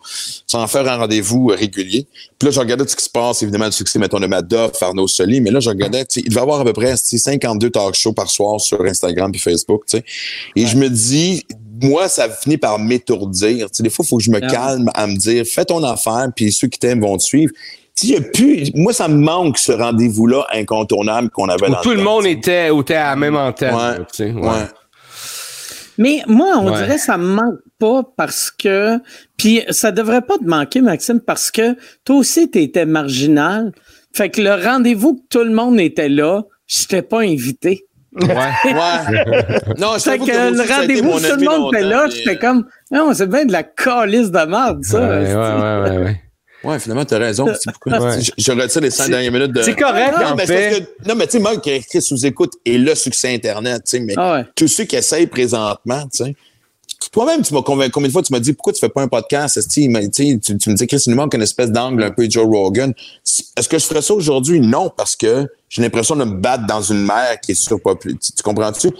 sans 0.46 0.66
faire 0.66 0.88
un 0.88 0.96
rendez-vous 0.96 1.50
euh, 1.50 1.54
régulier. 1.54 2.06
Puis 2.38 2.46
là, 2.46 2.50
je 2.52 2.60
regardais 2.60 2.84
tout 2.84 2.90
ce 2.90 2.96
qui 2.96 3.04
se 3.04 3.10
passe. 3.10 3.42
Évidemment, 3.42 3.66
le 3.66 3.72
succès, 3.72 3.98
mettons, 3.98 4.20
de 4.20 4.26
Madoff, 4.26 4.82
Arnaud 4.82 5.08
Soli. 5.08 5.42
Mais 5.42 5.50
là, 5.50 5.60
je 5.60 5.68
regardais, 5.68 6.06
tu 6.06 6.14
sais, 6.14 6.20
il 6.20 6.30
devait 6.30 6.40
y 6.40 6.42
avoir 6.42 6.60
à 6.60 6.64
peu 6.64 6.72
près 6.72 6.94
tu 6.94 7.00
sais, 7.04 7.18
52 7.18 7.68
talk 7.68 7.94
shows 7.94 8.14
par 8.14 8.30
soir 8.30 8.60
sur 8.60 8.80
Instagram 8.82 9.30
puis 9.30 9.40
Facebook, 9.40 9.82
tu 9.86 9.98
sais. 9.98 10.04
Et 10.56 10.66
je 10.66 10.76
me 10.78 10.88
dis, 10.88 11.44
moi, 11.80 12.08
ça 12.08 12.28
finit 12.28 12.58
par 12.58 12.78
m'étourdir. 12.78 13.66
Tu 13.70 13.76
sais, 13.76 13.82
des 13.82 13.90
fois, 13.90 14.04
il 14.04 14.08
faut 14.08 14.16
que 14.18 14.22
je 14.24 14.30
me 14.30 14.40
Ah. 14.42 14.46
calme 14.46 14.90
à 14.94 15.06
me 15.06 15.16
dire, 15.16 15.44
fais 15.46 15.64
ton 15.64 15.82
affaire, 15.84 16.28
puis 16.34 16.52
ceux 16.52 16.68
qui 16.68 16.78
t'aiment 16.78 17.00
vont 17.00 17.16
te 17.16 17.22
suivre. 17.22 17.52
Tu 17.96 18.06
sais, 18.06 18.12
il 18.12 18.14
y 18.14 18.16
a 18.16 18.20
plus, 18.20 18.70
moi, 18.74 18.92
ça 18.92 19.08
me 19.08 19.16
manque 19.18 19.58
ce 19.58 19.72
rendez-vous-là 19.72 20.46
incontournable 20.52 21.30
qu'on 21.30 21.48
avait 21.48 21.68
où 21.68 21.72
dans 21.72 21.80
tout 21.80 21.90
le 21.90 22.02
monde 22.02 22.26
était, 22.26 22.68
était 22.74 22.94
à 22.94 23.10
la 23.10 23.16
même 23.16 23.36
antenne. 23.36 23.74
Ouais. 23.74 23.80
là, 23.80 23.98
tu 23.98 24.04
sais, 24.12 24.30
ouais. 24.32 24.40
Ouais. 24.48 24.66
Mais 26.00 26.22
moi, 26.28 26.52
on 26.58 26.70
Ouais. 26.70 26.76
dirait 26.78 26.94
que 26.96 27.00
ça 27.02 27.18
me 27.18 27.26
manque 27.26 27.58
pas 27.80 28.02
parce 28.16 28.50
que. 28.52 28.98
Puis 29.36 29.62
ça 29.70 29.90
devrait 29.90 30.22
pas 30.22 30.38
te 30.38 30.44
manquer, 30.44 30.80
Maxime, 30.80 31.20
parce 31.20 31.50
que 31.50 31.76
toi 32.04 32.16
aussi, 32.16 32.48
tu 32.50 32.60
étais 32.62 32.86
marginal. 32.86 33.72
Fait 34.12 34.30
que 34.30 34.40
le 34.40 34.54
rendez-vous 34.64 35.16
que 35.16 35.22
tout 35.28 35.44
le 35.44 35.50
monde 35.52 35.80
était 35.80 36.08
là, 36.08 36.44
je 36.68 37.00
pas 37.00 37.20
invité. 37.20 37.84
Ouais. 38.20 38.28
Ouais. 38.72 39.58
non, 39.78 39.94
je 39.96 40.02
Fait 40.02 40.18
que 40.18 40.24
le 40.24 40.60
a 40.60 40.76
rendez-vous, 40.80 41.18
tout 41.20 41.36
le 41.38 41.44
monde 41.44 41.74
était 41.74 41.84
là, 41.84 42.06
j'étais 42.08 42.30
mais, 42.30 42.38
comme. 42.38 42.66
Non, 42.90 43.12
c'est 43.14 43.28
bien 43.28 43.44
de 43.44 43.52
la 43.52 43.62
calice 43.62 44.30
de 44.30 44.46
merde, 44.46 44.84
ça. 44.84 45.00
Ouais, 45.00 45.06
ouais, 45.08 45.34
ouais, 45.34 45.90
ouais, 45.90 46.04
ouais. 46.04 46.20
Ouais, 46.64 46.78
finalement, 46.80 47.04
t'as 47.04 47.18
raison. 47.18 47.46
C'est 47.60 47.70
pourquoi? 47.70 48.00
Ouais. 48.00 48.20
je, 48.20 48.32
je 48.36 48.52
retire 48.52 48.82
les 48.82 48.90
cinq 48.90 49.10
dernières 49.10 49.30
minutes 49.30 49.52
de. 49.52 49.62
C'est 49.62 49.76
correct, 49.76 50.14
Non, 50.20 50.26
en 50.28 50.34
mais 50.34 50.46
fait. 50.46 50.84
que, 51.02 51.08
non, 51.08 51.14
mais 51.14 51.26
tu 51.26 51.32
sais, 51.32 51.38
moi, 51.38 51.56
qui 51.58 51.78
qui 51.84 52.02
sous 52.02 52.26
écoute 52.26 52.54
et 52.64 52.78
le 52.78 52.94
succès 52.96 53.32
Internet, 53.32 53.82
tu 53.84 53.90
sais, 53.90 54.00
mais 54.00 54.14
Ah 54.16 54.32
ouais. 54.34 54.44
tous 54.56 54.66
ceux 54.66 54.84
qui 54.84 54.96
essayent 54.96 55.28
présentement, 55.28 56.02
tu 56.12 56.24
sais. 56.24 56.34
Toi-même, 57.12 57.42
tu 57.42 57.54
m'as 57.54 57.62
convaincu, 57.62 57.90
combien 57.92 58.08
de 58.08 58.12
fois 58.12 58.22
tu 58.22 58.32
m'as 58.32 58.40
dit, 58.40 58.52
pourquoi 58.52 58.72
tu 58.72 58.80
fais 58.80 58.88
pas 58.88 59.02
un 59.02 59.08
podcast? 59.08 59.54
Tu, 59.70 59.88
tu, 59.88 59.90
me 59.90 60.74
dis, 60.74 60.86
Chris, 60.86 61.02
il 61.06 61.10
nous 61.10 61.16
manque 61.16 61.34
une 61.34 61.42
espèce 61.42 61.70
d'angle 61.70 62.02
un 62.02 62.10
peu 62.10 62.28
Joe 62.28 62.44
Rogan. 62.46 62.92
Est-ce 63.56 63.68
que 63.68 63.78
je 63.78 63.84
ferais 63.84 64.02
ça 64.02 64.14
aujourd'hui? 64.14 64.60
Non, 64.60 64.90
parce 64.94 65.16
que 65.16 65.46
j'ai 65.68 65.80
l'impression 65.82 66.16
de 66.16 66.24
me 66.24 66.34
battre 66.34 66.66
dans 66.66 66.82
une 66.82 67.04
mer 67.04 67.40
qui 67.40 67.52
est 67.52 67.54
surpopulée. 67.54 68.16
Tu, 68.16 68.32
tu 68.32 68.42
comprends-tu? 68.42 68.90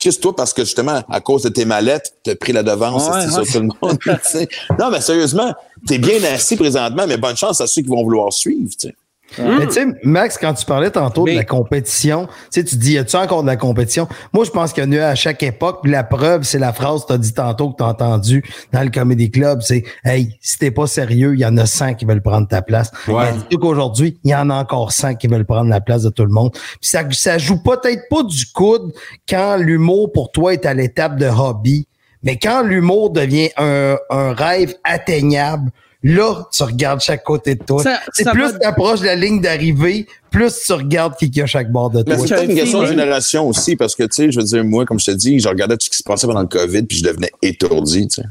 Chris, 0.00 0.18
toi, 0.20 0.34
parce 0.34 0.52
que 0.52 0.64
justement, 0.64 1.02
à 1.08 1.20
cause 1.20 1.42
de 1.42 1.48
tes 1.48 1.64
mallettes, 1.64 2.14
t'as 2.22 2.34
pris 2.34 2.52
la 2.52 2.62
devance, 2.62 3.06
Ouais, 3.08 3.24
ouais. 3.24 3.30
ça, 3.30 3.42
tout 3.42 3.60
le 3.60 3.68
monde. 3.80 3.98
non, 4.78 4.90
mais 4.90 5.00
sérieusement, 5.00 5.54
t'es 5.86 5.98
bien 5.98 6.22
assis 6.24 6.56
présentement, 6.56 7.06
mais 7.06 7.16
bonne 7.16 7.36
chance 7.36 7.60
à 7.60 7.66
ceux 7.66 7.82
qui 7.82 7.88
vont 7.88 8.02
vouloir 8.02 8.32
suivre, 8.32 8.70
tu 8.78 8.88
Mais 9.38 9.66
tu 9.66 9.72
sais, 9.72 9.86
Max, 10.02 10.38
quand 10.38 10.54
tu 10.54 10.64
parlais 10.64 10.90
tantôt 10.90 11.26
de 11.26 11.32
la 11.32 11.44
compétition, 11.44 12.28
tu 12.52 12.62
dis, 12.62 12.92
y 12.92 12.98
a-tu 12.98 13.16
encore 13.16 13.42
de 13.42 13.48
la 13.48 13.56
compétition? 13.56 14.08
Moi, 14.32 14.44
je 14.44 14.50
pense 14.50 14.72
qu'il 14.72 14.84
y 14.84 14.86
en 14.86 14.92
a 14.92 15.08
à 15.08 15.14
chaque 15.14 15.42
époque. 15.42 15.80
Puis 15.82 15.92
la 15.92 16.04
preuve, 16.04 16.44
c'est 16.44 16.58
la 16.58 16.72
phrase 16.72 17.02
que 17.02 17.08
tu 17.08 17.12
as 17.12 17.18
dit 17.18 17.34
tantôt 17.34 17.70
que 17.70 17.76
tu 17.76 17.82
as 17.82 17.88
entendu 17.88 18.44
dans 18.72 18.82
le 18.82 18.90
Comedy 18.90 19.30
Club. 19.30 19.60
C'est, 19.62 19.84
hey, 20.04 20.36
si 20.40 20.58
t'es 20.58 20.70
pas 20.70 20.86
sérieux, 20.86 21.34
il 21.34 21.40
y 21.40 21.46
en 21.46 21.56
a 21.56 21.66
100 21.66 21.94
qui 21.94 22.04
veulent 22.04 22.22
prendre 22.22 22.48
ta 22.48 22.62
place. 22.62 22.90
Ouais. 23.08 23.32
Mais 23.50 23.56
qu'aujourd'hui, 23.56 24.18
il 24.24 24.30
y 24.30 24.34
en 24.34 24.50
a 24.50 24.54
encore 24.54 24.92
100 24.92 25.16
qui 25.16 25.26
veulent 25.26 25.44
prendre 25.44 25.68
la 25.68 25.80
place 25.80 26.02
de 26.02 26.10
tout 26.10 26.24
le 26.24 26.32
monde. 26.32 26.52
Puis 26.52 26.90
ça, 26.90 27.02
ça 27.10 27.38
joue 27.38 27.62
peut-être 27.62 28.08
pas 28.08 28.22
du 28.22 28.46
coude 28.46 28.92
quand 29.28 29.56
l'humour 29.56 30.12
pour 30.12 30.30
toi 30.30 30.52
est 30.52 30.66
à 30.66 30.74
l'étape 30.74 31.16
de 31.18 31.26
hobby. 31.26 31.86
Mais 32.22 32.38
quand 32.38 32.62
l'humour 32.62 33.10
devient 33.10 33.50
un, 33.56 33.96
un 34.10 34.32
rêve 34.32 34.74
atteignable, 34.84 35.70
là, 36.02 36.44
tu 36.52 36.62
regardes 36.62 37.00
chaque 37.00 37.24
côté 37.24 37.54
de 37.54 37.64
toi. 37.64 37.82
Ça- 37.82 38.00
C'est 38.12 38.24
ça 38.24 38.32
plus 38.32 38.42
va- 38.52 38.58
tu 38.58 38.66
approches 38.66 39.00
de 39.00 39.06
la 39.06 39.14
ligne 39.16 39.40
d'arrivée, 39.40 40.06
plus 40.30 40.52
tu 40.66 40.72
regardes 40.72 41.16
qui 41.16 41.26
qu'il 41.30 41.38
y 41.38 41.40
a 41.40 41.44
à 41.44 41.46
chaque 41.46 41.70
bord 41.72 41.90
de 41.90 42.02
toi. 42.02 42.16
Mais 42.16 42.26
c'est 42.26 42.44
une 42.44 42.54
question 42.54 42.82
de 42.82 42.86
génération 42.86 43.48
aussi, 43.48 43.76
parce 43.76 43.94
que, 43.94 44.02
tu 44.04 44.08
sais, 44.12 44.32
je 44.32 44.38
veux 44.38 44.44
dire, 44.44 44.64
moi, 44.64 44.84
comme 44.84 45.00
je 45.00 45.06
te 45.06 45.10
dis, 45.12 45.38
je 45.40 45.48
regardais 45.48 45.76
tout 45.76 45.84
ce 45.86 45.90
qui 45.90 45.96
se 45.98 46.02
passait 46.02 46.26
pendant 46.26 46.42
le 46.42 46.46
COVID, 46.48 46.82
puis 46.84 46.98
je 46.98 47.04
devenais 47.04 47.30
étourdi, 47.42 48.08
tu 48.08 48.22
sais. 48.22 48.28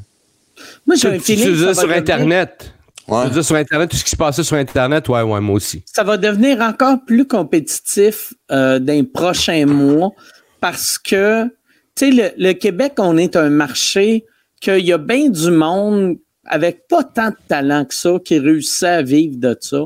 Moi, 0.87 0.95
j'ai 0.95 1.07
un 1.09 1.17
Tu, 1.17 1.35
tu 1.35 1.37
feeling. 1.37 1.73
ça 1.73 1.81
sur 1.81 1.91
Internet. 1.91 2.71
Ouais. 3.07 3.23
Tu 3.23 3.29
faisais 3.29 3.43
sur 3.43 3.55
Internet, 3.55 3.89
tout 3.91 3.97
ce 3.97 4.03
qui 4.03 4.09
se 4.09 4.15
passait 4.15 4.43
sur 4.43 4.55
Internet, 4.57 5.07
ouais, 5.09 5.21
ouais, 5.21 5.39
moi 5.41 5.55
aussi. 5.55 5.83
ça 5.85 6.03
va 6.03 6.17
devenir 6.17 6.59
encore 6.61 6.97
plus 7.05 7.27
compétitif 7.27 8.33
euh, 8.51 8.79
dans 8.79 8.93
les 8.93 9.03
prochains 9.03 9.65
mois 9.67 10.11
parce 10.59 10.97
que, 10.97 11.43
tu 11.45 11.49
sais, 11.95 12.11
le, 12.11 12.29
le 12.37 12.53
Québec, 12.53 12.93
on 12.97 13.17
est 13.17 13.35
un 13.35 13.49
marché 13.49 14.25
qu'il 14.59 14.85
y 14.85 14.91
a 14.93 14.97
bien 14.97 15.29
du 15.29 15.51
monde 15.51 16.15
avec 16.45 16.87
pas 16.87 17.03
tant 17.03 17.29
de 17.29 17.35
talent 17.47 17.85
que 17.85 17.93
ça 17.95 18.17
qui 18.23 18.39
réussit 18.39 18.83
à 18.83 19.01
vivre 19.01 19.37
de 19.37 19.55
ça. 19.59 19.85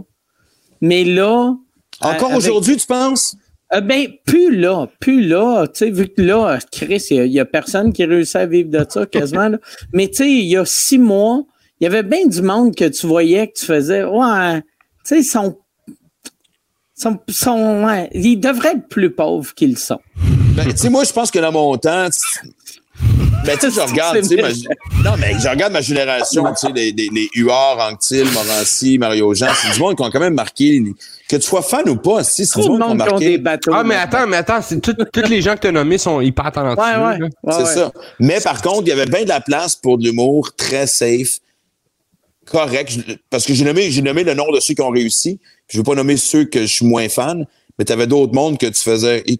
Mais 0.81 1.03
là. 1.03 1.53
Encore 2.01 2.25
avec- 2.27 2.37
aujourd'hui, 2.37 2.77
tu 2.77 2.85
penses? 2.87 3.35
euh, 3.73 3.81
ben, 3.81 4.07
plus 4.25 4.55
là, 4.55 4.87
plus 4.99 5.27
là, 5.27 5.67
tu 5.67 5.79
sais, 5.79 5.91
vu 5.91 6.07
que 6.07 6.21
là, 6.21 6.53
euh, 6.55 6.59
Chris, 6.71 7.03
il 7.11 7.27
y 7.27 7.39
a- 7.39 7.45
personne 7.45 7.93
qui 7.93 8.03
réussit 8.05 8.35
à 8.37 8.45
vivre 8.47 8.69
de 8.71 8.83
ça 8.89 9.05
quasiment. 9.05 9.49
là. 9.49 9.59
Mais 9.93 10.07
tu 10.07 10.15
sais, 10.15 10.29
il 10.31 10.45
y 10.47 10.57
a 10.57 10.65
six 10.65 10.97
mois, 10.97 11.43
il 11.79 11.83
y 11.83 11.87
avait 11.87 12.01
bien 12.03 12.25
du 12.25 12.41
monde 12.41 12.73
que 12.75 12.85
tu 12.85 13.05
voyais 13.05 13.47
que 13.47 13.59
tu 13.59 13.65
faisais, 13.65 14.03
ouais, 14.03 14.61
tu 14.61 14.65
sais, 15.03 15.19
ils 15.19 15.23
sont, 15.23 15.57
sont, 16.95 17.19
sont 17.29 17.85
ouais, 17.85 18.09
ils 18.13 18.37
devraient 18.37 18.73
être 18.75 18.87
plus 18.87 19.11
pauvres 19.11 19.53
qu'ils 19.53 19.77
sont. 19.77 19.99
Ben, 20.55 20.65
tu 20.69 20.77
sais, 20.77 20.89
moi, 20.89 21.03
je 21.03 21.13
pense 21.13 21.29
que 21.31 21.39
dans 21.39 21.51
mon 21.51 21.77
temps, 21.77 22.07
tu- 22.99 23.45
ben, 23.45 23.57
tu 23.57 23.71
sais, 23.71 23.75
je 23.75 23.79
regarde, 23.91 24.17
tu 24.21 24.23
sais, 24.25 24.35
ma- 24.41 24.49
non, 25.11 25.17
mais 25.17 25.33
je 25.39 25.47
regarde 25.47 25.71
ma 25.73 25.81
génération, 25.81 26.43
tu 26.59 26.67
sais, 26.67 26.73
les, 26.73 26.91
les, 26.91 27.09
les 27.13 27.29
Huard, 27.35 27.79
Anctil, 27.79 28.25
Morancy, 28.31 28.97
Mario 28.97 29.33
Jean, 29.33 29.47
c'est 29.55 29.73
du 29.73 29.79
monde 29.79 29.95
qui 29.95 30.03
ont 30.03 30.09
quand 30.11 30.19
même 30.19 30.33
marqué, 30.35 30.83
que 31.29 31.35
tu 31.37 31.41
sois 31.41 31.61
fan 31.61 31.87
ou 31.89 31.95
pas, 31.95 32.23
si, 32.23 32.45
c'est 32.45 32.59
du 32.59 32.67
de 32.67 32.71
monde 32.71 32.79
qui 32.81 32.85
ont 32.85 32.93
des 32.93 32.97
marqué. 33.11 33.37
bateaux. 33.37 33.71
Ah, 33.73 33.83
mais 33.83 33.95
attends, 33.95 34.27
mais 34.27 34.37
attends, 34.37 34.61
c'est 34.61 34.79
tout- 34.81 34.93
tous 35.11 35.29
les 35.29 35.41
gens 35.41 35.55
que 35.55 35.61
tu 35.61 35.67
as 35.67 35.71
nommés 35.71 35.97
sont 35.97 36.19
hyper 36.21 36.51
talentueux. 36.51 36.81
Ouais, 36.81 36.87
ouais. 37.05 37.19
là. 37.19 37.25
ouais, 37.43 37.53
C'est 37.53 37.57
ouais. 37.63 37.65
ça. 37.65 37.91
Mais 38.19 38.41
par 38.41 38.61
contre, 38.61 38.83
il 38.83 38.89
y 38.89 38.91
avait 38.91 39.05
bien 39.05 39.23
de 39.23 39.29
la 39.29 39.39
place 39.41 39.75
pour 39.75 39.97
de 39.97 40.03
l'humour 40.03 40.53
très 40.55 40.85
safe, 40.87 41.39
correct. 42.45 42.97
Parce 43.29 43.45
que 43.45 43.53
j'ai 43.53 43.63
nommé, 43.65 43.89
j'ai 43.91 44.01
nommé 44.01 44.23
le 44.23 44.33
nom 44.33 44.51
de 44.51 44.59
ceux 44.59 44.73
qui 44.73 44.81
ont 44.81 44.89
réussi. 44.89 45.39
Je 45.67 45.77
ne 45.77 45.79
veux 45.81 45.83
pas 45.85 45.95
nommer 45.95 46.17
ceux 46.17 46.45
que 46.45 46.61
je 46.61 46.65
suis 46.73 46.85
moins 46.85 47.07
fan, 47.09 47.45
mais 47.79 47.85
tu 47.85 47.93
avais 47.93 48.07
d'autres 48.07 48.33
mondes 48.33 48.57
que 48.57 48.65
tu 48.65 48.81
faisais 48.81 49.23
et. 49.25 49.39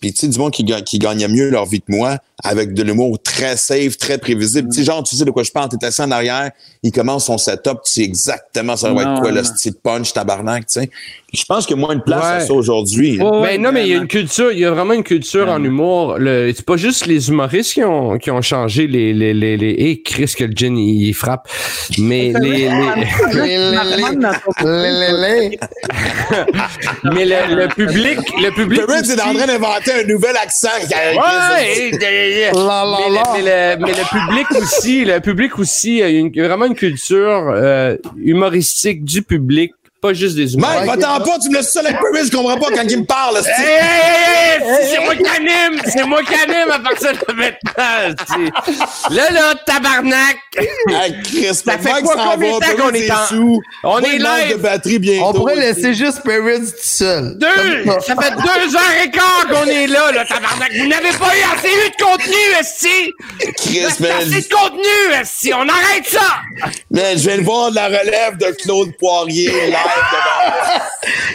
Puis 0.00 0.12
tu 0.12 0.20
sais, 0.20 0.28
du 0.28 0.38
monde 0.38 0.52
qui, 0.52 0.64
qui 0.84 0.98
gagnait 1.00 1.26
mieux 1.26 1.50
leur 1.50 1.66
vie 1.66 1.80
que 1.80 1.90
moi, 1.92 2.18
avec 2.42 2.72
de 2.72 2.82
l'humour 2.84 3.18
très 3.20 3.56
safe, 3.56 3.98
très 3.98 4.16
prévisible. 4.16 4.68
Tu 4.68 4.78
sais, 4.78 4.84
genre, 4.84 5.02
tu 5.02 5.16
sais 5.16 5.24
de 5.24 5.30
quoi 5.32 5.42
je 5.42 5.50
parle, 5.50 5.68
t'es 5.68 5.84
assis 5.84 6.00
en 6.00 6.10
arrière, 6.12 6.52
il 6.84 6.92
commence 6.92 7.26
son 7.26 7.36
setup, 7.36 7.80
tu 7.84 7.92
sais 7.92 8.02
exactement 8.02 8.76
ça 8.76 8.92
va 8.92 9.02
être 9.02 9.20
quoi, 9.20 9.32
le 9.32 9.42
style 9.42 9.74
punch, 9.74 10.12
tabarnak, 10.12 10.66
tu 10.66 10.80
sais. 10.80 10.90
Je 11.34 11.44
pense 11.44 11.66
qu'il 11.66 11.76
y 11.76 11.78
a 11.78 11.82
moins 11.84 11.96
de 11.96 12.02
place 12.02 12.24
à 12.24 12.40
ça 12.40 12.52
aujourd'hui. 12.54 13.18
Ouais, 13.20 13.56
Ben 13.58 13.62
non, 13.62 13.72
mais 13.72 13.82
il 13.82 13.88
y 13.88 13.92
a 13.92 13.96
vraiment. 13.96 14.02
une 14.02 14.08
culture, 14.08 14.52
il 14.52 14.58
y 14.60 14.64
a 14.64 14.70
vraiment 14.70 14.94
une 14.94 15.02
culture 15.04 15.48
en 15.50 15.62
humour. 15.62 16.16
Le- 16.18 16.52
C'est 16.54 16.64
pas 16.64 16.76
juste 16.76 17.06
les 17.06 17.28
humoristes 17.28 17.74
qui 17.74 17.82
ont, 17.84 18.16
qui 18.18 18.30
ont 18.30 18.42
changé 18.42 18.86
les, 18.86 19.12
les, 19.12 19.34
les, 19.34 19.56
les, 19.56 19.70
et 19.70 20.02
Chris 20.02 20.32
que 20.36 20.44
le 20.44 20.52
gin, 20.54 20.76
il, 20.78 21.12
frappe. 21.14 21.48
Mais 21.98 22.32
les, 22.40 22.68
les- 22.68 22.70
mais 27.04 27.24
le, 27.24 27.54
le 27.54 27.68
public, 27.68 28.18
le 28.40 28.50
public. 28.50 28.80
Perrin, 28.86 29.00
aussi- 29.00 29.10
c'est 29.10 29.20
en 29.22 29.34
train 29.34 29.46
d'inventer 29.46 29.92
un 29.92 30.04
nouvel 30.04 30.36
accent. 30.36 30.68
Ouais, 30.78 31.90
mais, 32.52 33.10
le, 33.10 33.20
mais, 33.32 33.42
le, 33.42 33.76
mais 33.84 33.92
le 33.92 34.04
public 34.08 34.46
aussi, 34.62 35.04
le 35.04 35.20
public 35.20 35.58
aussi, 35.58 35.92
il 35.92 35.98
y 35.98 36.02
a 36.02 36.08
une- 36.08 36.30
il 36.34 36.36
y 36.36 36.40
a 36.40 36.48
vraiment 36.48 36.66
une 36.66 36.74
culture 36.74 37.52
euh, 37.54 37.96
humoristique 38.16 39.04
du 39.04 39.22
public, 39.22 39.72
pas 40.04 40.12
juste 40.12 40.36
des 40.36 40.52
humoristes. 40.54 40.84
Mike, 40.86 41.00
va-t'en 41.00 41.24
pas, 41.24 41.38
tu 41.42 41.48
me 41.48 41.54
laisses 41.56 41.72
seul 41.72 41.86
avec 41.86 41.98
Perrin, 41.98 42.24
je 42.26 42.30
comprends 42.36 42.58
pas 42.58 42.68
quand 42.76 42.84
il 42.88 42.98
me 43.00 43.04
parle. 43.06 43.38
Hey, 43.38 43.42
hey, 43.56 44.60
hey, 44.60 44.62
hey, 44.62 44.90
c'est 44.90 45.04
moi 45.04 45.14
qui 45.14 45.26
anime! 45.26 45.80
C'est 45.86 46.04
moi 46.04 46.20
qui 46.22 46.34
anime 46.34 46.70
à 46.70 46.78
partir 46.78 47.12
de 47.12 47.32
maintenant! 47.32 48.14
Là, 49.10 49.30
là, 49.30 49.54
tabarnak! 49.66 50.36
Hey, 50.88 51.14
Chris, 51.22 51.54
Ça 51.54 51.78
fait 51.78 51.90
Mike 51.90 52.04
quoi, 52.04 52.16
combien 52.32 52.54
de 52.54 52.60
temps 52.60 52.82
qu'on 52.82 52.90
est 52.94 53.06
c'est 53.06 53.12
en- 53.12 53.26
sous. 53.26 53.60
On 53.82 54.00
Moi, 54.00 54.08
est 54.14 54.18
live. 54.18 54.50
de 54.50 54.54
batterie 54.56 54.98
bientôt. 54.98 55.26
On 55.28 55.32
pourrait 55.32 55.54
aussi. 55.54 55.62
laisser 55.82 55.94
juste 55.94 56.22
Perrin 56.22 56.60
tout 56.60 56.72
seul. 56.82 57.38
Deux! 57.38 57.84
Ça 58.06 58.14
fait 58.20 58.30
deux 58.34 58.76
heures 58.76 59.02
et 59.04 59.10
quart 59.10 59.46
qu'on 59.50 59.66
est 59.66 59.86
là, 59.86 60.12
là, 60.12 60.24
tabarnak! 60.26 60.70
Vous 60.76 60.86
n'avez 60.86 61.12
pas 61.12 61.32
eu 61.34 61.56
assez 61.56 61.68
eu 61.68 61.90
de 61.90 62.04
contenu, 62.04 62.34
esti! 62.60 63.12
Chris, 63.56 63.84
Assez 63.86 64.42
de 64.42 64.54
contenu, 64.54 65.20
esti! 65.20 65.52
On 65.54 65.62
arrête 65.66 66.06
ça! 66.06 66.20
man, 66.90 67.16
je 67.16 67.28
viens 67.28 67.38
de 67.38 67.42
voir 67.42 67.70
de 67.70 67.76
la 67.76 67.86
relève 67.86 68.36
de 68.38 68.54
Claude 68.62 68.90
Poirier 68.98 69.50
devant 69.50 69.78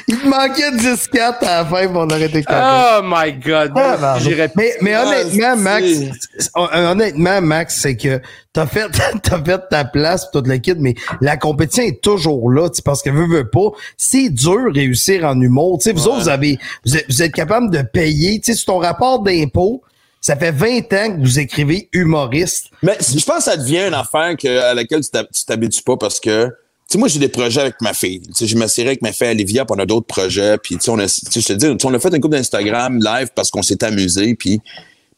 Il 0.07 0.17
te 0.19 0.27
manquait 0.27 0.71
10-4 0.71 1.45
à 1.45 1.57
la 1.59 1.65
fin, 1.65 1.87
puis 1.87 1.89
on 1.95 2.09
aurait 2.09 2.23
été 2.23 2.43
content. 2.43 2.99
Oh 2.99 3.01
my 3.03 3.33
god! 3.33 3.71
Ah. 3.75 4.17
J'irais 4.19 4.51
mais, 4.55 4.73
mais 4.81 4.95
honnêtement, 4.95 5.55
Max, 5.55 5.85
c'est- 5.87 6.49
hon- 6.55 6.67
honnêtement, 6.73 7.41
Max, 7.41 7.79
c'est 7.81 7.95
que 7.95 8.19
t'as 8.51 8.65
fait, 8.65 8.87
t'as 9.23 9.43
fait 9.43 9.61
ta 9.69 9.85
place 9.85 10.25
pis 10.25 10.31
tout 10.41 10.43
le 10.47 10.57
kit, 10.57 10.73
mais 10.79 10.95
la 11.21 11.37
compétition 11.37 11.83
est 11.83 12.01
toujours 12.01 12.49
là, 12.51 12.69
tu 12.69 12.77
sais, 12.77 12.81
parce 12.83 13.03
que 13.03 13.11
veux, 13.11 13.27
veux 13.27 13.47
pas, 13.49 13.69
c'est 13.97 14.29
dur 14.29 14.73
réussir 14.73 15.23
en 15.25 15.39
humour. 15.39 15.77
Tu 15.79 15.83
sais, 15.85 15.91
vous 15.93 16.07
autres, 16.07 16.21
vous 16.23 16.29
avez, 16.29 16.57
vous 16.85 16.97
êtes, 16.97 17.05
vous 17.07 17.21
êtes 17.21 17.33
capable 17.33 17.69
de 17.69 17.81
payer, 17.83 18.39
tu 18.39 18.51
sais, 18.51 18.57
sur 18.57 18.73
ton 18.73 18.79
rapport 18.79 19.19
d'impôt, 19.21 19.83
ça 20.21 20.35
fait 20.35 20.51
20 20.51 20.91
ans 20.93 21.15
que 21.15 21.19
vous 21.21 21.39
écrivez 21.39 21.87
humoriste. 21.93 22.65
Mais 22.81 22.97
je 22.99 23.23
pense 23.23 23.37
que 23.37 23.43
ça 23.51 23.57
devient 23.57 23.87
une 23.87 23.93
affaire 23.93 24.35
que, 24.35 24.59
à 24.59 24.73
laquelle 24.73 25.01
tu 25.01 25.09
t'hab- 25.11 25.29
tu 25.31 25.45
t'habitues 25.45 25.83
pas 25.83 25.97
parce 25.97 26.19
que, 26.19 26.51
sais, 26.89 26.97
moi, 26.97 27.07
j'ai 27.07 27.19
des 27.19 27.29
projets 27.29 27.61
avec 27.61 27.81
ma 27.81 27.93
fille. 27.93 28.21
Tu 28.21 28.33
sais, 28.33 28.47
je 28.47 28.57
m'assirais 28.57 28.87
avec 28.87 29.01
ma 29.01 29.11
fille 29.11 29.27
Olivia, 29.27 29.65
puis 29.65 29.75
on 29.77 29.79
a 29.79 29.85
d'autres 29.85 30.07
projets. 30.07 30.57
Puis, 30.57 30.75
tu 30.75 30.81
sais, 30.81 30.91
on 30.91 30.99
a, 30.99 31.07
tu 31.07 31.09
sais, 31.09 31.41
je 31.41 31.47
te 31.47 31.53
dis, 31.53 31.85
on 31.85 31.93
a 31.93 31.99
fait 31.99 32.13
une 32.13 32.21
couple 32.21 32.35
d'Instagram 32.35 32.99
live 32.99 33.29
parce 33.35 33.51
qu'on 33.51 33.61
s'est 33.61 33.83
amusé. 33.83 34.35
Puis, 34.35 34.61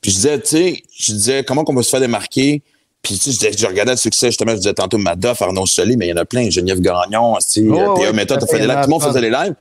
puis 0.01 0.11
je 0.11 0.15
disais, 0.15 0.39
tu 0.39 0.47
sais, 0.47 0.83
je 0.97 1.13
disais, 1.13 1.43
comment 1.43 1.63
qu'on 1.63 1.75
peut 1.75 1.83
se 1.83 1.89
faire 1.89 2.01
démarquer? 2.01 2.61
Puis, 3.01 3.17
tu 3.17 3.31
sais, 3.31 3.51
je, 3.57 3.65
regardais 3.65 3.91
le 3.91 3.97
succès, 3.97 4.27
justement, 4.27 4.51
je 4.51 4.57
disais 4.57 4.73
tantôt 4.73 4.97
Madoff, 4.97 5.41
Arnaud 5.41 5.65
Solé, 5.65 5.95
mais 5.95 6.07
il 6.07 6.09
y 6.09 6.13
en 6.13 6.17
a 6.17 6.25
plein. 6.25 6.49
Geneviève 6.49 6.81
Gagnon, 6.81 7.35
tu 7.37 7.45
sais, 7.47 7.63
Oh, 7.67 7.95
Théa 7.95 8.07
ouais, 8.07 8.13
Méthode, 8.13 8.39
tout 8.39 8.45
à 8.45 8.47
t'as 8.47 8.53
fait 8.53 8.59
des 8.59 8.67
lives. 8.67 8.81
Tout 8.81 8.89
le 8.89 8.91
monde 8.91 9.03
faisait 9.03 9.21
des 9.21 9.29
lives. 9.29 9.55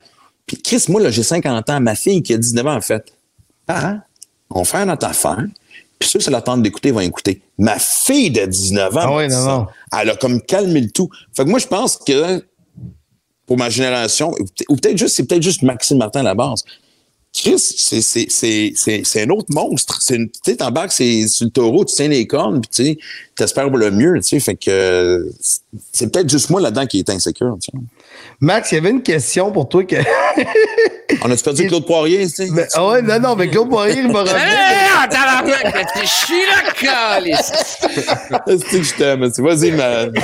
Puis, 0.46 0.56
Chris, 0.60 0.84
moi, 0.88 1.00
là, 1.00 1.10
j'ai 1.10 1.22
50 1.22 1.70
ans. 1.70 1.80
Ma 1.80 1.94
fille 1.94 2.22
qui 2.22 2.34
a 2.34 2.38
19 2.38 2.66
ans, 2.66 2.74
en 2.74 2.80
fait. 2.80 3.12
Ah, 3.68 3.98
on 4.50 4.64
fait 4.64 4.84
notre 4.84 5.06
affaire. 5.06 5.44
Puis 6.00 6.08
ceux 6.08 6.18
ça 6.18 6.30
l'attendent 6.32 6.62
d'écouter 6.62 6.90
vont 6.90 7.00
écouter. 7.00 7.42
Ma 7.58 7.78
fille 7.78 8.30
de 8.30 8.44
19 8.46 8.96
ans, 8.96 9.00
Ah 9.18 9.28
non, 9.28 9.44
non. 9.58 9.66
elle 10.00 10.10
a 10.10 10.16
comme 10.16 10.40
calmé 10.40 10.80
le 10.80 10.90
tout. 10.90 11.08
Fait 11.36 11.44
que 11.44 11.48
moi, 11.50 11.58
je 11.60 11.66
pense 11.68 11.96
que 11.98 12.42
pour 13.46 13.56
ma 13.58 13.68
génération, 13.70 14.30
ou 14.32 14.44
peut- 14.44 14.64
ou 14.70 14.76
peut-être 14.76 14.96
juste, 14.98 15.14
c'est 15.16 15.24
peut-être 15.26 15.42
juste 15.42 15.62
Maxime 15.62 15.98
Martin 15.98 16.20
à 16.20 16.24
la 16.24 16.34
base. 16.34 16.64
Chris, 17.32 17.58
c'est, 17.60 18.00
c'est, 18.00 18.26
c'est, 18.28 18.72
c'est, 18.74 19.02
c'est 19.04 19.22
un 19.22 19.28
autre 19.30 19.46
monstre. 19.50 20.00
C'est 20.02 20.16
une, 20.16 20.28
tu 20.30 20.40
sais, 20.44 20.56
t'embarques 20.56 20.90
c'est, 20.90 21.28
sur 21.28 21.44
le 21.46 21.50
taureau, 21.52 21.84
tu 21.84 21.94
tiens 21.94 22.08
les 22.08 22.26
cornes, 22.26 22.60
puis 22.60 22.70
tu 22.74 22.84
sais, 22.84 22.98
t'espères 23.36 23.68
pour 23.68 23.78
le 23.78 23.90
mieux, 23.92 24.14
tu 24.16 24.22
sais. 24.22 24.40
Fait 24.40 24.56
que 24.56 25.30
c'est 25.92 26.10
peut-être 26.12 26.28
juste 26.28 26.50
moi 26.50 26.60
là-dedans 26.60 26.86
qui 26.86 26.98
est 26.98 27.10
insécure, 27.10 27.56
tu 27.62 27.70
sais. 27.70 27.78
Max, 28.40 28.72
il 28.72 28.76
y 28.76 28.78
avait 28.78 28.90
une 28.90 29.02
question 29.02 29.50
pour 29.52 29.68
toi 29.68 29.84
que. 29.84 29.96
On 31.22 31.30
a-tu 31.30 31.42
perdu 31.42 31.66
Claude 31.66 31.84
Poirier, 31.86 32.24
tu 32.26 32.32
sais? 32.46 32.48
Ben, 32.50 32.66
ah 32.74 32.86
ouais, 32.88 33.02
non, 33.02 33.18
non, 33.18 33.36
mais 33.36 33.48
Claude 33.48 33.68
Poirier, 33.68 33.98
il 34.00 34.12
va 34.12 34.20
revenir. 34.20 34.36
Hey, 34.38 35.08
tabarnak! 35.10 35.86
Je 36.00 36.06
suis 36.06 36.34
là, 36.46 36.72
calice! 36.80 37.52
C'est 38.70 38.78
que 38.78 38.82
je 38.84 38.94
t'aime? 38.94 39.26
Vas-y, 39.38 39.72
man. 39.72 40.12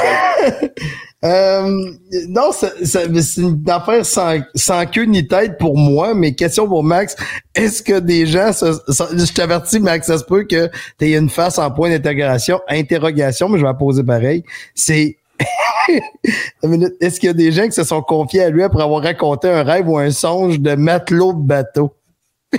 Euh, 1.24 1.90
non, 2.28 2.52
ça- 2.52 2.70
ça- 2.84 3.00
c'est 3.22 3.40
une 3.40 3.62
affaire 3.68 4.04
sans, 4.04 4.38
sans 4.54 4.84
queue 4.86 5.06
ni 5.06 5.26
tête 5.26 5.56
pour 5.58 5.76
moi, 5.76 6.14
mais 6.14 6.34
question 6.34 6.68
pour 6.68 6.84
Max. 6.84 7.16
Est-ce 7.54 7.82
que 7.82 7.98
des 7.98 8.26
gens, 8.26 8.52
se- 8.52 8.74
se- 8.88 9.26
je 9.26 9.32
t'avertis, 9.32 9.80
Max, 9.80 10.06
ça 10.06 10.18
se 10.18 10.24
peut 10.24 10.44
que 10.44 10.68
tu 10.98 11.06
aies 11.06 11.16
une 11.16 11.30
face 11.30 11.58
en 11.58 11.70
point 11.70 11.88
d'interrogation, 11.88 12.60
interrogation, 12.68 13.48
mais 13.48 13.58
je 13.58 13.62
vais 13.62 13.68
la 13.70 13.74
poser 13.74 14.04
pareil. 14.04 14.44
C'est. 14.74 15.16
est-ce 17.00 17.20
qu'il 17.20 17.26
y 17.28 17.30
a 17.30 17.34
des 17.34 17.52
gens 17.52 17.66
qui 17.66 17.72
se 17.72 17.84
sont 17.84 18.02
confiés 18.02 18.42
à 18.42 18.50
lui 18.50 18.62
après 18.62 18.82
avoir 18.82 19.02
raconté 19.02 19.48
un 19.48 19.62
rêve 19.62 19.88
ou 19.88 19.98
un 19.98 20.10
songe 20.10 20.58
de 20.60 20.74
matelot 20.74 21.32
de 21.32 21.40
bateau? 21.46 21.92
J'ai 22.52 22.58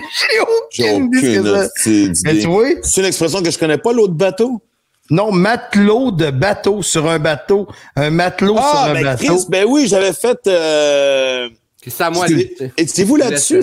J'ai 0.71 0.91
aucune 0.93 1.07
idée 1.17 1.19
ce 1.19 1.39
que 1.41 2.49
aucune 2.49 2.79
c'est. 2.83 3.01
une 3.01 3.07
expression 3.07 3.41
que 3.41 3.49
je 3.51 3.57
connais 3.57 3.77
pas, 3.77 3.93
l'autre 3.93 4.13
bateau? 4.13 4.61
Non, 5.09 5.31
matelot 5.31 6.11
de 6.11 6.29
bateau 6.31 6.81
sur 6.81 7.09
un 7.09 7.17
bateau. 7.19 7.67
Un 7.95 8.09
matelot 8.09 8.55
sur 8.55 8.63
Ah, 8.65 8.89
un 8.89 8.93
ben 8.93 9.03
bateau. 9.03 9.25
Chris, 9.35 9.45
ben 9.49 9.65
oui, 9.67 9.87
j'avais 9.87 10.11
fait... 10.13 10.37
Euh... 10.47 11.49
C'est 11.89 12.03
à 12.03 12.09
moi. 12.09 12.25
Étiez- 12.27 12.73
Étiez-vous 12.75 13.15
là-dessus? 13.15 13.61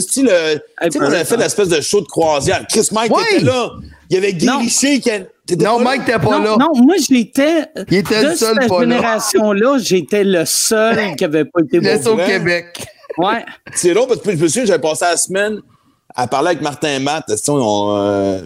On 0.96 1.00
avait 1.02 1.24
fait 1.26 1.36
l'espèce 1.36 1.68
de 1.68 1.82
show 1.82 2.00
de 2.00 2.06
croisière. 2.06 2.64
Chris 2.70 2.88
Mike 2.92 3.12
Oui. 3.14 3.22
était 3.32 3.44
là. 3.44 3.70
Il 4.14 4.22
y 4.22 4.26
avait 4.26 4.32
Guy 4.32 4.46
Non. 4.46 4.58
Richer 4.60 5.00
qui 5.00 5.10
a- 5.10 5.18
Non, 5.58 5.78
pas? 5.78 5.84
Mike, 5.84 6.04
t'es 6.06 6.12
pas 6.12 6.38
non, 6.38 6.38
là. 6.44 6.56
non, 6.58 6.68
moi 6.84 6.94
j'étais 6.98 7.64
Il 7.90 7.96
était 7.98 8.22
de 8.22 8.28
le 8.28 8.36
seul 8.36 8.56
cette 8.62 8.78
génération-là, 8.80 9.78
j'étais 9.78 10.22
le 10.24 10.44
seul 10.44 11.16
qui 11.16 11.24
avait 11.24 11.44
pas 11.44 11.60
été 11.64 11.80
Laisse 11.80 12.04
beau. 12.04 12.12
au? 12.12 12.16
Québec. 12.16 12.86
Ouais. 13.18 13.44
C'est 13.74 13.92
drôle 13.92 14.06
parce 14.08 14.20
que 14.20 14.30
je 14.30 14.36
me 14.36 14.46
souviens, 14.48 14.64
j'avais 14.66 14.80
passé 14.80 15.04
la 15.04 15.16
semaine 15.16 15.58
à 16.14 16.26
parler 16.28 16.50
avec 16.50 16.62
Martin 16.62 16.94
et 16.96 16.98
Matt. 17.00 17.24
Tu 17.28 17.36
sais, 17.36 17.42
On, 17.50 17.96
euh, 17.96 18.38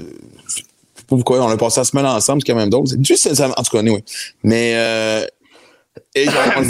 je 0.49 0.55
sais 0.55 0.63
pas 0.97 1.05
pourquoi, 1.17 1.41
on 1.45 1.49
a 1.51 1.57
passé 1.59 1.81
la 1.81 1.85
semaine 1.85 2.07
ensemble, 2.07 2.41
c'est 2.45 2.51
quand 2.53 2.59
même 2.59 2.71
drôle. 2.71 2.87
C'est 2.89 3.05
juste, 3.05 3.35
ça- 3.35 3.51
en 3.55 3.63
tout 3.63 3.77
cas, 3.77 3.83
oui. 3.83 4.03
Mais, 4.43 4.73
euh, 4.75 5.27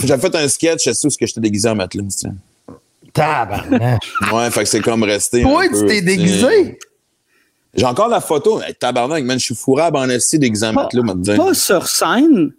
j'avais 0.05 0.21
fait 0.29 0.35
un 0.37 0.49
sketch, 0.49 0.85
je 0.87 0.93
sais 0.93 1.07
où 1.07 1.09
est-ce 1.09 1.17
que 1.19 1.27
j'étais 1.27 1.41
déguisé 1.41 1.69
en 1.69 1.77
matelas. 1.77 2.03
Tabarnak. 3.13 4.01
Ouais, 4.33 4.51
fait 4.51 4.61
que 4.61 4.69
c'est 4.69 4.81
comme 4.81 5.03
resté. 5.05 5.43
Toi, 5.43 5.63
un 5.63 5.69
tu 5.69 5.87
t'es 5.87 6.03
déguisé? 6.03 6.79
J'ai 7.79 7.87
encore 7.87 8.09
la 8.09 8.21
photo. 8.21 8.61
Hey, 8.61 8.75
tabarnak, 8.75 9.25
man, 9.25 9.39
je 9.39 9.45
suis 9.47 9.55
fourrable 9.55 9.97
en 9.97 10.09
esti 10.09 10.39
déguisé 10.39 10.67
en 10.67 10.75
Pas, 10.75 11.55
sur 11.55 11.87
scène? 11.87 12.53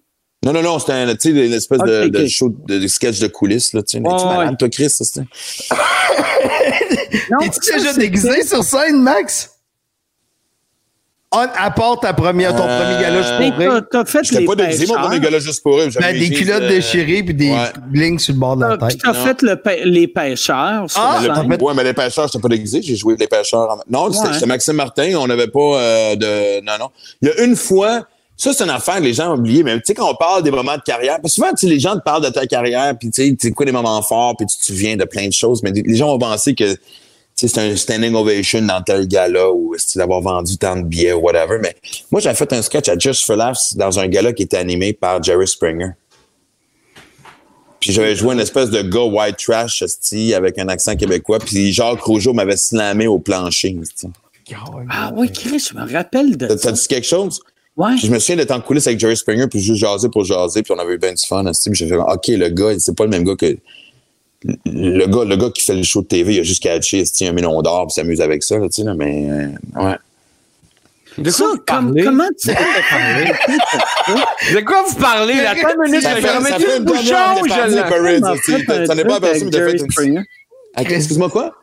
Non, 0.46 0.54
non, 0.54 0.62
non, 0.62 0.80
c'était 0.80 0.94
un, 0.94 1.16
tu 1.16 1.34
sais, 1.34 1.48
l'espèce 1.48 1.80
de, 1.80 2.06
Ok, 2.06 2.12
de 2.12 2.28
show, 2.28 2.50
de, 2.50 2.80
de 2.80 2.88
sketch 2.88 3.20
de 3.20 3.28
coulisses, 3.28 3.74
là, 3.74 3.84
tu 3.84 3.92
sais. 3.92 4.00
Mais 4.00 4.10
tu 4.18 4.26
malade, 4.26 4.52
ouais. 4.52 4.58
toi, 4.58 4.70
Chris, 4.70 4.90
ça, 4.90 5.04
c'était. 5.04 5.28
Non, 7.32 7.40
T'es-tu 7.40 7.74
déjà 7.74 7.94
déguisé 7.94 8.44
sur 8.44 8.64
scène, 8.64 9.02
Max? 9.02 9.59
En- 11.32 11.46
à 11.56 11.70
part 11.70 12.00
ta 12.00 12.12
première, 12.12 12.56
ton 12.56 12.64
Euh, 12.68 12.80
premier 12.82 13.02
gala, 13.04 13.22
je 13.22 13.34
Mais 13.40 13.52
pourrais. 13.52 13.82
t'as- 13.82 14.04
t'as 14.04 14.06
fait 14.06 14.32
les 14.32 14.46
pas 14.46 14.56
déguisé, 14.56 14.88
mon 14.88 14.96
premier 14.96 15.20
gars-là, 15.20 15.38
juste 15.38 15.62
pour 15.62 15.78
eux. 15.80 15.88
j'avais 15.92 16.14
Ben, 16.14 16.20
des 16.20 16.32
culottes 16.32 16.64
euh, 16.64 16.70
déchirées 16.70 17.22
puis 17.22 17.36
des 17.36 17.52
ouais. 17.52 17.72
lignes 17.94 18.18
sur 18.18 18.34
le 18.34 18.40
bord 18.40 18.56
de 18.58 18.62
la 18.66 18.78
T'as- 18.78 18.88
tête. 18.88 18.98
Puis 19.00 19.12
t'as 19.12 19.14
fait 19.14 19.42
le 19.44 19.60
les 19.86 20.08
pêcheurs 20.08 20.88
Ah, 20.96 21.20
fait- 21.22 21.62
Ouais, 21.64 21.74
mais 21.76 21.84
les 21.84 21.94
pêcheurs, 21.94 22.26
j'étais 22.28 22.40
pas 22.42 22.48
déguisé. 22.48 22.82
J'ai 22.82 22.96
joué 22.96 23.16
les 23.20 23.28
pêcheurs. 23.28 23.70
en- 23.70 23.80
Non, 23.88 24.12
c'était 24.12 24.28
Ouais. 24.30 24.34
c'était 24.34 24.46
Maxime 24.48 24.74
Martin. 24.74 25.14
On 25.20 25.28
n'avait 25.28 25.48
pas 25.50 25.60
euh, 25.80 26.16
de. 26.16 26.62
Non, 26.62 26.74
non. 26.80 26.90
Il 27.22 27.28
y 27.28 27.32
a 27.32 27.44
une 27.44 27.56
fois. 27.56 28.08
Ça, 28.36 28.52
c'est 28.54 28.64
une 28.64 28.70
affaire 28.72 28.96
que 28.96 29.04
les 29.04 29.14
gens 29.14 29.34
ont 29.34 29.38
oublié. 29.38 29.62
Mais 29.64 29.76
tu 29.76 29.82
sais, 29.86 29.94
quand 29.94 30.10
on 30.10 30.16
parle 30.16 30.42
des 30.42 30.50
moments 30.50 30.78
de 30.78 30.82
carrière, 30.82 31.18
parce 31.22 31.34
que 31.36 31.42
souvent, 31.42 31.50
tu 31.52 31.58
sais, 31.58 31.68
les 31.68 31.80
gens 31.80 31.94
te 31.96 32.02
parlent 32.02 32.24
de 32.24 32.30
ta 32.30 32.48
carrière, 32.48 32.94
puis 32.98 33.12
tu 33.12 33.22
sais, 33.22 33.36
c'est 33.40 33.52
quoi 33.52 33.66
des 33.68 33.72
moments 33.74 34.02
forts, 34.02 34.36
puis 34.36 34.48
tu 34.48 34.58
te 34.58 34.64
souviens 34.66 34.96
de 34.96 35.04
plein 35.04 35.28
de 35.28 35.34
choses. 35.34 35.62
Mais 35.62 35.72
les 35.74 35.96
gens 35.96 36.08
vont 36.08 36.18
penser 36.18 36.56
que 36.56 36.76
c'est 37.48 37.60
un 37.60 37.76
standing 37.76 38.14
ovation 38.16 38.62
dans 38.62 38.82
tel 38.82 39.08
gala 39.08 39.50
ou 39.52 39.76
d'avoir 39.96 40.22
vendu 40.22 40.58
tant 40.58 40.76
de 40.76 40.84
billets 40.84 41.14
ou 41.14 41.20
whatever. 41.20 41.58
Mais 41.62 41.76
moi, 42.12 42.20
j'avais 42.20 42.36
fait 42.36 42.52
un 42.54 42.62
sketch 42.62 42.90
à 42.90 42.98
Just 42.98 43.26
for 43.26 43.36
Laughs 43.36 43.76
dans 43.76 44.00
un 44.00 44.08
gala 44.08 44.34
qui 44.34 44.44
était 44.44 44.58
animé 44.58 44.94
par 44.94 45.24
Jerry 45.24 45.48
Springer. 45.48 45.92
Puis 47.80 47.94
j'avais 47.94 48.16
joué 48.16 48.34
une 48.34 48.42
espèce 48.42 48.70
de 48.70 48.82
gars 48.82 49.04
white 49.04 49.38
trash 49.38 49.84
avec 50.36 50.60
un 50.60 50.68
accent 50.68 50.96
québécois. 50.96 51.40
Puis 51.40 51.72
Jacques 51.72 52.02
Rougeau 52.02 52.34
m'avait 52.34 52.58
slamé 52.58 53.08
au 53.08 53.20
plancher. 53.20 53.78
Ah 54.90 55.12
oui, 55.16 55.32
Chris, 55.32 55.70
je 55.72 55.78
me 55.78 55.92
rappelle 55.92 56.36
de 56.36 56.48
Ça 56.50 56.58
ça. 56.58 56.72
te 56.72 56.78
dit 56.78 56.88
quelque 56.88 57.08
chose? 57.08 57.40
Ouais. 57.78 57.96
Puis 57.96 58.08
je 58.08 58.12
me 58.12 58.20
souviens 58.20 58.36
d'être 58.36 58.52
en 58.52 58.60
coulisses 58.60 58.88
avec 58.88 59.00
Jerry 59.00 59.16
Springer, 59.16 59.48
puis 59.48 59.62
juste 59.62 59.80
jaser 59.80 60.10
pour 60.10 60.26
jaser, 60.26 60.64
puis 60.64 60.74
on 60.76 60.80
avait 60.80 60.96
eu 60.96 60.98
bien 60.98 61.14
du 61.14 61.26
fun. 61.26 61.44
Puis 61.46 61.76
j'ai 61.76 61.88
fait, 61.88 61.96
OK, 61.96 62.28
le 62.28 62.50
gars, 62.50 62.78
c'est 62.80 62.96
pas 62.96 63.06
le 63.06 63.12
même 63.12 63.24
gars 63.24 63.36
que. 63.36 63.58
Le 64.66 65.06
gars, 65.08 65.26
le 65.26 65.36
gars 65.36 65.50
qui 65.50 65.62
fait 65.64 65.76
le 65.76 65.84
show 65.84 66.02
de 66.02 66.08
TV, 66.08 66.36
il 66.36 66.40
a 66.40 66.44
juste 66.44 66.64
catché 66.64 67.04
un 67.28 67.34
million 67.34 67.62
d'or, 67.62 67.88
puis 67.88 67.94
s'amuse 67.96 68.22
avec 68.22 68.42
ça, 68.44 68.58
là, 68.58 68.68
tu 68.70 68.76
sais, 68.76 68.84
là, 68.84 68.94
mais. 68.94 69.30
euh, 69.30 69.48
ouais. 69.84 69.98
De 71.18 71.30
Ça, 71.30 71.44
quoi 71.44 71.52
vous 71.52 71.58
comme, 71.58 71.66
parlez? 71.88 72.04
comment 72.06 72.28
tu? 72.40 72.48
De 74.56 74.62
quoi 74.62 74.84
vous 74.88 74.96
parlez? 74.96 75.34
une 75.74 75.82
minute, 75.92 76.02
Ça 76.02 76.12
je 76.12 76.16
fait- 76.16 76.22
vais 76.22 76.28
ça 76.30 76.38
remettre 76.38 76.60
fait 76.62 76.68
le 76.68 76.78
une 76.78 76.84
bouchon 76.86 77.02
je 77.04 77.10
es 79.02 79.04
pas 79.04 79.10
truc 79.20 79.24
aperçu, 79.26 79.46
mais 79.46 79.52
t'as 79.52 79.66
fait 79.66 80.04
une. 80.06 80.24
Ah, 80.76 80.84
Excuse-moi 80.84 81.30
quoi? 81.30 81.56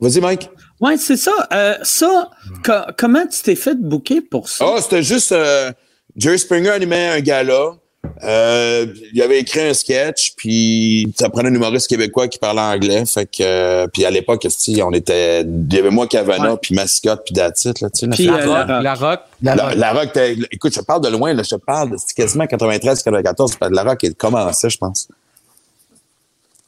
Vas-y, 0.00 0.20
Mike. 0.20 0.50
Ouais, 0.80 0.96
c'est 0.96 1.16
ça. 1.16 1.32
Euh, 1.52 1.76
ça, 1.82 2.30
co- 2.64 2.92
comment 2.98 3.26
tu 3.26 3.42
t'es 3.42 3.54
fait 3.54 3.76
booker 3.80 4.20
pour 4.22 4.48
ça? 4.48 4.64
Ah, 4.76 4.80
c'était 4.82 5.02
juste 5.02 5.32
euh, 5.32 5.70
Jerry 6.16 6.38
Springer 6.38 6.70
animait 6.70 7.08
un 7.08 7.20
gala. 7.20 7.74
Euh, 8.22 8.86
il 9.12 9.20
avait 9.22 9.40
écrit 9.40 9.60
un 9.60 9.74
sketch, 9.74 10.34
puis 10.36 11.12
ça 11.18 11.28
prenait 11.28 11.48
un 11.48 11.54
humoriste 11.54 11.88
québécois 11.88 12.28
qui 12.28 12.38
parlait 12.38 12.60
anglais. 12.60 13.04
Fait 13.06 13.26
que, 13.26 13.42
euh, 13.42 13.86
puis 13.92 14.04
à 14.04 14.10
l'époque, 14.10 14.46
on 14.82 14.92
était, 14.92 15.42
il 15.42 15.72
y 15.74 15.78
avait 15.78 15.90
moi, 15.90 16.06
Cavana, 16.06 16.52
Ouais. 16.52 16.58
puis 16.60 16.74
Mascotte, 16.74 17.22
puis 17.24 17.34
Datit, 17.34 17.72
là, 17.80 17.90
tu 17.90 18.00
sais. 18.00 18.06
là. 18.06 18.14
Puis, 18.14 18.28
euh, 18.28 18.32
La 18.32 18.46
la 18.46 18.64
rock. 18.64 18.68
La 18.82 18.94
rock. 18.94 19.20
La- 19.42 19.54
la, 19.56 19.74
la 19.74 19.92
rock, 19.92 20.12
t'es- 20.12 20.36
écoute, 20.50 20.74
je 20.74 20.80
te 20.80 20.84
parle 20.84 21.02
de 21.02 21.08
loin, 21.08 21.32
là, 21.34 21.42
je 21.42 21.50
te 21.50 21.60
parle 21.60 21.90
de 21.92 21.96
c'était 21.96 22.22
quasiment 22.22 22.46
93, 22.46 23.02
94, 23.02 23.56
puis 23.56 23.68
la 23.70 23.82
rock, 23.82 24.02
elle 24.04 24.14
commençait, 24.14 24.70
je 24.70 24.78
pense. 24.78 25.08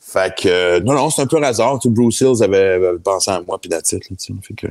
Fait 0.00 0.34
que, 0.34 0.48
euh, 0.48 0.80
non, 0.80 0.94
non, 0.94 1.10
c'est 1.10 1.22
un 1.22 1.26
peu 1.26 1.42
hasard. 1.42 1.78
Bruce 1.84 2.20
Hills 2.20 2.42
avait, 2.42 2.74
avait 2.74 2.98
pensé 3.02 3.30
à 3.30 3.40
moi, 3.46 3.58
puis 3.60 3.68
Datit, 3.68 3.96
là, 3.96 4.00
tu 4.08 4.14
sais. 4.18 4.32
Fait 4.42 4.54
que, 4.54 4.66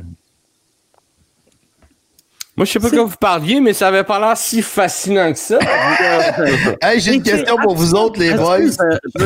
Moi, 2.58 2.66
je 2.66 2.72
sais 2.72 2.80
pas 2.80 2.90
C'est- 2.90 2.95
quoi 2.95 3.06
vous 3.06 3.17
parliez, 3.19 3.59
mais 3.59 3.74
ça 3.74 3.90
avait 3.90 4.03
pas 4.06 4.17
l'air 4.19 4.38
si 4.38 4.61
fascinant 4.61 5.32
que 5.34 5.38
ça. 5.40 5.59
Hey, 6.82 7.00
j'ai 7.01 7.16
une 7.16 7.24
question 7.24 7.58
pour 7.61 7.75
vous 7.75 7.93
autres, 7.93 8.19
les 8.19 8.34
boys. 8.34 8.59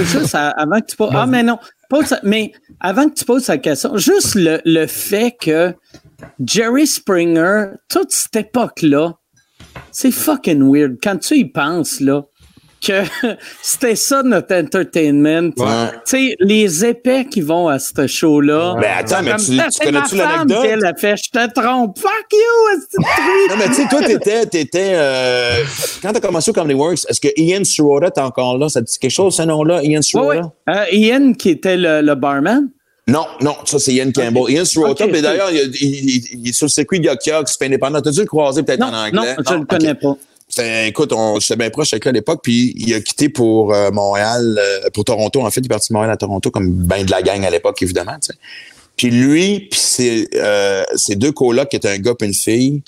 juste, 0.01 0.35
avant 0.35 0.79
que 0.79 0.85
tu 0.87 0.95
poses. 0.95 1.11
Ah, 1.13 1.25
mais 1.27 1.43
non. 1.43 1.57
Pose, 1.89 2.15
mais 2.23 2.51
avant 2.79 3.07
que 3.07 3.13
tu 3.13 3.25
poses 3.25 3.47
la 3.47 3.57
question, 3.57 3.97
juste 3.97 4.35
le, 4.35 4.59
le 4.65 4.87
fait 4.87 5.35
que 5.39 5.73
Jerry 6.45 6.87
Springer, 6.87 7.65
toute 7.87 8.11
cette 8.11 8.35
époque-là, 8.35 9.13
c'est 9.91 10.11
fucking 10.11 10.61
weird. 10.71 10.97
Quand 11.01 11.17
tu 11.17 11.35
y 11.35 11.45
penses, 11.45 11.99
là, 11.99 12.23
que 12.81 13.03
c'était 13.61 13.95
ça 13.95 14.23
notre 14.23 14.53
entertainment. 14.55 15.51
Ouais. 15.57 15.89
Tu 16.05 16.29
sais, 16.29 16.35
les 16.39 16.85
épais 16.85 17.25
qui 17.25 17.41
vont 17.41 17.67
à 17.67 17.79
ce 17.79 18.07
show-là. 18.07 18.75
Ben, 18.79 18.89
attends, 18.99 19.23
mais 19.23 19.35
tu- 19.37 19.51
tu 19.57 19.85
connais-tu 19.85 20.15
l'anecdote? 20.15 20.61
qu'elle 20.63 20.85
a 20.85 20.93
fait, 20.95 21.15
je 21.17 21.29
te 21.29 21.53
trompe. 21.59 21.97
Fuck 21.99 22.11
you, 22.31 22.99
Non, 23.49 23.55
mais 23.57 23.67
tu 23.67 23.73
sais, 23.75 23.87
toi, 23.89 24.01
t'étais, 24.01 24.45
t'étais, 24.45 24.91
euh, 24.93 25.63
quand 26.01 26.13
t'as 26.13 26.19
commencé 26.19 26.51
au 26.51 26.53
Comedy 26.53 26.73
Works, 26.75 27.05
est-ce 27.09 27.19
que 27.21 27.27
Ian 27.37 27.63
Sirota 27.63 28.07
est 28.07 28.19
encore 28.19 28.57
là? 28.57 28.69
Ça 28.69 28.81
te 28.81 28.85
dit 28.87 28.97
quelque 28.99 29.11
chose, 29.11 29.35
ce 29.35 29.43
nom-là, 29.43 29.81
Ian 29.83 30.01
Sirota? 30.01 30.51
Euh, 30.69 30.85
Ian, 30.91 31.33
qui 31.33 31.49
était 31.49 31.77
le, 31.77 32.01
le 32.01 32.15
barman? 32.15 32.69
Non, 33.07 33.25
non, 33.41 33.55
ça, 33.65 33.79
c'est 33.79 33.91
Ian 33.93 34.11
Campbell. 34.11 34.43
Ian 34.53 34.65
Sirota, 34.65 35.07
mais 35.07 35.21
d'ailleurs, 35.21 35.49
il, 35.51 35.57
il- 35.81 36.09
il- 36.15 36.39
il 36.43 36.49
est 36.49 36.53
sur 36.53 36.65
le 36.65 36.69
circuit 36.69 36.99
Yuck 36.99 37.25
Yuck, 37.25 37.47
c'est 37.47 37.57
pas 37.57 37.65
indépendant. 37.65 38.01
T'as 38.01 38.11
dû 38.11 38.19
le 38.19 38.25
croiser 38.27 38.61
peut-être 38.61 38.79
Non, 38.79 38.87
en 38.87 38.91
non, 38.91 39.21
anglais? 39.21 39.35
je 39.47 39.53
le 39.55 39.59
ok. 39.61 39.67
connais 39.67 39.95
pas. 39.95 40.15
C'est- 40.59 40.87
écoute, 40.89 41.11
on, 41.13 41.39
j'étais 41.39 41.55
bien 41.55 41.69
proche 41.69 41.93
avec 41.93 42.03
lui 42.05 42.09
à 42.09 42.13
l'époque, 42.13 42.41
puis 42.43 42.73
il 42.77 42.93
a 42.93 43.01
quitté 43.01 43.29
pour 43.29 43.73
euh, 43.73 43.91
Montréal, 43.91 44.59
euh, 44.59 44.89
pour 44.93 45.05
Toronto. 45.05 45.41
En 45.41 45.49
fait, 45.51 45.61
il 45.61 45.65
est 45.65 45.69
parti 45.69 45.89
de 45.89 45.93
Montréal 45.93 46.11
à 46.13 46.17
Toronto, 46.17 46.51
comme 46.51 46.69
ben 46.69 47.05
de 47.05 47.11
la 47.11 47.21
gang 47.21 47.43
à 47.45 47.49
l'époque, 47.49 47.81
évidemment. 47.81 48.17
tu. 48.21 48.31
Puis 48.95 49.09
lui, 49.11 49.61
puis 49.71 49.79
ses, 49.79 50.27
euh, 50.35 50.83
deux 51.11 51.31
colocs, 51.31 51.69
qui 51.69 51.77
étaient 51.77 51.89
un 51.89 51.97
gars 51.97 52.13
et 52.19 52.25
une 52.25 52.33
fille, 52.33 52.81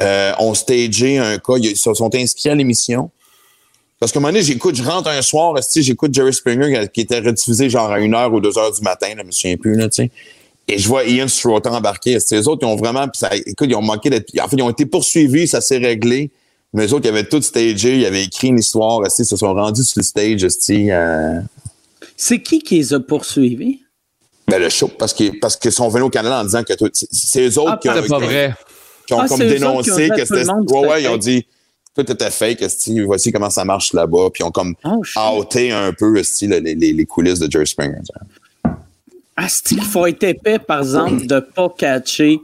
euh, 0.00 0.32
ont 0.38 0.54
stagé 0.54 1.18
un 1.18 1.38
cas. 1.38 1.54
Ils 1.58 1.76
se 1.76 1.92
sont 1.92 2.14
inscrits 2.14 2.50
à 2.50 2.54
l'émission. 2.54 3.10
Parce 3.98 4.10
qu'à 4.12 4.18
un 4.18 4.22
moment 4.22 4.32
donné, 4.32 4.44
j'écoute, 4.44 4.74
je 4.74 4.82
rentre 4.82 5.08
un 5.08 5.22
soir, 5.22 5.54
j'écoute 5.76 6.12
Jerry 6.14 6.32
Springer 6.32 6.88
qui 6.92 7.02
était 7.02 7.20
rediffusé 7.20 7.70
genre 7.70 7.90
à 7.90 8.00
une 8.00 8.14
heure 8.14 8.32
ou 8.32 8.40
deux 8.40 8.56
heures 8.58 8.72
du 8.72 8.82
matin, 8.82 9.08
là, 9.10 9.22
je 9.22 9.26
me 9.26 9.30
souviens 9.32 9.56
plus, 9.56 9.76
là. 9.76 9.84
Et 10.68 10.78
je 10.78 10.88
vois 10.88 11.04
Ian 11.04 11.28
Strota 11.28 11.72
embarquer. 11.72 12.18
Les 12.30 12.48
autres, 12.48 12.60
ils 12.62 12.66
ont 12.66 12.76
vraiment, 12.76 13.06
ça, 13.14 13.30
écoute, 13.34 13.68
ils 13.68 13.74
ont 13.76 13.82
manqué 13.82 14.10
d'être, 14.10 14.30
en 14.40 14.48
fait, 14.48 14.56
ils 14.56 14.62
ont 14.62 14.70
été 14.70 14.86
poursuivis, 14.86 15.46
ça 15.48 15.60
s'est 15.60 15.78
réglé. 15.78 16.30
Mais 16.72 16.86
les 16.86 16.92
autres, 16.94 17.06
ils 17.06 17.10
avaient 17.10 17.28
tout 17.28 17.42
stagé, 17.42 17.98
ils 17.98 18.06
avaient 18.06 18.24
écrit 18.24 18.48
une 18.48 18.58
histoire, 18.58 19.00
ils 19.06 19.24
se 19.24 19.36
sont 19.36 19.52
rendus 19.54 19.84
sur 19.84 19.98
le 20.00 20.02
stage, 20.04 20.46
euh, 20.70 21.40
C'est 22.16 22.40
qui 22.40 22.60
qui 22.60 22.76
les 22.76 22.94
a 22.94 23.00
poursuivis? 23.00 23.80
ben, 24.48 24.58
le 24.60 24.68
show, 24.68 24.88
parce 24.88 25.12
qu'ils, 25.14 25.38
parce 25.38 25.56
qu'ils 25.56 25.72
sont 25.72 25.88
venus 25.88 26.06
au 26.06 26.10
Canada 26.10 26.40
en 26.40 26.44
disant 26.44 26.62
que 26.64 26.72
tout- 26.74 26.90
c'est- 26.92 27.40
eux 27.48 27.58
autres 27.58 27.72
Ah, 27.74 27.78
qui 27.80 27.88
ont, 27.88 28.02
pas 28.08 28.18
vrai. 28.18 28.54
qui 29.06 29.14
ont 29.14 29.20
Ah, 29.20 29.28
comme 29.28 29.40
eux 29.42 29.46
ont 29.46 29.48
dénoncé 29.48 30.08
que 30.10 30.24
c'était. 30.24 30.50
Ouais, 30.50 30.88
ouais, 30.88 31.02
ils 31.04 31.08
ont 31.08 31.16
dit 31.16 31.46
tout 31.94 32.10
était 32.10 32.30
fake, 32.30 32.62
esti, 32.62 33.00
voici 33.02 33.30
comment 33.32 33.50
ça 33.50 33.64
marche 33.64 33.92
là-bas. 33.92 34.30
Puis 34.32 34.42
ils 34.42 34.46
ont 34.46 34.50
comme 34.50 34.74
Oh, 34.84 35.02
outé 35.38 35.70
un 35.72 35.92
peu 35.92 36.16
esti, 36.18 36.46
les, 36.46 36.60
les, 36.60 36.74
les 36.92 37.06
coulisses 37.06 37.38
de 37.38 37.50
Jerry 37.50 37.66
Springer. 37.66 38.00
Ah, 39.36 39.46
qu'il 39.64 39.82
faut 39.82 40.06
être 40.06 40.22
épais, 40.24 40.58
par 40.58 40.80
exemple, 40.80 41.26
de 41.26 41.40
pas 41.40 41.68
catcher 41.76 42.38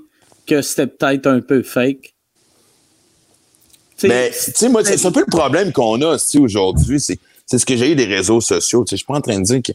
que 0.47 0.63
c'était 0.63 0.87
peut-être 0.87 1.27
un 1.27 1.41
peu 1.41 1.63
fake? 1.63 2.15
Mais, 4.05 4.31
tu 4.31 4.53
sais, 4.55 4.69
moi, 4.69 4.85
c'est 4.85 5.05
un 5.05 5.11
peu 5.13 5.21
le 5.21 5.27
problème 5.27 5.73
qu'on 5.73 6.01
a 6.03 6.15
aussi 6.15 6.39
aujourd'hui. 6.39 7.01
C'est 7.01 7.19
ce 7.59 7.67
que 7.67 7.77
j'ai 7.77 7.91
eu 7.93 7.95
des 7.97 8.05
réseaux 8.05 8.41
sociaux. 8.41 8.85
Je 8.89 8.97
suis 8.97 9.05
pas 9.05 9.15
en 9.15 9.21
train 9.21 9.39
de 9.39 9.45
dire 9.45 9.63
que. 9.63 9.73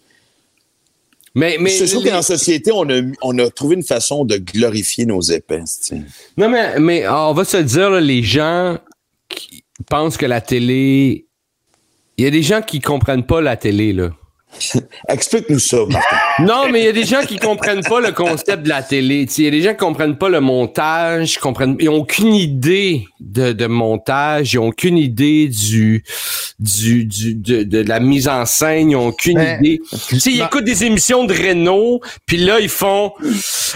Mais, 1.36 1.58
mais, 1.60 1.72
je 1.72 1.86
trouve 1.86 2.06
les- 2.06 2.22
société, 2.22 2.72
on 2.72 2.88
a, 2.90 3.02
on 3.24 3.38
a 3.40 3.50
trouvé 3.50 3.76
une 3.76 3.84
façon 3.84 4.24
de 4.24 4.38
glorifier 4.38 5.06
nos 5.08 5.20
épaisses. 5.20 5.92
non, 6.38 6.48
mais, 6.48 6.80
mais 6.80 7.08
on 7.08 7.34
va 7.34 7.44
se 7.44 7.58
dire, 7.58 7.90
là, 7.90 8.00
les 8.00 8.22
gens 8.22 8.78
qui 9.30 9.64
pensent 9.90 10.16
que 10.18 10.28
la 10.28 10.42
télé. 10.42 11.26
Il 12.18 12.24
y 12.24 12.28
a 12.28 12.30
des 12.32 12.44
gens 12.44 12.62
qui 12.62 12.80
comprennent 12.80 13.26
pas 13.26 13.42
la 13.42 13.58
télé, 13.58 13.92
là. 13.94 14.12
Explique-nous 15.10 15.60
ça, 15.60 15.78
Martin. 15.90 16.16
Non, 16.40 16.70
mais 16.72 16.82
il 16.82 16.86
y 16.86 16.90
a 16.90 16.92
des 16.94 17.06
gens 17.06 17.22
qui 17.22 17.38
comprennent 17.38 17.84
pas 17.84 18.00
le 18.00 18.12
concept 18.12 18.64
de 18.64 18.70
la 18.70 18.82
télé. 18.82 19.28
Il 19.38 19.44
y 19.44 19.48
a 19.48 19.52
des 19.52 19.62
gens 19.62 19.72
qui 19.72 19.78
comprennent 19.78 20.18
pas 20.18 20.30
le 20.30 20.40
montage, 20.40 21.38
comprennent, 21.38 21.76
ils 21.80 21.90
ont 21.90 21.96
aucune 22.02 22.34
idée 22.34 23.06
de, 23.20 23.52
de 23.52 23.66
montage, 23.68 24.54
ils 24.54 24.60
ont 24.60 24.68
aucune 24.68 24.98
idée 24.98 25.48
du, 25.48 26.04
du, 26.60 27.06
du 27.06 27.36
de, 27.36 27.64
de 27.64 27.80
la 27.88 28.00
mise 28.00 28.28
en 28.28 28.46
scène, 28.46 28.92
ils 28.92 28.96
ont 28.96 29.08
aucune 29.08 29.40
idée. 29.60 29.80
Tu 30.08 30.20
sais, 30.20 30.32
ils 30.32 30.42
écoutent 30.42 30.64
des 30.66 30.84
émissions 30.86 31.24
de 31.26 31.34
Renault, 31.34 32.02
puis 32.26 32.38
là 32.38 32.60
ils 32.60 32.70
font 32.70 33.12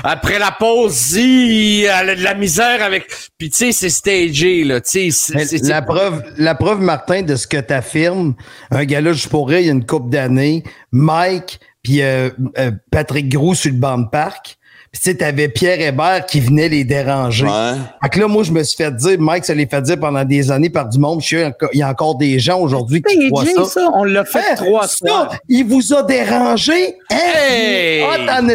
après 0.03 0.39
la 0.39 0.51
pause, 0.51 1.13
il 1.13 1.83
elle 1.85 2.09
a 2.11 2.15
de 2.15 2.23
la 2.23 2.33
misère 2.35 2.81
avec. 2.83 3.05
Puis 3.37 3.49
tu 3.49 3.57
sais, 3.57 3.71
c'est 3.71 3.89
stagé 3.89 4.63
là. 4.63 4.81
Tu 4.81 4.89
sais, 4.89 5.11
c'est- 5.11 5.35
Mais 5.35 5.45
c'est- 5.45 5.63
la 5.67 5.81
preuve, 5.81 6.23
la 6.37 6.55
preuve, 6.55 6.79
Martin, 6.81 7.21
de 7.23 7.35
ce 7.35 7.47
que 7.47 7.57
tu 7.57 7.73
affirmes, 7.73 8.35
un 8.71 8.85
gars-là, 8.85 9.13
je 9.13 9.27
pourrais, 9.27 9.63
il 9.63 9.65
y 9.67 9.69
a 9.69 9.73
une 9.73 9.85
couple 9.85 10.09
d'années, 10.09 10.63
Mike 10.91 11.59
puis 11.83 12.01
euh, 12.01 12.29
euh, 12.57 12.71
Patrick 12.91 13.29
Gros 13.29 13.55
sur 13.55 13.71
le 13.71 13.77
banc 13.77 13.97
de 13.97 14.07
parc. 14.09 14.57
Puis 14.89 15.01
tu 15.01 15.09
sais, 15.11 15.17
t'avais 15.17 15.49
Pierre 15.49 15.81
Hébert 15.81 16.25
qui 16.25 16.39
venait 16.39 16.69
les 16.69 16.85
déranger. 16.85 17.45
Ouais. 17.45 17.73
Fait 18.01 18.09
que 18.09 18.19
là, 18.21 18.27
moi, 18.29 18.43
je 18.43 18.53
me 18.53 18.63
suis 18.63 18.77
fait 18.77 18.95
dire, 18.95 19.17
Mike, 19.19 19.43
ça 19.43 19.53
les 19.53 19.67
fait 19.67 19.81
dire 19.81 19.99
pendant 19.99 20.23
des 20.23 20.49
années 20.49 20.69
par 20.69 20.87
du 20.87 20.97
monde. 20.97 21.19
Je 21.21 21.25
suis 21.25 21.37
il 21.73 21.79
y 21.79 21.81
a 21.81 21.89
encore 21.89 22.15
des 22.15 22.39
gens 22.39 22.59
aujourd'hui 22.61 23.01
qui 23.01 23.27
croient 23.29 23.45
ça. 23.45 23.65
ça, 23.65 23.89
on 23.93 24.05
l'a 24.05 24.23
fait 24.23 24.39
Hein, 24.39 24.55
trois 24.55 24.87
ça, 24.87 24.95
fois. 25.05 25.29
Il 25.49 25.65
vous 25.65 25.93
a 25.93 26.03
dérangé? 26.03 26.95
Hein? 27.11 27.15
Hey! 27.17 28.01
Ah, 28.09 28.17
t'en 28.41 28.47
Là, 28.47 28.53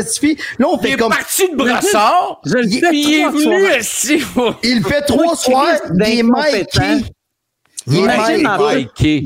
on 0.60 0.78
il 0.78 0.80
fait 0.82 0.90
est 0.92 0.96
comme. 0.96 1.10
parti 1.10 1.50
de 1.50 1.54
brassard. 1.56 2.40
Je 2.46 2.54
le 2.54 2.64
Il- 2.66 2.80
il 2.92 3.14
est 3.14 3.20
trois 3.20 3.30
venu 3.32 3.80
ici. 3.80 4.22
Il 4.62 4.82
fait 4.84 5.02
trois 5.02 5.36
soirs, 5.36 5.66
il 5.94 6.02
est 6.02 6.22
d'incompétent. 6.22 6.80
Mikey. 6.82 6.98
Il 6.98 6.98
est 7.00 7.71
Imagine 7.86 8.46
en. 8.46 8.58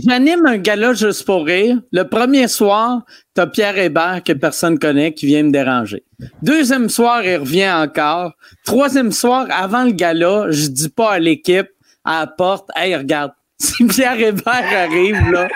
J'anime 0.06 0.46
un 0.46 0.58
gala 0.58 0.94
juste 0.94 1.24
pour 1.24 1.44
rire. 1.44 1.78
Le 1.92 2.04
premier 2.04 2.48
soir, 2.48 3.02
t'as 3.34 3.46
Pierre 3.46 3.78
Hébert 3.78 4.22
que 4.24 4.32
personne 4.32 4.78
connaît 4.78 5.12
qui 5.12 5.26
vient 5.26 5.42
me 5.42 5.50
déranger. 5.50 6.04
Deuxième 6.42 6.88
soir, 6.88 7.24
il 7.24 7.36
revient 7.36 7.70
encore. 7.70 8.32
Troisième 8.64 9.12
soir, 9.12 9.46
avant 9.50 9.84
le 9.84 9.92
gala, 9.92 10.50
je 10.50 10.68
dis 10.68 10.88
pas 10.88 11.12
à 11.12 11.18
l'équipe, 11.18 11.68
à 12.04 12.20
la 12.20 12.26
porte, 12.26 12.68
hey, 12.76 12.96
regarde, 12.96 13.32
si 13.60 13.84
Pierre 13.86 14.20
Hébert 14.20 14.46
arrive, 14.46 15.30
là, 15.30 15.48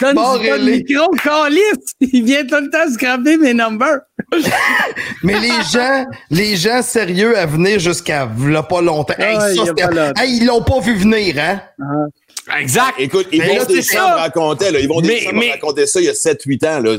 donne 0.00 0.14
Bon, 0.14 0.38
pas 0.38 0.56
le 0.58 0.64
micro, 0.64 1.10
calice! 1.22 1.94
Il 2.00 2.24
vient 2.24 2.46
tout 2.46 2.56
le 2.56 2.70
temps 2.70 2.88
scraper 2.92 3.36
mes 3.36 3.52
numbers. 3.54 3.98
Mais 5.24 5.40
les 5.40 5.50
gens, 5.72 6.06
les 6.30 6.56
gens 6.56 6.82
sérieux 6.82 7.36
à 7.36 7.46
venir 7.46 7.80
jusqu'à 7.80 8.28
là 8.46 8.62
pas 8.62 8.80
longtemps. 8.80 9.14
Hey, 9.18 9.34
Ah, 9.36 9.40
ça, 9.40 9.50
il 9.52 9.56
y 9.56 9.60
a 9.60 9.64
c'était- 9.66 9.82
pas 9.88 9.90
longtemps. 9.90 10.22
hey, 10.22 10.36
ils 10.36 10.46
l'ont 10.46 10.62
pas 10.62 10.80
vu 10.80 10.94
venir, 10.96 11.34
hein? 11.38 11.60
Exact. 12.58 12.94
Écoute, 12.98 13.26
ils 13.32 13.40
Mais 13.40 13.58
vont 13.58 13.64
descendre 13.64 14.14
raconter, 14.16 14.70
là. 14.70 14.78
Ils 14.80 14.88
vont 14.88 15.00
Mais- 15.00 15.26
mais- 15.32 15.50
raconter 15.52 15.86
ça 15.86 16.00
il 16.00 16.06
y 16.06 16.08
a 16.08 16.14
7-8 16.14 16.64
ans, 16.64 16.78
là. 16.80 16.96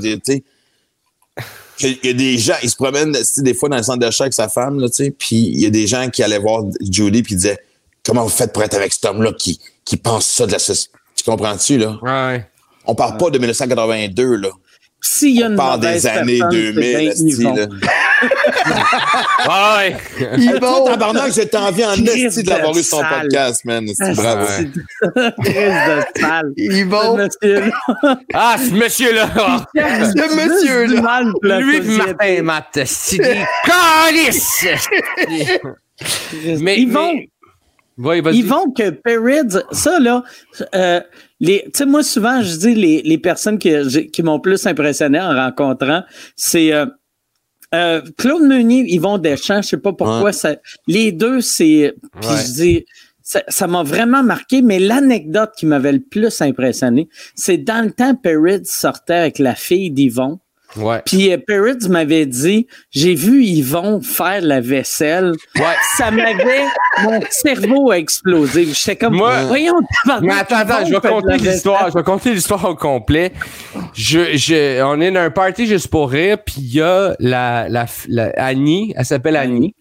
Il 1.80 1.98
y 2.03 2.09
a 2.09 2.14
des 2.14 2.38
gens, 2.38 2.53
ils 2.61 2.69
se 2.69 2.75
promènent, 2.75 3.15
des 3.38 3.53
fois 3.53 3.69
dans 3.69 3.77
le 3.77 3.83
centre 3.83 3.99
d'achat 3.99 4.25
avec 4.25 4.33
sa 4.33 4.49
femme, 4.49 4.80
là, 4.80 4.88
tu 4.90 4.95
sais, 5.06 5.11
puis 5.17 5.35
il 5.38 5.61
y 5.61 5.65
a 5.65 5.69
des 5.72 5.88
gens 5.88 6.09
qui 6.09 6.22
allaient 6.22 6.38
voir 6.38 6.64
Julie 6.91 7.23
puis 7.23 7.35
disaient, 7.35 7.57
comment 8.06 8.23
vous 8.23 8.30
faites 8.30 8.53
pour 8.53 8.61
être 8.61 8.75
avec 8.75 8.93
cet 8.93 9.06
homme-là 9.06 9.31
qui, 9.33 9.59
qui 9.85 9.98
pense 9.98 10.26
ça 10.27 10.45
de 10.48 10.51
la 10.51 10.60
société? 10.60 10.92
Tu 11.16 11.24
comprends-tu, 11.24 11.77
là? 11.77 11.98
Ouais. 12.01 12.45
On 12.85 12.95
parle 12.95 13.18
pas 13.18 13.30
de 13.30 13.38
1982, 13.38 14.35
là. 14.38 14.50
S'il 15.03 15.35
y 15.40 15.43
a 15.43 15.48
On 15.48 15.51
une 15.51 15.56
parle 15.56 15.80
mauvaise 15.80 16.03
des 16.03 16.08
années 16.10 16.38
personne, 16.38 16.51
c'est 16.51 16.74
2000, 16.74 16.80
bien 16.80 17.00
esti, 17.11 17.24
Yvon. 17.26 17.56
là. 17.56 17.66
Ouais. 19.80 19.98
Ils 20.38 20.60
vont. 20.61 20.85
tabarnak, 20.85 21.32
j'ai 21.34 21.50
envie 21.58 21.84
en 21.85 21.93
esti 21.93 22.43
de 22.43 22.50
l'avoir 22.50 22.77
eu 22.77 22.82
de 22.82 23.22
podcast, 23.22 23.66
man. 23.66 23.88
C'est 23.95 24.14
bravo. 24.16 24.45
de. 24.45 24.69
Ils 26.58 26.85
vont. 26.85 27.18
Monsieur, 27.18 27.72
Ah, 28.34 28.56
ce 28.60 28.74
monsieur-là. 28.76 29.30
Ce 29.76 30.35
monsieur-là. 30.35 31.22
Lui 31.60 31.82
Martin 31.82 32.43
Matt. 32.43 32.80
C'est 32.85 33.18
des 33.18 33.42
calices. 33.66 34.66
Mais, 36.60 36.80
Ils 36.80 36.92
vont, 36.92 37.14
mais- 37.14 37.30
Ouais, 37.98 38.22
vont 38.22 38.72
que 38.72 38.90
Perrids, 38.90 39.60
ça 39.72 40.00
là, 40.00 40.24
euh, 40.76 41.02
les, 41.40 41.64
tu 41.66 41.72
sais 41.76 41.86
moi 41.86 42.03
souvent 42.03 42.42
je 42.42 42.56
dis 42.58 42.74
les, 42.76 43.02
les 43.03 43.18
personnes 43.18 43.58
qui, 43.60 43.72
qui 44.11 44.24
m'ont 44.24 44.40
plus 44.40 44.66
impressionné 44.66 45.20
en 45.20 45.34
rencontrant, 45.36 46.03
c'est 46.36 46.74
euh, 46.74 46.86
euh, 47.76 48.02
Claude 48.18 48.44
Meunier, 48.44 48.86
Yvon 48.88 49.18
Deschamps, 49.18 49.61
je 49.61 49.68
sais 49.70 49.78
pas 49.78 49.94
pourquoi 49.94 50.24
Ouais. 50.24 50.34
ça, 50.34 50.56
les 50.88 51.11
deux 51.11 51.42
c'est, 51.42 51.94
puis 52.20 52.30
Ouais. 52.30 52.38
je 52.45 52.53
dis 52.53 52.86
ça 53.24 53.68
m'a 53.68 53.84
vraiment 53.84 54.24
marqué, 54.24 54.61
mais 54.61 54.78
l'anecdote 54.80 55.52
qui 55.58 55.66
m'avait 55.66 55.94
le 55.94 56.02
plus 56.02 56.42
impressionné, 56.42 57.08
c'est 57.36 57.58
dans 57.58 57.86
le 57.86 57.92
temps 57.92 58.16
Perrids 58.16 58.66
sortait 58.66 59.14
avec 59.14 59.40
la 59.40 59.56
fille 59.56 59.90
d'Yvon. 59.92 60.40
Ouais. 60.77 61.01
Puis 61.06 61.32
euh, 61.32 61.38
m'avait 61.90 62.25
dit, 62.25 62.67
j'ai 62.91 63.14
vu 63.16 63.43
Yvon 63.43 64.01
faire 64.01 64.41
la 64.41 64.61
vaisselle. 64.61 65.33
Ouais. 65.58 65.64
Ça 65.98 66.11
m'avait, 66.11 66.66
mon 67.03 67.19
cerveau 67.30 67.91
a 67.91 67.98
explosé. 67.98 68.66
J'étais 68.66 68.95
comme, 68.95 69.16
Moi- 69.16 69.43
voyons, 69.45 69.80
Mais 70.22 70.33
attends, 70.33 70.58
attends, 70.58 70.85
je 70.85 70.93
vais 70.93 71.00
conter 71.00 71.38
l'histoire. 71.38 71.90
Je 71.90 71.98
vais 71.98 72.03
conter 72.03 72.33
l'histoire 72.33 72.64
au 72.66 72.75
complet. 72.75 73.33
Je, 73.93 74.35
je, 74.38 74.82
on 74.83 75.00
est 75.01 75.11
dans 75.11 75.22
un 75.22 75.32
party 75.32 75.66
juste 75.67 75.88
pour 75.88 76.09
rire, 76.11 76.38
puis 76.43 76.56
il 76.59 76.75
y 76.75 76.82
a 76.82 77.16
la, 77.19 77.67
la, 77.69 77.85
la 78.08 78.32
Annie, 78.38 78.93
elle 78.95 79.06
s'appelle 79.06 79.35
Annie. 79.35 79.75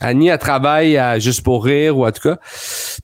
Annie, 0.00 0.28
elle 0.28 0.38
travaille 0.38 0.96
à 0.96 1.18
Juste 1.18 1.42
pour 1.42 1.64
rire, 1.64 1.96
ou 1.98 2.06
en 2.06 2.12
tout 2.12 2.22
cas. 2.28 2.38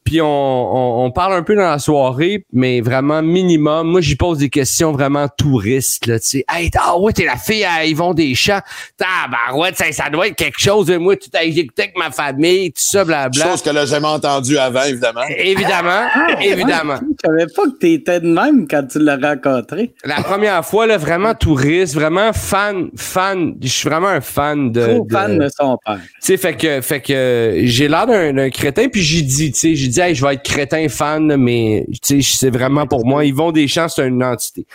Puis 0.05 0.21
on, 0.21 0.27
on, 0.27 1.05
on 1.05 1.11
parle 1.11 1.35
un 1.35 1.43
peu 1.43 1.55
dans 1.55 1.69
la 1.71 1.79
soirée, 1.79 2.47
mais 2.53 2.81
vraiment 2.81 3.23
minimum. 3.23 3.89
Moi, 3.89 4.01
j'y 4.01 4.17
pose 4.17 4.39
des 4.39 4.49
questions 4.49 4.93
vraiment 4.93 5.27
touristes, 5.29 6.07
là, 6.07 6.19
tu 6.19 6.27
sais. 6.29 6.45
Hey, 6.49 6.71
ah 6.79 6.99
ouais, 6.99 7.13
t'es 7.13 7.25
la 7.25 7.37
fille 7.37 7.65
à 7.65 7.85
Yvon 7.85 8.15
Deschamps. 8.15 8.61
Tabarouette, 8.97 9.77
ça, 9.77 9.91
ça 9.93 10.11
doit 10.11 10.29
être 10.29 10.37
quelque 10.37 10.59
chose. 10.61 10.91
Moi, 10.91 11.17
tout 11.17 11.31
à 11.35 11.43
écouté 11.45 11.83
avec 11.83 11.97
ma 11.97 12.11
famille, 12.11 12.71
tout 12.73 12.83
ça, 12.83 13.05
blabla. 13.05 13.45
Chose 13.45 13.63
qu'elle 13.63 13.75
n'a 13.75 13.87
jamais 13.87 14.07
entendue 14.09 14.59
avant, 14.59 14.83
évidemment. 14.85 15.21
Évidemment, 15.39 16.07
évidemment. 16.41 16.95
Ouais, 16.95 17.01
je 17.23 17.29
savais 17.29 17.47
pas 17.55 17.63
que 17.65 17.79
t'étais 17.79 18.21
de 18.21 18.27
même 18.29 18.67
quand 18.69 18.87
tu 18.87 18.99
l'as 18.99 19.17
rencontré. 19.17 19.95
La 20.05 20.17
première 20.23 20.65
fois, 20.65 20.87
là, 20.87 20.97
vraiment 20.97 21.35
touriste, 21.35 21.95
vraiment 21.95 22.33
fan, 22.33 22.91
fan. 22.97 23.55
Je 23.61 23.69
suis 23.69 23.89
vraiment 23.89 24.09
un 24.09 24.21
fan 24.21 24.73
de. 24.73 24.85
Trop 24.87 25.07
de- 25.07 25.13
fan 25.13 25.39
de 25.39 25.49
son 25.49 25.79
père. 25.85 25.99
Tu 26.01 26.11
sais, 26.21 26.37
fait 26.37 26.55
que, 26.55 26.81
fait 26.87 27.01
que 27.01 27.61
j'ai 27.65 27.89
l'air 27.89 28.07
d'un, 28.07 28.51
crétin, 28.51 28.89
puis 28.89 29.03
j'ai 29.03 29.23
dit, 29.23 29.53
tu 29.53 29.59
sais, 29.59 29.75
j'ai 29.75 29.89
dit, 29.89 30.01
hey, 30.01 30.15
je 30.15 30.25
vais 30.25 30.35
être 30.35 30.43
crétin 30.43 30.89
fan, 30.89 31.37
mais 31.37 31.85
tu 32.03 32.23
sais, 32.23 32.37
c'est 32.39 32.51
vraiment 32.51 32.87
pour 32.87 33.05
moi. 33.05 33.25
Yvon 33.25 33.53
Deschamps, 33.53 33.89
c'est 33.89 34.07
une 34.07 34.23
entité. 34.23 34.67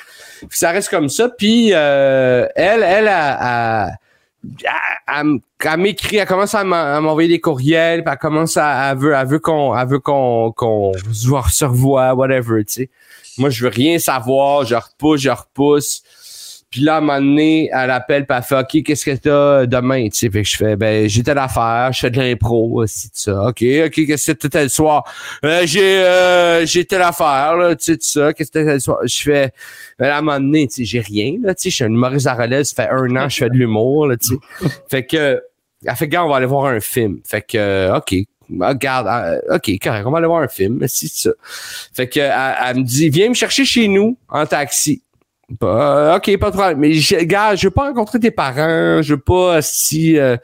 Puis 0.48 0.58
ça 0.58 0.72
reste 0.72 0.90
comme 0.90 1.10
ça. 1.10 1.30
Puis 1.30 1.70
euh, 1.74 2.46
elle, 2.56 2.84
elle 2.84 3.08
a, 3.08 3.88
a- 3.88 3.92
elle, 5.08 5.38
elle, 5.64 5.78
m'écrit, 5.80 6.18
elle 6.18 6.28
commence 6.28 6.56
à 6.56 6.64
m'en- 6.64 6.76
à 6.76 7.00
m'envoyer 7.00 7.30
des 7.30 7.40
courriels, 7.40 8.04
puis 8.04 8.12
elle 8.12 8.18
commence 8.20 8.58
à, 8.58 8.92
elle 8.92 8.98
veut, 8.98 9.14
elle 9.14 9.28
veut 9.28 9.40
qu'on, 9.40 9.78
elle 9.78 9.88
veut 9.88 10.00
qu'on, 10.00 10.52
qu'on 10.52 10.92
se 11.14 11.66
revoie, 11.66 12.14
whatever, 12.14 12.64
tu 12.66 12.74
sais. 12.74 12.90
Moi, 13.38 13.50
je 13.50 13.64
veux 13.64 13.70
rien 13.70 13.98
savoir, 14.00 14.66
je 14.66 14.76
repousse, 14.76 15.22
je 15.22 15.30
repousse. 15.30 16.04
Puis 16.72 16.82
là, 16.82 16.96
à 16.96 16.98
un 17.00 17.02
moment 17.02 17.20
donné, 17.20 17.70
elle 17.74 17.92
appelle, 17.92 18.26
puis 18.26 18.38
elle 18.38 18.44
fait 18.44 18.56
OK, 18.56 18.84
qu'est-ce 18.84 19.04
que 19.04 19.16
t'as 19.16 19.66
demain? 19.66 20.08
Tu 20.08 20.20
sais, 20.20 20.30
fait 20.30 20.42
que 20.42 20.48
je 20.48 20.56
fais 20.56 20.76
ben 20.78 21.10
j'ai 21.10 21.22
telle 21.22 21.38
affaire, 21.38 21.92
je 21.92 22.00
fais 22.00 22.10
de 22.10 22.18
l'impro, 22.18 22.82
aussi 22.82 23.10
tout 23.10 23.18
ça. 23.18 23.44
OK, 23.50 23.62
OK, 23.62 24.06
qu'est-ce 24.06 24.32
que 24.32 24.48
t'as 24.48 24.64
le 24.64 24.70
soir? 24.70 25.04
Euh, 25.44 25.64
j'ai 25.66 26.02
euh, 26.02 26.66
j'ai 26.66 26.86
telle 26.86 27.02
affaire, 27.02 27.58
là, 27.58 27.76
tu 27.76 27.84
sais, 27.84 27.98
tout 27.98 28.08
ça, 28.08 28.34
qu'est-ce 28.34 28.52
que 28.52 28.64
t'as 28.64 28.74
le 28.74 28.80
soir? 28.80 29.00
Je 29.06 29.22
fais 29.22 29.52
ben, 30.00 30.12
à 30.12 30.20
un 30.20 30.22
moment 30.22 30.40
donné, 30.40 30.68
tu 30.68 30.76
sais, 30.76 30.86
j'ai 30.86 31.02
rien, 31.02 31.36
là, 31.44 31.54
tu 31.54 31.64
sais, 31.64 31.70
je 31.72 31.76
suis 31.76 31.84
un 31.84 31.90
humoriste 31.90 32.28
à 32.28 32.36
relève, 32.36 32.64
ça 32.64 32.84
fait 32.86 32.90
un 32.90 33.16
an 33.18 33.28
je 33.28 33.38
fais 33.38 33.50
de 33.50 33.56
l'humour, 33.58 34.08
là, 34.08 34.16
tu 34.16 34.30
sais. 34.30 34.68
Fait 34.90 35.06
que 35.06 35.42
elle 35.86 35.96
fait 35.96 36.08
gars, 36.08 36.24
on 36.24 36.30
va 36.30 36.38
aller 36.38 36.46
voir 36.46 36.66
un 36.66 36.80
film. 36.80 37.20
Fait 37.26 37.42
que 37.42 37.58
euh, 37.58 37.98
OK. 37.98 38.16
Regarde, 38.60 39.08
euh, 39.08 39.56
OK, 39.56 39.72
correct, 39.82 40.06
on 40.06 40.12
va 40.12 40.18
aller 40.18 40.28
voir 40.28 40.42
un 40.42 40.48
film, 40.48 40.86
si 40.88 41.08
c'est 41.08 41.30
ça. 41.30 41.36
Fait 41.94 42.08
que 42.08 42.20
elle, 42.20 42.56
elle 42.66 42.78
me 42.78 42.84
dit, 42.84 43.10
viens 43.10 43.30
me 43.30 43.34
chercher 43.34 43.66
chez 43.66 43.88
nous 43.88 44.18
en 44.30 44.46
taxi. 44.46 45.02
Bah, 45.60 46.16
ok, 46.18 46.38
pas 46.38 46.50
de 46.52 46.56
problème. 46.56 46.78
Mais 46.80 46.94
gars, 47.26 47.56
je 47.56 47.68
veux 47.68 47.72
pas 47.72 47.88
rencontrer 47.88 48.20
tes 48.20 48.32
parents. 48.32 49.02
Je 49.02 49.14
veux 49.16 49.20
pas 49.20 49.62
si 49.62 50.18
euh, 50.18 50.38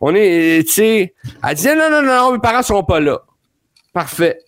on 0.00 0.14
est, 0.14 0.64
tu 0.66 0.72
sais. 0.74 1.14
Elle 1.46 1.54
dit 1.56 1.66
non, 1.68 1.90
non, 1.90 2.02
non, 2.02 2.32
mes 2.32 2.38
parents 2.38 2.62
seront 2.62 2.84
pas 2.84 3.00
là. 3.00 3.20
Parfait. 3.92 4.38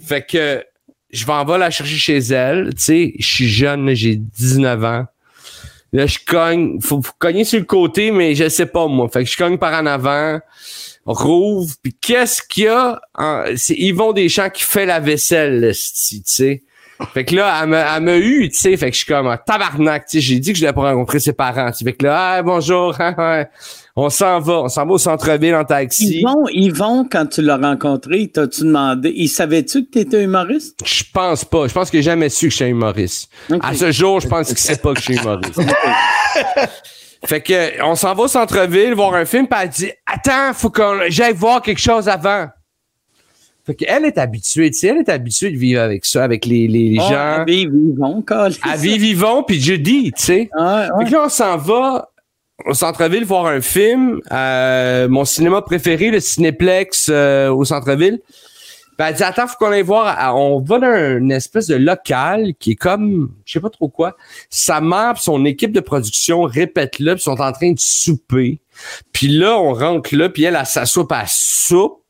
Fait 0.00 0.24
que 0.24 0.64
je 1.10 1.26
vais 1.26 1.32
en 1.32 1.44
va 1.44 1.58
la 1.58 1.70
chercher 1.70 1.96
chez 1.96 2.18
elle. 2.18 2.74
Tu 2.76 2.82
sais, 2.82 3.14
je 3.18 3.26
suis 3.26 3.48
jeune, 3.48 3.92
j'ai 3.94 4.16
19 4.16 4.84
ans. 4.84 5.04
Là, 5.92 6.06
je 6.06 6.18
cogne. 6.26 6.80
Faut, 6.80 7.00
faut 7.02 7.12
cogner 7.18 7.44
sur 7.44 7.58
le 7.58 7.64
côté, 7.66 8.10
mais 8.10 8.34
je 8.34 8.48
sais 8.48 8.66
pas 8.66 8.86
moi. 8.88 9.08
Fait 9.08 9.24
que 9.24 9.30
je 9.30 9.36
cogne 9.36 9.58
par 9.58 9.80
en 9.80 9.86
avant. 9.86 10.40
Rouvre. 11.06 11.72
Puis 11.82 11.94
qu'est-ce 12.00 12.40
qu'il 12.42 12.64
y 12.64 12.68
a? 12.68 13.00
en- 13.14 13.44
C'est 13.56 13.74
Yvon 13.76 14.12
Deschamps 14.12 14.50
qui 14.50 14.62
fait 14.64 14.86
la 14.86 15.00
vaisselle, 15.00 15.72
tu 15.72 16.20
sais. 16.24 16.62
Fait 17.12 17.24
que 17.24 17.34
là, 17.34 17.60
elle 17.62 17.68
m'a, 17.70 17.96
elle 17.96 18.02
m'a 18.02 18.16
eu, 18.16 18.48
tu 18.48 18.58
sais, 18.58 18.76
fait 18.76 18.90
que 18.90 18.96
je 18.96 19.02
suis 19.02 19.12
comme 19.12 19.26
un 19.26 19.36
tabarnak, 19.36 20.06
tu 20.06 20.18
sais, 20.18 20.20
j'ai 20.20 20.38
dit 20.38 20.52
que 20.52 20.58
je 20.58 20.64
l'avais 20.64 20.74
pas 20.74 20.92
rencontrer 20.92 21.18
ses 21.18 21.32
parents. 21.32 21.70
Fait 21.72 21.92
que 21.92 22.04
là, 22.04 22.34
ah, 22.36 22.42
bonjour, 22.42 22.96
on 23.96 24.10
s'en 24.10 24.38
va, 24.38 24.62
on 24.62 24.68
s'en 24.68 24.86
va 24.86 24.92
au 24.92 24.98
centre-ville 24.98 25.54
en 25.56 25.64
taxi. 25.64 26.18
Ils 26.18 26.22
vont, 26.22 26.44
ils 26.52 26.72
vont 26.72 27.06
quand 27.10 27.26
tu 27.26 27.42
l'as 27.42 27.56
rencontré, 27.56 28.30
t'as-tu 28.32 28.62
demandé, 28.62 29.12
ils 29.14 29.28
savaient-tu 29.28 29.86
que 29.86 29.90
t'étais 29.90 30.22
humoriste? 30.22 30.80
Je 30.84 31.02
pense 31.12 31.44
pas, 31.44 31.66
je 31.66 31.72
pense 31.72 31.90
qu'il 31.90 31.98
a 31.98 32.02
jamais 32.02 32.28
su 32.28 32.46
que 32.46 32.52
je 32.52 32.56
suis 32.56 32.66
humoriste. 32.66 33.30
À 33.60 33.74
ce 33.74 33.90
jour, 33.90 34.20
je 34.20 34.28
pense 34.28 34.48
qu'il 34.48 34.58
sait 34.58 34.76
pas 34.76 34.94
que 34.94 35.00
je 35.00 35.04
suis 35.04 35.16
humoriste. 35.16 35.60
fait 37.26 37.40
que, 37.40 37.82
on 37.82 37.96
s'en 37.96 38.14
va 38.14 38.22
au 38.22 38.28
centre-ville 38.28 38.94
voir 38.94 39.14
un 39.14 39.24
film, 39.24 39.48
puis 39.48 39.58
elle 39.60 39.68
dit, 39.68 39.90
attends, 40.06 40.54
faut 40.54 40.70
que 40.70 40.82
j'aille 41.08 41.34
voir 41.34 41.60
quelque 41.60 41.80
chose 41.80 42.08
avant. 42.08 42.46
Fait 43.66 43.74
qu'elle 43.74 44.04
est 44.04 44.18
habituée, 44.18 44.70
tu 44.70 44.78
sais, 44.78 44.88
elle 44.88 44.98
est 44.98 45.08
habituée 45.08 45.50
de 45.50 45.56
vivre 45.56 45.80
avec 45.80 46.04
ça, 46.04 46.22
avec 46.22 46.44
les, 46.44 46.68
les, 46.68 46.90
les 46.90 46.96
gens. 46.96 47.06
Ah, 47.10 47.44
ils 47.46 47.70
vont, 47.70 48.20
câlisse. 48.20 48.60
à 48.62 48.76
vie 48.76 48.98
vivons 48.98 49.42
puis 49.42 49.58
Judy, 49.60 50.12
tu 50.16 50.22
sais. 50.22 50.50
Ah, 50.56 50.88
ouais. 50.96 51.04
Fait 51.04 51.10
que 51.10 51.16
là, 51.16 51.24
on 51.24 51.28
s'en 51.30 51.56
va 51.56 52.10
au 52.66 52.74
centre-ville 52.74 53.24
voir 53.24 53.46
un 53.46 53.60
film. 53.62 54.20
euh, 54.30 55.08
mon 55.08 55.24
cinéma 55.24 55.62
préféré, 55.62 56.10
le 56.10 56.20
Cinéplex 56.20 57.08
euh, 57.10 57.48
au 57.50 57.64
centre-ville. 57.64 58.20
Puis 58.96 59.08
elle 59.08 59.14
dit, 59.14 59.22
attends, 59.24 59.46
faut 59.48 59.56
qu'on 59.58 59.72
aille 59.72 59.82
voir. 59.82 60.14
Ah, 60.16 60.36
On 60.36 60.60
va 60.60 60.78
dans 60.78 61.18
une 61.18 61.32
espèce 61.32 61.66
de 61.66 61.74
local 61.74 62.52
qui 62.60 62.72
est 62.72 62.76
comme, 62.76 63.32
je 63.44 63.54
sais 63.54 63.60
pas 63.60 63.70
trop 63.70 63.88
quoi. 63.88 64.14
Sa 64.50 64.80
mère 64.80 65.14
pis 65.14 65.22
son 65.22 65.44
équipe 65.46 65.72
de 65.72 65.80
production 65.80 66.42
répètent 66.42 67.00
là, 67.00 67.14
puis 67.14 67.22
sont 67.22 67.40
en 67.40 67.50
train 67.50 67.72
de 67.72 67.78
souper. 67.80 68.60
Puis 69.12 69.26
là, 69.28 69.58
on 69.58 69.72
rentre 69.72 70.14
là, 70.14 70.28
puis 70.28 70.44
elle, 70.44 70.56
elle 70.58 70.66
s'assoit, 70.66 71.08
puis 71.08 71.18
elle 71.20 71.26
soupe 71.28 72.03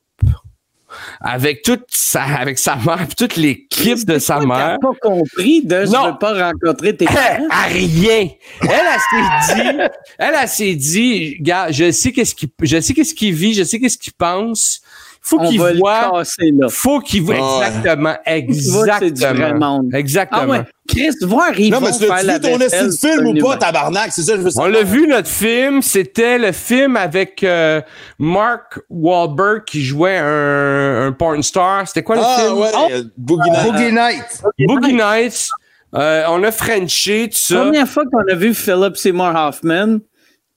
avec 1.21 1.63
toute 1.63 1.85
sa, 1.91 2.23
avec 2.25 2.59
sa 2.59 2.77
mère, 2.77 3.07
puis 3.07 3.17
toute 3.17 3.37
l'équipe 3.37 4.05
de 4.05 4.19
sa 4.19 4.41
mère. 4.41 4.79
Pas 4.81 4.89
compris 5.03 5.63
de 5.65 5.87
je 5.87 5.91
Non. 5.93 6.13
veux 6.13 6.19
pas 6.19 6.51
rencontrer 6.51 6.97
tes 6.97 7.07
Elle, 7.09 7.15
parents. 7.15 7.49
à 7.51 7.63
rien. 7.65 8.29
Elle, 8.63 8.71
elle 8.71 9.01
s'est 9.01 9.55
dit, 9.55 9.79
elle, 10.19 10.35
elle 10.43 10.49
s'est 10.49 10.75
dit, 10.75 11.37
gars, 11.41 11.71
je 11.71 11.91
sais 11.91 12.13
qu'est-ce 12.13 12.35
qu'il, 12.35 12.49
je 12.63 12.81
sais 12.81 12.95
qu'est-ce 12.95 13.15
qu'il 13.15 13.35
vit, 13.35 13.55
je 13.55 13.65
sais 13.65 13.79
qu'est-ce 13.81 13.99
qu'il 13.99 14.13
pense. 14.13 14.81
Faut 15.27 15.39
On 15.41 15.49
qu'il 15.49 15.59
voit, 15.59 16.11
casser 16.13 16.53
là. 16.53 16.67
faut 16.69 17.01
qu'il 17.01 17.23
voit, 17.23 17.37
Ah 17.39 17.59
ouais. 17.61 17.67
exactement, 17.67 18.15
Il 18.27 18.71
voit 18.71 18.99
du 18.99 19.05
exactement. 19.07 19.55
monde. 19.79 19.95
Exactement. 19.95 20.41
Ah 20.45 20.47
ouais, 20.49 20.63
Chris, 20.87 21.11
voir, 21.23 21.59
ils 21.59 21.71
Non, 21.71 21.79
vont 21.81 21.87
mais 21.87 21.93
tu 21.93 22.07
la 22.27 22.35
vu 22.35 22.41
ton 22.41 22.59
de 22.59 22.69
film 22.69 23.27
ou 23.29 23.35
pas, 23.43 23.57
tabarnak? 23.57 24.13
C'est 24.13 24.21
ça 24.23 24.33
je 24.37 24.41
veux 24.43 24.49
On 24.49 24.51
savoir. 24.51 24.71
l'a 24.71 24.83
vu, 24.83 25.07
notre 25.07 25.29
film, 25.31 25.81
c'était 25.81 26.37
le 26.39 26.53
film 26.53 26.99
avec 26.99 27.43
euh, 27.43 27.81
Mark 28.19 28.79
Wahlberg 28.91 29.65
qui 29.65 29.83
jouait 29.83 30.19
un, 30.19 31.07
un 31.07 31.13
porn 31.13 31.43
star. 31.43 31.89
C'était 31.89 32.03
quoi 32.03 32.17
le 32.17 32.23
Ah, 32.23 32.37
film? 32.41 32.59
ouais, 32.59 32.69
Oh, 32.77 32.89
euh, 32.93 33.03
Boogie 33.17 33.51
Nights. 33.51 33.65
Boogie 33.73 33.93
Night. 33.93 34.43
Boogie 34.69 34.93
Nights. 34.93 35.49
Euh, 35.95 36.25
on 36.29 36.43
a 36.43 36.51
Frenché, 36.53 37.31
tout 37.31 37.39
ça. 37.39 37.63
Première 37.63 37.89
fois 37.89 38.03
qu'on 38.13 38.31
a 38.31 38.35
vu 38.35 38.53
Philip 38.53 38.95
Seymour 38.97 39.33
Hoffman. 39.35 40.01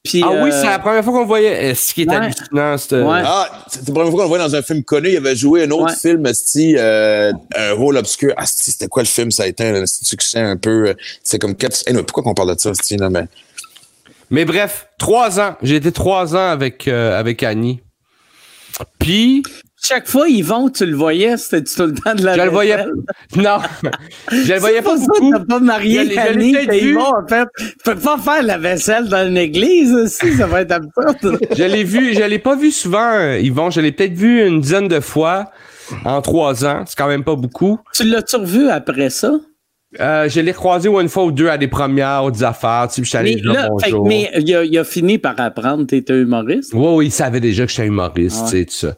Puis, 0.08 0.22
Ah 0.24 0.30
oui, 0.32 0.50
euh, 0.52 0.62
c'est 0.62 0.68
la 0.68 0.80
première 0.80 1.04
fois 1.04 1.14
qu'on 1.14 1.20
le 1.22 1.26
voyait. 1.28 1.72
Euh, 1.72 1.76
Ce 1.76 1.94
qui 1.94 2.04
est 2.04 2.10
Ouais. 2.10 2.16
hallucinant, 2.16 2.78
c'était... 2.78 3.02
Ouais. 3.02 3.22
Ah, 3.26 3.50
c'était 3.70 3.88
la 3.88 3.94
première 3.94 4.12
fois 4.12 4.18
qu'on 4.20 4.24
le 4.24 4.28
voyait 4.30 4.44
dans 4.44 4.56
un 4.56 4.62
film 4.62 4.84
connu. 4.84 5.10
Il 5.10 5.18
avait 5.18 5.36
joué 5.36 5.64
un 5.64 5.72
autre 5.72 5.86
Ouais. 5.92 5.96
film, 6.00 6.24
euh, 6.78 7.32
un 7.56 7.74
rôle 7.74 7.98
obscur. 7.98 8.34
Ah, 8.38 8.46
c'était 8.46 8.88
quoi 8.88 9.04
le 9.04 9.08
film? 9.08 9.32
Ça 9.32 9.44
a 9.44 9.48
été 9.48 9.64
un 9.66 9.86
succès 9.86 10.40
un 10.40 10.58
peu. 10.58 10.90
euh, 10.90 10.94
C'est 11.24 11.40
comme 11.40 11.56
quatre. 11.56 11.84
Eh, 11.88 11.94
non, 11.94 12.04
pourquoi 12.04 12.24
qu'on 12.24 12.34
parle 12.34 12.56
de 12.56 12.60
ça, 12.60 12.72
esti, 12.72 12.98
là, 12.98 13.10
mais. 13.10 13.26
Mais 14.30 14.46
bref, 14.46 14.88
trois 15.00 15.40
ans. 15.40 15.56
J'ai 15.62 15.76
été 15.78 15.92
trois 15.92 16.36
ans 16.36 16.50
avec, 16.50 16.88
euh, 16.88 17.18
avec 17.20 17.44
Annie. 17.44 17.82
Puis, 19.00 19.44
Chaque 19.82 20.08
fois, 20.08 20.26
vont, 20.44 20.70
tu 20.70 20.86
le 20.86 20.96
voyais, 20.96 21.38
c'était 21.38 21.64
tout 21.64 21.84
le 21.86 21.94
temps 21.94 22.16
de 22.16 22.24
la 22.26 22.36
je 22.36 22.42
le 22.42 22.50
voyais. 22.50 22.86
Non, 23.36 23.60
je 24.32 24.54
le 24.54 24.60
voyais 24.60 24.82
pas 24.82 24.98
ça 24.98 25.06
beaucoup. 25.06 25.32
t'as 25.32 25.46
pas 25.46 25.60
marié 25.60 26.06
Je 26.06 26.10
je 26.10 26.94
vont, 26.96 27.14
en 27.16 27.28
fait. 27.28 27.48
Tu 27.58 27.74
peux 27.86 27.96
pas 27.96 28.18
faire 28.18 28.42
la 28.44 28.58
vaisselle 28.58 29.08
dans 29.08 29.28
une 29.28 29.38
église 29.38 29.94
aussi, 29.94 30.34
ça 30.34 30.48
va 30.48 30.62
être 30.62 30.72
absurde. 30.72 31.40
Je 31.56 31.64
l'ai 31.64 31.84
vu, 31.84 32.14
je 32.14 32.24
l'ai 32.24 32.40
pas 32.40 32.56
vu 32.56 32.72
souvent, 32.72 33.34
Yvon. 33.34 33.70
Je 33.70 33.82
l'ai 33.82 33.92
peut-être 33.92 34.14
vu 34.16 34.46
une 34.46 34.62
dizaine 34.62 34.88
de 34.88 35.00
fois 35.00 35.52
en 36.06 36.22
trois 36.22 36.66
ans. 36.66 36.84
C'est 36.88 36.98
quand 36.98 37.08
même 37.08 37.24
pas 37.24 37.36
beaucoup. 37.36 37.80
tu 37.94 38.04
l'as-tu 38.04 38.36
revu 38.38 38.70
après 38.70 39.10
ça? 39.10 39.32
Euh, 40.02 40.28
je 40.28 40.42
l'ai 40.42 40.52
croisé 40.52 40.90
une 40.90 41.08
fois 41.08 41.24
ou 41.24 41.32
deux 41.32 41.48
à 41.48 41.58
des 41.58 41.70
premières 41.70 42.26
ou 42.26 42.30
des 42.32 42.44
affaires. 42.44 42.88
Tu 42.90 42.96
sais, 42.96 43.02
puis 43.02 43.06
je 43.06 43.10
suis 43.10 43.18
allé 43.18 43.42
Mais 43.46 43.54
là, 43.54 43.70
fait 43.82 43.94
mais 44.04 44.30
il 44.38 44.54
a, 44.54 44.64
il 44.66 44.78
a 44.78 44.84
fini 44.84 45.18
par 45.18 45.36
apprendre 45.40 45.84
que 45.84 45.88
t'étais 45.92 46.14
humoriste? 46.20 46.74
Ouais, 46.74 46.94
oui, 46.94 47.06
il 47.06 47.12
savait 47.12 47.40
déjà 47.40 47.66
que 47.66 47.72
j'étais 47.72 47.88
humoriste, 47.88 48.38
Ouais. 48.42 48.52
tu 48.52 48.58
sais, 48.58 48.66
tout 48.66 48.74
ça. 48.74 48.96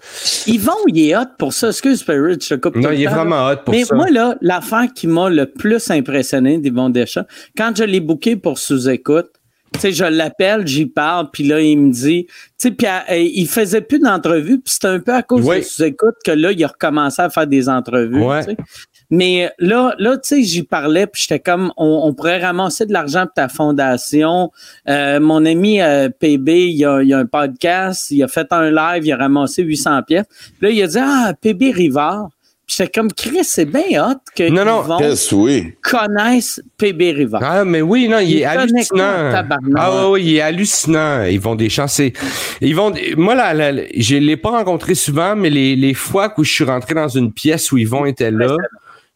Yvon, 0.52 0.72
il 0.88 1.00
est 1.10 1.16
hot 1.16 1.22
pour 1.38 1.54
ça. 1.54 1.68
Excuse, 1.70 2.00
Spirit, 2.00 2.40
je 2.42 2.56
te 2.56 2.56
coupe 2.56 2.76
Non, 2.76 2.90
il 2.92 3.04
est 3.04 3.06
temps, 3.06 3.14
vraiment 3.14 3.48
hot 3.50 3.58
pour 3.64 3.74
Mais 3.76 3.84
ça. 3.86 3.94
moi, 3.96 4.10
là, 4.10 4.36
l'affaire 4.42 4.88
qui 4.96 5.06
m'a 5.06 5.30
le 5.30 5.46
plus 5.46 5.92
impressionné 5.92 6.58
d'Yvon 6.58 6.90
Deschamps, 6.90 7.26
quand 7.56 7.72
je 7.78 7.84
l'ai 7.84 8.00
booké 8.00 8.36
pour 8.36 8.58
sous-écoute, 8.58 9.28
tu 9.72 9.82
sais, 9.82 9.92
je 9.92 10.04
l'appelle, 10.04 10.66
j'y 10.66 10.88
parle, 10.88 11.30
puis 11.32 11.44
là, 11.44 11.62
il 11.62 11.78
me 11.78 11.92
dit, 11.92 12.26
tu 12.26 12.34
sais, 12.58 12.72
puis 12.72 12.88
euh, 12.88 13.18
il 13.18 13.48
faisait 13.48 13.82
plus 13.82 14.00
d'entrevues, 14.00 14.60
puis 14.60 14.74
c'était 14.74 14.88
un 14.88 15.00
peu 15.00 15.14
à 15.14 15.22
cause 15.22 15.46
Oui. 15.48 15.58
de 15.58 15.62
sous-écoute 15.62 16.16
que 16.26 16.32
là, 16.32 16.52
il 16.52 16.64
a 16.64 16.68
recommencé 16.68 17.22
à 17.22 17.30
faire 17.30 17.46
des 17.46 17.70
entrevues, 17.70 18.20
Ouais. 18.24 18.42
Mais 19.10 19.50
là, 19.58 19.96
là, 19.98 20.18
tu 20.18 20.36
sais, 20.36 20.44
j'y 20.44 20.64
parlais, 20.64 21.08
puis 21.08 21.24
j'étais 21.24 21.40
comme, 21.40 21.72
on, 21.78 22.02
on 22.04 22.14
pourrait 22.14 22.40
ramasser 22.40 22.86
de 22.86 22.94
l'argent 22.94 23.26
pour 23.26 23.34
ta 23.34 23.50
fondation. 23.50 24.52
Euh, 24.88 25.20
mon 25.20 25.46
ami 25.46 25.82
euh, 25.82 26.10
PB, 26.10 26.50
il 26.50 26.86
a, 26.86 27.02
il 27.02 27.14
a 27.14 27.18
un 27.18 27.26
podcast, 27.26 28.12
il 28.12 28.22
a 28.24 28.28
fait 28.28 28.48
un 28.52 28.70
live, 28.70 29.06
il 29.06 29.12
a 29.12 29.18
ramassé 29.18 29.64
800 29.64 30.04
pièces. 30.04 30.26
Là, 30.62 30.70
il 30.70 30.82
a 30.84 30.88
dit, 30.88 31.00
ah, 31.00 31.34
PB 31.42 31.72
Rivard. 31.72 32.30
Puis 32.68 32.76
j'étais 32.78 33.00
comme, 33.00 33.12
Chris, 33.12 33.40
c'est 33.42 33.66
bien 33.66 34.08
hot 34.08 34.20
que 34.36 34.48
Non, 34.48 34.64
non, 34.64 34.84
oui. 35.32 35.74
connaissent 35.82 36.62
PB 36.78 37.14
Rivard. 37.14 37.42
Ah, 37.44 37.66
mais 37.66 37.82
oui, 37.82 38.08
non, 38.08 38.20
il, 38.20 38.30
Il 38.30 38.38
est 38.42 38.46
hallucinant. 38.46 39.32
Ah, 39.76 40.08
oui, 40.12 40.24
il 40.24 40.36
est 40.36 40.42
hallucinant. 40.42 41.24
Ils 41.24 41.40
vont 41.40 41.56
des 41.56 41.70
chances. 41.70 42.00
Ils 42.62 42.76
vont, 42.76 42.94
moi, 43.18 43.34
là, 43.34 43.56
là, 43.56 43.82
je 43.98 44.18
l'ai 44.18 44.38
pas 44.38 44.52
rencontré 44.52 44.94
souvent, 44.94 45.36
mais 45.36 45.50
les, 45.50 45.76
les 45.76 45.96
fois 45.96 46.32
où 46.38 46.44
je 46.44 46.54
suis 46.54 46.64
rentré 46.64 46.94
dans 46.94 47.08
une 47.08 47.34
pièce 47.34 47.72
où 47.72 47.80
Yvon 47.80 48.06
était 48.06 48.30
là, 48.30 48.56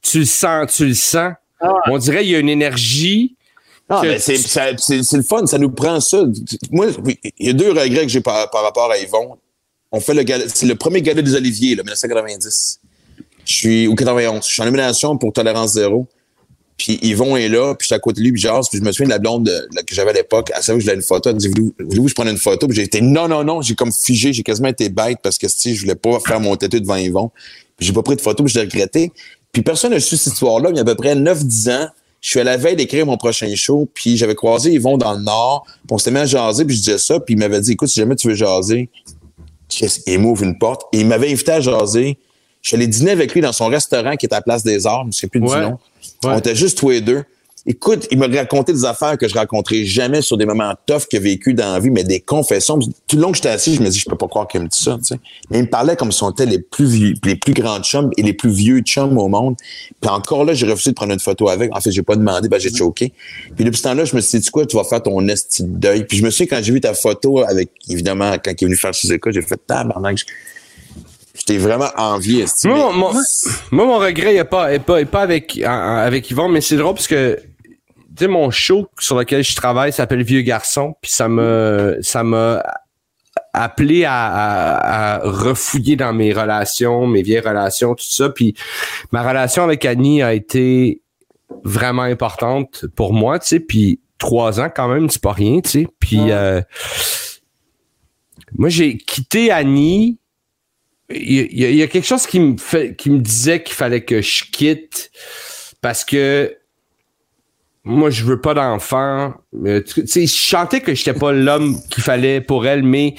tu 0.03 0.19
le 0.19 0.25
sens, 0.25 0.72
tu 0.75 0.85
le 0.85 0.93
sens. 0.93 1.33
Ah. 1.59 1.73
On 1.90 1.98
dirait 1.98 2.22
qu'il 2.22 2.32
y 2.32 2.35
a 2.35 2.40
une 2.40 2.49
énergie. 2.49 3.35
Non, 3.90 4.01
mais 4.01 4.19
c'est, 4.19 4.38
ça- 4.38 4.72
c'est, 4.77 5.01
c'est 5.03 5.17
le 5.17 5.23
fun, 5.23 5.45
ça 5.48 5.57
nous 5.57 5.69
prend 5.72 5.99
ça. 5.99 6.23
Moi, 6.72 6.88
oui, 7.03 7.19
il 7.40 7.48
y 7.48 7.49
a 7.49 7.53
deux 7.53 7.69
regrets 7.72 8.03
que 8.03 8.07
j'ai 8.09 8.22
par, 8.22 8.49
par 8.51 8.64
rapport 8.64 8.90
à 8.91 8.98
Yvon. 8.98 9.38
On 9.91 9.99
fait 9.99 10.14
le 10.14 10.23
c'est 10.53 10.65
le 10.65 10.75
premier 10.75 11.01
gala 11.01 11.22
des 11.22 11.35
Oliviers, 11.35 11.75
là, 11.75 11.83
1990. 11.83 12.80
Je 13.45 13.53
suis, 13.53 13.88
ou 13.88 13.95
91. 13.95 14.45
Je 14.48 14.51
suis 14.53 14.61
en 14.61 14.65
nomination 14.65 15.17
pour 15.17 15.33
Tolérance 15.33 15.73
Zéro. 15.73 16.07
Puis 16.77 16.98
Yvon 17.03 17.38
est 17.38 17.49
là, 17.49 17.75
puis 17.75 17.83
je 17.83 17.88
suis 17.88 17.95
à 17.95 17.99
côté 17.99 18.19
de 18.19 18.25
lui, 18.25 18.32
puis 18.32 18.41
genre, 18.41 18.67
puis 18.67 18.80
je 18.80 18.83
me 18.83 18.91
souviens 18.91 19.07
de 19.07 19.11
la 19.14 19.19
blonde 19.19 19.45
de- 19.45 19.82
que 19.85 19.93
j'avais 19.93 20.09
à 20.09 20.14
l'époque. 20.14 20.49
Elle 20.56 20.64
savait 20.64 20.80
que 20.80 20.83
je 20.83 20.90
voulais 20.90 20.95
une 20.98 21.03
photo. 21.06 21.30
Elle 21.30 21.35
dit, 21.38 21.48
voulez-vous, 21.49 21.73
voulez-vous 21.80 22.03
que 22.06 22.09
je 22.09 22.15
prenne 22.15 22.30
une 22.30 22.38
photo? 22.38 22.67
Puis 22.67 22.75
j'ai 22.77 22.83
été, 22.83 22.99
non, 23.01 23.27
non, 23.27 23.43
non. 23.43 23.61
J'ai 23.61 23.75
comme 23.75 23.91
figé, 23.91 24.33
j'ai 24.33 24.41
quasiment 24.43 24.69
été 24.69 24.90
bête 24.90 25.19
parce 25.22 25.38
que, 25.38 25.48
si 25.48 25.75
je 25.75 25.82
voulais 25.82 25.95
pas 25.95 26.19
faire 26.25 26.40
mon 26.40 26.56
têtu 26.56 26.82
devant 26.82 26.95
Yvon. 26.95 27.30
Puis 27.77 27.85
j'ai 27.88 27.93
pas 27.93 28.01
pris 28.01 28.15
de 28.15 28.22
photo, 28.22 28.43
puis 28.43 28.53
je 28.53 28.59
l'ai 28.59 28.65
regretté. 28.65 29.11
Puis 29.53 29.61
personne 29.61 29.91
n'a 29.91 29.99
su 30.01 30.17
cette 30.17 30.33
histoire-là, 30.33 30.69
mais 30.69 30.75
il 30.75 30.77
y 30.77 30.80
a 30.80 30.82
à 30.82 30.85
peu 30.85 30.95
près 30.95 31.15
9-10 31.15 31.72
ans. 31.72 31.88
Je 32.19 32.30
suis 32.30 32.40
à 32.40 32.43
la 32.43 32.57
veille 32.57 32.75
d'écrire 32.75 33.06
mon 33.06 33.17
prochain 33.17 33.53
show, 33.56 33.88
puis 33.93 34.17
j'avais 34.17 34.35
croisé 34.35 34.72
Yvon 34.72 34.98
dans 34.98 35.14
le 35.14 35.22
Nord, 35.22 35.65
puis 35.67 35.77
on 35.91 35.98
s'était 35.98 36.11
mis 36.11 36.19
à 36.19 36.25
jaser, 36.25 36.65
puis 36.65 36.75
je 36.75 36.82
disais 36.82 36.98
ça, 36.98 37.19
puis 37.19 37.33
il 37.35 37.38
m'avait 37.38 37.59
dit, 37.61 37.73
écoute, 37.73 37.90
si 37.90 37.99
jamais 37.99 38.15
tu 38.15 38.27
veux 38.30 38.33
jaser, 38.35 38.90
il 40.07 40.19
m'ouvre 40.19 40.43
une 40.43 40.57
porte. 40.57 40.83
Et 40.93 40.99
il 41.01 41.07
m'avait 41.07 41.32
invité 41.32 41.51
à 41.51 41.61
jaser. 41.61 42.17
Je 42.61 42.69
suis 42.69 42.75
allé 42.77 42.88
dîner 42.88 43.11
avec 43.11 43.33
lui 43.33 43.41
dans 43.41 43.51
son 43.51 43.67
restaurant 43.67 44.15
qui 44.15 44.25
est 44.25 44.33
à 44.33 44.38
la 44.38 44.41
Place 44.41 44.64
des 44.64 44.88
Arts, 44.88 45.01
je 45.03 45.07
ne 45.07 45.11
sais 45.11 45.27
plus 45.27 45.41
Ouais. 45.41 45.56
du 45.57 45.61
nom. 45.64 45.72
Ouais. 45.72 45.77
On 46.23 46.38
était 46.38 46.56
juste 46.56 46.77
tous 46.77 46.90
les 46.91 47.01
deux. 47.01 47.23
Écoute, 47.66 48.08
il 48.11 48.19
m'a 48.19 48.27
raconté 48.27 48.74
des 48.74 48.83
affaires 48.83 49.17
que 49.17 49.25
je 49.25 49.35
raconterai 49.35 49.85
jamais 49.85 50.22
sur 50.22 50.35
des 50.35 50.45
moments 50.45 50.74
tough 50.85 51.06
qu'il 51.09 51.19
a 51.19 51.22
vécu 51.22 51.53
dans 51.53 51.72
la 51.72 51.80
vie, 51.80 51.92
mais 51.92 52.03
des 52.03 52.19
confessions. 52.19 52.77
Tout 52.77 53.16
le 53.16 53.22
long 53.22 53.32
que 53.32 53.38
j'étais 53.38 53.50
assis, 53.50 53.75
je 53.75 53.82
me 53.82 53.88
dis, 53.88 54.00
je 54.00 54.09
peux 54.09 54.17
pas 54.17 54.27
croire 54.27 54.50
qu'il 54.50 54.59
me 54.59 54.67
dit 54.67 54.77
ça, 54.77 54.98
tu 54.98 55.06
sais. 55.06 55.19
Il 55.50 55.61
me 55.61 55.69
parlait 55.69 55.95
comme 55.95 56.11
si 56.11 56.22
on 56.24 56.32
était 56.32 56.45
les 56.45 56.59
plus 56.59 56.85
vieux, 56.85 57.14
les 57.24 57.38
plus 57.38 57.53
grands 57.53 57.80
chums 57.82 58.11
et 58.17 58.22
les 58.22 58.33
plus 58.33 58.50
vieux 58.50 58.82
chums 58.82 59.17
au 59.17 59.30
monde. 59.30 59.56
Puis 60.01 60.09
encore 60.09 60.43
là, 60.43 60.53
j'ai 60.53 60.66
refusé 60.69 60.90
de 60.90 60.95
prendre 60.95 61.14
une 61.14 61.22
photo 61.22 61.48
avec. 61.48 61.74
En 61.74 61.80
fait, 61.80 61.92
j'ai 61.92 62.03
pas 62.03 62.17
demandé, 62.17 62.50
ben, 62.50 62.59
j'ai 62.59 62.74
choqué. 62.74 63.14
Puis 63.56 63.64
depuis 63.64 63.77
ce 63.77 63.83
temps-là, 63.83 64.03
je 64.03 64.14
me 64.14 64.19
suis 64.19 64.40
dit, 64.40 64.45
tu 64.45 64.51
quoi, 64.51 64.66
tu 64.66 64.75
vas 64.75 64.83
faire 64.83 65.01
ton 65.01 65.25
esti 65.30 65.64
de 65.64 65.69
deuil. 65.69 66.03
Puis 66.03 66.17
je 66.17 66.25
me 66.25 66.32
suis 66.32 66.43
dit, 66.43 66.50
quand 66.50 66.59
j'ai 66.61 66.74
vu 66.74 66.82
ta 66.82 66.93
photo 66.93 67.45
avec, 67.48 67.69
évidemment, 67.90 68.33
quand 68.43 68.51
il 68.51 68.61
est 68.61 68.67
venu 68.67 68.75
faire 68.75 68.93
ses 68.93 69.14
écoles, 69.14 69.32
j'ai 69.32 69.42
fait 69.42 69.59
tabarnak. 69.66 70.19
J'étais 71.33 71.58
vraiment 71.58 71.90
envié. 71.98 72.45
Moi, 72.66 72.92
mon, 72.92 73.14
moi, 73.72 73.85
mon 73.85 73.98
regret, 74.00 74.35
il 74.35 74.38
est 74.38 74.43
pas, 74.43 74.74
est 74.74 74.80
pas, 74.80 75.03
pas 75.06 75.22
avec, 75.22 75.59
avec 75.64 76.30
Yvon, 76.30 76.50
mais 76.50 76.59
c'est 76.59 76.75
drôle 76.75 76.93
parce 76.93 77.08
que, 77.08 77.40
sais, 78.19 78.27
mon 78.27 78.51
show 78.51 78.88
sur 79.00 79.17
lequel 79.17 79.43
je 79.43 79.56
travaille 79.56 79.92
s'appelle 79.93 80.24
Vieux 80.24 80.42
Garçon, 80.42 80.95
puis 81.01 81.11
ça 81.11 81.27
me, 81.27 81.98
ça 82.01 82.24
m'a 82.24 82.64
appelé 83.53 84.06
à, 84.06 84.25
à- 84.27 85.14
à 85.16 85.19
refouiller 85.30 85.95
dans 85.95 86.14
mes 86.14 86.33
relations, 86.33 87.06
mes 87.08 87.22
vieilles 87.24 87.40
relations, 87.40 87.95
tout 87.95 88.03
ça, 88.08 88.30
puis 88.30 88.53
ma 89.11 89.22
relation 89.27 89.64
avec 89.64 89.85
Annie 89.85 90.22
a 90.22 90.33
été 90.33 91.01
vraiment 91.64 92.01
importante 92.03 92.85
pour 92.95 93.14
moi, 93.14 93.40
tu 93.40 93.48
sais, 93.48 93.59
puis 93.59 94.00
trois 94.17 94.59
ans 94.59 94.69
quand 94.74 94.88
même, 94.88 95.09
c'est 95.09 95.22
pas 95.22 95.33
rien, 95.33 95.61
tu 95.61 95.69
sais, 95.69 95.88
puis 96.00 96.32
euh, 96.32 96.61
moi 98.58 98.69
j'ai 98.69 98.98
quitté 98.98 99.51
Annie. 99.51 100.19
Il 101.09 101.33
y, 101.33 101.66
a- 101.66 101.69
il 101.69 101.75
y 101.75 101.83
a 101.83 101.88
quelque 101.88 102.08
chose 102.08 102.25
qui 102.25 102.40
me 102.40 102.58
fait 102.58 102.95
qui 102.95 103.09
me 103.11 103.19
disait 103.19 103.61
qu'il 103.61 103.75
fallait 103.75 104.03
que 104.03 104.22
je 104.22 104.45
quitte 104.45 105.11
parce 105.82 106.06
que 106.06 106.56
moi, 107.86 108.10
je 108.10 108.24
veux 108.24 108.40
pas 108.40 108.53
d'enfant. 108.53 109.34
Euh, 109.66 109.82
tu 109.82 110.08
sais, 110.08 110.26
je 110.26 110.34
chantais 110.34 110.80
que 110.82 110.94
j'étais 110.95 111.14
pas 111.14 111.32
l'homme 111.34 111.76
qu'il 111.90 112.02
fallait 112.03 112.40
pour 112.42 112.66
elle, 112.66 112.84
mais 112.84 113.16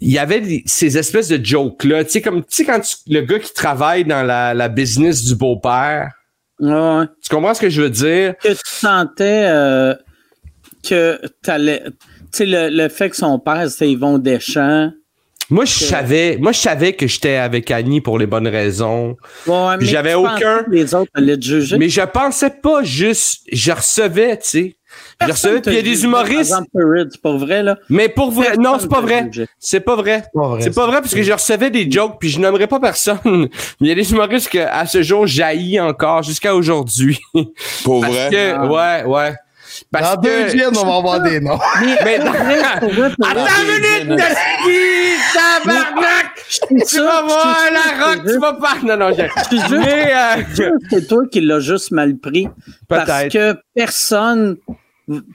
il 0.00 0.10
y 0.10 0.18
avait 0.18 0.40
des- 0.40 0.62
ces 0.66 0.96
espèces 0.96 1.28
de 1.28 1.44
jokes-là. 1.44 2.04
Tu 2.04 2.10
sais, 2.12 2.22
comme, 2.22 2.40
tu 2.40 2.46
sais, 2.48 2.64
quand 2.64 2.80
tu- 2.80 2.96
le 3.12 3.20
gars 3.20 3.38
qui 3.38 3.52
travaille 3.52 4.04
dans 4.04 4.22
la, 4.22 4.54
la 4.54 4.68
business 4.68 5.22
du 5.24 5.34
beau-père, 5.34 6.12
Ouais, 6.60 6.70
ouais. 6.72 7.04
tu 7.22 7.28
comprends 7.34 7.54
ce 7.54 7.60
que 7.60 7.70
je 7.70 7.82
veux 7.82 7.90
dire? 7.90 8.34
Que 8.42 8.48
tu 8.48 8.60
sentais 8.64 9.44
euh, 9.48 9.94
que 10.86 11.20
t'allais. 11.42 11.82
Tu 11.86 11.92
sais, 12.32 12.46
le, 12.46 12.68
le 12.70 12.88
fait 12.88 13.10
que 13.10 13.16
son 13.16 13.38
père, 13.38 13.68
c'était 13.70 13.90
Yvon 13.90 14.18
Deschamps. 14.18 14.90
Moi, 15.50 15.64
je 15.64 15.72
savais, 15.72 16.36
moi, 16.40 16.52
je 16.52 16.58
savais 16.60 16.92
que 16.92 17.06
j'étais 17.06 17.34
avec 17.36 17.70
Annie 17.70 18.00
pour 18.00 18.18
les 18.18 18.26
bonnes 18.26 18.48
raisons. 18.48 19.16
Ouais, 19.46 19.76
mais 19.78 19.84
J'avais 19.84 20.14
aucun- 20.14 20.64
Les 20.70 20.94
autres 20.94 21.10
allaient 21.14 21.36
te 21.36 21.44
juger? 21.44 21.76
Mais 21.76 21.88
je 21.88 22.02
pensais 22.02 22.50
pas 22.50 22.82
juste, 22.82 23.42
je 23.50 23.72
recevais, 23.72 24.36
tu 24.38 24.48
sais. 24.48 24.76
Je 25.24 25.30
recevais, 25.30 25.60
puis 25.60 25.72
il 25.72 25.76
y 25.76 25.78
a 25.78 25.82
des 25.82 26.02
humoristes. 26.04 26.52
C'est 27.12 27.20
pas 27.22 27.36
vrai, 27.36 27.62
là. 27.62 27.76
Mais 27.88 28.08
pour 28.08 28.32
vrai, 28.32 28.46
Personne 28.46 28.62
non, 28.64 28.76
c'est 28.80 28.88
pas 28.88 29.00
vrai. 29.00 29.30
C'est 29.58 29.80
pas 29.80 29.94
vrai. 29.96 30.24
C'est 30.60 30.74
pas 30.74 30.86
vrai 30.86 31.00
parce 31.00 31.14
que 31.14 31.22
je 31.22 31.32
recevais 31.32 31.70
des 31.70 31.90
jokes 31.90 32.16
puis 32.18 32.28
je 32.28 32.40
nommerai 32.40 32.66
pas 32.66 32.80
personne. 32.80 33.18
Mais 33.24 33.48
il 33.80 33.88
y 33.88 33.92
a 33.92 33.94
des 33.94 34.10
humoristes 34.10 34.48
que 34.50 34.58
à 34.58 34.86
ce 34.86 35.02
jour 35.02 35.26
jaillit 35.26 35.78
encore 35.78 36.22
jusqu'à 36.22 36.54
aujourd'hui. 36.54 37.20
Pour 37.84 38.00
Parce 38.00 38.12
vrai? 38.14 38.30
que 38.30 38.66
ouais, 38.68 39.04
ouais. 39.04 39.34
Parce 39.92 40.14
Dans 40.14 40.20
deux 40.20 40.44
que 40.52 40.78
on 40.78 40.86
va 40.86 40.96
avoir 40.98 41.20
des 41.20 41.40
noms. 41.40 41.58
mais 42.04 42.20
Attends 42.20 42.32
une 42.32 44.06
minute, 44.06 44.18
Nasty, 44.18 45.16
tabarnak! 45.34 46.26
je 46.48 46.52
suis 46.54 46.86
Tu 46.86 46.98
vas 47.04 47.22
voir 47.22 47.56
la 47.72 48.06
rock, 48.06 48.24
tu 48.24 48.38
vas 48.38 48.52
pas. 48.52 48.76
Non, 48.84 48.96
non, 48.96 49.10
j'ai. 49.16 49.28
Mais 49.70 50.12
euh, 50.14 50.70
c'est 50.90 51.08
toi 51.08 51.22
qui 51.30 51.40
l'as 51.40 51.58
juste 51.58 51.90
mal 51.90 52.16
pris. 52.18 52.48
Parce 52.88 53.04
Peut-être. 53.10 53.32
que 53.32 53.60
personne, 53.74 54.58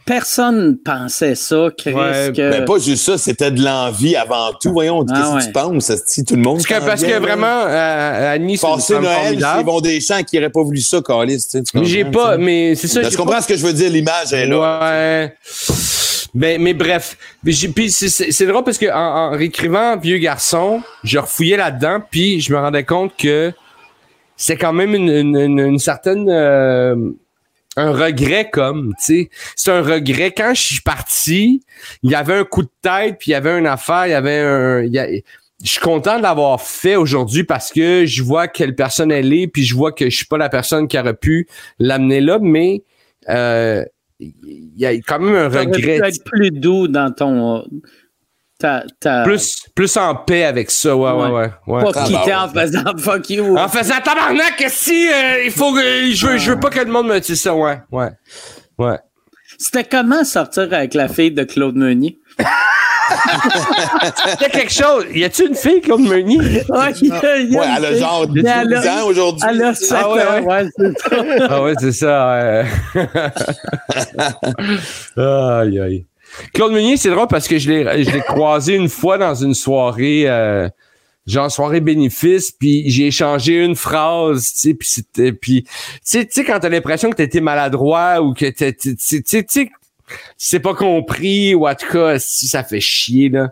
personne 0.05 0.77
pensait 0.83 1.35
ça, 1.35 1.69
Chris. 1.77 1.93
Ouais, 1.93 2.31
que... 2.35 2.49
Ben, 2.49 2.65
pas 2.65 2.79
juste 2.79 3.03
ça, 3.05 3.17
c'était 3.17 3.51
de 3.51 3.63
l'envie 3.63 4.15
avant 4.15 4.51
tout. 4.61 4.71
Voyons, 4.71 5.05
Ah 5.09 5.13
qu'est-ce 5.13 5.29
que 5.29 5.35
ouais. 5.35 5.45
tu 5.47 5.51
penses? 5.51 5.91
Si 6.07 6.23
tout 6.23 6.35
le 6.35 6.41
monde. 6.41 6.57
parce 6.57 6.67
que 6.67 6.85
parce 6.85 7.03
que 7.03 7.19
vraiment 7.19 7.63
euh, 7.65 8.33
Annie 8.35 8.57
c'est 8.57 8.67
Passer 8.67 8.99
Noël, 8.99 9.37
ils 9.59 9.65
vont 9.65 9.81
des 9.81 9.99
champs 10.01 10.21
qui 10.23 10.35
n'auraient 10.37 10.49
pas 10.49 10.63
voulu 10.63 10.79
ça, 10.81 11.01
Calis. 11.01 11.37
tu 11.43 11.49
sais, 11.49 11.63
tu 11.63 11.77
Mais 11.77 11.85
j'ai 11.85 12.03
comprends, 12.03 12.23
pas 12.23 12.37
mais 12.37 12.75
c'est 12.75 12.87
ça 12.87 13.01
Ben, 13.01 13.09
tu 13.09 13.17
comprends 13.17 13.41
ce 13.41 13.47
que 13.47 13.55
je 13.57 13.65
veux 13.65 13.73
dire? 13.73 13.89
L'image 13.89 14.33
est 14.33 14.45
là. 14.47 14.79
Ouais. 14.79 15.35
Mais, 16.33 16.57
mais 16.57 16.73
bref. 16.73 17.17
Mais 17.43 17.51
j'ai- 17.51 17.69
Puis 17.69 17.89
c'est- 17.91 18.09
c'est 18.09 18.31
c'est 18.31 18.45
drôle 18.45 18.63
parce 18.63 18.77
que 18.77 18.91
en, 18.91 18.97
en 18.97 19.29
réécrivant 19.31 19.97
Vieux 19.97 20.17
garçon, 20.17 20.81
je 21.03 21.17
refouillais 21.17 21.57
là-dedans, 21.57 21.99
puis 22.11 22.41
je 22.41 22.51
me 22.53 22.57
rendais 22.59 22.83
compte 22.83 23.13
que 23.17 23.53
c'est 24.35 24.57
quand 24.57 24.73
même 24.73 24.93
une, 24.93 25.09
une, 25.09 25.37
une- 25.37 25.59
une 25.59 25.79
certaine 25.79 26.27
euh, 26.29 26.95
un 27.77 27.91
regret 27.91 28.49
comme, 28.51 28.93
tu 28.97 29.03
sais. 29.03 29.29
C'est 29.55 29.71
un 29.71 29.81
regret. 29.81 30.31
Quand 30.31 30.53
je 30.53 30.61
suis 30.61 30.81
parti, 30.81 31.61
il 32.03 32.11
y 32.11 32.15
avait 32.15 32.33
un 32.35 32.45
coup 32.45 32.63
de 32.63 32.69
tête, 32.81 33.17
puis 33.19 33.31
il 33.31 33.33
y 33.33 33.35
avait 33.35 33.57
une 33.57 33.67
affaire, 33.67 34.07
il 34.07 34.11
y 34.11 34.13
avait 34.13 34.39
un. 34.39 34.81
il 34.83 34.93
y 34.93 34.99
a- 34.99 35.07
je 35.63 35.69
suis 35.69 35.79
content 35.79 36.17
de 36.17 36.23
l'avoir 36.23 36.61
fait 36.61 36.95
aujourd'hui 36.97 37.43
parce 37.45 37.71
que 37.71 38.05
je 38.05 38.21
vois 38.23 38.47
quelle 38.47 38.75
personne 38.75 39.11
elle 39.11 39.33
est, 39.33 39.47
puis 39.47 39.63
je 39.63 39.73
vois 39.73 39.93
que 39.93 40.09
je 40.09 40.15
suis 40.15 40.25
pas 40.25 40.37
la 40.37 40.49
personne 40.49 40.87
qui 40.87 40.99
aurait 40.99 41.15
pu 41.15 41.47
l'amener 41.79 42.19
là, 42.19 42.39
mais 42.41 42.83
euh, 43.29 43.83
il 44.19 44.71
y 44.75 44.85
a 44.85 44.91
quand 44.97 45.19
même 45.19 45.35
un 45.35 45.47
regret. 45.47 45.99
être 46.03 46.23
plus 46.25 46.51
doux 46.51 46.87
dans 46.87 47.11
ton. 47.11 47.65
Euh, 48.63 48.79
Ta, 48.79 48.83
ta, 49.01 49.23
Plus, 49.23 49.57
plus 49.75 49.97
en 49.97 50.15
paix 50.15 50.45
avec 50.45 50.71
ça, 50.71 50.95
ouais, 50.95 51.11
ouais, 51.11 51.27
ouais. 51.29 51.49
ouais. 51.67 51.83
Pas 51.83 51.91
Ah, 51.95 52.03
quitter 52.05 52.31
bah 52.31 52.43
en 52.45 52.49
faisant 52.49 52.83
fuck 52.97 53.29
you. 53.29 53.57
En 53.57 53.67
faisant 53.67 53.99
tabarnak, 54.01 54.63
si 54.69 55.07
euh, 55.11 55.43
il 55.43 55.51
faut 55.51 55.73
que 55.73 55.81
je 56.11 56.25
veux, 56.27 56.37
je 56.37 56.51
veux 56.51 56.59
pas 56.59 56.69
que 56.69 56.79
le 56.79 56.85
monde 56.91 57.07
me 57.07 57.19
dise 57.19 57.41
ça, 57.41 57.53
ouais, 57.53 57.79
ouais, 57.91 58.11
ouais. 58.77 58.97
C'était 59.57 59.83
comment 59.83 60.23
sortir 60.23 60.69
avec 60.71 60.93
la 60.93 61.07
fille 61.09 61.31
de 61.31 61.43
Claude 61.43 61.75
Meunier? 61.75 62.17
Il 62.39 62.45
y 64.41 64.45
a 64.45 64.49
quelque 64.49 64.71
chose. 64.73 65.05
Y 65.13 65.23
a-tu 65.25 65.47
une 65.47 65.55
fille 65.55 65.79
Claude 65.81 66.01
Meunier? 66.01 66.39
Ouais, 66.39 66.91
y 67.01 67.11
a- 67.11 67.37
il 67.37 67.51
y 67.51 67.57
a 67.57 67.59
Ouais, 67.61 67.67
elle 67.77 67.85
a 67.85 67.95
genre 67.97 68.25
12 68.27 68.41
Mais 68.43 68.49
elle 68.49 68.73
a- 68.73 68.95
ans 69.03 69.05
aujourd'hui. 69.07 69.43
Elle 69.49 69.63
a 69.63 69.73
7 69.75 69.97
Ah 70.01 70.09
ouais, 70.11 70.23
ans, 70.25 70.43
ouais, 70.43 70.67
c'est 70.77 70.97
ça. 70.97 71.47
Ah 71.49 71.61
ouais, 71.61 71.73
c'est 71.79 71.91
ça. 71.91 72.65
ouais. 72.95 73.01
aïe, 75.17 75.79
aïe. 75.79 76.05
Claude 76.53 76.71
Meunier, 76.71 76.97
c'est 76.97 77.09
drôle 77.09 77.27
parce 77.27 77.47
que 77.47 77.57
je 77.57 77.69
l'ai, 77.71 78.03
je 78.03 78.11
l'ai 78.11 78.21
croisé 78.21 78.75
une 78.75 78.89
fois 78.89 79.17
dans 79.17 79.35
une 79.35 79.53
soirée, 79.53 80.23
euh, 80.27 80.67
genre 81.27 81.51
soirée 81.51 81.81
bénéfice, 81.81 82.51
puis 82.51 82.89
j'ai 82.89 83.07
échangé 83.07 83.63
une 83.63 83.75
phrase, 83.75 84.51
tu 84.53 84.59
sais, 84.69 84.73
puis 84.73 84.87
c'était, 84.87 85.31
puis 85.33 85.63
tu 85.63 86.25
sais, 86.29 86.43
quand 86.43 86.59
t'as 86.59 86.69
l'impression 86.69 87.09
que 87.09 87.15
t'étais 87.15 87.41
maladroit 87.41 88.21
ou 88.21 88.33
que 88.33 88.45
t'es, 88.49 88.73
tu 88.73 88.95
sais, 88.99 89.21
tu 89.21 89.23
sais, 89.25 89.43
tu 89.43 89.45
sais, 89.49 89.69
c'est 90.37 90.59
pas 90.59 90.73
compris 90.75 91.55
ou 91.55 91.67
en 91.67 91.73
tout 91.75 91.91
cas, 91.91 92.19
si 92.19 92.47
ça 92.47 92.63
fait 92.63 92.79
chier 92.79 93.29
là. 93.29 93.49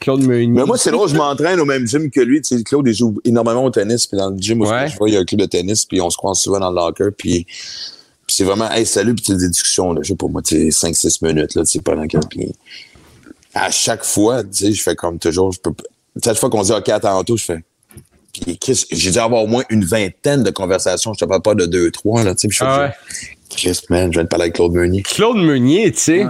Claude 0.00 0.22
Meunier. 0.26 0.48
Mais 0.48 0.64
moi, 0.66 0.76
c'est 0.76 0.90
drôle, 0.90 1.08
je 1.08 1.14
m'entraîne 1.14 1.60
au 1.60 1.64
même 1.64 1.86
gym 1.86 2.10
que 2.10 2.20
lui. 2.20 2.42
Tu 2.42 2.56
sais, 2.58 2.64
Claude, 2.64 2.88
il 2.88 2.92
joue 2.92 3.20
énormément 3.24 3.64
au 3.64 3.70
tennis. 3.70 4.08
Puis 4.08 4.18
dans 4.18 4.30
le 4.30 4.36
gym, 4.36 4.60
où 4.60 4.66
Ouais. 4.66 4.88
je 4.88 4.96
vois, 4.96 5.08
il 5.08 5.14
y 5.14 5.16
a 5.16 5.20
un 5.20 5.24
club 5.24 5.40
de 5.42 5.46
tennis. 5.46 5.84
Puis 5.84 6.00
on 6.00 6.10
se 6.10 6.16
croise 6.16 6.38
souvent 6.40 6.58
dans 6.58 6.70
le 6.70 6.74
locker. 6.74 7.10
Puis 7.16 7.46
c'est 8.28 8.44
vraiment, 8.44 8.70
hey, 8.70 8.84
salut. 8.86 9.14
Puis 9.14 9.34
des 9.36 9.48
discussions, 9.48 9.92
là, 9.92 10.00
je 10.02 10.08
sais 10.08 10.16
pas 10.16 10.26
moi, 10.28 10.42
tu 10.42 10.70
sais, 10.70 10.88
5-6 10.90 11.24
minutes, 11.24 11.54
là, 11.54 11.62
tu 11.64 11.72
sais, 11.72 11.80
pendant 11.80 12.06
que. 12.06 12.18
Puis 12.28 12.52
à 13.54 13.70
chaque 13.70 14.04
fois, 14.04 14.42
tu 14.44 14.48
sais, 14.52 14.72
je 14.72 14.82
fais 14.82 14.94
comme 14.96 15.18
toujours, 15.18 15.52
je 15.52 15.60
peux 15.60 15.72
Chaque 16.24 16.36
fois 16.36 16.50
qu'on 16.50 16.62
dit 16.62 16.72
OK 16.72 16.88
à 16.88 17.00
tantôt, 17.00 17.36
je 17.36 17.44
fais. 17.44 17.64
Puis 18.32 18.58
Chris, 18.58 18.84
j'ai 18.90 19.10
dû 19.10 19.18
avoir 19.18 19.42
au 19.44 19.46
moins 19.46 19.64
une 19.70 19.84
vingtaine 19.84 20.42
de 20.42 20.50
conversations. 20.50 21.12
Je 21.14 21.20
te 21.20 21.24
parle 21.24 21.42
pas 21.42 21.54
de 21.54 21.64
deux, 21.66 21.90
trois, 21.90 22.22
là, 22.24 22.34
tu 22.34 22.42
sais. 22.42 22.48
Puis 22.48 22.58
je 22.58 22.64
fais, 22.64 22.70
Ah 22.70 22.80
ouais. 22.86 22.92
Chris, 23.48 23.80
man, 23.90 24.12
je 24.12 24.18
viens 24.18 24.24
de 24.24 24.28
parler 24.28 24.44
avec 24.44 24.54
Claude 24.56 24.72
Meunier. 24.72 25.02
Claude 25.02 25.36
Meunier, 25.38 25.92
tu 25.92 25.98
sais. 25.98 26.26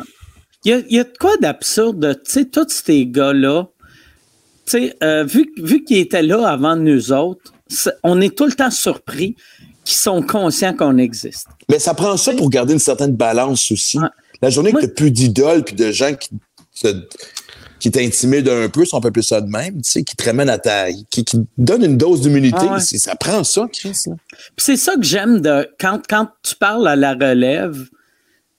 Il 0.65 0.70
y 0.70 0.75
a, 0.75 0.78
il 0.89 0.97
y 0.97 0.99
a 1.00 1.05
de 1.05 1.12
quoi 1.18 1.36
d'absurde, 1.39 2.20
tu 2.25 2.33
sais, 2.33 2.44
tous 2.47 2.66
ces 2.68 3.07
gars-là, 3.07 3.68
tu 4.66 4.78
sais, 4.89 4.97
euh, 5.02 5.25
vu, 5.25 5.52
vu 5.62 5.84
qu'ils 5.84 5.99
étaient 5.99 6.23
là 6.23 6.47
avant 6.49 6.75
nous 6.76 7.12
autres, 7.12 7.52
c'est- 7.68 7.92
on 8.02 8.20
est 8.20 8.36
tout 8.36 8.47
le 8.47 8.52
temps 8.52 8.70
surpris 8.70 9.36
qu'ils 9.86 9.97
sont 9.97 10.20
conscients 10.20 10.74
qu'on 10.74 10.98
existe. 10.98 11.47
Mais 11.70 11.78
ça 11.78 11.94
prend 11.94 12.16
ça 12.18 12.32
pour 12.34 12.50
garder 12.50 12.74
une 12.74 12.78
certaine 12.78 13.15
balance 13.16 13.70
aussi. 13.70 13.98
La 14.42 14.50
journée 14.50 14.73
que 14.73 14.81
t'as 14.81 14.89
plus 14.89 15.10
d'idoles 15.10 15.65
puis 15.65 15.74
de 15.74 15.90
gens 15.92 16.12
qui 16.15 16.28
te- 16.82 17.06
qui 17.78 17.90
t'intimident 17.90 18.48
un 18.50 18.68
peu, 18.70 18.84
si 18.86 18.94
on 18.94 19.00
peut 19.00 19.08
appeler 19.08 19.23
ça 19.23 19.40
de 19.40 19.48
même, 19.48 19.81
tu 19.82 19.90
sais, 19.90 20.02
qui 20.02 20.16
te 20.16 20.24
ramènent 20.24 20.48
à 20.48 20.58
ta... 20.58 20.90
qui, 20.90 21.24
qui 21.24 21.24
te 21.24 21.36
donnent 21.58 21.84
une 21.84 21.97
dose. 21.98 22.26
Ah 22.26 22.73
ouais. 22.74 22.81
C'est- 22.81 22.98
Ça 22.98 23.15
prend 23.16 23.44
ça, 23.44 23.66
Chris. 23.73 23.92
c'est 24.56 24.76
ça 24.76 24.94
que 24.97 25.02
j'aime 25.02 25.40
de 25.40 25.68
quand, 25.78 26.00
quand 26.08 26.28
tu 26.42 26.56
parles 26.56 26.89
à 26.89 26.97
la 26.97 27.12
relève. 27.12 27.84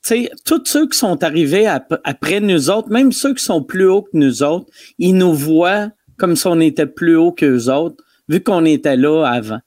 Tu 0.06 0.24
sais, 0.24 0.32
tous 0.46 0.62
ceux 0.66 0.88
qui 0.88 0.98
sont 0.98 1.24
arrivés 1.24 1.66
ap- 1.68 2.00
après 2.06 2.40
nous 2.40 2.70
autres, 2.70 2.90
même 2.90 3.12
ceux 3.12 3.34
qui 3.34 3.44
sont 3.44 3.64
plus 3.64 3.88
hauts 3.90 4.04
que 4.04 4.12
nous 4.14 4.44
autres, 4.44 4.68
ils 5.00 5.14
nous 5.16 5.34
voient 5.34 5.90
comme 6.18 6.36
si 6.36 6.48
on 6.48 6.60
était 6.62 6.86
plus 6.86 7.18
haut 7.18 7.32
qu'eux 7.32 7.70
autres, 7.72 7.98
vu 8.30 8.42
qu'on 8.42 8.66
était 8.66 8.96
là 8.98 9.26
avant. 9.26 9.60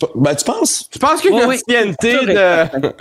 Tu. 0.00 0.06
Tu 0.06 0.12
Ben, 0.16 0.34
tu 0.34 0.44
penses? 0.44 0.88
Je 0.92 0.98
pense 0.98 1.20
qu'il 1.20 1.32
y 1.68 1.76
a 1.76 1.82
une 1.82 1.94
de. 2.00 2.92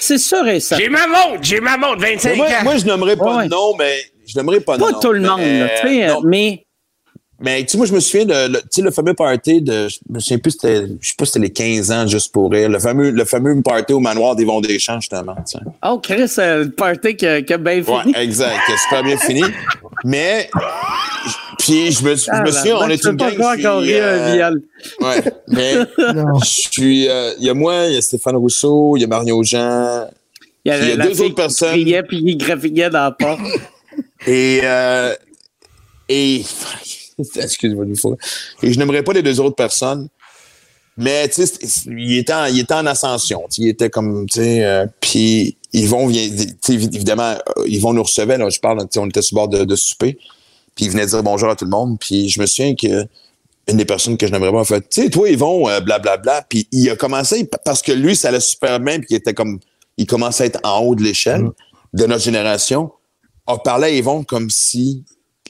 C'est 0.00 0.18
sûr 0.18 0.46
et 0.48 0.60
certain. 0.60 0.82
J'ai 0.84 0.88
ma 0.90 1.06
montre, 1.06 1.38
j'ai 1.42 1.60
ma 1.60 1.76
montre, 1.76 2.00
25 2.00 2.36
Moi, 2.36 2.46
ans. 2.46 2.50
moi, 2.62 2.76
je 2.76 2.84
n'aimerais 2.86 3.16
pas 3.16 3.44
de 3.44 3.48
nom, 3.50 3.74
mais 3.78 3.96
je 4.26 4.38
n'aimerais 4.38 4.60
pas 4.60 4.76
de 4.76 4.82
Pas 4.82 4.90
nom. 4.92 5.00
tout 5.00 5.12
le 5.12 5.20
monde, 5.20 5.38
mais, 5.38 5.60
là, 5.60 5.68
tu 5.80 5.88
sais, 5.88 6.06
non, 6.06 6.20
mais 6.24 6.63
Mais 7.40 7.62
tu 7.64 7.72
sais, 7.72 7.76
moi, 7.78 7.86
je 7.86 7.92
me 7.92 8.00
souviens 8.00 8.24
de 8.26 8.48
le, 8.52 8.60
tu 8.60 8.66
sais, 8.70 8.82
le 8.82 8.90
fameux 8.90 9.12
party 9.14 9.60
de. 9.60 9.88
Je 9.88 9.98
me 10.08 10.20
souviens 10.20 10.38
plus, 10.38 10.52
c'était. 10.52 10.86
Je 11.00 11.08
sais 11.08 11.14
pas 11.18 11.24
si 11.24 11.32
c'était 11.32 11.44
les 11.46 11.52
15 11.52 11.90
ans 11.92 12.06
juste 12.06 12.32
pour 12.32 12.50
rire. 12.50 12.68
Le 12.68 12.78
fameux, 12.78 13.10
le 13.10 13.24
fameux 13.24 13.60
party 13.60 13.92
au 13.92 14.00
manoir 14.00 14.36
d'Yvon 14.36 14.60
Deschamps, 14.60 15.00
justement. 15.00 15.34
tu 15.36 15.58
sais. 15.58 15.64
oh 15.84 15.98
Chris, 15.98 16.30
euh, 16.38 16.64
le 16.64 16.70
party 16.70 17.16
qui 17.16 17.26
a, 17.26 17.42
qui 17.42 17.52
a 17.52 17.58
bien 17.58 17.82
Ouais, 17.82 18.02
fini. 18.02 18.14
exact. 18.16 18.60
C'est 18.68 18.76
super 18.78 19.02
bien 19.02 19.16
fini. 19.18 19.42
Mais. 20.04 20.48
Puis 21.58 21.92
je 21.92 22.04
me, 22.04 22.14
je 22.14 22.42
me 22.42 22.50
souviens, 22.50 22.76
on 22.76 22.88
est 22.88 23.04
une 23.04 23.16
pas 23.16 23.30
gang. 23.32 23.62
qu'on 23.62 23.80
suis, 23.82 23.92
rit 23.94 23.98
un 24.00 24.02
euh, 24.04 24.34
viol. 24.34 24.62
Ouais. 25.00 25.24
Mais 25.48 25.74
je 25.98 26.44
suis. 26.70 27.08
euh, 27.08 27.32
Il 27.40 27.46
y 27.46 27.50
a 27.50 27.54
moi, 27.54 27.86
il 27.86 27.94
y 27.94 27.96
a 27.96 28.02
Stéphane 28.02 28.36
Rousseau, 28.36 28.96
il 28.96 29.00
y 29.00 29.04
a 29.04 29.06
Mario 29.08 29.42
Jean. 29.42 30.06
Il 30.64 30.72
y 30.72 30.76
il 30.78 30.88
y 30.88 30.92
a 30.92 30.96
deux 30.96 31.20
autres 31.22 31.34
personnes. 31.34 31.74
qui 31.74 31.82
criait 31.82 32.02
puis 32.02 32.24
qui 32.24 32.36
graphiquait 32.36 32.90
dans 32.90 33.02
la 33.04 33.10
porte. 33.10 33.40
Et. 34.26 34.60
Euh, 34.62 35.14
et. 36.08 36.42
Fois. 38.00 38.16
Et 38.62 38.72
je 38.72 38.78
n'aimerais 38.78 39.02
pas 39.02 39.12
les 39.12 39.22
deux 39.22 39.40
autres 39.40 39.56
personnes. 39.56 40.08
Mais, 40.96 41.28
tu 41.28 41.44
sais, 41.44 41.54
il 41.86 42.18
était, 42.18 42.32
en, 42.32 42.46
il 42.46 42.60
était 42.60 42.74
en 42.74 42.86
ascension. 42.86 43.42
Il 43.58 43.68
était 43.68 43.90
comme, 43.90 44.26
tu 44.26 44.40
sais, 44.40 44.64
euh, 44.64 44.86
puis 45.00 45.56
ils 45.72 45.88
vont, 45.88 46.08
évidemment, 46.08 47.32
euh, 47.32 47.64
ils 47.66 47.80
vont 47.80 47.92
nous 47.92 48.02
recevoir. 48.04 48.38
Là, 48.38 48.48
je 48.48 48.60
parle, 48.60 48.86
on 48.96 49.08
était 49.08 49.22
sur 49.22 49.34
bord 49.34 49.48
de, 49.48 49.64
de 49.64 49.76
souper. 49.76 50.18
Puis 50.74 50.86
ils 50.86 50.90
venaient 50.90 51.06
dire 51.06 51.22
bonjour 51.22 51.48
à 51.48 51.56
tout 51.56 51.64
le 51.64 51.70
monde. 51.70 51.98
Puis 51.98 52.28
je 52.28 52.40
me 52.40 52.46
souviens 52.46 52.74
que 52.74 53.06
une 53.66 53.78
des 53.78 53.84
personnes 53.84 54.16
que 54.16 54.26
je 54.26 54.32
n'aimerais 54.32 54.52
pas 54.52 54.60
a 54.60 54.64
fait, 54.64 54.80
tu 54.82 55.02
sais, 55.02 55.10
toi, 55.10 55.28
ils 55.28 55.38
vont, 55.38 55.68
euh, 55.68 55.80
blablabla. 55.80 56.44
Puis 56.48 56.68
il 56.70 56.88
a 56.90 56.96
commencé, 56.96 57.48
parce 57.64 57.82
que 57.82 57.92
lui, 57.92 58.14
ça 58.14 58.28
allait 58.28 58.40
super 58.40 58.78
bien, 58.78 58.98
puis 58.98 59.08
il 59.10 59.16
était 59.16 59.34
comme, 59.34 59.58
il 59.96 60.06
commençait 60.06 60.44
à 60.44 60.46
être 60.46 60.60
en 60.64 60.80
haut 60.80 60.94
de 60.94 61.02
l'échelle 61.02 61.48
de 61.92 62.06
notre 62.06 62.22
génération. 62.22 62.92
On 63.46 63.58
parlait 63.58 63.88
à 63.88 63.90
Yvon 63.90 64.24
comme 64.24 64.50
si 64.50 65.04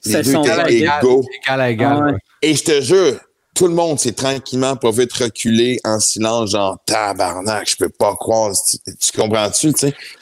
les 0.05 0.13
C'est 0.13 0.23
deux 0.23 0.35
étaient 0.39 0.75
égaux. 0.81 1.25
Égal 1.45 1.61
à 1.61 1.71
égal. 1.71 1.99
Ah 2.01 2.05
ouais. 2.13 2.19
Et 2.43 2.55
je 2.55 2.63
te 2.65 2.81
jure, 2.81 3.15
tout 3.55 3.69
le 3.69 3.75
monde 3.75 3.99
s'est 4.01 4.13
tranquillement 4.13 4.77
pas 4.77 4.91
vite 4.91 5.13
reculer 5.13 5.81
en 5.85 6.01
silence, 6.01 6.51
genre 6.51 6.79
tabarnak, 6.87 7.69
je 7.71 7.77
peux 7.77 7.89
pas 7.89 8.15
croire. 8.17 8.53
Tu, 8.69 8.79
tu 8.97 9.13
comprends-tu? 9.19 9.73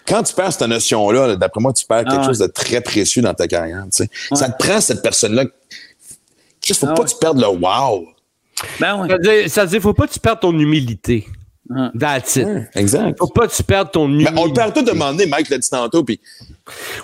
Quand 0.06 0.22
tu 0.22 0.34
perds 0.34 0.52
cette 0.52 0.68
notion-là, 0.68 1.28
là, 1.28 1.36
d'après 1.36 1.60
moi, 1.60 1.72
tu 1.72 1.86
perds 1.86 2.04
quelque 2.04 2.12
Ah 2.14 2.20
ouais. 2.20 2.26
chose 2.26 2.38
de 2.38 2.46
très 2.46 2.80
précieux 2.80 3.22
dans 3.22 3.34
ta 3.34 3.48
carrière. 3.48 3.84
Ça 3.90 4.48
te 4.48 4.62
prend 4.62 4.80
cette 4.80 5.02
personne-là. 5.02 5.44
Il 6.68 6.74
faut 6.74 6.86
Ah 6.88 6.94
pas 6.94 7.02
ouais. 7.02 7.06
que 7.08 7.12
tu 7.12 7.18
perdes 7.18 7.40
le 7.40 7.48
wow. 7.48 8.06
Ben. 8.78 9.08
Ça 9.08 9.14
veut 9.16 9.18
dire, 9.18 9.50
ça 9.50 9.64
veut 9.64 9.70
dire, 9.70 9.80
faut 9.82 9.94
pas 9.94 10.06
que 10.06 10.12
tu 10.12 10.20
perdes 10.20 10.40
ton 10.40 10.56
humilité. 10.56 11.26
Ah. 11.70 11.90
That's 11.98 12.36
it. 12.36 12.46
Exact. 12.74 13.18
Faut 13.18 13.28
pas 13.28 13.46
que 13.46 13.54
tu 13.54 13.62
perdes 13.62 13.90
ton 13.92 14.08
Mais 14.08 14.24
humilité. 14.24 14.34
on 14.36 14.46
le 14.46 14.52
perd 14.52 14.74
tout 14.74 14.82
de 14.82 14.90
demander, 14.90 15.26
Mike 15.26 15.48
l'a 15.48 15.58
dit 15.58 15.70
tantôt, 15.70 16.02
puis. 16.02 16.20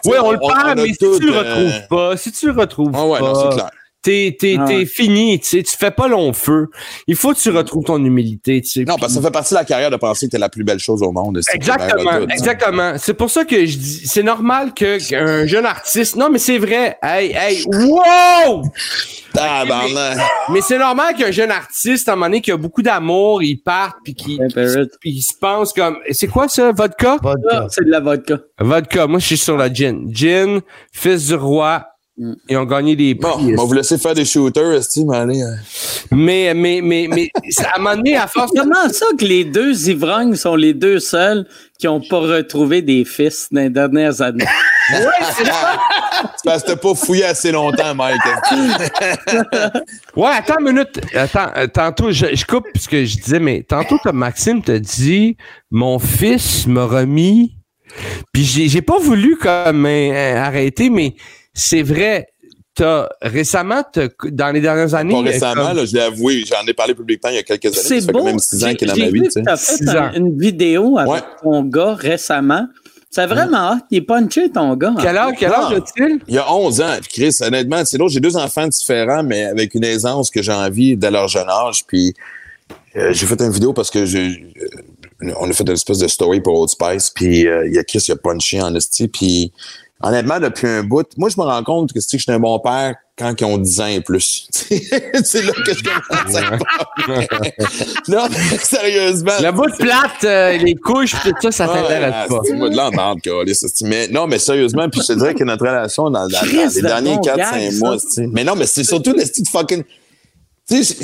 Oui, 0.05 0.17
on, 0.23 0.33
le 0.33 0.39
perd, 0.39 0.79
on 0.79 0.83
mais 0.83 0.89
si 0.89 0.99
tout, 0.99 1.19
tu 1.19 1.27
le 1.27 1.35
euh, 1.35 1.39
retrouves 1.39 1.89
pas, 1.89 2.17
si 2.17 2.33
tu 2.33 2.47
le 2.47 2.53
retrouves 2.53 2.91
Ah 2.95 3.07
ouais, 3.07 3.21
non, 3.21 3.33
pas, 3.33 3.51
c'est 3.51 3.57
clair. 3.57 3.71
T'es, 4.09 4.37
t'es, 4.39 4.57
Ah 4.59 4.65
t'es 4.67 4.87
fini, 4.87 5.39
tu 5.39 5.47
sais, 5.49 5.63
tu 5.63 5.77
fais 5.77 5.91
pas 5.91 6.09
long 6.09 6.33
feu. 6.33 6.69
Il 7.07 7.15
faut 7.17 7.35
que 7.35 7.39
tu 7.39 7.51
retrouves 7.51 7.85
ton 7.85 8.03
humilité, 8.03 8.63
tu 8.63 8.69
sais. 8.69 8.85
Non, 8.85 8.97
parce 8.97 9.13
que 9.13 9.21
ça 9.21 9.27
fait 9.27 9.33
partie 9.33 9.53
de 9.53 9.59
la 9.59 9.65
carrière 9.65 9.91
de 9.91 9.97
penser 9.97 10.27
que 10.27 10.31
t'es 10.33 10.39
la 10.39 10.49
plus 10.49 10.65
belle 10.65 10.79
chose 10.79 11.03
au 11.03 11.13
monde. 11.13 11.41
c'est 11.43 11.55
Exactement, 11.55 12.19
tout, 12.21 12.31
exactement. 12.31 12.95
C'est 12.97 13.15
pour 13.15 13.31
ça 13.31 13.45
que 13.45 13.67
je 13.67 13.77
dis, 13.77 14.07
c'est 14.07 14.23
normal 14.23 14.73
que 14.73 14.99
qu'un 15.07 15.47
jeune 15.47 15.67
artiste, 15.67 16.17
non 16.17 16.31
mais 16.31 16.39
c'est 16.39 16.59
vrai, 16.59 16.97
hey, 17.03 17.33
hey, 17.37 17.65
wow! 17.67 18.63
Mais 20.51 20.61
c'est 20.63 20.79
normal 20.79 21.15
qu'un 21.15 21.31
jeune 21.31 21.51
artiste, 21.51 22.09
à 22.09 22.13
un 22.13 22.17
moment 22.17 22.27
donné, 22.27 22.41
qui 22.41 22.51
a 22.51 22.57
beaucoup 22.57 22.83
d'amour, 22.83 23.43
il 23.43 23.57
parte 23.57 23.97
puis 24.03 24.15
qui, 24.15 24.39
Ben, 24.55 24.89
il 25.05 25.21
se 25.21 25.35
pense 25.39 25.73
comme, 25.73 25.99
c'est 26.11 26.29
quoi 26.29 26.49
ça, 26.49 26.73
vodka? 26.73 27.17
Ah, 27.23 27.35
Vodka. 27.35 27.67
c'est 27.71 27.85
de 27.85 27.91
la 27.91 28.01
vodka. 28.01 28.39
Vodka. 28.59 29.07
Moi, 29.07 29.19
je 29.21 29.27
suis 29.27 29.37
sur 29.39 29.57
la 29.57 29.73
gin. 29.73 30.07
Gin, 30.11 30.61
fils 30.93 31.27
du 31.27 31.35
roi. 31.35 31.87
Ils 32.49 32.57
ont 32.57 32.65
gagné 32.65 32.97
des 32.97 33.15
prix. 33.15 33.31
Bon, 33.31 33.53
on 33.53 33.57
va 33.57 33.63
vous 33.65 33.73
laisser 33.75 33.97
faire 33.97 34.15
des 34.15 34.25
shooters, 34.25 34.73
esti, 34.73 35.05
mais 35.05 35.17
allez. 35.17 35.43
euh. 35.43 35.55
Mais, 36.11 36.53
mais, 36.55 36.81
mais, 36.83 37.09
mais, 37.09 37.31
à 37.65 37.77
un 37.79 37.83
moment 37.83 37.97
donné, 37.97 38.17
à 38.17 38.27
force 38.27 38.51
Comment 38.57 38.89
ça 38.91 39.07
que 39.19 39.25
les 39.25 39.45
deux 39.45 39.89
ivrognes 39.89 40.35
sont 40.35 40.57
les 40.57 40.75
deux 40.75 40.99
seuls 40.99 41.47
qui 41.79 41.87
n'ont 41.87 42.01
pas 42.01 42.19
retrouvé 42.19 42.83
des 42.83 43.05
fils 43.05 43.47
dans 43.53 43.61
les 43.61 43.71
dernières 43.71 44.21
années? 44.21 44.45
C'est 44.91 45.45
parce 46.45 46.63
que 46.63 46.69
t'as 46.69 46.77
pas 46.77 46.95
fouillé 46.95 47.25
assez 47.25 47.53
longtemps, 47.53 47.95
Mike. 47.95 48.21
Ouais, 50.17 50.31
attends 50.33 50.59
une 50.61 50.73
minute. 50.73 51.01
Attends, 51.15 51.51
euh, 51.57 51.67
tantôt, 51.69 52.11
je, 52.11 52.35
je 52.35 52.45
coupe 52.45 52.65
parce 52.75 52.89
que 52.89 53.05
je 53.05 53.19
disais, 53.19 53.39
mais 53.39 53.63
tantôt, 53.63 53.99
comme 54.03 54.17
Maxime 54.17 54.63
t'a 54.63 54.79
dit, 54.79 55.37
mon 55.71 55.99
fils 55.99 56.67
m'a 56.67 56.85
remis. 56.87 57.55
Puis 58.33 58.45
j'ai, 58.45 58.69
j'ai 58.69 58.83
pas 58.83 58.99
voulu 58.99 59.37
comme 59.37 59.87
euh, 59.87 60.37
arrêter, 60.37 60.91
mais 60.91 61.15
c'est 61.59 61.83
vrai. 61.83 62.29
T'as 62.75 63.09
récemment, 63.21 63.83
dans 64.31 64.53
les 64.53 64.61
dernières 64.61 64.95
années. 64.95 65.13
Pas 65.13 65.19
euh, 65.19 65.33
récemment, 65.33 65.67
comme- 65.67 65.77
là, 65.79 65.85
je 65.85 65.95
l'ai 65.95 66.01
avoué, 66.01 66.45
j'en 66.47 66.65
ai 66.65 66.73
parlé 66.75 66.95
publiquement 66.95 67.29
il 67.31 67.35
y 67.35 67.39
a 67.39 67.43
quelques 67.43 67.65
années. 67.67 67.77
C'est 67.77 68.01
ça 68.01 68.07
fait 68.07 68.13
beau. 68.13 68.21
quand 68.21 68.25
même 68.27 68.39
six 68.39 68.63
ans 68.63 68.69
J'ai- 68.69 68.77
qu'il 68.77 68.89
est 68.89 68.93
dans 68.93 68.99
ma 69.05 69.11
vie, 69.11 69.23
tu 69.29 69.43
t'as 69.43 69.57
fait 69.57 69.89
un- 69.89 70.13
une 70.13 70.39
vidéo 70.39 70.97
avec 70.97 71.13
Ouais. 71.13 71.21
ton 71.43 71.65
gars 71.65 71.95
récemment. 71.95 72.69
C'est 73.11 73.27
vraiment 73.27 73.73
hot. 73.73 73.79
Il 73.91 73.99
est 73.99 74.03
punché, 74.03 74.51
ton 74.53 74.77
gars. 74.77 74.95
Quel 75.03 75.17
âge, 75.17 75.35
quel 75.41 75.53
âge 75.53 75.65
Ah. 75.73 75.75
a-t-il? 75.75 76.21
Il 76.29 76.35
y 76.35 76.39
a 76.39 76.53
11 76.55 76.81
ans. 76.81 76.95
Puis 77.03 77.11
Chris, 77.25 77.37
honnêtement, 77.41 77.85
c'est 77.85 77.99
l'autre, 77.99 78.13
j'ai 78.13 78.21
deux 78.21 78.37
enfants 78.37 78.69
différents, 78.69 79.25
mais 79.25 79.43
avec 79.47 79.75
une 79.75 79.83
aisance 79.85 80.31
que 80.31 80.41
j'ai 80.41 80.53
envie 80.53 80.97
dès 80.97 81.11
leur 81.11 81.27
jeune 81.27 81.49
âge. 81.49 81.85
Puis 81.85 82.15
euh, 82.97 83.13
j'ai 83.13 83.27
fait 83.27 83.41
une 83.41 83.51
vidéo 83.51 83.73
parce 83.73 83.91
que 83.91 84.07
je, 84.07 84.19
je- 85.21 85.33
on 85.41 85.51
a 85.51 85.53
fait 85.53 85.65
une 85.65 85.73
espèce 85.73 85.99
de 85.99 86.07
story 86.07 86.41
pour 86.41 86.61
Old 86.61 86.69
Spice. 86.69 87.11
Puis 87.11 87.49
euh, 87.49 87.67
il 87.67 87.75
y 87.75 87.79
a 87.79 87.83
Chris, 87.83 88.05
il 88.07 88.13
a 88.13 88.17
punché 88.17 88.61
en 88.63 88.73
esti. 88.77 89.09
Puis 89.09 89.53
honnêtement, 90.03 90.39
depuis 90.41 90.67
un 90.67 90.83
bout, 90.83 91.07
moi, 91.17 91.29
je 91.29 91.41
me 91.41 91.45
rends 91.45 91.63
compte 91.65 91.93
que, 91.93 91.99
tu 91.99 92.03
sais, 92.03 92.17
que 92.17 92.19
je 92.19 92.23
suis 92.25 92.33
un 92.33 92.39
bon 92.39 92.59
père 92.61 92.95
quand 93.19 93.35
ils 93.41 93.45
ont 93.45 93.59
10 93.59 93.81
ans 93.81 93.87
et 93.87 94.01
plus. 94.01 94.47
c'est 94.53 95.43
là 95.43 95.53
que 95.53 95.75
je 95.75 95.83
commence 95.83 96.37
à. 96.37 96.59
Non, 98.09 98.27
mais 98.31 98.59
sérieusement. 98.59 99.33
Le 99.41 99.51
bout 99.53 99.67
de 99.67 99.77
plate, 99.77 100.25
euh, 100.25 100.57
les 100.59 100.75
couches, 100.77 101.13
tout 101.23 101.33
ça, 101.43 101.51
ça 101.51 101.67
t'intéresse 101.69 102.15
Ah, 102.15 102.27
pas. 102.29 102.41
c'est 102.45 102.55
moi 102.55 102.71
de 102.71 102.77
l'entendre, 102.77 103.21
Mais 103.83 104.09
non, 104.09 104.27
mais 104.27 104.39
sérieusement, 104.39 104.89
puis 104.89 105.01
je 105.03 105.07
te 105.13 105.19
dirais 105.19 105.35
que 105.35 105.45
notre 105.45 105.67
relation 105.67 106.05
dans, 106.11 106.21
dans- 106.23 106.29
dans 106.29 106.39
Christ 106.39 106.77
les 106.77 106.83
de 106.83 106.87
derniers 106.87 107.17
bon 107.17 107.23
4-5 107.23 107.37
gag, 107.37 107.75
mois. 107.81 107.97
Mais 108.33 108.45
non, 108.45 108.55
mais 108.57 108.67
c'est 108.67 108.85
surtout 108.85 109.13
le 109.13 109.25
style 109.25 109.47
fucking. 109.49 109.83
Tu 110.69 110.85
sais, 110.85 110.97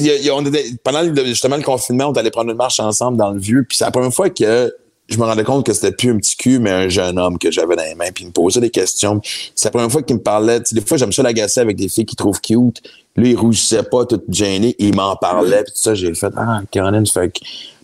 pendant 0.84 1.02
justement 1.24 1.56
le 1.56 1.62
confinement, 1.62 2.08
on 2.08 2.12
allait 2.12 2.30
prendre 2.30 2.50
une 2.50 2.56
marche 2.56 2.80
ensemble 2.80 3.16
dans 3.16 3.30
le 3.30 3.40
vieux, 3.40 3.64
puis 3.68 3.78
c'est 3.78 3.84
la 3.86 3.90
première 3.90 4.12
fois 4.12 4.28
que 4.30 4.74
je 5.08 5.18
me 5.18 5.24
rendais 5.24 5.44
compte 5.44 5.66
que 5.66 5.72
c'était 5.72 5.92
plus 5.92 6.10
un 6.10 6.16
petit 6.16 6.36
cul, 6.36 6.58
mais 6.58 6.70
un 6.70 6.88
jeune 6.88 7.18
homme 7.18 7.38
que 7.38 7.50
j'avais 7.50 7.76
dans 7.76 7.84
les 7.84 7.94
mains, 7.94 8.10
puis 8.14 8.24
il 8.24 8.28
me 8.28 8.32
posait 8.32 8.60
des 8.60 8.70
questions. 8.70 9.20
C'est 9.54 9.66
la 9.66 9.70
première 9.70 9.90
fois 9.90 10.02
qu'il 10.02 10.16
me 10.16 10.22
parlait. 10.22 10.62
Tu 10.62 10.74
des 10.74 10.80
fois, 10.80 10.96
j'aime 10.96 11.12
ça 11.12 11.22
l'agacer 11.22 11.60
avec 11.60 11.76
des 11.76 11.88
filles 11.88 12.06
qu'il 12.06 12.16
trouve 12.16 12.40
cute. 12.40 12.82
Lui, 13.16 13.30
il 13.30 13.36
rougissait 13.36 13.82
pas, 13.82 14.06
tout 14.06 14.22
gêné, 14.28 14.74
il 14.78 14.94
m'en 14.94 15.14
parlait, 15.16 15.62
puis 15.62 15.72
tout 15.72 15.80
ça, 15.80 15.94
j'ai 15.94 16.14
fait 16.14 16.32
Ah, 16.36 16.62
Caroline, 16.70 17.06
fait 17.06 17.30
que. 17.30 17.40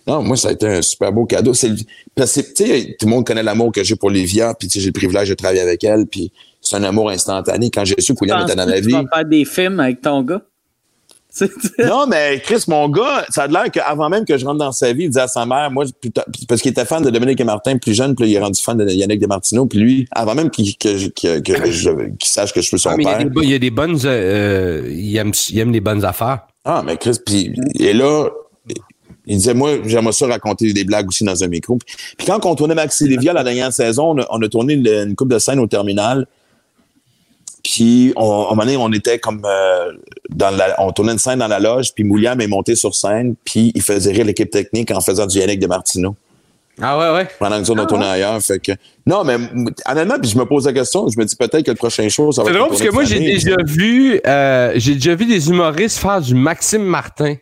Non, 0.06 0.22
moi, 0.22 0.36
ça 0.36 0.48
a 0.48 0.52
été 0.52 0.66
un 0.66 0.82
super 0.82 1.12
beau 1.12 1.26
cadeau. 1.26 1.54
C'est, 1.54 1.72
parce 2.14 2.34
que, 2.34 2.40
tu 2.40 2.66
sais, 2.66 2.96
tout 2.98 3.06
le 3.06 3.10
monde 3.10 3.26
connaît 3.26 3.42
l'amour 3.42 3.70
que 3.70 3.84
j'ai 3.84 3.96
pour 3.96 4.10
Livia, 4.10 4.54
puis 4.54 4.66
tu 4.66 4.80
j'ai 4.80 4.86
le 4.86 4.92
privilège 4.92 5.28
de 5.28 5.34
travailler 5.34 5.60
avec 5.60 5.84
elle, 5.84 6.06
puis 6.06 6.32
c'est 6.60 6.76
un 6.76 6.84
amour 6.84 7.10
instantané. 7.10 7.70
Quand 7.70 7.84
j'ai 7.84 8.00
su 8.00 8.14
que 8.14 8.20
William 8.22 8.42
était 8.42 8.56
dans 8.56 8.66
ma 8.66 8.80
tu 8.80 8.86
vie. 8.88 8.92
vas 8.92 9.04
faire 9.12 9.24
des 9.24 9.44
films 9.44 9.78
avec 9.78 10.00
ton 10.00 10.22
gars? 10.22 10.42
Non, 11.78 12.06
mais 12.06 12.40
Chris, 12.40 12.64
mon 12.68 12.88
gars, 12.88 13.24
ça 13.30 13.44
a 13.44 13.46
l'air 13.46 13.70
qu'avant 13.70 14.08
même 14.08 14.24
que 14.24 14.36
je 14.36 14.44
rentre 14.44 14.58
dans 14.58 14.72
sa 14.72 14.92
vie, 14.92 15.04
il 15.04 15.08
disait 15.08 15.20
à 15.20 15.28
sa 15.28 15.46
mère, 15.46 15.70
moi, 15.70 15.84
parce 16.48 16.60
qu'il 16.60 16.70
était 16.70 16.84
fan 16.84 17.02
de 17.02 17.10
Dominique 17.10 17.40
et 17.40 17.44
Martin 17.44 17.78
plus 17.78 17.94
jeune, 17.94 18.14
puis 18.14 18.24
là, 18.24 18.30
il 18.30 18.34
est 18.34 18.40
rendu 18.40 18.60
fan 18.60 18.76
de 18.76 18.88
Yannick 18.90 19.20
Desmartino, 19.20 19.66
puis 19.66 19.78
lui, 19.78 20.08
avant 20.10 20.34
même 20.34 20.50
qu'il 20.50 20.76
que, 20.76 20.88
sache 22.22 22.52
que 22.52 22.60
je 22.60 22.66
suis 22.66 22.78
son 22.78 22.90
Ah, 22.90 22.96
mais 22.96 23.04
il 23.04 23.08
y, 23.08 23.12
a 23.12 23.16
père. 23.16 23.30
des, 23.30 23.42
il 23.42 23.50
y 23.50 23.54
a 23.54 23.58
des 23.58 23.70
bonnes. 23.70 23.98
euh, 24.04 24.88
il, 24.90 25.16
aime, 25.16 25.32
il 25.50 25.58
aime 25.58 25.72
les 25.72 25.80
bonnes 25.80 26.04
affaires. 26.04 26.40
Ah, 26.64 26.82
mais 26.84 26.96
Chris, 26.96 27.18
puis 27.24 27.52
et 27.78 27.92
là, 27.92 28.28
il 29.26 29.36
disait, 29.36 29.54
moi, 29.54 29.78
j'aimerais 29.84 30.12
ça 30.12 30.26
raconter 30.26 30.72
des 30.72 30.84
blagues 30.84 31.08
aussi 31.08 31.24
dans 31.24 31.44
un 31.44 31.48
micro. 31.48 31.76
Puis, 31.76 31.96
puis 32.18 32.26
quand 32.26 32.44
on 32.46 32.54
tournait 32.54 32.74
Maxi 32.74 33.06
Lévia 33.08 33.32
la 33.32 33.44
dernière 33.44 33.72
saison, 33.72 34.10
on 34.10 34.18
a, 34.20 34.26
on 34.30 34.42
a 34.42 34.48
tourné 34.48 34.74
une, 34.74 34.86
une 34.86 35.14
coupe 35.14 35.30
de 35.30 35.38
scène 35.38 35.60
au 35.60 35.66
terminal. 35.66 36.26
Puis, 37.62 38.12
on, 38.16 38.22
à 38.42 38.46
un 38.46 38.50
moment 38.50 38.64
donné, 38.64 38.76
on 38.76 38.90
était 38.92 39.18
comme 39.18 39.42
euh, 39.44 39.92
dans 40.30 40.50
la, 40.50 40.74
on 40.80 40.92
tournait 40.92 41.12
une 41.12 41.18
scène 41.18 41.38
dans 41.40 41.48
la 41.48 41.58
loge, 41.60 41.92
puis 41.94 42.04
Mouliam 42.04 42.40
est 42.40 42.46
monté 42.46 42.74
sur 42.74 42.94
scène, 42.94 43.34
puis 43.44 43.72
il 43.74 43.82
faisait 43.82 44.12
rire 44.12 44.24
l'équipe 44.24 44.50
technique 44.50 44.90
en 44.90 45.00
faisant 45.00 45.26
du 45.26 45.38
Yannick 45.38 45.60
de 45.60 45.66
Martino 45.66 46.16
Ah 46.80 46.98
ouais, 46.98 47.14
ouais. 47.18 47.28
pendant 47.38 47.56
que 47.56 47.60
nous 47.62 47.70
autres, 47.70 47.82
on 47.82 47.86
tournait 47.86 48.06
ailleurs. 48.06 48.40
Fait 48.42 48.58
que, 48.58 48.72
non, 49.06 49.24
mais 49.24 49.36
honnêtement, 49.86 50.18
puis 50.20 50.30
je 50.30 50.38
me 50.38 50.44
pose 50.46 50.66
la 50.66 50.72
question, 50.72 51.06
je 51.08 51.18
me 51.18 51.24
dis 51.24 51.36
peut-être 51.36 51.62
que 51.62 51.70
le 51.70 51.76
prochain 51.76 52.08
show, 52.08 52.32
ça 52.32 52.42
va 52.42 52.48
C'est 52.48 52.54
drôle 52.56 52.68
une 52.68 52.70
parce 52.78 52.82
que 52.88 52.94
moi, 52.94 53.04
j'ai 53.04 53.18
déjà 53.20 53.56
vu, 53.66 54.20
euh, 54.26 54.72
j'ai 54.76 54.94
déjà 54.94 55.14
vu 55.14 55.26
des 55.26 55.48
humoristes 55.50 55.98
faire 55.98 56.20
du 56.20 56.34
Maxime 56.34 56.82
Martin. 56.82 57.34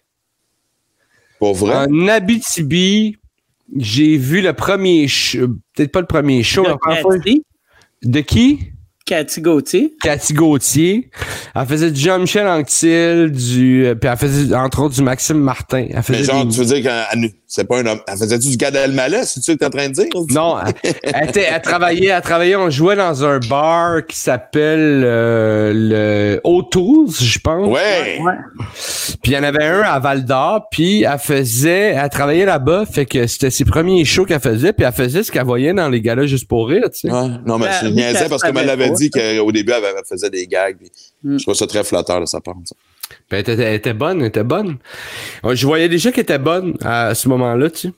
Pour 1.38 1.54
vrai? 1.54 1.86
En 1.86 2.08
Abitibi, 2.08 3.16
j'ai 3.76 4.16
vu 4.16 4.40
le 4.40 4.52
premier 4.52 5.06
show, 5.06 5.46
peut-être 5.74 5.92
pas 5.92 6.00
le 6.00 6.06
premier 6.06 6.42
show, 6.42 6.64
la 6.64 6.72
De 6.72 6.76
première 6.78 7.00
fois- 7.02 7.16
Cathy, 7.18 7.44
de 8.02 8.20
qui? 8.20 8.58
Cathy 9.08 9.40
Gauthier. 9.40 9.94
Cathy 10.02 10.34
Gauthier. 10.34 11.10
Elle 11.54 11.66
faisait 11.66 11.90
du 11.90 11.98
Jean-Michel 12.00 12.46
Anctil, 12.46 13.30
du, 13.32 13.86
euh, 13.86 13.94
puis 13.94 14.10
elle 14.10 14.18
faisait 14.18 14.54
entre 14.54 14.82
autres 14.82 14.94
du 14.96 15.02
Maxime 15.02 15.38
Martin. 15.38 15.86
Elle 15.90 16.02
faisait 16.02 16.18
Mais 16.18 16.24
genre, 16.24 16.44
des- 16.44 16.52
tu 16.52 16.58
veux 16.60 16.66
dire 16.66 16.82
qu'elle 16.82 17.04
elle- 17.24 17.30
c'est 17.50 17.66
pas 17.66 17.78
un 17.78 17.86
homme. 17.86 18.00
Elle 18.06 18.18
faisait-tu 18.18 18.48
du 18.50 18.56
Gad 18.58 18.76
Elmaleh, 18.76 19.24
c'est 19.24 19.42
ça 19.42 19.54
que 19.54 19.58
t'es 19.58 19.64
en 19.64 19.70
train 19.70 19.88
de 19.88 19.94
dire? 19.94 20.04
Non, 20.30 20.56
elle, 20.60 20.94
elle 21.02 21.28
était- 21.30 21.46
elle 21.50 21.62
travaillait, 21.62 22.08
elle 22.08 22.20
travaillait, 22.22 22.56
on 22.56 22.68
jouait 22.70 22.94
dans 22.94 23.24
un 23.24 23.38
bar 23.38 24.06
qui 24.06 24.16
s'appelle 24.18 25.02
euh, 25.04 25.72
le 25.74 26.40
O'Tools, 26.44 27.10
je 27.20 27.38
pense. 27.38 27.66
Ouais. 27.68 28.18
Ouais. 28.20 28.32
Puis 29.22 29.32
il 29.32 29.34
y 29.34 29.38
en 29.38 29.42
avait 29.42 29.64
un 29.64 29.80
à 29.80 29.98
Val 29.98 30.24
d'Or, 30.24 30.68
puis 30.70 31.02
elle 31.04 31.18
faisait, 31.18 31.94
elle 31.96 32.08
travaillait 32.10 32.44
là-bas, 32.44 32.84
fait 32.86 33.06
que 33.06 33.26
c'était 33.26 33.50
ses 33.50 33.64
premiers 33.64 34.04
shows 34.04 34.26
qu'elle 34.26 34.40
faisait, 34.40 34.72
puis 34.74 34.84
elle 34.84 34.92
faisait 34.92 35.22
ce 35.22 35.32
qu'elle 35.32 35.44
voyait 35.46 35.72
dans 35.72 35.88
les 35.88 36.00
galas 36.02 36.26
juste 36.26 36.46
pour 36.48 36.68
rire, 36.68 36.84
tu 36.92 37.08
sais. 37.08 37.10
Ouais. 37.10 37.28
Non, 37.46 37.58
mais 37.58 37.66
Ben, 37.66 37.72
je 37.82 37.86
oui, 37.86 37.92
niaisais 37.94 38.18
qu'elle 38.18 38.28
parce 38.28 38.42
que 38.42 38.48
savait 38.48 38.60
elle 38.60 38.66
l'avait 38.66 38.88
pas, 38.88 38.94
dit 38.94 39.10
qu'au 39.10 39.52
début, 39.52 39.72
elle, 39.72 39.84
elle 39.84 40.04
faisait 40.08 40.30
des 40.30 40.46
gags. 40.46 40.76
puis 40.78 40.90
Mm. 41.24 41.36
Je 41.36 41.42
trouve 41.42 41.54
ça 41.56 41.66
très 41.66 41.82
flatteur 41.82 42.20
de 42.20 42.26
sa 42.26 42.40
part. 42.40 42.54
ça. 42.64 42.76
Puis 43.08 43.18
elle 43.30 43.38
était, 43.40 43.52
elle 43.52 43.74
était 43.74 43.94
bonne, 43.94 44.20
elle 44.20 44.28
était 44.28 44.44
bonne. 44.44 44.78
Je 45.44 45.66
voyais 45.66 45.88
déjà 45.88 46.10
qu'elle 46.12 46.22
était 46.22 46.38
bonne 46.38 46.74
à 46.84 47.14
ce 47.14 47.28
moment-là, 47.28 47.70
tu 47.70 47.88
sais. 47.88 47.92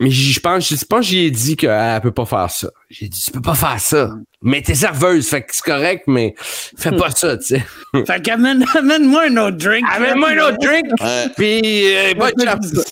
Mais 0.00 0.10
je 0.10 0.40
pense, 0.40 0.68
je 0.68 0.84
pense 0.84 1.00
que 1.00 1.06
j'y 1.06 1.26
ai 1.26 1.30
dit 1.30 1.54
qu'elle 1.54 2.00
peut 2.00 2.10
pas 2.10 2.24
faire 2.26 2.50
ça. 2.50 2.68
J'ai 2.90 3.08
dit, 3.08 3.22
tu 3.22 3.30
peux 3.30 3.42
pas 3.42 3.54
faire 3.54 3.78
ça. 3.78 4.10
Mais 4.40 4.60
t'es 4.60 4.74
serveuse, 4.74 5.28
fait 5.28 5.42
que 5.42 5.50
c'est 5.52 5.62
correct, 5.62 6.04
mais 6.08 6.34
fais 6.36 6.90
pas 6.90 7.10
ça, 7.10 7.36
tu 7.36 7.44
sais. 7.44 7.64
Fait 8.06 8.20
qu'amène, 8.20 8.64
amène-moi 8.74 9.26
un 9.28 9.36
autre 9.36 9.58
drink. 9.58 9.84
Amène-moi 9.92 10.30
un 10.30 10.38
autre 10.48 10.56
drink, 10.60 10.86
puis 11.36 11.94
euh, 11.94 12.14
bonne 12.14 12.32
chance. 12.44 12.72
bizarre. 12.72 12.84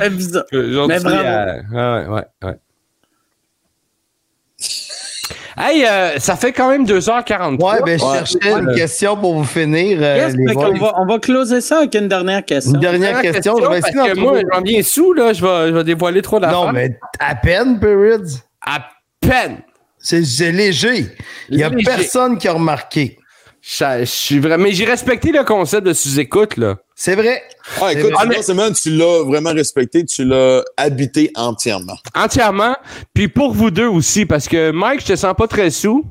C'est 0.00 0.10
bizarre. 0.10 0.44
Gentil, 0.52 0.88
Mais 0.88 0.98
bravo. 1.00 1.16
euh, 1.24 1.62
ouais, 1.70 2.08
ouais, 2.08 2.24
ouais. 2.48 2.54
Hey, 5.58 5.84
euh, 5.86 6.18
ça 6.18 6.36
fait 6.36 6.52
quand 6.52 6.70
même 6.70 6.84
2h43. 6.84 7.74
Ouais, 7.74 7.80
ben, 7.84 7.98
je 7.98 8.04
Ouais. 8.04 8.18
cherchais 8.18 8.52
une 8.52 8.74
question 8.74 9.16
pour 9.16 9.36
vous 9.36 9.44
finir. 9.44 9.98
euh, 10.02 10.16
Yes, 10.16 10.34
les 10.36 10.52
boys. 10.52 10.70
va, 10.78 10.92
on 10.98 11.06
va 11.06 11.18
closer 11.18 11.60
ça 11.62 11.78
avec 11.78 11.94
une 11.94 12.08
dernière 12.08 12.44
question. 12.44 12.74
Une 12.74 12.80
dernière 12.80 13.20
question. 13.22 13.56
Je 13.62 13.66
vais 13.66 13.78
essayer 13.78 13.94
parce 13.94 14.10
que 14.12 14.18
moi, 14.18 14.38
j'en 14.52 14.60
viens 14.60 14.82
sous, 14.82 15.12
là, 15.14 15.32
je 15.32 15.40
vais, 15.42 15.68
je 15.68 15.74
vais 15.74 15.84
dévoiler 15.84 16.20
trop 16.20 16.38
d'affaires. 16.38 16.66
Non, 16.66 16.72
mais 16.72 16.98
à 17.18 17.34
peine, 17.34 17.80
Periods. 17.80 18.36
À 18.60 18.80
peine. 19.20 19.58
C'est 19.98 20.24
c'est 20.24 20.52
léger. 20.52 21.06
Il 21.48 21.56
n'y 21.56 21.62
a 21.62 21.68
Léger. 21.70 21.84
personne 21.84 22.36
qui 22.38 22.46
a 22.48 22.52
remarqué. 22.52 23.18
Ça, 23.62 24.00
je 24.00 24.04
suis 24.04 24.38
vraiment. 24.38 24.62
Mais 24.64 24.72
j'ai 24.72 24.84
respecté 24.84 25.32
le 25.32 25.42
concept 25.42 25.86
de 25.86 25.92
sous-écoute, 25.92 26.56
là. 26.58 26.76
C'est 26.98 27.14
vrai. 27.14 27.42
Ah, 27.80 27.92
écoute, 27.92 28.10
Ah, 28.18 28.24
non 28.24 28.40
seulement 28.40 28.72
tu 28.72 28.90
l'as 28.90 29.22
vraiment 29.24 29.52
respecté, 29.52 30.06
tu 30.06 30.24
l'as 30.24 30.64
habité 30.78 31.30
entièrement. 31.34 31.98
Entièrement. 32.14 32.74
Puis 33.12 33.28
pour 33.28 33.52
vous 33.52 33.70
deux 33.70 33.86
aussi, 33.86 34.24
parce 34.24 34.48
que 34.48 34.70
Mike, 34.70 35.02
je 35.02 35.08
te 35.08 35.16
sens 35.16 35.34
pas 35.36 35.46
très 35.46 35.68
sous. 35.70 36.06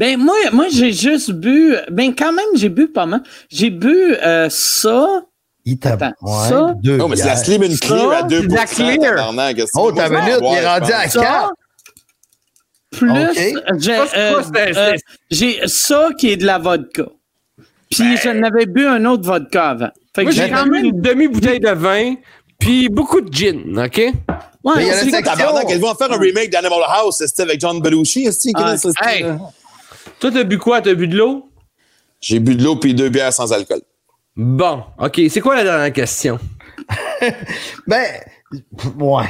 Ben 0.00 0.18
moi, 0.18 0.34
moi 0.52 0.66
j'ai 0.72 0.92
juste 0.92 1.30
bu. 1.30 1.76
Ben 1.88 2.12
quand 2.16 2.32
même, 2.32 2.44
j'ai 2.56 2.68
bu 2.68 2.88
pas 2.88 3.06
mal. 3.06 3.22
J'ai 3.48 3.70
bu 3.70 4.16
euh, 4.16 4.48
ça. 4.50 5.22
Il 5.64 5.78
t'a 5.78 5.92
Attends, 5.92 6.12
ouais, 6.22 6.48
ça? 6.48 6.74
deux 6.82 6.96
Non, 6.96 7.06
mais 7.06 7.14
c'est 7.14 7.26
la. 7.26 7.36
Slim 7.36 7.62
and 7.62 7.76
Clear 7.80 8.10
à 8.10 8.20
Ça, 8.22 8.26
2 8.26 8.40
c'est 8.40 8.46
de 8.48 8.54
la 8.54 8.66
clear. 8.66 9.34
Oh, 9.74 9.92
ta 9.92 10.08
minute, 10.08 10.40
il 10.40 10.54
est 10.54 10.66
rendu 10.66 10.92
à 10.92 11.02
pense. 11.02 11.12
Ça, 11.12 11.20
4. 11.20 11.52
plus 12.90 13.10
Ok. 13.10 13.78
j'ai, 13.78 13.96
Ça, 13.96 14.06
c'est 14.12 14.18
euh, 14.18 14.42
euh, 14.56 14.96
j'ai 15.30 15.60
ça 15.66 16.08
qui 16.18 16.30
est 16.30 16.36
de 16.36 16.44
la 16.46 16.58
vodka. 16.58 17.04
Puis 17.94 18.16
je 18.16 18.28
n'avais 18.30 18.66
bu 18.66 18.86
un 18.86 19.04
autre 19.04 19.24
vodka 19.24 19.70
avant. 19.70 19.88
Fait 20.14 20.22
que 20.24 20.30
Moi, 20.30 20.32
j'ai 20.32 20.50
quand 20.50 20.66
même. 20.66 20.84
une 20.84 21.00
demi-bouteille 21.00 21.60
de 21.60 21.70
vin, 21.70 22.14
puis 22.58 22.88
beaucoup 22.88 23.20
de 23.20 23.32
gin, 23.32 23.78
OK? 23.78 23.98
Ouais, 24.64 24.72
Mais 24.76 24.86
il 25.04 25.10
y 25.10 25.14
a 25.16 25.22
tabarnak? 25.22 25.66
Ils 25.70 25.78
vont 25.78 25.94
faire 25.94 26.12
un 26.12 26.18
remake 26.18 26.50
d'Animal 26.50 26.80
House, 26.86 27.22
c'était 27.26 27.42
avec 27.42 27.60
John 27.60 27.80
Belushi, 27.80 28.28
Ah, 28.54 28.74
hey. 29.10 29.24
Toi, 30.20 30.30
t'as 30.30 30.44
bu 30.44 30.58
quoi? 30.58 30.80
T'as 30.80 30.94
bu 30.94 31.08
de 31.08 31.16
l'eau? 31.16 31.48
J'ai 32.20 32.38
bu 32.38 32.54
de 32.54 32.62
l'eau 32.62 32.76
puis 32.76 32.94
deux 32.94 33.08
bières 33.08 33.32
sans 33.32 33.52
alcool. 33.52 33.80
Bon, 34.36 34.84
OK. 34.98 35.20
C'est 35.28 35.40
quoi 35.40 35.56
la 35.56 35.64
dernière 35.64 35.92
question? 35.92 36.38
Ben, 37.86 38.04
ouais. 38.98 39.26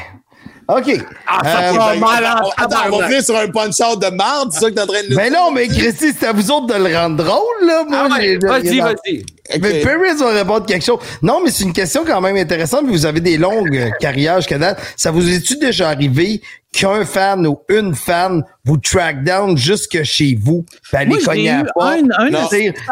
OK. 0.68 1.04
Ah, 1.26 1.40
ça 1.42 1.68
Euh, 1.70 1.72
Ben, 1.72 2.06
on- 2.42 2.62
Attends, 2.62 2.76
on 2.92 2.98
va 2.98 3.20
sur 3.22 3.36
un 3.36 3.48
punch-out 3.48 4.00
de 4.00 4.14
marde, 4.14 4.52
c'est 4.52 4.60
ça 4.60 4.70
que 4.70 4.74
t'es 4.74 4.80
en 4.80 4.86
train 4.86 5.02
de 5.02 5.08
nous 5.10 5.16
Ben 5.16 5.32
non, 5.32 5.50
mais 5.50 5.66
Christy, 5.68 6.12
c'est 6.18 6.26
à 6.26 6.32
vous 6.32 6.50
autres 6.50 6.66
de 6.66 6.74
le 6.88 6.96
rendre 6.96 7.16
drôle, 7.22 7.66
là. 7.66 7.84
Moi, 7.88 7.98
Ah 8.10 8.16
ouais, 8.18 8.38
vas-y, 8.40 8.78
vas-y. 8.80 9.24
Mais 9.60 9.80
Paris 9.80 10.14
va 10.18 10.28
répondre 10.30 10.64
quelque 10.66 10.84
chose. 10.84 11.00
Non, 11.20 11.40
mais 11.44 11.50
c'est 11.50 11.64
une 11.64 11.72
question 11.72 12.04
quand 12.06 12.20
même 12.20 12.36
intéressante. 12.36 12.86
Vous 12.86 13.04
avez 13.06 13.20
des 13.20 13.36
longues 13.38 13.76
euh, 13.76 13.90
carrières 14.00 14.36
jusqu'à 14.36 14.56
date. 14.58 14.80
Ça 14.96 15.10
vous 15.10 15.28
est-tu 15.28 15.56
déjà 15.58 15.88
arrivé 15.90 16.40
qu'un 16.72 17.04
fan 17.04 17.46
ou 17.46 17.60
une 17.68 17.94
fan 17.94 18.42
vous 18.64 18.78
track 18.78 19.24
down 19.24 19.58
jusque 19.58 20.02
chez 20.04 20.38
vous? 20.40 20.64
Moi, 21.06 21.18
cogner 21.24 21.50
à 21.50 21.60
eu 21.60 21.64
porte? 21.74 21.86
un, 22.16 22.24
un 22.26 22.30
Non. 22.30 22.38
fans 22.42 22.48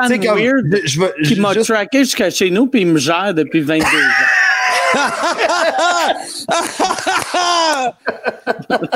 sais, 0.08 0.18
comme, 0.18 0.38
weird 0.38 0.80
je- 0.84 1.00
je 1.22 1.34
qui 1.34 1.40
m'a 1.40 1.54
juste- 1.54 1.70
traqué 1.72 2.00
jusqu'à 2.00 2.28
chez 2.30 2.50
nous 2.50 2.66
puis 2.66 2.82
il 2.82 2.88
me 2.88 2.98
gère 2.98 3.32
depuis 3.32 3.60
22 3.60 3.84
ans. 3.86 3.90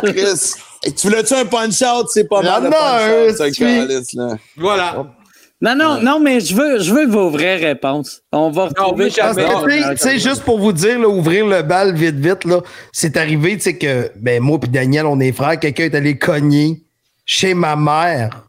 Chris, 0.02 0.55
tu 0.82 1.06
voulais-tu 1.08 1.34
un 1.34 1.44
punch-out? 1.47 2.08
C'est 2.10 2.24
pas 2.28 2.42
mal 2.42 2.64
Non, 2.64 2.70
tu-. 3.52 3.64
Voilà. 4.56 5.06
Non, 5.60 5.74
non, 5.74 6.00
non, 6.02 6.20
mais 6.20 6.40
je 6.40 6.55
veux, 6.55 6.81
je 6.81 6.92
veux 6.92 7.06
vos 7.06 7.31
vraies 7.31 7.56
réponses. 7.56 8.20
On 8.32 8.50
va 8.50 8.66
retrouver 8.66 9.08
tu 9.08 9.14
sais, 9.14 10.14
tu 10.14 10.20
juste 10.20 10.42
pour 10.42 10.58
vous 10.58 10.73
dire, 10.73 10.98
là, 10.98 11.08
ouvrir 11.08 11.47
le 11.47 11.62
bal 11.62 11.94
vite, 11.94 12.16
vite, 12.16 12.44
là, 12.44 12.60
c'est 12.92 13.16
arrivé, 13.16 13.56
tu 13.56 13.62
sais, 13.62 13.78
que, 13.78 14.10
ben, 14.16 14.42
moi 14.42 14.60
puis 14.60 14.68
Daniel, 14.68 15.06
on 15.06 15.18
est 15.20 15.32
frères, 15.32 15.58
quelqu'un 15.58 15.84
est 15.84 15.94
allé 15.94 16.18
cogner 16.18 16.82
chez 17.24 17.55
ma 17.55 17.76
mère 17.76 18.44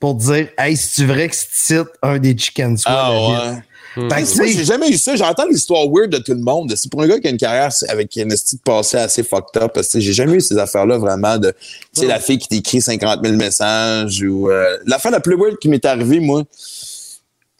pour 0.00 0.14
dire, 0.16 0.48
hey, 0.58 0.76
c'est-tu 0.76 1.06
vrai 1.06 1.28
que 1.28 1.36
c'est 1.36 1.84
un 2.02 2.18
des 2.18 2.36
chicken 2.36 2.76
squad? 2.76 2.96
Ah 2.98 3.12
ouais. 3.12 3.62
Moi, 3.96 4.18
tu 4.18 4.26
sais, 4.26 4.48
j'ai 4.48 4.64
jamais 4.64 4.90
eu 4.90 4.98
ça. 4.98 5.16
J'entends 5.16 5.46
l'histoire 5.46 5.86
weird 5.88 6.10
de 6.10 6.18
tout 6.18 6.34
le 6.34 6.40
monde. 6.40 6.72
C'est 6.76 6.90
pour 6.90 7.02
un 7.02 7.06
gars 7.08 7.18
qui 7.18 7.26
a 7.26 7.30
une 7.30 7.36
carrière 7.36 7.70
avec 7.88 8.14
une 8.16 8.32
estime 8.32 8.58
passée 8.58 8.98
assez 8.98 9.22
fucked 9.22 9.62
up. 9.62 9.72
Parce 9.74 9.88
que 9.88 10.00
j'ai 10.00 10.12
jamais 10.12 10.34
eu 10.34 10.40
ces 10.40 10.58
affaires-là 10.58 10.98
vraiment 10.98 11.38
de, 11.38 11.50
tu 11.94 12.00
sais, 12.00 12.06
la 12.06 12.20
fille 12.20 12.38
qui 12.38 12.48
t'écrit 12.48 12.80
50 12.80 13.20
000 13.24 13.36
messages 13.36 14.22
ou, 14.22 14.50
euh, 14.50 14.76
l'affaire 14.86 15.12
la 15.12 15.20
plus 15.20 15.36
weird 15.36 15.58
qui 15.58 15.68
m'est 15.68 15.84
arrivée, 15.84 16.20
moi, 16.20 16.42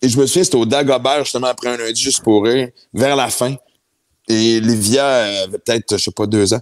et 0.02 0.08
je 0.08 0.18
me 0.18 0.26
souviens, 0.26 0.44
c'était 0.44 0.56
au 0.56 0.66
Dagobert, 0.66 1.24
justement, 1.24 1.47
après 1.47 1.68
un 1.68 1.76
lundi 1.76 2.00
juste 2.00 2.23
pour 2.23 2.44
rire, 2.44 2.68
vers 2.92 3.16
la 3.16 3.28
fin. 3.28 3.56
Et 4.28 4.60
Livia 4.60 5.06
avait 5.44 5.58
peut-être, 5.58 5.97
je 5.97 6.05
sais 6.05 6.10
pas, 6.10 6.26
deux 6.26 6.52
ans. 6.52 6.60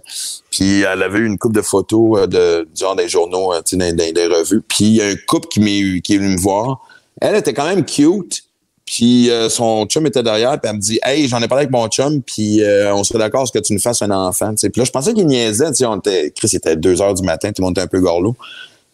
Puis 0.51 0.81
elle 0.81 1.01
avait 1.01 1.19
eu 1.19 1.25
une 1.25 1.37
coupe 1.37 1.53
de 1.53 1.63
photos 1.63 2.21
euh, 2.21 2.27
de, 2.27 2.67
genre 2.75 2.95
des 2.95 3.09
journaux, 3.09 3.53
euh, 3.53 3.61
tu 3.65 3.77
sais, 3.77 3.93
dans, 3.93 3.95
dans 3.95 4.13
des 4.13 4.27
revues. 4.27 4.61
Puis 4.61 4.85
il 4.85 4.95
y 4.95 5.01
a 5.01 5.07
un 5.07 5.15
couple 5.27 5.47
qui, 5.47 5.59
m'est, 5.59 6.01
qui 6.01 6.15
est 6.15 6.17
venu 6.17 6.35
me 6.35 6.39
voir. 6.39 6.81
Elle 7.19 7.35
était 7.35 7.53
quand 7.53 7.65
même 7.65 7.83
cute. 7.83 8.44
Puis 8.85 9.31
euh, 9.31 9.49
son 9.49 9.85
chum 9.87 10.05
était 10.05 10.21
derrière, 10.21 10.59
puis 10.59 10.69
elle 10.69 10.75
me 10.75 10.81
dit 10.81 10.99
Hey, 11.03 11.27
j'en 11.27 11.41
ai 11.41 11.47
parlé 11.47 11.63
avec 11.63 11.71
mon 11.71 11.87
chum, 11.87 12.21
puis 12.21 12.61
euh, 12.61 12.93
on 12.93 13.03
serait 13.03 13.19
d'accord 13.19 13.51
que 13.51 13.59
tu 13.59 13.73
nous 13.73 13.79
fasses 13.79 14.01
un 14.01 14.11
enfant. 14.11 14.53
Puis 14.55 14.71
là, 14.75 14.83
je 14.83 14.91
pensais 14.91 15.13
qu'il 15.13 15.25
niaisait, 15.25 15.69
tu 15.69 15.75
sais, 15.77 15.85
on 15.85 15.97
était. 15.97 16.31
Chris, 16.35 16.49
il 16.53 16.57
était 16.57 16.75
2 16.75 17.01
heures 17.01 17.15
du 17.15 17.23
matin, 17.23 17.49
tout 17.51 17.61
le 17.61 17.65
monde 17.65 17.73
était 17.73 17.81
un 17.81 17.87
peu 17.87 17.99
gorlot. 17.99 18.35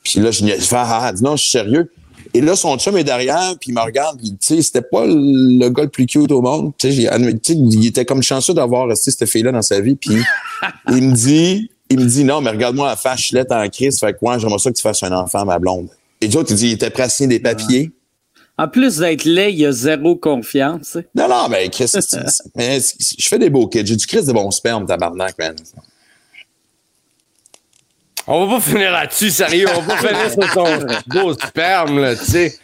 Puis 0.04 0.20
là, 0.22 0.32
je 0.32 0.46
fais 0.46 0.76
Ah, 0.78 1.10
ah. 1.10 1.14
Non, 1.22 1.36
je 1.36 1.44
suis 1.44 1.52
sérieux. 1.52 1.92
Et 2.34 2.40
là, 2.40 2.56
son 2.56 2.78
chum 2.78 2.96
est 2.98 3.04
derrière, 3.04 3.56
puis 3.60 3.72
il 3.72 3.74
me 3.74 3.82
regarde, 3.82 4.18
puis 4.18 4.32
tu 4.32 4.56
sais, 4.56 4.62
c'était 4.62 4.82
pas 4.82 5.04
le 5.06 5.68
gars 5.70 5.84
le 5.84 5.90
plus 5.90 6.06
cute 6.06 6.32
au 6.32 6.42
monde. 6.42 6.72
Tu 6.78 6.94
sais, 6.94 7.10
il 7.50 7.86
était 7.86 8.06
comme 8.06 8.24
chanceux 8.24 8.54
d'avoir 8.54 8.88
resté 8.88 9.12
cette 9.12 9.28
fille-là 9.28 9.52
dans 9.52 9.62
sa 9.62 9.82
vie, 9.82 9.96
puis 9.96 10.16
il 10.90 11.04
me 11.04 11.14
dit, 11.14 11.70
il 11.90 12.00
me 12.00 12.06
dit 12.06 12.24
non, 12.24 12.40
mais 12.40 12.52
regarde-moi 12.52 12.88
la 12.88 12.96
face, 12.96 13.20
je 13.20 13.38
en 13.38 13.70
crise, 13.70 14.00
fait 14.00 14.14
que 14.14 14.20
ouais, 14.22 14.40
j'aimerais 14.40 14.60
ça 14.60 14.72
que 14.72 14.78
tu 14.78 14.82
fasses 14.82 15.04
un 15.04 15.12
enfant, 15.12 15.44
ma 15.44 15.60
blonde. 15.60 15.90
Et 16.22 16.28
l'autre, 16.30 16.52
il 16.52 16.56
dit, 16.56 16.68
il 16.68 16.74
était 16.74 16.90
prêt 16.90 17.04
à 17.04 17.10
signer 17.10 17.28
des 17.28 17.40
papiers. 17.40 17.92
En 18.62 18.68
plus 18.68 18.98
d'être 18.98 19.24
laid, 19.24 19.52
il 19.52 19.60
y 19.62 19.66
a 19.66 19.72
zéro 19.72 20.16
confiance. 20.16 20.96
Non, 21.16 21.28
non, 21.28 21.50
mais 21.50 21.68
Chris, 21.70 21.92
mais 22.56 22.80
je 23.18 23.28
fais 23.28 23.40
des 23.40 23.50
beaux 23.50 23.68
kids. 23.68 23.88
J'ai 23.88 23.96
du 23.96 24.06
Chris 24.06 24.24
de 24.24 24.32
bon 24.32 24.52
sperme, 24.52 24.86
tabarnak, 24.86 25.36
man. 25.40 25.56
On 28.28 28.46
va 28.46 28.56
pas 28.58 28.62
finir 28.62 28.92
là-dessus, 28.92 29.32
sérieux. 29.32 29.66
On 29.76 29.82
va 29.82 29.96
pas 29.96 30.08
finir 30.08 30.32
sur 30.32 30.54
ton 30.54 30.86
beau 31.08 31.34
sperme, 31.34 32.02
là, 32.02 32.16
tu 32.16 32.24
sais. 32.24 32.60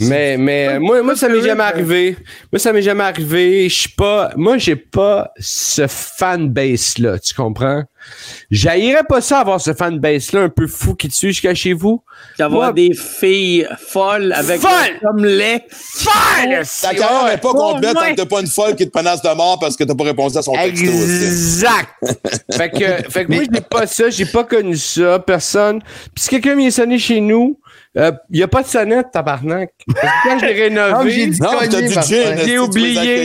Mais, 0.00 0.36
mais 0.38 0.80
moi, 0.80 1.04
moi, 1.04 1.14
ça 1.14 1.28
m'est 1.28 1.42
jamais 1.42 1.62
arrivé. 1.62 2.16
Moi, 2.50 2.58
ça 2.58 2.72
m'est 2.72 2.82
jamais 2.82 3.04
arrivé. 3.04 3.68
Je 3.68 3.74
suis 3.76 3.90
pas. 3.90 4.32
Moi, 4.34 4.58
j'ai 4.58 4.74
pas 4.74 5.30
ce 5.38 5.86
fanbase-là, 5.86 7.20
tu 7.20 7.32
comprends? 7.32 7.84
J'haïrais 8.50 9.04
pas 9.08 9.20
ça 9.20 9.40
avoir 9.40 9.60
ce 9.60 9.72
fanbase-là 9.72 10.42
un 10.42 10.48
peu 10.48 10.66
fou 10.66 10.94
qui 10.94 11.08
te 11.08 11.14
suit 11.14 11.28
jusqu'à 11.28 11.54
chez 11.54 11.72
vous. 11.72 12.02
D'avoir 12.38 12.72
des 12.72 12.92
filles 12.94 13.66
folles 13.78 14.32
avec 14.32 14.60
Folles! 14.60 14.98
comme 15.02 15.24
lait. 15.24 15.64
Fan! 15.70 16.62
Ta 16.82 16.94
carrière 16.94 17.24
n'est 17.26 17.38
pas 17.38 17.52
complète 17.52 17.94
tant 17.94 18.10
que 18.10 18.14
t'as 18.14 18.26
pas 18.26 18.40
une 18.40 18.46
folle 18.46 18.76
qui 18.76 18.88
te 18.88 18.96
menace 18.96 19.22
de 19.22 19.34
mort 19.34 19.58
parce 19.58 19.76
que 19.76 19.84
t'as 19.84 19.94
pas 19.94 20.04
répondu 20.04 20.36
à 20.36 20.42
son 20.42 20.52
texto. 20.52 20.86
aussi. 20.86 21.24
Exact. 21.24 21.90
fait 22.52 22.70
que, 22.70 23.10
fait 23.10 23.24
que 23.24 23.32
moi, 23.32 23.42
j'ai 23.52 23.60
pas 23.60 23.86
ça, 23.86 24.10
j'ai 24.10 24.26
pas 24.26 24.44
connu 24.44 24.76
ça, 24.76 25.18
personne. 25.18 25.80
Puis 26.14 26.24
si 26.24 26.28
quelqu'un 26.28 26.56
vient 26.56 26.70
sonner 26.70 26.98
chez 26.98 27.20
nous, 27.20 27.58
il 27.96 28.38
y 28.38 28.42
a 28.42 28.48
pas 28.48 28.62
de 28.62 28.66
sonnette, 28.66 29.06
tabarnak. 29.12 29.70
Quand 30.24 30.38
je 30.40 30.46
l'ai 30.46 30.52
Ah, 30.52 30.56
j'ai 30.56 30.62
rénové, 30.64 31.26
dit- 31.26 31.40
Non, 31.40 31.48
t'as 31.52 31.66
Cogné, 31.68 31.88
du 31.88 31.94
Martin. 31.94 32.14
gin. 32.14 32.38
J'ai 32.44 32.58
oublié. 32.58 33.16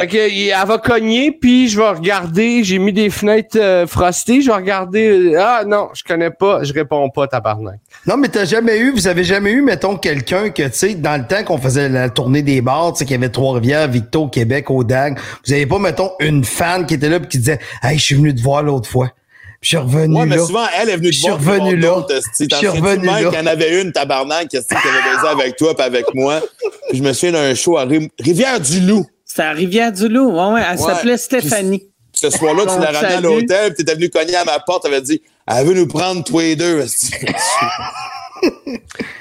fait 0.00 0.06
que, 0.06 0.30
il- 0.30 0.48
elle 0.48 0.66
va 0.66 0.78
cogner, 0.78 1.32
puis 1.32 1.68
je 1.68 1.78
vais 1.78 1.88
regarder, 1.90 2.64
j'ai 2.64 2.78
mis 2.78 2.92
des 2.92 3.10
fenêtres 3.10 3.58
euh, 3.60 3.86
frostées, 3.86 4.40
je 4.40 4.46
vais 4.50 4.56
regarder, 4.56 5.08
euh, 5.34 5.40
ah 5.40 5.64
non, 5.66 5.88
je 5.94 6.02
connais 6.04 6.30
pas, 6.30 6.62
je 6.64 6.72
réponds 6.72 7.10
pas, 7.10 7.26
tabarnak. 7.26 7.80
Non, 8.06 8.16
mais 8.16 8.28
t'as 8.28 8.44
jamais 8.46 8.78
eu, 8.78 8.92
vous 8.92 9.06
avez 9.08 9.24
jamais 9.24 9.50
eu, 9.52 9.60
mettons, 9.62 9.96
quelqu'un 9.96 10.48
que, 10.50 10.62
tu 10.62 10.70
sais, 10.72 10.94
dans 10.94 11.20
le 11.20 11.26
temps 11.26 11.44
qu'on 11.44 11.58
faisait 11.58 11.88
la 11.88 12.08
tournée 12.08 12.42
des 12.42 12.60
bars, 12.62 12.92
tu 12.94 13.00
sais, 13.00 13.04
qu'il 13.04 13.12
y 13.12 13.18
avait 13.18 13.28
Trois-Rivières, 13.28 13.88
Victo, 13.88 14.28
Québec, 14.28 14.70
au 14.70 14.84
DAG, 14.84 15.18
vous 15.46 15.52
avez 15.52 15.66
pas, 15.66 15.78
mettons, 15.78 16.12
une 16.20 16.44
fan 16.44 16.86
qui 16.86 16.94
était 16.94 17.08
là 17.08 17.20
pis 17.20 17.28
qui 17.28 17.38
disait, 17.38 17.58
hey, 17.82 17.98
je 17.98 18.02
suis 18.04 18.14
venu 18.14 18.34
te 18.34 18.40
voir 18.42 18.62
l'autre 18.62 18.88
fois. 18.88 19.10
Puis 19.62 19.70
je 19.70 19.76
suis 19.76 19.76
revenu 19.78 20.18
Ouais, 20.18 20.26
mais 20.26 20.36
là. 20.36 20.44
souvent, 20.44 20.66
elle 20.76 20.88
est 20.90 20.96
venue 20.96 21.12
Je 21.12 21.18
te 21.20 21.22
suis 21.22 21.28
voir. 21.28 21.38
puis 21.38 21.48
revenu 21.50 21.80
voir 21.80 21.98
là. 22.00 22.06
Je 22.40 22.56
suis 22.56 22.68
revenu 22.68 23.06
là. 23.06 23.20
Il 23.20 23.24
y 23.32 23.38
en 23.38 23.46
avait 23.46 23.80
une, 23.80 23.92
tabarnak, 23.92 24.48
qui 24.48 24.56
avait 24.56 24.66
baisé 24.68 25.28
avec 25.30 25.56
toi 25.56 25.74
puis 25.74 25.84
avec 25.86 26.06
moi? 26.14 26.40
Puis 26.90 26.98
je 26.98 27.02
me 27.04 27.12
souviens 27.12 27.32
d'un 27.32 27.54
show 27.54 27.76
à 27.78 27.84
Ri- 27.84 28.10
Rivière-du-Loup. 28.18 29.06
C'était 29.24 29.42
à 29.44 29.52
Rivière-du-Loup. 29.52 30.30
Ouais, 30.32 30.52
ouais, 30.54 30.62
elle 30.68 30.78
Ouais. 30.80 30.84
s'appelait 30.84 31.16
Stéphanie. 31.16 31.88
Ce 32.12 32.28
soir-là, 32.28 32.62
tu 32.62 32.78
l'as 32.80 32.90
ramené 32.90 33.14
à 33.14 33.20
l'hôtel, 33.20 33.72
puis 33.74 33.84
t'étais 33.84 33.94
venu 33.94 34.10
cogner 34.10 34.34
à 34.36 34.44
ma 34.44 34.58
porte, 34.58 34.82
t'avais 34.82 35.00
dit, 35.00 35.22
elle 35.46 35.64
veut 35.66 35.74
nous 35.74 35.86
prendre 35.86 36.22
tous 36.24 36.40
les 36.40 36.56
deux. 36.56 36.84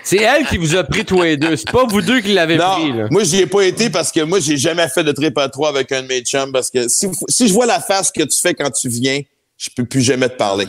C'est 0.03 0.17
elle 0.17 0.45
qui 0.47 0.57
vous 0.57 0.75
a 0.75 0.83
pris 0.83 1.05
tous 1.05 1.21
les 1.21 1.37
deux, 1.37 1.55
c'est 1.55 1.71
pas 1.71 1.85
vous 1.87 2.01
deux 2.01 2.19
qui 2.21 2.33
l'avez 2.33 2.57
pris, 2.57 2.91
là. 2.91 3.07
moi, 3.11 3.23
j'y 3.23 3.41
ai 3.41 3.45
pas 3.45 3.61
été 3.61 3.89
parce 3.89 4.11
que 4.11 4.21
moi, 4.21 4.39
j'ai 4.39 4.57
jamais 4.57 4.87
fait 4.89 5.03
de 5.03 5.11
trip 5.11 5.37
à 5.37 5.47
trois 5.49 5.69
avec 5.69 5.91
un 5.91 6.01
de 6.01 6.07
mes 6.07 6.21
chums 6.21 6.51
parce 6.51 6.69
que 6.71 6.87
si, 6.89 7.07
si 7.29 7.47
je 7.47 7.53
vois 7.53 7.65
la 7.67 7.79
face 7.79 8.11
que 8.11 8.23
tu 8.23 8.39
fais 8.41 8.53
quand 8.55 8.71
tu 8.71 8.89
viens, 8.89 9.21
je 9.61 9.69
peux 9.75 9.85
plus 9.85 10.01
jamais 10.01 10.27
te 10.27 10.35
parler. 10.37 10.65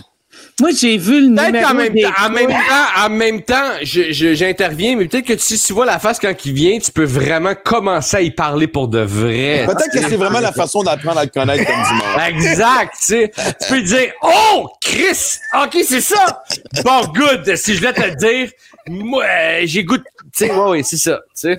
Moi, 0.60 0.70
j'ai 0.78 0.96
vu 0.98 1.28
le 1.28 1.34
Peut-être 1.34 1.46
numéro 1.46 1.68
qu'en 1.68 1.74
même 1.74 1.92
des 1.94 2.02
temps, 2.02 2.10
en 2.24 2.30
même 2.30 2.48
temps, 2.48 3.04
en 3.04 3.08
même 3.10 3.42
temps, 3.42 3.70
j'interviens, 3.82 4.96
mais 4.96 5.06
peut-être 5.06 5.26
que 5.26 5.36
si 5.38 5.58
tu 5.58 5.72
vois 5.72 5.86
la 5.86 5.98
face 5.98 6.18
quand 6.18 6.32
il 6.44 6.52
vient, 6.52 6.78
tu 6.78 6.90
peux 6.92 7.04
vraiment 7.04 7.54
commencer 7.54 8.16
à 8.18 8.20
y 8.20 8.30
parler 8.30 8.66
pour 8.66 8.88
de 8.88 9.00
vrai. 9.00 9.64
Peut-être 9.66 9.92
que 9.92 10.08
c'est 10.08 10.16
vraiment 10.16 10.40
la 10.40 10.52
façon 10.52 10.82
d'apprendre 10.82 11.18
à 11.20 11.26
te 11.26 11.32
connaître 11.32 11.64
comme 11.64 11.82
du 11.82 11.94
monde. 11.94 12.28
Exact, 12.28 12.92
tu 12.98 13.06
sais. 13.06 13.32
Tu 13.62 13.68
peux 13.68 13.82
dire, 13.82 14.12
oh, 14.22 14.68
Chris, 14.80 15.38
ok, 15.64 15.78
c'est 15.86 16.00
ça. 16.00 16.42
Bon, 16.84 17.04
good. 17.14 17.56
Si 17.56 17.74
je 17.74 17.78
voulais 17.80 17.92
te 17.94 18.02
le 18.02 18.14
dire, 18.16 18.50
moi, 18.88 19.24
euh, 19.24 19.60
j'ai 19.64 19.84
goût, 19.84 19.96
de- 19.98 20.02
tu 20.36 20.46
sais, 20.46 20.50
ouais, 20.52 20.68
ouais, 20.70 20.82
c'est 20.82 20.96
ça, 20.98 21.20
tu 21.34 21.48
sais. 21.48 21.56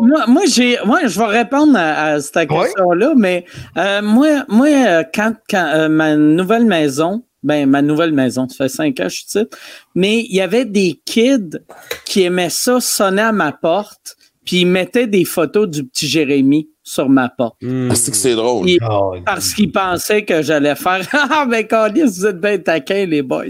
Moi, 0.00 0.24
moi, 0.26 0.42
j'ai, 0.46 0.78
moi, 0.84 1.06
je 1.06 1.18
vais 1.18 1.26
répondre 1.26 1.76
à, 1.76 2.04
à 2.04 2.20
cette 2.20 2.48
question-là, 2.48 3.14
mais 3.16 3.44
euh, 3.76 4.02
moi, 4.02 4.44
moi, 4.48 4.68
euh, 4.68 5.04
quand, 5.14 5.34
quand 5.48 5.66
euh, 5.74 5.88
ma 5.88 6.16
nouvelle 6.16 6.64
maison, 6.64 7.24
ben 7.42 7.68
ma 7.68 7.82
nouvelle 7.82 8.12
maison, 8.12 8.48
ça 8.48 8.64
fait 8.64 8.68
cinq 8.68 9.00
ans 9.00 9.08
je 9.08 9.16
suis 9.16 9.26
ici, 9.26 9.46
mais 9.94 10.20
il 10.20 10.34
y 10.34 10.40
avait 10.40 10.64
des 10.64 10.98
kids 11.04 11.58
qui 12.06 12.22
aimaient 12.22 12.50
ça 12.50 12.80
sonner 12.80 13.22
à 13.22 13.32
ma 13.32 13.52
porte, 13.52 14.16
puis 14.44 14.60
il 14.60 14.66
mettait 14.66 15.06
des 15.06 15.24
photos 15.24 15.68
du 15.68 15.84
petit 15.84 16.08
Jérémy 16.08 16.68
sur 16.82 17.08
ma 17.08 17.28
porte. 17.28 17.56
Hmm. 17.62 17.88
Ah, 17.90 17.94
que 17.94 18.16
c'est 18.16 18.34
drôle. 18.34 18.68
Oh, 18.88 19.14
parce 19.24 19.54
qu'il 19.54 19.72
pensait 19.72 20.24
que 20.24 20.42
j'allais 20.42 20.74
faire 20.74 21.06
Ah, 21.12 21.46
ben, 21.48 21.66
Carlis, 21.66 22.02
vous 22.02 22.26
êtes 22.26 22.40
bien 22.40 22.58
taquins, 22.58 23.06
les 23.06 23.22
boys. 23.22 23.46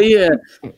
Euh, 0.00 0.28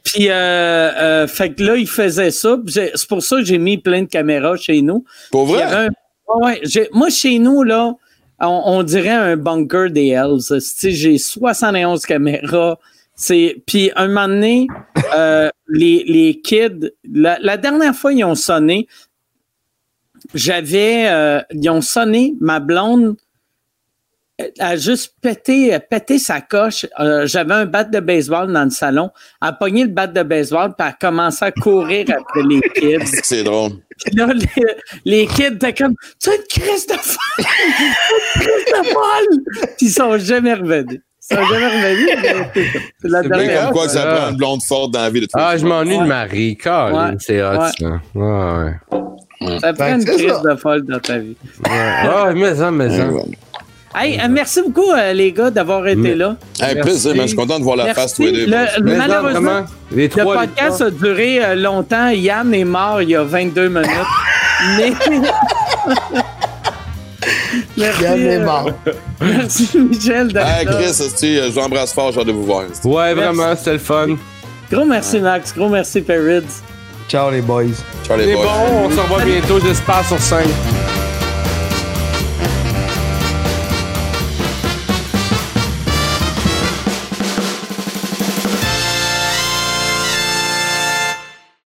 puis, 0.05 0.28
euh, 0.28 0.32
euh, 0.34 1.26
fait 1.26 1.52
que 1.52 1.62
là, 1.62 1.76
il 1.76 1.89
faisait 1.89 2.31
ça. 2.31 2.57
C'est 2.66 3.08
pour 3.08 3.23
ça 3.23 3.36
que 3.36 3.44
j'ai 3.44 3.58
mis 3.58 3.78
plein 3.78 4.02
de 4.02 4.08
caméras 4.08 4.57
chez 4.57 4.82
nous. 4.82 5.05
Pour 5.31 5.47
vrai? 5.47 5.62
un- 5.62 5.89
Ouais, 6.36 6.62
moi, 6.92 7.10
chez 7.10 7.39
nous, 7.40 7.62
là, 7.65 7.92
on, 8.40 8.62
on 8.66 8.82
dirait 8.84 9.08
un 9.08 9.36
bunker 9.36 9.90
des 9.90 10.08
Hells. 10.10 10.60
J'ai 10.82 11.18
71 11.18 12.07
caméras. 12.07 12.78
C'est, 13.16 13.62
puis 13.66 13.90
un 13.97 14.07
moment 14.08 14.28
donné, 14.28 14.66
euh, 15.15 15.50
les, 15.68 16.05
les 16.07 16.40
kids, 16.40 16.90
la, 17.12 17.36
la 17.40 17.57
dernière 17.57 17.94
fois, 17.97 18.12
ils 18.12 18.23
ont 18.24 18.36
sonné. 18.36 18.86
J'avais, 20.34 21.08
euh, 21.08 21.40
ils 21.52 21.68
ont 21.70 21.81
sonné, 21.81 22.34
ma 22.40 22.60
blonde 22.60 23.16
a 24.59 24.77
juste 24.77 25.15
pété, 25.20 25.77
pété 25.91 26.19
sa 26.19 26.41
coche. 26.41 26.86
Euh, 26.99 27.27
J'avais 27.27 27.55
un 27.55 27.67
bat 27.67 27.85
de 27.85 28.01
baseball 28.01 28.52
dans 28.52 28.65
le 28.65 28.70
salon. 28.70 29.10
Elle 29.43 29.49
a 29.49 29.52
pogné 29.52 29.83
le 29.85 29.91
bat 29.91 30.07
de 30.07 30.23
baseball, 30.23 30.69
puis 30.77 30.86
elle 30.86 30.86
a 30.86 30.93
commencé 30.93 31.44
à 31.44 31.52
courir 31.52 32.07
après 32.10 32.43
les 32.43 32.60
kids. 32.75 33.07
C'est 33.23 33.43
drôle. 33.44 33.73
Puis 34.05 34.15
là, 34.17 34.28
les, 34.33 34.47
les 35.05 35.27
kids 35.27 35.44
étaient 35.55 35.75
comme 35.75 35.94
Tu 36.23 36.31
as 36.31 36.35
une 36.36 36.43
crise 36.49 36.86
de 36.86 36.94
folle! 36.94 37.44
Tu 38.35 38.43
as 38.43 38.47
une 38.47 38.65
crise 38.65 38.65
de 38.73 38.89
folle! 38.89 39.69
Puis 39.77 39.86
ils 39.86 39.91
sont 39.91 40.19
jamais 40.19 40.55
revenus. 40.55 41.01
Ils 41.31 41.36
sont 41.36 41.44
jamais 41.44 41.67
revenus. 41.67 42.78
c'est 43.01 43.09
la 43.09 43.23
dernière 43.23 43.65
comme 43.67 43.73
quoi 43.75 43.85
que 43.86 43.93
ça 43.93 44.05
Ah. 44.07 44.17
prend 44.17 44.31
une 44.31 44.36
blonde 44.36 44.62
forte 44.62 44.93
dans 44.93 45.02
la 45.02 45.10
vie 45.10 45.20
de 45.20 45.27
Ah, 45.35 45.57
je 45.57 45.67
m'ennuie 45.67 45.99
de 45.99 46.05
Marie. 46.05 46.57
Colin, 46.57 47.10
Ouais. 47.10 47.17
c'est 47.20 47.43
hot, 47.43 47.51
Ouais. 47.59 47.69
ça. 47.78 48.01
Ouais, 48.15 48.73
ouais. 49.43 49.59
Ça 49.60 49.73
prend 49.75 49.94
une 49.94 50.05
crise 50.05 50.33
ça. 50.33 50.43
de 50.51 50.57
folle 50.57 50.83
dans 50.86 50.99
ta 50.99 51.19
vie. 51.19 51.36
Ouais. 51.65 51.70
Ah, 51.70 52.33
mais 52.35 52.55
ça, 52.55 52.70
mais 52.70 52.89
ça. 52.91 53.07
Hey, 53.93 54.20
euh, 54.20 54.28
merci 54.31 54.62
beaucoup, 54.62 54.93
euh, 54.93 55.12
les 55.12 55.33
gars, 55.33 55.51
d'avoir 55.51 55.86
été 55.89 56.15
là. 56.15 56.36
Hey, 56.62 56.81
plaisir, 56.81 57.12
man. 57.15 57.23
Je 57.23 57.28
suis 57.28 57.36
content 57.36 57.59
de 57.59 57.65
voir 57.65 57.75
la 57.77 57.85
Merci. 57.86 58.01
face 58.01 58.15
tous 58.15 58.23
les 58.23 58.47
deux. 58.47 58.47
Le- 58.47 58.97
malheureusement, 58.97 59.65
le 59.91 59.97
les 59.97 60.09
podcast 60.09 60.81
a 60.81 60.91
duré 60.91 61.44
euh, 61.44 61.55
longtemps. 61.57 62.09
Yann 62.10 62.55
est 62.55 62.65
mort 62.65 63.02
il 63.02 63.10
y 63.10 63.17
a 63.17 63.25
22 63.25 63.69
minutes. 63.69 63.89
Mais. 64.77 64.93
merci, 67.77 68.02
Yann 68.02 68.20
est 68.20 68.39
mort. 68.39 68.70
merci, 69.20 69.69
Michel. 69.77 70.33
d'être 70.33 70.47
Hey, 70.47 70.65
là. 70.67 70.73
Chris, 70.73 71.10
je 71.20 71.51
vous 71.51 71.59
embrasse 71.59 71.93
fort, 71.93 72.12
j'ai 72.12 72.20
hâte 72.20 72.27
de 72.28 72.33
vous 72.33 72.44
voir. 72.44 72.62
Ouais, 72.85 73.15
vraiment, 73.15 73.57
c'était 73.57 73.73
le 73.73 73.78
fun. 73.78 74.07
Gros 74.70 74.85
merci, 74.85 75.19
Max. 75.19 75.52
Gros 75.52 75.69
merci, 75.69 76.01
Perrids. 76.01 76.44
Ciao, 77.09 77.28
les 77.28 77.41
boys. 77.41 77.65
Ciao 78.07 78.17
les 78.17 78.27
C'est 78.27 78.35
boys. 78.35 78.44
bon, 78.44 78.85
on 78.86 78.91
se 78.91 79.01
revoit 79.01 79.25
bientôt, 79.25 79.59
j'espère, 79.59 80.07
sur 80.07 80.20
scène. 80.20 80.47